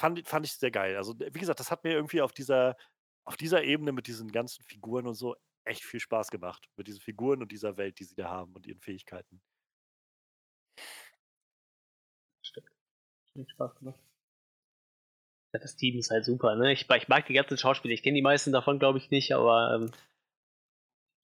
fand, 0.00 0.26
fand 0.26 0.46
ich 0.46 0.52
sehr 0.52 0.70
geil. 0.70 0.96
Also, 0.96 1.18
wie 1.18 1.38
gesagt, 1.38 1.60
das 1.60 1.70
hat 1.70 1.84
mir 1.84 1.92
irgendwie 1.92 2.22
auf 2.22 2.32
dieser, 2.32 2.76
auf 3.24 3.36
dieser 3.36 3.62
Ebene 3.62 3.92
mit 3.92 4.06
diesen 4.06 4.32
ganzen 4.32 4.64
Figuren 4.64 5.06
und 5.06 5.14
so 5.14 5.36
echt 5.64 5.84
viel 5.84 6.00
Spaß 6.00 6.30
gemacht. 6.30 6.68
Mit 6.76 6.88
diesen 6.88 7.00
Figuren 7.00 7.42
und 7.42 7.52
dieser 7.52 7.76
Welt, 7.76 7.98
die 8.00 8.04
sie 8.04 8.14
da 8.14 8.28
haben 8.28 8.54
und 8.54 8.66
ihren 8.66 8.80
Fähigkeiten. 8.80 9.40
Hat 13.38 13.50
Spaß 13.50 13.74
gemacht. 13.76 14.00
Ja, 15.52 15.60
das 15.60 15.76
Team 15.76 15.98
ist 15.98 16.10
halt 16.10 16.24
super, 16.24 16.54
ne? 16.56 16.72
Ich, 16.72 16.88
ich 16.88 17.08
mag 17.08 17.26
die 17.26 17.32
ganzen 17.32 17.56
Schauspieler. 17.56 17.94
Ich 17.94 18.02
kenne 18.02 18.14
die 18.14 18.22
meisten 18.22 18.52
davon, 18.52 18.78
glaube 18.78 18.98
ich, 18.98 19.10
nicht, 19.10 19.32
aber. 19.32 19.74
Ähm, 19.74 19.92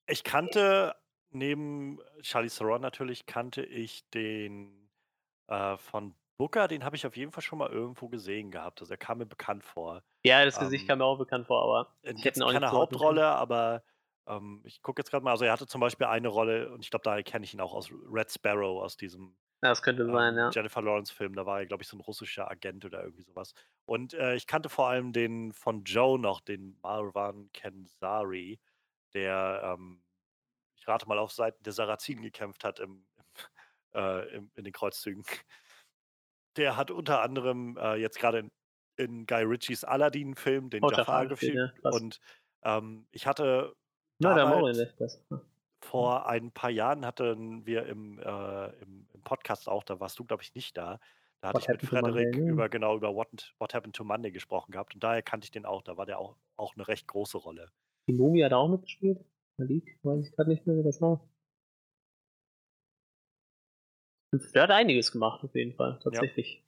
ich 0.08 0.24
kannte 0.24 0.94
neben 1.30 2.00
Charlie 2.22 2.48
Theron 2.48 2.80
natürlich, 2.80 3.26
kannte 3.26 3.62
ich 3.64 4.08
den 4.10 4.88
äh, 5.48 5.76
von 5.76 6.14
Booker, 6.38 6.68
den 6.68 6.84
habe 6.84 6.96
ich 6.96 7.06
auf 7.06 7.16
jeden 7.16 7.32
Fall 7.32 7.42
schon 7.42 7.58
mal 7.58 7.70
irgendwo 7.70 8.08
gesehen 8.08 8.50
gehabt. 8.50 8.80
Also 8.80 8.92
er 8.92 8.98
kam 8.98 9.18
mir 9.18 9.26
bekannt 9.26 9.64
vor. 9.64 10.02
Ja, 10.24 10.44
das 10.44 10.58
Gesicht 10.58 10.82
ähm, 10.82 10.88
kam 10.88 10.98
mir 10.98 11.04
auch 11.04 11.18
bekannt 11.18 11.46
vor, 11.46 11.62
aber 11.62 11.96
ich 12.02 12.24
hätte 12.24 12.44
auch 12.44 12.52
keine 12.52 12.70
Hauptrolle, 12.70 13.26
aber 13.26 13.82
ähm, 14.26 14.60
ich 14.64 14.82
gucke 14.82 15.00
jetzt 15.00 15.10
gerade 15.10 15.24
mal. 15.24 15.30
Also 15.30 15.44
er 15.44 15.52
hatte 15.52 15.66
zum 15.66 15.80
Beispiel 15.80 16.06
eine 16.06 16.28
Rolle 16.28 16.72
und 16.72 16.84
ich 16.84 16.90
glaube, 16.90 17.04
daher 17.04 17.22
kenne 17.22 17.44
ich 17.44 17.54
ihn 17.54 17.60
auch 17.60 17.74
aus 17.74 17.90
Red 17.90 18.30
Sparrow, 18.30 18.82
aus 18.82 18.96
diesem 18.96 19.36
ja, 19.62 19.70
das 19.70 19.82
könnte 19.82 20.04
sein, 20.06 20.34
ähm, 20.34 20.38
ja. 20.38 20.50
Jennifer 20.50 20.82
Lawrence 20.82 21.12
Film. 21.12 21.34
Da 21.34 21.46
war 21.46 21.60
er, 21.60 21.66
glaube 21.66 21.82
ich, 21.82 21.88
so 21.88 21.96
ein 21.96 22.00
russischer 22.00 22.50
Agent 22.50 22.84
oder 22.84 23.02
irgendwie 23.02 23.22
sowas. 23.22 23.54
Und 23.86 24.12
äh, 24.14 24.34
ich 24.34 24.46
kannte 24.46 24.68
vor 24.68 24.88
allem 24.88 25.12
den 25.12 25.52
von 25.52 25.84
Joe 25.84 26.18
noch, 26.18 26.40
den 26.40 26.78
Marwan 26.82 27.50
Kenzari, 27.52 28.60
der, 29.14 29.62
ähm, 29.64 30.02
ich 30.76 30.86
rate 30.86 31.08
mal, 31.08 31.18
auf 31.18 31.32
Seiten 31.32 31.62
der 31.62 31.72
Sarazinen 31.72 32.22
gekämpft 32.22 32.64
hat 32.64 32.80
im, 32.80 33.06
im, 33.16 33.24
äh, 33.94 34.36
im 34.36 34.50
in 34.54 34.64
den 34.64 34.72
Kreuzzügen. 34.72 35.24
Der 36.56 36.76
hat 36.76 36.90
unter 36.90 37.22
anderem 37.22 37.78
äh, 37.78 37.96
jetzt 37.96 38.18
gerade 38.18 38.38
in, 38.40 38.50
in, 38.96 39.26
Guy 39.26 39.42
Ritchies 39.42 39.84
Aladdin-Film 39.84 40.68
den 40.70 40.84
oh, 40.84 40.90
Jafar 40.90 41.26
gefühlt. 41.26 41.72
Ja, 41.82 41.90
und 41.90 42.20
ähm, 42.62 43.06
ich 43.10 43.26
hatte 43.26 43.74
Na, 44.18 44.34
damals, 44.34 44.78
hm. 45.28 45.40
Vor 45.86 46.26
ein 46.28 46.50
paar 46.50 46.70
Jahren 46.70 47.06
hatten 47.06 47.64
wir 47.64 47.86
im, 47.86 48.18
äh, 48.18 48.66
im, 48.82 49.06
im, 49.14 49.22
Podcast 49.22 49.68
auch, 49.68 49.84
da 49.84 50.00
warst 50.00 50.18
du, 50.18 50.24
glaube 50.24 50.42
ich, 50.42 50.54
nicht 50.54 50.76
da. 50.76 51.00
Da 51.40 51.48
hatte 51.48 51.56
What 51.56 51.62
ich 51.62 51.68
mit 51.68 51.82
Frederik 51.82 52.36
über 52.36 52.68
genau 52.68 52.96
über 52.96 53.14
What, 53.14 53.54
What 53.58 53.74
Happened 53.74 53.94
to 53.96 54.04
Monday 54.04 54.30
gesprochen 54.30 54.72
gehabt 54.72 54.94
und 54.94 55.04
daher 55.04 55.22
kannte 55.22 55.44
ich 55.44 55.50
den 55.50 55.64
auch. 55.64 55.82
Da 55.82 55.96
war 55.96 56.06
der 56.06 56.18
auch, 56.18 56.36
auch 56.56 56.74
eine 56.74 56.88
recht 56.88 57.06
große 57.06 57.38
Rolle. 57.38 57.70
Die 58.08 58.12
Mumie 58.12 58.44
hat 58.44 58.52
auch 58.52 58.68
mitgespielt? 58.68 59.24
Malik, 59.58 59.98
weiß 60.02 60.26
ich 60.26 60.32
gerade 60.34 60.50
nicht 60.50 60.66
mehr, 60.66 60.76
wie 60.76 60.82
das 60.82 61.00
war. 61.00 61.26
Der 64.54 64.62
hat 64.62 64.70
einiges 64.70 65.12
gemacht, 65.12 65.42
auf 65.44 65.54
jeden 65.54 65.74
Fall, 65.74 65.98
tatsächlich. 66.02 66.56
Ja. 66.56 66.62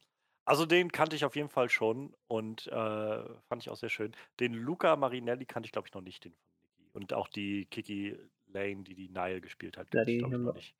Also 0.45 0.65
den 0.65 0.91
kannte 0.91 1.15
ich 1.15 1.25
auf 1.25 1.35
jeden 1.35 1.49
Fall 1.49 1.69
schon 1.69 2.15
und 2.27 2.67
äh, 2.67 2.71
fand 2.71 3.61
ich 3.61 3.69
auch 3.69 3.75
sehr 3.75 3.89
schön. 3.89 4.15
Den 4.39 4.53
Luca 4.53 4.95
Marinelli 4.95 5.45
kannte 5.45 5.67
ich, 5.67 5.71
glaube 5.71 5.87
ich, 5.87 5.93
noch 5.93 6.01
nicht, 6.01 6.25
den 6.25 6.33
von 6.33 6.39
Niki. 6.41 6.93
Und 6.93 7.13
auch 7.13 7.27
die 7.27 7.65
Kiki 7.65 8.17
Lane, 8.49 8.83
die 8.83 8.95
die 8.95 9.09
Nile 9.09 9.41
gespielt 9.41 9.77
hat, 9.77 9.93
ja, 9.93 10.03
die 10.03 10.17
ich 10.17 10.21
noch 10.27 10.53
nicht. 10.53 10.75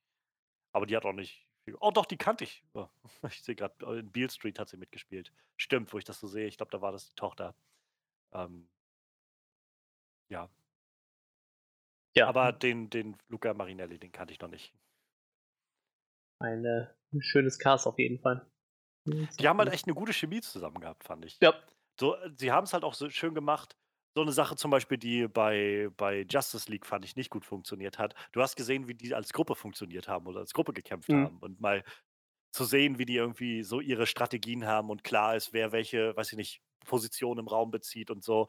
Aber 0.72 0.86
die 0.86 0.96
hat 0.96 1.06
auch 1.06 1.14
nicht 1.14 1.48
viel. 1.64 1.76
Oh, 1.80 1.91
doch, 1.91 2.06
die 2.06 2.18
kannte 2.18 2.44
ich. 2.44 2.64
Oh, 2.74 2.88
ich 3.28 3.41
sehe 3.41 3.56
gerade, 3.56 3.74
äh, 3.86 4.00
in 4.00 4.12
Beale 4.12 4.30
Street 4.30 4.60
hat 4.60 4.70
sie 4.70 4.78
mitgespielt. 4.78 5.32
Stimmt, 5.58 5.91
wo 5.94 5.98
ich 5.98 6.06
das 6.06 6.20
so 6.20 6.28
sehe. 6.28 6.48
Ich 6.48 6.58
glaube, 6.58 6.72
da 6.72 6.82
war 6.82 6.91
das 6.91 7.10
die 7.10 7.16
Tochter. 7.16 7.56
Ähm, 8.34 8.68
ja. 10.30 10.50
Ja. 12.16 12.28
Aber 12.28 12.52
den, 12.52 12.90
den 12.90 13.18
Luca 13.28 13.54
Marinelli, 13.54 14.00
den 14.00 14.12
kannte 14.12 14.34
ich 14.34 14.40
noch 14.40 14.50
nicht. 14.50 14.74
Ein, 16.40 16.66
äh, 16.66 16.88
ein 17.14 17.22
schönes 17.22 17.60
Cast 17.60 17.88
auf 17.88 18.00
jeden 18.00 18.20
Fall. 18.20 18.46
Die 19.06 19.48
haben 19.48 19.60
halt 19.60 19.72
echt 19.72 19.88
eine 19.88 19.96
gute 19.96 20.14
Chemie 20.14 20.41
zusammen 20.41 20.80
gehabt, 20.80 21.04
fand 21.04 21.26
ich. 21.26 21.40
Ja. 21.41 21.54
So, 22.00 22.16
sie 22.36 22.52
haben 22.52 22.64
es 22.64 22.74
halt 22.74 22.84
auch 22.84 22.94
so 22.94 23.10
schön 23.10 23.34
gemacht. 23.34 23.76
So 24.15 24.22
eine 24.23 24.31
Sache 24.31 24.56
zum 24.56 24.72
Beispiel, 24.72 24.98
die 24.98 25.27
bei, 25.27 25.90
bei 25.95 26.26
Justice 26.30 26.69
League, 26.69 26.86
fand 26.86 27.06
ich, 27.06 27.15
nicht 27.15 27.30
gut 27.30 27.45
funktioniert 27.45 27.99
hat. 27.99 28.15
Du 28.31 28.41
hast 28.41 28.56
gesehen, 28.56 28.88
wie 28.88 28.95
die 28.95 29.14
als 29.14 29.34
Gruppe 29.34 29.56
funktioniert 29.56 30.07
haben 30.07 30.27
oder 30.27 30.40
als 30.40 30.53
Gruppe 30.53 30.73
gekämpft 30.73 31.14
Mhm. 31.14 31.26
haben 31.26 31.38
und 31.40 31.61
mal 31.61 31.84
zu 32.52 32.65
sehen, 32.65 32.99
wie 32.99 33.06
die 33.06 33.15
irgendwie 33.18 33.64
so 33.64 33.81
ihre 33.81 34.07
Strategien 34.07 34.65
haben 34.68 34.90
und 34.90 35.03
klar 35.03 35.36
ist, 35.36 35.53
wer 35.53 35.72
welche, 35.72 36.15
weiß 36.18 36.31
ich 36.34 36.38
nicht, 36.38 36.61
Position 36.86 37.40
im 37.40 37.48
Raum 37.48 37.72
bezieht 37.72 38.11
und 38.11 38.23
so. 38.23 38.48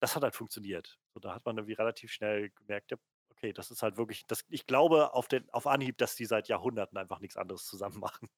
Das 0.00 0.16
hat 0.16 0.22
halt 0.24 0.36
funktioniert. 0.36 0.98
So, 1.14 1.20
da 1.20 1.34
hat 1.34 1.46
man 1.46 1.58
irgendwie 1.58 1.74
relativ 1.74 2.12
schnell 2.12 2.50
gemerkt, 2.50 2.90
ja, 2.92 2.98
okay, 3.32 3.52
das 3.52 3.70
ist 3.70 3.82
halt 3.82 3.96
wirklich, 3.98 4.26
das, 4.26 4.44
ich 4.50 4.66
glaube 4.66 5.14
auf, 5.14 5.28
den, 5.28 5.48
auf 5.50 5.66
Anhieb, 5.66 5.98
dass 5.98 6.16
die 6.16 6.26
seit 6.26 6.48
Jahrhunderten 6.48 6.98
einfach 6.98 7.20
nichts 7.20 7.36
anderes 7.36 7.66
zusammen 7.66 8.00
machen. 8.00 8.28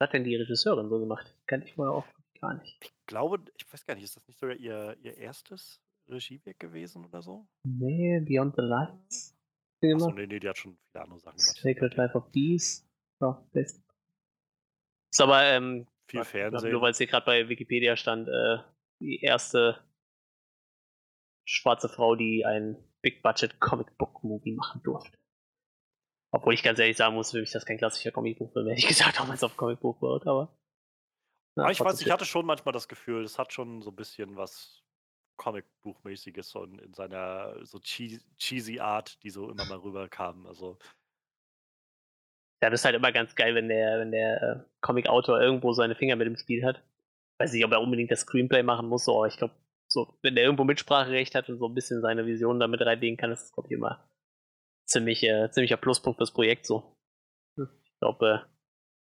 Hat 0.00 0.12
denn 0.12 0.24
die 0.24 0.36
Regisseurin 0.36 0.88
so 0.88 0.98
gemacht? 0.98 1.34
Kann 1.46 1.62
ich 1.62 1.76
mal 1.76 1.88
auch 1.88 2.06
gar 2.40 2.54
nicht. 2.54 2.76
Ich 2.82 2.92
glaube, 3.06 3.40
ich 3.56 3.72
weiß 3.72 3.86
gar 3.86 3.94
nicht, 3.94 4.04
ist 4.04 4.16
das 4.16 4.26
nicht 4.26 4.38
sogar 4.38 4.56
ihr, 4.56 4.96
ihr 5.02 5.16
erstes 5.16 5.80
Regiewerk 6.08 6.58
gewesen 6.58 7.04
oder 7.04 7.22
so? 7.22 7.46
Nee, 7.64 8.20
Beyond 8.20 8.56
the 8.56 8.62
Lights. 8.62 9.36
Achso, 9.82 10.10
nee, 10.10 10.26
nee, 10.26 10.40
die 10.40 10.48
hat 10.48 10.58
schon 10.58 10.76
viele 10.90 11.04
andere 11.04 11.20
Sachen 11.20 11.38
gemacht. 11.38 11.56
Sacred 11.56 11.96
Life 11.96 12.16
of 12.16 12.30
Bees. 12.32 12.86
Ja, 13.20 13.42
best. 13.52 13.82
Ist 15.10 15.20
aber, 15.20 15.42
ähm, 15.44 15.86
viel 16.06 16.24
Fernsehen. 16.24 16.72
Nur 16.72 16.82
weil 16.82 16.90
es 16.90 16.98
hier 16.98 17.06
gerade 17.06 17.24
bei 17.24 17.48
Wikipedia 17.48 17.96
stand, 17.96 18.28
äh, 18.28 18.58
die 19.00 19.20
erste 19.20 19.82
schwarze 21.44 21.88
Frau, 21.88 22.14
die 22.14 22.44
ein 22.44 22.76
Big 23.02 23.22
Budget 23.22 23.60
Comic 23.60 23.96
Book 23.96 24.22
Movie 24.22 24.52
machen 24.52 24.82
durfte. 24.82 25.16
Obwohl 26.32 26.54
ich 26.54 26.62
ganz 26.62 26.78
ehrlich 26.78 26.96
sagen 26.96 27.14
muss, 27.14 27.32
für 27.32 27.40
mich 27.40 27.50
das 27.50 27.66
kein 27.66 27.78
klassischer 27.78 28.12
Comicbuchfilm, 28.12 28.68
hätte 28.68 28.78
ich 28.78 28.88
gesagt, 28.88 29.20
auch 29.20 29.26
wenn 29.26 29.34
es 29.34 29.44
auf 29.44 29.56
Comicbuch 29.56 30.00
wird, 30.00 30.26
aber. 30.26 30.56
Ja, 31.56 31.64
aber 31.64 31.72
ich 31.72 31.80
weiß, 31.80 32.00
ich 32.00 32.10
hatte 32.10 32.24
schon 32.24 32.46
manchmal 32.46 32.72
das 32.72 32.86
Gefühl, 32.86 33.24
es 33.24 33.38
hat 33.38 33.52
schon 33.52 33.82
so 33.82 33.90
ein 33.90 33.96
bisschen 33.96 34.36
was 34.36 34.84
Comicbuchmäßiges 35.36 36.48
so 36.50 36.64
in, 36.64 36.78
in 36.78 36.94
seiner 36.94 37.64
so 37.64 37.80
cheesy 37.80 38.78
Art, 38.78 39.22
die 39.24 39.30
so 39.30 39.50
immer 39.50 39.64
mal 39.64 39.78
rüberkam. 39.78 40.46
Also. 40.46 40.78
Ja, 42.62 42.70
das 42.70 42.80
ist 42.80 42.84
halt 42.84 42.94
immer 42.94 43.10
ganz 43.10 43.34
geil, 43.34 43.54
wenn 43.54 43.68
der, 43.68 43.98
wenn 43.98 44.12
der 44.12 44.42
äh, 44.42 44.60
Comic-Autor 44.82 45.40
irgendwo 45.40 45.72
seine 45.72 45.96
Finger 45.96 46.16
mit 46.16 46.26
dem 46.26 46.36
Spiel 46.36 46.64
hat. 46.64 46.84
Weiß 47.38 47.52
nicht, 47.52 47.64
ob 47.64 47.72
er 47.72 47.80
unbedingt 47.80 48.10
das 48.10 48.20
Screenplay 48.20 48.62
machen 48.62 48.86
muss, 48.86 49.08
aber 49.08 49.26
ich 49.26 49.38
glaube, 49.38 49.54
so, 49.88 50.14
wenn 50.22 50.34
der 50.36 50.44
irgendwo 50.44 50.64
Mitspracherecht 50.64 51.34
hat 51.34 51.48
und 51.48 51.58
so 51.58 51.66
ein 51.66 51.74
bisschen 51.74 52.02
seine 52.02 52.26
Vision 52.26 52.60
damit 52.60 52.82
reinlegen 52.82 53.16
kann, 53.16 53.32
ist 53.32 53.44
das, 53.44 53.52
glaube 53.52 53.68
ich, 53.68 53.72
immer 53.72 54.09
ziemlich, 54.90 55.22
äh, 55.22 55.50
ziemlicher 55.50 55.76
Pluspunkt 55.76 56.18
fürs 56.18 56.32
Projekt 56.32 56.66
so. 56.66 56.96
Ich 57.56 57.98
glaube, 58.00 58.44
äh, 58.44 58.50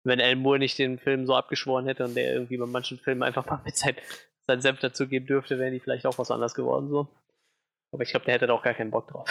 wenn 0.05 0.21
Alan 0.21 0.39
Moore 0.39 0.59
nicht 0.59 0.79
den 0.79 0.99
Film 0.99 1.27
so 1.27 1.35
abgeschworen 1.35 1.87
hätte 1.87 2.05
und 2.05 2.15
der 2.15 2.33
irgendwie 2.33 2.57
bei 2.57 2.67
manchen 2.67 2.99
Filmen 2.99 3.23
einfach 3.23 3.47
mal 3.47 3.61
mit 3.65 3.77
sein, 3.77 3.97
sein 4.47 4.61
Senf 4.61 4.81
dazugeben 4.81 5.27
dürfte, 5.27 5.59
wären 5.59 5.73
die 5.73 5.81
vielleicht 5.81 6.07
auch 6.07 6.19
was 6.19 6.31
anderes 6.31 6.55
geworden 6.55 6.89
so. 6.89 7.09
Aber 7.93 8.03
ich 8.03 8.11
glaube, 8.11 8.25
der 8.27 8.35
hätte 8.35 8.47
da 8.47 8.55
auch 8.55 8.63
gar 8.63 8.75
keinen 8.75 8.91
Bock 8.91 9.09
drauf. 9.09 9.29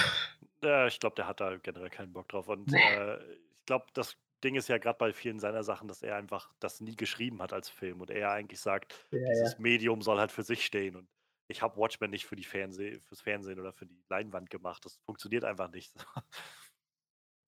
Ja, 0.63 0.88
ich 0.88 0.99
glaube, 0.99 1.17
der 1.17 1.27
hat 1.27 1.41
da 1.41 1.57
generell 1.57 1.89
keinen 1.89 2.13
Bock 2.13 2.30
drauf. 2.30 2.47
Und 2.47 2.73
äh, 2.73 3.17
ich 3.17 3.65
glaube, 3.65 3.85
das 3.93 4.17
Ding 4.43 4.55
ist 4.55 4.69
ja 4.69 4.77
gerade 4.77 4.97
bei 4.97 5.11
vielen 5.11 5.39
seiner 5.39 5.63
Sachen, 5.63 5.88
dass 5.88 6.01
er 6.01 6.15
einfach 6.15 6.49
das 6.59 6.80
nie 6.80 6.95
geschrieben 6.95 7.41
hat 7.41 7.51
als 7.51 7.69
Film 7.69 8.01
und 8.01 8.09
er 8.09 8.31
eigentlich 8.31 8.61
sagt, 8.61 8.93
ja, 9.11 9.19
dieses 9.19 9.53
ja. 9.53 9.59
Medium 9.59 10.01
soll 10.01 10.19
halt 10.19 10.31
für 10.31 10.43
sich 10.43 10.65
stehen. 10.65 10.95
Und 10.95 11.07
ich 11.53 11.61
habe 11.61 11.77
Watchmen 11.77 12.09
nicht 12.09 12.25
für 12.25 12.35
die 12.35 12.43
Fernseh 12.43 12.99
fürs 13.01 13.21
Fernsehen 13.21 13.59
oder 13.59 13.73
für 13.73 13.85
die 13.85 14.03
Leinwand 14.09 14.49
gemacht. 14.49 14.84
Das 14.84 14.97
funktioniert 15.05 15.45
einfach 15.45 15.71
nicht. 15.71 15.93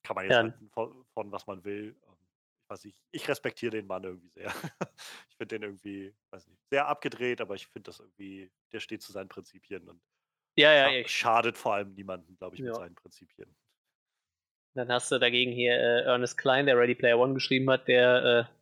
Kann 0.03 0.15
man 0.15 0.26
jetzt 0.26 0.34
ja. 0.34 0.53
von, 0.72 1.06
von, 1.14 1.32
was 1.32 1.48
man 1.48 1.64
will. 1.64 1.95
Ähm, 2.07 2.15
ich 2.61 2.69
weiß 2.69 2.86
nicht, 2.86 2.98
ich 3.11 3.27
respektiere 3.27 3.72
den 3.72 3.88
Mann 3.88 4.03
irgendwie 4.03 4.30
sehr. 4.30 4.45
ich 5.30 5.36
finde 5.38 5.56
den 5.56 5.64
irgendwie, 5.64 6.15
weiß 6.30 6.48
nicht, 6.48 6.61
sehr 6.69 6.88
abgedreht, 6.88 7.41
aber 7.41 7.56
ich 7.56 7.65
finde 7.68 7.90
das 7.90 7.99
irgendwie, 7.99 8.52
der 8.72 8.80
steht 8.80 9.02
zu 9.02 9.11
seinen 9.11 9.27
Prinzipien 9.27 9.90
und 9.90 9.99
ja, 10.57 10.90
ja, 10.90 11.07
schadet 11.07 11.57
vor 11.57 11.73
allem 11.73 11.94
niemanden, 11.95 12.38
glaube 12.38 12.56
ich, 12.56 12.61
mit 12.61 12.73
seinen 12.73 12.95
Prinzipien. 12.95 13.53
Dann 14.73 14.90
hast 14.90 15.11
du 15.11 15.19
dagegen 15.19 15.52
hier 15.52 15.73
äh, 15.73 16.03
Ernest 16.03 16.38
Klein, 16.38 16.65
der 16.65 16.77
Ready 16.77 16.95
Player 16.95 17.18
One 17.18 17.34
geschrieben 17.34 17.69
hat, 17.69 17.88
der 17.88 18.23
äh, 18.23 18.53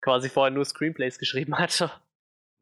quasi 0.00 0.28
vorher 0.28 0.50
nur 0.50 0.64
Screenplays 0.64 1.18
geschrieben 1.20 1.58
hat. 1.58 2.01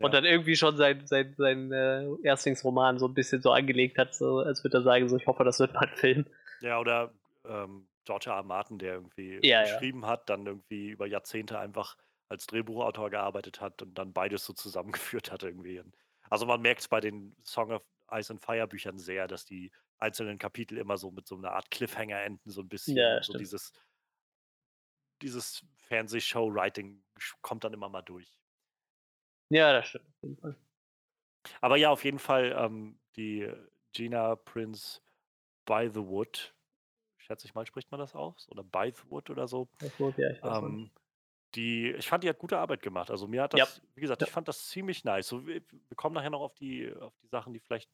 Und 0.07 0.15
dann 0.15 0.25
irgendwie 0.25 0.57
schon 0.57 0.77
sein, 0.77 1.07
sein, 1.07 1.35
sein 1.37 1.73
äh, 1.73 2.07
Erstlingsroman 2.23 2.99
so 2.99 3.07
ein 3.07 3.15
bisschen 3.15 3.43
so 3.43 3.53
angelegt 3.53 3.99
hat, 3.99 4.15
so, 4.15 4.39
als 4.39 4.65
würde 4.65 4.79
er 4.79 4.83
sagen, 4.83 5.09
so 5.09 5.17
ich 5.17 5.27
hoffe, 5.27 5.45
das 5.45 5.61
wird 5.61 5.75
mal 5.75 5.87
ein 5.87 5.97
Film. 5.97 6.27
Ja, 6.61 6.79
oder 6.79 7.13
ähm, 7.45 7.87
George 8.05 8.31
R. 8.31 8.37
R. 8.37 8.43
Martin, 8.43 8.79
der 8.79 8.95
irgendwie 8.95 9.39
ja, 9.43 9.63
geschrieben 9.63 10.03
ja. 10.03 10.09
hat, 10.09 10.29
dann 10.31 10.47
irgendwie 10.47 10.89
über 10.89 11.07
Jahrzehnte 11.07 11.59
einfach 11.59 11.97
als 12.29 12.47
Drehbuchautor 12.47 13.11
gearbeitet 13.11 13.61
hat 13.61 13.83
und 13.83 13.95
dann 13.99 14.13
beides 14.13 14.45
so 14.45 14.53
zusammengeführt 14.53 15.31
hat 15.33 15.43
irgendwie. 15.43 15.83
Also 16.31 16.47
man 16.47 16.63
merkt 16.63 16.81
es 16.81 16.89
bei 16.89 17.01
den 17.01 17.37
Song 17.45 17.73
of 17.73 17.83
Ice 18.13 18.33
and 18.33 18.43
Fire 18.43 18.67
Büchern 18.67 18.99
sehr, 18.99 19.29
dass 19.29 19.45
die 19.45 19.71
einzelnen 19.99 20.39
Kapitel 20.39 20.79
immer 20.79 20.97
so 20.97 21.11
mit 21.11 21.27
so 21.27 21.37
einer 21.37 21.53
Art 21.53 21.71
Cliffhanger 21.71 22.23
enden, 22.23 22.51
so 22.51 22.63
ein 22.63 22.69
bisschen. 22.69 22.97
Ja, 22.97 23.23
so 23.23 23.37
dieses, 23.37 23.73
dieses 25.23 25.65
Fernsehshow-Writing 25.89 27.03
kommt 27.43 27.65
dann 27.65 27.75
immer 27.75 27.89
mal 27.89 28.03
durch. 28.03 28.40
Ja, 29.51 29.73
das 29.73 29.87
stimmt 29.89 30.07
auf 30.07 30.23
jeden 30.23 30.37
Fall. 30.37 30.57
Aber 31.61 31.77
ja, 31.77 31.91
auf 31.91 32.05
jeden 32.05 32.19
Fall 32.19 32.55
ähm, 32.57 32.99
die 33.17 33.51
Gina 33.93 34.37
Prince 34.37 35.01
by 35.65 35.89
the 35.93 36.01
Wood, 36.01 36.55
schätze 37.19 37.47
ich 37.47 37.55
mal, 37.55 37.67
spricht 37.67 37.91
man 37.91 38.01
das 38.01 38.15
aus? 38.15 38.49
Oder 38.51 38.63
by 38.63 38.93
the 38.95 39.11
Wood 39.11 39.31
oder 39.31 39.49
so. 39.49 39.69
Wood, 39.99 40.17
ja, 40.19 40.31
ich, 40.31 40.43
ähm, 40.43 40.91
die, 41.55 41.91
ich 41.91 42.09
fand, 42.09 42.23
die 42.23 42.29
hat 42.29 42.39
gute 42.39 42.59
Arbeit 42.59 42.83
gemacht. 42.83 43.11
Also 43.11 43.27
mir 43.27 43.43
hat 43.43 43.55
das, 43.55 43.77
ja. 43.77 43.83
wie 43.95 44.01
gesagt, 44.01 44.23
ja. 44.23 44.29
ich 44.29 44.33
fand 44.33 44.49
das 44.49 44.69
ziemlich 44.69 45.05
nice. 45.05 45.27
So, 45.27 45.47
wir, 45.47 45.61
wir 45.61 45.97
kommen 45.97 46.15
nachher 46.15 46.31
noch 46.31 46.41
auf 46.41 46.55
die, 46.55 46.93
auf 46.95 47.15
die 47.23 47.29
Sachen, 47.29 47.53
die 47.53 47.61
vielleicht 47.61 47.91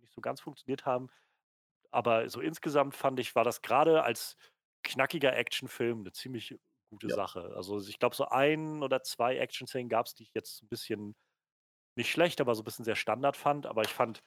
nicht 0.00 0.12
so 0.12 0.20
ganz 0.20 0.40
funktioniert 0.40 0.86
haben. 0.86 1.08
Aber 1.90 2.28
so 2.28 2.40
insgesamt 2.40 2.94
fand 2.94 3.18
ich, 3.18 3.34
war 3.34 3.44
das 3.44 3.62
gerade 3.62 4.02
als 4.04 4.36
knackiger 4.82 5.36
Actionfilm 5.36 6.00
eine 6.00 6.12
ziemlich 6.12 6.58
gute 6.88 7.08
ja. 7.08 7.14
Sache. 7.14 7.52
Also 7.56 7.80
ich 7.80 7.98
glaube, 7.98 8.16
so 8.16 8.26
ein 8.26 8.82
oder 8.82 9.02
zwei 9.02 9.36
Action-Szenen 9.36 9.88
gab 9.88 10.06
es, 10.06 10.14
die 10.14 10.24
ich 10.24 10.34
jetzt 10.34 10.62
ein 10.62 10.68
bisschen 10.68 11.16
nicht 11.96 12.10
schlecht, 12.10 12.40
aber 12.40 12.54
so 12.54 12.62
ein 12.62 12.64
bisschen 12.64 12.84
sehr 12.84 12.96
Standard 12.96 13.36
fand. 13.36 13.66
Aber 13.66 13.82
ich 13.82 13.92
fand, 13.92 14.22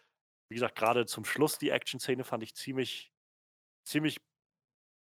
wie 0.49 0.56
gesagt, 0.56 0.76
gerade 0.76 1.06
zum 1.06 1.26
Schluss 1.26 1.57
die 1.57 1.69
Action-Szene 1.69 2.23
fand 2.23 2.44
ich 2.44 2.56
ziemlich, 2.56 3.11
ziemlich 3.84 4.22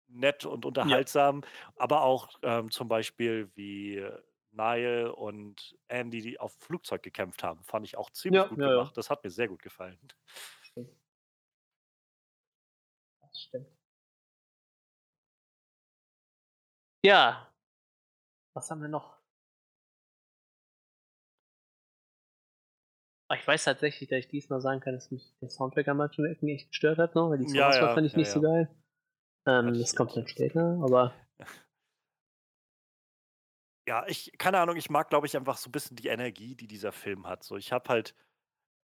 nett 0.08 0.44
und 0.44 0.64
unterhaltsam. 0.64 1.42
Ja. 1.42 1.48
Aber 1.76 2.02
auch 2.02 2.38
ähm, 2.42 2.70
zum 2.70 2.88
Beispiel 2.88 3.50
wie 3.54 4.06
Niall 4.50 5.08
und 5.08 5.76
Andy, 5.88 6.22
die 6.22 6.40
auf 6.40 6.54
Flugzeug 6.58 7.02
gekämpft 7.02 7.42
haben, 7.42 7.62
fand 7.64 7.86
ich 7.86 7.96
auch 7.96 8.10
ziemlich 8.10 8.42
ja, 8.42 8.48
gut 8.48 8.58
gemacht. 8.58 8.96
Das 8.96 9.10
hat 9.10 9.22
mir 9.24 9.30
sehr 9.30 9.48
gut 9.48 9.62
gefallen. 9.62 9.98
Das 13.20 13.40
stimmt. 13.40 13.68
Ja, 17.04 17.47
was 18.58 18.70
haben 18.72 18.82
wir 18.82 18.88
noch? 18.88 19.16
Ah, 23.30 23.36
ich 23.36 23.46
weiß 23.46 23.64
tatsächlich, 23.64 24.08
dass 24.08 24.18
ich 24.18 24.28
diesmal 24.28 24.60
sagen 24.60 24.80
kann, 24.80 24.94
dass 24.94 25.10
mich 25.12 25.32
der 25.40 25.48
Soundtrack 25.48 25.86
an 25.86 25.98
manchen 25.98 26.24
Ecken 26.24 26.48
echt 26.48 26.70
gestört 26.70 26.98
hat, 26.98 27.14
noch, 27.14 27.30
weil 27.30 27.38
die 27.38 27.44
Songs 27.44 27.56
ja, 27.56 27.72
ja, 27.72 27.94
fand 27.94 28.06
ich 28.06 28.14
ja, 28.14 28.18
nicht 28.18 28.30
so 28.30 28.40
geil. 28.40 28.68
Ähm, 29.46 29.68
das, 29.68 29.78
das 29.78 29.94
kommt 29.94 30.16
dann 30.16 30.26
später, 30.26 30.80
aber. 30.82 31.14
Ja, 33.86 34.06
ich, 34.08 34.32
keine 34.38 34.58
Ahnung, 34.58 34.76
ich 34.76 34.90
mag, 34.90 35.08
glaube 35.08 35.26
ich, 35.26 35.36
einfach 35.36 35.56
so 35.56 35.68
ein 35.68 35.72
bisschen 35.72 35.96
die 35.96 36.08
Energie, 36.08 36.56
die 36.56 36.66
dieser 36.66 36.92
Film 36.92 37.26
hat. 37.26 37.44
So, 37.44 37.56
ich 37.56 37.70
habe 37.70 37.88
halt, 37.88 38.14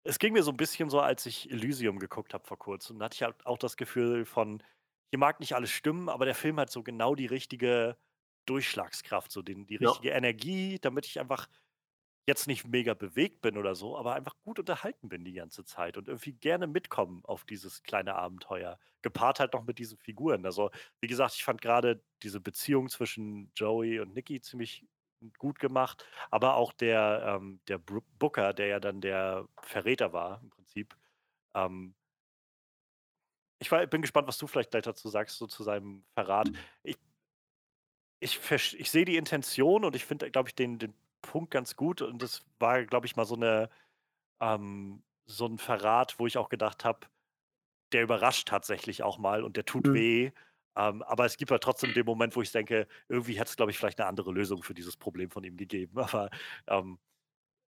es 0.05 0.19
ging 0.19 0.33
mir 0.33 0.43
so 0.43 0.51
ein 0.51 0.57
bisschen 0.57 0.89
so, 0.89 1.01
als 1.01 1.27
ich 1.27 1.51
Elysium 1.51 1.99
geguckt 1.99 2.33
habe 2.33 2.47
vor 2.47 2.59
kurzem. 2.59 2.99
Da 2.99 3.05
hatte 3.05 3.17
ich 3.17 3.23
halt 3.23 3.45
auch 3.45 3.59
das 3.59 3.77
Gefühl 3.77 4.25
von, 4.25 4.63
hier 5.11 5.19
mag 5.19 5.41
nicht 5.41 5.55
alles 5.55 5.71
stimmen, 5.71 6.09
aber 6.09 6.25
der 6.25 6.35
Film 6.35 6.59
hat 6.59 6.71
so 6.71 6.83
genau 6.83 7.15
die 7.15 7.27
richtige 7.27 7.97
Durchschlagskraft, 8.49 9.31
so 9.31 9.43
den, 9.43 9.67
die 9.67 9.77
richtige 9.77 10.09
ja. 10.09 10.15
Energie, 10.15 10.79
damit 10.81 11.07
ich 11.07 11.21
einfach 11.21 11.49
jetzt 12.29 12.47
nicht 12.47 12.67
mega 12.69 12.93
bewegt 12.93 13.41
bin 13.41 13.57
oder 13.57 13.75
so, 13.75 13.97
aber 13.97 14.15
einfach 14.15 14.35
gut 14.45 14.59
unterhalten 14.59 15.09
bin 15.09 15.25
die 15.25 15.33
ganze 15.33 15.65
Zeit 15.65 15.97
und 15.97 16.09
irgendwie 16.09 16.35
gerne 16.35 16.67
mitkommen 16.67 17.25
auf 17.25 17.45
dieses 17.45 17.83
kleine 17.83 18.15
Abenteuer. 18.15 18.79
Gepaart 19.01 19.41
halt 19.41 19.55
noch 19.55 19.65
mit 19.65 19.79
diesen 19.79 19.97
Figuren. 19.97 20.45
Also, 20.45 20.71
wie 21.01 21.07
gesagt, 21.07 21.35
ich 21.35 21.45
fand 21.45 21.63
gerade 21.63 22.03
diese 22.23 22.41
Beziehung 22.41 22.91
zwischen 22.91 23.51
Joey 23.57 24.01
und 24.01 24.15
Nikki 24.15 24.41
ziemlich 24.43 24.85
gut 25.39 25.59
gemacht, 25.59 26.05
aber 26.31 26.55
auch 26.57 26.73
der, 26.73 27.39
ähm, 27.41 27.61
der 27.67 27.79
Booker, 27.79 28.53
der 28.53 28.67
ja 28.67 28.81
dann 28.81 29.01
der 29.01 29.49
Verräter 29.63 30.13
war 30.13 30.41
im 30.43 30.51
Prinzip. 30.51 30.97
Ähm, 31.55 31.95
ich 33.59 33.73
war, 33.73 33.87
bin 33.87 34.03
gespannt, 34.03 34.29
was 34.29 34.39
du 34.39 34.47
vielleicht 34.47 34.71
gleich 34.71 34.85
dazu 34.85 35.09
sagst, 35.09 35.39
so 35.39 35.47
zu 35.47 35.63
seinem 35.63 36.05
Verrat. 36.15 36.51
Ich, 36.83 36.97
ich, 38.21 38.41
ich 38.79 38.91
sehe 38.91 39.05
die 39.05 39.17
Intention 39.17 39.85
und 39.85 39.95
ich 39.97 40.05
finde, 40.05 40.31
glaube 40.31 40.49
ich, 40.49 40.55
den, 40.55 40.79
den 40.79 40.95
Punkt 41.23 41.51
ganz 41.51 41.77
gut 41.77 42.03
und 42.03 42.23
das 42.23 42.45
war, 42.59 42.85
glaube 42.85 43.07
ich, 43.07 43.17
mal 43.17 43.25
so 43.27 43.35
eine 43.37 43.71
ähm, 44.41 45.05
so 45.27 45.47
'n 45.47 45.59
Verrat, 45.59 46.19
wo 46.21 46.27
ich 46.27 46.39
auch 46.39 46.49
gedacht 46.51 46.85
habe, 46.85 47.09
der 47.93 48.03
überrascht 48.05 48.49
tatsächlich 48.49 49.03
auch 49.03 49.19
mal 49.19 49.43
und 49.45 49.57
der 49.57 49.65
tut 49.67 49.93
Mhm. 49.93 49.95
weh. 49.95 50.33
Ähm, 50.77 51.03
aber 51.03 51.25
es 51.27 51.37
gibt 51.39 51.51
halt 51.51 51.63
trotzdem 51.63 51.95
den 51.95 52.07
Moment, 52.07 52.37
wo 52.37 52.43
ich 52.43 52.53
denke, 52.53 52.89
irgendwie 53.09 53.35
hätte 53.39 53.51
es, 53.51 53.57
glaube 53.57 53.73
ich, 53.73 53.79
vielleicht 53.79 54.01
eine 54.01 54.09
andere 54.09 54.33
Lösung 54.33 54.63
für 54.63 54.75
dieses 54.75 54.97
Problem 54.97 55.31
von 55.31 55.45
ihm 55.45 55.57
gegeben, 55.57 55.99
aber, 55.99 56.31
ähm, 56.69 56.99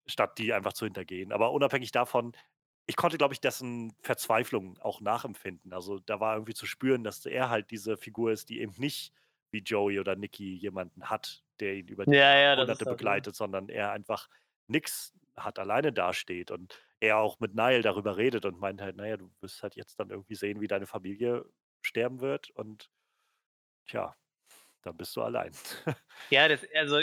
statt 0.07 0.37
die 0.37 0.53
einfach 0.53 0.73
zu 0.73 0.85
hintergehen. 0.85 1.31
Aber 1.31 1.51
unabhängig 1.51 1.91
davon, 1.91 2.33
ich 2.87 2.95
konnte, 2.95 3.17
glaube 3.17 3.33
ich, 3.33 3.41
dessen 3.41 3.93
Verzweiflung 4.01 4.77
auch 4.79 5.01
nachempfinden. 5.01 5.73
Also, 5.73 5.99
da 5.99 6.19
war 6.19 6.35
irgendwie 6.35 6.55
zu 6.55 6.65
spüren, 6.65 7.03
dass 7.03 7.25
er 7.25 7.49
halt 7.49 7.71
diese 7.71 7.97
Figur 7.97 8.31
ist, 8.31 8.49
die 8.49 8.61
eben 8.61 8.73
nicht 8.77 9.13
wie 9.51 9.59
Joey 9.63 9.99
oder 9.99 10.15
Nikki 10.15 10.55
jemanden 10.55 11.09
hat, 11.09 11.43
der 11.59 11.75
ihn 11.75 11.87
über 11.87 12.05
die 12.07 12.17
Ja, 12.17 12.35
ja, 12.35 12.55
ne? 12.65 12.75
begleitet, 12.87 13.35
sondern 13.35 13.69
er 13.69 13.91
einfach 13.91 14.29
nix 14.67 15.13
hat, 15.37 15.59
alleine 15.59 15.93
dasteht 15.93 16.51
und 16.51 16.79
er 16.99 17.17
auch 17.17 17.39
mit 17.39 17.55
Nile 17.55 17.81
darüber 17.81 18.17
redet 18.17 18.45
und 18.45 18.59
meint 18.59 18.81
halt: 18.81 18.95
„Na 18.97 19.07
ja, 19.07 19.17
du 19.17 19.31
wirst 19.41 19.63
halt 19.63 19.75
jetzt 19.75 19.99
dann 19.99 20.09
irgendwie 20.11 20.35
sehen, 20.35 20.61
wie 20.61 20.67
deine 20.67 20.87
Familie 20.87 21.45
sterben 21.81 22.21
wird 22.21 22.49
und 22.51 22.89
tja, 23.87 24.15
dann 24.83 24.97
bist 24.97 25.15
du 25.15 25.23
allein.“ 25.23 25.53
Ja, 26.31 26.47
das 26.47 26.65
also, 26.75 26.99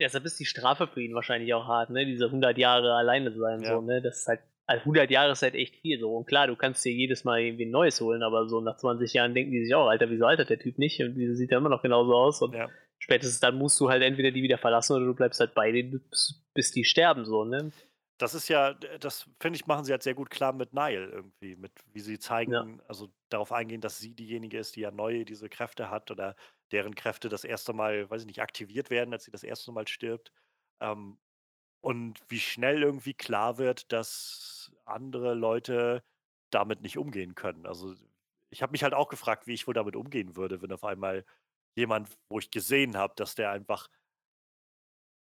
deshalb 0.00 0.24
ist 0.24 0.38
die 0.38 0.44
Strafe 0.46 0.86
für 0.86 1.02
ihn 1.02 1.14
wahrscheinlich 1.14 1.52
auch 1.54 1.66
hart, 1.66 1.90
ne? 1.90 2.06
Diese 2.06 2.30
100 2.30 2.58
Jahre 2.58 2.94
alleine 2.94 3.32
sein 3.32 3.64
so, 3.64 3.80
Ja. 3.80 3.82
ne? 3.82 4.00
Das 4.02 4.18
ist 4.20 4.28
halt 4.28 4.42
also 4.72 4.84
100 4.86 5.10
Jahre 5.10 5.32
ist 5.32 5.42
halt 5.42 5.54
echt 5.54 5.76
viel 5.76 5.98
so. 6.00 6.14
Und 6.16 6.26
klar, 6.26 6.46
du 6.48 6.56
kannst 6.56 6.84
dir 6.84 6.92
jedes 6.92 7.24
Mal 7.24 7.40
irgendwie 7.42 7.64
'n 7.64 7.70
neues 7.70 8.00
holen, 8.00 8.22
aber 8.22 8.48
so 8.48 8.60
nach 8.60 8.76
20 8.76 9.12
Jahren 9.14 9.34
denken 9.34 9.52
die 9.52 9.64
sich 9.64 9.74
auch: 9.74 9.88
„Alter, 9.88 10.10
wieso 10.10 10.26
altert 10.26 10.50
der 10.50 10.58
Typ 10.58 10.78
nicht 10.78 11.00
und 11.02 11.16
wieso 11.16 11.34
sieht 11.34 11.52
er 11.52 11.58
immer 11.58 11.68
noch 11.70 11.82
genauso 11.82 12.14
aus?“ 12.14 12.42
Und 12.42 12.56
Ja. 12.56 12.72
spätestens 12.98 13.40
dann 13.40 13.56
musst 13.58 13.80
du 13.80 13.88
halt 13.90 14.02
entweder 14.02 14.30
die 14.32 14.42
wieder 14.42 14.58
verlassen 14.58 14.96
oder 14.96 15.06
du 15.06 15.14
bleibst 15.14 15.40
halt 15.40 15.54
bei 15.54 15.72
denen, 15.72 16.02
bis 16.54 16.72
die 16.72 16.84
sterben 16.84 17.24
so, 17.26 17.44
ne? 17.44 17.72
Das 18.20 18.34
ist 18.34 18.48
ja 18.48 18.74
das 18.74 19.28
finde 19.40 19.56
ich, 19.56 19.66
machen 19.66 19.84
sie 19.84 19.92
halt 19.92 20.02
sehr 20.02 20.14
gut 20.14 20.30
klar 20.30 20.52
mit 20.52 20.72
Nile 20.74 21.06
irgendwie, 21.10 21.56
mit 21.56 21.72
wie 21.92 22.00
sie 22.00 22.18
Ja. 22.46 22.66
zeigen 22.66 22.80
also 22.86 23.12
darauf 23.30 23.52
eingehen, 23.52 23.80
dass 23.80 23.98
sie 23.98 24.14
diejenige 24.14 24.58
ist, 24.58 24.76
die 24.76 24.80
ja 24.80 24.90
neu 24.90 25.24
diese 25.24 25.48
Kräfte 25.48 25.90
hat 25.90 26.10
oder 26.10 26.36
deren 26.70 26.94
Kräfte 26.94 27.28
das 27.28 27.44
erste 27.44 27.72
Mal, 27.72 28.08
weiß 28.10 28.22
ich 28.22 28.26
nicht, 28.26 28.40
aktiviert 28.42 28.90
werden, 28.90 29.12
als 29.12 29.24
sie 29.24 29.30
das 29.30 29.42
erste 29.42 29.72
Mal 29.72 29.88
stirbt. 29.88 30.32
Ähm, 30.80 31.18
und 31.82 32.20
wie 32.28 32.40
schnell 32.40 32.82
irgendwie 32.82 33.14
klar 33.14 33.58
wird, 33.58 33.92
dass 33.92 34.72
andere 34.86 35.34
Leute 35.34 36.02
damit 36.50 36.82
nicht 36.82 36.96
umgehen 36.98 37.34
können. 37.34 37.66
Also, 37.66 37.94
ich 38.50 38.62
habe 38.62 38.72
mich 38.72 38.84
halt 38.84 38.94
auch 38.94 39.08
gefragt, 39.08 39.46
wie 39.46 39.54
ich 39.54 39.66
wohl 39.66 39.74
damit 39.74 39.96
umgehen 39.96 40.36
würde, 40.36 40.62
wenn 40.62 40.72
auf 40.72 40.84
einmal 40.84 41.24
jemand, 41.74 42.08
wo 42.28 42.38
ich 42.38 42.50
gesehen 42.50 42.96
habe, 42.96 43.14
dass 43.16 43.34
der 43.34 43.50
einfach 43.50 43.88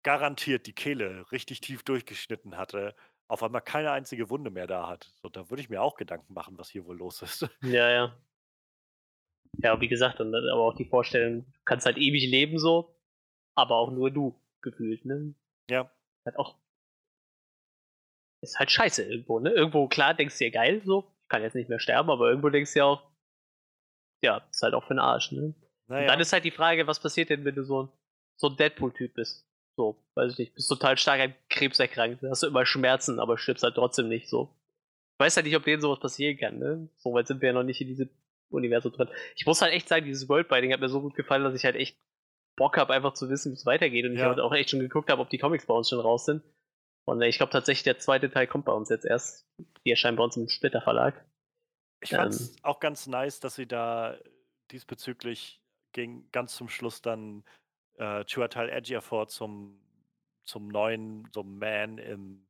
garantiert 0.04 0.68
die 0.68 0.74
Kehle 0.74 1.32
richtig 1.32 1.62
tief 1.62 1.84
durchgeschnitten 1.84 2.58
hatte, 2.58 2.96
auf 3.28 3.42
einmal 3.42 3.62
keine 3.62 3.92
einzige 3.92 4.30
Wunde 4.30 4.52
mehr 4.52 4.68
da 4.68 4.88
hat. 4.88 5.12
So, 5.22 5.30
da 5.30 5.50
würde 5.50 5.62
ich 5.62 5.70
mir 5.70 5.82
auch 5.82 5.96
Gedanken 5.96 6.34
machen, 6.34 6.58
was 6.58 6.70
hier 6.70 6.86
wohl 6.86 6.98
los 6.98 7.22
ist. 7.22 7.48
Ja, 7.64 7.90
ja. 7.90 8.18
Ja, 9.60 9.80
wie 9.80 9.88
gesagt, 9.88 10.20
und 10.20 10.32
dann 10.32 10.50
aber 10.50 10.62
auch 10.62 10.76
die 10.76 10.86
Vorstellung, 10.86 11.46
du 11.46 11.60
kannst 11.66 11.86
halt 11.86 11.98
ewig 11.98 12.30
leben 12.30 12.58
so, 12.58 12.96
aber 13.56 13.76
auch 13.76 13.92
nur 13.92 14.12
du 14.12 14.36
gefühlt, 14.62 15.06
ne? 15.06 15.36
Ja. 15.70 15.92
Halt 16.26 16.38
auch 16.40 16.56
ist 18.44 18.60
halt 18.60 18.72
scheiße 18.72 19.04
irgendwo, 19.04 19.40
ne? 19.40 19.52
Irgendwo, 19.52 19.88
klar, 19.88 20.14
denkst 20.14 20.38
du 20.38 20.44
dir: 20.46 20.52
„Geil 20.52 20.82
so, 20.86 21.06
ich 21.24 21.30
kann 21.30 21.42
jetzt 21.42 21.56
nicht 21.56 21.70
mehr 21.70 21.80
sterben“, 21.80 22.10
aber 22.12 22.30
irgendwo 22.30 22.50
denkst 22.50 22.74
du 22.74 22.80
dir 22.80 22.86
auch 22.86 23.04
ja, 24.24 24.42
ist 24.52 24.64
halt 24.64 24.74
auch 24.74 24.86
für 24.86 24.94
'n 24.94 25.00
Arsch, 25.00 25.32
ne? 25.32 25.54
Na 25.88 26.00
Und 26.00 26.08
dann 26.08 26.20
ist 26.20 26.32
halt 26.34 26.46
die 26.46 26.52
Frage, 26.52 26.88
was 26.88 27.00
passiert 27.00 27.30
denn, 27.30 27.44
wenn 27.46 27.56
du 27.56 27.64
so 27.64 27.82
'n 27.84 27.90
so 28.38 28.48
'n 28.48 28.56
Deadpool-Typ 28.58 29.14
bist? 29.14 29.46
So, 29.76 29.98
weiß 30.16 30.32
ich 30.34 30.38
nicht, 30.38 30.56
bist 30.56 30.70
total 30.70 30.98
stark 30.98 31.20
an 31.20 31.36
Krebs 31.50 31.80
erkrankt, 31.80 32.24
hast 32.24 32.44
du 32.44 32.48
immer 32.48 32.66
Schmerzen, 32.66 33.20
aber 33.20 33.38
stirbst 33.38 33.64
halt 33.64 33.76
trotzdem 33.76 34.08
nicht 34.08 34.30
so. 34.30 34.56
Ich 35.20 35.26
weiß 35.26 35.38
halt 35.38 35.46
nicht, 35.48 35.56
ob 35.58 35.64
denen 35.64 35.82
so 35.82 35.92
was 35.92 36.00
passieren 36.00 36.38
kann, 36.38 36.60
ne? 36.60 36.90
So 36.98 37.14
weit 37.14 37.28
sind 37.28 37.42
wir 37.42 37.50
ja 37.50 37.54
noch 37.54 37.64
nicht 37.64 37.82
in 37.82 37.88
diesem 37.88 38.10
Universum 38.50 38.92
drin. 38.94 39.10
Ich 39.36 39.46
muss 39.46 39.62
halt 39.62 39.74
echt 39.74 39.90
sagen, 39.90 40.06
dieses 40.06 40.30
Worldbinding 40.30 40.74
hat 40.74 40.80
mir 40.82 40.90
so 40.90 41.02
gut 41.02 41.16
gefallen, 41.16 41.44
dass 41.44 41.56
ich 41.56 41.66
halt 41.66 41.76
echt 41.76 41.98
Bock 42.58 42.78
habe, 42.78 42.94
einfach 42.94 43.14
zu 43.14 43.30
wissen, 43.30 43.52
wie's 43.52 43.66
weitergeht 43.66 44.06
und 44.06 44.14
ich 44.14 44.20
Ja. 44.20 44.28
halt 44.28 44.40
auch 44.40 44.54
echt 44.54 44.70
schon 44.72 44.80
geguckt 44.80 45.10
habe, 45.12 45.22
ob 45.22 45.30
die 45.30 45.38
Comics 45.40 45.66
bei 45.66 45.74
uns 45.74 45.90
schon 45.90 46.00
raus 46.00 46.26
sind. 46.26 46.44
Und, 47.06 47.22
äh, 47.22 47.28
ich 47.28 47.38
glaube 47.38 47.52
tatsächlich, 47.52 47.84
der 47.84 48.00
2. 48.00 48.30
Teil 48.30 48.48
kommt 48.48 48.66
bei 48.66 48.74
uns 48.74 48.90
jetzt 48.90 49.06
erst. 49.06 49.48
Die 49.86 49.92
erscheinen 49.92 50.18
bei 50.18 50.24
uns 50.24 50.38
im 50.38 50.50
Splitter 50.50 50.82
Verlag. 50.82 51.26
Ich 52.02 52.12
Ähm. 52.12 52.16
fand's 52.16 52.56
auch 52.64 52.80
ganz 52.80 53.08
nice, 53.08 53.40
dass 53.40 53.56
sie 53.56 53.68
da 53.68 54.18
diesbezüglich 54.72 55.62
gegen 55.94 56.30
ganz 56.32 56.56
zum 56.56 56.68
Schluss 56.70 57.02
dann, 57.02 57.46
äh, 57.98 58.26
Chiwetel 58.26 58.70
Ejiofor 58.70 59.28
zum 59.28 59.80
zum 60.46 60.68
neuen 60.68 61.30
so 61.34 61.44
Man 61.44 61.98
im 62.00 62.48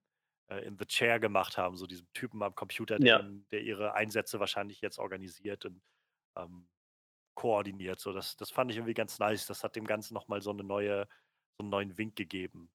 äh, 0.50 0.66
in 0.66 0.78
the 0.80 0.86
Chair 0.86 1.20
gemacht 1.20 1.58
haben, 1.60 1.78
so 1.78 1.86
diesem 1.88 2.08
Typen 2.14 2.42
am 2.42 2.56
Computer, 2.56 2.98
der 3.00 3.10
Ja. 3.10 3.22
der 3.52 3.62
ihre 3.62 3.94
Einsätze 3.94 4.40
wahrscheinlich 4.40 4.82
jetzt 4.82 4.98
organisiert 5.00 5.66
und, 5.66 5.84
ähm, 6.38 6.68
koordiniert. 7.36 8.00
So, 8.00 8.14
das 8.14 8.38
das 8.38 8.52
fand 8.52 8.72
ich 8.72 8.78
irgendwie 8.78 8.94
ganz 8.96 9.20
nice. 9.20 9.46
Das 9.48 9.64
hat 9.64 9.76
dem 9.76 9.86
Ganzen 9.88 10.14
noch 10.14 10.28
mal 10.28 10.42
so 10.42 10.54
'ne 10.54 10.64
neue 10.64 11.08
so 11.60 11.64
'n 11.66 11.70
neuen 11.70 11.98
Wink 11.98 12.16
gegeben, 12.16 12.72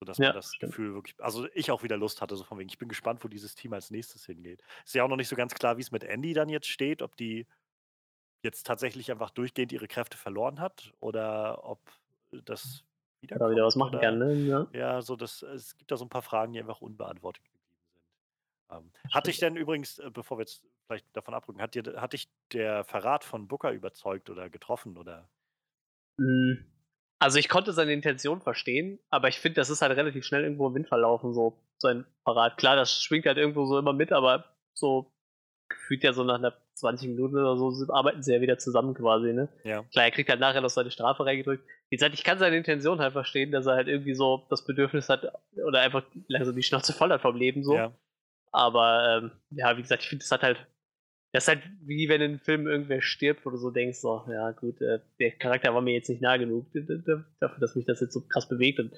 sodass 0.00 0.22
man 0.24 0.32
Ja, 0.32 0.34
das 0.34 0.52
stimmt. 0.52 0.76
Gefühl 0.76 0.94
wirklich 0.94 1.16
also 1.20 1.48
ich 1.54 1.70
auch 1.70 1.82
wieder 1.82 1.96
Lust 1.98 2.20
hatte, 2.22 2.36
so 2.36 2.44
von 2.44 2.58
wegen, 2.58 2.68
ich 2.70 2.78
bin 2.78 2.88
gespannt, 2.88 3.24
wo 3.24 3.28
dieses 3.28 3.54
Team 3.56 3.72
als 3.74 3.90
Nächstes 3.90 4.26
hingeht. 4.26 4.62
Ist 4.84 4.94
ja 4.94 5.04
auch 5.04 5.08
noch 5.08 5.16
nicht 5.16 5.28
so 5.28 5.36
ganz 5.36 5.54
klar, 5.54 5.78
wie's 5.78 5.92
mit 5.92 6.04
Andy 6.04 6.34
dann 6.34 6.48
jetzt 6.50 6.68
steht, 6.68 7.02
ob 7.02 7.16
die 7.16 7.46
jetzt 8.44 8.66
tatsächlich 8.66 9.10
einfach 9.12 9.30
durchgehend 9.30 9.72
ihre 9.72 9.88
Kräfte 9.88 10.16
verloren 10.18 10.60
hat 10.60 10.92
oder 11.00 11.64
ob 11.64 11.80
das 12.32 12.84
Oder 13.30 13.50
wieder 13.50 13.64
was 13.64 13.76
machen 13.76 13.98
kann, 13.98 14.18
oder 14.18 14.18
ne? 14.18 14.34
Ja. 14.46 14.72
ja, 14.72 15.02
so 15.02 15.16
das 15.16 15.42
es 15.42 15.76
gibt 15.76 15.90
da 15.92 15.96
so 15.98 16.04
'n 16.06 16.10
paar 16.10 16.22
Fragen, 16.22 16.52
die 16.54 16.60
einfach 16.60 16.80
unbeantwortet 16.82 17.44
geblieben 17.44 17.64
sind. 18.70 18.78
Ähm, 18.86 18.92
hat 19.12 19.26
dich 19.28 19.38
Stimmt. 19.38 19.40
denn 19.40 19.56
übrigens, 19.56 19.98
äh, 19.98 20.10
bevor 20.12 20.38
wir 20.38 20.42
jetzt 20.42 20.64
vielleicht 20.86 21.06
davon 21.16 21.34
abrücken, 21.34 21.60
hat 21.62 21.74
dir 21.74 22.00
hat 22.00 22.12
dich 22.12 22.28
der 22.52 22.84
Verrat 22.84 23.24
von 23.24 23.48
Booker 23.48 23.72
überzeugt 23.72 24.30
oder 24.30 24.50
getroffen, 24.50 24.96
oder? 24.98 25.28
Hm, 26.18 26.64
also, 27.18 27.38
ich 27.38 27.48
konnte 27.48 27.72
seine 27.72 27.92
Intention 27.92 28.40
verstehen, 28.42 28.98
aber 29.10 29.28
ich 29.28 29.38
finde, 29.38 29.56
das 29.60 29.70
ist 29.70 29.80
halt 29.82 29.96
relativ 29.96 30.24
schnell 30.24 30.42
irgendwo 30.42 30.66
im 30.68 30.74
Wind 30.74 30.88
verlaufen, 30.88 31.32
so 31.34 31.58
sein 31.78 32.04
Verrat. 32.24 32.56
Klar, 32.58 32.76
das 32.76 33.02
schwingt 33.02 33.26
halt 33.26 33.38
irgendwo 33.38 33.64
so 33.66 33.78
immer 33.78 33.92
mit, 33.92 34.12
aber 34.12 34.44
so 34.74 35.12
gefühlt 35.68 36.04
ja 36.04 36.12
so 36.12 36.24
nach 36.24 36.38
'ner 36.40 36.54
20 36.74 37.08
Minuten 37.08 37.36
oder 37.36 37.56
so 37.56 37.92
arbeiten 37.92 38.22
sie 38.22 38.34
ja 38.34 38.40
wieder 38.40 38.58
zusammen 38.58 38.94
quasi, 38.94 39.32
ne? 39.32 39.48
Ja. 39.64 39.84
Klar, 39.92 40.06
er 40.06 40.10
kriegt 40.12 40.30
halt 40.30 40.40
nachher 40.40 40.60
noch 40.62 40.70
seine 40.70 40.90
Strafe 40.90 41.24
reingedrückt. 41.26 41.64
Wie 41.90 41.96
gesagt, 41.96 42.14
ich 42.14 42.24
kann 42.24 42.38
seine 42.38 42.56
Intention 42.56 43.00
halt 43.00 43.12
verstehen, 43.12 43.52
dass 43.52 43.66
er 43.66 43.74
halt 43.76 43.88
irgendwie 43.88 44.14
so 44.14 44.46
das 44.50 44.64
Bedürfnis 44.64 45.08
hat 45.08 45.32
oder 45.66 45.80
einfach 45.80 46.04
langsam 46.28 46.56
die 46.56 46.62
Schnauze 46.62 46.92
voll 46.92 47.10
hat 47.12 47.22
vom 47.22 47.36
Leben 47.36 47.64
so. 47.64 47.74
Ja. 47.76 47.92
Aber, 48.52 49.18
ähm, 49.22 49.32
ja, 49.50 49.76
wie 49.76 49.82
gesagt, 49.82 50.02
ich 50.02 50.08
finde, 50.08 50.24
das 50.24 50.32
hat 50.32 50.42
halt 50.42 50.66
das 51.32 51.44
ist 51.44 51.48
halt 51.48 51.62
wie 51.82 52.08
wenn 52.08 52.20
in 52.20 52.32
'nem 52.32 52.40
Film 52.40 52.66
irgendwer 52.66 53.02
stirbt, 53.02 53.44
wo 53.46 53.50
du 53.50 53.56
so 53.56 53.70
denkst, 53.70 53.98
so: 54.00 54.24
„Ja 54.30 54.50
gut, 54.52 54.80
äh, 54.82 55.00
der 55.18 55.32
Charakter 55.32 55.74
war 55.74 55.80
mir 55.82 55.94
jetzt 55.94 56.08
nicht 56.10 56.22
nah 56.22 56.36
genug 56.36 56.66
dafür, 57.40 57.58
dass 57.60 57.74
mich 57.76 57.86
das 57.86 58.00
jetzt 58.00 58.12
so 58.14 58.22
krass 58.28 58.48
bewegt.“ 58.48 58.78
Und 58.80 58.92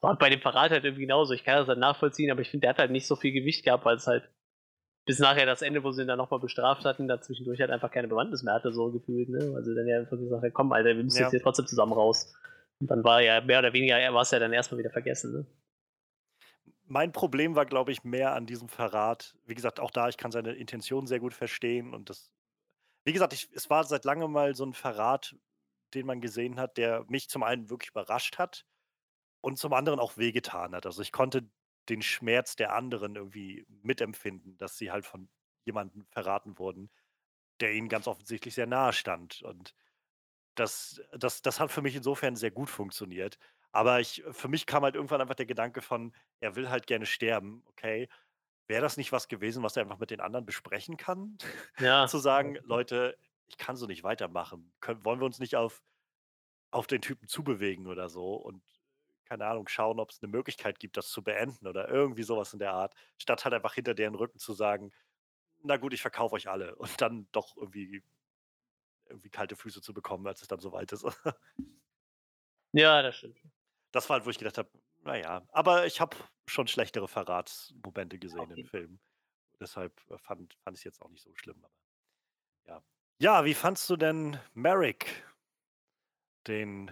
war 0.00 0.16
bei 0.18 0.30
dem 0.30 0.40
Verrat 0.40 0.70
halt 0.70 0.84
irgendwie 0.84 1.02
genauso. 1.02 1.34
Ich 1.34 1.44
kann 1.44 1.56
das 1.58 1.68
halt 1.68 1.78
nachvollziehen, 1.78 2.30
aber 2.30 2.40
ich 2.42 2.50
finde, 2.50 2.62
der 2.62 2.70
hat 2.70 2.78
halt 2.78 2.90
nicht 2.90 3.06
so 3.06 3.16
viel 3.16 3.32
Gewicht 3.32 3.64
gehabt, 3.64 3.84
weil's 3.84 4.06
halt 4.06 4.28
bis 5.06 5.18
nachher 5.20 5.46
das 5.46 5.62
Ende, 5.62 5.82
wo 5.84 5.92
sie 5.92 6.02
ihn 6.02 6.08
dann 6.08 6.18
noch 6.18 6.30
mal 6.30 6.38
bestraft 6.40 6.84
hatten, 6.84 7.08
da 7.08 7.20
zwischendurch 7.20 7.60
halt 7.60 7.70
einfach 7.70 7.90
keine 7.90 8.08
Bewandtnis 8.08 8.42
mehr 8.44 8.54
hatte, 8.54 8.72
so 8.72 8.92
gefühlt, 8.92 9.28
ne? 9.30 9.38
Weil 9.52 9.64
sie 9.64 9.74
dann 9.74 9.86
ja 9.88 9.98
einfach 9.98 10.18
gesagt 10.18 10.54
„Komm, 10.54 10.72
Alter, 10.72 10.96
wir 10.96 11.04
müssen 11.04 11.18
Ja. 11.18 11.24
jetzt 11.24 11.32
hier 11.32 11.42
trotzdem 11.42 11.66
zusammen 11.66 11.92
raus.“ 11.94 12.34
Und 12.80 12.90
dann 12.90 13.04
war 13.04 13.22
ja 13.22 13.40
mehr 13.42 13.58
oder 13.60 13.72
weniger 13.72 13.98
er 13.98 14.14
war's 14.14 14.30
ja 14.32 14.38
dann 14.38 14.52
erst 14.52 14.72
mal 14.72 14.78
wieder 14.78 14.90
vergessen, 14.90 15.32
ne? 15.32 15.46
Mein 16.92 17.12
Problem 17.12 17.54
war, 17.54 17.66
glaube 17.66 17.92
ich, 17.92 18.02
mehr 18.02 18.34
an 18.34 18.46
diesem 18.46 18.68
Verrat 18.68 19.36
wie 19.46 19.54
gesagt, 19.54 19.78
auch 19.78 19.92
da, 19.92 20.08
ich 20.08 20.16
kann 20.16 20.32
seine 20.32 20.54
Intention 20.54 21.06
sehr 21.06 21.20
gut 21.20 21.34
verstehen 21.34 21.94
und 21.94 22.10
das 22.10 22.32
wie 23.04 23.12
gesagt, 23.14 23.32
ich 23.34 23.50
es 23.54 23.70
war 23.70 23.84
seit 23.84 24.04
Langem 24.04 24.32
mal 24.32 24.54
so 24.56 24.64
'n 24.64 24.74
Verrat, 24.74 25.36
den 25.94 26.06
man 26.06 26.20
gesehen 26.20 26.60
hat, 26.60 26.76
der 26.78 27.04
mich 27.08 27.28
zum 27.30 27.42
einen 27.44 27.70
wirklich 27.70 27.90
überrascht 27.90 28.38
hat 28.38 28.66
und 29.42 29.58
zum 29.58 29.72
anderen 29.74 30.00
auch 30.00 30.16
wehgetan 30.18 30.74
hat. 30.74 30.86
Also, 30.86 31.02
ich 31.02 31.12
konnte 31.12 31.50
den 31.88 32.02
Schmerz 32.02 32.56
der 32.56 32.74
anderen 32.74 33.16
irgendwie 33.16 33.66
mitempfinden, 33.68 34.56
dass 34.58 34.78
sie 34.78 34.90
halt 34.92 35.06
von 35.06 35.30
jemandem 35.66 36.06
verraten 36.10 36.58
wurden, 36.58 36.90
der 37.60 37.72
ihnen 37.74 37.88
ganz 37.90 38.08
offensichtlich 38.08 38.54
sehr 38.54 38.66
nahe 38.68 38.92
stand. 38.94 39.42
Und 39.42 39.74
das 40.56 41.00
das 41.12 41.42
das 41.42 41.60
hat 41.60 41.72
für 41.72 41.82
mich 41.82 41.96
insofern 41.96 42.36
sehr 42.36 42.50
gut 42.52 42.70
funktioniert. 42.70 43.38
Aber 43.72 44.00
ich 44.00 44.22
für 44.32 44.48
mich 44.48 44.66
kam 44.66 44.82
halt 44.84 44.94
irgendwann 44.96 45.20
einfach 45.20 45.34
der 45.36 45.46
Gedanke 45.46 45.82
von, 45.82 46.14
er 46.40 46.56
will 46.56 46.70
halt 46.70 46.86
gerne 46.86 47.06
sterben, 47.06 47.62
okay. 47.68 48.08
Wäre 48.68 48.82
das 48.82 48.96
nicht 48.98 49.12
was 49.12 49.28
gewesen, 49.28 49.62
was 49.64 49.76
er 49.76 49.82
einfach 49.84 49.98
mit 49.98 50.10
den 50.10 50.20
anderen 50.20 50.46
besprechen 50.46 50.96
kann? 50.96 51.38
Ja. 51.78 52.10
Zu 52.10 52.18
sagen: 52.18 52.56
„Leute, 52.64 53.18
ich 53.48 53.58
kann 53.58 53.76
so 53.76 53.86
nicht 53.86 54.04
weitermachen. 54.04 54.72
Können 54.80 55.04
wollen 55.04 55.20
wir 55.20 55.26
uns 55.26 55.38
nicht 55.40 55.56
auf 55.56 55.82
auf 56.72 56.86
den 56.88 57.02
Typen 57.02 57.28
zubewegen 57.28 57.86
oder 57.88 58.08
so 58.10 58.34
und, 58.36 58.62
keine 59.26 59.46
Ahnung, 59.46 59.68
schauen, 59.68 60.00
ob 60.00 60.10
es 60.10 60.22
eine 60.22 60.30
Möglichkeit 60.32 60.78
gibt, 60.80 60.96
das 60.96 61.10
zu 61.10 61.22
beenden“ 61.24 61.66
oder 61.68 61.88
irgendwie 61.88 62.22
sowas 62.24 62.52
in 62.54 62.58
der 62.60 62.72
Art, 62.74 62.94
statt 63.18 63.44
halt 63.44 63.54
einfach 63.54 63.74
hinter 63.74 63.94
deren 63.94 64.14
Rücken 64.16 64.38
zu 64.40 64.52
sagen: 64.54 64.92
„Na 65.64 65.76
gut, 65.78 65.94
ich 65.94 66.02
verkaufe 66.02 66.36
euch 66.36 66.48
alle“ 66.50 66.76
und 66.76 67.00
dann 67.02 67.28
doch 67.32 67.56
irgendwie 67.58 68.02
irgendwie 69.08 69.30
kalte 69.30 69.56
Füße 69.56 69.82
zu 69.82 69.92
bekommen, 69.94 70.26
als 70.26 70.42
es 70.42 70.48
dann 70.48 70.60
so 70.60 70.72
weit 70.72 70.92
ist. 70.92 71.04
Ja, 72.72 73.02
das 73.02 73.16
stimmt. 73.16 73.40
Das 73.94 74.08
war 74.08 74.14
halt, 74.16 74.26
wo 74.26 74.30
ich 74.30 74.38
gedacht 74.38 74.58
habe, 74.58 74.70
na 75.02 75.16
ja, 75.16 75.46
aber 75.52 75.86
ich 75.86 76.00
habe 76.00 76.16
schon 76.48 76.68
schlechtere 76.68 77.08
Verratsmomente 77.08 78.18
gesehen 78.18 78.50
im 78.50 78.62
Okay. 78.62 78.64
Film. 78.64 79.00
Deshalb, 79.60 80.00
äh, 80.10 80.18
fand 80.18 80.54
fand 80.64 80.76
ich's 80.76 80.84
jetzt 80.84 81.02
auch 81.02 81.10
nicht 81.10 81.22
so 81.22 81.34
schlimm, 81.36 81.64
aber 81.64 81.74
ja. 82.66 82.82
Ja, 83.22 83.44
wie 83.44 83.52
fandst 83.52 83.90
du 83.90 83.96
denn 83.98 84.38
Merrick, 84.54 85.26
den 86.46 86.90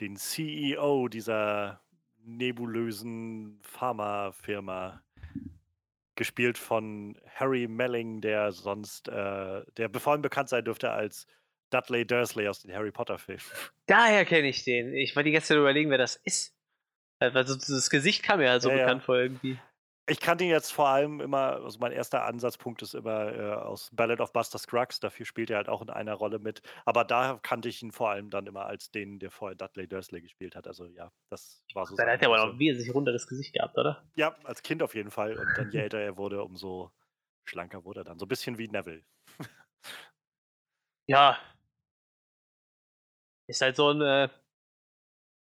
den 0.00 0.16
CEO 0.16 1.08
dieser 1.08 1.82
nebulösen 2.18 3.60
Pharmafirma, 3.62 5.02
gespielt 6.16 6.58
von 6.58 7.18
Harry 7.34 7.68
Melling, 7.68 8.20
der 8.20 8.52
sonst, 8.52 9.08
äh 9.08 9.64
der 9.76 9.88
be 9.88 10.00
vor 10.00 10.12
allem 10.12 10.22
bekannt 10.22 10.48
sein 10.50 10.64
dürfte 10.64 10.90
als 10.90 11.26
Dudley 11.70 12.06
Dursley 12.06 12.48
aus 12.48 12.60
den 12.62 12.72
Harry-Potter-Filmen. 12.74 13.42
Daher 13.86 14.24
kenne 14.24 14.48
ich 14.48 14.64
den. 14.64 14.94
Ich 14.94 15.16
war 15.16 15.22
die 15.22 15.32
ganze 15.32 15.48
Zeit 15.48 15.56
überlegen, 15.58 15.90
wer 15.90 15.98
das 15.98 16.16
ist. 16.16 16.54
Äh, 17.20 17.34
weil 17.34 17.46
so 17.46 17.56
das 17.56 17.90
Gesicht 17.90 18.22
kam 18.22 18.40
mir 18.40 18.50
halt 18.50 18.62
so 18.62 18.70
Ja, 18.70 18.76
ja. 18.76 18.86
bekannt 18.86 19.04
vor 19.04 19.16
irgendwie. 19.18 19.58
Ich 20.10 20.20
kannte 20.20 20.42
ihn 20.44 20.50
jetzt 20.50 20.72
vor 20.72 20.88
allem 20.88 21.20
immer 21.20 21.56
also, 21.62 21.78
mein 21.80 21.92
erster 21.92 22.24
Ansatzpunkt 22.24 22.80
ist 22.80 22.94
immer, 22.94 23.32
äh, 23.34 23.52
aus 23.54 23.90
Ballad 23.92 24.20
of 24.20 24.32
Buster 24.32 24.58
Scruggs, 24.58 25.00
dafür 25.00 25.26
spielt 25.26 25.50
er 25.50 25.58
halt 25.58 25.68
auch 25.68 25.82
in 25.82 25.90
einer 25.90 26.14
Rolle 26.14 26.38
mit. 26.38 26.62
Aber 26.86 27.04
da 27.04 27.38
kannte 27.42 27.68
ich 27.68 27.82
ihn 27.82 27.92
vor 27.92 28.08
allem 28.10 28.30
dann 28.30 28.46
immer 28.46 28.64
als 28.66 28.90
den, 28.90 29.18
der 29.18 29.30
vorher 29.30 29.54
Dudley 29.56 29.86
Dursley 29.86 30.22
gespielt 30.22 30.56
hat. 30.56 30.66
Also 30.66 30.86
ja, 30.86 31.12
das 31.28 31.62
war 31.74 31.86
so 31.86 31.98
Dann 31.98 32.08
hat 32.08 32.22
er 32.22 32.28
aber 32.28 32.40
große 32.40 32.54
ein 32.54 32.58
wesentlich 32.58 32.94
runderes 32.94 33.26
Gesicht 33.26 33.52
gehabt, 33.52 33.76
oder? 33.76 34.08
Ja, 34.16 34.36
als 34.44 34.62
Kind 34.62 34.82
auf 34.82 34.94
jeden 34.94 35.10
Fall 35.10 35.36
und 35.36 35.58
dann 35.58 35.70
je 35.70 35.78
älter 35.80 35.98
er 36.00 36.16
wurde, 36.16 36.42
umso 36.42 36.92
schlanker 37.44 37.84
wurde 37.84 38.00
er 38.00 38.04
dann. 38.04 38.18
So 38.18 38.26
'n 38.26 38.28
bisschen 38.28 38.58
wie 38.58 38.68
Neville. 38.68 39.04
Ja. 41.08 41.38
Ist 43.48 43.62
halt 43.62 43.76
so 43.76 43.88
'n, 43.90 44.02
äh 44.02 44.28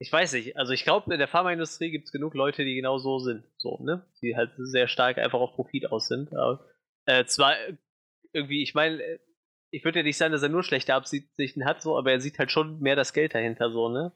ich 0.02 0.11
weiß 0.11 0.34
nicht, 0.34 0.57
also, 0.57 0.73
ich 0.73 0.84
glaube, 0.84 1.14
in 1.14 1.19
der 1.19 1.27
Pharmaindustrie 1.27 1.90
gibt's 1.90 2.11
genug 2.11 2.34
Leute, 2.34 2.65
die 2.65 2.76
genau 2.76 2.98
so 2.98 3.19
sind, 3.19 3.45
so, 3.57 3.80
ne? 3.82 4.06
Die 4.22 4.36
halt 4.36 4.52
sehr 4.57 4.88
stark 4.90 5.18
einfach 5.18 5.40
auf 5.40 5.53
Profit 5.53 5.90
aus 5.91 6.07
sind, 6.07 6.34
aber, 6.36 6.65
äh, 7.06 7.26
zwar 7.26 7.56
irgendwie 8.34 8.61
ich 8.64 8.73
meine, 8.76 9.02
äh, 9.02 9.19
ich 9.72 9.84
würde 9.86 9.99
ja 9.99 10.03
nicht 10.03 10.18
sagen, 10.18 10.34
dass 10.34 10.44
er 10.44 10.49
nur 10.49 10.64
schlechte 10.64 10.94
Absichten 10.94 11.65
hat 11.65 11.82
so, 11.82 11.98
aber 11.98 12.11
er 12.11 12.19
sieht 12.22 12.40
halt 12.40 12.52
schon 12.52 12.80
mehr 12.82 12.95
das 12.98 13.14
Geld 13.14 13.34
dahinter 13.36 13.72
so, 13.72 13.90
ne? 13.90 14.11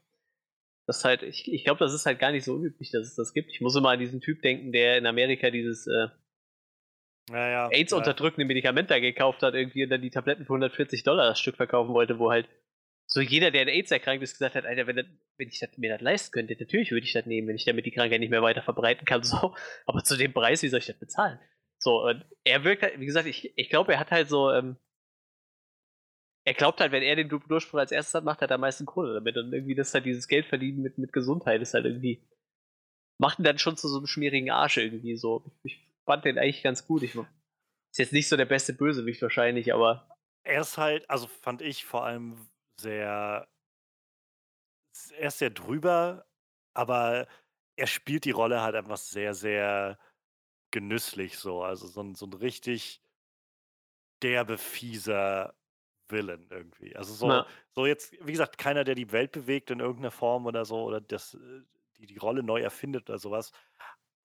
Das 0.87 1.05
halt 1.05 1.23
ich 1.23 1.51
ich 1.51 1.63
glaube, 1.65 1.79
das 1.79 1.93
ist 1.93 2.05
halt 2.07 2.19
gar 2.19 2.31
nicht 2.31 2.45
so 2.45 2.55
unüblich, 2.55 2.91
dass 2.91 3.07
es 3.07 3.15
das 3.15 3.33
gibt. 3.33 3.51
Ich 3.51 3.61
muss 3.61 3.75
immer 3.75 3.91
an 3.91 3.99
diesen 3.99 4.21
Typ 4.21 4.41
denken, 4.43 4.71
der 4.73 4.97
in 4.99 5.05
Amerika 5.07 5.51
dieses, 5.51 5.87
äh 5.87 6.07
Ja, 7.29 7.49
ja. 7.49 7.69
AIDS 7.71 7.91
ja. 7.91 8.15
Medikament 8.47 8.89
da 8.89 8.99
gekauft 8.99 9.43
hat 9.43 9.53
irgendwie 9.53 9.83
und 9.83 9.89
dann 9.89 10.01
die 10.01 10.09
Tabletten 10.09 10.45
für 10.45 10.53
140 10.53 11.03
das 11.03 11.39
Stück 11.39 11.55
verkaufen 11.57 11.93
wollte, 11.93 12.17
wo 12.19 12.31
halt 12.31 12.49
so 13.11 13.21
jeder, 13.21 13.51
der 13.51 13.63
an 13.63 13.67
AIDS 13.69 13.91
erkrankt 13.91 14.23
ist, 14.23 14.33
gesagt 14.33 14.55
hat: 14.55 14.65
„Alter, 14.65 14.87
wenn 14.87 14.97
wenn 15.37 15.47
ich 15.49 15.59
das 15.59 15.77
mir 15.77 15.91
das 15.91 16.01
leisten 16.01 16.31
könnte, 16.31 16.55
natürlich 16.59 16.91
würde 16.91 17.05
ich 17.05 17.13
das 17.13 17.25
nehmen, 17.25 17.47
wenn 17.47 17.55
ich 17.55 17.65
damit 17.65 17.85
die 17.85 17.91
Krankheit 17.91 18.19
nicht 18.19 18.29
mehr 18.29 18.43
weiter 18.43 18.61
verbreiten 18.63 19.05
kann“, 19.05 19.23
so. 19.23 19.55
Aber 19.87 20.03
zu 20.03 20.17
dem 20.17 20.33
Preis, 20.33 20.63
wie 20.63 20.69
soll 20.69 20.79
ich 20.79 20.85
das 20.87 20.99
bezahlen? 20.99 21.39
So, 21.79 22.03
und 22.05 22.25
er 22.43 22.63
wirkt 22.63 22.83
halt 22.83 22.99
wie 22.99 23.05
gesagt, 23.05 23.27
ich 23.27 23.53
ich 23.57 23.69
glaube, 23.69 23.93
er 23.93 23.99
hat 23.99 24.11
halt 24.11 24.29
so, 24.29 24.51
ähm 24.51 24.77
er 26.45 26.53
glaubt 26.53 26.79
halt, 26.81 26.91
wenn 26.91 27.03
er 27.03 27.15
den 27.15 27.29
Du 27.29 27.39
Durchbruch 27.39 27.79
als 27.79 27.91
Erstes 27.91 28.13
hat, 28.15 28.23
macht 28.23 28.41
er 28.41 28.51
am 28.51 28.61
meisten 28.61 28.85
Kohle 28.85 29.13
damit 29.13 29.37
und 29.37 29.53
irgendwie 29.53 29.75
das 29.75 29.93
halt 29.93 30.05
dieses 30.05 30.27
Geld 30.27 30.45
verdienen 30.45 30.81
mit 30.81 30.97
mit 30.97 31.13
Gesundheit 31.13 31.61
ist 31.61 31.73
halt 31.73 31.85
irgendwie 31.85 32.23
macht 33.19 33.39
ihn 33.39 33.43
dann 33.43 33.59
schon 33.59 33.77
zu 33.77 33.87
so 33.89 33.97
'nem 33.99 34.07
schmierigen 34.07 34.51
Arsch 34.51 34.77
irgendwie 34.77 35.17
so. 35.17 35.51
Ich 35.63 35.87
fand 36.05 36.25
den 36.25 36.39
eigentlich 36.39 36.63
ganz 36.63 36.87
gut. 36.87 37.03
Ich 37.03 37.15
ist 37.15 37.25
jetzt 37.97 38.13
nicht 38.13 38.29
so 38.29 38.37
der 38.37 38.45
beste 38.45 38.73
Bösewicht 38.73 39.21
wahrscheinlich, 39.21 39.73
aber 39.73 40.07
Er 40.43 40.61
ist 40.61 40.77
halt 40.77 41.09
also, 41.09 41.27
fand 41.27 41.61
ich 41.61 41.85
vor 41.85 42.05
allem 42.05 42.49
sehr 42.79 43.47
er 45.17 45.27
ist 45.29 45.39
sehr 45.39 45.49
drüber, 45.49 46.25
aber 46.73 47.27
er 47.75 47.87
spielt 47.87 48.25
die 48.25 48.31
Rolle 48.31 48.61
halt 48.61 48.75
einfach 48.75 48.97
sehr, 48.97 49.33
sehr 49.33 49.99
genüsslich 50.71 51.37
so. 51.39 51.63
Also, 51.63 51.87
so 51.87 52.01
'n 52.01 52.15
so 52.15 52.25
'n 52.27 52.33
richtig 52.33 52.99
derbe, 54.23 54.57
fieser 54.57 55.55
Villain 56.09 56.47
irgendwie. 56.51 56.95
Also, 56.95 57.13
so 57.13 57.41
Ja. 57.41 57.49
so 57.69 57.85
jetzt, 57.85 58.11
wie 58.25 58.31
gesagt, 58.31 58.57
keiner, 58.57 58.83
der 58.83 58.95
die 58.95 59.11
Welt 59.11 59.31
bewegt 59.31 59.71
in 59.71 59.79
irgend 59.79 60.01
'ner 60.01 60.11
Form 60.11 60.45
oder 60.45 60.65
so 60.65 60.83
oder 60.83 60.99
das 61.01 61.35
äh, 61.35 61.61
die 61.97 62.05
die 62.07 62.17
Rolle 62.17 62.43
neu 62.43 62.61
erfindet 62.61 63.09
oder 63.09 63.19
so 63.19 63.31
was. 63.31 63.51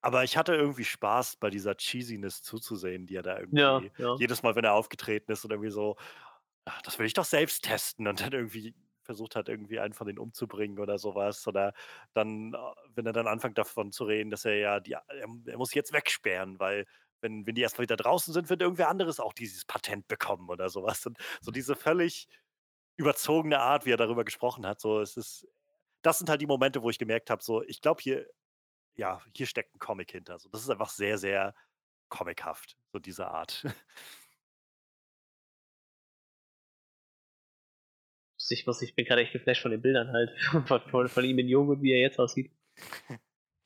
Aber 0.03 0.25
ich 0.25 0.37
hatte 0.37 0.55
irgendwie 0.55 0.85
Spaß, 0.85 1.37
bei 1.39 1.51
dieser 1.51 1.77
Cheesiness 1.77 2.43
zuzusehen, 2.43 3.07
die 3.07 3.17
er 3.17 3.23
da 3.23 3.39
Ja, 3.51 3.81
irgendwie 3.81 3.93
ja. 3.99 4.17
jedes 4.17 4.43
Mal, 4.43 4.57
wenn 4.57 4.65
er 4.65 4.75
aufgetreten 4.75 5.33
ist 5.33 5.45
und 5.45 5.53
irgendwie 5.53 5.71
so: 5.71 5.97
„Ah, 6.67 6.81
das 6.83 6.99
will 6.99 7.07
ich 7.07 7.13
doch 7.13 7.25
selbst 7.27 7.63
testen“ 7.65 8.07
und 8.09 8.21
dann 8.21 8.33
irgendwie 8.33 8.75
versucht 9.03 9.37
hat, 9.37 9.49
irgendwie 9.51 9.79
einen 9.81 9.93
von 9.93 10.07
denen 10.07 10.19
umzubringen 10.19 10.79
oder 10.79 10.97
so 10.99 11.15
was. 11.15 11.47
Oder 11.47 11.75
dann, 12.15 12.55
äh, 12.55 12.59
wenn 12.95 13.05
er 13.05 13.13
dann 13.13 13.27
anfängt, 13.27 13.59
davon 13.59 13.93
zu 13.93 14.05
reden, 14.05 14.31
dass 14.31 14.47
er 14.47 14.55
ja 14.57 14.81
die 14.81 14.97
a 14.97 15.03
er 15.09 15.27
er 15.47 15.59
muss 15.59 15.75
jetzt 15.75 15.93
wegsperren, 15.93 16.59
weil 16.59 16.87
wenn 17.21 17.47
wenn 17.47 17.55
die 17.55 17.61
erst 17.61 17.77
mal 17.77 17.83
wieder 17.83 17.97
draußen 17.97 18.33
sind, 18.33 18.49
wird 18.49 18.63
irgendwer 18.63 18.89
anderes 18.89 19.21
auch 19.21 19.35
dieses 19.35 19.65
Patent 19.67 20.09
bekommen 20.09 20.49
oder 20.49 20.71
so 20.71 20.83
was. 20.83 21.05
Und 21.05 21.19
so 21.43 21.51
diese 21.51 21.77
völlig 21.77 22.29
überzogene 22.97 23.61
Art, 23.61 23.87
wie 23.87 23.93
er 23.93 23.97
darüber 23.99 24.25
gesprochen 24.25 24.67
hat, 24.67 24.81
so, 24.81 25.01
es 25.01 25.17
ist 25.17 25.47
das 26.03 26.19
sind 26.19 26.31
halt 26.31 26.41
die 26.43 26.47
Momente, 26.47 26.83
wo 26.83 26.91
ich 26.91 26.99
gemerkt 26.99 27.31
habe, 27.31 27.43
so, 27.45 27.63
ich 27.65 27.81
glaube 27.83 28.03
hier 28.03 28.27
ja, 28.97 29.23
hier 29.37 29.47
steckt 29.47 29.75
'n 29.77 29.79
Comic 29.81 30.13
hinter. 30.13 30.39
So, 30.41 30.49
das 30.51 30.63
ist 30.63 30.71
einfach 30.71 30.91
sehr, 30.91 31.19
sehr 31.19 31.55
comichaft, 32.11 32.77
so 32.93 32.99
diese 33.01 33.29
Art. 33.29 33.65
Ich 38.55 38.67
muss 38.67 38.81
ich 38.83 38.95
bin 38.95 39.05
grade 39.05 39.23
echt 39.23 39.33
geflasht 39.33 39.63
von 39.63 39.71
den 39.73 39.83
Bildern 39.83 40.13
halt 40.13 40.31
von 40.67 40.81
von 40.83 41.09
von 41.09 41.25
ihm 41.25 41.39
in 41.39 41.49
jung 41.49 41.69
und 41.69 41.83
wie 41.83 41.93
er 41.93 42.01
jetzt 42.01 42.19
aussieht. 42.19 42.51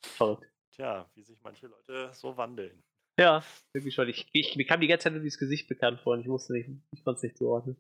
Verrückt. 0.05 0.47
Tja, 0.73 1.11
wie 1.15 1.23
sich 1.23 1.41
manche 1.43 1.67
Leute 1.67 2.11
so 2.15 2.37
wandeln. 2.37 2.83
Ja, 3.19 3.43
irgendwie 3.73 3.91
schon. 3.93 4.09
Ich 4.09 4.29
ich 4.33 4.57
mir 4.57 4.65
kam 4.67 4.81
die 4.81 4.87
ganze 4.87 5.05
Zeit 5.05 5.13
nur 5.13 5.23
dieses 5.23 5.39
Gesicht 5.39 5.69
bekannt 5.69 6.01
vor 6.01 6.15
und 6.15 6.21
ich 6.21 6.29
wusste 6.29 6.53
nicht 6.55 6.71
ich 6.93 7.05
konnte 7.05 7.19
es 7.19 7.23
nicht 7.25 7.37
zuordnen. 7.39 7.77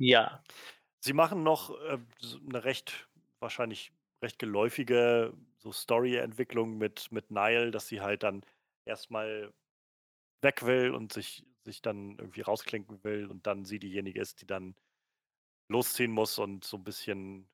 Ja. 0.00 0.42
Sie 1.00 1.12
machen 1.12 1.42
noch, 1.42 1.70
äh, 1.82 1.98
s 2.22 2.38
'ne 2.42 2.64
recht 2.64 3.08
wahrscheinlich 3.40 3.92
recht 4.22 4.38
geläufige 4.38 5.34
so 5.58 5.72
Storyentwicklung 5.72 6.78
mit 6.78 7.12
mit 7.12 7.30
Nile, 7.30 7.70
dass 7.70 7.88
sie 7.88 8.00
halt 8.00 8.22
dann 8.22 8.42
erst 8.86 9.10
mal 9.10 9.52
weg 10.42 10.64
will 10.66 10.92
und 10.94 11.12
sich 11.12 11.44
sich 11.66 11.82
dann 11.82 12.18
irgendwie 12.18 12.42
rausklinken 12.42 13.04
will 13.04 13.26
und 13.28 13.46
dann 13.48 13.64
sie 13.66 13.78
diejenige 13.80 14.20
ist, 14.20 14.42
die 14.42 14.46
dann 14.46 14.76
losziehen 15.68 16.12
muss 16.12 16.38
und 16.38 16.64
so 16.64 16.76
'n 16.78 16.84
bisschen 16.84 17.50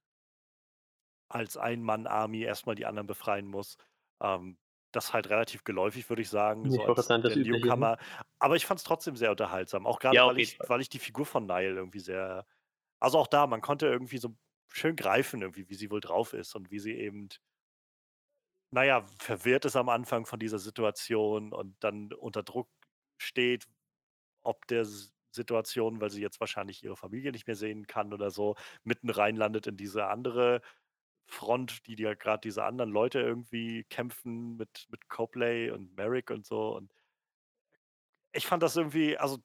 als 1.29 1.57
Ein-Mann-Army 1.57 2.43
erst 2.43 2.67
mal 2.67 2.75
die 2.75 2.87
anderen 2.87 3.07
befreien 3.07 3.47
muss. 3.47 3.77
Ähm, 4.23 4.59
das 4.93 5.07
ist 5.07 5.13
halt 5.15 5.31
relativ 5.31 5.65
geläufig, 5.65 6.09
würde 6.11 6.23
ich 6.23 6.29
sagen, 6.29 6.69
Ich 6.75 6.83
so 6.83 6.85
als 6.85 6.95
das 6.95 7.09
der 7.27 7.37
ne? 7.39 7.39
Newcomer. 7.39 7.97
Aber 8.39 8.57
ich 8.57 8.67
fand's 8.67 8.85
trotzdem 8.85 9.17
sehr 9.17 9.31
unterhaltsam, 9.31 9.87
auch 9.87 9.99
grade, 10.01 10.25
Ja, 10.25 10.27
weil 10.27 10.39
ich 10.39 10.61
weil 10.67 10.81
ich 10.81 10.89
die 10.91 10.99
Figur 10.99 11.25
von 11.27 11.47
Nile 11.47 11.75
irgendwie 11.77 12.01
sehr 12.01 12.47
also, 13.01 13.19
auch 13.19 13.27
da, 13.29 13.47
man 13.49 13.61
konnte 13.61 13.87
irgendwie 13.87 14.19
so 14.19 14.37
schön 14.73 14.97
greifen 14.97 15.43
irgendwie, 15.43 15.69
wie 15.69 15.75
sie 15.77 15.91
wohl 15.93 16.01
drauf 16.01 16.33
ist 16.35 16.57
und 16.57 16.71
wie 16.73 16.79
sie 16.81 16.95
eben 16.97 17.29
na 18.71 18.85
ja, 18.85 19.03
verwirrt 19.19 19.65
ist 19.67 19.77
am 19.77 19.89
Anfang 19.89 20.27
von 20.27 20.39
dieser 20.41 20.59
Situation 20.59 21.53
und 21.53 21.77
dann 21.85 22.13
unter 22.13 22.43
Druck 22.43 22.71
steht, 23.19 23.67
ob 24.45 24.67
der 24.69 24.85
Situation, 25.33 26.01
weil 26.01 26.11
sie 26.11 26.23
jetzt 26.23 26.41
wahrscheinlich 26.41 26.83
ihre 26.85 26.97
Familie 26.97 27.33
nicht 27.33 27.47
mehr 27.47 27.57
sehen 27.57 27.87
kann 27.87 28.13
oder 28.13 28.31
so, 28.31 28.57
mitten 28.85 29.11
reinlandet 29.11 29.67
in 29.67 29.77
diese 29.77 30.07
andere 30.09 30.63
Front, 31.27 31.87
die 31.89 31.97
ja 32.03 32.15
grad 32.15 32.45
diese 32.45 32.65
anderen 32.65 32.91
Leute 32.93 33.21
irgendwie 33.21 33.85
kämpfen 33.85 34.57
mit 34.59 34.87
mit 34.91 35.09
Copley 35.11 35.71
und 35.73 35.97
Merrick 35.97 36.31
und 36.31 36.47
so 36.47 36.77
und 36.77 36.93
ich 38.35 38.47
fand 38.47 38.63
das 38.63 38.77
irgendwie 38.77 39.19
also, 39.19 39.39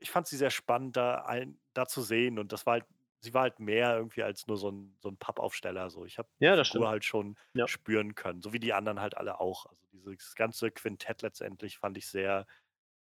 ich 0.00 0.10
fand 0.10 0.26
sie 0.28 0.36
sehr 0.38 0.50
spannend, 0.50 0.96
da 0.96 1.24
ein 1.26 1.60
da 1.74 1.86
zu 1.86 2.02
sehen 2.02 2.38
und 2.38 2.52
das 2.52 2.66
war 2.66 2.74
halt 2.74 2.86
sie 3.20 3.34
war 3.34 3.42
halt 3.42 3.60
mehr 3.60 3.96
irgendwie 3.96 4.22
als 4.24 4.46
nur 4.48 4.58
so 4.58 4.68
'n 4.70 4.96
so 5.02 5.08
'n 5.10 5.18
Pappaufsteller 5.18 5.90
so. 5.90 6.04
Ich 6.06 6.18
habe 6.18 6.28
Ja, 6.40 6.56
das 6.56 6.68
Figur 6.72 6.88
halt 6.88 7.04
schon 7.04 7.36
Ja. 7.54 7.66
spüren 7.66 8.14
können, 8.16 8.42
so 8.42 8.52
wie 8.54 8.60
die 8.60 8.72
anderen 8.74 9.00
halt 9.00 9.16
alle 9.16 9.40
auch. 9.40 9.66
Also, 9.66 9.86
dieses 10.12 10.34
ganze 10.36 10.70
Quintett 10.72 11.22
letztendlich 11.22 11.78
fand 11.78 11.98
ich 11.98 12.08
sehr, 12.08 12.46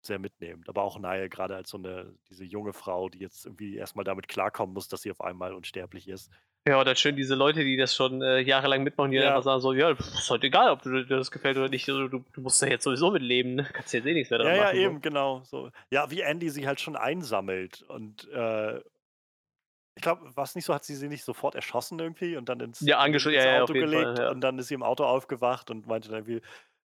sehr 0.08 0.18
mitnehmend. 0.18 0.68
Aber 0.68 0.82
auch 0.82 0.98
Nile 0.98 1.28
grade 1.28 1.54
als 1.54 1.70
so 1.70 1.78
'ne 1.78 2.12
diese 2.28 2.44
junge 2.44 2.72
Frau, 2.72 3.08
die 3.08 3.20
jetzt 3.20 3.46
irgendwie 3.46 3.76
erst 3.76 3.94
mal 3.94 4.04
damit 4.04 4.26
klarkommen 4.26 4.74
muss, 4.74 4.88
dass 4.88 5.02
sie 5.02 5.10
auf 5.12 5.20
einmal 5.20 5.54
unsterblich 5.54 6.08
ist. 6.08 6.30
Ja, 6.66 6.80
oder 6.80 6.94
schön 6.96 7.16
diese 7.16 7.34
Leute, 7.34 7.64
die 7.64 7.76
das 7.76 7.94
schon 7.94 8.20
äh, 8.20 8.40
jahrelang 8.40 8.82
mitmachen, 8.82 9.10
die 9.10 9.16
ja. 9.16 9.28
einfach 9.28 9.42
sagen 9.42 9.60
so, 9.60 9.72
ja, 9.72 9.90
ist 9.90 10.28
halt 10.28 10.44
egal, 10.44 10.70
ob 10.70 10.82
dir 10.82 11.04
das 11.06 11.30
gefällt 11.30 11.56
oder 11.56 11.70
nicht, 11.70 11.88
also, 11.88 12.08
du, 12.08 12.24
du, 12.32 12.40
musst 12.42 12.60
da 12.60 12.66
jetzt 12.66 12.84
sowieso 12.84 13.10
mitleben, 13.10 13.54
ne? 13.54 13.66
kannst 13.72 13.94
jetzt 13.94 14.06
eh 14.06 14.12
nichts 14.12 14.28
mehr 14.28 14.40
dran 14.40 14.54
ja, 14.54 14.62
machen. 14.64 14.76
Ja, 14.76 14.82
eben, 14.82 14.94
so. 14.96 15.00
genau. 15.00 15.42
So. 15.44 15.70
Ja, 15.90 16.10
wie 16.10 16.20
Andy 16.20 16.50
sie 16.50 16.66
halt 16.66 16.80
schon 16.80 16.96
einsammelt 16.96 17.82
und 17.82 18.28
äh, 18.32 18.80
ich 19.98 20.02
glaube, 20.02 20.30
was 20.36 20.54
nicht 20.54 20.64
so, 20.64 20.74
hat 20.74 20.84
sie 20.84 20.94
sie 20.94 21.08
nicht 21.08 21.24
sofort 21.24 21.56
erschossen 21.56 21.98
irgendwie 21.98 22.36
und 22.36 22.48
dann 22.48 22.60
ins, 22.60 22.80
ja, 22.80 23.04
ins 23.04 23.24
ja, 23.24 23.62
Auto 23.62 23.72
gelegt 23.72 24.18
Fall, 24.18 24.26
ja. 24.26 24.30
und 24.30 24.40
dann 24.42 24.58
ist 24.58 24.68
sie 24.68 24.74
im 24.74 24.84
Auto 24.84 25.04
aufgewacht 25.04 25.70
und 25.70 25.88
meinte 25.88 26.08
dann 26.08 26.18
irgendwie, 26.18 26.40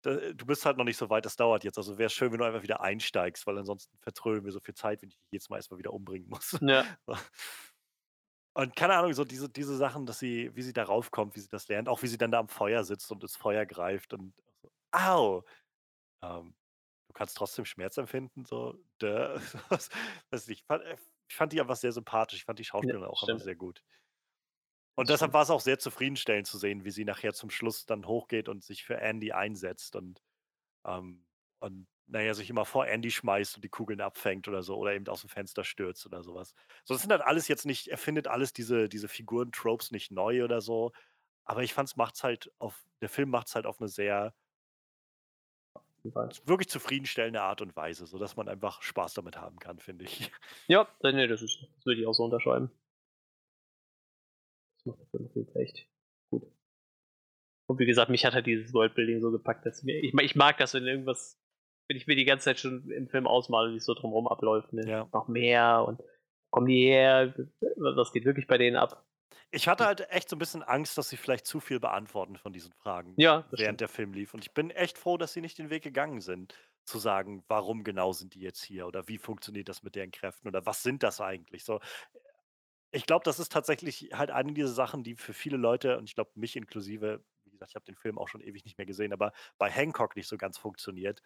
du 0.03 0.45
bist 0.45 0.65
halt 0.65 0.77
noch 0.77 0.85
nicht 0.85 0.97
so 0.97 1.09
weit, 1.09 1.26
das 1.26 1.35
dauert 1.35 1.63
jetzt. 1.63 1.77
Also 1.77 1.97
wäre 1.97 2.09
schön, 2.09 2.31
wenn 2.31 2.39
du 2.39 2.45
einfach 2.45 2.63
wieder 2.63 2.81
einsteigst, 2.81 3.45
weil 3.47 3.57
ansonsten 3.57 3.97
vertrödeln 3.99 4.45
wir 4.45 4.51
so 4.51 4.59
viel 4.59 4.76
Zeit, 4.76 5.01
wenn 5.01 5.09
ich 5.09 5.17
dich 5.17 5.31
jetzt 5.31 5.49
mal 5.49 5.57
erstmal 5.57 5.80
wieder 5.80 5.93
umbringen 5.93 6.30
muss. 6.30 6.57
Ja. 6.61 6.85
Und 8.53 8.76
keine 8.76 8.95
Ahnung, 8.95 9.13
so 9.13 9.23
diese, 9.23 9.47
diese 9.47 9.77
Sachen, 9.77 10.05
dass 10.05 10.19
sie, 10.19 10.53
wie 10.55 10.61
sie 10.63 10.73
darauf 10.73 11.11
kommt, 11.11 11.35
wie 11.35 11.39
sie 11.39 11.47
das 11.49 11.67
lernt, 11.67 11.88
auch 11.88 12.01
wie 12.01 12.07
sie 12.07 12.17
dann 12.17 12.31
da 12.31 12.39
am 12.39 12.49
Feuer 12.49 12.84
sitzt 12.84 13.11
und 13.11 13.23
das 13.23 13.35
Feuer 13.35 13.65
greift 13.65 14.13
und 14.13 14.34
so, 14.61 14.71
au! 14.91 15.43
Ähm, 16.23 16.55
du 17.07 17.13
kannst 17.13 17.38
trotzdem 17.38 17.65
Schmerz 17.65 17.97
empfinden, 17.97 18.45
so, 18.45 18.76
duh. 18.97 19.39
das, 20.30 20.47
ich, 20.47 20.63
fand, 20.65 20.84
äh, 20.84 20.97
ich 21.30 21.35
fand 21.35 21.53
die 21.53 21.61
einfach 21.61 21.76
sehr 21.76 21.91
sympathisch. 21.91 22.39
Ich 22.39 22.45
fand 22.45 22.59
die 22.59 22.65
Schauspielerin 22.65 23.03
ja, 23.03 23.07
auch 23.07 23.17
stimmt. 23.17 23.31
einfach 23.31 23.45
sehr 23.45 23.55
gut. 23.55 23.84
Und 24.99 25.09
deshalb 25.09 25.31
war 25.31 25.43
es 25.43 25.49
auch 25.49 25.61
sehr 25.61 25.80
zufriedenstellend 25.80 26.45
zu 26.45 26.57
sehen, 26.57 26.84
wie 26.84 26.91
sie 26.91 27.05
nachher 27.05 27.34
zum 27.34 27.49
Schluss 27.49 27.85
dann 27.85 28.05
hochgeht 28.05 28.49
und 28.49 28.65
sich 28.65 28.84
für 28.84 28.97
Andy 28.97 29.31
einsetzt 29.31 29.95
und, 29.95 30.21
ähm, 30.85 31.26
und 31.59 31.88
naja, 32.07 32.34
sich 32.34 32.49
immer 32.49 32.65
vor 32.65 32.85
Andy 32.85 33.09
schmeißt 33.09 33.55
und 33.55 33.63
die 33.63 33.69
Kugeln 33.69 34.01
abfängt 34.01 34.49
oder 34.49 34.61
so 34.61 34.76
oder 34.76 34.91
eben 34.91 35.07
aus 35.07 35.21
dem 35.21 35.30
Fenster 35.30 35.63
stürzt 35.63 36.05
oder 36.05 36.21
sowas. 36.21 36.53
So, 36.84 36.93
das 36.93 37.01
sind 37.01 37.13
halt 37.13 37.21
alles 37.21 37.47
jetzt 37.47 37.65
nicht, 37.65 37.88
er 37.88 37.97
findet 37.97 38.27
alles 38.27 38.51
diese, 38.51 38.89
diese 38.89 39.07
Figuren-Tropes 39.07 39.91
nicht 39.91 40.11
neu 40.11 40.43
oder 40.43 40.59
so. 40.59 40.91
Aber 41.45 41.63
ich 41.63 41.73
fand 41.73 41.88
es 41.88 41.95
macht's 41.95 42.26
halt 42.26 42.51
auf, 42.59 42.84
der 42.99 43.07
Film 43.07 43.30
macht 43.30 43.47
es 43.47 43.55
halt 43.55 43.67
auf 43.67 43.80
eine 43.80 43.88
sehr 43.88 44.34
wirklich 46.45 46.67
zufriedenstellende 46.67 47.41
Art 47.41 47.61
und 47.61 47.73
Weise, 47.77 48.05
sodass 48.05 48.35
man 48.35 48.49
einfach 48.49 48.81
Spaß 48.81 49.13
damit 49.13 49.38
haben 49.38 49.59
kann, 49.59 49.80
finde 49.80 50.03
ich. 50.03 50.30
Ja, 50.67 50.89
nee, 51.03 51.27
das, 51.27 51.41
ist, 51.41 51.57
das 51.77 51.85
würde 51.85 52.01
ich 52.01 52.05
auch 52.05 52.13
so 52.13 52.26
unterschreiben. 52.26 52.69
Jeden 55.14 55.52
Fall 55.52 55.61
echt 55.61 55.88
gut. 56.32 56.44
Und 57.68 57.80
wie 57.80 57.86
gesagt, 57.86 58.10
mich 58.10 58.26
hat 58.26 58.34
halt 58.34 58.48
dieses 58.48 58.74
Worldbuilding 58.74 59.22
so 59.22 59.32
gepackt, 59.32 59.66
dass 59.66 59.84
mir, 59.84 59.99
ich, 60.03 60.14
ich 60.14 60.36
mag 60.36 60.57
das, 60.57 60.74
wenn 60.74 60.86
irgendwas, 60.88 61.40
wenn 61.88 61.98
ich 61.98 62.07
mir 62.07 62.16
die 62.16 62.26
ganze 62.26 62.45
Zeit 62.45 62.60
schon 62.60 62.90
im 62.91 63.07
Film 63.07 63.28
ausmale, 63.28 63.72
wie 63.72 63.78
es 63.78 63.86
so 63.86 63.94
drumherum 63.94 64.28
abläuft. 64.28 64.74
Ne? 64.74 64.88
Ja. 64.90 65.07
Noch 65.14 65.28
mehr 65.28 65.86
und 65.88 66.02
kommen 66.52 66.68
die 66.68 66.86
her, 66.86 67.34
was 67.78 68.11
geht 68.11 68.26
wirklich 68.26 68.48
bei 68.48 68.57
denen 68.57 68.76
ab? 68.78 69.06
Ich 69.52 69.68
hatte 69.68 69.86
halt 69.86 70.10
echt 70.11 70.30
so 70.30 70.36
ein 70.36 70.40
bisschen 70.40 70.61
Angst, 70.61 70.98
dass 70.98 71.10
sie 71.10 71.18
vielleicht 71.18 71.45
zu 71.45 71.60
viel 71.60 71.80
beantworten 71.80 72.38
von 72.38 72.53
diesen 72.53 72.72
Fragen, 72.74 73.14
Ja, 73.18 73.45
während 73.49 73.60
stimmt. 73.60 73.82
der 73.82 73.88
Film 73.88 74.14
lief. 74.14 74.34
Und 74.34 74.44
ich 74.45 74.53
bin 74.53 74.70
echt 74.70 74.98
froh, 74.98 75.18
dass 75.18 75.34
sie 75.34 75.41
nicht 75.41 75.57
den 75.57 75.72
Weg 75.72 75.84
gegangen 75.84 76.22
sind, 76.22 76.56
zu 76.86 76.98
sagen, 76.99 77.44
warum 77.48 77.84
genau 77.84 78.14
sind 78.14 78.34
die 78.36 78.41
jetzt 78.41 78.64
hier 78.64 78.88
oder 78.88 79.07
wie 79.07 79.18
funktioniert 79.18 79.70
das 79.70 79.84
mit 79.84 79.95
deren 79.95 80.11
Kräften 80.11 80.48
oder 80.48 80.66
was 80.66 80.84
sind 80.84 81.03
das 81.03 81.22
eigentlich? 81.22 81.64
So, 81.64 81.80
ich 82.91 83.06
glaube, 83.06 83.24
das 83.24 83.40
ist 83.40 83.52
tatsächlich 83.52 84.10
halt 84.14 84.32
eine 84.32 84.53
dieser 84.53 84.70
Sachen, 84.70 85.03
die 85.03 85.16
für 85.16 85.34
viele 85.34 85.57
Leute, 85.57 85.98
und 85.98 86.06
ich 86.06 86.16
glaube, 86.16 86.32
mich 86.36 86.56
inklusive, 86.56 87.24
wie 87.45 87.52
gesagt, 87.52 87.72
ich 87.72 87.76
habe 87.76 87.86
den 87.86 87.95
Film 87.95 88.18
auch 88.18 88.28
schon 88.28 88.41
ewig 88.41 88.66
nicht 88.66 88.78
mehr 88.78 88.88
gesehen, 88.88 89.14
aber 89.14 89.32
bei 89.57 89.70
Hancock 89.70 90.16
nicht 90.16 90.28
so 90.28 90.38
ganz 90.38 90.57
funktioniert. 90.57 91.22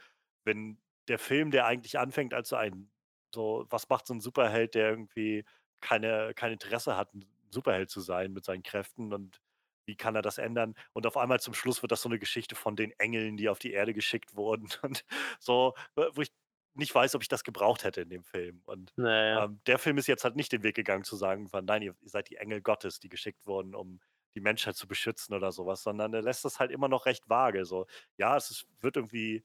Wenn 0.46 0.82
der 1.08 1.20
Film, 1.20 1.52
der 1.52 1.66
eigentlich 1.66 1.98
anfängt 2.00 2.34
als 2.34 2.50
so 2.50 2.56
ein, 2.58 2.92
so, 3.34 3.66
was 3.70 3.88
macht 3.90 4.08
so 4.08 4.14
ein 4.14 4.22
Superheld, 4.22 4.76
der 4.76 4.90
irgendwie 4.90 5.46
keine, 5.82 6.34
kein 6.36 6.52
Interesse 6.54 6.98
hat, 6.98 7.14
ein 7.14 7.26
Superheld 7.50 7.90
zu 7.90 8.02
sein 8.02 8.34
mit 8.34 8.46
seinen 8.46 8.64
Kräften 8.64 9.14
und 9.14 9.40
wie 9.86 9.96
kann 9.96 10.16
er 10.16 10.22
das 10.22 10.38
ändern? 10.38 10.76
Und 10.94 11.06
auf 11.08 11.18
einmal 11.18 11.40
zum 11.42 11.54
Schluss 11.54 11.82
wird 11.82 11.92
das 11.92 12.02
so 12.02 12.10
eine 12.10 12.20
Geschichte 12.20 12.56
von 12.56 12.76
den 12.76 12.92
Engeln, 13.00 13.36
die 13.38 13.50
auf 13.50 13.60
die 13.60 13.72
Erde 13.74 13.94
geschickt 13.94 14.36
wurden 14.36 14.70
und 14.82 15.06
so, 15.40 15.74
wo 15.96 16.22
ich 16.22 16.32
nicht 16.76 16.94
weiß, 16.94 17.16
ob 17.16 17.22
ich 17.22 17.28
das 17.28 17.44
gebraucht 17.44 17.84
hätte 17.84 18.02
in 18.02 18.10
dem 18.10 18.24
Film. 18.24 18.62
Und 18.66 18.94
naja. 18.96 19.46
ähm, 19.46 19.62
der 19.68 19.78
Film 19.80 19.98
ist 19.98 20.08
jetzt 20.08 20.24
halt 20.24 20.36
nicht 20.36 20.52
den 20.52 20.64
Weg 20.64 20.76
gegangen 20.76 21.04
zu 21.04 21.16
sagen, 21.16 21.48
von, 21.48 21.66
nein, 21.66 21.82
ihr, 21.82 21.96
ihr 22.02 22.10
seid 22.10 22.30
die 22.30 22.38
Engel 22.38 22.62
Gottes, 22.62 23.00
die 23.00 23.10
geschickt 23.10 23.46
wurden, 23.46 23.76
um 23.76 24.00
die 24.36 24.42
Menschheit 24.42 24.76
zu 24.76 24.88
beschützen 24.88 25.36
oder 25.36 25.52
sowas, 25.52 25.84
sondern 25.84 26.14
er 26.14 26.22
lässt 26.22 26.44
das 26.46 26.60
halt 26.60 26.72
immer 26.72 26.88
noch 26.88 27.06
recht 27.06 27.30
vage. 27.30 27.66
So, 27.66 27.86
ja, 28.18 28.36
es 28.36 28.50
ist, 28.50 28.68
wird 28.82 28.96
irgendwie 28.98 29.44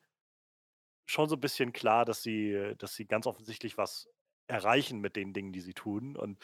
schon 1.06 1.28
so 1.28 1.36
ein 1.36 1.40
bisschen 1.40 1.72
klar, 1.72 2.04
dass 2.04 2.22
sie, 2.22 2.74
dass 2.78 2.94
sie 2.94 3.06
ganz 3.06 3.26
offensichtlich 3.26 3.78
was 3.78 4.08
erreichen 4.46 5.00
mit 5.00 5.16
den 5.16 5.32
Dingen, 5.32 5.52
die 5.52 5.60
sie 5.60 5.74
tun. 5.74 6.16
Und 6.16 6.38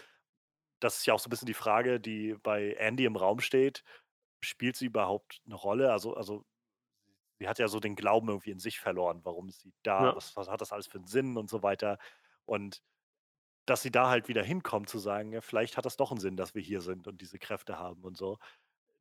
das 0.80 0.98
ist 0.98 1.06
ja 1.06 1.14
auch 1.14 1.20
so 1.20 1.28
ein 1.28 1.30
bisschen 1.30 1.46
die 1.46 1.54
Frage, 1.54 2.00
die 2.00 2.34
bei 2.42 2.72
Andy 2.74 3.04
im 3.04 3.16
Raum 3.16 3.40
steht. 3.40 3.82
Spielt 4.42 4.76
sie 4.76 4.86
überhaupt 4.86 5.40
eine 5.46 5.54
Rolle? 5.54 5.92
Also, 5.92 6.14
also 6.14 6.44
sie 7.38 7.48
hat 7.48 7.58
ja 7.58 7.68
so 7.68 7.80
den 7.80 7.96
Glauben 7.96 8.28
irgendwie 8.28 8.50
in 8.50 8.58
sich 8.58 8.80
verloren. 8.80 9.20
Warum 9.24 9.48
ist 9.48 9.60
sie 9.60 9.72
da? 9.82 10.06
Ja. 10.06 10.16
Was, 10.16 10.36
was 10.36 10.48
hat 10.48 10.60
das 10.60 10.72
alles 10.72 10.86
für 10.86 10.98
einen 10.98 11.06
Sinn 11.06 11.36
und 11.36 11.50
so 11.50 11.62
weiter? 11.62 11.98
Und 12.44 12.82
dass 13.66 13.82
sie 13.82 13.90
da 13.90 14.08
halt 14.08 14.28
wieder 14.28 14.42
hinkommt, 14.42 14.88
zu 14.88 14.98
sagen, 14.98 15.32
ja, 15.32 15.40
vielleicht 15.40 15.76
hat 15.76 15.86
das 15.86 15.96
doch 15.96 16.10
einen 16.10 16.20
Sinn, 16.20 16.36
dass 16.36 16.54
wir 16.54 16.62
hier 16.62 16.80
sind 16.80 17.08
und 17.08 17.20
diese 17.20 17.38
Kräfte 17.38 17.78
haben 17.78 18.02
und 18.02 18.16
so. 18.16 18.38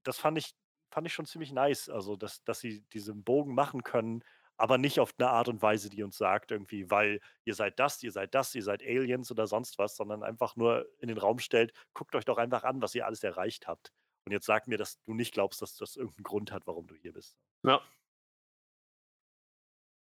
Das 0.04 0.18
fand 0.18 0.38
ich, 0.38 0.56
fand 0.90 1.08
ich 1.08 1.14
schon 1.14 1.26
ziemlich 1.26 1.52
nice. 1.52 1.90
Also, 1.90 2.16
dass, 2.16 2.44
dass 2.44 2.60
sie 2.60 2.82
diesen 2.94 3.24
Bogen 3.24 3.54
machen 3.54 3.84
können, 3.84 4.24
aber 4.58 4.78
nicht 4.78 5.00
auf 5.00 5.14
eine 5.18 5.30
Art 5.30 5.50
und 5.50 5.62
Weise, 5.62 5.90
die 5.90 6.04
uns 6.04 6.18
sagt, 6.18 6.52
irgendwie, 6.52 6.90
weil 6.90 7.20
ihr 7.44 7.56
seid 7.56 7.80
das, 7.80 8.02
ihr 8.04 8.12
seid 8.12 8.34
das, 8.36 8.54
ihr 8.56 8.64
seid 8.64 8.82
Aliens 8.84 9.32
oder 9.32 9.48
sonst 9.48 9.78
was, 9.78 9.96
sondern 9.96 10.24
einfach 10.24 10.56
nur 10.56 10.88
in 11.00 11.08
den 11.08 11.18
Raum 11.18 11.40
stellt, 11.40 11.74
guckt 11.94 12.16
euch 12.16 12.26
doch 12.26 12.38
einfach 12.38 12.64
an, 12.64 12.82
was 12.82 12.96
ihr 12.96 13.06
alles 13.06 13.24
erreicht 13.24 13.68
habt. 13.68 13.92
Und 14.26 14.32
jetzt 14.32 14.46
sag 14.46 14.68
mir, 14.68 14.78
dass 14.78 15.02
du 15.04 15.14
nicht 15.14 15.34
glaubst, 15.34 15.62
dass 15.62 15.76
das 15.76 15.96
irgendeinen 15.96 16.24
Grund 16.24 16.52
hat, 16.52 16.66
warum 16.66 16.88
du 16.88 16.96
hier 16.96 17.14
bist. 17.14 17.38
Ja. 17.64 17.82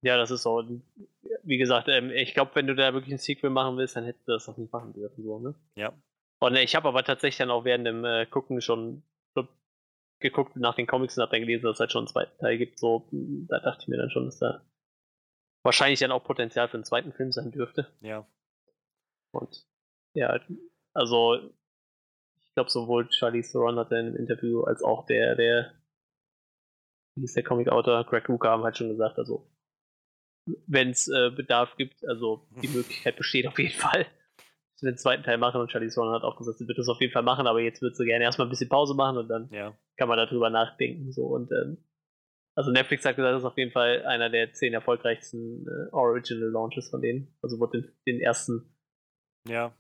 Ja, 0.06 0.18
das 0.18 0.30
ist 0.30 0.44
so. 0.44 0.64
Wie 1.42 1.58
gesagt, 1.58 1.88
ähm, 1.88 2.12
ich 2.12 2.36
glaube, 2.36 2.52
wenn 2.54 2.68
du 2.68 2.76
da 2.76 2.94
wirklich 2.94 3.14
ein 3.16 3.18
Sequel 3.18 3.50
machen 3.50 3.76
willst, 3.76 3.96
dann 3.96 4.04
hättest 4.04 4.28
du 4.28 4.34
das 4.34 4.48
auch 4.48 4.56
nicht 4.56 4.72
machen 4.72 4.94
dürfen. 4.94 5.24
So, 5.24 5.40
ne? 5.40 5.56
Ja. 5.76 5.94
Und 6.40 6.56
ich 6.58 6.76
habe 6.76 6.88
aber 6.88 7.04
tatsächlich 7.04 7.40
dann 7.40 7.50
auch 7.50 7.66
während 7.66 7.88
dem 7.88 8.06
äh, 8.06 8.28
Gucken 8.28 8.62
schon 8.62 9.02
geguckt 10.20 10.56
nach 10.56 10.76
den 10.76 10.88
Comics 10.88 11.18
und 11.18 11.24
habe 11.24 11.32
dann 11.32 11.42
gelesen, 11.42 11.66
dass 11.66 11.78
es 11.78 11.80
halt 11.80 11.92
schon 11.92 12.02
einen 12.02 12.08
zweiten 12.08 12.38
Teil 12.38 12.58
gibt. 12.58 12.80
So, 12.80 13.08
da 13.12 13.60
dachte 13.60 13.82
ich 13.82 13.88
mir 13.88 13.98
dann 13.98 14.12
schon, 14.12 14.26
dass 14.26 14.38
da 14.38 14.64
wahrscheinlich 15.64 16.00
dann 16.00 16.12
auch 16.12 16.24
Potenzial 16.24 16.68
für 16.68 16.76
einen 16.76 16.86
zweiten 16.86 17.12
Film 17.12 17.32
sein 17.32 17.52
dürfte. 17.52 17.92
Ja. 18.02 18.28
Und 19.34 19.68
ja, 20.14 20.40
also 20.94 21.52
ich 22.40 22.54
glaube 22.54 22.70
sowohl 22.70 23.10
Charlie 23.10 23.42
Theron 23.42 23.78
hat 23.78 23.92
in 23.92 23.98
einem 23.98 24.16
Interview 24.16 24.62
als 24.62 24.84
auch 24.84 25.06
der, 25.06 25.36
der 25.36 25.74
wie 27.16 27.26
ist 27.26 27.36
der 27.36 27.44
Comic-Autor, 27.44 28.06
Greg 28.06 28.30
Ruka 28.30 28.50
haben 28.50 28.64
halt 28.64 28.78
schon 28.78 28.90
gesagt, 28.90 29.18
also 29.18 29.46
wenn 30.68 30.90
es 30.90 31.08
äh, 31.08 31.32
Bedarf 31.32 31.76
gibt, 31.78 32.08
also 32.08 32.48
die 32.62 32.68
Möglichkeit 32.68 33.16
besteht 33.18 33.48
auf 33.48 33.58
jeden 33.60 33.74
Fall, 33.74 34.06
den 34.82 34.98
zweiten 34.98 35.24
Teil 35.24 35.38
machen 35.38 35.62
und 35.62 35.72
Charlie 35.72 35.90
Swan 35.90 36.14
hat 36.14 36.24
auch 36.24 36.38
gesagt, 36.38 36.60
sie 36.60 36.68
wird 36.68 36.78
das 36.78 36.90
auf 36.90 37.02
jeden 37.02 37.14
Fall 37.14 37.24
machen, 37.24 37.48
aber 37.48 37.62
jetzt 37.62 37.82
wird 37.82 37.96
sie 37.96 38.06
gerne 38.06 38.24
erstmal 38.24 38.48
ein 38.48 38.52
bisschen 38.52 38.70
Pause 38.70 38.94
machen 38.94 39.18
und 39.18 39.28
dann 39.28 39.50
ja. 39.52 39.76
kann 39.98 40.08
man 40.08 40.18
darüber 40.18 40.50
nachdenken. 40.50 41.12
So 41.12 41.24
und 41.24 41.52
ähm, 41.52 41.78
also 42.56 42.72
Netflix 42.72 43.04
hat 43.06 43.16
gesagt, 43.16 43.34
das 43.34 43.42
ist 43.42 43.46
auf 43.46 43.58
jeden 43.58 43.72
Fall 43.72 44.06
einer 44.06 44.30
der 44.30 44.54
zehn 44.54 44.74
erfolgreichsten 44.74 45.66
äh, 45.68 45.92
Original 45.92 46.50
Launches 46.50 46.90
von 46.90 47.02
denen. 47.02 47.36
Also 47.42 47.60
wurde 47.60 47.82
den, 47.82 47.92
den 48.06 48.22
ersten 48.22 48.76
ja. 49.48 49.76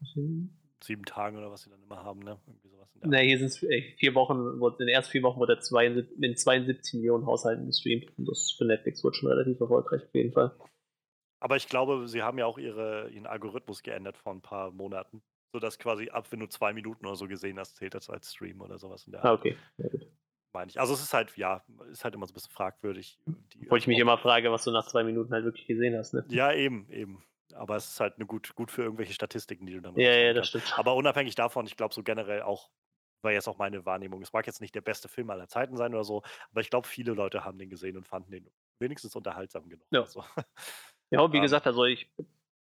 Sieben 0.85 1.03
Tagen 1.03 1.37
oder 1.37 1.51
was 1.51 1.63
sie 1.63 1.69
dann 1.69 1.81
immer 1.81 2.03
haben, 2.03 2.19
ne? 2.19 2.39
Irgendwie 2.47 2.69
sowas. 2.69 2.89
Na, 3.01 3.17
hier 3.17 3.37
sind 3.37 3.47
es 3.47 3.57
vier 3.57 4.15
Wochen, 4.15 4.61
in 4.61 4.77
den 4.85 4.87
ersten 4.87 5.11
vier 5.11 5.23
Wochen 5.23 5.39
wurde 5.39 5.53
er 5.53 5.59
zwei, 5.59 5.87
in 5.87 6.37
72 6.37 6.93
Millionen 6.95 7.25
Haushalten 7.25 7.65
gestreamt. 7.65 8.05
Und 8.17 8.27
das 8.27 8.53
für 8.57 8.65
Netflix 8.65 9.03
wurde 9.03 9.15
schon 9.15 9.29
relativ 9.29 9.59
erfolgreich 9.59 10.03
auf 10.03 10.13
jeden 10.13 10.33
Fall. 10.33 10.55
Aber 11.39 11.57
ich 11.57 11.67
glaube, 11.67 12.07
sie 12.07 12.23
haben 12.23 12.37
ja 12.37 12.45
auch 12.45 12.57
ihre, 12.57 13.09
ihren 13.09 13.27
Algorithmus 13.27 13.83
geändert 13.83 14.17
vor 14.17 14.33
ein 14.33 14.41
paar 14.41 14.71
Monaten. 14.71 15.21
Sodass 15.51 15.79
quasi 15.79 16.09
ab, 16.09 16.31
wenn 16.31 16.39
du 16.39 16.47
zwei 16.47 16.73
Minuten 16.73 17.05
oder 17.05 17.15
so 17.15 17.27
gesehen 17.27 17.59
hast, 17.59 17.77
zählt 17.77 17.93
das 17.93 18.09
als 18.09 18.31
Stream 18.31 18.61
oder 18.61 18.77
sowas 18.77 19.05
in 19.05 19.13
der 19.13 19.23
Ah, 19.23 19.33
okay. 19.33 19.57
Ja, 19.77 19.87
gut. 19.89 20.07
Meine 20.53 20.69
ich. 20.69 20.79
Also 20.79 20.93
es 20.93 21.01
ist 21.01 21.13
halt, 21.13 21.35
ja, 21.37 21.63
ist 21.91 22.03
halt 22.03 22.15
immer 22.15 22.25
so 22.25 22.31
ein 22.31 22.35
bisschen 22.35 22.51
fragwürdig. 22.51 23.19
Obwohl 23.63 23.77
ich 23.77 23.87
mich 23.87 23.99
immer 23.99 24.17
frage, 24.17 24.51
was 24.51 24.63
du 24.63 24.71
nach 24.71 24.87
zwei 24.87 25.03
Minuten 25.03 25.33
halt 25.33 25.45
wirklich 25.45 25.67
gesehen 25.67 25.97
hast, 25.97 26.13
ne? 26.13 26.25
Ja, 26.29 26.53
eben, 26.53 26.89
eben. 26.89 27.23
Aber 27.56 27.76
es 27.76 27.88
ist 27.88 27.99
halt 27.99 28.15
eine 28.15 28.26
gut, 28.26 28.56
gut 28.56 28.72
für 28.72 28.84
irgendwelche 28.84 29.14
Statistiken, 29.14 29.65
die 29.65 29.73
du 29.73 29.82
dann 29.82 29.95
Ja, 29.95 30.11
ja, 30.11 30.34
das 30.34 30.49
stimmt. 30.49 30.77
Aber 30.77 30.95
unabhängig 30.95 31.36
davon, 31.36 31.65
ich 31.65 31.77
glaube 31.77 31.94
so 31.94 32.03
generell 32.03 32.41
auch, 32.41 32.69
war 33.22 33.32
jetzt 33.32 33.48
auch 33.48 33.57
meine 33.57 33.86
Wahrnehmung. 33.86 34.22
Es 34.22 34.34
mag 34.34 34.45
jetzt 34.45 34.61
nicht 34.61 34.76
der 34.76 34.82
beste 34.82 35.07
Film 35.07 35.30
aller 35.30 35.48
Zeiten 35.48 35.77
sein 35.77 35.94
oder 35.94 36.03
so, 36.03 36.22
aber 36.52 36.61
ich 36.61 36.69
glaube, 36.69 36.88
viele 36.88 37.14
Leute 37.14 37.44
haben 37.44 37.57
den 37.57 37.69
gesehen 37.69 37.98
und 37.98 38.07
fanden 38.07 38.32
den 38.32 38.49
wenigstens 38.80 39.15
unterhaltsam 39.15 39.68
genug. 39.69 39.88
Ja. 39.91 40.02
Also. 40.02 40.23
Ja, 41.11 41.19
wie 41.19 41.26
um, 41.26 41.34
ähm. 41.36 41.41
gesagt, 41.44 41.68
also 41.68 41.86
ich 41.86 42.10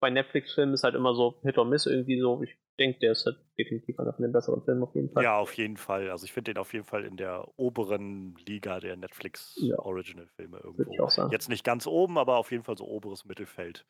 bei 0.00 0.10
Netflix-Filmen 0.10 0.74
ist 0.74 0.84
halt 0.84 0.94
immer 0.94 1.14
so 1.14 1.40
Hit 1.42 1.58
or 1.58 1.64
Miss 1.64 1.86
irgendwie 1.86 2.20
so. 2.20 2.42
Ich 2.42 2.56
denke, 2.78 3.00
der 3.00 3.12
ist 3.12 3.26
halt 3.26 3.38
definitiv 3.58 3.98
einer 3.98 4.12
von 4.12 4.22
den 4.22 4.32
besseren 4.32 4.62
Filmen 4.62 4.82
auf 4.82 4.94
jeden 4.94 5.10
Fall. 5.10 5.24
Ja, 5.24 5.38
auf 5.38 5.52
jeden 5.54 5.76
Fall. 5.76 6.10
Also 6.10 6.24
ich 6.24 6.32
finde 6.32 6.52
den 6.52 6.60
auf 6.60 6.72
jeden 6.72 6.84
Fall 6.84 7.04
in 7.04 7.16
der 7.16 7.48
oberen 7.56 8.36
Liga 8.46 8.80
der 8.80 8.96
Netflix 8.96 9.56
ja. 9.60 9.78
Original-Filme 9.78 10.58
irgendwo. 10.58 11.08
Jetzt 11.30 11.48
nicht 11.48 11.64
ganz 11.64 11.86
oben, 11.86 12.18
aber 12.18 12.36
auf 12.36 12.52
jeden 12.52 12.62
Fall 12.62 12.76
so 12.76 12.86
oberes 12.86 13.24
Mittelfeld. 13.24 13.84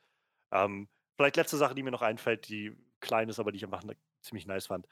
Ähm, 0.52 0.88
vielleicht 1.16 1.36
letzte 1.36 1.56
Sache, 1.56 1.74
die 1.74 1.82
mir 1.82 1.90
noch 1.90 2.02
einfällt, 2.02 2.48
die 2.48 2.76
klein 3.00 3.28
ist, 3.28 3.38
aber 3.38 3.52
die 3.52 3.56
ich 3.58 3.64
einfach 3.64 3.84
ziemlich 4.22 4.46
nice 4.46 4.66
fand. 4.66 4.86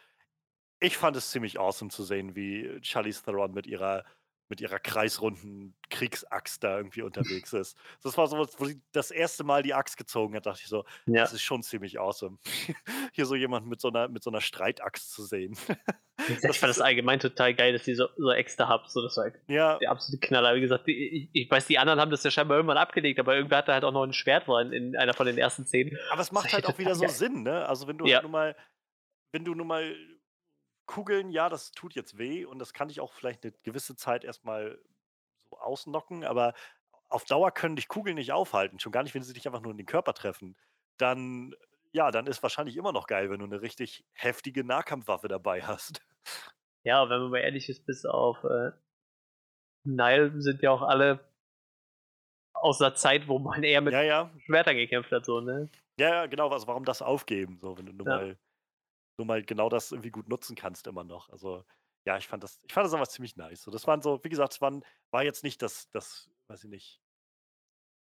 ich 0.81 0.97
fand 0.97 1.17
es 1.17 1.31
ziemlich 1.31 1.59
awesome 1.59 1.91
zu 1.91 2.05
sehen, 2.05 2.37
wie 2.37 2.79
Charlize 2.83 3.23
Theron 3.25 3.53
mit 3.53 3.67
ihrer 3.67 4.05
mit 4.49 4.61
ihrer 4.61 4.79
kreisrunden 4.79 5.77
Kriegsaxt 5.91 6.63
da 6.65 6.77
irgendwie 6.79 7.03
unterwegs 7.03 7.53
ist. 7.53 7.77
Das 8.03 8.17
war 8.19 8.27
so 8.29 8.39
wo 8.39 8.65
sie 8.67 8.83
das 8.93 9.11
erste 9.11 9.45
Mal 9.45 9.63
die 9.63 9.75
Axt 9.75 9.97
gezogen 9.97 10.35
hat, 10.37 10.47
dachte 10.47 10.61
ich 10.63 10.69
so: 10.69 10.85
Ja. 11.09 11.31
„Das 11.31 11.33
ist 11.33 11.43
schon 11.43 11.63
ziemlich 11.63 11.99
awesome, 12.01 12.39
hier 13.15 13.27
so 13.27 13.35
jemand 13.37 13.67
mit 13.67 13.81
so 13.81 13.89
'ner 13.91 14.09
mit 14.09 14.23
so 14.25 14.31
'ner 14.31 14.41
Streitaxt 14.43 15.13
zu 15.13 15.25
sehen.“ 15.25 15.57
Ich 16.49 16.59
fand 16.61 16.71
das 16.71 16.81
allgemein 16.81 17.21
total 17.21 17.55
geil, 17.55 17.73
dass 17.73 17.85
die 17.85 17.95
so 17.95 18.09
so 18.17 18.31
Äxte 18.33 18.69
haben, 18.69 18.85
so 18.89 19.03
das 19.03 19.17
war 19.17 19.25
halt 19.25 19.37
Ja. 19.49 19.81
der 19.81 19.91
absolute 19.91 20.21
Knaller. 20.27 20.55
Wie 20.57 20.61
gesagt, 20.61 20.89
i 20.89 21.31
ich 21.33 21.51
weiß, 21.51 21.67
die 21.67 21.79
anderen 21.79 22.01
haben 22.01 22.11
das 22.11 22.25
ja 22.25 22.31
scheinbar 22.31 22.57
irgendwann 22.59 22.79
abgelegt, 22.79 23.21
aber 23.21 23.37
irgendwer 23.37 23.59
hatte 23.59 23.73
halt 23.73 23.85
auch 23.85 23.93
noch 23.93 24.05
'n 24.05 24.13
Schwert 24.13 24.49
in 24.49 24.73
in 24.73 24.97
einer 24.97 25.15
von 25.15 25.27
den 25.27 25.39
ersten 25.39 25.67
Szenen. 25.67 25.97
Aber 26.09 26.21
es 26.23 26.31
Das 26.33 26.33
macht 26.33 26.53
halt 26.53 26.67
auch 26.67 26.79
wieder 26.79 26.95
so 26.95 27.07
geil. 27.07 27.09
Sinn, 27.09 27.43
ne? 27.43 27.67
Also, 27.67 27.87
wenn 27.89 27.99
du 27.99 28.09
Ja. 28.09 28.21
halt 28.21 28.23
nun 28.23 28.31
mal 28.33 28.57
wenn 29.33 29.45
du 29.45 29.55
nun 29.55 29.67
mal 29.69 29.97
Kugeln 30.89 31.31
ja, 31.31 31.49
das 31.49 31.73
tut 31.73 31.95
jetzt 31.95 32.17
weh 32.19 32.45
und 32.45 32.59
das 32.61 32.73
kann 32.73 32.89
dich 32.89 33.01
auch 33.01 33.13
vielleicht 33.13 33.45
'ne 33.45 33.53
gewisse 33.65 33.97
Zeit 33.97 34.25
erst 34.25 34.45
mal 34.45 34.79
so 35.51 35.59
ausknocken, 35.59 36.25
aber 36.25 36.55
auf 37.09 37.25
Dauer 37.25 37.53
können 37.53 37.77
dich 37.77 37.89
Kugeln 37.89 38.17
nicht 38.17 38.33
aufhalten, 38.33 38.81
schon 38.81 38.93
gar 38.93 39.03
nicht, 39.05 39.15
wenn 39.15 39.23
sie 39.25 39.35
dich 39.35 39.47
einfach 39.49 39.63
nur 39.63 39.73
in 39.73 39.79
den 39.79 39.87
Körper 39.87 40.15
treffen. 40.15 40.57
Dann 40.99 41.55
ja, 41.93 42.11
dann 42.13 42.27
ist 42.29 42.43
wahrscheinlich 42.43 42.77
immer 42.77 42.93
noch 42.93 43.07
geil, 43.09 43.31
wenn 43.31 43.41
du 43.41 43.47
'ne 43.47 43.63
richtig 43.63 44.05
heftige 44.15 44.65
Nahkampfwaffe 44.65 45.29
dabei 45.29 45.63
hast. 45.65 46.03
Ja, 46.85 47.09
wenn 47.11 47.21
man 47.23 47.31
mal 47.31 47.39
ehrlich 47.41 47.69
ist, 47.69 47.85
bis 47.87 48.05
auf, 48.07 48.45
äh 48.45 48.71
Nile 49.87 50.33
sind 50.43 50.63
ja 50.63 50.71
auch 50.73 50.83
alle 50.83 51.27
aus 52.55 52.81
'ner 52.81 52.95
Zeit, 52.95 53.29
wo 53.29 53.39
man 53.39 53.63
eher 53.63 53.81
mit 53.81 53.93
Ja, 53.93 54.03
ja. 54.03 54.37
Schwertern 54.47 54.77
gekämpft 54.77 55.13
hat 55.13 55.25
so, 55.27 55.41
ne? 55.41 55.69
Ja, 55.99 56.09
ja, 56.11 56.27
genau. 56.27 56.51
Also, 56.51 56.67
warum 56.67 56.85
das 56.85 57.01
aufgeben, 57.01 57.59
so, 57.59 57.79
wenn 57.79 57.87
du 57.87 57.93
nun 57.93 58.07
Ja. 58.07 58.11
mal 58.11 58.39
nun 59.19 59.27
mal 59.29 59.43
genau 59.45 59.69
das 59.69 59.93
irgendwie 59.93 60.11
gut 60.11 60.29
nutzen 60.29 60.57
kannst 60.57 60.87
immer 60.87 61.05
noch. 61.05 61.29
Also, 61.31 61.65
ja, 62.07 62.17
ich 62.19 62.29
fand 62.29 62.43
das 62.45 62.61
ich 62.67 62.73
fand 62.73 62.87
das 62.87 62.95
aber 62.95 63.09
ziemlich 63.09 63.37
nice. 63.37 63.63
So, 63.63 63.71
das 63.71 63.87
waren 63.87 64.03
so 64.03 64.21
wie 64.25 64.29
gesagt, 64.29 64.55
es 64.55 64.61
waren 64.61 64.85
war 65.11 65.25
jetzt 65.25 65.45
nicht 65.45 65.63
das 65.63 65.91
das 65.91 66.31
weiß 66.49 66.65
ich 66.65 66.71
nicht 66.71 67.01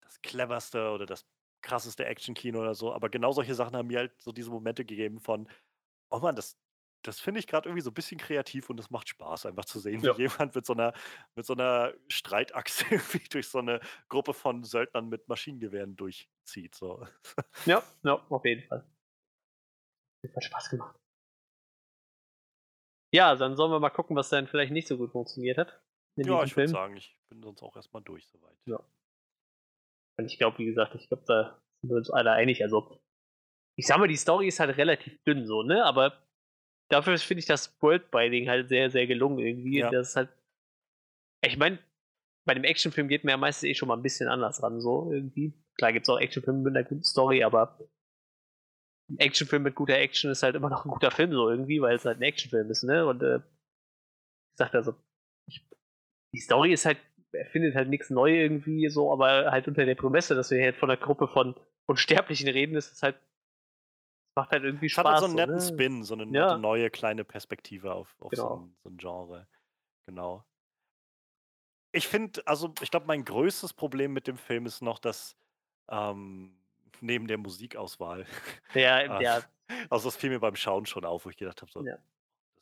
das 0.00 0.20
cleverste 0.22 0.90
oder 0.90 1.06
das 1.06 1.26
krasseste 1.62 2.04
Actionkino 2.06 2.60
oder 2.60 2.74
so, 2.74 2.92
aber 2.92 3.08
genau 3.08 3.32
solche 3.32 3.54
Sachen 3.54 3.76
haben 3.76 3.86
mir 3.88 3.98
halt 3.98 4.20
so 4.20 4.32
diese 4.32 4.50
Momente 4.50 4.84
gegeben 4.84 5.20
von: 5.20 5.48
„Oh 6.10 6.20
Mann, 6.20 6.36
das 6.36 6.58
das 7.04 7.20
finde 7.20 7.40
ich 7.40 7.46
grad 7.48 7.66
irgendwie 7.66 7.82
so 7.82 7.92
bisschen 7.92 8.18
kreativ 8.20 8.70
und 8.70 8.80
es 8.80 8.90
macht 8.90 9.08
Spaß, 9.10 9.46
einfach 9.46 9.64
zu 9.66 9.80
sehen, 9.80 10.04
wie 10.04 10.08
Ja. 10.08 10.22
jemand 10.22 10.54
mit 10.56 10.66
so 10.66 10.74
'ner 10.74 10.94
mit 11.36 11.46
so 11.46 11.54
'ner 11.54 11.94
Streitaxt 12.08 12.86
irgendwie 12.92 13.20
durch 13.30 13.48
so 13.48 13.60
'ne 13.62 13.80
Gruppe 14.08 14.34
von 14.34 14.64
Söldnern 14.64 15.08
mit 15.08 15.28
Maschinengewehren 15.28 15.96
durchzieht“, 15.96 16.74
so. 16.76 17.06
Ja, 17.66 17.82
ja, 18.04 18.24
auf 18.28 18.44
jeden 18.44 18.62
Fall. 18.68 18.86
Das 20.22 20.34
hat 20.34 20.44
Spaß 20.44 20.70
gemacht. 20.70 20.98
Ja, 23.14 23.36
dann 23.36 23.56
sollen 23.56 23.70
wir 23.70 23.78
mal 23.78 23.90
gucken, 23.90 24.16
was 24.16 24.30
dann 24.30 24.46
vielleicht 24.48 24.72
nicht 24.72 24.88
so 24.88 24.96
gut 24.96 25.12
funktioniert 25.12 25.58
hat 25.58 25.82
in 26.16 26.26
Ja, 26.26 26.42
ich 26.44 26.56
würde 26.56 26.68
sagen, 26.68 26.96
ich 26.96 27.18
bin 27.28 27.42
sonst 27.42 27.62
auch 27.62 27.74
erst 27.76 27.92
mal 27.92 28.00
durch 28.00 28.26
so 28.28 28.40
weit. 28.42 28.56
Ja. 28.66 28.82
Und 30.18 30.26
ich 30.26 30.38
glaube, 30.38 30.58
wie 30.58 30.66
gesagt, 30.66 30.94
ich 30.94 31.08
glaube, 31.08 31.24
da 31.26 31.62
sind 31.80 31.90
wir 31.90 31.96
uns 31.96 32.10
alle 32.10 32.32
einig. 32.32 32.62
Also, 32.62 32.98
ich 33.76 33.86
sage 33.86 34.00
mal, 34.00 34.08
die 34.08 34.16
Story 34.16 34.48
ist 34.48 34.60
halt 34.60 34.76
relativ 34.78 35.22
dünn 35.24 35.46
so, 35.46 35.62
ne? 35.62 35.84
Aber 35.84 36.24
dafür 36.90 37.18
finde 37.18 37.40
ich 37.40 37.46
das 37.46 37.76
Worldbuilding 37.82 38.48
halt 38.48 38.68
sehr, 38.68 38.90
sehr 38.90 39.06
gelungen 39.06 39.40
irgendwie. 39.40 39.80
Ja. 39.80 39.90
Das 39.90 40.10
ist 40.10 40.16
halt 40.16 40.30
ich 41.44 41.56
meine, 41.58 41.78
bei 42.46 42.54
'nem 42.54 42.64
Actionfilm 42.64 43.08
geht 43.08 43.24
man 43.24 43.32
ja 43.32 43.36
meistens 43.36 43.68
eh 43.70 43.74
schon 43.74 43.88
mal 43.88 43.96
'n 43.96 44.02
bisschen 44.02 44.28
anders 44.28 44.62
ran 44.62 44.80
so 44.80 45.12
irgendwie. 45.12 45.54
Klar 45.76 45.92
gibt's 45.92 46.08
auch 46.08 46.18
Actionfilme 46.20 46.60
mit 46.60 46.72
'ner 46.74 46.84
guten 46.84 47.02
Story, 47.04 47.42
aber 47.44 47.78
'n 49.12 49.18
Actionfilm 49.20 49.62
mit 49.64 49.74
guter 49.76 49.96
Action 49.98 50.30
ist 50.30 50.42
halt 50.42 50.56
immer 50.56 50.70
noch 50.70 50.84
'n 50.86 50.90
guter 50.90 51.10
Film 51.10 51.32
so 51.32 51.50
irgendwie, 51.50 51.80
weil's 51.82 52.04
halt 52.06 52.18
'n 52.18 52.22
Actionfilm 52.22 52.70
ist, 52.70 52.84
ne? 52.84 53.06
Und, 53.06 53.22
äh, 53.22 53.40
wie 53.40 53.42
gesagt, 54.58 54.74
also, 54.76 54.94
ich 55.46 55.66
die 56.34 56.40
Story 56.40 56.72
ist 56.74 56.86
halt 56.86 56.98
erfindet 57.32 57.74
halt 57.76 57.88
nix 57.90 58.10
neu 58.10 58.32
irgendwie 58.42 58.88
so, 58.90 59.12
aber 59.12 59.50
halt 59.52 59.68
unter 59.68 59.86
der 59.86 59.94
Prämisse, 59.96 60.34
dass 60.36 60.50
wir 60.52 60.60
hier 60.60 60.74
von 60.74 60.88
'ner 60.90 60.96
Gruppe 60.98 61.28
von 61.28 61.56
Unsterblichen 61.86 62.48
reden, 62.48 62.76
ist 62.76 62.92
es 62.92 63.02
halt 63.02 63.16
macht 64.36 64.50
halt 64.52 64.64
irgendwie 64.64 64.88
Es 64.90 64.98
hat 64.98 65.06
halt 65.06 65.16
Spaß 65.16 65.18
so 65.18 65.26
'n 65.26 65.34
so, 65.34 65.40
netten 65.40 65.58
ne? 65.58 65.60
Spin, 65.60 66.04
so 66.04 66.14
'ne 66.14 66.26
nette 66.26 66.54
Ja. 66.54 66.58
neue 66.58 66.90
kleine 66.90 67.24
Perspektive 67.24 67.94
auf 67.94 68.14
auf 68.20 68.36
so 68.36 68.48
Genau. 68.48 68.62
'n 68.62 68.76
so 68.82 68.90
'n 68.90 68.98
Genre. 68.98 69.48
Genau. 70.06 70.44
Ich 71.94 72.08
finde 72.08 72.46
also, 72.46 72.72
ich 72.80 72.90
glaube, 72.90 73.06
mein 73.06 73.24
größtes 73.24 73.74
Problem 73.74 74.14
mit 74.14 74.26
dem 74.26 74.38
Film 74.38 74.64
ist 74.64 74.80
noch, 74.80 74.98
dass, 74.98 75.36
ähm, 75.90 76.61
neben 77.00 77.26
der 77.28 77.38
Musikauswahl 77.38 78.26
Ja, 78.74 79.00
äh, 79.06 79.12
ja. 79.18 79.52
also, 79.90 80.08
das 80.08 80.16
fiel 80.16 80.30
mir 80.30 80.40
beim 80.40 80.56
Schauen 80.56 80.86
schon 80.86 81.04
auf, 81.04 81.24
wo 81.26 81.30
ich 81.30 81.36
gedacht 81.36 81.62
habe, 81.62 81.70
so: 81.72 81.80
Ja. 81.80 82.02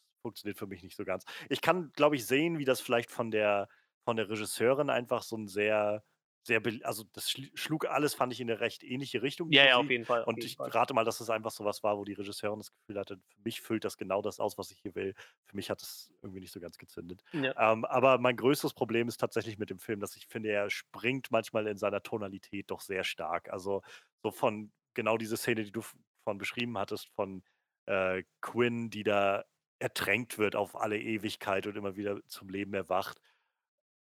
„Das 0.02 0.20
funktioniert 0.22 0.58
für 0.58 0.66
mich 0.66 0.82
nicht 0.82 0.96
so 0.96 1.04
ganz.“ 1.04 1.24
Ich 1.50 1.60
kann, 1.62 1.92
glaube 1.94 2.16
ich, 2.16 2.26
sehen, 2.26 2.58
wie 2.58 2.64
das 2.66 2.80
vielleicht 2.80 3.10
von 3.10 3.30
der 3.30 3.68
von 4.04 4.16
der 4.16 4.28
Regisseurin 4.30 4.90
einfach 4.90 5.22
so 5.22 5.36
'n 5.36 5.48
sehr 5.48 6.04
sehr 6.46 6.62
also, 6.84 7.04
das 7.12 7.30
schlug 7.30 7.86
alles, 7.86 8.14
fand 8.14 8.32
ich, 8.32 8.40
in 8.40 8.46
'ne 8.48 8.60
recht 8.60 8.82
ähnliche 8.84 9.22
Richtung, 9.22 9.50
Ja, 9.52 9.64
ja, 9.66 9.76
auf 9.78 9.90
jeden 9.90 10.06
Fall, 10.06 10.24
auf 10.24 10.30
Und 10.30 10.36
jeden 10.36 10.54
ich 10.54 10.56
Fall. 10.56 10.74
rate 10.74 10.94
mal, 10.94 11.04
dass 11.04 11.20
es 11.20 11.30
einfach 11.30 11.50
so 11.52 11.64
was 11.66 11.82
war, 11.82 11.98
wo 11.98 12.04
die 12.04 12.14
Regisseurin 12.14 12.58
das 12.60 12.72
Gefühl 12.72 12.98
hatte: 12.98 13.18
„Für 13.30 13.40
mich 13.44 13.60
füllt 13.62 13.84
das 13.84 13.96
genau 13.98 14.22
das 14.22 14.40
aus, 14.40 14.58
was 14.58 14.70
ich 14.70 14.80
hier 14.80 14.94
will.“ 14.94 15.14
Für 15.46 15.56
mich 15.56 15.70
hat 15.70 15.82
das 15.82 16.12
irgendwie 16.22 16.40
nicht 16.40 16.52
so 16.52 16.60
ganz 16.60 16.78
gezündet. 16.78 17.22
Ja. 17.34 17.54
Ähm, 17.56 17.84
aber 17.84 18.18
mein 18.18 18.36
größtes 18.36 18.74
Problem 18.74 19.08
ist 19.08 19.18
tatsächlich 19.18 19.58
mit 19.58 19.70
dem 19.70 19.78
Film, 19.80 20.00
dass 20.00 20.16
ich 20.16 20.26
finde, 20.28 20.50
er 20.50 20.70
springt 20.70 21.30
manchmal 21.30 21.66
in 21.66 21.76
seiner 21.78 22.02
Tonalität 22.02 22.70
doch 22.70 22.80
sehr 22.80 23.04
stark. 23.04 23.50
Also, 23.52 23.82
so 24.22 24.30
von 24.30 24.72
genau 24.94 25.16
diese 25.18 25.36
Szene, 25.36 25.64
die 25.64 25.72
du 25.72 25.82
von 26.24 26.38
beschrieben 26.38 26.78
hattest, 26.78 27.08
von, 27.14 27.44
äh, 27.86 28.24
Quinn, 28.42 28.90
die 28.90 29.02
da 29.04 29.44
ertränkt 29.78 30.38
wird 30.38 30.56
auf 30.56 30.76
alle 30.76 30.98
Ewigkeit 31.00 31.66
und 31.66 31.76
immer 31.76 31.96
wieder 31.96 32.20
zum 32.28 32.48
Leben 32.50 32.74
erwacht. 32.74 33.18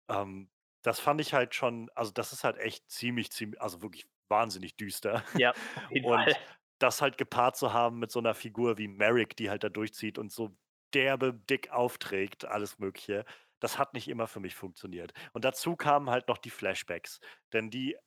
Ähm, 0.09 0.51
das 0.83 0.99
fand 0.99 1.21
ich 1.21 1.33
halt 1.33 1.55
schon 1.55 1.89
also, 1.95 2.11
das 2.11 2.33
ist 2.33 2.43
halt 2.43 2.57
echt 2.57 2.89
ziemlich, 2.89 3.31
zieml 3.31 3.57
also, 3.59 3.81
wirklich 3.81 4.05
wahnsinnig 4.29 4.75
düster. 4.77 5.23
Ja, 5.33 5.53
Und 6.01 6.39
das 6.79 7.01
halt 7.01 7.17
gepaart 7.17 7.57
zu 7.57 7.73
haben 7.73 7.99
mit 7.99 8.11
so 8.11 8.19
'ner 8.21 8.35
Figur 8.35 8.77
wie 8.77 8.87
Merrick, 8.87 9.35
die 9.37 9.49
halt 9.49 9.63
da 9.63 9.69
durchzieht 9.69 10.17
und 10.19 10.31
so 10.31 10.57
derbe 10.93 11.33
dick 11.33 11.71
aufträgt, 11.71 12.45
alles 12.45 12.79
Mögliche, 12.79 13.25
das 13.59 13.77
hat 13.79 13.93
nicht 13.93 14.07
immer 14.09 14.27
für 14.27 14.39
mich 14.41 14.55
funktioniert. 14.55 15.13
Und 15.33 15.45
dazu 15.45 15.75
kamen 15.75 16.09
halt 16.09 16.27
noch 16.27 16.37
die 16.37 16.49
Flashbacks, 16.51 17.19
denn 17.53 17.69
die 17.71 17.97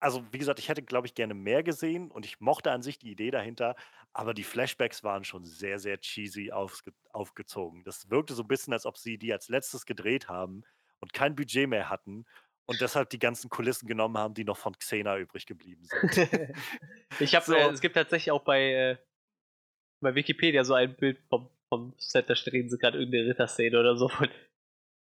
also, 0.00 0.24
wie 0.32 0.38
gesagt, 0.38 0.58
ich 0.58 0.68
hätte, 0.68 0.82
glaube 0.82 1.06
ich, 1.06 1.14
gerne 1.14 1.34
mehr 1.34 1.62
gesehen 1.62 2.10
und 2.10 2.24
ich 2.26 2.40
mochte 2.40 2.70
an 2.72 2.82
sich 2.82 2.98
die 2.98 3.10
Idee 3.10 3.30
dahinter, 3.30 3.76
aber 4.12 4.34
die 4.34 4.44
Flashbacks 4.44 5.02
waren 5.04 5.24
schon 5.24 5.44
sehr, 5.44 5.78
sehr 5.78 5.98
cheesy 6.00 6.52
aufsge 6.52 6.92
aufgezogen. 7.12 7.84
Das 7.84 8.10
wirkte 8.10 8.34
so 8.34 8.42
'n 8.42 8.48
bisschen, 8.48 8.72
als 8.72 8.86
ob 8.86 8.98
sie 8.98 9.18
die 9.18 9.32
als 9.32 9.48
Letztes 9.48 9.86
gedreht 9.86 10.28
haben 10.28 10.62
und 11.00 11.12
kein 11.12 11.34
Budget 11.36 11.68
mehr 11.68 11.88
hatten 11.90 12.24
und 12.66 12.80
deshalb 12.82 13.10
die 13.10 13.18
ganzen 13.18 13.50
Kulissen 13.50 13.86
genommen 13.88 14.18
haben, 14.18 14.34
die 14.34 14.44
noch 14.44 14.58
von 14.58 14.74
Xena 14.78 15.18
übrig 15.18 15.46
geblieben 15.46 15.84
sind. 15.84 16.08
Ich 17.18 17.34
habe 17.36 17.46
So. 17.46 17.56
äh, 17.56 17.70
es 17.72 17.80
gibt 17.80 17.96
tatsächlich 17.96 18.30
auch 18.32 18.42
bei 18.44 18.72
äh, 18.74 18.98
bei 20.02 20.14
Wikipedia 20.14 20.64
so 20.64 20.74
ein 20.74 20.96
Bild 20.96 21.20
vom 21.30 21.50
vom 21.68 21.94
Set, 21.98 22.30
da 22.30 22.34
drehen 22.34 22.70
sie 22.70 22.78
grad 22.78 22.94
irgend 22.94 23.12
'ne 23.14 23.26
Ritterszene 23.26 23.78
oder 23.80 23.96
so 23.96 24.06
und 24.20 24.30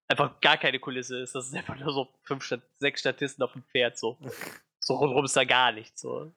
einfach 0.09 0.41
gar 0.41 0.59
keine 0.59 0.81
Kulisse 0.81 1.21
ist. 1.21 1.35
Das 1.35 1.47
ist 1.49 1.55
einfach 1.57 1.79
nur 1.79 1.93
so 1.93 2.15
5 2.25 2.45
Stat 2.45 2.63
6 2.79 3.01
Statisten 3.01 3.45
auf'm 3.45 3.63
Pferd 3.73 3.99
so. 3.99 4.19
So 4.85 4.95
rundrum 4.97 5.25
ist 5.25 5.37
da 5.37 5.45
gar 5.45 5.73
nichts 5.73 6.01
so. 6.03 6.35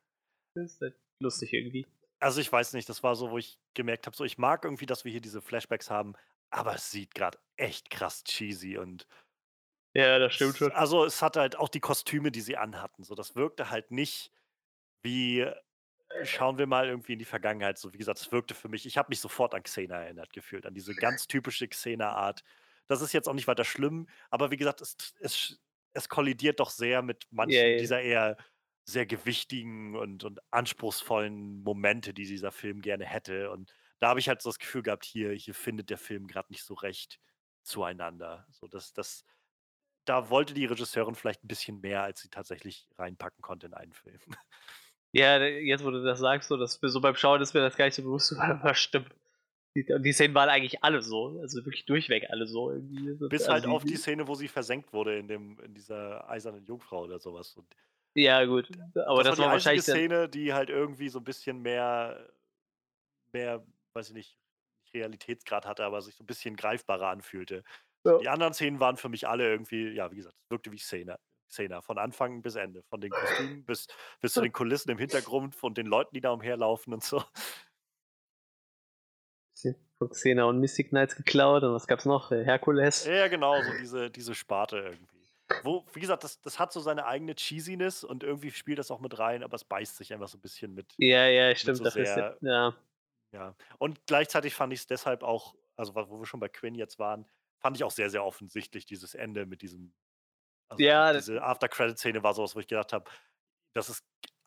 Das 0.55 0.73
ist 0.73 0.81
halt 0.81 0.95
lustig 1.19 1.53
irgendwie. 1.53 1.85
Also, 2.19 2.41
ich 2.41 2.51
weiß 2.51 2.73
nicht, 2.73 2.87
das 2.89 3.03
war 3.03 3.15
so, 3.15 3.31
wo 3.31 3.37
ich 3.37 3.59
gemerkt 3.73 4.05
habe, 4.07 4.15
so, 4.15 4.23
ich 4.23 4.37
mag 4.37 4.63
irgendwie, 4.63 4.85
dass 4.85 5.05
wir 5.05 5.11
hier 5.11 5.21
diese 5.21 5.41
Flashbacks 5.41 5.89
haben, 5.91 6.13
aber 6.49 6.75
es 6.75 6.89
sieht 6.91 7.13
grad 7.13 7.39
echt 7.57 7.89
krass 7.89 8.23
cheesy 8.23 8.77
und 8.77 9.07
Ja, 9.93 10.19
das 10.19 10.33
stimmt 10.33 10.57
schon. 10.57 10.71
also, 10.71 11.05
es 11.05 11.21
hatte 11.21 11.39
halt 11.41 11.55
auch 11.57 11.69
die 11.69 11.79
Kostüme, 11.79 12.31
die 12.31 12.41
sie 12.41 12.57
anhatten, 12.57 13.03
so, 13.03 13.15
das 13.15 13.35
wirkte 13.35 13.69
halt 13.69 13.91
nicht 13.91 14.31
wie 15.03 15.47
schauen 16.23 16.57
wir 16.59 16.67
mal 16.67 16.87
irgendwie 16.87 17.13
in 17.13 17.19
die 17.19 17.25
Vergangenheit. 17.25 17.77
So, 17.79 17.93
wie 17.93 17.97
gesagt, 17.99 18.19
es 18.19 18.31
wirkte 18.31 18.55
für 18.55 18.69
mich 18.69 18.85
ich 18.87 18.97
habe 18.97 19.09
mich 19.09 19.19
sofort 19.21 19.55
an 19.55 19.63
Xena 19.63 19.97
erinnert 20.03 20.33
gefühlt, 20.33 20.65
an 20.67 20.73
diese 20.75 20.95
ganz 20.95 21.27
typische 21.27 21.67
Xena-Art. 21.69 22.43
Das 22.87 23.01
ist 23.01 23.13
jetzt 23.13 23.27
auch 23.29 23.33
nicht 23.33 23.47
weiter 23.47 23.65
schlimm, 23.65 24.07
aber 24.31 24.51
wie 24.51 24.57
gesagt, 24.57 24.81
es 24.81 24.97
es 25.21 25.61
es 25.95 26.09
kollidiert 26.09 26.59
doch 26.59 26.69
sehr 26.71 27.01
mit 27.01 27.27
manchen 27.31 27.75
ja. 27.77 27.77
dieser 27.77 28.01
eher 28.01 28.37
sehr 28.85 29.05
gewichtigen 29.07 29.95
und 29.95 30.23
und 30.23 30.39
anspruchsvollen 30.51 31.63
Momente, 31.63 32.13
die 32.13 32.25
dieser 32.25 32.51
Film 32.51 32.81
gerne 32.81 33.05
hätte. 33.05 33.51
Und 33.51 33.73
da 33.99 34.09
habe 34.09 34.19
ich 34.19 34.29
halt 34.29 34.41
so 34.41 34.49
das 34.49 34.59
Gefühl 34.59 34.83
gehabt, 34.83 35.05
hier 35.05 35.31
hier 35.33 35.55
findet 35.55 35.89
der 35.89 35.97
Film 35.97 36.27
grad 36.27 36.49
nicht 36.51 36.63
so 36.63 36.75
recht 36.75 37.19
zueinander. 37.63 38.47
So, 38.51 38.67
das 38.67 38.93
das 38.93 39.23
da 40.05 40.29
wollte 40.31 40.53
die 40.55 40.65
Regisseurin 40.65 41.15
vielleicht 41.15 41.43
'n 41.45 41.47
bisschen 41.49 41.81
mehr, 41.81 42.03
als 42.03 42.21
sie 42.21 42.29
tatsächlich 42.29 42.89
reinpacken 42.97 43.41
konnte 43.43 43.67
in 43.67 43.73
einen 43.75 43.93
Film. 43.93 44.19
Ja, 45.13 45.37
jetzt, 45.39 45.83
wo 45.85 45.91
du 45.91 46.03
das 46.03 46.19
sagst, 46.19 46.49
so 46.49 46.57
das 46.57 46.79
so 46.81 46.99
beim 47.01 47.15
Schauen 47.15 47.41
ist 47.41 47.53
mir 47.53 47.61
das 47.61 47.77
gar 47.77 47.85
nicht 47.85 47.95
so 47.95 48.03
bewusst 48.03 48.33
aber 48.39 48.73
stimmt. 48.75 49.13
Die 49.75 49.85
die 49.99 50.13
Szenen 50.13 50.33
waren 50.35 50.47
eigentlich 50.49 50.83
alle 50.85 51.01
so, 51.01 51.37
also, 51.41 51.65
wirklich 51.65 51.85
durchweg 51.85 52.29
alle 52.29 52.47
so 52.47 52.71
irgendwie. 52.71 53.09
Bis 53.29 53.47
Also, 53.47 53.49
halt 53.49 53.65
auf 53.65 53.83
die 53.85 53.97
Szene, 53.97 54.27
wo 54.27 54.35
sie 54.35 54.47
versenkt 54.47 54.93
wurde 54.93 55.17
in 55.17 55.27
dem 55.27 55.59
in 55.59 55.73
dieser 55.73 56.29
Eisernen 56.29 56.63
Jungfrau 56.65 57.03
oder 57.03 57.19
so 57.19 57.33
was 57.33 57.55
und 57.57 57.75
Ja 58.17 58.45
gut, 58.45 58.71
aber 59.05 59.25
das 59.25 59.37
das 59.37 59.39
war 59.39 59.49
die 59.49 59.51
wahrscheinlich 59.51 59.83
Szene, 59.83 60.29
die 60.29 60.53
halt 60.53 60.69
irgendwie 60.69 61.09
so 61.09 61.19
'n 61.19 61.25
bisschen 61.25 61.61
mehr 61.61 62.29
mehr, 63.33 63.65
weiß 63.93 64.09
ich 64.09 64.15
nicht, 64.15 64.39
Realitätsgrad 64.93 65.65
hatte, 65.67 65.85
aber 65.85 66.01
sich 66.01 66.15
so 66.15 66.23
ein 66.23 66.27
bisschen 66.27 66.55
greifbarer 66.57 67.09
anfühlte. 67.09 67.63
Ja. 68.05 68.21
Die 68.21 68.29
anderen 68.29 68.53
Szenen 68.53 68.79
waren 68.81 68.97
für 68.97 69.09
mich 69.09 69.27
alle 69.27 69.49
irgendwie, 69.49 69.89
ja, 69.89 70.11
wie 70.11 70.17
gesagt, 70.17 70.37
es 70.45 70.51
wirkte 70.51 70.71
wie 70.73 70.79
Szene. 70.79 71.19
Szene, 71.51 71.81
von 71.83 71.97
Anfang 71.99 72.41
bis 72.43 72.55
Ende. 72.55 72.83
Von 72.83 73.01
den 73.01 73.13
Kostümen 73.15 73.65
bis, 73.65 73.87
bis 74.21 74.33
zu 74.35 74.41
den 74.43 74.53
Kulissen 74.53 74.91
im 74.91 74.99
Hintergrund, 74.99 75.55
von 75.55 75.73
den 75.75 75.87
Leuten, 75.87 76.15
die 76.15 76.21
da 76.21 76.31
umherlaufen 76.31 76.93
und 76.93 77.03
so. 77.03 77.23
Von 79.97 80.09
Xena 80.09 80.43
und 80.45 80.59
Mystic 80.59 80.89
Knights 80.89 81.15
geklaut 81.15 81.63
und 81.63 81.73
was 81.73 81.87
gab's 81.87 82.05
noch? 82.05 82.31
Äh, 82.31 82.43
Herkules. 82.43 83.05
Ja, 83.05 83.27
genau, 83.27 83.61
so 83.61 83.71
diese, 83.79 84.09
diese 84.09 84.35
Sparte 84.35 84.77
irgendwie. 84.77 85.15
Wo, 85.63 85.85
wie 85.93 85.99
gesagt, 85.99 86.23
das, 86.23 86.41
das 86.41 86.59
hat 86.59 86.73
so 86.73 86.79
seine 86.79 87.05
eigene 87.05 87.35
Cheesiness 87.35 88.03
und 88.03 88.23
irgendwie 88.23 88.51
spielt 88.51 88.79
das 88.79 88.91
auch 88.91 88.99
mit 88.99 89.17
rein, 89.19 89.43
aber 89.43 89.55
es 89.55 89.63
beißt 89.63 89.95
sich 89.95 90.11
einfach 90.11 90.27
so 90.27 90.37
ein 90.37 90.41
bisschen 90.41 90.73
mit. 90.73 90.93
Ja, 90.97 91.27
ja, 91.27 91.55
stimmt. 91.55 91.77
So 91.77 91.89
sehr, 91.89 92.37
ja. 92.41 92.75
ja. 93.31 93.55
Und 93.77 94.05
gleichzeitig 94.07 94.55
fand 94.55 94.73
ich 94.73 94.79
es 94.79 94.87
deshalb 94.87 95.23
auch, 95.23 95.55
also 95.75 95.93
wo 95.95 96.19
wir 96.19 96.25
schon 96.25 96.39
bei 96.39 96.49
Quinn 96.49 96.75
jetzt 96.75 96.97
waren, 96.97 97.25
fand 97.59 97.77
ich 97.77 97.83
auch 97.83 97.91
sehr, 97.91 98.09
sehr 98.09 98.25
offensichtlich, 98.25 98.85
dieses 98.85 99.13
Ende 99.13 99.45
mit 99.45 99.61
diesem 99.61 99.93
also 100.69 100.83
ja, 100.83 101.13
diese 101.13 101.41
After-Credit-Szene 101.41 102.23
war 102.23 102.33
sowas, 102.33 102.55
wo 102.55 102.59
ich 102.59 102.67
gedacht 102.67 102.93
habe, 102.93 103.09
das 103.73 103.89
ist 103.89 104.03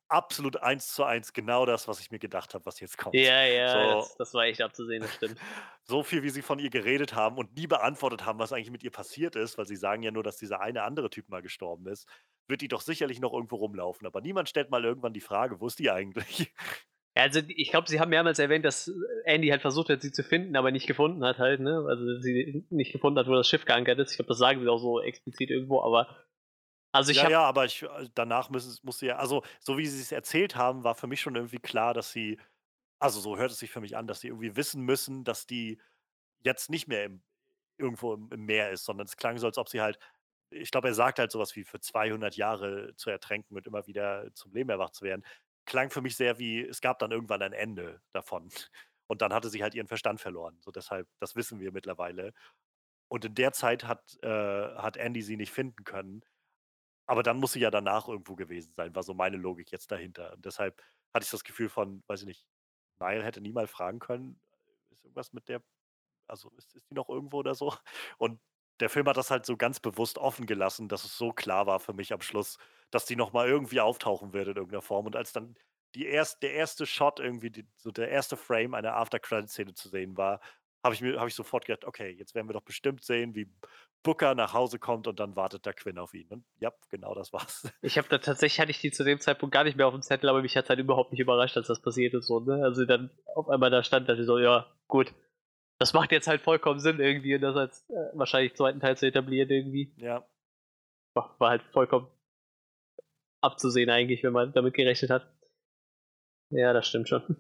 absolut 0.08 0.56
eins 0.62 0.92
zu 0.94 1.04
eins 1.04 1.32
genau 1.32 1.66
das, 1.66 1.88
was 1.88 2.00
ich 2.00 2.10
mir 2.10 2.18
gedacht 2.18 2.54
habe, 2.54 2.64
was 2.66 2.80
jetzt 2.80 2.98
kommt. 2.98 3.14
Ja, 3.14 3.44
ja, 3.44 3.72
so, 3.72 4.00
das, 4.00 4.16
das, 4.16 4.34
war 4.34 4.44
echt 4.44 4.60
abzusehen, 4.60 5.02
das 5.02 5.14
stimmt. 5.14 5.38
so 5.84 6.02
viel, 6.02 6.22
wie 6.22 6.30
sie 6.30 6.42
von 6.42 6.58
ihr 6.58 6.70
geredet 6.70 7.14
haben 7.14 7.36
und 7.36 7.54
nie 7.56 7.66
beantwortet 7.66 8.24
haben, 8.24 8.38
was 8.38 8.52
eigentlich 8.52 8.70
mit 8.70 8.82
ihr 8.82 8.90
passiert 8.90 9.36
ist, 9.36 9.58
weil 9.58 9.66
sie 9.66 9.76
sagen 9.76 10.02
ja 10.02 10.10
nur, 10.10 10.22
dass 10.22 10.36
dieser 10.36 10.60
eine 10.60 10.82
andere 10.82 11.10
Typ 11.10 11.28
mal 11.28 11.42
gestorben 11.42 11.86
ist, 11.86 12.08
wird 12.48 12.60
die 12.60 12.68
doch 12.68 12.80
sicherlich 12.80 13.20
noch 13.20 13.32
irgendwo 13.32 13.56
rumlaufen. 13.56 14.06
Aber 14.06 14.20
niemand 14.20 14.48
stellt 14.48 14.70
mal 14.70 14.84
irgendwann 14.84 15.12
die 15.12 15.20
Frage, 15.20 15.60
wo 15.60 15.66
ist 15.66 15.78
die 15.78 15.90
eigentlich? 15.90 16.52
Ja, 17.16 17.24
also 17.24 17.40
ich 17.48 17.70
glaube, 17.70 17.88
sie 17.88 18.00
haben 18.00 18.10
mehrmals 18.10 18.38
erwähnt, 18.38 18.64
dass 18.64 18.92
Andy 19.24 19.48
halt 19.48 19.60
versucht 19.60 19.88
hat, 19.90 20.02
sie 20.02 20.12
zu 20.12 20.22
finden, 20.22 20.56
aber 20.56 20.70
nicht 20.70 20.86
gefunden 20.86 21.24
hat 21.24 21.38
halt, 21.38 21.60
ne? 21.60 21.84
Also 21.88 22.20
sie 22.20 22.64
nicht 22.70 22.92
gefunden 22.92 23.18
hat, 23.18 23.26
wo 23.26 23.34
das 23.34 23.48
Schiff 23.48 23.64
geankert 23.64 23.98
ist. 23.98 24.12
Ich 24.12 24.16
glaube, 24.16 24.28
das 24.28 24.38
sagen 24.38 24.60
sie 24.60 24.68
auch 24.68 24.78
so 24.78 25.00
explizit 25.00 25.50
irgendwo, 25.50 25.82
aber 25.82 26.06
also 26.92 27.10
ich 27.10 27.18
ja, 27.18 27.28
ja, 27.30 27.42
aber 27.42 27.64
ich, 27.64 27.82
äh, 27.82 28.08
danach 28.14 28.50
müssen, 28.50 28.76
musste 28.82 29.06
ja, 29.06 29.16
also 29.16 29.42
so 29.60 29.78
wie 29.78 29.86
sie 29.86 30.00
es 30.00 30.12
erzählt 30.12 30.56
haben, 30.56 30.84
war 30.84 30.94
für 30.94 31.06
mich 31.06 31.20
schon 31.20 31.36
irgendwie 31.36 31.58
klar, 31.58 31.94
dass 31.94 32.12
sie, 32.12 32.38
also 32.98 33.20
so 33.20 33.36
hört 33.36 33.50
es 33.52 33.58
sich 33.58 33.70
für 33.70 33.80
mich 33.80 33.96
an, 33.96 34.06
dass 34.06 34.20
sie 34.20 34.28
irgendwie 34.28 34.56
wissen 34.56 34.82
müssen, 34.82 35.24
dass 35.24 35.46
die 35.46 35.80
jetzt 36.44 36.70
nicht 36.70 36.88
mehr 36.88 37.04
im, 37.04 37.22
irgendwo 37.78 38.14
im, 38.14 38.30
im 38.32 38.46
Meer 38.46 38.70
ist, 38.70 38.84
sondern 38.84 39.06
es 39.06 39.16
klang 39.16 39.38
so, 39.38 39.46
als 39.46 39.58
ob 39.58 39.68
sie 39.68 39.80
halt, 39.80 39.98
ich 40.50 40.70
glaube, 40.70 40.88
er 40.88 40.94
sagt 40.94 41.18
halt 41.18 41.30
sowas 41.32 41.56
wie 41.56 41.64
für 41.64 41.80
200 41.80 42.36
Jahre 42.36 42.94
zu 42.96 43.10
ertränken 43.10 43.56
und 43.56 43.66
immer 43.66 43.86
wieder 43.86 44.32
zum 44.34 44.52
Leben 44.54 44.70
erwacht 44.70 44.94
zu 44.94 45.04
werden 45.04 45.24
klang 45.68 45.90
für 45.90 46.00
mich 46.00 46.16
sehr 46.16 46.38
wie, 46.38 46.62
es 46.62 46.80
gab 46.80 46.98
dann 46.98 47.12
irgendwann 47.12 47.42
ein 47.42 47.52
Ende 47.52 48.00
davon. 48.12 48.48
Und 49.06 49.22
dann 49.22 49.32
hatte 49.32 49.48
sie 49.48 49.62
halt 49.62 49.74
ihren 49.74 49.86
Verstand 49.86 50.20
verloren. 50.20 50.58
So 50.60 50.70
deshalb, 50.70 51.08
das 51.18 51.36
wissen 51.36 51.60
wir 51.60 51.72
mittlerweile. 51.72 52.34
Und 53.08 53.24
in 53.24 53.34
der 53.34 53.52
Zeit 53.52 53.84
hat, 53.84 54.18
äh, 54.22 54.28
hat 54.28 54.98
Andy 54.98 55.22
sie 55.22 55.36
nicht 55.38 55.52
finden 55.52 55.84
können. 55.84 56.24
Aber 57.08 57.22
dann 57.22 57.38
muss 57.38 57.52
sie 57.52 57.60
ja 57.60 57.70
danach 57.70 58.06
irgendwo 58.06 58.36
gewesen 58.36 58.72
sein, 58.76 58.94
war 58.94 59.02
so 59.02 59.14
meine 59.14 59.38
Logik 59.38 59.72
jetzt 59.72 59.90
dahinter. 59.90 60.34
Und 60.34 60.44
deshalb 60.44 60.82
hatte 61.14 61.24
ich 61.24 61.30
das 61.30 61.42
Gefühl 61.42 61.70
von, 61.70 62.02
weiß 62.06 62.20
ich 62.20 62.26
nicht, 62.26 62.46
Niall 63.00 63.24
hätte 63.24 63.40
nie 63.40 63.52
mal 63.52 63.66
fragen 63.66 63.98
können, 63.98 64.38
ist 64.90 65.04
irgendwas 65.04 65.32
mit 65.32 65.48
der, 65.48 65.62
also 66.28 66.50
ist, 66.58 66.74
ist 66.74 66.90
die 66.90 66.94
noch 66.94 67.08
irgendwo 67.08 67.38
oder 67.38 67.54
so? 67.54 67.74
Und 68.18 68.40
der 68.80 68.90
Film 68.90 69.06
hat 69.08 69.16
das 69.16 69.30
halt 69.30 69.46
so 69.46 69.56
ganz 69.56 69.80
bewusst 69.80 70.18
offen 70.18 70.46
gelassen, 70.46 70.88
dass 70.88 71.04
es 71.04 71.16
so 71.16 71.32
klar 71.32 71.66
war 71.66 71.80
für 71.80 71.94
mich 71.94 72.12
am 72.12 72.20
Schluss, 72.20 72.58
dass 72.90 73.06
die 73.06 73.16
nochmal 73.16 73.48
irgendwie 73.48 73.80
auftauchen 73.80 74.32
wird 74.34 74.48
in 74.48 74.56
irgendeiner 74.56 74.82
Form. 74.82 75.06
Und 75.06 75.16
als 75.16 75.32
dann 75.32 75.56
die 75.94 76.06
erst, 76.06 76.42
der 76.42 76.52
erste 76.52 76.86
Shot 76.86 77.20
irgendwie, 77.20 77.50
die, 77.50 77.66
so 77.76 77.90
der 77.90 78.10
erste 78.10 78.36
Frame 78.36 78.74
einer 78.74 78.94
After-Credit-Szene 78.94 79.74
zu 79.74 79.88
sehen 79.88 80.16
war, 80.16 80.40
habe 80.88 81.08
ich, 81.10 81.18
hab 81.18 81.28
ich 81.28 81.34
sofort 81.34 81.66
gedacht, 81.66 81.84
okay, 81.84 82.10
jetzt 82.10 82.34
werden 82.34 82.48
wir 82.48 82.54
doch 82.54 82.62
bestimmt 82.62 83.04
sehen, 83.04 83.34
wie 83.34 83.50
Booker 84.02 84.34
nach 84.34 84.54
Hause 84.54 84.78
kommt 84.78 85.06
und 85.06 85.20
dann 85.20 85.36
wartet 85.36 85.66
der 85.66 85.74
Quinn 85.74 85.98
auf 85.98 86.14
ihn. 86.14 86.28
Und 86.28 86.44
ja, 86.58 86.72
genau 86.88 87.14
das 87.14 87.32
war's. 87.32 87.70
Ich 87.82 87.98
habe 87.98 88.08
da 88.08 88.18
tatsächlich, 88.18 88.60
hatte 88.60 88.70
ich 88.70 88.80
die 88.80 88.90
zu 88.90 89.04
dem 89.04 89.20
Zeitpunkt 89.20 89.52
gar 89.52 89.64
nicht 89.64 89.76
mehr 89.76 89.86
auf 89.86 89.94
dem 89.94 90.02
Zettel, 90.02 90.28
aber 90.28 90.42
mich 90.42 90.56
hat 90.56 90.68
halt 90.68 90.78
überhaupt 90.78 91.12
nicht 91.12 91.20
überrascht, 91.20 91.56
dass 91.56 91.66
das 91.66 91.82
passiert 91.82 92.14
ist. 92.14 92.26
So, 92.26 92.40
ne? 92.40 92.62
Also 92.62 92.84
dann 92.84 93.10
auf 93.34 93.48
einmal 93.48 93.70
da 93.70 93.82
stand, 93.82 94.08
dass 94.08 94.18
ich 94.18 94.26
so, 94.26 94.38
ja, 94.38 94.66
gut, 94.86 95.14
das 95.78 95.92
macht 95.92 96.12
jetzt 96.12 96.26
halt 96.26 96.40
vollkommen 96.40 96.80
Sinn 96.80 97.00
irgendwie, 97.00 97.38
das 97.38 97.56
als 97.56 97.88
äh, 97.90 98.10
wahrscheinlich 98.14 98.54
zweiten 98.54 98.80
Teil 98.80 98.96
zu 98.96 99.06
etablieren 99.06 99.50
irgendwie. 99.50 99.92
Ja. 99.96 100.26
War, 101.14 101.36
war 101.38 101.50
halt 101.50 101.62
vollkommen 101.72 102.08
abzusehen 103.40 103.90
eigentlich, 103.90 104.22
wenn 104.22 104.32
man 104.32 104.52
damit 104.52 104.74
gerechnet 104.74 105.10
hat. 105.10 105.32
Ja, 106.50 106.72
das 106.72 106.88
stimmt 106.88 107.08
schon. 107.08 107.36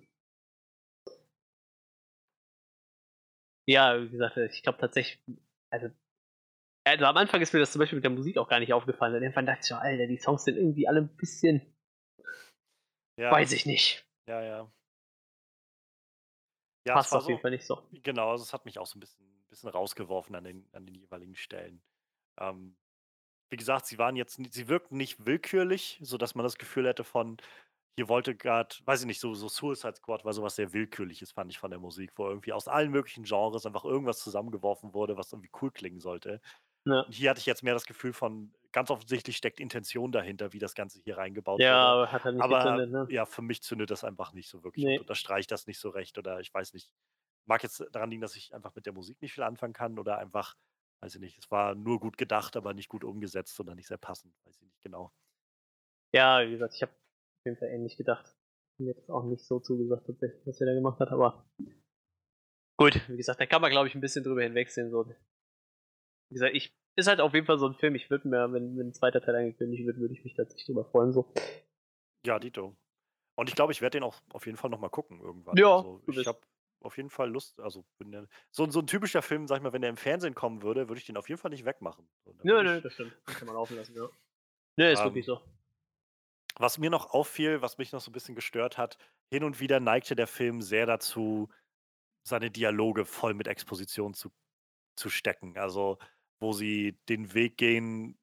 Ja, 3.68 4.00
wie 4.00 4.08
gesagt, 4.08 4.38
ich 4.38 4.62
glaube 4.62 4.78
tatsächlich, 4.78 5.22
also, 5.68 5.90
also 6.84 7.04
am 7.04 7.16
Anfang 7.18 7.42
ist 7.42 7.52
mir 7.52 7.60
das 7.60 7.70
zum 7.70 7.80
Beispiel 7.80 7.96
mit 7.96 8.04
der 8.04 8.10
Musik 8.10 8.38
auch 8.38 8.48
gar 8.48 8.60
nicht 8.60 8.72
aufgefallen. 8.72 9.14
Und 9.14 9.22
irgendwann 9.22 9.44
dachte 9.44 9.60
ich 9.60 9.66
so, 9.66 9.74
Alter, 9.74 10.06
die 10.06 10.16
Songs 10.16 10.44
sind 10.44 10.56
irgendwie 10.56 10.88
alle 10.88 11.02
ein 11.02 11.16
bisschen, 11.16 11.60
ja. 13.18 13.30
weiß 13.30 13.52
ich 13.52 13.66
nicht. 13.66 14.06
Ja, 14.26 14.42
ja. 14.42 14.72
Ja, 16.86 16.94
Passt 16.94 17.12
auf 17.12 17.24
so, 17.24 17.28
jeden 17.28 17.42
Fall 17.42 17.50
nicht 17.50 17.66
so. 17.66 17.82
Genau, 18.02 18.30
also 18.30 18.42
es 18.42 18.54
hat 18.54 18.64
mich 18.64 18.78
auch 18.78 18.86
so 18.86 18.96
ein 18.96 19.00
bisschen, 19.00 19.26
bisschen 19.50 19.68
rausgeworfen 19.68 20.34
an 20.34 20.44
den, 20.44 20.66
an 20.72 20.86
den 20.86 20.94
jeweiligen 20.94 21.36
Stellen. 21.36 21.82
Ähm, 22.38 22.74
wie 23.50 23.58
gesagt, 23.58 23.84
sie 23.84 23.98
waren 23.98 24.16
jetzt, 24.16 24.40
sie 24.54 24.68
wirkten 24.68 24.96
nicht 24.96 25.26
willkürlich, 25.26 25.98
sodass 26.00 26.34
man 26.34 26.44
das 26.44 26.56
Gefühl 26.56 26.86
hätte 26.86 27.04
von, 27.04 27.36
hier 27.98 28.08
wollte 28.08 28.36
gerade, 28.36 28.76
weiß 28.84 29.00
ich 29.00 29.06
nicht, 29.08 29.18
so, 29.18 29.34
so 29.34 29.48
Suicide 29.48 29.96
Squad 29.96 30.24
war 30.24 30.32
sowas 30.32 30.54
sehr 30.54 30.72
Willkürliches, 30.72 31.32
fand 31.32 31.50
ich 31.50 31.58
von 31.58 31.72
der 31.72 31.80
Musik, 31.80 32.12
wo 32.14 32.28
irgendwie 32.28 32.52
aus 32.52 32.68
allen 32.68 32.92
möglichen 32.92 33.24
Genres 33.24 33.66
einfach 33.66 33.84
irgendwas 33.84 34.20
zusammengeworfen 34.20 34.94
wurde, 34.94 35.16
was 35.16 35.32
irgendwie 35.32 35.50
cool 35.60 35.72
klingen 35.72 35.98
sollte. 35.98 36.40
Ja. 36.84 37.00
Und 37.00 37.12
hier 37.12 37.30
hatte 37.30 37.40
ich 37.40 37.46
jetzt 37.46 37.64
mehr 37.64 37.74
das 37.74 37.86
Gefühl 37.86 38.12
von, 38.12 38.54
ganz 38.70 38.92
offensichtlich 38.92 39.36
steckt 39.36 39.58
Intention 39.58 40.12
dahinter, 40.12 40.52
wie 40.52 40.60
das 40.60 40.76
Ganze 40.76 41.00
hier 41.00 41.18
reingebaut 41.18 41.60
ja, 41.60 41.96
wurde. 41.96 42.06
Ja, 42.06 42.12
hat 42.12 42.24
er 42.24 42.32
nicht 42.32 42.42
aber 42.42 42.58
gezündet, 42.58 42.90
ne? 42.92 43.06
ja, 43.10 43.26
für 43.26 43.42
mich 43.42 43.62
zündet 43.62 43.90
das 43.90 44.04
einfach 44.04 44.32
nicht 44.32 44.48
so 44.48 44.62
wirklich 44.62 44.84
nee. 44.84 45.00
unterstreicht 45.00 45.50
das 45.50 45.66
nicht 45.66 45.80
so 45.80 45.88
recht 45.88 46.18
oder 46.18 46.38
ich 46.38 46.54
weiß 46.54 46.74
nicht. 46.74 46.92
Mag 47.46 47.64
jetzt 47.64 47.84
daran 47.90 48.10
liegen, 48.10 48.22
dass 48.22 48.36
ich 48.36 48.54
einfach 48.54 48.76
mit 48.76 48.86
der 48.86 48.92
Musik 48.92 49.20
nicht 49.20 49.32
viel 49.32 49.42
anfangen 49.42 49.72
kann 49.72 49.98
oder 49.98 50.18
einfach, 50.18 50.54
weiß 51.00 51.16
ich 51.16 51.20
nicht, 51.20 51.36
es 51.38 51.50
war 51.50 51.74
nur 51.74 51.98
gut 51.98 52.16
gedacht, 52.16 52.56
aber 52.56 52.74
nicht 52.74 52.88
gut 52.88 53.02
umgesetzt 53.02 53.58
oder 53.58 53.74
nicht 53.74 53.88
sehr 53.88 53.98
passend, 53.98 54.36
weiß 54.44 54.54
ich 54.60 54.68
nicht 54.68 54.82
genau. 54.82 55.10
Ja, 56.12 56.46
wie 56.46 56.52
gesagt, 56.52 56.74
ich 56.74 56.82
habe 56.82 56.92
jeden 57.48 57.58
Fall 57.58 57.68
ähnlich 57.68 57.96
gedacht. 57.96 58.34
Mir 58.78 58.92
jetzt 58.92 59.10
auch 59.10 59.24
nicht 59.24 59.44
so 59.44 59.58
zugesagt, 59.58 60.06
tatsächlich, 60.06 60.46
was 60.46 60.60
er 60.60 60.68
da 60.68 60.74
gemacht 60.74 61.00
hat, 61.00 61.10
aber 61.10 61.44
gut, 62.76 63.00
wie 63.08 63.16
gesagt, 63.16 63.40
da 63.40 63.46
kann 63.46 63.60
man, 63.60 63.70
glaube 63.70 63.88
ich, 63.88 63.94
ein 63.94 64.00
bisschen 64.00 64.22
drüber 64.22 64.42
hinwegsehen. 64.42 64.90
So. 64.90 65.06
Wie 66.30 66.34
gesagt, 66.34 66.54
ich 66.54 66.72
ist 66.98 67.06
halt 67.06 67.20
auf 67.20 67.32
jeden 67.32 67.46
Fall 67.46 67.58
so 67.58 67.66
ein 67.66 67.74
Film. 67.74 67.94
Ich 67.94 68.10
würde 68.10 68.28
mir, 68.28 68.52
wenn, 68.52 68.76
wenn 68.76 68.88
ein 68.88 68.94
zweiter 68.94 69.20
Teil 69.20 69.36
angekündigt 69.36 69.86
wird, 69.86 69.98
würde 69.98 70.14
ich 70.14 70.24
mich 70.24 70.34
tatsächlich 70.34 70.66
drüber 70.66 70.84
freuen. 70.84 71.12
So. 71.12 71.32
Ja, 72.26 72.38
Dito. 72.38 72.76
Und 73.36 73.48
ich 73.48 73.54
glaube, 73.54 73.72
ich 73.72 73.80
werde 73.80 73.98
den 73.98 74.02
auch 74.02 74.20
auf 74.32 74.46
jeden 74.46 74.58
Fall 74.58 74.68
nochmal 74.68 74.90
gucken 74.90 75.20
irgendwann. 75.20 75.56
Ja, 75.56 75.76
also, 75.76 76.02
ich 76.08 76.26
habe 76.26 76.40
auf 76.80 76.96
jeden 76.96 77.10
Fall 77.10 77.30
Lust. 77.30 77.60
Also, 77.60 77.84
der, 78.00 78.26
so, 78.50 78.68
so 78.68 78.80
ein 78.80 78.88
typischer 78.88 79.22
Film, 79.22 79.46
sag 79.46 79.58
ich 79.58 79.62
mal, 79.62 79.72
wenn 79.72 79.80
der 79.80 79.90
im 79.90 79.96
Fernsehen 79.96 80.34
kommen 80.34 80.62
würde, 80.62 80.88
würde 80.88 80.98
ich 80.98 81.06
den 81.06 81.16
auf 81.16 81.28
jeden 81.28 81.40
Fall 81.40 81.52
nicht 81.52 81.64
wegmachen. 81.64 82.08
So, 82.24 82.34
nö, 82.42 82.62
nö, 82.64 82.80
das 82.80 82.92
stimmt. 82.94 83.16
Das 83.26 83.36
kann 83.36 83.46
man 83.46 83.54
laufen 83.54 83.76
lassen, 83.76 83.94
ja. 83.94 84.08
Nö, 84.76 84.90
ist 84.90 85.00
ähm, 85.00 85.06
wirklich 85.06 85.26
so. 85.26 85.40
Was 86.58 86.78
mir 86.78 86.90
noch 86.90 87.10
auffiel, 87.10 87.62
was 87.62 87.78
mich 87.78 87.92
noch 87.92 88.00
so 88.00 88.10
ein 88.10 88.12
bisschen 88.12 88.34
gestört 88.34 88.78
hat, 88.78 88.98
hin 89.30 89.44
und 89.44 89.60
wieder 89.60 89.80
neigte 89.80 90.16
der 90.16 90.26
Film 90.26 90.62
sehr 90.62 90.86
dazu, 90.86 91.48
seine 92.24 92.50
Dialoge 92.50 93.04
voll 93.04 93.34
mit 93.34 93.48
Exposition 93.48 94.14
zu, 94.14 94.30
zu 94.96 95.10
stecken. 95.10 95.56
Also 95.58 95.98
wo 96.40 96.52
sie 96.52 96.98
den 97.08 97.34
Weg 97.34 97.56
gehen, 97.58 98.18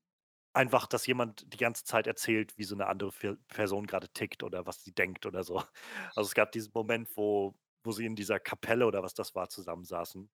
einfach, 0.54 0.88
dass 0.88 1.08
jemand 1.08 1.52
die 1.54 1.58
ganze 1.58 1.84
Zeit 1.86 2.08
erzählt, 2.08 2.58
wie 2.58 2.64
so 2.64 2.76
eine 2.76 2.88
andere 2.88 3.12
Person 3.50 3.88
gerade 3.88 4.10
tickt 4.10 4.44
oder 4.44 4.66
was 4.66 4.84
sie 4.84 4.94
denkt 4.94 5.26
oder 5.26 5.44
so. 5.44 5.64
Also 6.16 6.28
es 6.30 6.36
gab 6.36 6.52
diesen 6.54 6.72
Moment, 6.74 7.10
wo, 7.18 7.56
wo 7.84 7.92
sie 7.92 8.06
in 8.06 8.16
dieser 8.16 8.40
Kapelle 8.40 8.86
oder 8.88 9.04
was 9.04 9.14
das 9.14 9.36
war, 9.36 9.50
zusammensaßen 9.50 10.30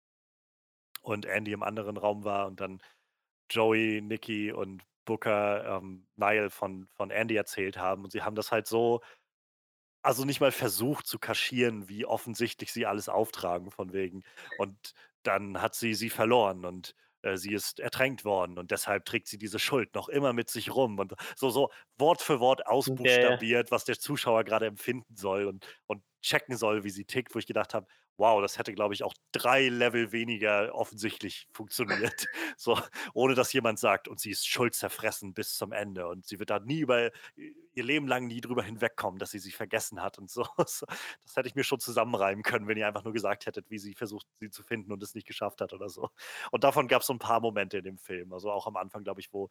und 1.03 1.27
Andy 1.27 1.53
im 1.53 1.63
anderen 1.63 1.97
Raum 1.97 2.25
war 2.25 2.47
und 2.47 2.61
dann 2.61 2.83
Joey, 3.51 4.01
Nikki 4.03 4.53
und 4.53 4.85
Booker 5.05 5.79
ähm, 5.79 6.07
Niall 6.17 6.51
von, 6.51 6.89
von 6.95 7.11
Andy 7.11 7.37
erzählt 7.37 7.77
haben. 7.79 8.05
Und 8.05 8.11
sie 8.13 8.23
haben 8.23 8.37
das 8.37 8.53
halt 8.53 8.67
so, 8.67 9.01
also 10.03 10.25
nicht 10.25 10.41
mal 10.41 10.53
versucht 10.53 11.07
zu 11.07 11.19
kaschieren, 11.19 11.89
wie 11.89 12.07
offensichtlich 12.07 12.73
sie 12.73 12.87
alles 12.87 13.09
auftragen 13.09 13.71
von 13.71 13.93
wegen. 13.93 14.23
Und 14.59 14.93
dann 15.23 15.61
hat 15.61 15.75
sie 15.75 15.95
sie 15.95 16.11
verloren 16.11 16.65
und 16.65 16.95
äh, 17.23 17.37
sie 17.37 17.53
ist 17.53 17.81
ertränkt 17.81 18.25
worden 18.25 18.59
und 18.59 18.71
deshalb 18.71 19.05
trägt 19.05 19.29
sie 19.29 19.39
diese 19.39 19.59
Schuld 19.59 19.95
noch 19.95 20.09
immer 20.09 20.33
mit 20.33 20.49
sich 20.51 20.75
rum 20.75 20.99
und 20.99 21.15
so, 21.37 21.51
so 21.51 21.71
Wort 21.99 22.23
für 22.23 22.41
Wort 22.41 22.67
ausbuchstabiert, 22.67 23.71
was 23.71 23.85
der 23.85 23.99
Zuschauer 23.99 24.45
gerade 24.45 24.67
empfinden 24.67 25.17
soll 25.17 25.47
und, 25.47 25.67
und 25.87 26.03
checken 26.23 26.57
soll, 26.57 26.85
wie 26.85 26.91
sie 26.91 27.05
tickt, 27.05 27.35
wo 27.35 27.39
ich 27.39 27.47
gedacht 27.47 27.75
habe, 27.75 27.87
wow, 28.17 28.41
das 28.43 28.59
hätte, 28.59 28.73
glaube 28.75 28.95
ich, 28.95 29.03
auch 29.03 29.15
drei 29.33 29.69
Level 29.69 30.13
weniger 30.13 30.75
offensichtlich 30.75 31.49
funktioniert. 31.53 32.27
so, 32.57 32.79
ohne 33.15 33.35
dass 33.35 33.53
jemand 33.53 33.79
sagt, 33.79 34.09
und 34.09 34.21
sie 34.21 34.31
ist 34.31 34.47
schuldzerfressen 34.47 35.35
bis 35.35 35.57
zum 35.57 35.73
Ende. 35.73 36.07
Und 36.09 36.27
sie 36.27 36.39
wird 36.39 36.51
da 36.51 36.59
nie 36.59 36.81
über 36.81 37.11
ihr 37.37 37.85
Leben 37.85 38.07
lang 38.09 38.27
nie 38.27 38.41
drüber 38.41 38.63
hinwegkommen, 38.63 39.19
dass 39.19 39.31
sie 39.31 39.39
sie 39.39 39.53
vergessen 39.53 40.03
hat 40.03 40.19
und 40.19 40.31
so. 40.31 40.47
Das 40.57 40.85
hätte 41.35 41.49
ich 41.49 41.55
mir 41.55 41.65
schon 41.65 41.81
zusammenreimen 41.81 42.43
können, 42.43 42.69
wenn 42.69 42.77
ihr 42.77 42.87
einfach 42.87 43.05
nur 43.05 43.13
gesagt 43.13 43.47
hättet, 43.47 43.71
wie 43.71 43.79
sie 43.79 43.95
versucht, 43.95 44.27
sie 44.41 44.51
zu 44.51 44.63
finden 44.63 44.93
und 44.93 45.03
es 45.03 45.15
nicht 45.15 45.27
geschafft 45.27 45.61
hat 45.61 45.73
oder 45.73 45.89
so. 45.89 46.11
Und 46.51 46.65
davon 46.65 46.89
gab 46.89 47.03
es 47.03 47.07
so 47.07 47.15
ein 47.15 47.19
paar 47.19 47.41
Momente 47.41 47.79
in 47.79 47.85
dem 47.85 47.99
Film. 47.99 48.33
Also 48.33 48.51
auch 48.51 48.67
am 48.67 48.77
Anfang, 48.77 49.05
glaube 49.05 49.21
ich, 49.21 49.33
wo 49.33 49.49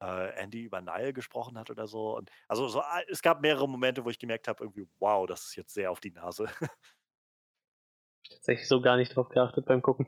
äh, 0.00 0.30
Andy 0.34 0.62
über 0.64 0.80
Nile 0.80 1.12
gesprochen 1.12 1.58
hat 1.58 1.70
oder 1.70 1.86
so. 1.86 2.16
Und 2.16 2.30
also 2.48 2.68
so, 2.68 2.82
es 3.08 3.22
gab 3.22 3.40
mehrere 3.40 3.68
Momente, 3.68 4.04
wo 4.04 4.10
ich 4.10 4.18
gemerkt 4.18 4.48
habe, 4.48 4.64
irgendwie, 4.64 4.86
wow, 4.98 5.26
das 5.26 5.46
ist 5.46 5.56
jetzt 5.56 5.74
sehr 5.74 5.90
auf 5.90 6.00
die 6.00 6.10
Nase. 6.12 6.48
Tatsächlich 8.28 8.68
so 8.68 8.80
gar 8.80 8.96
nicht 8.96 9.14
drauf 9.14 9.28
geachtet 9.28 9.66
beim 9.66 9.82
Gucken. 9.82 10.06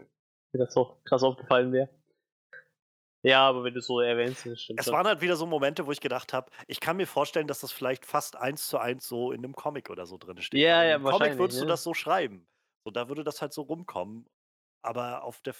Mir 0.52 0.64
das 0.64 0.74
so 0.74 1.00
krass 1.04 1.22
aufgefallen 1.22 1.72
wäre. 1.72 1.88
Ja, 3.22 3.48
aber 3.48 3.64
wenn 3.64 3.74
du 3.74 3.80
es 3.80 3.86
so 3.86 4.00
erwähnst, 4.00 4.46
das 4.46 4.62
stimmt. 4.62 4.80
Es 4.80 4.90
waren 4.92 5.06
halt 5.06 5.20
wieder 5.20 5.36
so 5.36 5.44
Momente, 5.44 5.86
wo 5.86 5.92
ich 5.92 6.00
gedacht 6.00 6.32
habe, 6.32 6.50
ich 6.68 6.78
kann 6.78 6.96
mir 6.96 7.06
vorstellen, 7.06 7.48
dass 7.48 7.60
das 7.60 7.72
vielleicht 7.72 8.06
fast 8.06 8.36
eins 8.36 8.68
zu 8.68 8.78
eins 8.78 9.08
so 9.08 9.32
in 9.32 9.44
einem 9.44 9.54
Comic 9.54 9.90
oder 9.90 10.06
so 10.06 10.18
drin 10.18 10.40
steht. 10.40 10.60
Ja, 10.60 10.84
ja, 10.84 10.96
Im 10.96 11.04
Comic 11.04 11.36
würdest 11.36 11.58
ne? 11.58 11.66
du 11.66 11.70
das 11.70 11.82
so 11.82 11.94
schreiben. 11.94 12.46
So, 12.84 12.92
da 12.92 13.08
würde 13.08 13.24
das 13.24 13.42
halt 13.42 13.52
so 13.52 13.62
rumkommen. 13.62 14.26
Aber 14.82 15.24
auf 15.24 15.40
der, 15.42 15.54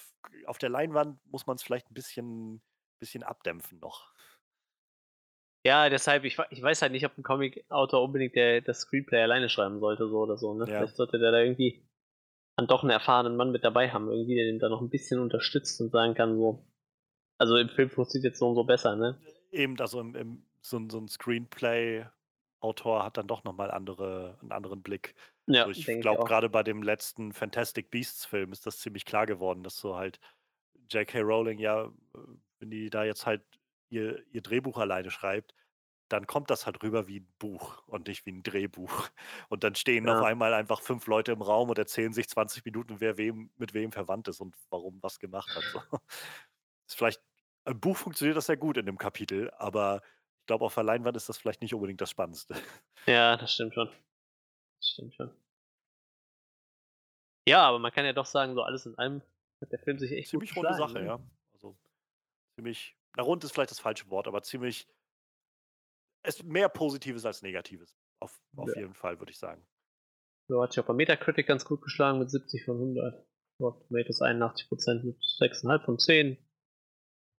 auf 0.45 0.57
der 0.57 0.69
Leinwand 0.69 1.19
muss 1.25 1.45
man 1.45 1.57
es 1.57 1.63
vielleicht 1.63 1.91
ein 1.91 1.93
bisschen, 1.93 2.61
bisschen 2.99 3.23
abdämpfen 3.23 3.79
noch. 3.79 4.13
Ja, 5.65 5.89
deshalb, 5.89 6.23
ich, 6.23 6.37
ich 6.51 6.61
weiß 6.61 6.81
halt 6.81 6.93
nicht, 6.93 7.05
ob 7.05 7.17
ein 7.17 7.23
Comic-Autor 7.23 8.01
unbedingt 8.01 8.35
der, 8.35 8.61
das 8.61 8.79
Screenplay 8.79 9.21
alleine 9.21 9.49
schreiben 9.49 9.81
sollte, 9.81 10.07
so 10.07 10.19
oder 10.19 10.37
so. 10.37 10.53
Ne? 10.53 10.61
Ja. 10.61 10.77
Vielleicht 10.77 10.95
sollte 10.95 11.19
der 11.19 11.33
da 11.33 11.39
irgendwie 11.39 11.85
dann 12.59 12.67
doch 12.67 12.83
einen 12.83 12.91
erfahrenen 12.91 13.37
Mann 13.37 13.51
mit 13.51 13.63
dabei 13.63 13.89
haben, 13.89 14.09
irgendwie, 14.09 14.35
der 14.35 14.45
den 14.45 14.59
da 14.59 14.69
noch 14.69 14.81
ein 14.81 14.89
bisschen 14.89 15.19
unterstützt 15.19 15.79
und 15.81 15.91
sagen 15.91 16.13
kann, 16.13 16.37
so. 16.37 16.65
Also 17.37 17.55
im 17.55 17.69
Film 17.69 17.89
funktioniert 17.89 18.33
jetzt 18.33 18.39
so 18.39 18.49
und 18.49 18.55
so 18.55 18.65
besser, 18.65 18.97
ne? 18.97 19.17
Eben, 19.51 19.79
also 19.79 20.01
im, 20.01 20.13
im, 20.15 20.45
so, 20.61 20.79
so 20.89 20.97
ein 20.99 21.07
Screenplay-Autor 21.07 23.05
hat 23.05 23.15
dann 23.15 23.27
doch 23.27 23.45
nochmal 23.45 23.71
andere, 23.71 24.37
einen 24.41 24.51
anderen 24.51 24.81
Blick. 24.81 25.15
Ja, 25.47 25.65
also 25.65 25.79
ich 25.79 26.01
glaube, 26.01 26.25
gerade 26.25 26.49
bei 26.49 26.63
dem 26.63 26.83
letzten 26.83 27.31
Fantastic 27.31 27.89
Beasts-Film 27.91 28.51
ist 28.51 28.65
das 28.65 28.79
ziemlich 28.79 29.05
klar 29.05 29.25
geworden, 29.25 29.63
dass 29.63 29.77
so 29.77 29.95
halt 29.95 30.19
J.K. 30.89 31.21
Rowling 31.21 31.59
ja, 31.59 31.89
wenn 32.59 32.69
die 32.69 32.89
da 32.89 33.05
jetzt 33.05 33.25
halt 33.25 33.41
ihr, 33.89 34.21
ihr 34.31 34.41
Drehbuch 34.41 34.77
alleine 34.77 35.11
schreibt, 35.11 35.55
dann 36.09 36.27
kommt 36.27 36.49
das 36.49 36.65
halt 36.65 36.81
rüber 36.83 37.07
wie 37.07 37.19
ein 37.19 37.33
Buch 37.37 37.83
und 37.87 38.07
nicht 38.07 38.25
wie 38.25 38.31
ein 38.31 38.43
Drehbuch. 38.43 39.09
Und 39.49 39.63
dann 39.63 39.75
stehen 39.75 40.07
ja. 40.07 40.17
auf 40.17 40.25
einmal 40.25 40.53
einfach 40.53 40.81
fünf 40.81 41.07
Leute 41.07 41.31
im 41.31 41.41
Raum 41.41 41.69
und 41.69 41.77
erzählen 41.77 42.13
sich 42.13 42.27
20 42.29 42.65
Minuten, 42.65 42.99
wer 42.99 43.17
wem 43.17 43.49
mit 43.57 43.73
wem 43.73 43.91
verwandt 43.91 44.27
ist 44.27 44.41
und 44.41 44.55
warum 44.69 45.01
was 45.01 45.19
gemacht 45.19 45.49
hat. 45.55 45.63
So. 45.63 45.81
Ist 46.87 46.95
vielleicht, 46.95 47.21
im 47.65 47.79
Buch 47.79 47.97
funktioniert 47.97 48.37
das 48.37 48.47
sehr 48.47 48.57
gut 48.57 48.77
in 48.77 48.85
dem 48.85 48.97
Kapitel, 48.97 49.51
aber 49.57 50.01
ich 50.39 50.45
glaube, 50.47 50.65
auf 50.65 50.73
der 50.73 50.83
Leinwand 50.83 51.15
ist 51.15 51.29
das 51.29 51.37
vielleicht 51.37 51.61
nicht 51.61 51.73
unbedingt 51.73 52.01
das 52.01 52.09
Spannendste. 52.09 52.55
Ja, 53.05 53.37
das 53.37 53.53
stimmt 53.53 53.73
schon. 53.73 53.87
Das 53.87 54.89
stimmt 54.89 55.15
schon. 55.15 55.31
Ja, 57.47 57.61
aber 57.67 57.79
man 57.79 57.91
kann 57.91 58.05
ja 58.05 58.13
doch 58.13 58.25
sagen, 58.25 58.53
so 58.53 58.61
alles 58.61 58.85
in 58.85 58.95
allem 58.97 59.21
hat 59.61 59.71
der 59.71 59.79
Film 59.79 59.97
sich 59.97 60.11
echt 60.11 60.29
ziemlich 60.29 60.55
runde 60.55 60.73
Sache, 60.73 60.93
ne? 60.93 61.05
ja. 61.05 61.19
Also 61.53 61.75
ziemlich, 62.55 62.95
na 63.15 63.23
rund 63.23 63.43
ist 63.43 63.53
vielleicht 63.53 63.71
das 63.71 63.79
falsche 63.79 64.09
Wort, 64.09 64.27
aber 64.27 64.43
ziemlich 64.43 64.87
es 66.23 66.43
mehr 66.43 66.69
Positives 66.69 67.25
als 67.25 67.41
Negatives. 67.41 67.95
Auf, 68.19 68.39
auf 68.57 68.69
ja. 68.75 68.81
jeden 68.81 68.93
Fall, 68.93 69.19
würde 69.19 69.31
ich 69.31 69.39
sagen. 69.39 69.65
Ja, 70.49 70.61
hat 70.61 70.73
sich 70.73 70.83
auch 70.83 70.87
bei 70.87 70.93
Metacritic 70.93 71.47
ganz 71.47 71.63
gut 71.63 71.81
geschlagen 71.81 72.19
mit 72.19 72.29
70 72.29 72.65
von 72.65 72.75
100. 72.75 73.25
Rotten 73.61 73.87
Tomatoes 73.87 74.21
81% 74.21 75.03
mit 75.03 75.17
6,5 75.17 75.85
von 75.85 75.99
10. 75.99 76.37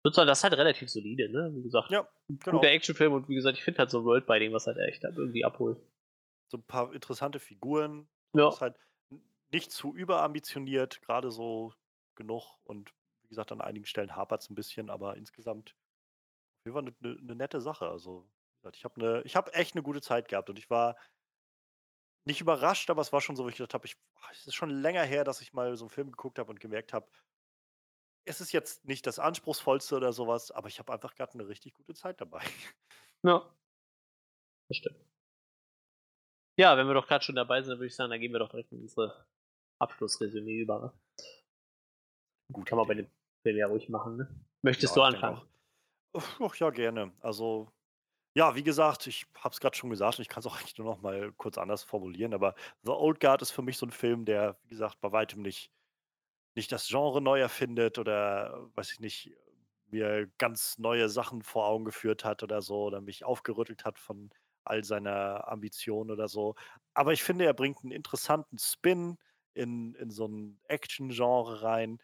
Das 0.02 0.16
ist 0.16 0.44
halt 0.44 0.54
relativ 0.54 0.88
solide, 0.90 1.28
ne? 1.30 1.50
Wie 1.54 1.62
gesagt, 1.62 1.90
ja, 1.90 2.08
genau. 2.28 2.58
guter 2.58 2.70
Actionfilm 2.70 3.12
und 3.12 3.28
wie 3.28 3.34
gesagt, 3.34 3.58
ich 3.58 3.64
finde 3.64 3.80
halt 3.80 3.90
so 3.90 4.04
Worldbinding, 4.04 4.52
was 4.52 4.66
halt 4.66 4.78
echt 4.78 5.04
halt 5.04 5.16
irgendwie 5.16 5.44
abholt. 5.44 5.78
So 6.50 6.58
ein 6.58 6.62
paar 6.62 6.92
interessante 6.94 7.38
Figuren. 7.38 8.08
Ja. 8.34 8.48
Ist 8.48 8.60
halt 8.60 8.76
nicht 9.52 9.72
zu 9.72 9.94
überambitioniert, 9.94 11.02
gerade 11.02 11.30
so 11.30 11.74
genug 12.14 12.58
und 12.64 12.92
wie 13.24 13.28
gesagt, 13.28 13.52
an 13.52 13.60
einigen 13.60 13.86
Stellen 13.86 14.16
hapert 14.16 14.42
es 14.42 14.50
ein 14.50 14.54
bisschen, 14.54 14.90
aber 14.90 15.16
insgesamt 15.16 15.70
auf 15.70 16.66
jeden 16.66 16.74
Fall 16.74 16.94
eine, 17.02 17.18
eine 17.18 17.34
nette 17.34 17.60
Sache. 17.60 17.88
Also 17.88 18.28
ich 18.72 18.84
habe 18.84 19.00
ne, 19.00 19.22
hab 19.34 19.54
echt 19.56 19.74
eine 19.74 19.82
gute 19.82 20.00
Zeit 20.00 20.28
gehabt 20.28 20.50
und 20.50 20.58
ich 20.58 20.70
war 20.70 20.96
nicht 22.26 22.40
überrascht, 22.40 22.90
aber 22.90 23.02
es 23.02 23.12
war 23.12 23.20
schon 23.20 23.36
so, 23.36 23.44
wo 23.44 23.48
ich 23.48 23.56
gedacht 23.56 23.74
habe, 23.74 23.88
es 24.32 24.46
ist 24.46 24.54
schon 24.54 24.70
länger 24.70 25.02
her, 25.04 25.24
dass 25.24 25.40
ich 25.40 25.52
mal 25.52 25.76
so 25.76 25.84
einen 25.84 25.90
Film 25.90 26.10
geguckt 26.10 26.38
habe 26.38 26.50
und 26.50 26.60
gemerkt 26.60 26.92
habe, 26.92 27.10
es 28.26 28.40
ist 28.40 28.52
jetzt 28.52 28.84
nicht 28.84 29.06
das 29.06 29.18
Anspruchsvollste 29.18 29.96
oder 29.96 30.12
sowas, 30.12 30.50
aber 30.50 30.68
ich 30.68 30.78
habe 30.78 30.92
einfach 30.92 31.14
gerade 31.14 31.34
eine 31.34 31.48
richtig 31.48 31.74
gute 31.74 31.94
Zeit 31.94 32.20
dabei. 32.20 32.42
Ja. 33.22 33.54
Das 34.68 34.78
stimmt. 34.78 34.98
Ja, 36.58 36.76
wenn 36.76 36.86
wir 36.86 36.94
doch 36.94 37.06
gerade 37.06 37.24
schon 37.24 37.36
dabei 37.36 37.62
sind, 37.62 37.70
dann 37.70 37.78
würde 37.78 37.86
ich 37.88 37.96
sagen, 37.96 38.10
dann 38.10 38.20
gehen 38.20 38.32
wir 38.32 38.38
doch 38.38 38.50
direkt 38.50 38.72
in 38.72 38.80
unsere 38.82 39.26
Abschlussresümee 39.78 40.60
über. 40.60 40.78
Ne? 40.80 40.92
Gut. 42.52 42.66
Kann 42.66 42.78
man 42.78 42.86
bei 42.86 42.94
dem 42.94 43.10
Film 43.42 43.56
ja 43.56 43.66
ruhig 43.66 43.88
machen, 43.88 44.16
ne? 44.16 44.44
Möchtest 44.62 44.94
Ja, 44.96 45.10
du 45.10 45.16
anfangen? 45.16 45.48
Ach 46.14 46.56
ja, 46.56 46.70
gerne. 46.70 47.12
Also 47.20 47.72
ja, 48.34 48.54
wie 48.54 48.62
gesagt, 48.62 49.06
ich 49.06 49.26
habe 49.36 49.52
es 49.52 49.60
gerade 49.60 49.76
schon 49.76 49.90
gesagt 49.90 50.18
und 50.18 50.22
ich 50.22 50.28
kann 50.28 50.40
es 50.40 50.46
auch 50.46 50.56
eigentlich 50.60 50.78
nur 50.78 50.86
noch 50.94 51.00
mal 51.02 51.32
kurz 51.36 51.58
anders 51.58 51.82
formulieren, 51.84 52.34
aber 52.34 52.54
The 52.82 52.92
Old 52.92 53.20
Guard 53.20 53.42
ist 53.42 53.50
für 53.50 53.62
mich 53.62 53.78
so 53.78 53.86
ein 53.86 53.90
Film, 53.90 54.24
der, 54.24 54.58
wie 54.64 54.68
gesagt, 54.70 55.00
bei 55.00 55.12
weitem 55.12 55.42
nicht 55.42 55.70
nicht 56.56 56.72
das 56.72 56.88
Genre 56.88 57.20
neu 57.22 57.40
erfindet 57.40 57.98
oder, 57.98 58.68
weiß 58.74 58.92
ich 58.92 59.00
nicht, 59.00 59.32
mir 59.86 60.28
ganz 60.38 60.78
neue 60.78 61.08
Sachen 61.08 61.42
vor 61.42 61.66
Augen 61.66 61.84
geführt 61.84 62.24
hat 62.24 62.42
oder 62.42 62.62
so 62.62 62.84
oder 62.84 63.00
mich 63.00 63.24
aufgerüttelt 63.24 63.84
hat 63.84 63.98
von 63.98 64.30
all 64.64 64.84
seiner 64.84 65.48
Ambition 65.48 66.10
oder 66.10 66.28
so. 66.28 66.54
Aber 66.94 67.12
ich 67.12 67.22
finde, 67.22 67.44
er 67.46 67.54
bringt 67.54 67.78
einen 67.82 67.92
interessanten 67.92 68.58
Spin 68.58 69.18
in 69.54 69.94
in 69.96 70.10
so 70.10 70.26
ein 70.26 70.60
Action-Genre 70.68 71.62
rein. 71.62 71.98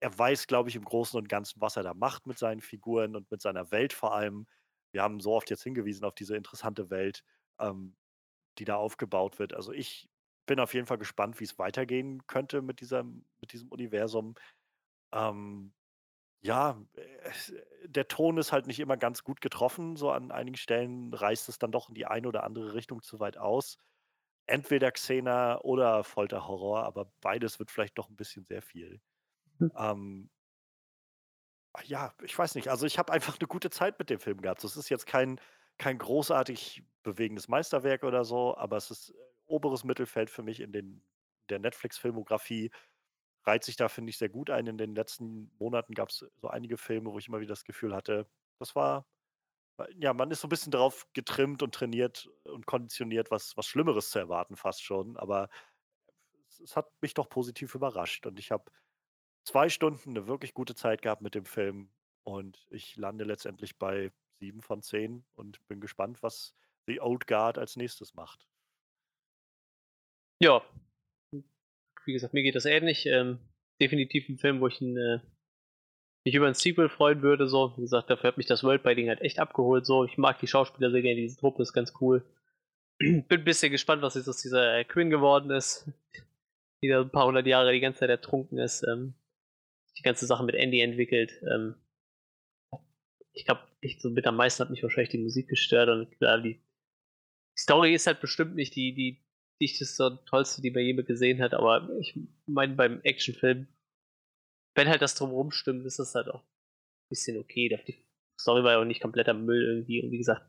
Er 0.00 0.16
weiß, 0.18 0.46
glaube 0.48 0.68
ich, 0.68 0.76
im 0.76 0.84
Großen 0.84 1.18
und 1.18 1.28
Ganzen, 1.28 1.60
was 1.60 1.76
er 1.76 1.82
da 1.84 1.94
macht 1.94 2.26
mit 2.26 2.38
seinen 2.38 2.60
Figuren 2.60 3.16
und 3.16 3.30
mit 3.30 3.40
seiner 3.42 3.70
Welt 3.70 3.92
vor 3.92 4.14
allem 4.14 4.46
wir 4.92 5.02
haben 5.02 5.20
so 5.20 5.34
oft 5.34 5.50
jetzt 5.50 5.62
hingewiesen 5.64 6.04
auf 6.04 6.14
diese 6.14 6.36
interessante 6.36 6.90
Welt, 6.90 7.24
ähm, 7.58 7.96
die 8.58 8.64
da 8.64 8.76
aufgebaut 8.76 9.38
wird. 9.38 9.54
Also 9.54 9.72
ich 9.72 10.10
bin 10.46 10.60
auf 10.60 10.74
jeden 10.74 10.86
Fall 10.86 10.98
gespannt, 10.98 11.40
wie 11.40 11.44
es 11.44 11.58
weitergehen 11.58 12.26
könnte 12.26 12.62
mit, 12.62 12.80
dieser, 12.80 13.04
mit 13.04 13.52
diesem 13.52 13.70
Universum. 13.70 14.34
Ähm, 15.12 15.74
ja, 16.42 16.82
äh, 16.94 17.32
der 17.86 18.08
Ton 18.08 18.38
ist 18.38 18.52
halt 18.52 18.66
nicht 18.66 18.80
immer 18.80 18.96
ganz 18.96 19.24
gut 19.24 19.40
getroffen. 19.40 19.96
So 19.96 20.10
an 20.10 20.32
einigen 20.32 20.56
Stellen 20.56 21.12
reißt 21.14 21.48
es 21.48 21.58
dann 21.58 21.72
doch 21.72 21.88
in 21.88 21.94
die 21.94 22.06
eine 22.06 22.28
oder 22.28 22.44
andere 22.44 22.74
Richtung 22.74 23.02
zu 23.02 23.20
weit 23.20 23.38
aus. 23.38 23.78
Entweder 24.46 24.92
Xena 24.92 25.60
oder 25.62 26.04
Folterhorror, 26.04 26.84
aber 26.84 27.12
beides 27.20 27.58
wird 27.60 27.70
vielleicht 27.70 27.98
doch 27.98 28.08
ein 28.10 28.16
bisschen 28.16 28.44
sehr 28.46 28.62
viel. 28.62 29.00
Hm. 29.60 29.68
Ähm, 29.76 30.31
ja, 31.84 32.14
ich 32.22 32.38
weiß 32.38 32.54
nicht. 32.54 32.68
Also, 32.68 32.86
ich 32.86 32.98
habe 32.98 33.12
einfach 33.12 33.38
eine 33.38 33.48
gute 33.48 33.70
Zeit 33.70 33.98
mit 33.98 34.10
dem 34.10 34.20
Film 34.20 34.40
gehabt. 34.40 34.62
Das 34.64 34.76
ist 34.76 34.88
jetzt 34.88 35.06
kein 35.06 35.40
kein 35.78 35.98
großartig 35.98 36.82
bewegendes 37.02 37.48
Meisterwerk 37.48 38.04
oder 38.04 38.24
so, 38.24 38.56
aber 38.56 38.76
es 38.76 38.90
ist, 38.90 39.10
äh, 39.10 39.14
oberes 39.46 39.84
Mittelfeld 39.84 40.30
für 40.30 40.42
mich 40.42 40.60
in 40.60 40.72
den 40.72 41.02
der 41.50 41.58
Netflix-Filmografie. 41.58 42.70
Reiht 43.44 43.64
sich 43.64 43.76
da, 43.76 43.88
finde 43.88 44.10
ich, 44.10 44.18
sehr 44.18 44.28
gut 44.28 44.50
ein. 44.50 44.66
In 44.68 44.78
den 44.78 44.94
letzten 44.94 45.52
Monaten 45.58 45.94
gab 45.94 46.10
es 46.10 46.24
so 46.36 46.48
einige 46.48 46.76
Filme, 46.78 47.10
wo 47.12 47.18
ich 47.18 47.28
immer 47.28 47.40
wieder 47.40 47.52
das 47.54 47.64
Gefühl 47.64 47.94
hatte, 47.94 48.28
das 48.58 48.76
war 48.76 49.06
ja, 49.96 50.12
man 50.14 50.30
ist 50.30 50.40
so 50.42 50.46
ein 50.46 50.50
bisschen 50.50 50.72
drauf 50.72 51.06
getrimmt 51.14 51.62
und 51.62 51.74
trainiert 51.74 52.28
und 52.44 52.66
konditioniert, 52.66 53.30
was 53.30 53.56
was 53.56 53.66
Schlimmeres 53.66 54.10
zu 54.10 54.18
erwarten 54.18 54.56
fast 54.56 54.82
schon, 54.84 55.16
aber 55.16 55.48
es 56.48 56.60
es 56.60 56.76
hat 56.76 56.90
mich 57.00 57.14
doch 57.14 57.28
positiv 57.28 57.74
überrascht 57.74 58.26
und 58.26 58.38
ich 58.38 58.50
habe 58.50 58.70
zwei 59.44 59.68
Stunden 59.68 60.10
eine 60.10 60.26
wirklich 60.26 60.54
gute 60.54 60.74
Zeit 60.74 61.02
gehabt 61.02 61.22
mit 61.22 61.34
dem 61.34 61.44
Film 61.44 61.90
und 62.24 62.66
ich 62.70 62.96
lande 62.96 63.24
letztendlich 63.24 63.78
bei 63.78 64.12
sieben 64.38 64.62
von 64.62 64.82
zehn 64.82 65.24
und 65.34 65.66
bin 65.68 65.80
gespannt, 65.80 66.22
was 66.22 66.54
The 66.86 67.00
Old 67.00 67.26
Guard 67.26 67.58
als 67.58 67.76
nächstes 67.76 68.14
macht. 68.14 68.46
Ja, 70.40 70.62
wie 72.06 72.12
gesagt, 72.12 72.34
mir 72.34 72.42
geht 72.42 72.54
das 72.54 72.64
ähnlich. 72.64 73.06
Ähm, 73.06 73.38
definitiv 73.80 74.28
ein 74.28 74.38
Film, 74.38 74.60
wo 74.60 74.66
ich 74.66 74.80
ein, 74.80 74.96
äh, 74.96 75.20
mich 76.24 76.34
über 76.34 76.46
ein 76.46 76.54
Sequel 76.54 76.88
freuen 76.88 77.22
würde. 77.22 77.48
So, 77.48 77.76
wie 77.76 77.82
gesagt, 77.82 78.10
dafür 78.10 78.28
hat 78.28 78.36
mich 78.36 78.46
das 78.46 78.64
Worldbinding 78.64 79.08
halt 79.08 79.20
echt 79.20 79.38
abgeholt. 79.38 79.86
So, 79.86 80.04
ich 80.04 80.18
mag 80.18 80.38
die 80.40 80.46
Schauspieler 80.46 80.90
sehr 80.90 81.02
gerne, 81.02 81.20
diese 81.20 81.38
Truppe 81.38 81.62
ist 81.62 81.72
ganz 81.72 81.92
cool. 82.00 82.24
Bin 82.98 83.24
ein 83.30 83.44
bisschen 83.44 83.72
gespannt, 83.72 84.02
was 84.02 84.14
jetzt 84.14 84.28
aus 84.28 84.42
dieser 84.42 84.78
äh, 84.78 84.84
Quinn 84.84 85.10
geworden 85.10 85.50
ist. 85.50 85.88
Die 86.82 86.88
da 86.88 87.00
ein 87.00 87.10
paar 87.10 87.26
hundert 87.26 87.46
Jahre 87.46 87.72
die 87.72 87.80
ganze 87.80 88.00
Zeit 88.00 88.10
ertrunken 88.10 88.58
ist. 88.58 88.82
Ähm, 88.82 89.14
die 89.98 90.02
ganze 90.02 90.26
Sache 90.26 90.44
mit 90.44 90.54
Andy 90.54 90.80
entwickelt. 90.80 91.32
Ähm, 91.50 91.74
ich 93.32 93.44
glaube, 93.44 93.62
ich 93.80 94.00
so 94.00 94.10
mit 94.10 94.26
am 94.26 94.36
meisten 94.36 94.62
hat 94.62 94.70
mich 94.70 94.82
wahrscheinlich 94.82 95.10
die 95.10 95.18
Musik 95.18 95.48
gestört 95.48 95.88
und 95.88 96.10
klar, 96.18 96.40
die, 96.40 96.54
die 96.54 97.60
Story 97.60 97.94
ist 97.94 98.06
halt 98.06 98.20
bestimmt 98.20 98.54
nicht 98.54 98.74
die, 98.76 98.94
die, 98.94 99.22
dichteste 99.62 100.06
und 100.06 100.26
tollste, 100.26 100.60
die 100.60 100.70
man 100.70 100.82
je 100.82 100.94
gesehen 100.94 101.40
hat, 101.40 101.54
aber 101.54 101.88
ich 102.00 102.18
meine, 102.46 102.74
beim 102.74 103.00
Actionfilm, 103.02 103.68
wenn 104.74 104.88
halt 104.88 105.02
das 105.02 105.14
drumherum 105.14 105.52
stimmt, 105.52 105.86
ist 105.86 105.98
das 105.98 106.14
halt 106.14 106.28
auch 106.28 106.42
ein 106.42 107.08
bisschen 107.08 107.38
okay. 107.38 107.68
Die 107.86 108.04
Story 108.40 108.64
war 108.64 108.72
ja 108.72 108.80
auch 108.80 108.84
nicht 108.84 109.00
kompletter 109.00 109.34
Müll 109.34 109.62
irgendwie. 109.62 110.02
Und 110.02 110.10
wie 110.10 110.18
gesagt, 110.18 110.42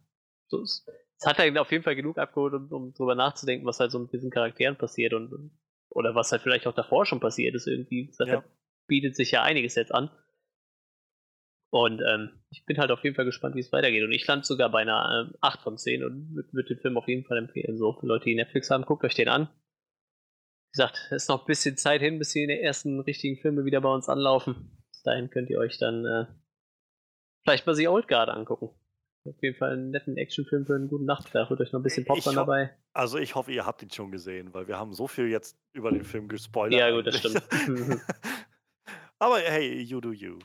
so, 0.47 0.61
es, 0.61 0.85
es 1.19 1.25
hat 1.25 1.37
halt 1.37 1.57
auf 1.57 1.71
jeden 1.71 1.83
Fall 1.83 1.95
genug 1.95 2.17
abgeholt, 2.17 2.53
um, 2.53 2.71
um 2.71 2.93
drüber 2.93 3.15
nachzudenken, 3.15 3.67
was 3.67 3.79
halt 3.79 3.91
so 3.91 3.99
mit 3.99 4.11
diesen 4.11 4.31
Charakteren 4.31 4.77
passiert 4.77 5.13
und, 5.13 5.51
oder 5.89 6.15
was 6.15 6.31
halt 6.31 6.41
vielleicht 6.41 6.65
auch 6.65 6.73
davor 6.73 7.05
schon 7.05 7.19
passiert 7.19 7.53
ist 7.53 7.67
irgendwie. 7.67 8.07
Das 8.07 8.27
ja. 8.27 8.35
halt 8.35 8.45
bietet 8.87 9.15
sich 9.15 9.31
ja 9.31 9.43
einiges 9.43 9.75
jetzt 9.75 9.93
an. 9.93 10.09
Und 11.73 12.03
ähm, 12.07 12.29
ich 12.51 12.65
bin 12.65 12.77
halt 12.77 12.91
auf 12.91 13.03
jeden 13.03 13.15
Fall 13.15 13.25
gespannt, 13.25 13.55
wie 13.55 13.59
es 13.59 13.71
weitergeht. 13.71 14.03
Und 14.03 14.11
ich 14.11 14.27
lande 14.27 14.45
sogar 14.45 14.69
bei 14.69 14.81
einer 14.81 15.31
äh, 15.33 15.37
8 15.41 15.61
von 15.61 15.77
10 15.77 16.03
und 16.03 16.35
würde 16.35 16.53
würd 16.53 16.69
den 16.69 16.79
Film 16.79 16.97
auf 16.97 17.07
jeden 17.07 17.25
Fall 17.25 17.39
empfehlen. 17.39 17.77
So, 17.77 17.93
für 17.93 18.05
Leute, 18.05 18.25
die 18.25 18.35
Netflix 18.35 18.69
haben, 18.69 18.85
guckt 18.85 19.03
euch 19.03 19.15
den 19.15 19.27
an. 19.27 19.47
Wie 19.47 20.77
gesagt, 20.77 21.07
es 21.07 21.23
ist 21.23 21.29
noch 21.29 21.41
ein 21.41 21.47
bisschen 21.47 21.75
Zeit 21.75 22.01
hin, 22.01 22.19
bis 22.19 22.31
die 22.31 22.47
ersten 22.47 22.99
richtigen 22.99 23.37
Filme 23.37 23.65
wieder 23.65 23.81
bei 23.81 23.91
uns 23.91 24.07
anlaufen. 24.07 24.77
Bis 24.91 25.01
dahin 25.01 25.31
könnt 25.31 25.49
ihr 25.49 25.57
euch 25.57 25.79
dann 25.79 26.05
äh, 26.05 26.25
vielleicht 27.43 27.65
mal 27.65 27.73
The 27.73 27.87
Old 27.87 28.07
Guard 28.07 28.29
angucken. 28.29 28.69
Auf 29.25 29.41
jeden 29.41 29.57
Fall 29.57 29.71
einen 29.71 29.89
netten 29.89 30.17
Actionfilm 30.17 30.67
für 30.67 30.75
einen 30.75 30.89
guten 30.89 31.05
Nachtschlaf. 31.05 31.49
Holt 31.49 31.59
euch 31.59 31.71
noch 31.71 31.79
ein 31.79 31.83
bisschen 31.83 32.05
Popcorn 32.05 32.35
dabei. 32.35 32.75
Also 32.91 33.17
ich 33.17 33.33
hoffe, 33.33 33.51
ihr 33.51 33.65
habt 33.65 33.81
ihn 33.81 33.89
schon 33.89 34.11
gesehen, 34.11 34.53
weil 34.53 34.67
wir 34.67 34.77
haben 34.77 34.93
so 34.93 35.07
viel 35.07 35.27
jetzt 35.27 35.57
über 35.71 35.91
den 35.91 36.03
Film 36.03 36.27
gespoilert. 36.27 36.79
Ja, 36.79 36.91
gut, 36.91 37.07
das 37.07 37.17
stimmt. 37.17 37.41
Aber 39.23 39.39
hey, 39.39 39.81
you 39.81 40.01
do 40.01 40.11
you. 40.11 40.37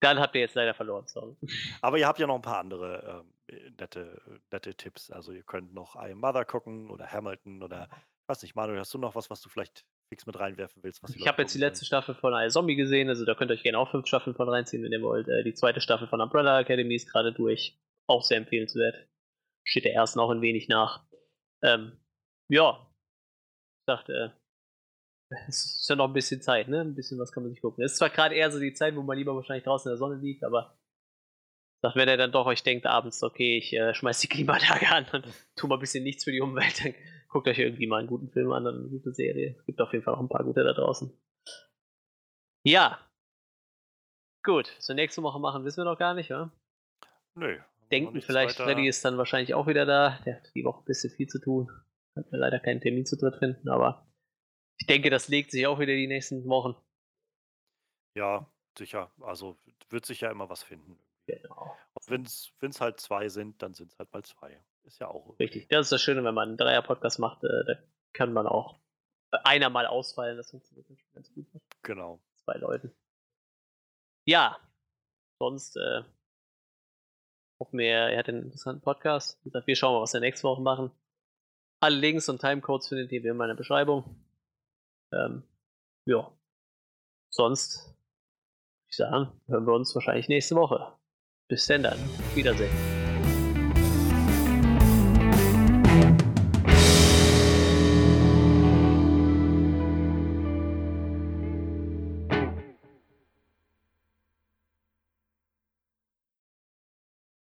Dann 0.00 0.20
habt 0.20 0.36
ihr 0.36 0.42
jetzt 0.42 0.54
leider 0.54 0.72
verloren, 0.72 1.04
sorry. 1.08 1.34
Aber 1.82 1.98
ihr 1.98 2.06
habt 2.06 2.20
ja 2.20 2.28
noch 2.28 2.36
ein 2.36 2.42
paar 2.42 2.58
andere 2.58 3.24
ähm, 3.50 3.74
nette, 3.76 4.22
nette 4.52 4.76
Tipps. 4.76 5.10
Also 5.10 5.32
ihr 5.32 5.42
könnt 5.42 5.74
noch 5.74 5.96
I 5.96 6.12
Am 6.12 6.20
Mother 6.20 6.44
gucken 6.44 6.90
oder 6.92 7.10
Hamilton 7.10 7.60
oder 7.64 7.88
ich 7.90 8.28
weiß 8.28 8.42
nicht, 8.42 8.54
Manuel, 8.54 8.78
hast 8.78 8.94
du 8.94 8.98
noch 8.98 9.16
was, 9.16 9.30
was 9.30 9.40
du 9.40 9.48
vielleicht 9.48 9.84
fix 10.08 10.26
mit 10.26 10.38
reinwerfen 10.38 10.80
willst? 10.84 11.02
ich 11.16 11.26
habe 11.26 11.42
jetzt 11.42 11.56
die 11.56 11.58
letzte 11.58 11.84
Staffel 11.84 12.14
von 12.14 12.32
I 12.32 12.48
Zombie 12.48 12.76
gesehen, 12.76 13.08
also 13.08 13.24
da 13.24 13.34
könnt 13.34 13.50
ihr 13.50 13.54
euch 13.54 13.64
gerne 13.64 13.78
auch 13.78 13.90
fünf 13.90 14.06
Staffeln 14.06 14.36
von 14.36 14.48
reinziehen, 14.48 14.84
wenn 14.84 14.92
ihr 14.92 15.02
wollt. 15.02 15.26
Äh, 15.26 15.42
die 15.42 15.54
zweite 15.54 15.80
Staffel 15.80 16.06
von 16.06 16.20
Umbrella 16.20 16.60
Academy 16.60 16.94
ist 16.94 17.10
gerade 17.10 17.32
durch. 17.32 17.76
Auch 18.06 18.22
sehr 18.22 18.38
empfehlenswert. 18.38 19.08
Steht 19.64 19.86
der 19.86 19.94
ersten 19.94 20.20
auch 20.20 20.30
ein 20.30 20.40
wenig 20.40 20.68
nach. 20.68 21.04
Ähm, 21.62 21.98
ja. 22.48 22.86
Ich 23.80 23.86
dachte, 23.86 24.36
es 25.48 25.80
ist 25.80 25.88
ja 25.88 25.96
noch 25.96 26.08
ein 26.08 26.12
bisschen 26.12 26.42
Zeit, 26.42 26.68
ne? 26.68 26.80
Ein 26.80 26.94
bisschen 26.94 27.18
was 27.18 27.32
kann 27.32 27.42
man 27.42 27.52
sich 27.52 27.60
gucken. 27.60 27.84
Es 27.84 27.92
ist 27.92 27.98
zwar 27.98 28.10
gerade 28.10 28.34
eher 28.34 28.50
so 28.50 28.58
die 28.58 28.74
Zeit, 28.74 28.96
wo 28.96 29.02
man 29.02 29.16
lieber 29.16 29.34
wahrscheinlich 29.34 29.64
draußen 29.64 29.88
in 29.88 29.92
der 29.92 29.98
Sonne 29.98 30.16
liegt, 30.16 30.44
aber 30.44 30.78
sagt, 31.82 31.96
wenn 31.96 32.08
ihr 32.08 32.16
dann 32.16 32.32
doch 32.32 32.46
euch 32.46 32.62
denkt 32.62 32.86
abends, 32.86 33.22
okay, 33.22 33.58
ich 33.58 33.72
äh, 33.74 33.94
schmeiß 33.94 34.20
die 34.20 34.28
Klimatage 34.28 34.88
an 34.90 35.06
und 35.12 35.26
tu 35.56 35.66
mal 35.66 35.76
ein 35.76 35.80
bisschen 35.80 36.04
nichts 36.04 36.24
für 36.24 36.32
die 36.32 36.40
Umwelt, 36.40 36.84
dann 36.84 36.94
guckt 37.28 37.48
euch 37.48 37.58
irgendwie 37.58 37.86
mal 37.86 37.98
einen 37.98 38.08
guten 38.08 38.30
Film 38.30 38.52
an 38.52 38.66
und 38.66 38.78
eine 38.78 38.88
gute 38.88 39.12
Serie. 39.12 39.56
Es 39.58 39.66
gibt 39.66 39.80
auf 39.80 39.92
jeden 39.92 40.04
Fall 40.04 40.14
auch 40.14 40.20
ein 40.20 40.28
paar 40.28 40.44
gute 40.44 40.64
da 40.64 40.72
draußen. 40.72 41.12
Ja. 42.66 42.98
Gut, 44.42 44.66
zur 44.78 44.94
nächsten 44.94 45.22
Woche 45.22 45.40
machen 45.40 45.64
wissen 45.64 45.78
wir 45.78 45.84
noch 45.84 45.98
gar 45.98 46.14
nicht, 46.14 46.30
oder? 46.30 46.50
Nö. 47.34 47.58
Denken 47.90 48.20
vielleicht, 48.22 48.58
weiter. 48.58 48.64
Freddy 48.64 48.88
ist 48.88 49.04
dann 49.04 49.18
wahrscheinlich 49.18 49.54
auch 49.54 49.66
wieder 49.66 49.84
da. 49.84 50.18
Der 50.24 50.36
hat 50.36 50.50
die 50.54 50.64
Woche 50.64 50.82
ein 50.82 50.86
bisschen 50.86 51.10
viel 51.10 51.26
zu 51.26 51.38
tun. 51.38 51.70
Hat 52.16 52.30
mir 52.30 52.38
leider 52.38 52.60
keinen 52.60 52.80
Termin 52.80 53.04
zu 53.04 53.16
dritt 53.16 53.36
finden, 53.36 53.68
aber 53.68 54.06
ich 54.78 54.86
denke, 54.86 55.10
das 55.10 55.28
legt 55.28 55.50
sich 55.50 55.66
auch 55.66 55.78
wieder 55.78 55.94
die 55.94 56.06
nächsten 56.06 56.46
Wochen. 56.48 56.74
Ja, 58.16 58.50
sicher. 58.76 59.12
Also 59.20 59.58
wird 59.90 60.06
sich 60.06 60.20
ja 60.20 60.30
immer 60.30 60.48
was 60.48 60.62
finden. 60.62 60.98
Genau. 61.26 61.76
Wenn 62.06 62.22
es 62.22 62.80
halt 62.80 63.00
zwei 63.00 63.28
sind, 63.28 63.62
dann 63.62 63.74
sind 63.74 63.92
es 63.92 63.98
halt 63.98 64.12
mal 64.12 64.22
zwei. 64.24 64.62
Ist 64.84 65.00
ja 65.00 65.08
auch. 65.08 65.38
Richtig. 65.38 65.68
Das 65.68 65.86
ist 65.86 65.92
das 65.92 66.02
Schöne, 66.02 66.22
wenn 66.24 66.34
man 66.34 66.48
einen 66.48 66.58
Dreier-Podcast 66.58 67.18
macht, 67.18 67.42
äh, 67.44 67.64
da 67.66 67.74
kann 68.12 68.32
man 68.32 68.46
auch 68.46 68.78
einer 69.30 69.70
mal 69.70 69.86
ausfallen. 69.86 70.36
Das 70.36 70.50
funktioniert 70.50 70.86
ganz 71.14 71.32
gut. 71.32 71.46
Genau. 71.82 72.20
Zwei 72.36 72.58
Leuten. 72.58 72.94
Ja. 74.26 74.58
Sonst 75.40 75.76
äh, 75.76 76.02
hoffen 77.58 77.78
wir, 77.78 77.88
er 77.88 78.18
hat 78.18 78.28
einen 78.28 78.44
interessanten 78.44 78.82
Podcast. 78.82 79.40
Wie 79.44 79.52
wir 79.52 79.76
schauen 79.76 79.94
mal, 79.94 80.02
was 80.02 80.12
wir 80.12 80.20
nächste 80.20 80.46
Woche 80.46 80.62
machen. 80.62 80.90
Alle 81.80 81.96
Links 81.96 82.28
und 82.28 82.40
Timecodes 82.40 82.88
findet 82.88 83.10
ihr 83.12 83.24
in 83.24 83.36
meiner 83.36 83.54
Beschreibung. 83.54 84.23
Ähm, 85.14 85.42
ja. 86.06 86.30
Sonst, 87.30 87.94
ich 88.88 88.96
sagen, 88.96 89.32
hören 89.46 89.66
wir 89.66 89.74
uns 89.74 89.94
wahrscheinlich 89.94 90.28
nächste 90.28 90.54
Woche. 90.54 90.92
Bis 91.48 91.66
denn 91.66 91.82
dann. 91.82 91.98
Wiedersehen. 92.34 92.93